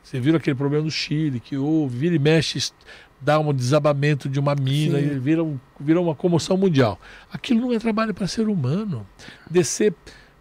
Você 0.02 0.20
viu 0.20 0.36
aquele 0.36 0.56
problema 0.56 0.84
do 0.84 0.92
Chile, 0.92 1.40
que 1.40 1.58
houve, 1.58 1.98
vira 1.98 2.16
e 2.16 2.20
mexe, 2.20 2.72
dá 3.20 3.40
um 3.40 3.52
desabamento 3.54 4.30
de 4.30 4.40
uma 4.40 4.54
mina 4.56 5.00
Sim. 5.00 5.06
e 5.16 5.20
vira, 5.20 5.44
um- 5.44 5.60
vira 5.80 6.00
uma 6.00 6.14
comoção 6.16 6.56
mundial. 6.56 7.00
Aquilo 7.32 7.62
não 7.62 7.74
é 7.74 7.80
trabalho 7.80 8.14
para 8.14 8.28
ser 8.28 8.48
humano. 8.48 9.06
Descer 9.50 9.94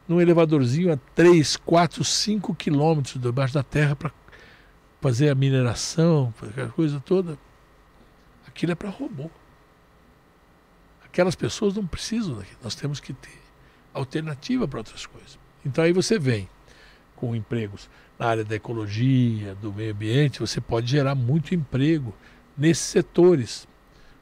num 0.06 0.20
elevadorzinho 0.20 0.92
a 0.92 0.98
3, 1.14 1.56
4, 1.56 2.04
5 2.04 2.54
quilômetros 2.54 3.20
debaixo 3.20 3.54
da 3.54 3.62
terra 3.62 3.96
para 3.96 4.12
fazer 5.00 5.30
a 5.30 5.34
mineração, 5.34 6.32
fazer 6.36 6.52
aquela 6.52 6.68
coisa 6.68 7.00
toda, 7.00 7.38
aquilo 8.46 8.72
é 8.72 8.74
para 8.74 8.90
robô. 8.90 9.30
Aquelas 11.14 11.36
pessoas 11.36 11.76
não 11.76 11.86
precisam 11.86 12.34
daquilo. 12.34 12.58
Nós 12.60 12.74
temos 12.74 12.98
que 12.98 13.12
ter 13.12 13.40
alternativa 13.92 14.66
para 14.66 14.80
outras 14.80 15.06
coisas. 15.06 15.38
Então 15.64 15.84
aí 15.84 15.92
você 15.92 16.18
vem 16.18 16.48
com 17.14 17.36
empregos 17.36 17.88
na 18.18 18.26
área 18.26 18.44
da 18.44 18.56
ecologia, 18.56 19.54
do 19.54 19.72
meio 19.72 19.92
ambiente, 19.92 20.40
você 20.40 20.60
pode 20.60 20.90
gerar 20.90 21.14
muito 21.14 21.54
emprego 21.54 22.12
nesses 22.58 22.86
setores, 22.86 23.68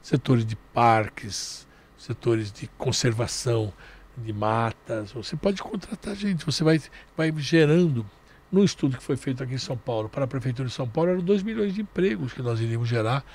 setores 0.03 0.45
de 0.45 0.55
parques, 0.55 1.67
setores 1.97 2.51
de 2.51 2.67
conservação 2.77 3.73
de 4.15 4.31
matas, 4.31 5.13
você 5.13 5.35
pode 5.35 5.63
contratar 5.63 6.15
gente, 6.15 6.45
você 6.45 6.63
vai, 6.63 6.79
vai 7.17 7.33
gerando. 7.37 8.05
No 8.51 8.63
estudo 8.63 8.97
que 8.97 9.03
foi 9.03 9.17
feito 9.17 9.41
aqui 9.41 9.55
em 9.55 9.57
São 9.57 9.75
Paulo, 9.75 10.09
para 10.09 10.25
a 10.25 10.27
Prefeitura 10.27 10.69
de 10.69 10.75
São 10.75 10.87
Paulo, 10.87 11.09
eram 11.09 11.21
2 11.21 11.41
milhões 11.41 11.73
de 11.73 11.81
empregos 11.81 12.33
que 12.33 12.41
nós 12.43 12.59
iríamos 12.59 12.87
gerar 12.87 13.25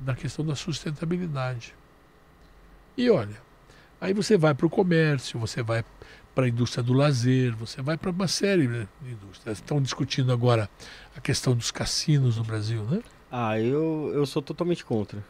na 0.00 0.14
questão 0.14 0.46
da 0.46 0.54
sustentabilidade. 0.54 1.74
E 2.96 3.10
olha, 3.10 3.40
aí 4.00 4.12
você 4.14 4.36
vai 4.36 4.54
para 4.54 4.66
o 4.66 4.70
comércio, 4.70 5.38
você 5.38 5.62
vai 5.62 5.84
para 6.34 6.46
a 6.46 6.48
indústria 6.48 6.82
do 6.82 6.92
lazer, 6.92 7.54
você 7.56 7.82
vai 7.82 7.96
para 7.96 8.10
uma 8.10 8.28
série 8.28 8.66
de 8.68 9.12
indústrias. 9.12 9.58
Estão 9.58 9.80
discutindo 9.82 10.32
agora 10.32 10.70
a 11.16 11.20
questão 11.20 11.54
dos 11.56 11.70
cassinos 11.70 12.36
no 12.38 12.44
Brasil, 12.44 12.84
né? 12.84 13.02
Ah, 13.30 13.58
eu, 13.58 14.12
eu 14.14 14.24
sou 14.26 14.42
totalmente 14.42 14.84
contra. 14.84 15.24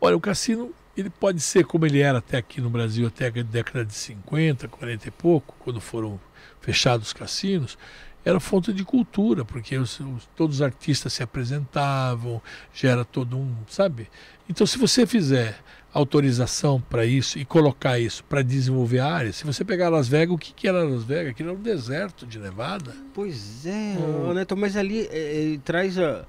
Olha, 0.00 0.16
o 0.16 0.20
cassino, 0.20 0.72
ele 0.96 1.10
pode 1.10 1.40
ser 1.40 1.64
como 1.64 1.84
ele 1.86 2.00
era 2.00 2.18
até 2.18 2.38
aqui 2.38 2.60
no 2.60 2.70
Brasil, 2.70 3.06
até 3.06 3.26
a 3.26 3.30
década 3.30 3.84
de 3.84 3.94
50, 3.94 4.66
40 4.68 5.08
e 5.08 5.10
pouco, 5.10 5.54
quando 5.58 5.80
foram 5.80 6.18
fechados 6.60 7.08
os 7.08 7.12
cassinos, 7.12 7.76
era 8.24 8.40
fonte 8.40 8.72
de 8.72 8.84
cultura, 8.84 9.44
porque 9.44 9.76
os, 9.76 9.98
os- 10.00 10.28
todos 10.36 10.56
os 10.56 10.62
artistas 10.62 11.12
se 11.12 11.22
apresentavam, 11.22 12.40
gera 12.72 13.04
todo 13.04 13.36
um, 13.38 13.54
sabe? 13.68 14.08
Então, 14.48 14.66
se 14.66 14.78
você 14.78 15.06
fizer 15.06 15.58
autorização 15.92 16.80
para 16.88 17.04
isso 17.04 17.38
e 17.38 17.44
colocar 17.44 17.98
isso 17.98 18.22
para 18.24 18.42
desenvolver 18.42 19.00
áreas, 19.00 19.36
se 19.36 19.44
você 19.44 19.64
pegar 19.64 19.88
Las 19.88 20.06
Vegas, 20.08 20.34
o 20.34 20.38
que, 20.38 20.52
que 20.52 20.68
era 20.68 20.84
Las 20.84 21.02
Vegas? 21.04 21.30
Aquilo 21.32 21.50
era 21.50 21.58
um 21.58 21.62
deserto 21.62 22.26
de 22.26 22.38
Nevada. 22.38 22.94
Pois 23.14 23.66
é, 23.66 23.96
Oh. 23.98 24.32
Neto, 24.32 24.56
mas 24.56 24.76
ali 24.76 25.06
é, 25.10 25.34
ele 25.34 25.58
traz 25.58 25.98
a- 25.98 26.24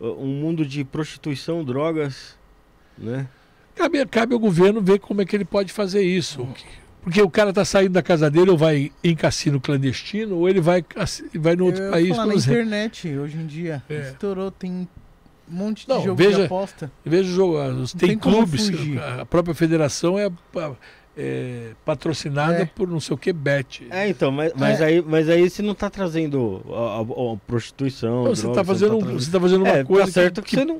um 0.00 0.26
mundo 0.26 0.66
de 0.66 0.84
prostituição, 0.84 1.64
drogas, 1.64 2.36
né? 2.98 3.26
Cabe, 3.76 4.04
cabe 4.06 4.34
ao 4.34 4.40
governo 4.40 4.80
ver 4.82 4.98
como 5.00 5.20
é 5.20 5.24
que 5.24 5.34
ele 5.36 5.44
pode 5.44 5.72
fazer 5.72 6.02
isso. 6.02 6.46
Porque 7.02 7.20
o 7.20 7.28
cara 7.30 7.50
está 7.50 7.64
saindo 7.64 7.92
da 7.92 8.02
casa 8.02 8.30
dele 8.30 8.50
ou 8.50 8.56
vai 8.56 8.90
em 9.02 9.14
cassino 9.14 9.60
clandestino 9.60 10.36
ou 10.36 10.48
ele 10.48 10.60
vai, 10.60 10.82
vai 11.34 11.54
no 11.56 11.66
outro 11.66 11.82
Eu 11.82 11.90
país. 11.90 12.08
falar 12.08 12.26
na 12.26 12.34
internet 12.34 13.08
hoje 13.16 13.36
em 13.36 13.46
dia. 13.46 13.82
É. 13.90 14.08
Estourou, 14.10 14.50
tem 14.50 14.88
um 15.50 15.54
monte 15.54 15.82
de 15.82 15.88
Não, 15.88 16.02
jogo 16.02 16.16
de 16.20 16.26
veja- 16.28 16.44
aposta. 16.46 16.90
Veja 17.04 17.28
o 17.30 17.32
jogo, 17.34 17.58
os- 17.82 17.94
Não 17.94 17.98
tem, 18.00 18.08
tem 18.10 18.18
clubes, 18.18 18.70
a 19.20 19.24
própria 19.26 19.54
federação 19.54 20.18
é, 20.18 20.30
é 21.16 21.70
patrocinada 21.84 22.62
É. 22.62 22.64
por 22.64 22.88
não 22.88 22.98
sei 23.00 23.14
o 23.14 23.18
que 23.18 23.32
bet. 23.32 23.86
É, 23.90 24.08
então, 24.08 24.30
mas, 24.32 24.52
mas, 24.56 24.80
aí, 24.80 25.02
mas 25.06 25.28
aí 25.28 25.48
você 25.48 25.62
não 25.62 25.74
tá 25.74 25.88
trazendo 25.88 26.62
a, 26.70 26.98
a- 26.98 27.32
a 27.32 27.36
prostituição. 27.46 28.24
Você 28.24 28.42
droga, 28.42 28.60
está 28.60 28.64
fazendo, 28.64 28.98
trazendo- 28.98 29.20
você 29.20 29.30
tá 29.30 29.40
fazendo 29.40 29.60
uma 29.62 29.68
É, 29.76 29.84
coisa 29.84 30.06
tá 30.06 30.12
certo 30.12 30.42
que, 30.42 30.50
que, 30.50 30.56
você 30.56 30.64
não. 30.64 30.78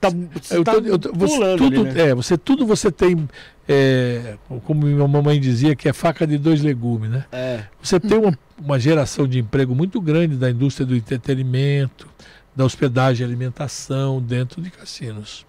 Tá, 0.00 0.10
você 0.10 0.56
eu 0.58 0.64
tá 0.64 0.72
tô- 0.74 0.80
eu 0.80 0.98
tô- 0.98 1.12
você, 1.14 1.56
tudo, 1.56 1.80
ali, 1.80 1.92
né? 1.94 2.08
é, 2.10 2.14
você 2.14 2.36
tudo 2.36 2.66
você 2.66 2.92
tem, 2.92 3.26
é, 3.66 4.34
como 4.66 4.86
minha 4.86 5.08
mamãe 5.08 5.40
dizia, 5.40 5.74
que 5.74 5.88
é 5.88 5.94
faca 5.94 6.26
de 6.26 6.36
dois 6.36 6.60
legumes, 6.60 7.08
né? 7.08 7.24
É. 7.32 7.64
Você 7.80 7.98
tem 7.98 8.18
uma, 8.18 8.38
uma 8.62 8.78
geração 8.78 9.26
de 9.26 9.38
emprego 9.38 9.74
muito 9.74 9.98
grande 10.02 10.36
da 10.36 10.50
indústria 10.50 10.84
do 10.84 10.94
entretenimento, 10.94 12.06
da 12.54 12.64
hospedagem 12.64 13.24
e 13.24 13.28
alimentação 13.28 14.20
dentro 14.20 14.60
de 14.62 14.70
cassinos. 14.70 15.46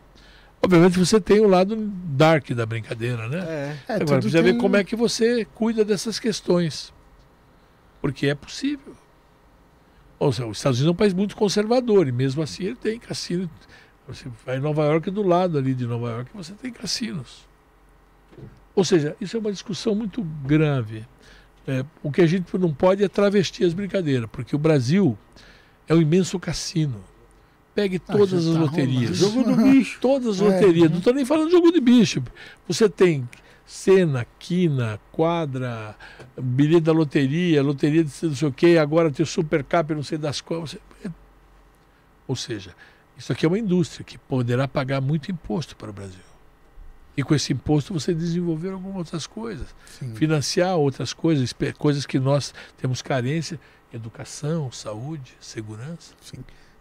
Obviamente 0.62 0.98
você 0.98 1.20
tem 1.22 1.40
o 1.40 1.48
lado 1.48 1.76
dark 1.78 2.50
da 2.52 2.66
brincadeira, 2.66 3.28
né? 3.30 3.40
É. 3.88 3.94
É, 3.94 3.96
Agora 3.96 4.20
precisa 4.20 4.42
ver 4.42 4.52
tem- 4.54 4.58
como 4.62 4.76
é 4.76 4.84
que 4.84 4.96
você 4.96 5.46
cuida 5.54 5.86
dessas 5.86 6.18
questões. 6.20 6.92
Porque 8.02 8.28
é 8.28 8.36
possível. 8.36 8.96
Ou 10.18 10.32
seja, 10.32 10.48
os 10.48 10.58
Estados 10.58 10.80
Unidos 10.80 10.92
é 10.92 10.94
um 10.94 10.98
país 10.98 11.14
muito 11.14 11.36
conservador 11.36 12.08
e 12.08 12.12
mesmo 12.12 12.42
assim 12.42 12.64
ele 12.64 12.76
tem 12.76 12.98
cassino. 13.00 13.50
Você 14.08 14.26
vai 14.46 14.58
em 14.58 14.60
Nova 14.62 14.84
York 14.86 15.12
do 15.12 15.22
lado 15.24 15.58
ali 15.58 15.74
de 15.74 15.86
Nova 15.86 16.10
York 16.10 16.32
você 16.34 16.54
tem 16.54 16.72
cassinos. 16.72 17.46
Ou 18.74 18.84
seja, 18.84 19.16
isso 19.22 19.38
é 19.38 19.40
uma 19.40 19.52
discussão 19.52 19.94
muito 19.96 20.24
grave. 20.46 21.06
É, 21.68 21.84
o 22.04 22.12
que 22.12 22.22
a 22.22 22.28
gente 22.28 22.56
não 22.58 22.74
pode 22.74 23.04
é 23.04 23.08
travestir 23.08 23.66
as 23.66 23.74
brincadeiras, 23.74 24.30
porque 24.32 24.56
o 24.56 24.60
Brasil 24.60 25.18
é 25.88 25.94
um 25.94 26.02
imenso 26.02 26.40
cassino. 26.40 27.04
Pegue 27.74 28.02
Ah, 28.08 28.14
todas 28.14 28.44
já 28.44 28.50
as 28.52 28.56
tá 28.56 28.62
loterias. 28.62 29.18
Jogo 29.18 29.44
do 29.44 29.56
bicho. 29.58 30.00
Todas 30.00 30.40
as 30.40 30.42
É. 30.42 30.44
loterias. 30.46 30.90
Não 30.90 31.00
estou 31.00 31.14
nem 31.14 31.26
falando 31.26 31.48
de 31.48 31.52
jogo 31.52 31.72
de 31.72 31.82
bicho. 31.82 32.24
Você 32.68 32.88
tem 32.88 33.28
cena, 33.66 34.26
quina, 34.40 35.00
quadra, 35.12 35.96
bilhete 36.42 36.82
da 36.82 36.92
loteria, 36.94 37.62
loteria 37.64 38.04
de 38.04 38.12
não 38.24 38.36
sei 38.36 38.48
o 38.48 38.52
quê, 38.52 38.78
agora 38.80 39.12
tem 39.12 39.24
o 39.24 39.28
super 39.28 39.64
cap, 39.64 39.94
não 39.94 40.04
sei 40.04 40.18
das 40.18 40.40
quais. 40.40 40.72
Você- 40.72 41.12
Ou 42.28 42.36
seja, 42.36 42.74
isso 43.18 43.32
aqui 43.32 43.46
é 43.46 43.48
uma 43.50 43.60
indústria 43.60 44.04
que 44.04 44.18
poderá 44.18 44.68
pagar 44.68 45.02
muito 45.02 45.32
imposto 45.32 45.76
para 45.76 45.90
o 45.90 45.94
Brasil. 45.94 46.20
E 47.18 47.24
com 47.24 47.34
esse 47.36 47.54
imposto 47.54 47.94
você 47.94 48.14
desenvolver 48.14 48.72
algumas 48.72 48.98
outras 48.98 49.26
coisas, 49.28 49.68
Sim. 50.00 50.14
financiar 50.16 50.76
outras 50.76 51.14
coisas, 51.14 51.54
coisas 51.78 52.06
que 52.06 52.20
nós 52.20 52.54
temos 52.78 53.02
carência, 53.02 53.60
educação, 53.96 54.72
saúde, 54.72 55.34
segurança. 55.40 56.14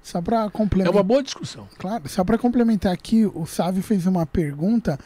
Só 0.03 0.21
para 0.21 0.45
É 0.45 0.51
complementar. 0.51 0.93
uma 0.95 1.03
boa 1.03 1.23
discussão. 1.23 1.67
Claro, 1.79 2.09
só 2.09 2.23
para 2.25 2.37
complementar 2.37 2.93
aqui, 2.93 3.25
o 3.25 3.47
Sávio 3.47 3.83
fez 3.83 4.07
uma 4.07 4.27
pergunta. 4.27 4.99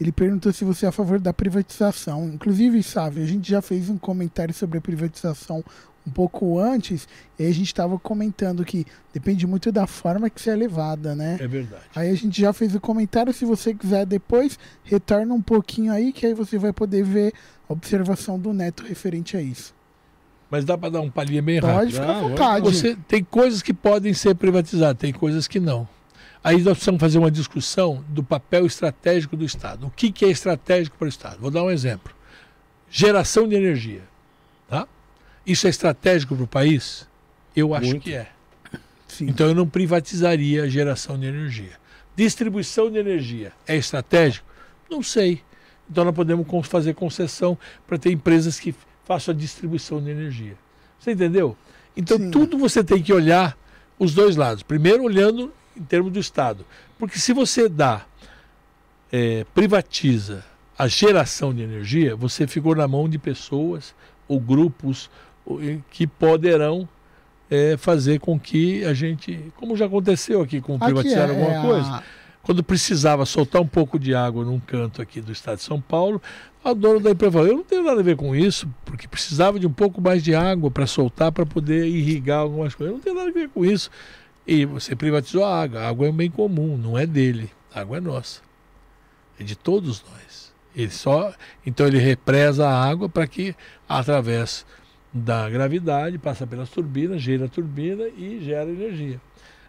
Ele 0.00 0.12
perguntou 0.12 0.52
se 0.52 0.64
você 0.64 0.86
é 0.86 0.88
a 0.88 0.92
favor 0.92 1.18
da 1.18 1.32
privatização. 1.32 2.26
Inclusive, 2.28 2.82
Sávio, 2.82 3.22
a 3.22 3.26
gente 3.26 3.50
já 3.50 3.60
fez 3.60 3.90
um 3.90 3.98
comentário 3.98 4.54
sobre 4.54 4.78
a 4.78 4.80
privatização 4.80 5.62
um 6.06 6.10
pouco 6.10 6.60
antes, 6.60 7.08
e 7.36 7.44
a 7.44 7.52
gente 7.52 7.66
estava 7.66 7.98
comentando 7.98 8.64
que 8.64 8.86
depende 9.12 9.44
muito 9.44 9.72
da 9.72 9.88
forma 9.88 10.30
que 10.30 10.40
você 10.40 10.50
é 10.50 10.54
levada, 10.54 11.16
né? 11.16 11.36
É 11.40 11.48
verdade. 11.48 11.82
Aí 11.96 12.08
a 12.08 12.14
gente 12.14 12.40
já 12.40 12.52
fez 12.52 12.76
o 12.76 12.80
comentário. 12.80 13.32
Se 13.34 13.44
você 13.44 13.74
quiser 13.74 14.06
depois, 14.06 14.56
retorna 14.84 15.34
um 15.34 15.42
pouquinho 15.42 15.92
aí, 15.92 16.12
que 16.12 16.24
aí 16.24 16.32
você 16.32 16.58
vai 16.58 16.72
poder 16.72 17.02
ver 17.02 17.32
a 17.68 17.72
observação 17.72 18.38
do 18.38 18.52
Neto 18.52 18.84
referente 18.84 19.36
a 19.36 19.42
isso. 19.42 19.74
Mas 20.50 20.64
dá 20.64 20.78
para 20.78 20.90
dar 20.90 21.00
um 21.00 21.10
palhinha 21.10 21.42
bem 21.42 21.58
rápido. 21.58 21.76
Pode 21.78 21.92
ficar 21.92 22.06
à 22.06 22.16
Ah, 22.16 22.20
vontade. 22.20 22.64
Você 22.64 22.96
tem 23.08 23.24
coisas 23.24 23.62
que 23.62 23.74
podem 23.74 24.14
ser 24.14 24.34
privatizadas, 24.36 24.98
tem 25.00 25.12
coisas 25.12 25.48
que 25.48 25.58
não. 25.58 25.88
Aí 26.42 26.56
nós 26.58 26.74
precisamos 26.74 27.00
fazer 27.00 27.18
uma 27.18 27.30
discussão 27.30 28.04
do 28.08 28.22
papel 28.22 28.64
estratégico 28.66 29.36
do 29.36 29.44
Estado. 29.44 29.86
O 29.86 29.90
que, 29.90 30.12
que 30.12 30.24
é 30.24 30.28
estratégico 30.28 30.96
para 30.96 31.06
o 31.06 31.08
Estado? 31.08 31.38
Vou 31.40 31.50
dar 31.50 31.64
um 31.64 31.70
exemplo. 31.70 32.14
Geração 32.88 33.48
de 33.48 33.56
energia. 33.56 34.02
Tá? 34.68 34.86
Isso 35.44 35.66
é 35.66 35.70
estratégico 35.70 36.36
para 36.36 36.44
o 36.44 36.48
país? 36.48 37.08
Eu 37.54 37.74
acho 37.74 37.86
Muito. 37.86 38.02
que 38.02 38.14
é. 38.14 38.28
Sim. 39.08 39.26
Então 39.28 39.48
eu 39.48 39.54
não 39.54 39.66
privatizaria 39.68 40.62
a 40.62 40.68
geração 40.68 41.18
de 41.18 41.26
energia. 41.26 41.72
Distribuição 42.14 42.90
de 42.90 42.98
energia 42.98 43.52
é 43.66 43.76
estratégico? 43.76 44.46
Não 44.88 45.02
sei. 45.02 45.42
Então 45.90 46.04
nós 46.04 46.14
podemos 46.14 46.46
fazer 46.68 46.94
concessão 46.94 47.58
para 47.86 47.98
ter 47.98 48.12
empresas 48.12 48.60
que 48.60 48.74
façam 49.06 49.32
a 49.32 49.36
distribuição 49.36 50.02
de 50.02 50.10
energia. 50.10 50.54
Você 50.98 51.12
entendeu? 51.12 51.56
Então 51.96 52.18
Sim. 52.18 52.30
tudo 52.30 52.58
você 52.58 52.84
tem 52.84 53.02
que 53.02 53.12
olhar 53.12 53.56
os 53.98 54.12
dois 54.12 54.36
lados. 54.36 54.62
Primeiro 54.62 55.04
olhando 55.04 55.52
em 55.76 55.82
termos 55.82 56.12
do 56.12 56.18
Estado. 56.18 56.66
Porque 56.98 57.18
se 57.18 57.32
você 57.32 57.68
dá, 57.68 58.04
eh, 59.12 59.46
privatiza 59.54 60.44
a 60.78 60.86
geração 60.88 61.54
de 61.54 61.62
energia, 61.62 62.14
você 62.16 62.46
ficou 62.46 62.74
na 62.74 62.86
mão 62.86 63.08
de 63.08 63.18
pessoas 63.18 63.94
ou 64.28 64.38
grupos 64.40 65.08
que 65.90 66.06
poderão 66.06 66.88
é, 67.48 67.76
fazer 67.76 68.18
com 68.18 68.38
que 68.40 68.84
a 68.84 68.92
gente, 68.92 69.52
como 69.56 69.76
já 69.76 69.86
aconteceu 69.86 70.42
aqui 70.42 70.60
com 70.60 70.76
privatizar 70.76 71.28
é- 71.28 71.30
alguma 71.30 71.52
é 71.52 71.56
a- 71.58 71.62
coisa, 71.62 72.02
quando 72.46 72.62
precisava 72.62 73.26
soltar 73.26 73.60
um 73.60 73.66
pouco 73.66 73.98
de 73.98 74.14
água 74.14 74.44
num 74.44 74.60
canto 74.60 75.02
aqui 75.02 75.20
do 75.20 75.32
estado 75.32 75.56
de 75.56 75.64
São 75.64 75.80
Paulo, 75.80 76.22
a 76.62 76.72
dona 76.72 77.00
da 77.00 77.10
empresa 77.10 77.32
falou, 77.32 77.48
eu 77.48 77.56
não 77.56 77.64
tenho 77.64 77.82
nada 77.82 77.98
a 77.98 78.04
ver 78.04 78.14
com 78.14 78.36
isso, 78.36 78.72
porque 78.84 79.08
precisava 79.08 79.58
de 79.58 79.66
um 79.66 79.72
pouco 79.72 80.00
mais 80.00 80.22
de 80.22 80.32
água 80.32 80.70
para 80.70 80.86
soltar, 80.86 81.32
para 81.32 81.44
poder 81.44 81.88
irrigar 81.88 82.38
algumas 82.38 82.72
coisas. 82.72 82.92
Eu 82.92 82.98
não 82.98 83.02
tenho 83.02 83.16
nada 83.16 83.30
a 83.30 83.32
ver 83.32 83.48
com 83.48 83.64
isso. 83.64 83.90
E 84.46 84.64
você 84.64 84.94
privatizou 84.94 85.44
a 85.44 85.60
água. 85.60 85.80
A 85.80 85.88
água 85.88 86.06
é 86.06 86.10
um 86.10 86.12
bem 86.12 86.30
comum, 86.30 86.76
não 86.76 86.96
é 86.96 87.04
dele. 87.04 87.50
A 87.74 87.80
água 87.80 87.96
é 87.96 88.00
nossa. 88.00 88.42
É 89.40 89.42
de 89.42 89.56
todos 89.56 90.04
nós. 90.08 90.54
Ele 90.72 90.92
só, 90.92 91.34
então 91.66 91.84
ele 91.84 91.98
represa 91.98 92.68
a 92.68 92.88
água 92.88 93.08
para 93.08 93.26
que, 93.26 93.56
através 93.88 94.64
da 95.12 95.50
gravidade, 95.50 96.16
passa 96.16 96.46
pelas 96.46 96.70
turbinas, 96.70 97.20
gira 97.20 97.46
a 97.46 97.48
turbina 97.48 98.04
e 98.16 98.38
gera 98.40 98.70
energia. 98.70 99.20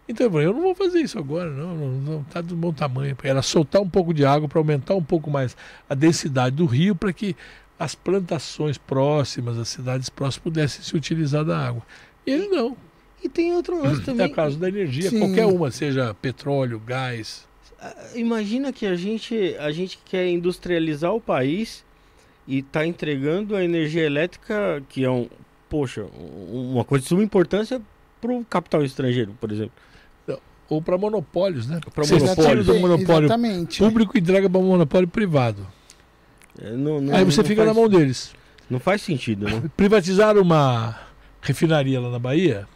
Então 0.10 0.28
eu 0.28 0.32
falei, 0.32 0.48
eu 0.48 0.54
não 0.54 0.62
vou 0.62 0.74
fazer 0.76 1.00
isso 1.02 1.20
agora, 1.20 1.50
não, 1.52 1.76
não, 1.76 1.88
não 1.92 2.24
tá 2.24 2.40
do 2.40 2.56
bom 2.56 2.72
tamanho. 2.72 3.18
Era 3.24 3.42
soltar 3.42 3.82
um 3.82 3.90
pouco 3.90 4.14
de 4.14 4.24
água 4.26 4.48
para 4.48 4.58
aumentar 4.60 4.96
um 4.96 5.04
pouco 5.04 5.30
mais 5.30 5.56
a 5.90 5.94
densidade 5.94 6.56
do 6.56 6.66
rio 6.66 6.96
para 6.96 7.12
que 7.12 7.36
as 7.78 7.94
plantações 7.94 8.78
próximas, 8.78 9.58
as 9.58 9.68
cidades 9.68 10.10
próximas 10.10 10.44
pudessem 10.44 10.82
se 10.84 10.96
utilizar 10.96 11.44
da 11.44 11.58
água. 11.58 11.82
E 12.26 12.32
ele 12.32 12.48
não. 12.48 12.76
E 13.24 13.28
tem 13.28 13.54
outro 13.54 13.82
lance 13.84 14.02
É 14.02 14.06
também. 14.06 14.26
a 14.26 14.30
causa 14.30 14.58
da 14.58 14.70
energia, 14.70 15.10
Sim. 15.10 15.20
qualquer 15.20 15.46
uma, 15.46 15.70
seja 15.72 16.14
petróleo, 16.22 16.80
gás. 16.86 17.46
Ah, 17.80 17.94
Imagina 18.16 18.72
que 18.72 18.86
a 18.86 18.96
gente, 18.96 19.56
a 19.60 19.72
gente 19.72 20.00
quer 20.06 20.28
industrializar 20.30 21.14
o 21.14 21.20
país 21.22 21.84
e 22.48 22.62
tá 22.62 22.86
entregando 22.86 23.56
a 23.56 23.64
energia 23.64 24.04
elétrica, 24.04 24.82
que 24.88 25.04
é 25.04 25.10
um, 25.12 25.28
poxa, 25.70 26.06
um- 26.18 26.72
uma 26.76 26.86
coisa 26.86 27.04
de 27.04 27.10
suma 27.10 27.24
importância 27.24 27.82
para 28.22 28.32
o 28.32 28.46
capital 28.46 28.84
estrangeiro, 28.84 29.36
por 29.40 29.52
exemplo. 29.52 29.74
Ou 30.70 30.82
para 30.82 30.98
monopólios, 30.98 31.68
né? 31.68 31.80
Você 31.96 32.16
monopólio. 32.20 32.64
do 32.64 32.76
monopólio 32.80 33.26
Exatamente. 33.28 33.80
público 33.80 34.18
e 34.18 34.20
entrega 34.22 34.50
para 34.50 34.60
o 34.60 34.64
monopólio 34.64 35.08
privado. 35.08 35.66
É, 36.62 36.72
não- 36.72 37.00
não- 37.00 37.16
Aí 37.16 37.24
você 37.24 37.42
não 37.42 37.48
fica 37.48 37.64
faz- 37.64 37.76
na 37.76 37.82
mão 37.82 37.90
deles. 37.90 38.34
Não 38.70 38.80
faz 38.80 39.02
sentido, 39.02 39.46
né? 39.46 39.64
Privatizaram 39.78 40.42
uma 40.42 41.00
refinaria 41.42 42.02
lá 42.02 42.10
na 42.10 42.20
Bahia 42.20 42.68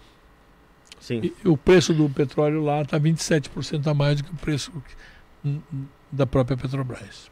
Sim. 1.02 1.34
e 1.44 1.50
o 1.50 1.58
preço 1.58 1.94
do 1.94 2.10
petróleo 2.10 2.64
lá 2.64 2.82
está 2.82 2.98
27% 2.98 3.86
a 3.88 3.94
mais 3.94 4.18
do 4.18 4.24
que 4.24 4.32
o 4.32 4.36
preço 4.38 4.72
hum, 5.44 5.60
hum, 5.74 5.84
da 6.12 6.26
própria 6.26 6.56
Petrobras. 6.56 7.30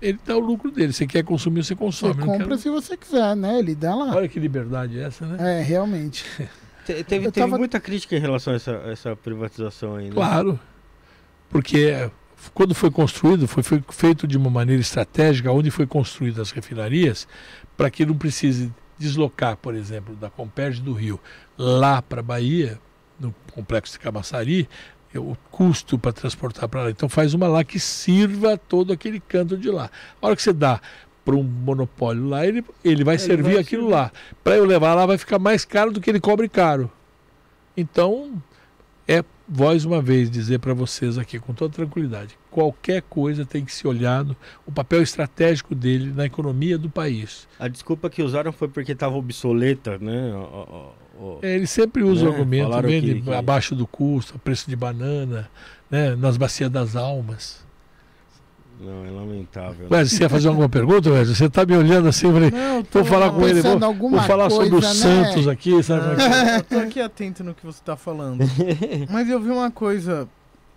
Ele 0.00 0.18
dá 0.24 0.34
o 0.34 0.40
lucro 0.40 0.70
dele. 0.70 0.94
Você 0.94 1.06
quer 1.06 1.22
consumir, 1.22 1.62
você 1.62 1.74
Você 1.74 1.76
consome. 1.76 2.14
Não 2.20 2.26
compra 2.26 2.46
quero- 2.46 2.58
se 2.58 2.70
você 2.70 2.96
quiser, 2.96 3.36
né? 3.36 3.58
Ele 3.58 3.74
dá 3.74 3.94
lá. 3.94 4.14
Olha 4.16 4.28
que 4.28 4.40
liberdade 4.40 4.98
é 4.98 5.02
essa, 5.02 5.26
né? 5.26 5.60
É, 5.60 5.62
realmente. 5.62 6.24
Te- 6.94 7.04
teve, 7.04 7.30
teve 7.30 7.46
tava- 7.46 7.58
muita 7.58 7.80
crítica 7.80 8.16
em 8.16 8.20
relação 8.20 8.52
a 8.52 8.56
essa, 8.56 8.72
essa 8.86 9.16
privatização 9.16 9.96
aí, 9.96 10.06
né? 10.06 10.14
Claro. 10.14 10.58
Porque 11.48 11.78
é, 11.78 12.10
quando 12.54 12.74
foi 12.74 12.90
construído, 12.90 13.46
foi, 13.48 13.62
feito 13.90 14.26
de 14.26 14.36
uma 14.36 14.50
maneira 14.50 14.80
estratégica, 14.80 15.50
onde 15.50 15.70
foi 15.70 15.86
construídas 15.86 16.40
as 16.40 16.50
refinarias, 16.50 17.26
para 17.76 17.90
que 17.90 18.06
não 18.06 18.16
precise 18.16 18.72
deslocar, 18.98 19.56
por 19.56 19.74
exemplo, 19.74 20.14
da 20.14 20.30
Comperge 20.30 20.80
do 20.80 20.92
Rio 20.92 21.18
lá 21.56 22.00
para 22.02 22.20
a 22.20 22.22
Bahia, 22.22 22.78
no 23.18 23.34
complexo 23.52 23.94
de 23.94 23.98
Camaçari, 23.98 24.68
o 25.14 25.34
custo 25.50 25.98
para 25.98 26.12
transportar 26.12 26.68
para 26.68 26.84
lá. 26.84 26.90
Então 26.90 27.08
faz 27.08 27.34
uma 27.34 27.48
lá 27.48 27.64
que 27.64 27.80
sirva 27.80 28.56
todo 28.56 28.92
aquele 28.92 29.18
canto 29.18 29.56
de 29.56 29.70
lá. 29.70 29.90
A 30.20 30.26
hora 30.26 30.36
que 30.36 30.42
você 30.42 30.52
dá 30.52 30.80
para 31.24 31.34
um 31.36 31.42
monopólio 31.42 32.26
lá, 32.28 32.46
ele, 32.46 32.64
ele 32.84 33.04
vai 33.04 33.14
Ele 33.16 33.22
servir 33.22 33.52
vai 33.54 33.62
aquilo 33.62 33.82
servir. 33.82 33.94
lá. 33.94 34.12
Para 34.42 34.56
eu 34.56 34.64
levar 34.64 34.94
lá 34.94 35.06
vai 35.06 35.18
ficar 35.18 35.38
mais 35.38 35.64
caro 35.64 35.92
do 35.92 36.00
que 36.00 36.08
ele 36.10 36.20
cobre 36.20 36.48
caro. 36.48 36.90
Então, 37.76 38.42
é 39.06 39.24
voz 39.48 39.84
uma 39.84 40.00
vez 40.00 40.30
dizer 40.30 40.58
para 40.60 40.74
vocês 40.74 41.18
aqui 41.18 41.38
com 41.38 41.52
toda 41.52 41.74
tranquilidade, 41.74 42.38
qualquer 42.50 43.02
coisa 43.02 43.44
tem 43.44 43.64
que 43.64 43.72
ser 43.72 43.88
olhado 43.88 44.36
o 44.66 44.70
papel 44.72 45.02
estratégico 45.02 45.74
dele 45.74 46.12
na 46.14 46.26
economia 46.26 46.78
do 46.78 46.88
país. 46.88 47.48
A 47.58 47.66
desculpa 47.68 48.08
que 48.08 48.22
usaram 48.22 48.52
foi 48.52 48.68
porque 48.68 48.94
tava 48.94 49.16
obsoleta, 49.16 49.98
né? 49.98 50.32
Ó, 50.34 50.40
ó, 50.42 50.90
ó. 51.20 51.38
É, 51.42 51.54
Ele 51.56 51.66
sempre 51.66 52.02
usa 52.02 52.22
o 52.26 52.28
Né? 52.28 52.32
argumento 52.36 52.82
vende 52.82 53.14
que- 53.14 53.20
que- 53.22 53.34
abaixo 53.34 53.74
do 53.74 53.86
custo, 53.86 54.38
preço 54.38 54.68
de 54.70 54.76
banana, 54.76 55.50
né? 55.90 56.14
nas 56.16 56.36
bacias 56.36 56.70
das 56.70 56.96
almas. 56.96 57.59
Não, 58.80 59.04
é 59.04 59.10
lamentável. 59.10 59.88
né? 59.90 59.98
Wesley, 59.98 60.16
você 60.18 60.22
ia 60.24 60.28
fazer 60.28 60.48
alguma 60.48 60.68
pergunta, 60.68 61.10
Wesley? 61.10 61.36
Você 61.36 61.44
está 61.44 61.66
me 61.66 61.76
olhando 61.76 62.08
assim, 62.08 62.26
eu 62.28 62.32
falei, 62.32 62.50
Não, 62.50 62.82
vou 62.90 63.04
falar 63.04 63.30
com 63.30 63.46
ele, 63.46 63.60
vou, 63.60 63.78
vou 63.78 64.22
falar 64.22 64.48
sobre 64.48 64.74
os 64.74 64.84
coisa, 64.86 65.08
né? 65.08 65.24
Santos 65.26 65.48
aqui, 65.48 65.82
sabe? 65.82 66.20
é 66.20 66.24
é? 66.24 66.28
Ah, 66.28 66.56
eu 66.56 66.62
tô 66.64 66.78
aqui 66.78 67.00
atento 67.00 67.44
no 67.44 67.54
que 67.54 67.64
você 67.64 67.80
tá 67.84 67.94
falando. 67.96 68.42
Mas 69.10 69.28
eu 69.28 69.38
vi 69.38 69.50
uma 69.50 69.70
coisa 69.70 70.26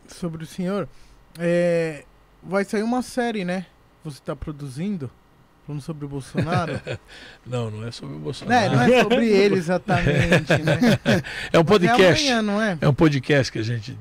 sobre 0.07 0.43
o 0.43 0.47
senhor. 0.47 0.87
É, 1.39 2.03
vai 2.43 2.65
sair 2.65 2.83
uma 2.83 3.01
série, 3.01 3.45
né? 3.45 3.65
Você 4.03 4.19
tá 4.23 4.35
produzindo, 4.35 5.09
falando 5.65 5.81
sobre 5.81 6.03
o 6.03 6.09
Bolsonaro. 6.09 6.81
Não, 7.47 7.71
não 7.71 7.87
é 7.87 7.91
sobre 7.91 8.15
o? 8.17 8.19
Bolsonaro. 8.19 8.75
Não 8.75 8.83
é 8.83 9.01
sobre 9.01 9.27
ele 9.29 9.55
exatamente, 9.55 10.61
né? 10.61 10.99
É 11.53 11.57
um 11.57 11.61
É 11.61 11.63
podcast. 11.63 12.21
amanhã, 12.27 12.41
não 12.41 12.61
é? 12.61 12.77
É 12.81 12.87
um 12.87 12.93
podcast 12.93 13.49
que 13.49 13.59
a 13.59 13.63
gente 13.63 13.97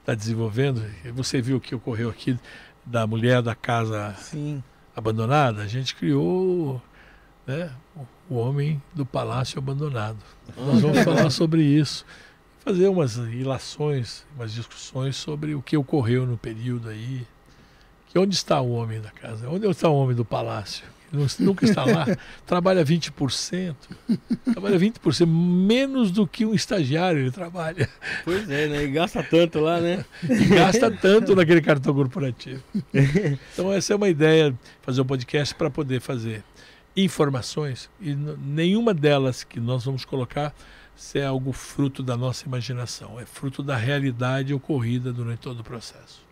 está 0.00 0.12
desenvolvendo. 0.12 0.82
Você 1.14 1.40
viu 1.40 1.58
o 1.58 1.60
que 1.60 1.72
ocorreu 1.74 2.10
aqui 2.10 2.36
da 2.84 3.06
mulher 3.06 3.42
da 3.42 3.54
casa 3.54 4.14
Sim. 4.18 4.62
abandonada? 4.94 5.62
A 5.62 5.66
gente 5.66 5.94
criou 5.94 6.80
né, 7.46 7.70
o 8.28 8.36
homem 8.36 8.82
do 8.94 9.04
palácio 9.04 9.58
abandonado. 9.58 10.18
Nós 10.56 10.80
vamos 10.80 11.00
falar 11.04 11.30
sobre 11.30 11.62
isso. 11.62 12.04
Fazer 12.60 12.88
umas 12.88 13.16
ilações, 13.16 14.24
umas 14.34 14.52
discussões 14.52 15.16
sobre 15.16 15.54
o 15.54 15.60
que 15.60 15.76
ocorreu 15.76 16.26
no 16.26 16.38
período 16.38 16.88
aí. 16.88 17.26
Que 18.08 18.18
onde 18.18 18.34
está 18.34 18.60
o 18.60 18.72
homem 18.72 19.00
da 19.00 19.10
casa? 19.10 19.48
Onde 19.50 19.66
está 19.66 19.88
o 19.88 19.96
homem 19.96 20.16
do 20.16 20.24
palácio? 20.24 20.84
Nunca 21.38 21.64
está 21.64 21.84
lá. 21.84 22.06
Trabalha 22.46 22.84
20%. 22.84 23.74
Trabalha 24.52 24.78
20%. 24.78 25.26
Menos 25.26 26.10
do 26.10 26.26
que 26.26 26.44
um 26.44 26.54
estagiário 26.54 27.20
ele 27.20 27.30
trabalha. 27.30 27.88
Pois 28.24 28.48
é, 28.50 28.68
né? 28.68 28.84
E 28.84 28.90
gasta 28.90 29.22
tanto 29.22 29.60
lá, 29.60 29.80
né? 29.80 30.04
E 30.24 30.46
gasta 30.46 30.90
tanto 30.90 31.34
naquele 31.34 31.60
cartão 31.60 31.94
corporativo. 31.94 32.62
Então 33.52 33.72
essa 33.72 33.92
é 33.92 33.96
uma 33.96 34.08
ideia, 34.08 34.54
fazer 34.82 35.00
um 35.00 35.04
podcast 35.04 35.54
para 35.54 35.70
poder 35.70 36.00
fazer 36.00 36.42
informações 36.96 37.90
e 38.00 38.14
nenhuma 38.14 38.94
delas 38.94 39.42
que 39.42 39.58
nós 39.58 39.84
vamos 39.84 40.04
colocar 40.04 40.54
se 40.94 41.18
é 41.18 41.26
algo 41.26 41.52
fruto 41.52 42.02
da 42.02 42.16
nossa 42.16 42.46
imaginação, 42.46 43.18
é 43.18 43.26
fruto 43.26 43.62
da 43.62 43.76
realidade 43.76 44.54
ocorrida 44.54 45.12
durante 45.12 45.40
todo 45.40 45.60
o 45.60 45.64
processo. 45.64 46.22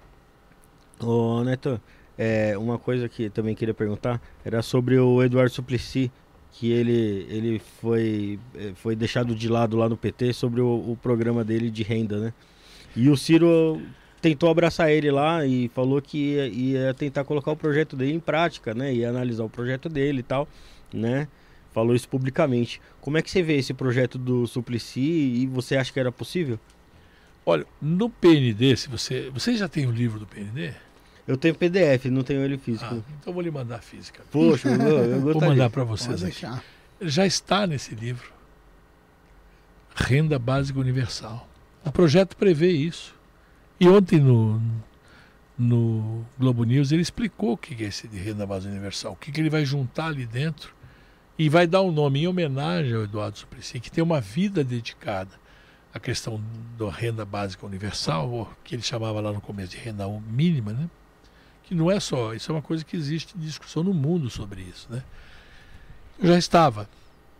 Ô, 1.00 1.42
Neto, 1.42 1.80
é, 2.18 2.56
uma 2.58 2.78
coisa 2.78 3.08
que 3.08 3.30
também 3.30 3.54
queria 3.54 3.74
perguntar 3.74 4.20
era 4.44 4.62
sobre 4.62 4.98
o 4.98 5.22
Eduardo 5.22 5.52
Suplicy, 5.52 6.10
que 6.52 6.70
ele, 6.70 7.26
ele 7.30 7.58
foi, 7.80 8.38
eh, 8.54 8.72
foi 8.74 8.94
deixado 8.94 9.34
de 9.34 9.48
lado 9.48 9.76
lá 9.76 9.88
no 9.88 9.96
PT 9.96 10.34
sobre 10.34 10.60
o, 10.60 10.92
o 10.92 10.98
programa 11.00 11.42
dele 11.42 11.70
de 11.70 11.82
renda, 11.82 12.18
né? 12.18 12.32
E 12.94 13.08
o 13.08 13.16
Ciro 13.16 13.80
tentou 14.20 14.50
abraçar 14.50 14.90
ele 14.90 15.10
lá 15.10 15.46
e 15.46 15.68
falou 15.68 16.00
que 16.02 16.18
ia, 16.18 16.46
ia 16.48 16.94
tentar 16.94 17.24
colocar 17.24 17.50
o 17.50 17.56
projeto 17.56 17.96
dele 17.96 18.12
em 18.12 18.20
prática, 18.20 18.74
né? 18.74 18.92
Ia 18.92 19.08
analisar 19.08 19.44
o 19.44 19.48
projeto 19.48 19.88
dele 19.88 20.20
e 20.20 20.22
tal, 20.22 20.46
né? 20.92 21.26
Falou 21.72 21.94
isso 21.96 22.08
publicamente. 22.08 22.82
Como 23.00 23.16
é 23.16 23.22
que 23.22 23.30
você 23.30 23.42
vê 23.42 23.56
esse 23.56 23.72
projeto 23.72 24.18
do 24.18 24.46
Suplicy 24.46 25.00
e 25.00 25.46
você 25.46 25.76
acha 25.76 25.90
que 25.90 25.98
era 25.98 26.12
possível? 26.12 26.60
Olha, 27.46 27.66
no 27.80 28.10
PND, 28.10 28.76
se 28.76 28.88
você, 28.90 29.30
você 29.30 29.56
já 29.56 29.68
tem 29.68 29.86
o 29.86 29.90
livro 29.90 30.20
do 30.20 30.26
PND? 30.26 30.74
Eu 31.26 31.36
tenho 31.36 31.54
PDF, 31.54 32.06
não 32.06 32.22
tenho 32.22 32.42
ele 32.42 32.56
Ah, 32.56 32.58
físico. 32.58 32.94
então 32.94 33.04
eu 33.26 33.32
vou 33.32 33.42
lhe 33.42 33.50
mandar 33.50 33.76
a 33.76 33.80
física. 33.82 34.22
Poxa, 34.30 34.68
eu, 34.68 34.74
eu 34.80 35.20
Vou 35.20 35.32
gostaria. 35.32 35.48
mandar 35.50 35.70
para 35.70 35.84
vocês 35.84 36.24
aqui. 36.24 36.46
já 37.00 37.24
está 37.26 37.66
nesse 37.66 37.94
livro. 37.94 38.32
Renda 39.94 40.38
Básica 40.38 40.78
Universal. 40.80 41.46
O 41.84 41.92
projeto 41.92 42.36
prevê 42.36 42.70
isso. 42.70 43.14
E 43.78 43.88
ontem 43.88 44.18
no, 44.20 44.60
no 45.58 46.24
Globo 46.38 46.64
News 46.64 46.92
ele 46.92 47.02
explicou 47.02 47.52
o 47.52 47.56
que 47.56 47.82
é 47.84 47.88
esse 47.88 48.08
de 48.08 48.16
renda 48.18 48.46
básica 48.46 48.70
universal, 48.72 49.12
o 49.12 49.16
que, 49.16 49.30
que 49.32 49.40
ele 49.40 49.50
vai 49.50 49.64
juntar 49.64 50.06
ali 50.06 50.24
dentro 50.24 50.72
e 51.38 51.48
vai 51.48 51.66
dar 51.66 51.82
um 51.82 51.90
nome 51.90 52.22
em 52.22 52.28
homenagem 52.28 52.94
ao 52.94 53.02
Eduardo 53.02 53.38
Suplicy, 53.38 53.80
que 53.80 53.90
tem 53.90 54.02
uma 54.02 54.20
vida 54.20 54.62
dedicada 54.62 55.30
à 55.92 55.98
questão 55.98 56.40
da 56.78 56.90
renda 56.90 57.24
básica 57.24 57.66
universal, 57.66 58.30
ou 58.30 58.48
que 58.62 58.74
ele 58.76 58.82
chamava 58.82 59.20
lá 59.20 59.32
no 59.32 59.40
começo 59.40 59.70
de 59.72 59.78
renda 59.78 60.06
mínima, 60.28 60.72
né? 60.72 60.88
Que 61.72 61.74
não 61.74 61.90
é 61.90 61.98
só, 61.98 62.34
isso 62.34 62.52
é 62.52 62.54
uma 62.54 62.60
coisa 62.60 62.84
que 62.84 62.94
existe 62.94 63.36
discussão 63.38 63.82
no 63.82 63.94
mundo 63.94 64.28
sobre 64.28 64.60
isso. 64.60 64.86
Né? 64.90 65.02
já 66.22 66.36
estava. 66.36 66.88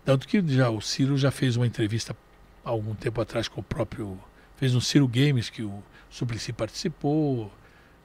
Tanto 0.05 0.27
que 0.27 0.43
já, 0.49 0.71
o 0.71 0.81
Ciro 0.81 1.19
já 1.19 1.31
fez 1.31 1.57
uma 1.57 1.67
entrevista 1.67 2.17
há 2.65 2.71
algum 2.71 2.95
tempo 2.95 3.21
atrás 3.21 3.47
com 3.47 3.61
o 3.61 3.65
próprio. 3.65 4.19
Fez 4.57 4.75
um 4.75 4.81
Ciro 4.81 5.07
Games 5.07 5.51
que 5.51 5.63
o 5.63 5.83
Suplicy 6.11 6.53
participou. 6.53 7.53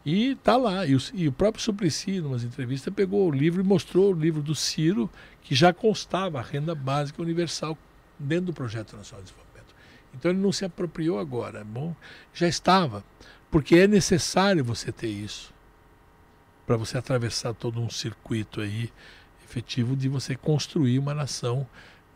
E 0.06 0.36
tá 0.36 0.58
lá. 0.58 0.86
E 0.86 0.96
o, 0.96 1.00
e 1.14 1.28
o 1.28 1.32
próprio 1.32 1.64
Suplicy, 1.64 2.18
em 2.18 2.22
umas 2.22 2.44
entrevistas, 2.44 2.94
pegou 2.94 3.28
o 3.28 3.32
livro 3.32 3.62
e 3.62 3.64
mostrou 3.64 4.14
o 4.14 4.20
livro 4.20 4.42
do 4.42 4.54
Ciro, 4.54 5.10
que 5.42 5.56
já 5.56 5.74
constava 5.74 6.40
a 6.40 6.44
renda 6.44 6.76
básica 6.76 7.22
universal 7.22 7.78
dentro 8.20 8.48
do 8.48 8.54
Projeto 8.54 8.98
Nacional 8.98 9.24
de 9.24 9.32
Desenvolvimento. 9.32 9.76
Então 10.14 10.32
ele 10.32 10.42
não 10.42 10.52
se 10.52 10.66
apropriou 10.66 11.20
agora. 11.20 11.62
é 11.62 11.64
Bom, 11.64 11.96
já 12.34 12.48
estava. 12.48 13.04
Porque 13.50 13.76
é 13.78 13.88
necessário 13.88 14.64
você 14.64 14.92
ter 14.92 15.08
isso. 15.08 15.57
Para 16.68 16.78
você 16.78 16.98
atravessar 17.00 17.54
todo 17.56 17.82
um 17.82 17.90
circuito 17.90 18.62
aí 18.62 18.92
efetivo 19.44 19.96
de 19.96 20.08
você 20.10 20.36
construir 20.36 21.00
uma 21.00 21.14
nação 21.16 21.66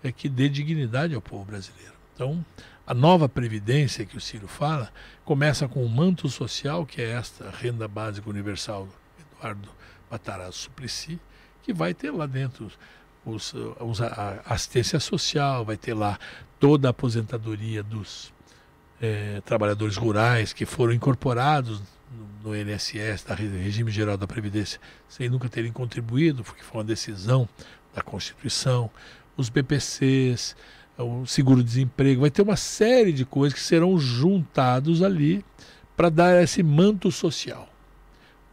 é, 0.03 0.11
que 0.11 0.27
dê 0.29 0.49
dignidade 0.49 1.15
ao 1.15 1.21
povo 1.21 1.45
brasileiro. 1.45 1.93
Então, 2.13 2.45
a 2.85 2.93
nova 2.93 3.29
previdência 3.29 4.05
que 4.05 4.17
o 4.17 4.21
Ciro 4.21 4.47
fala 4.47 4.91
começa 5.23 5.67
com 5.67 5.83
o 5.85 5.89
manto 5.89 6.27
social, 6.29 6.85
que 6.85 7.01
é 7.01 7.11
esta 7.11 7.49
renda 7.49 7.87
básica 7.87 8.29
universal 8.29 8.85
do 8.85 8.93
Eduardo 9.37 9.69
Matarazzo 10.11 10.57
Suplicy, 10.57 11.17
que 11.63 11.73
vai 11.73 11.93
ter 11.93 12.11
lá 12.11 12.25
dentro 12.25 12.69
os, 13.25 13.53
os- 13.79 14.01
a 14.01 14.41
assistência 14.45 14.99
social, 14.99 15.63
vai 15.63 15.77
ter 15.77 15.93
lá 15.93 16.19
toda 16.59 16.89
a 16.89 16.91
aposentadoria 16.91 17.81
dos 17.81 18.33
eh, 19.01 19.41
trabalhadores 19.45 19.95
rurais 19.95 20.51
que 20.51 20.65
foram 20.65 20.91
incorporados 20.93 21.81
no, 22.43 22.55
INSS, 22.55 23.23
da 23.27 23.35
Re- 23.35 23.47
Regime 23.47 23.91
Geral 23.91 24.17
da 24.17 24.27
Previdência, 24.27 24.79
sem 25.07 25.29
nunca 25.29 25.49
terem 25.49 25.71
contribuído, 25.71 26.43
porque 26.43 26.63
foi 26.63 26.79
uma 26.79 26.83
decisão 26.83 27.47
da 27.93 28.01
Constituição, 28.01 28.89
os 29.37 29.49
BPCs, 29.49 30.55
o 30.97 31.25
seguro-desemprego, 31.25 32.21
vai 32.21 32.29
ter 32.31 32.41
uma 32.41 32.55
série 32.57 33.11
de 33.11 33.25
coisas 33.25 33.57
que 33.57 33.63
serão 33.65 33.97
juntados 33.97 35.01
ali 35.01 35.43
para 35.95 36.09
dar 36.09 36.43
esse 36.43 36.61
manto 36.61 37.11
social. 37.11 37.67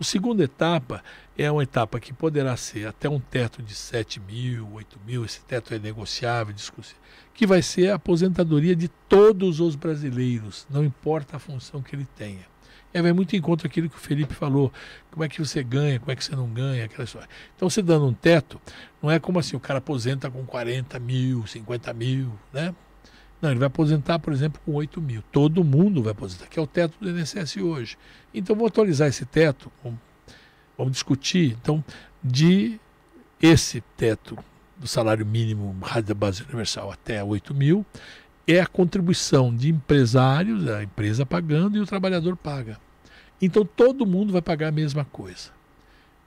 A 0.00 0.04
segunda 0.04 0.44
etapa 0.44 1.02
é 1.36 1.50
uma 1.50 1.62
etapa 1.62 1.98
que 1.98 2.12
poderá 2.12 2.56
ser 2.56 2.86
até 2.86 3.08
um 3.08 3.18
teto 3.18 3.62
de 3.62 3.74
7 3.74 4.20
mil, 4.20 4.68
8 4.72 4.98
mil, 5.04 5.24
esse 5.24 5.40
teto 5.40 5.74
é 5.74 5.78
negociável, 5.78 6.54
discussível, 6.54 7.00
que 7.34 7.46
vai 7.46 7.62
ser 7.62 7.90
a 7.90 7.96
aposentadoria 7.96 8.76
de 8.76 8.88
todos 9.08 9.58
os 9.60 9.74
brasileiros, 9.74 10.66
não 10.70 10.84
importa 10.84 11.36
a 11.36 11.40
função 11.40 11.82
que 11.82 11.96
ele 11.96 12.06
tenha. 12.16 12.46
Aí 12.92 13.02
vai 13.02 13.12
muito 13.12 13.36
em 13.36 13.40
conta 13.40 13.66
aquilo 13.66 13.88
que 13.88 13.96
o 13.96 14.00
Felipe 14.00 14.34
falou, 14.34 14.72
como 15.10 15.22
é 15.22 15.28
que 15.28 15.38
você 15.38 15.62
ganha, 15.62 15.98
como 16.00 16.10
é 16.10 16.16
que 16.16 16.24
você 16.24 16.34
não 16.34 16.48
ganha, 16.48 16.86
aquela 16.86 17.04
história. 17.04 17.28
Então 17.54 17.68
você 17.68 17.82
dando 17.82 18.06
um 18.06 18.14
teto, 18.14 18.60
não 19.02 19.10
é 19.10 19.18
como 19.18 19.38
assim, 19.38 19.56
o 19.56 19.60
cara 19.60 19.78
aposenta 19.78 20.30
com 20.30 20.44
40 20.44 20.98
mil, 20.98 21.46
50 21.46 21.92
mil, 21.92 22.32
né? 22.52 22.74
Não, 23.40 23.50
ele 23.50 23.58
vai 23.58 23.68
aposentar, 23.68 24.18
por 24.18 24.32
exemplo, 24.32 24.60
com 24.64 24.72
8 24.74 25.00
mil. 25.00 25.22
Todo 25.30 25.62
mundo 25.62 26.02
vai 26.02 26.10
aposentar, 26.10 26.46
que 26.46 26.58
é 26.58 26.62
o 26.62 26.66
teto 26.66 26.96
do 27.00 27.08
INSS 27.08 27.58
hoje. 27.58 27.96
Então, 28.34 28.56
vou 28.56 28.66
atualizar 28.66 29.06
esse 29.06 29.24
teto, 29.24 29.70
vamos, 30.76 30.92
discutir, 30.92 31.56
então, 31.60 31.84
de 32.22 32.80
esse 33.40 33.80
teto 33.96 34.36
do 34.76 34.88
salário 34.88 35.24
mínimo 35.24 35.74
base 36.16 36.42
universal 36.42 36.90
até 36.90 37.22
8 37.22 37.54
mil, 37.54 37.86
é 38.48 38.60
a 38.60 38.66
contribuição 38.66 39.54
de 39.54 39.68
empresários, 39.68 40.66
a 40.66 40.82
empresa 40.82 41.26
pagando 41.26 41.76
e 41.76 41.80
o 41.80 41.86
trabalhador 41.86 42.34
paga. 42.34 42.80
Então, 43.42 43.62
todo 43.62 44.06
mundo 44.06 44.32
vai 44.32 44.40
pagar 44.40 44.68
a 44.68 44.72
mesma 44.72 45.04
coisa. 45.04 45.50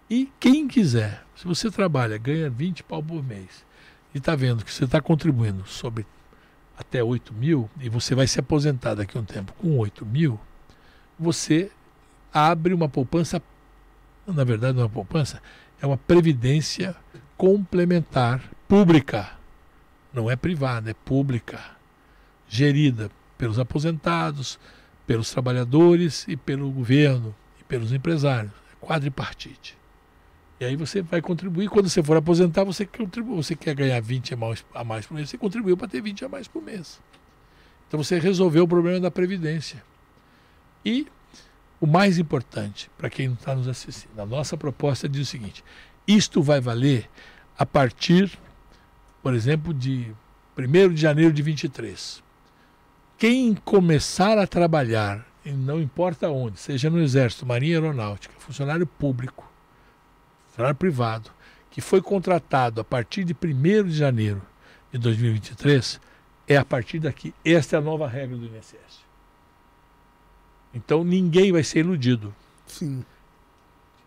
E 0.07 0.31
quem 0.39 0.67
quiser, 0.67 1.23
se 1.35 1.45
você 1.45 1.71
trabalha, 1.71 2.17
ganha 2.19 2.47
20 2.47 2.83
pau 2.83 3.01
por 3.01 3.23
mês, 3.23 3.65
e 4.13 4.19
está 4.19 4.35
vendo 4.35 4.63
que 4.63 4.71
você 4.71 4.83
está 4.83 5.01
contribuindo 5.01 5.65
sobre 5.65 6.05
até 6.77 7.03
8 7.03 7.33
mil, 7.33 7.67
e 7.79 7.89
você 7.89 8.13
vai 8.13 8.27
se 8.27 8.39
aposentar 8.39 8.93
daqui 8.93 9.17
a 9.17 9.21
um 9.21 9.25
tempo 9.25 9.53
com 9.53 9.77
8 9.79 10.05
mil, 10.05 10.39
você 11.17 11.71
abre 12.31 12.73
uma 12.73 12.87
poupança, 12.87 13.41
na 14.27 14.43
verdade 14.43 14.73
não 14.73 14.83
é 14.83 14.85
uma 14.85 14.91
poupança, 14.91 15.41
é 15.81 15.87
uma 15.87 15.97
previdência 15.97 16.95
complementar 17.35 18.43
pública. 18.67 19.31
Não 20.13 20.29
é 20.29 20.35
privada, 20.35 20.91
é 20.91 20.93
pública. 20.93 21.80
Gerida 22.53 23.09
pelos 23.37 23.57
aposentados, 23.57 24.59
pelos 25.07 25.31
trabalhadores 25.31 26.25
e 26.27 26.35
pelo 26.35 26.69
governo 26.69 27.33
e 27.59 27.63
pelos 27.63 27.93
empresários. 27.93 28.51
É 28.73 28.85
quadripartite. 28.85 29.77
E 30.59 30.65
aí 30.65 30.75
você 30.75 31.01
vai 31.01 31.21
contribuir. 31.21 31.69
Quando 31.69 31.87
você 31.87 32.03
for 32.03 32.17
aposentar, 32.17 32.65
você 32.65 32.85
contribui. 32.85 33.37
Você 33.37 33.55
quer 33.55 33.73
ganhar 33.73 34.01
20 34.01 34.33
a 34.33 34.37
mais, 34.37 34.65
a 34.75 34.83
mais 34.83 35.05
por 35.05 35.13
mês, 35.13 35.29
você 35.29 35.37
contribuiu 35.37 35.77
para 35.77 35.87
ter 35.87 36.01
20 36.01 36.25
a 36.25 36.29
mais 36.29 36.45
por 36.45 36.61
mês. 36.61 37.01
Então 37.87 38.03
você 38.03 38.19
resolveu 38.19 38.65
o 38.65 38.67
problema 38.67 38.99
da 38.99 39.09
Previdência. 39.09 39.81
E 40.83 41.07
o 41.79 41.87
mais 41.87 42.19
importante, 42.19 42.91
para 42.97 43.09
quem 43.09 43.29
não 43.29 43.35
está 43.35 43.55
nos 43.55 43.67
assistindo, 43.67 44.19
a 44.19 44.25
nossa 44.25 44.57
proposta 44.57 45.07
diz 45.07 45.21
o 45.21 45.31
seguinte: 45.31 45.63
isto 46.05 46.43
vai 46.43 46.59
valer 46.59 47.09
a 47.57 47.65
partir, 47.65 48.37
por 49.23 49.33
exemplo, 49.33 49.73
de 49.73 50.13
1 50.57 50.93
de 50.93 51.01
janeiro 51.01 51.33
de 51.33 51.41
23. 51.41 52.21
Quem 53.21 53.53
começar 53.53 54.39
a 54.39 54.47
trabalhar, 54.47 55.23
e 55.45 55.51
não 55.51 55.79
importa 55.79 56.27
onde, 56.27 56.59
seja 56.59 56.89
no 56.89 56.99
Exército, 56.99 57.45
Marinha 57.45 57.77
Aeronáutica, 57.77 58.33
funcionário 58.39 58.87
público, 58.87 59.47
funcionário 60.47 60.75
privado, 60.75 61.29
que 61.69 61.81
foi 61.81 62.01
contratado 62.01 62.81
a 62.81 62.83
partir 62.83 63.23
de 63.23 63.33
1 63.33 63.83
de 63.89 63.91
janeiro 63.91 64.41
de 64.91 64.97
2023, 64.97 66.01
é 66.47 66.57
a 66.57 66.65
partir 66.65 66.97
daqui. 66.97 67.31
Esta 67.45 67.75
é 67.75 67.77
a 67.77 67.81
nova 67.83 68.07
regra 68.07 68.35
do 68.35 68.47
INSS. 68.47 69.05
Então 70.73 71.03
ninguém 71.03 71.51
vai 71.51 71.63
ser 71.63 71.81
iludido. 71.81 72.33
Sim. 72.65 73.05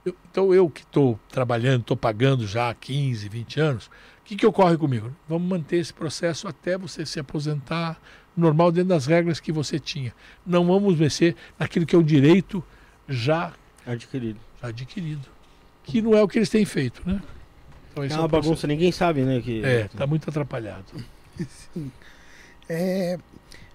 Eu, 0.05 0.17
então 0.29 0.53
eu 0.53 0.69
que 0.69 0.81
estou 0.81 1.21
trabalhando, 1.29 1.83
estou 1.83 1.97
pagando 1.97 2.49
já 2.49 2.69
há 2.69 2.75
15, 2.75 3.29
20 3.29 3.61
anos, 3.61 3.87
o 3.87 3.91
que, 4.25 4.35
que 4.35 4.45
ocorre 4.45 4.77
comigo? 4.77 5.15
Vamos 5.29 5.49
manter 5.49 5.77
esse 5.77 5.95
processo 5.95 6.49
até 6.49 6.77
você 6.77 7.07
se 7.07 7.21
aposentar 7.21 7.97
normal 8.37 8.73
dentro 8.73 8.89
das 8.91 9.07
regras 9.07 9.41
que 9.41 9.53
você 9.53 9.79
tinha. 9.79 10.13
Não 10.47 10.67
vamos 10.67 10.97
mexer 10.99 11.37
naquilo 11.59 11.87
que 11.87 11.95
é 11.95 11.99
o 11.99 12.03
direito 12.03 12.63
já 13.09 13.53
Adquirido. 13.87 14.39
já 14.63 14.69
adquirido. 14.69 15.29
Que 15.85 16.01
não 16.01 16.15
é 16.15 16.23
o 16.23 16.29
que 16.29 16.39
eles 16.39 16.49
têm 16.49 16.65
feito, 16.65 17.03
né? 17.07 17.21
Então, 17.93 18.03
É 18.03 18.07
esse 18.07 18.17
uma 18.17 18.25
o 18.25 18.29
processo. 18.29 18.49
bagunça, 18.51 18.67
ninguém 18.67 18.91
sabe, 18.91 19.23
né? 19.23 19.41
Que... 19.41 19.63
É, 19.65 19.83
está 19.83 20.07
muito 20.07 20.29
atrapalhado. 20.29 20.85
É, 22.69 23.19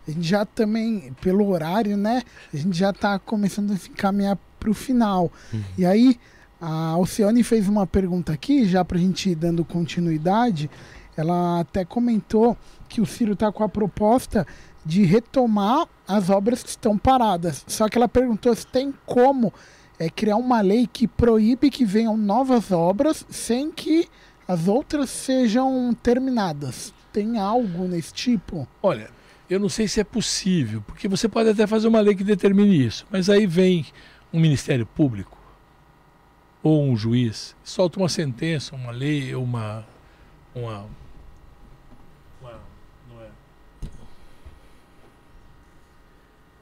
a 0.07 0.11
gente 0.11 0.27
já 0.27 0.45
também, 0.45 1.13
pelo 1.21 1.47
horário, 1.49 1.95
né? 1.95 2.23
A 2.53 2.57
gente 2.57 2.75
já 2.77 2.91
tá 2.91 3.19
começando 3.19 3.71
a 3.71 3.77
se 3.77 3.89
encaminhar 3.89 4.37
pro 4.59 4.73
final. 4.73 5.31
E 5.77 5.85
aí, 5.85 6.19
a 6.59 6.89
Alcione 6.93 7.43
fez 7.43 7.67
uma 7.67 7.85
pergunta 7.85 8.33
aqui, 8.33 8.65
já 8.67 8.83
pra 8.83 8.97
gente 8.97 9.29
ir 9.29 9.35
dando 9.35 9.63
continuidade. 9.63 10.69
Ela 11.19 11.59
até 11.59 11.83
comentou 11.83 12.57
que 12.87 13.01
o 13.01 13.05
Ciro 13.05 13.35
tá 13.35 13.51
com 13.51 13.63
a 13.63 13.69
proposta 13.69 14.47
de 14.85 15.03
retomar 15.03 15.87
as 16.07 16.29
obras 16.29 16.63
que 16.63 16.69
estão 16.69 16.97
paradas. 16.97 17.65
Só 17.67 17.89
que 17.89 17.97
ela 17.97 18.07
perguntou 18.07 18.55
se 18.55 18.65
tem 18.65 18.93
como 19.05 19.53
é, 19.99 20.09
criar 20.09 20.37
uma 20.37 20.61
lei 20.61 20.87
que 20.87 21.07
proíbe 21.07 21.69
que 21.69 21.83
venham 21.83 22.15
novas 22.15 22.71
obras 22.71 23.25
sem 23.29 23.69
que 23.69 24.07
as 24.47 24.67
outras 24.67 25.09
sejam 25.09 25.93
terminadas. 26.01 26.93
Tem 27.11 27.37
algo 27.37 27.83
nesse 27.83 28.13
tipo? 28.13 28.65
Olha, 28.81 29.09
eu 29.49 29.59
não 29.59 29.67
sei 29.67 29.87
se 29.87 29.99
é 29.99 30.03
possível, 30.03 30.81
porque 30.87 31.07
você 31.07 31.27
pode 31.27 31.49
até 31.49 31.67
fazer 31.67 31.87
uma 31.87 31.99
lei 31.99 32.15
que 32.15 32.23
determine 32.23 32.85
isso, 32.85 33.05
mas 33.11 33.29
aí 33.29 33.45
vem 33.45 33.85
um 34.31 34.39
Ministério 34.39 34.85
Público 34.85 35.37
ou 36.63 36.83
um 36.83 36.95
juiz, 36.95 37.55
solta 37.63 37.99
uma 37.99 38.09
sentença, 38.09 38.75
uma 38.75 38.91
lei, 38.91 39.33
uma, 39.35 39.85
uma 40.53 40.85
não 42.41 42.49
é, 42.49 43.27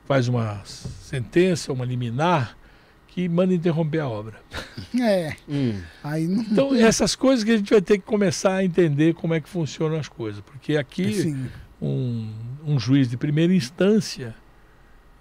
faz 0.08 0.28
uma 0.28 0.62
sentença, 0.66 1.72
uma 1.74 1.86
liminar 1.86 2.58
que 3.08 3.28
manda 3.28 3.54
interromper 3.54 4.00
a 4.00 4.08
obra. 4.08 4.40
É, 5.00 5.36
Hum. 5.50 5.82
aí 6.04 6.28
não. 6.28 6.42
Então, 6.44 6.76
essas 6.76 7.16
coisas 7.16 7.44
que 7.44 7.52
a 7.52 7.58
gente 7.58 7.70
vai 7.72 7.82
ter 7.82 7.98
que 7.98 8.06
começar 8.06 8.56
a 8.56 8.64
entender 8.64 9.14
como 9.16 9.34
é 9.34 9.42
que 9.42 9.50
funcionam 9.50 9.98
as 10.00 10.08
coisas, 10.08 10.42
porque 10.42 10.78
aqui 10.78 11.08
Assim, 11.20 11.48
um, 11.82 12.32
um 12.66 12.80
juiz 12.80 13.10
de 13.10 13.18
primeira 13.18 13.54
instância 13.54 14.34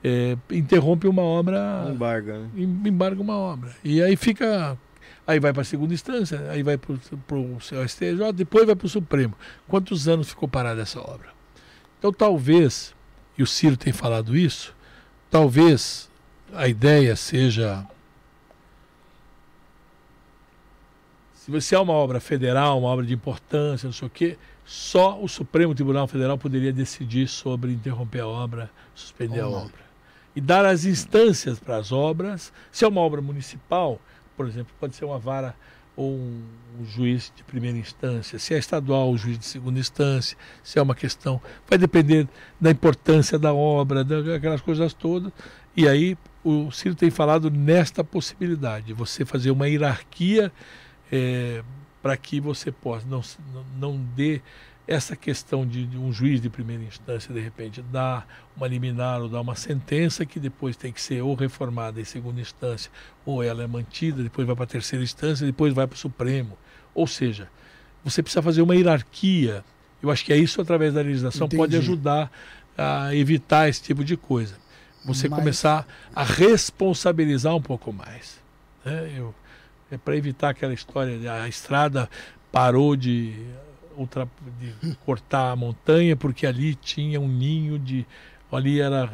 é, 0.05 0.37
interrompe 0.53 1.09
uma 1.09 1.23
obra, 1.23 1.89
Embarga, 1.91 2.39
né? 2.39 2.49
em- 2.55 2.89
embarga 2.89 3.21
uma 3.21 3.37
obra. 3.37 3.75
E 3.83 4.01
aí 4.03 4.15
fica. 4.15 4.79
Aí 5.27 5.41
vai 5.41 5.53
para 5.53 5.63
a 5.63 5.65
segunda 5.65 5.93
instância, 5.93 6.49
aí 6.51 6.63
vai 6.63 6.77
para 6.79 6.93
o 6.93 7.59
STJ, 7.61 8.33
depois 8.33 8.65
vai 8.67 8.77
para 8.77 8.87
o 8.87 8.89
Supremo. 8.89 9.35
Quantos 9.67 10.07
anos 10.07 10.29
ficou 10.29 10.49
parada 10.49 10.83
essa 10.83 11.01
obra? 11.01 11.31
Então 11.99 12.13
talvez, 12.13 12.95
e 13.37 13.43
o 13.43 13.47
Ciro 13.47 13.77
tem 13.77 13.93
falado 13.93 14.37
isso, 14.37 14.76
talvez 15.31 16.09
a 16.53 16.69
ideia 16.69 17.17
seja. 17.17 17.85
Se 21.35 21.51
você 21.51 21.75
é 21.75 21.79
uma 21.79 21.93
obra 21.93 22.19
federal, 22.19 22.79
uma 22.79 22.89
obra 22.89 23.07
de 23.07 23.15
importância, 23.15 23.87
não 23.87 23.93
sei 23.93 24.09
o 24.09 24.11
quê, 24.11 24.37
só 24.65 25.21
o 25.23 25.29
Supremo 25.29 25.75
Tribunal 25.75 26.09
Federal 26.09 26.37
poderia 26.37 26.73
decidir 26.73 27.29
sobre 27.29 27.73
interromper 27.73 28.21
a 28.21 28.27
obra, 28.27 28.71
suspender 28.95 29.41
a 29.41 29.49
obra. 29.49 29.87
E 30.35 30.41
dar 30.41 30.67
as 30.67 30.85
instâncias 30.85 31.59
para 31.59 31.77
as 31.77 31.93
obras. 31.93 32.53
Se 32.73 32.85
é 32.85 32.89
uma 32.89 33.01
obra 33.01 33.23
municipal, 33.23 34.01
por 34.37 34.47
exemplo, 34.47 34.75
pode 34.79 34.97
ser 34.97 35.05
uma 35.05 35.19
vara 35.19 35.55
ou 35.97 36.13
um, 36.13 36.43
um 36.81 36.85
juiz 36.85 37.33
de 37.35 37.43
primeira 37.43 37.79
instância. 37.79 38.39
Se 38.39 38.55
é 38.55 38.59
estadual, 38.59 39.11
o 39.11 39.17
juiz 39.17 39.39
de 39.39 39.47
segunda 39.47 39.81
instância. 39.81 40.37
Se 40.63 40.79
é 40.79 40.83
uma 40.83 40.95
questão. 40.95 41.41
Vai 41.69 41.79
depender 41.79 42.29
da 42.61 42.71
importância 42.71 43.39
da 43.39 43.55
obra, 43.55 44.05
daquelas 44.05 44.61
coisas 44.61 44.93
todas. 44.93 45.33
E 45.77 45.89
aí 45.89 46.17
o 46.45 46.71
Ciro 46.71 46.95
tem 46.95 47.11
falado 47.11 47.51
nesta 47.51 48.05
possibilidade, 48.05 48.87
de 48.87 48.93
você 48.93 49.25
fazer 49.25 49.51
uma 49.51 49.69
hierarquia 49.69 50.53
é, 51.11 51.63
para 52.01 52.17
que 52.17 52.41
você 52.41 52.71
possa 52.71 53.05
não, 53.09 53.21
não 53.79 54.01
dê 54.15 54.41
essa 54.89 55.17
questão 55.17 55.67
de, 55.67 55.85
de 55.85 55.99
um 55.99 56.13
juiz 56.13 56.41
de 56.41 56.49
primeira 56.49 56.83
instância 56.85 57.35
de 57.35 57.41
repente 57.41 57.83
dar 57.83 58.27
uma 58.57 58.69
liminar 58.69 59.21
ou 59.21 59.29
dar 59.29 59.41
uma 59.41 59.57
sentença 59.57 60.25
que 60.25 60.39
depois 60.39 60.77
tem 60.77 60.93
que 60.93 61.01
ser 61.03 61.23
ou 61.23 61.35
reformada 61.35 62.01
em 62.01 62.05
segunda 62.05 62.41
instância 62.41 62.91
ou 63.25 63.43
ela 63.43 63.65
é 63.65 63.67
mantida 63.67 64.23
depois 64.23 64.47
vai 64.47 64.55
para 64.55 64.65
a 64.65 64.69
terceira 64.69 65.05
instância 65.05 65.45
depois 65.45 65.75
vai 65.75 65.87
para 65.87 65.97
o 65.97 65.99
Supremo 65.99 66.57
ou 66.95 67.07
seja 67.07 67.49
você 68.05 68.23
precisa 68.23 68.41
fazer 68.43 68.63
uma 68.63 68.77
hierarquia 68.77 69.65
eu 70.01 70.11
acho 70.11 70.25
que 70.25 70.33
é 70.33 70.37
isso 70.37 70.61
através 70.61 70.95
da 70.95 71.01
legislação 71.01 71.49
pode 71.49 71.75
Entendi. 71.75 71.91
ajudar 71.91 72.31
a 72.79 73.13
evitar 73.15 73.69
esse 73.69 73.83
tipo 73.83 74.05
de 74.05 74.17
coisa 74.17 74.55
você 75.05 75.29
Mas- 75.29 75.39
começar 75.39 75.87
a 76.15 76.23
responsabilizar 76.23 77.55
um 77.57 77.63
pouco 77.63 77.93
mais 77.93 78.41
né? 78.85 79.13
Eu, 79.17 79.35
é 79.91 79.97
para 79.97 80.17
evitar 80.17 80.51
aquela 80.51 80.73
história 80.75 81.19
de 81.19 81.27
a 81.29 81.49
estrada 81.49 82.09
parou 82.53 82.95
de, 82.95 83.35
ultra, 83.97 84.29
de 84.61 84.95
cortar 84.97 85.53
a 85.53 85.57
montanha 85.57 86.17
porque 86.17 86.47
ali 86.47 86.75
tinha 86.75 87.21
um 87.21 87.29
ninho 87.29 87.79
de 87.79 88.07
ali 88.51 88.81
era 88.81 89.11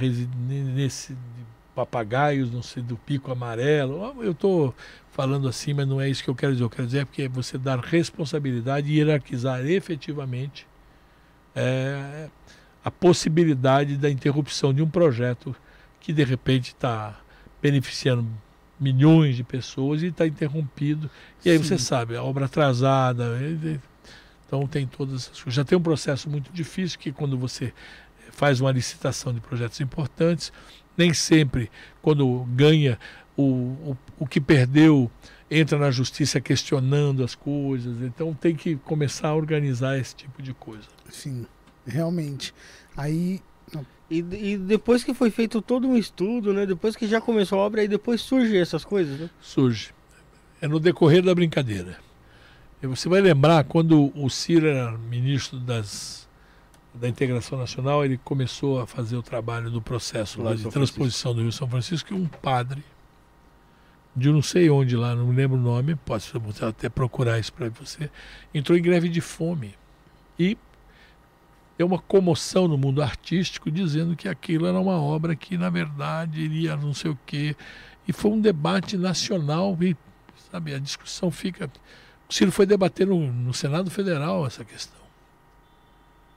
nesse 0.47 1.15
de 1.15 1.19
papagaios 1.75 2.53
não 2.53 2.63
sei 2.63 2.83
do 2.83 2.97
pico 2.97 3.33
amarelo 3.33 4.15
eu 4.23 4.33
estou 4.33 4.75
falando 5.11 5.49
assim 5.49 5.73
mas 5.73 5.89
não 5.89 6.01
é 6.01 6.09
isso 6.09 6.23
que 6.23 6.29
eu 6.29 6.35
quero 6.35 6.53
dizer 6.53 6.65
eu 6.65 6.71
quero 6.71 6.87
dizer 6.87 6.99
é 7.01 7.05
porque 7.05 7.23
é 7.23 7.29
você 7.29 7.57
dar 7.57 7.79
responsabilidade 7.81 8.91
e 8.91 8.99
hierarquizar 8.99 9.65
efetivamente 9.65 10.67
é, 11.55 12.29
a 12.85 12.91
possibilidade 12.91 13.97
da 13.97 14.11
interrupção 14.11 14.73
de 14.73 14.83
um 14.83 14.89
projeto 14.89 15.55
que 16.01 16.13
de 16.13 16.25
repente 16.25 16.69
está 16.69 17.21
beneficiando 17.61 18.27
milhões 18.79 19.37
de 19.37 19.45
pessoas 19.45 20.03
e 20.03 20.07
está 20.07 20.27
interrompido. 20.27 21.09
E 21.45 21.51
aí 21.51 21.57
você 21.57 21.79
Sim. 21.79 21.85
sabe, 21.85 22.17
a 22.17 22.23
obra 22.23 22.47
atrasada. 22.47 23.39
Então 24.53 24.67
tem 24.67 24.87
todas 24.87 25.15
essas 25.15 25.41
coisas. 25.43 25.55
Já 25.55 25.65
tem 25.65 25.79
um 25.79 25.83
processo 25.83 26.29
muito 26.29 26.53
difícil 26.53 26.99
que 26.99 27.11
quando 27.11 27.39
você 27.39 27.73
faz 28.33 28.61
uma 28.61 28.71
licitação 28.71 29.33
de 29.33 29.41
projetos 29.41 29.81
importantes, 29.81 30.53
nem 30.95 31.15
sempre 31.15 31.71
quando 32.03 32.45
ganha 32.51 32.99
o, 33.35 33.43
o, 33.43 33.97
o 34.19 34.27
que 34.27 34.43
perdeu 34.43 35.11
entra 35.51 35.79
na 35.79 35.91
justiça 35.91 36.39
questionando 36.39 37.25
as 37.25 37.35
coisas. 37.35 38.03
Então 38.03 38.35
tem 38.35 38.55
que 38.55 38.77
começar 38.77 39.29
a 39.29 39.35
organizar 39.35 39.99
esse 39.99 40.15
tipo 40.15 40.43
de 40.43 40.53
coisa. 40.53 40.87
sim, 41.09 41.47
realmente. 41.87 42.53
Aí, 42.95 43.41
E, 44.11 44.19
e 44.19 44.59
depois 44.59 45.03
que 45.03 45.15
foi 45.15 45.31
feito 45.31 45.63
todo 45.63 45.89
um 45.89 45.97
estudo, 45.97 46.53
né? 46.53 46.67
Depois 46.67 46.95
que 46.95 47.07
já 47.07 47.23
começou 47.23 47.59
a 47.59 47.63
obra, 47.63 47.81
aí 47.81 47.89
depois 47.89 48.21
surgem 48.21 48.61
essas 48.61 48.85
coisas, 48.85 49.19
né? 49.19 49.31
surge. 49.41 49.95
É 50.61 50.69
no 50.69 50.79
decorrer 50.79 51.23
da 51.23 51.35
brincadeira. 51.35 51.97
Você 52.89 53.09
vai 53.09 53.21
lembrar 53.21 53.65
quando 53.65 54.13
o 54.15 54.29
Ciro 54.29 54.67
era 54.67 54.93
ministro 54.99 55.59
das 55.61 56.23
da 56.95 57.09
integração 57.09 57.59
nacional, 57.59 58.05
ele 58.05 58.19
começou 58.19 58.81
a 58.81 58.87
fazer 58.87 59.17
o 59.17 59.23
trabalho 59.23 59.71
do 59.71 59.81
processo 59.81 60.43
Lá 60.43 60.55
de 60.55 60.63
São 60.63 60.71
transposição 60.71 61.35
do 61.35 61.41
Rio 61.41 61.51
São 61.51 61.67
Francisco 61.67 62.13
e 62.13 62.17
um 62.17 62.27
padre 62.27 62.85
de 64.15 64.31
não 64.31 64.43
sei 64.43 64.69
onde 64.69 64.95
lá, 64.95 65.15
não 65.15 65.29
me 65.29 65.35
lembro 65.35 65.57
o 65.57 65.61
nome, 65.61 65.95
posso 65.95 66.39
até 66.61 66.91
procurar 66.91 67.39
isso 67.39 67.51
para 67.51 67.71
você, 67.71 68.11
entrou 68.53 68.77
em 68.77 68.83
greve 68.83 69.09
de 69.09 69.23
fome. 69.23 69.75
E 70.39 70.59
deu 71.79 71.87
uma 71.87 71.99
comoção 71.99 72.69
no 72.69 72.77
mundo 72.77 73.03
artístico 73.03 73.71
dizendo 73.71 74.15
que 74.15 74.29
aquilo 74.29 74.67
era 74.67 74.79
uma 74.79 75.01
obra 75.01 75.35
que 75.35 75.57
na 75.57 75.71
verdade 75.71 76.43
iria 76.43 76.77
não 76.77 76.93
sei 76.93 77.11
o 77.11 77.19
quê. 77.25 77.57
E 78.07 78.13
foi 78.13 78.33
um 78.33 78.41
debate 78.41 78.99
nacional 78.99 79.77
e 79.81 79.97
sabe 80.51 80.75
a 80.75 80.79
discussão 80.79 81.31
fica 81.31 81.71
o 82.33 82.35
Ciro 82.35 82.51
foi 82.51 82.65
debater 82.65 83.07
no, 83.07 83.31
no 83.31 83.53
Senado 83.53 83.91
Federal 83.91 84.47
essa 84.47 84.65
questão 84.65 85.03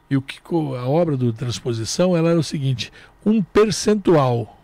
e 0.10 0.18
o 0.18 0.22
que 0.22 0.42
a 0.78 0.86
obra 0.86 1.16
do 1.16 1.32
transposição 1.32 2.18
ela 2.18 2.32
era 2.32 2.40
o 2.40 2.44
seguinte 2.44 2.92
um 3.26 3.42
percentual 3.42 4.60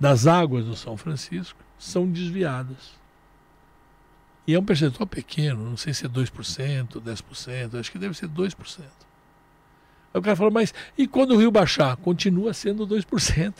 das 0.00 0.26
águas 0.26 0.64
do 0.64 0.74
São 0.74 0.96
Francisco 0.96 1.62
são 1.78 2.10
desviadas 2.10 2.98
e 4.46 4.54
é 4.54 4.58
um 4.58 4.64
percentual 4.64 5.06
pequeno 5.06 5.68
não 5.68 5.76
sei 5.76 5.92
se 5.92 6.06
é 6.06 6.08
2%, 6.08 6.98
10%, 6.98 7.78
acho 7.78 7.92
que 7.92 7.98
deve 7.98 8.16
ser 8.16 8.26
2%. 8.26 8.80
Aí 10.12 10.18
o 10.18 10.22
cara 10.22 10.34
falou, 10.34 10.50
mas 10.50 10.72
e 10.96 11.06
quando 11.06 11.32
o 11.32 11.36
rio 11.36 11.50
baixar? 11.50 11.94
Continua 11.98 12.54
sendo 12.54 12.86
2%. 12.86 13.54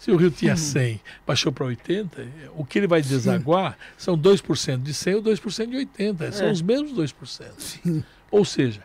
Se 0.00 0.10
o 0.10 0.16
rio 0.16 0.30
tinha 0.30 0.56
100, 0.56 0.98
baixou 1.26 1.52
para 1.52 1.66
80, 1.66 2.26
o 2.56 2.64
que 2.64 2.78
ele 2.78 2.86
vai 2.86 3.02
desaguar 3.02 3.76
são 3.98 4.16
2% 4.16 4.82
de 4.82 4.94
100 4.94 5.14
ou 5.16 5.22
2% 5.22 5.68
de 5.68 5.76
80. 5.76 6.32
São 6.32 6.46
É. 6.46 6.50
os 6.50 6.62
mesmos 6.62 6.92
2%. 6.92 7.52
Sim. 7.58 8.02
Ou 8.30 8.42
seja, 8.42 8.82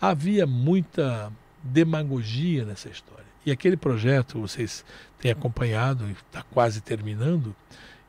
havia 0.00 0.46
muita 0.46 1.32
demagogia 1.64 2.64
nessa 2.64 2.88
história. 2.88 3.24
E 3.44 3.50
aquele 3.50 3.76
projeto, 3.76 4.40
vocês 4.40 4.84
têm 5.18 5.32
acompanhado, 5.32 6.08
está 6.10 6.44
quase 6.44 6.80
terminando, 6.80 7.56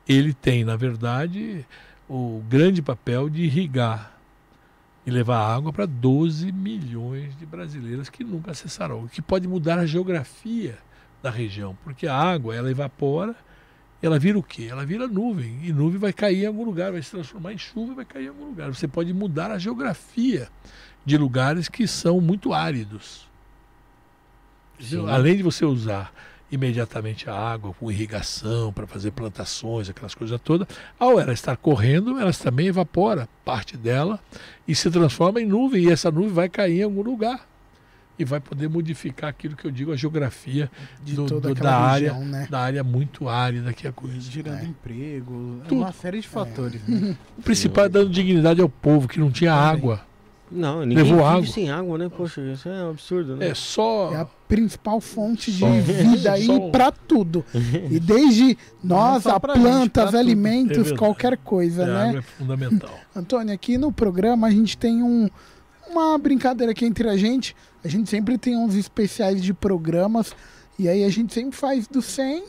ele 0.07 0.31
tem, 0.31 0.63
na 0.63 0.75
verdade, 0.75 1.65
o 2.07 2.43
grande 2.47 2.83
papel 2.83 3.31
de 3.31 3.41
irrigar 3.45 4.15
e 5.07 5.09
levar 5.09 5.39
água 5.39 5.73
para 5.73 5.87
12 5.87 6.51
milhões 6.51 7.35
de 7.39 7.47
brasileiros 7.47 8.09
que 8.09 8.23
nunca 8.23 8.51
acessarão, 8.51 9.05
o 9.05 9.09
que 9.09 9.23
pode 9.23 9.47
mudar 9.47 9.79
a 9.79 9.87
geografia 9.87 10.77
da 11.23 11.31
região, 11.31 11.75
porque 11.85 12.05
a 12.05 12.15
água 12.15 12.53
ela 12.53 12.69
evapora, 12.69 13.33
ela 14.01 14.19
vira 14.19 14.37
o 14.37 14.43
quê? 14.43 14.67
Ela 14.69 14.85
vira 14.85 15.07
nuvem, 15.07 15.61
e 15.63 15.71
nuvem 15.71 15.97
vai 15.97 16.11
cair 16.11 16.43
em 16.43 16.47
algum 16.47 16.65
lugar, 16.65 16.91
vai 16.91 17.01
se 17.01 17.11
transformar 17.11 17.53
em 17.53 17.57
chuva 17.57 17.93
e 17.93 17.95
vai 17.95 18.05
cair 18.05 18.25
em 18.25 18.27
algum 18.27 18.45
lugar. 18.47 18.67
Você 18.73 18.89
pode 18.89 19.13
mudar 19.13 19.49
a 19.49 19.57
geografia 19.57 20.49
de 21.05 21.17
lugares 21.17 21.69
que 21.69 21.87
são 21.87 22.19
muito 22.19 22.53
áridos. 22.53 23.25
Sim. 24.77 25.07
Além 25.09 25.37
de 25.37 25.43
você 25.43 25.63
usar 25.63 26.13
imediatamente 26.51 27.29
a 27.29 27.33
água 27.33 27.73
com 27.73 27.89
irrigação 27.89 28.73
para 28.73 28.85
fazer 28.85 29.11
plantações, 29.11 29.89
aquelas 29.89 30.13
coisas 30.13 30.39
todas, 30.41 30.67
ao 30.99 31.17
ela 31.17 31.31
estar 31.31 31.55
correndo, 31.55 32.19
ela 32.19 32.33
também 32.33 32.67
evapora 32.67 33.29
parte 33.45 33.77
dela 33.77 34.19
e 34.67 34.75
se 34.75 34.91
transforma 34.91 35.39
em 35.39 35.45
nuvem, 35.45 35.85
e 35.85 35.91
essa 35.91 36.11
nuvem 36.11 36.33
vai 36.33 36.49
cair 36.49 36.81
em 36.81 36.83
algum 36.83 37.01
lugar 37.01 37.47
e 38.17 38.23
vai 38.23 38.39
poder 38.39 38.69
modificar 38.69 39.29
aquilo 39.29 39.55
que 39.55 39.65
eu 39.65 39.71
digo, 39.71 39.91
a 39.91 39.95
geografia 39.95 40.69
De 41.03 41.15
do- 41.15 41.25
toda 41.25 41.49
do- 41.49 41.55
da 41.61 41.75
área, 41.75 42.13
região, 42.13 42.27
né? 42.29 42.47
da 42.49 42.59
área 42.59 42.83
muito 42.83 43.27
árida 43.27 43.73
que 43.73 43.87
é 43.87 43.89
a 43.89 43.93
coisa. 43.93 44.19
Gerando 44.21 44.61
É. 44.61 44.65
emprego, 44.65 45.61
é 45.63 45.67
Tudo. 45.67 45.81
uma 45.81 45.91
série 45.91 46.19
de 46.21 46.27
fatores. 46.27 46.81
né? 46.87 47.15
O 47.37 47.41
principal 47.41 47.85
é 47.85 47.89
dando 47.89 48.09
dignidade 48.09 48.61
ao 48.61 48.69
povo 48.69 49.07
que 49.07 49.19
não 49.19 49.31
tinha 49.31 49.51
Também. 49.51 49.67
água. 49.69 50.01
Não, 50.51 50.81
ninguém 50.85 50.97
Levou 51.03 51.17
vive 51.17 51.29
água. 51.29 51.47
sem 51.47 51.71
água, 51.71 51.97
né? 51.97 52.09
Poxa, 52.15 52.39
isso 52.41 52.69
é 52.69 52.83
um 52.83 52.91
absurdo, 52.91 53.35
né? 53.37 53.47
É 53.49 53.55
só 53.55 54.13
É 54.13 54.17
a 54.17 54.25
principal 54.47 55.01
fonte 55.01 55.51
de 55.51 55.57
Só- 55.57 55.71
vida 55.71 56.31
aí 56.33 56.45
só- 56.45 56.69
pra 56.69 56.91
tudo. 56.91 57.43
E 57.89 57.99
desde 57.99 58.55
nós, 58.83 59.25
a 59.25 59.31
gente, 59.31 59.41
plantas, 59.41 60.05
tudo. 60.05 60.17
É 60.17 60.19
alimentos, 60.19 60.75
verdade. 60.77 60.97
qualquer 60.99 61.37
coisa, 61.37 61.83
a 61.83 61.87
né? 61.87 62.03
água 62.09 62.19
é 62.19 62.21
fundamental. 62.21 62.93
Antônio, 63.15 63.51
aqui 63.51 63.79
no 63.79 63.91
programa 63.91 64.45
a 64.45 64.51
gente 64.51 64.77
tem 64.77 65.01
um, 65.01 65.27
uma 65.89 66.17
brincadeira 66.17 66.71
aqui 66.71 66.85
entre 66.85 67.07
a 67.09 67.17
gente. 67.17 67.55
A 67.83 67.87
gente 67.87 68.09
sempre 68.09 68.37
tem 68.37 68.57
uns 68.57 68.75
especiais 68.75 69.41
de 69.43 69.53
programas. 69.53 70.35
E 70.77 70.87
aí 70.89 71.03
a 71.03 71.09
gente 71.09 71.33
sempre 71.33 71.55
faz 71.55 71.87
do 71.87 72.01
100 72.01 72.45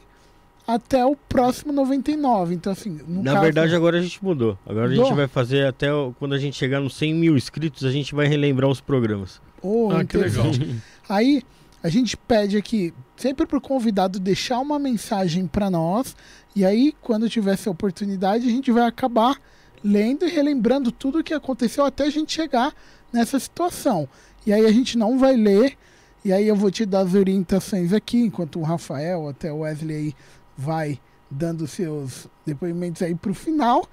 até 0.66 1.04
o 1.04 1.14
próximo 1.14 1.72
99. 1.72 2.54
Então, 2.54 2.72
assim, 2.72 2.98
no 3.06 3.22
Na 3.22 3.32
caso- 3.32 3.42
verdade, 3.44 3.74
agora 3.74 3.98
a 3.98 4.02
gente 4.02 4.22
mudou. 4.24 4.58
Agora 4.66 4.86
a 4.86 4.88
Mudou? 4.90 5.04
gente 5.06 5.14
vai 5.14 5.28
fazer 5.28 5.66
até 5.66 5.92
o- 5.92 6.14
quando 6.18 6.34
a 6.34 6.38
gente 6.38 6.56
chegar 6.56 6.80
nos 6.80 6.94
100 6.96 7.14
mil 7.14 7.36
inscritos, 7.36 7.84
a 7.84 7.90
gente 7.90 8.14
vai 8.14 8.26
relembrar 8.26 8.70
os 8.70 8.80
programas. 8.80 9.40
Oh, 9.60 9.90
Ah, 9.90 10.04
que 10.04 10.16
legal. 10.16 10.46
Aí 11.08 11.42
a 11.82 11.88
gente 11.90 12.16
pede 12.16 12.56
aqui, 12.56 12.94
sempre 13.16 13.46
pro 13.46 13.60
convidado 13.60 14.18
deixar 14.18 14.58
uma 14.58 14.78
mensagem 14.78 15.46
para 15.46 15.68
nós. 15.68 16.16
E 16.56 16.64
aí, 16.64 16.94
quando 17.02 17.28
tiver 17.28 17.52
essa 17.52 17.68
oportunidade, 17.70 18.46
a 18.46 18.50
gente 18.50 18.70
vai 18.72 18.86
acabar 18.86 19.36
lendo 19.82 20.24
e 20.24 20.30
relembrando 20.30 20.90
tudo 20.90 21.18
o 21.18 21.22
que 21.24 21.34
aconteceu 21.34 21.84
até 21.84 22.04
a 22.04 22.10
gente 22.10 22.32
chegar 22.32 22.72
nessa 23.14 23.38
situação. 23.38 24.08
E 24.46 24.52
aí 24.52 24.66
a 24.66 24.72
gente 24.72 24.98
não 24.98 25.18
vai 25.18 25.36
ler. 25.36 25.76
E 26.24 26.32
aí 26.32 26.48
eu 26.48 26.56
vou 26.56 26.70
te 26.70 26.84
dar 26.86 27.00
as 27.00 27.14
orientações 27.14 27.92
aqui, 27.92 28.18
enquanto 28.18 28.58
o 28.58 28.62
Rafael, 28.62 29.28
até 29.28 29.52
o 29.52 29.58
Wesley 29.58 29.96
aí, 29.96 30.14
vai 30.56 30.98
dando 31.30 31.66
seus 31.66 32.26
depoimentos 32.46 33.02
aí 33.02 33.14
pro 33.14 33.34
final. 33.34 33.86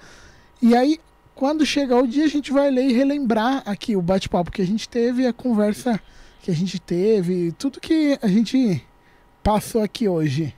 E 0.61 0.75
aí, 0.75 0.97
quando 1.35 1.65
chegar 1.65 1.97
o 2.01 2.07
dia, 2.07 2.23
a 2.25 2.29
gente 2.29 2.51
vai 2.51 2.71
ler 2.71 2.89
e 2.89 2.93
relembrar 2.93 3.63
aqui 3.65 3.95
o 3.97 4.01
bate-papo 4.01 4.49
que 4.51 4.61
a 4.61 4.65
gente 4.65 4.87
teve, 4.87 5.27
a 5.27 5.33
conversa 5.33 5.99
que 6.41 6.49
a 6.49 6.53
gente 6.55 6.79
teve, 6.79 7.51
tudo 7.53 7.79
que 7.81 8.17
a 8.21 8.27
gente 8.27 8.81
passou 9.43 9.81
aqui 9.83 10.07
hoje. 10.07 10.55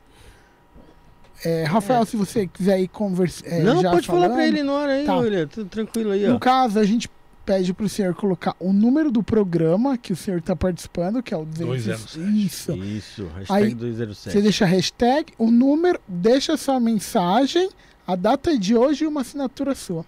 É, 1.46 1.64
Rafael, 1.64 2.06
se 2.06 2.16
você 2.16 2.48
quiser 2.48 2.80
ir 2.80 2.88
conversar. 2.88 3.50
não, 3.64 3.82
pode 3.82 4.08
falar 4.08 4.30
pra 4.30 4.48
ele 4.48 4.64
na 4.64 4.74
hora 4.74 4.92
aí, 4.94 5.06
Tá. 5.06 5.18
olha. 5.18 5.48
Tudo 5.48 5.70
tranquilo 5.70 6.12
aí, 6.12 6.26
No 6.28 6.36
ó. 6.36 6.40
caso, 6.40 6.80
a 6.80 6.86
gente 6.86 7.10
pede 7.46 7.74
pro 7.74 7.90
senhor 7.90 8.14
colocar 8.16 8.56
o 8.60 8.72
número 8.72 9.12
do 9.12 9.22
programa 9.22 9.98
que 9.98 10.14
o 10.14 10.16
senhor 10.16 10.42
tá 10.42 10.56
participando, 10.56 11.22
que 11.22 11.34
é 11.34 11.38
o 11.38 11.44
207. 11.46 12.18
207. 12.20 12.46
Isso. 12.46 12.72
Isso, 12.84 13.28
hashtag 13.36 13.64
Aí, 13.66 13.74
207. 13.74 14.34
Você 14.34 14.42
deixa 14.42 14.66
a 14.66 14.68
hashtag, 14.68 15.34
o 15.38 15.52
número, 15.52 16.00
deixa 16.08 16.56
sua 16.58 16.80
mensagem, 16.80 17.70
a 18.08 18.16
data 18.16 18.58
de 18.58 18.76
hoje 18.76 19.04
e 19.04 19.08
uma 19.08 19.22
assinatura 19.22 19.76
sua. 19.76 20.06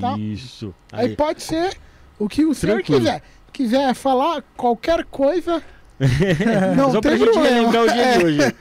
tá? 0.00 0.16
Isso. 0.18 0.74
Aí, 0.92 1.08
Aí. 1.08 1.16
pode 1.16 1.42
ser 1.42 1.76
o 2.18 2.28
que 2.28 2.44
o 2.44 2.54
senhor 2.54 2.76
Tranquilo. 2.76 3.00
quiser. 3.00 3.22
Quiser 3.52 3.94
falar 3.94 4.42
qualquer 4.56 5.04
coisa, 5.04 5.62
não 6.76 6.92
Só 6.92 7.00
pra 7.00 7.10
tem 7.10 7.18
gente 7.20 7.30
problema. 7.32 7.56
relembrar 7.56 7.82
o 7.84 7.86
dia 7.92 8.02
É. 8.04 8.18
de 8.18 8.24
hoje. 8.24 8.54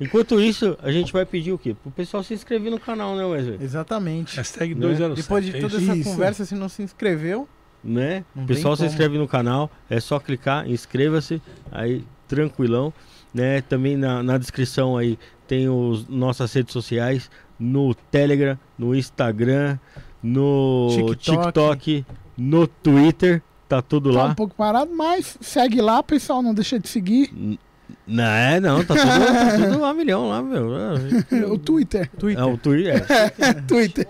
Enquanto 0.00 0.38
isso, 0.40 0.76
a 0.82 0.90
gente 0.92 1.12
vai 1.12 1.24
pedir 1.24 1.52
o 1.52 1.58
quê? 1.58 1.74
Pro 1.74 1.90
pessoal 1.90 2.22
se 2.22 2.34
inscrever 2.34 2.70
no 2.70 2.78
canal, 2.78 3.16
né, 3.16 3.24
Wesley? 3.24 3.58
Exatamente. 3.60 4.36
Hashtag 4.36 4.74
Né? 4.74 4.80
207. 4.80 5.22
Depois 5.22 5.44
de 5.44 5.56
é 5.56 5.60
toda 5.60 5.76
essa 5.76 5.96
Isso. 5.96 6.10
conversa, 6.10 6.44
se 6.44 6.54
não 6.54 6.68
se 6.68 6.82
inscreveu, 6.82 7.48
Né? 7.82 8.24
Não 8.34 8.44
O 8.44 8.46
pessoal 8.46 8.74
se 8.76 8.80
como. 8.82 8.90
inscreve 8.90 9.16
no 9.18 9.26
canal, 9.28 9.70
é 9.88 9.98
só 10.00 10.18
clicar, 10.18 10.68
inscreva-se, 10.68 11.40
aí 11.72 12.04
tranquilão. 12.28 12.92
Né? 13.32 13.60
Também 13.62 13.96
na, 13.96 14.22
na 14.22 14.36
descrição 14.38 14.96
aí 14.96 15.18
tem 15.46 15.68
os 15.68 16.06
nossas 16.08 16.52
redes 16.52 16.72
sociais, 16.72 17.30
no 17.58 17.94
Telegram, 17.94 18.58
no 18.78 18.94
Instagram, 18.94 19.78
no 20.22 20.88
TikTok. 20.90 21.16
TikTok, 21.18 22.06
no 22.36 22.66
Twitter, 22.66 23.42
tá 23.68 23.80
tudo 23.80 24.12
Tá 24.12 24.18
um 24.18 24.26
lá. 24.28 24.34
pouco 24.34 24.54
parado, 24.54 24.92
mas 24.94 25.38
segue 25.40 25.80
lá, 25.80 26.02
pessoal, 26.02 26.42
não 26.42 26.52
deixa 26.52 26.78
de 26.78 26.88
seguir. 26.88 27.58
Não, 28.06 28.24
é, 28.24 28.60
não, 28.60 28.84
tá 28.84 28.94
tudo, 28.94 29.06
tá 29.08 29.58
tudo 29.66 29.80
lá, 29.80 29.94
milhão 29.94 30.28
lá, 30.28 30.42
meu. 30.42 30.68
o 31.52 31.58
Twitter. 31.58 32.08
Twitter. 32.18 32.42
É, 32.42 32.46
o 32.46 32.56
Twitter, 32.56 33.06
é. 33.38 33.52
Twitter. 33.66 34.08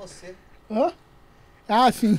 Hã? 0.70 0.92
Ah, 1.68 1.90
sim. 1.90 2.18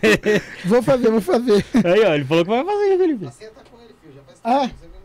vou 0.64 0.82
fazer, 0.82 1.10
vou 1.10 1.20
fazer. 1.20 1.64
Aí, 1.84 2.04
ó, 2.04 2.14
ele 2.14 2.24
falou 2.24 2.44
que 2.44 2.50
vai 2.50 2.64
fazer, 2.64 2.98
Felipe. 2.98 3.24
Você 3.26 3.46
tá 3.46 3.60
com 3.70 3.78
ele, 3.80 3.94
filho. 4.02 4.14
Já 4.14 4.22
faz 4.22 4.40
Ah. 4.42 4.60
tempo, 4.68 4.74
você 4.80 4.88
vai 4.88 5.00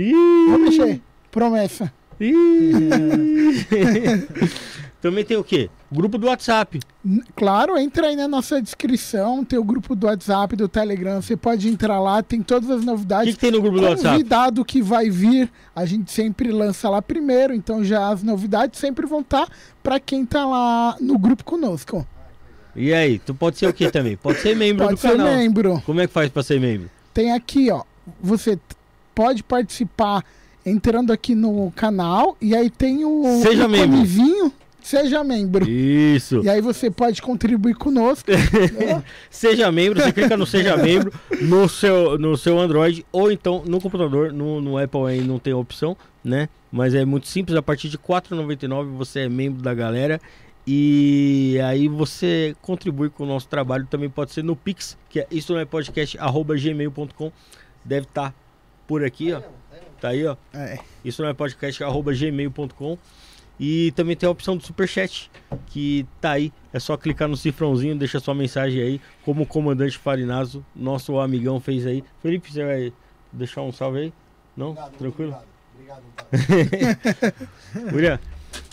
mexendo. 0.00 0.12
Ih, 0.12 0.50
Vou 0.50 0.58
mexer. 0.58 1.00
Promessa. 1.30 1.92
ih. 2.20 2.88
Também 5.00 5.24
tem 5.24 5.36
o 5.36 5.44
quê? 5.44 5.68
Grupo 5.92 6.16
do 6.16 6.26
WhatsApp. 6.26 6.80
Claro, 7.36 7.76
entra 7.78 8.06
aí 8.06 8.16
na 8.16 8.26
nossa 8.26 8.62
descrição, 8.62 9.44
tem 9.44 9.58
o 9.58 9.64
grupo 9.64 9.94
do 9.94 10.06
WhatsApp, 10.06 10.56
do 10.56 10.66
Telegram, 10.66 11.20
você 11.20 11.36
pode 11.36 11.68
entrar 11.68 12.00
lá, 12.00 12.22
tem 12.22 12.40
todas 12.40 12.70
as 12.70 12.76
O 12.78 12.80
que, 12.80 12.86
novidades. 12.86 13.34
que 13.34 13.40
tem 13.40 13.50
no 13.50 13.60
grupo 13.60 13.78
do 13.78 13.84
WhatsApp? 13.84 14.08
Convidado 14.16 14.64
que 14.64 14.80
vai 14.80 15.10
vir, 15.10 15.50
a 15.76 15.84
gente 15.84 16.10
sempre 16.10 16.50
lança 16.50 16.88
lá 16.88 17.02
primeiro, 17.02 17.52
então 17.54 17.84
já 17.84 18.08
as 18.08 18.22
novidades 18.22 18.80
sempre 18.80 19.06
vão 19.06 19.20
estar 19.20 19.46
para 19.82 20.00
quem 20.00 20.24
tá 20.24 20.46
lá 20.46 20.96
no 20.98 21.18
grupo 21.18 21.44
conosco. 21.44 22.06
E 22.74 22.94
aí, 22.94 23.18
tu 23.18 23.34
pode 23.34 23.58
ser 23.58 23.66
o 23.66 23.74
que 23.74 23.90
também? 23.90 24.16
Pode 24.16 24.38
ser 24.40 24.56
membro 24.56 24.84
Pode 24.86 24.94
do 24.96 25.00
ser 25.00 25.16
canal. 25.16 25.26
membro. 25.36 25.82
Como 25.84 26.00
é 26.00 26.06
que 26.06 26.12
faz 26.12 26.30
pra 26.30 26.42
ser 26.42 26.58
membro? 26.58 26.88
Tem 27.12 27.32
aqui, 27.32 27.70
ó, 27.70 27.82
você 28.18 28.58
pode 29.14 29.42
participar 29.42 30.24
entrando 30.64 31.12
aqui 31.12 31.34
no 31.34 31.70
canal 31.76 32.34
e 32.40 32.56
aí 32.56 32.70
tem 32.70 33.04
o 33.04 33.40
Seja 33.42 33.68
membro. 33.68 33.98
Seja 34.82 35.22
membro. 35.22 35.68
Isso. 35.68 36.42
E 36.44 36.48
aí 36.48 36.60
você 36.60 36.90
pode 36.90 37.22
contribuir 37.22 37.74
conosco. 37.74 38.30
Seja 39.30 39.70
membro, 39.70 40.00
você 40.02 40.12
clica 40.12 40.36
no 40.36 40.46
Seja 40.46 40.76
Membro 40.76 41.12
no 41.40 41.68
seu, 41.68 42.18
no 42.18 42.36
seu 42.36 42.58
Android 42.58 43.06
ou 43.12 43.30
então 43.30 43.62
no 43.66 43.80
computador, 43.80 44.32
no, 44.32 44.60
no 44.60 44.78
Apple 44.78 45.06
aí 45.06 45.20
não 45.20 45.38
tem 45.38 45.52
opção, 45.52 45.96
né? 46.24 46.48
Mas 46.70 46.94
é 46.94 47.04
muito 47.04 47.28
simples, 47.28 47.56
a 47.56 47.62
partir 47.62 47.88
de 47.88 47.96
R$ 47.96 48.02
4,99 48.06 48.96
você 48.96 49.20
é 49.20 49.28
membro 49.28 49.62
da 49.62 49.74
galera 49.74 50.20
e 50.66 51.58
aí 51.64 51.88
você 51.88 52.54
contribui 52.62 53.10
com 53.10 53.24
o 53.24 53.26
nosso 53.26 53.48
trabalho, 53.48 53.86
também 53.90 54.08
pode 54.08 54.32
ser 54.32 54.44
no 54.44 54.54
Pix, 54.56 54.96
que 55.08 55.20
é 55.20 55.26
isso 55.30 55.52
não 55.52 55.60
é 55.60 55.64
podcast, 55.64 56.16
arroba 56.18 56.54
gmail.com, 56.56 57.32
deve 57.84 58.06
estar 58.06 58.32
por 58.86 59.04
aqui, 59.04 59.32
ó, 59.32 59.42
tá 60.00 60.08
aí, 60.08 60.24
ó, 60.24 60.36
É. 60.54 60.78
isso 61.04 61.20
não 61.20 61.28
é 61.28 61.34
podcast, 61.34 61.82
arroba 61.82 62.12
gmail.com 62.14 62.96
e 63.60 63.92
também 63.92 64.16
tem 64.16 64.26
a 64.26 64.30
opção 64.32 64.56
do 64.56 64.62
superchat, 64.64 65.30
que 65.66 66.06
tá 66.20 66.32
aí. 66.32 66.52
É 66.72 66.80
só 66.80 66.96
clicar 66.96 67.28
no 67.28 67.36
cifrãozinho, 67.36 67.94
deixa 67.96 68.18
sua 68.18 68.34
mensagem 68.34 68.80
aí, 68.82 69.00
como 69.24 69.42
o 69.42 69.46
comandante 69.46 69.98
Farinazo, 69.98 70.64
nosso 70.74 71.18
amigão, 71.20 71.60
fez 71.60 71.86
aí. 71.86 72.02
Felipe, 72.22 72.50
você 72.52 72.64
vai 72.64 72.92
deixar 73.32 73.62
um 73.62 73.70
salve 73.72 73.98
aí? 74.00 74.12
Não? 74.56 74.74
Tranquilo? 74.98 75.36
Obrigado. 75.74 76.02
William, 77.92 78.18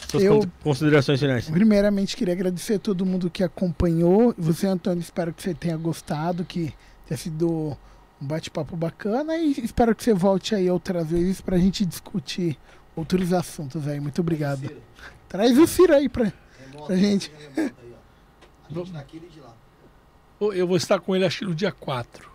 suas 0.10 0.24
Eu- 0.24 0.40
con- 0.40 0.48
considerações 0.64 1.20
finais. 1.20 1.50
Primeiramente, 1.50 2.16
queria 2.16 2.34
agradecer 2.34 2.76
a 2.76 2.80
todo 2.80 3.06
mundo 3.06 3.30
que 3.30 3.44
acompanhou. 3.44 4.34
Você, 4.38 4.68
Antônio, 4.68 5.02
espero 5.02 5.34
que 5.34 5.42
você 5.44 5.54
tenha 5.54 5.78
gostado, 5.78 6.44
que 6.46 6.74
tenha 7.08 7.18
sido 7.18 7.78
um 8.22 8.26
bate-papo 8.28 8.76
bacana 8.76 9.38
e 9.38 9.52
espero 9.64 9.96
que 9.96 10.04
você 10.04 10.14
volte 10.14 10.54
aí 10.56 10.70
outras 10.70 11.08
vezes 11.10 11.40
pra 11.42 11.58
gente 11.58 11.86
discutir 11.86 12.58
outros 13.00 13.34
assuntos 13.34 13.88
aí. 13.88 14.00
Muito 14.00 14.20
obrigado. 14.22 14.70
Traz 15.28 15.58
o 15.58 15.66
Ciro 15.68 15.94
aí 15.96 16.08
pra, 16.10 16.32
pra 16.86 16.96
gente. 16.96 17.32
A 17.58 18.74
gente 18.74 18.92
daqui 18.92 19.18
e 19.18 19.20
de 19.34 19.40
lá. 19.40 19.54
Eu 20.54 20.68
vou 20.68 20.78
estar 20.78 21.00
com 21.00 21.16
ele 21.16 21.26
acho 21.26 21.40
que 21.40 21.46
no 21.46 21.56
dia 21.56 21.72
4. 21.72 22.30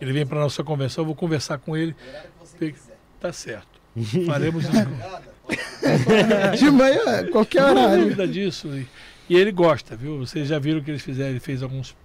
Ele 0.00 0.12
vem 0.12 0.26
para 0.26 0.40
nossa 0.40 0.62
convenção, 0.64 1.02
eu 1.02 1.06
vou 1.06 1.14
conversar 1.14 1.58
com 1.58 1.76
ele. 1.76 1.94
que 1.94 2.46
você 2.46 2.56
Pe- 2.58 2.72
quiser. 2.72 2.98
Tá 3.20 3.32
certo. 3.32 3.80
Faremos 4.26 4.64
isso. 4.64 4.72
De 6.58 6.70
manhã, 6.70 7.26
qualquer 7.30 7.64
horário. 7.64 8.04
dúvida 8.04 8.26
disso. 8.26 8.68
E, 8.68 8.88
e 9.28 9.36
ele 9.36 9.52
gosta, 9.52 9.94
viu? 9.96 10.18
Vocês 10.18 10.48
já 10.48 10.58
viram 10.58 10.80
o 10.80 10.84
que 10.84 10.90
eles 10.90 11.02
fizeram, 11.02 11.30
ele 11.30 11.40
fez 11.40 11.62
alguns 11.62 11.96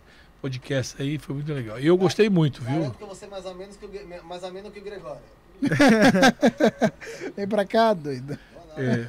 podcasts 0.42 1.00
aí, 1.00 1.18
foi 1.18 1.36
muito 1.36 1.52
legal. 1.54 1.80
E 1.80 1.88
eu 1.88 1.98
gostei 1.98 2.30
muito, 2.30 2.62
viu? 2.62 2.80
Garanto 2.80 2.98
que 2.98 3.04
eu 3.04 3.08
vou 3.08 3.16
ser 3.16 3.28
mais 3.28 3.46
ou 3.46 3.56
menos 3.56 3.76
que 3.78 3.86
o, 3.86 4.26
mais 4.26 4.44
ou 4.44 4.52
menos 4.52 4.72
que 4.72 4.80
o 4.80 4.84
Gregório. 4.84 5.22
Vem 7.36 7.48
pra 7.48 7.66
cá, 7.66 7.94
doido. 7.94 8.38
É, 8.78 9.08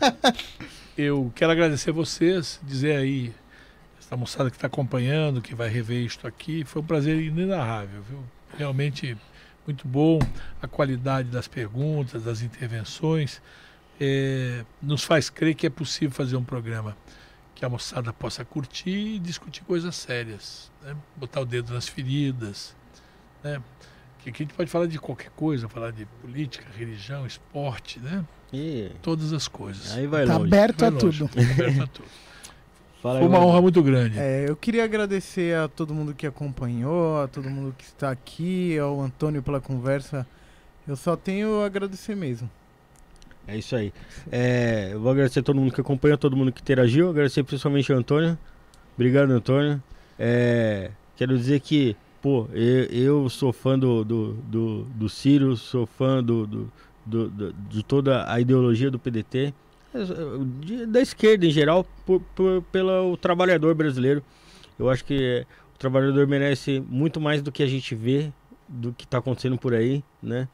eu 0.97 1.31
quero 1.35 1.53
agradecer 1.53 1.93
vocês, 1.93 2.59
dizer 2.63 2.97
aí, 2.97 3.33
essa 3.99 4.17
moçada 4.17 4.51
que 4.51 4.57
está 4.57 4.67
acompanhando, 4.67 5.43
que 5.43 5.55
vai 5.55 5.69
rever 5.69 6.05
isto 6.05 6.27
aqui, 6.27 6.65
foi 6.65 6.83
um 6.83 6.85
prazer 6.85 7.21
inenarrável, 7.21 8.03
viu? 8.03 8.25
Realmente 8.57 9.17
muito 9.67 9.87
bom, 9.87 10.19
a 10.63 10.67
qualidade 10.67 11.29
das 11.29 11.47
perguntas, 11.47 12.23
das 12.23 12.41
intervenções, 12.41 13.43
é, 14.01 14.65
nos 14.81 15.05
faz 15.05 15.29
crer 15.29 15.55
que 15.55 15.67
é 15.67 15.71
possível 15.71 16.11
fazer 16.11 16.37
um 16.37 16.45
programa 16.45 16.97
que 17.55 17.65
a 17.65 17.69
moçada 17.69 18.13
possa 18.13 18.45
curtir 18.45 19.17
e 19.17 19.19
discutir 19.19 19.63
coisas 19.65 19.95
sérias, 19.95 20.71
né? 20.81 20.97
botar 21.17 21.41
o 21.41 21.45
dedo 21.45 21.75
nas 21.75 21.87
feridas, 21.87 22.75
né? 23.43 23.61
Que 24.23 24.31
aqui 24.31 24.43
a 24.43 24.45
gente 24.47 24.55
pode 24.55 24.71
falar 24.71 24.87
de 24.87 24.99
qualquer 24.99 25.31
coisa, 25.37 25.69
falar 25.69 25.93
de 25.93 26.05
política, 26.21 26.65
religião, 26.77 27.25
esporte, 27.27 27.99
né? 28.01 28.25
Ih, 28.53 28.91
todas 29.03 29.33
as 29.33 29.47
coisas. 29.47 29.93
aí 29.97 30.07
vai 30.07 30.27
Tá 30.27 30.37
longe. 30.39 30.47
aberto 30.47 30.83
a 30.85 30.91
Vai 30.91 31.01
longe, 31.03 31.19
tudo. 31.19 31.31
tá 31.35 31.41
aberto 31.53 31.83
a 31.83 31.87
tudo. 31.87 32.09
Fala 33.03 33.21
Foi 33.21 33.29
uma 33.29 33.39
honra 33.39 33.63
muito 33.63 33.81
grande. 33.81 34.19
É, 34.19 34.47
eu 34.49 34.57
queria 34.57 34.83
agradecer 34.83 35.55
a 35.57 35.69
todo 35.69 35.95
mundo 35.95 36.13
que 36.13 36.27
acompanhou, 36.27 37.23
a 37.23 37.29
todo 37.29 37.49
mundo 37.49 37.73
que 37.79 37.85
está 37.85 38.11
aqui, 38.11 38.77
ao 38.77 39.01
Antônio 39.01 39.41
pela 39.41 39.61
conversa. 39.61 40.27
Eu 40.87 40.97
só 40.97 41.15
tenho 41.17 41.61
a 41.63 41.67
agradecer 41.67 42.17
mesmo. 42.17 42.51
É 43.47 43.57
isso 43.57 43.77
aí. 43.77 43.93
É, 44.33 44.91
eu 44.93 45.01
vou 45.01 45.13
agradecer 45.13 45.39
a 45.39 45.43
todo 45.45 45.61
mundo 45.61 45.73
que 45.73 45.81
acompanha, 45.81 46.19
todo 46.19 46.37
mundo 46.37 46.51
que 46.51 46.61
interagiu. 46.61 47.09
Agradecer 47.09 47.45
principalmente 47.45 47.93
ao 47.93 47.99
Antônio. 47.99 48.37
Obrigado, 48.97 49.31
Antônio. 49.31 49.81
É, 50.19 50.91
quero 51.17 51.39
dizer 51.39 51.61
que, 51.61 51.97
pô, 52.23 52.47
eu, 52.53 52.85
eu 52.85 53.29
sou 53.31 53.53
fã 53.53 53.79
do, 53.79 54.05
do, 54.05 54.33
do, 54.35 54.83
do 54.85 55.09
Ciro, 55.09 55.57
sou 55.57 55.87
fã 55.87 56.23
do, 56.23 56.47
do, 56.47 56.73
do- 57.07 57.29
do- 57.31 57.53
de 57.53 57.83
toda 57.83 58.31
a 58.31 58.41
ideologia 58.41 58.91
do 58.91 58.99
PDT, 58.99 59.53
da 60.89 61.01
esquerda 61.01 61.47
em 61.47 61.51
geral, 61.51 61.87
por, 62.05 62.21
por- 62.35 62.63
pelo 62.73 63.17
trabalhador 63.17 63.75
brasileiro. 63.75 64.23
Eu 64.79 64.89
acho 64.91 65.05
que 65.05 65.45
o 65.75 65.79
trabalhador 65.79 66.27
merece 66.27 66.83
muito 66.89 67.21
mais 67.21 67.43
do 67.43 67.51
que 67.51 67.63
a 67.63 67.67
gente 67.67 67.95
vê, 67.95 68.33
do 68.69 68.93
que 68.93 69.05
está 69.05 69.19
acontecendo 69.19 69.57
por 69.59 69.75
aí, 69.75 70.03
né? 70.23 70.49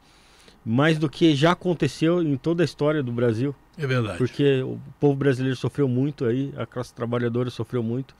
mais 0.67 0.97
do 0.97 1.07
que 1.07 1.35
já 1.35 1.51
aconteceu 1.51 2.23
em 2.23 2.35
toda 2.37 2.63
a 2.63 2.65
história 2.65 3.03
do 3.03 3.11
Brasil, 3.11 3.53
É 3.77 3.85
verdade. 3.85 4.17
porque 4.17 4.63
o 4.63 4.79
povo 4.99 5.15
brasileiro 5.15 5.55
sofreu 5.55 5.87
muito 5.87 6.25
aí, 6.25 6.51
a 6.57 6.65
classe 6.65 6.91
trabalhadora 6.91 7.51
sofreu 7.51 7.83
muito. 7.83 8.15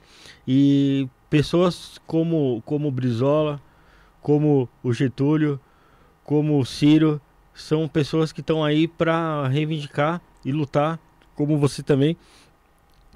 E 0.48 1.07
pessoas 1.35 1.99
como 2.07 2.64
como 2.65 2.88
o 2.88 2.91
Brizola, 2.91 3.59
como 4.22 4.69
o 4.81 4.93
Getúlio, 4.93 5.59
como 6.23 6.57
o 6.57 6.65
Ciro, 6.65 7.19
são 7.53 7.89
pessoas 7.89 8.31
que 8.31 8.39
estão 8.39 8.64
aí 8.64 8.88
para 8.88 9.45
reivindicar 9.49 10.22
e 10.45 10.53
lutar, 10.53 10.97
como 11.35 11.57
você 11.57 11.83
também, 11.83 12.15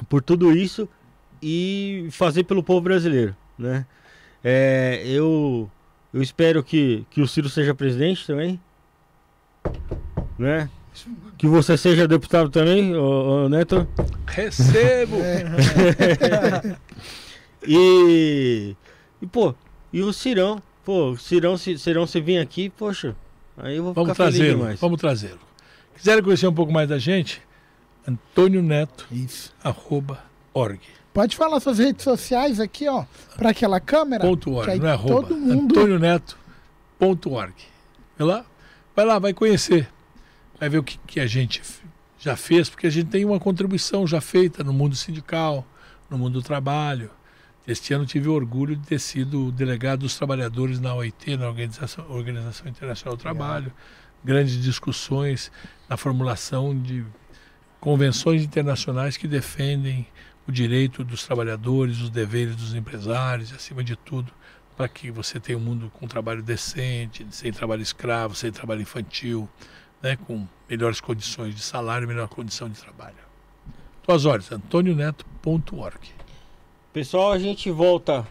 por 0.09 0.21
tudo 0.21 0.51
isso 0.51 0.87
e 1.41 2.09
fazer 2.11 2.43
pelo 2.43 2.61
povo 2.61 2.81
brasileiro, 2.81 3.33
né? 3.57 3.85
É, 4.43 5.01
eu 5.05 5.71
eu 6.13 6.21
espero 6.21 6.61
que, 6.61 7.05
que 7.09 7.21
o 7.21 7.27
Ciro 7.27 7.47
seja 7.47 7.73
presidente 7.73 8.27
também, 8.27 8.59
né? 10.37 10.69
Que 11.37 11.47
você 11.47 11.77
seja 11.77 12.05
deputado 12.05 12.49
também, 12.49 12.93
ô, 12.97 13.45
ô, 13.45 13.49
Neto. 13.49 13.87
Recebo! 14.27 15.15
E, 17.67 18.75
e 19.21 19.27
pô, 19.27 19.53
e 19.91 20.01
o 20.01 20.13
Cirão, 20.13 20.61
pô, 20.85 21.15
Cirão, 21.17 21.57
se, 21.57 21.77
Cirão 21.77 22.07
se 22.07 22.21
vir 22.21 22.37
aqui, 22.37 22.69
poxa, 22.69 23.15
aí 23.57 23.77
eu 23.77 23.83
vou 23.83 23.93
Vamos 23.93 24.11
ficar 24.11 24.31
feliz 24.31 24.51
demais. 24.51 24.79
Vamos 24.79 24.99
trazê-lo. 24.99 25.39
Quiserem 25.95 26.23
conhecer 26.23 26.47
um 26.47 26.53
pouco 26.53 26.71
mais 26.71 26.87
da 26.87 26.97
gente? 26.97 27.41
Antônio 28.07 28.61
Neto, 28.61 29.07
Isso. 29.11 29.53
arroba, 29.63 30.23
org. 30.53 30.79
Pode 31.13 31.35
falar 31.35 31.59
suas 31.59 31.79
redes 31.79 32.03
sociais 32.03 32.59
aqui, 32.59 32.87
ó, 32.87 33.05
pra 33.35 33.49
aquela 33.49 33.79
câmera. 33.79 34.23
Ponto 34.23 34.53
org, 34.53 34.79
não 34.79 34.87
é 34.87 34.91
arroba. 34.91 35.27
Todo 35.27 35.35
mundo. 35.35 35.77
Antônio 35.77 35.99
Neto, 35.99 36.37
ponto 36.97 37.31
org. 37.31 37.53
Vai 38.17 38.27
lá, 38.27 38.45
vai 38.95 39.05
lá, 39.05 39.19
vai 39.19 39.33
conhecer. 39.33 39.89
Vai 40.59 40.69
ver 40.69 40.77
o 40.77 40.83
que, 40.83 40.97
que 41.05 41.19
a 41.19 41.27
gente 41.27 41.61
já 42.19 42.35
fez, 42.35 42.69
porque 42.69 42.87
a 42.87 42.89
gente 42.89 43.07
tem 43.07 43.25
uma 43.25 43.39
contribuição 43.39 44.05
já 44.05 44.19
feita 44.21 44.63
no 44.63 44.73
mundo 44.73 44.95
sindical, 44.95 45.65
no 46.09 46.17
mundo 46.17 46.33
do 46.33 46.41
trabalho. 46.41 47.09
Este 47.69 47.93
ano 47.93 48.03
tive 48.03 48.27
o 48.27 48.33
orgulho 48.33 48.75
de 48.75 48.87
ter 48.87 48.99
sido 48.99 49.51
delegado 49.51 49.99
dos 49.99 50.15
trabalhadores 50.15 50.79
na 50.79 50.95
OIT, 50.95 51.37
na 51.37 51.47
Organização, 51.47 52.03
Organização 52.09 52.67
Internacional 52.67 53.15
do 53.15 53.21
Trabalho. 53.21 53.71
Grandes 54.25 54.59
discussões 54.59 55.51
na 55.87 55.95
formulação 55.95 56.75
de 56.75 57.05
convenções 57.79 58.43
internacionais 58.43 59.17
que 59.17 59.27
defendem 59.27 60.07
o 60.47 60.51
direito 60.51 61.03
dos 61.03 61.23
trabalhadores, 61.23 62.01
os 62.01 62.09
deveres 62.09 62.55
dos 62.55 62.73
empresários, 62.73 63.53
acima 63.53 63.83
de 63.83 63.95
tudo, 63.95 64.33
para 64.75 64.87
que 64.87 65.11
você 65.11 65.39
tenha 65.39 65.59
um 65.59 65.61
mundo 65.61 65.91
com 65.93 66.07
trabalho 66.07 66.41
decente, 66.41 67.23
sem 67.29 67.51
trabalho 67.51 67.83
escravo, 67.83 68.33
sem 68.33 68.51
trabalho 68.51 68.81
infantil, 68.81 69.47
né, 70.01 70.15
com 70.15 70.47
melhores 70.67 70.99
condições 70.99 71.53
de 71.53 71.61
salário, 71.61 72.07
melhor 72.07 72.29
condição 72.29 72.67
de 72.67 72.79
trabalho. 72.79 73.29
Tuas 74.01 74.25
ordens, 74.25 74.51
antonioneto.org. 74.51 76.18
Pessoal, 76.91 77.31
a 77.31 77.39
gente 77.39 77.69
volta 77.69 78.27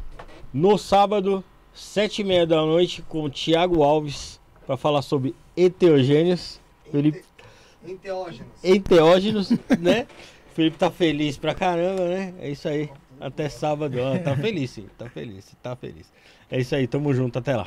no 0.52 0.76
sábado, 0.76 1.44
sete 1.72 2.22
e 2.22 2.24
meia 2.24 2.46
da 2.46 2.56
noite, 2.56 3.02
com 3.02 3.22
o 3.22 3.30
Thiago 3.30 3.82
Alves, 3.82 4.40
para 4.66 4.76
falar 4.76 5.02
sobre 5.02 5.34
enteogênios. 5.56 6.60
Felipe, 6.90 7.22
Enteógenos. 7.86 8.52
enteógenos, 8.64 9.50
né? 9.78 10.06
Felipe 10.54 10.76
tá 10.76 10.90
feliz 10.90 11.36
pra 11.36 11.54
caramba, 11.54 12.08
né? 12.08 12.34
É 12.40 12.50
isso 12.50 12.68
aí. 12.68 12.90
Até 13.20 13.48
sábado. 13.48 13.96
Ó, 14.00 14.18
tá 14.18 14.36
feliz, 14.36 14.70
sim. 14.70 14.86
Tá 14.96 15.08
feliz, 15.08 15.56
tá 15.62 15.76
feliz. 15.76 16.12
É 16.50 16.58
isso 16.58 16.74
aí, 16.74 16.86
tamo 16.86 17.12
junto, 17.14 17.38
até 17.38 17.56
lá. 17.56 17.66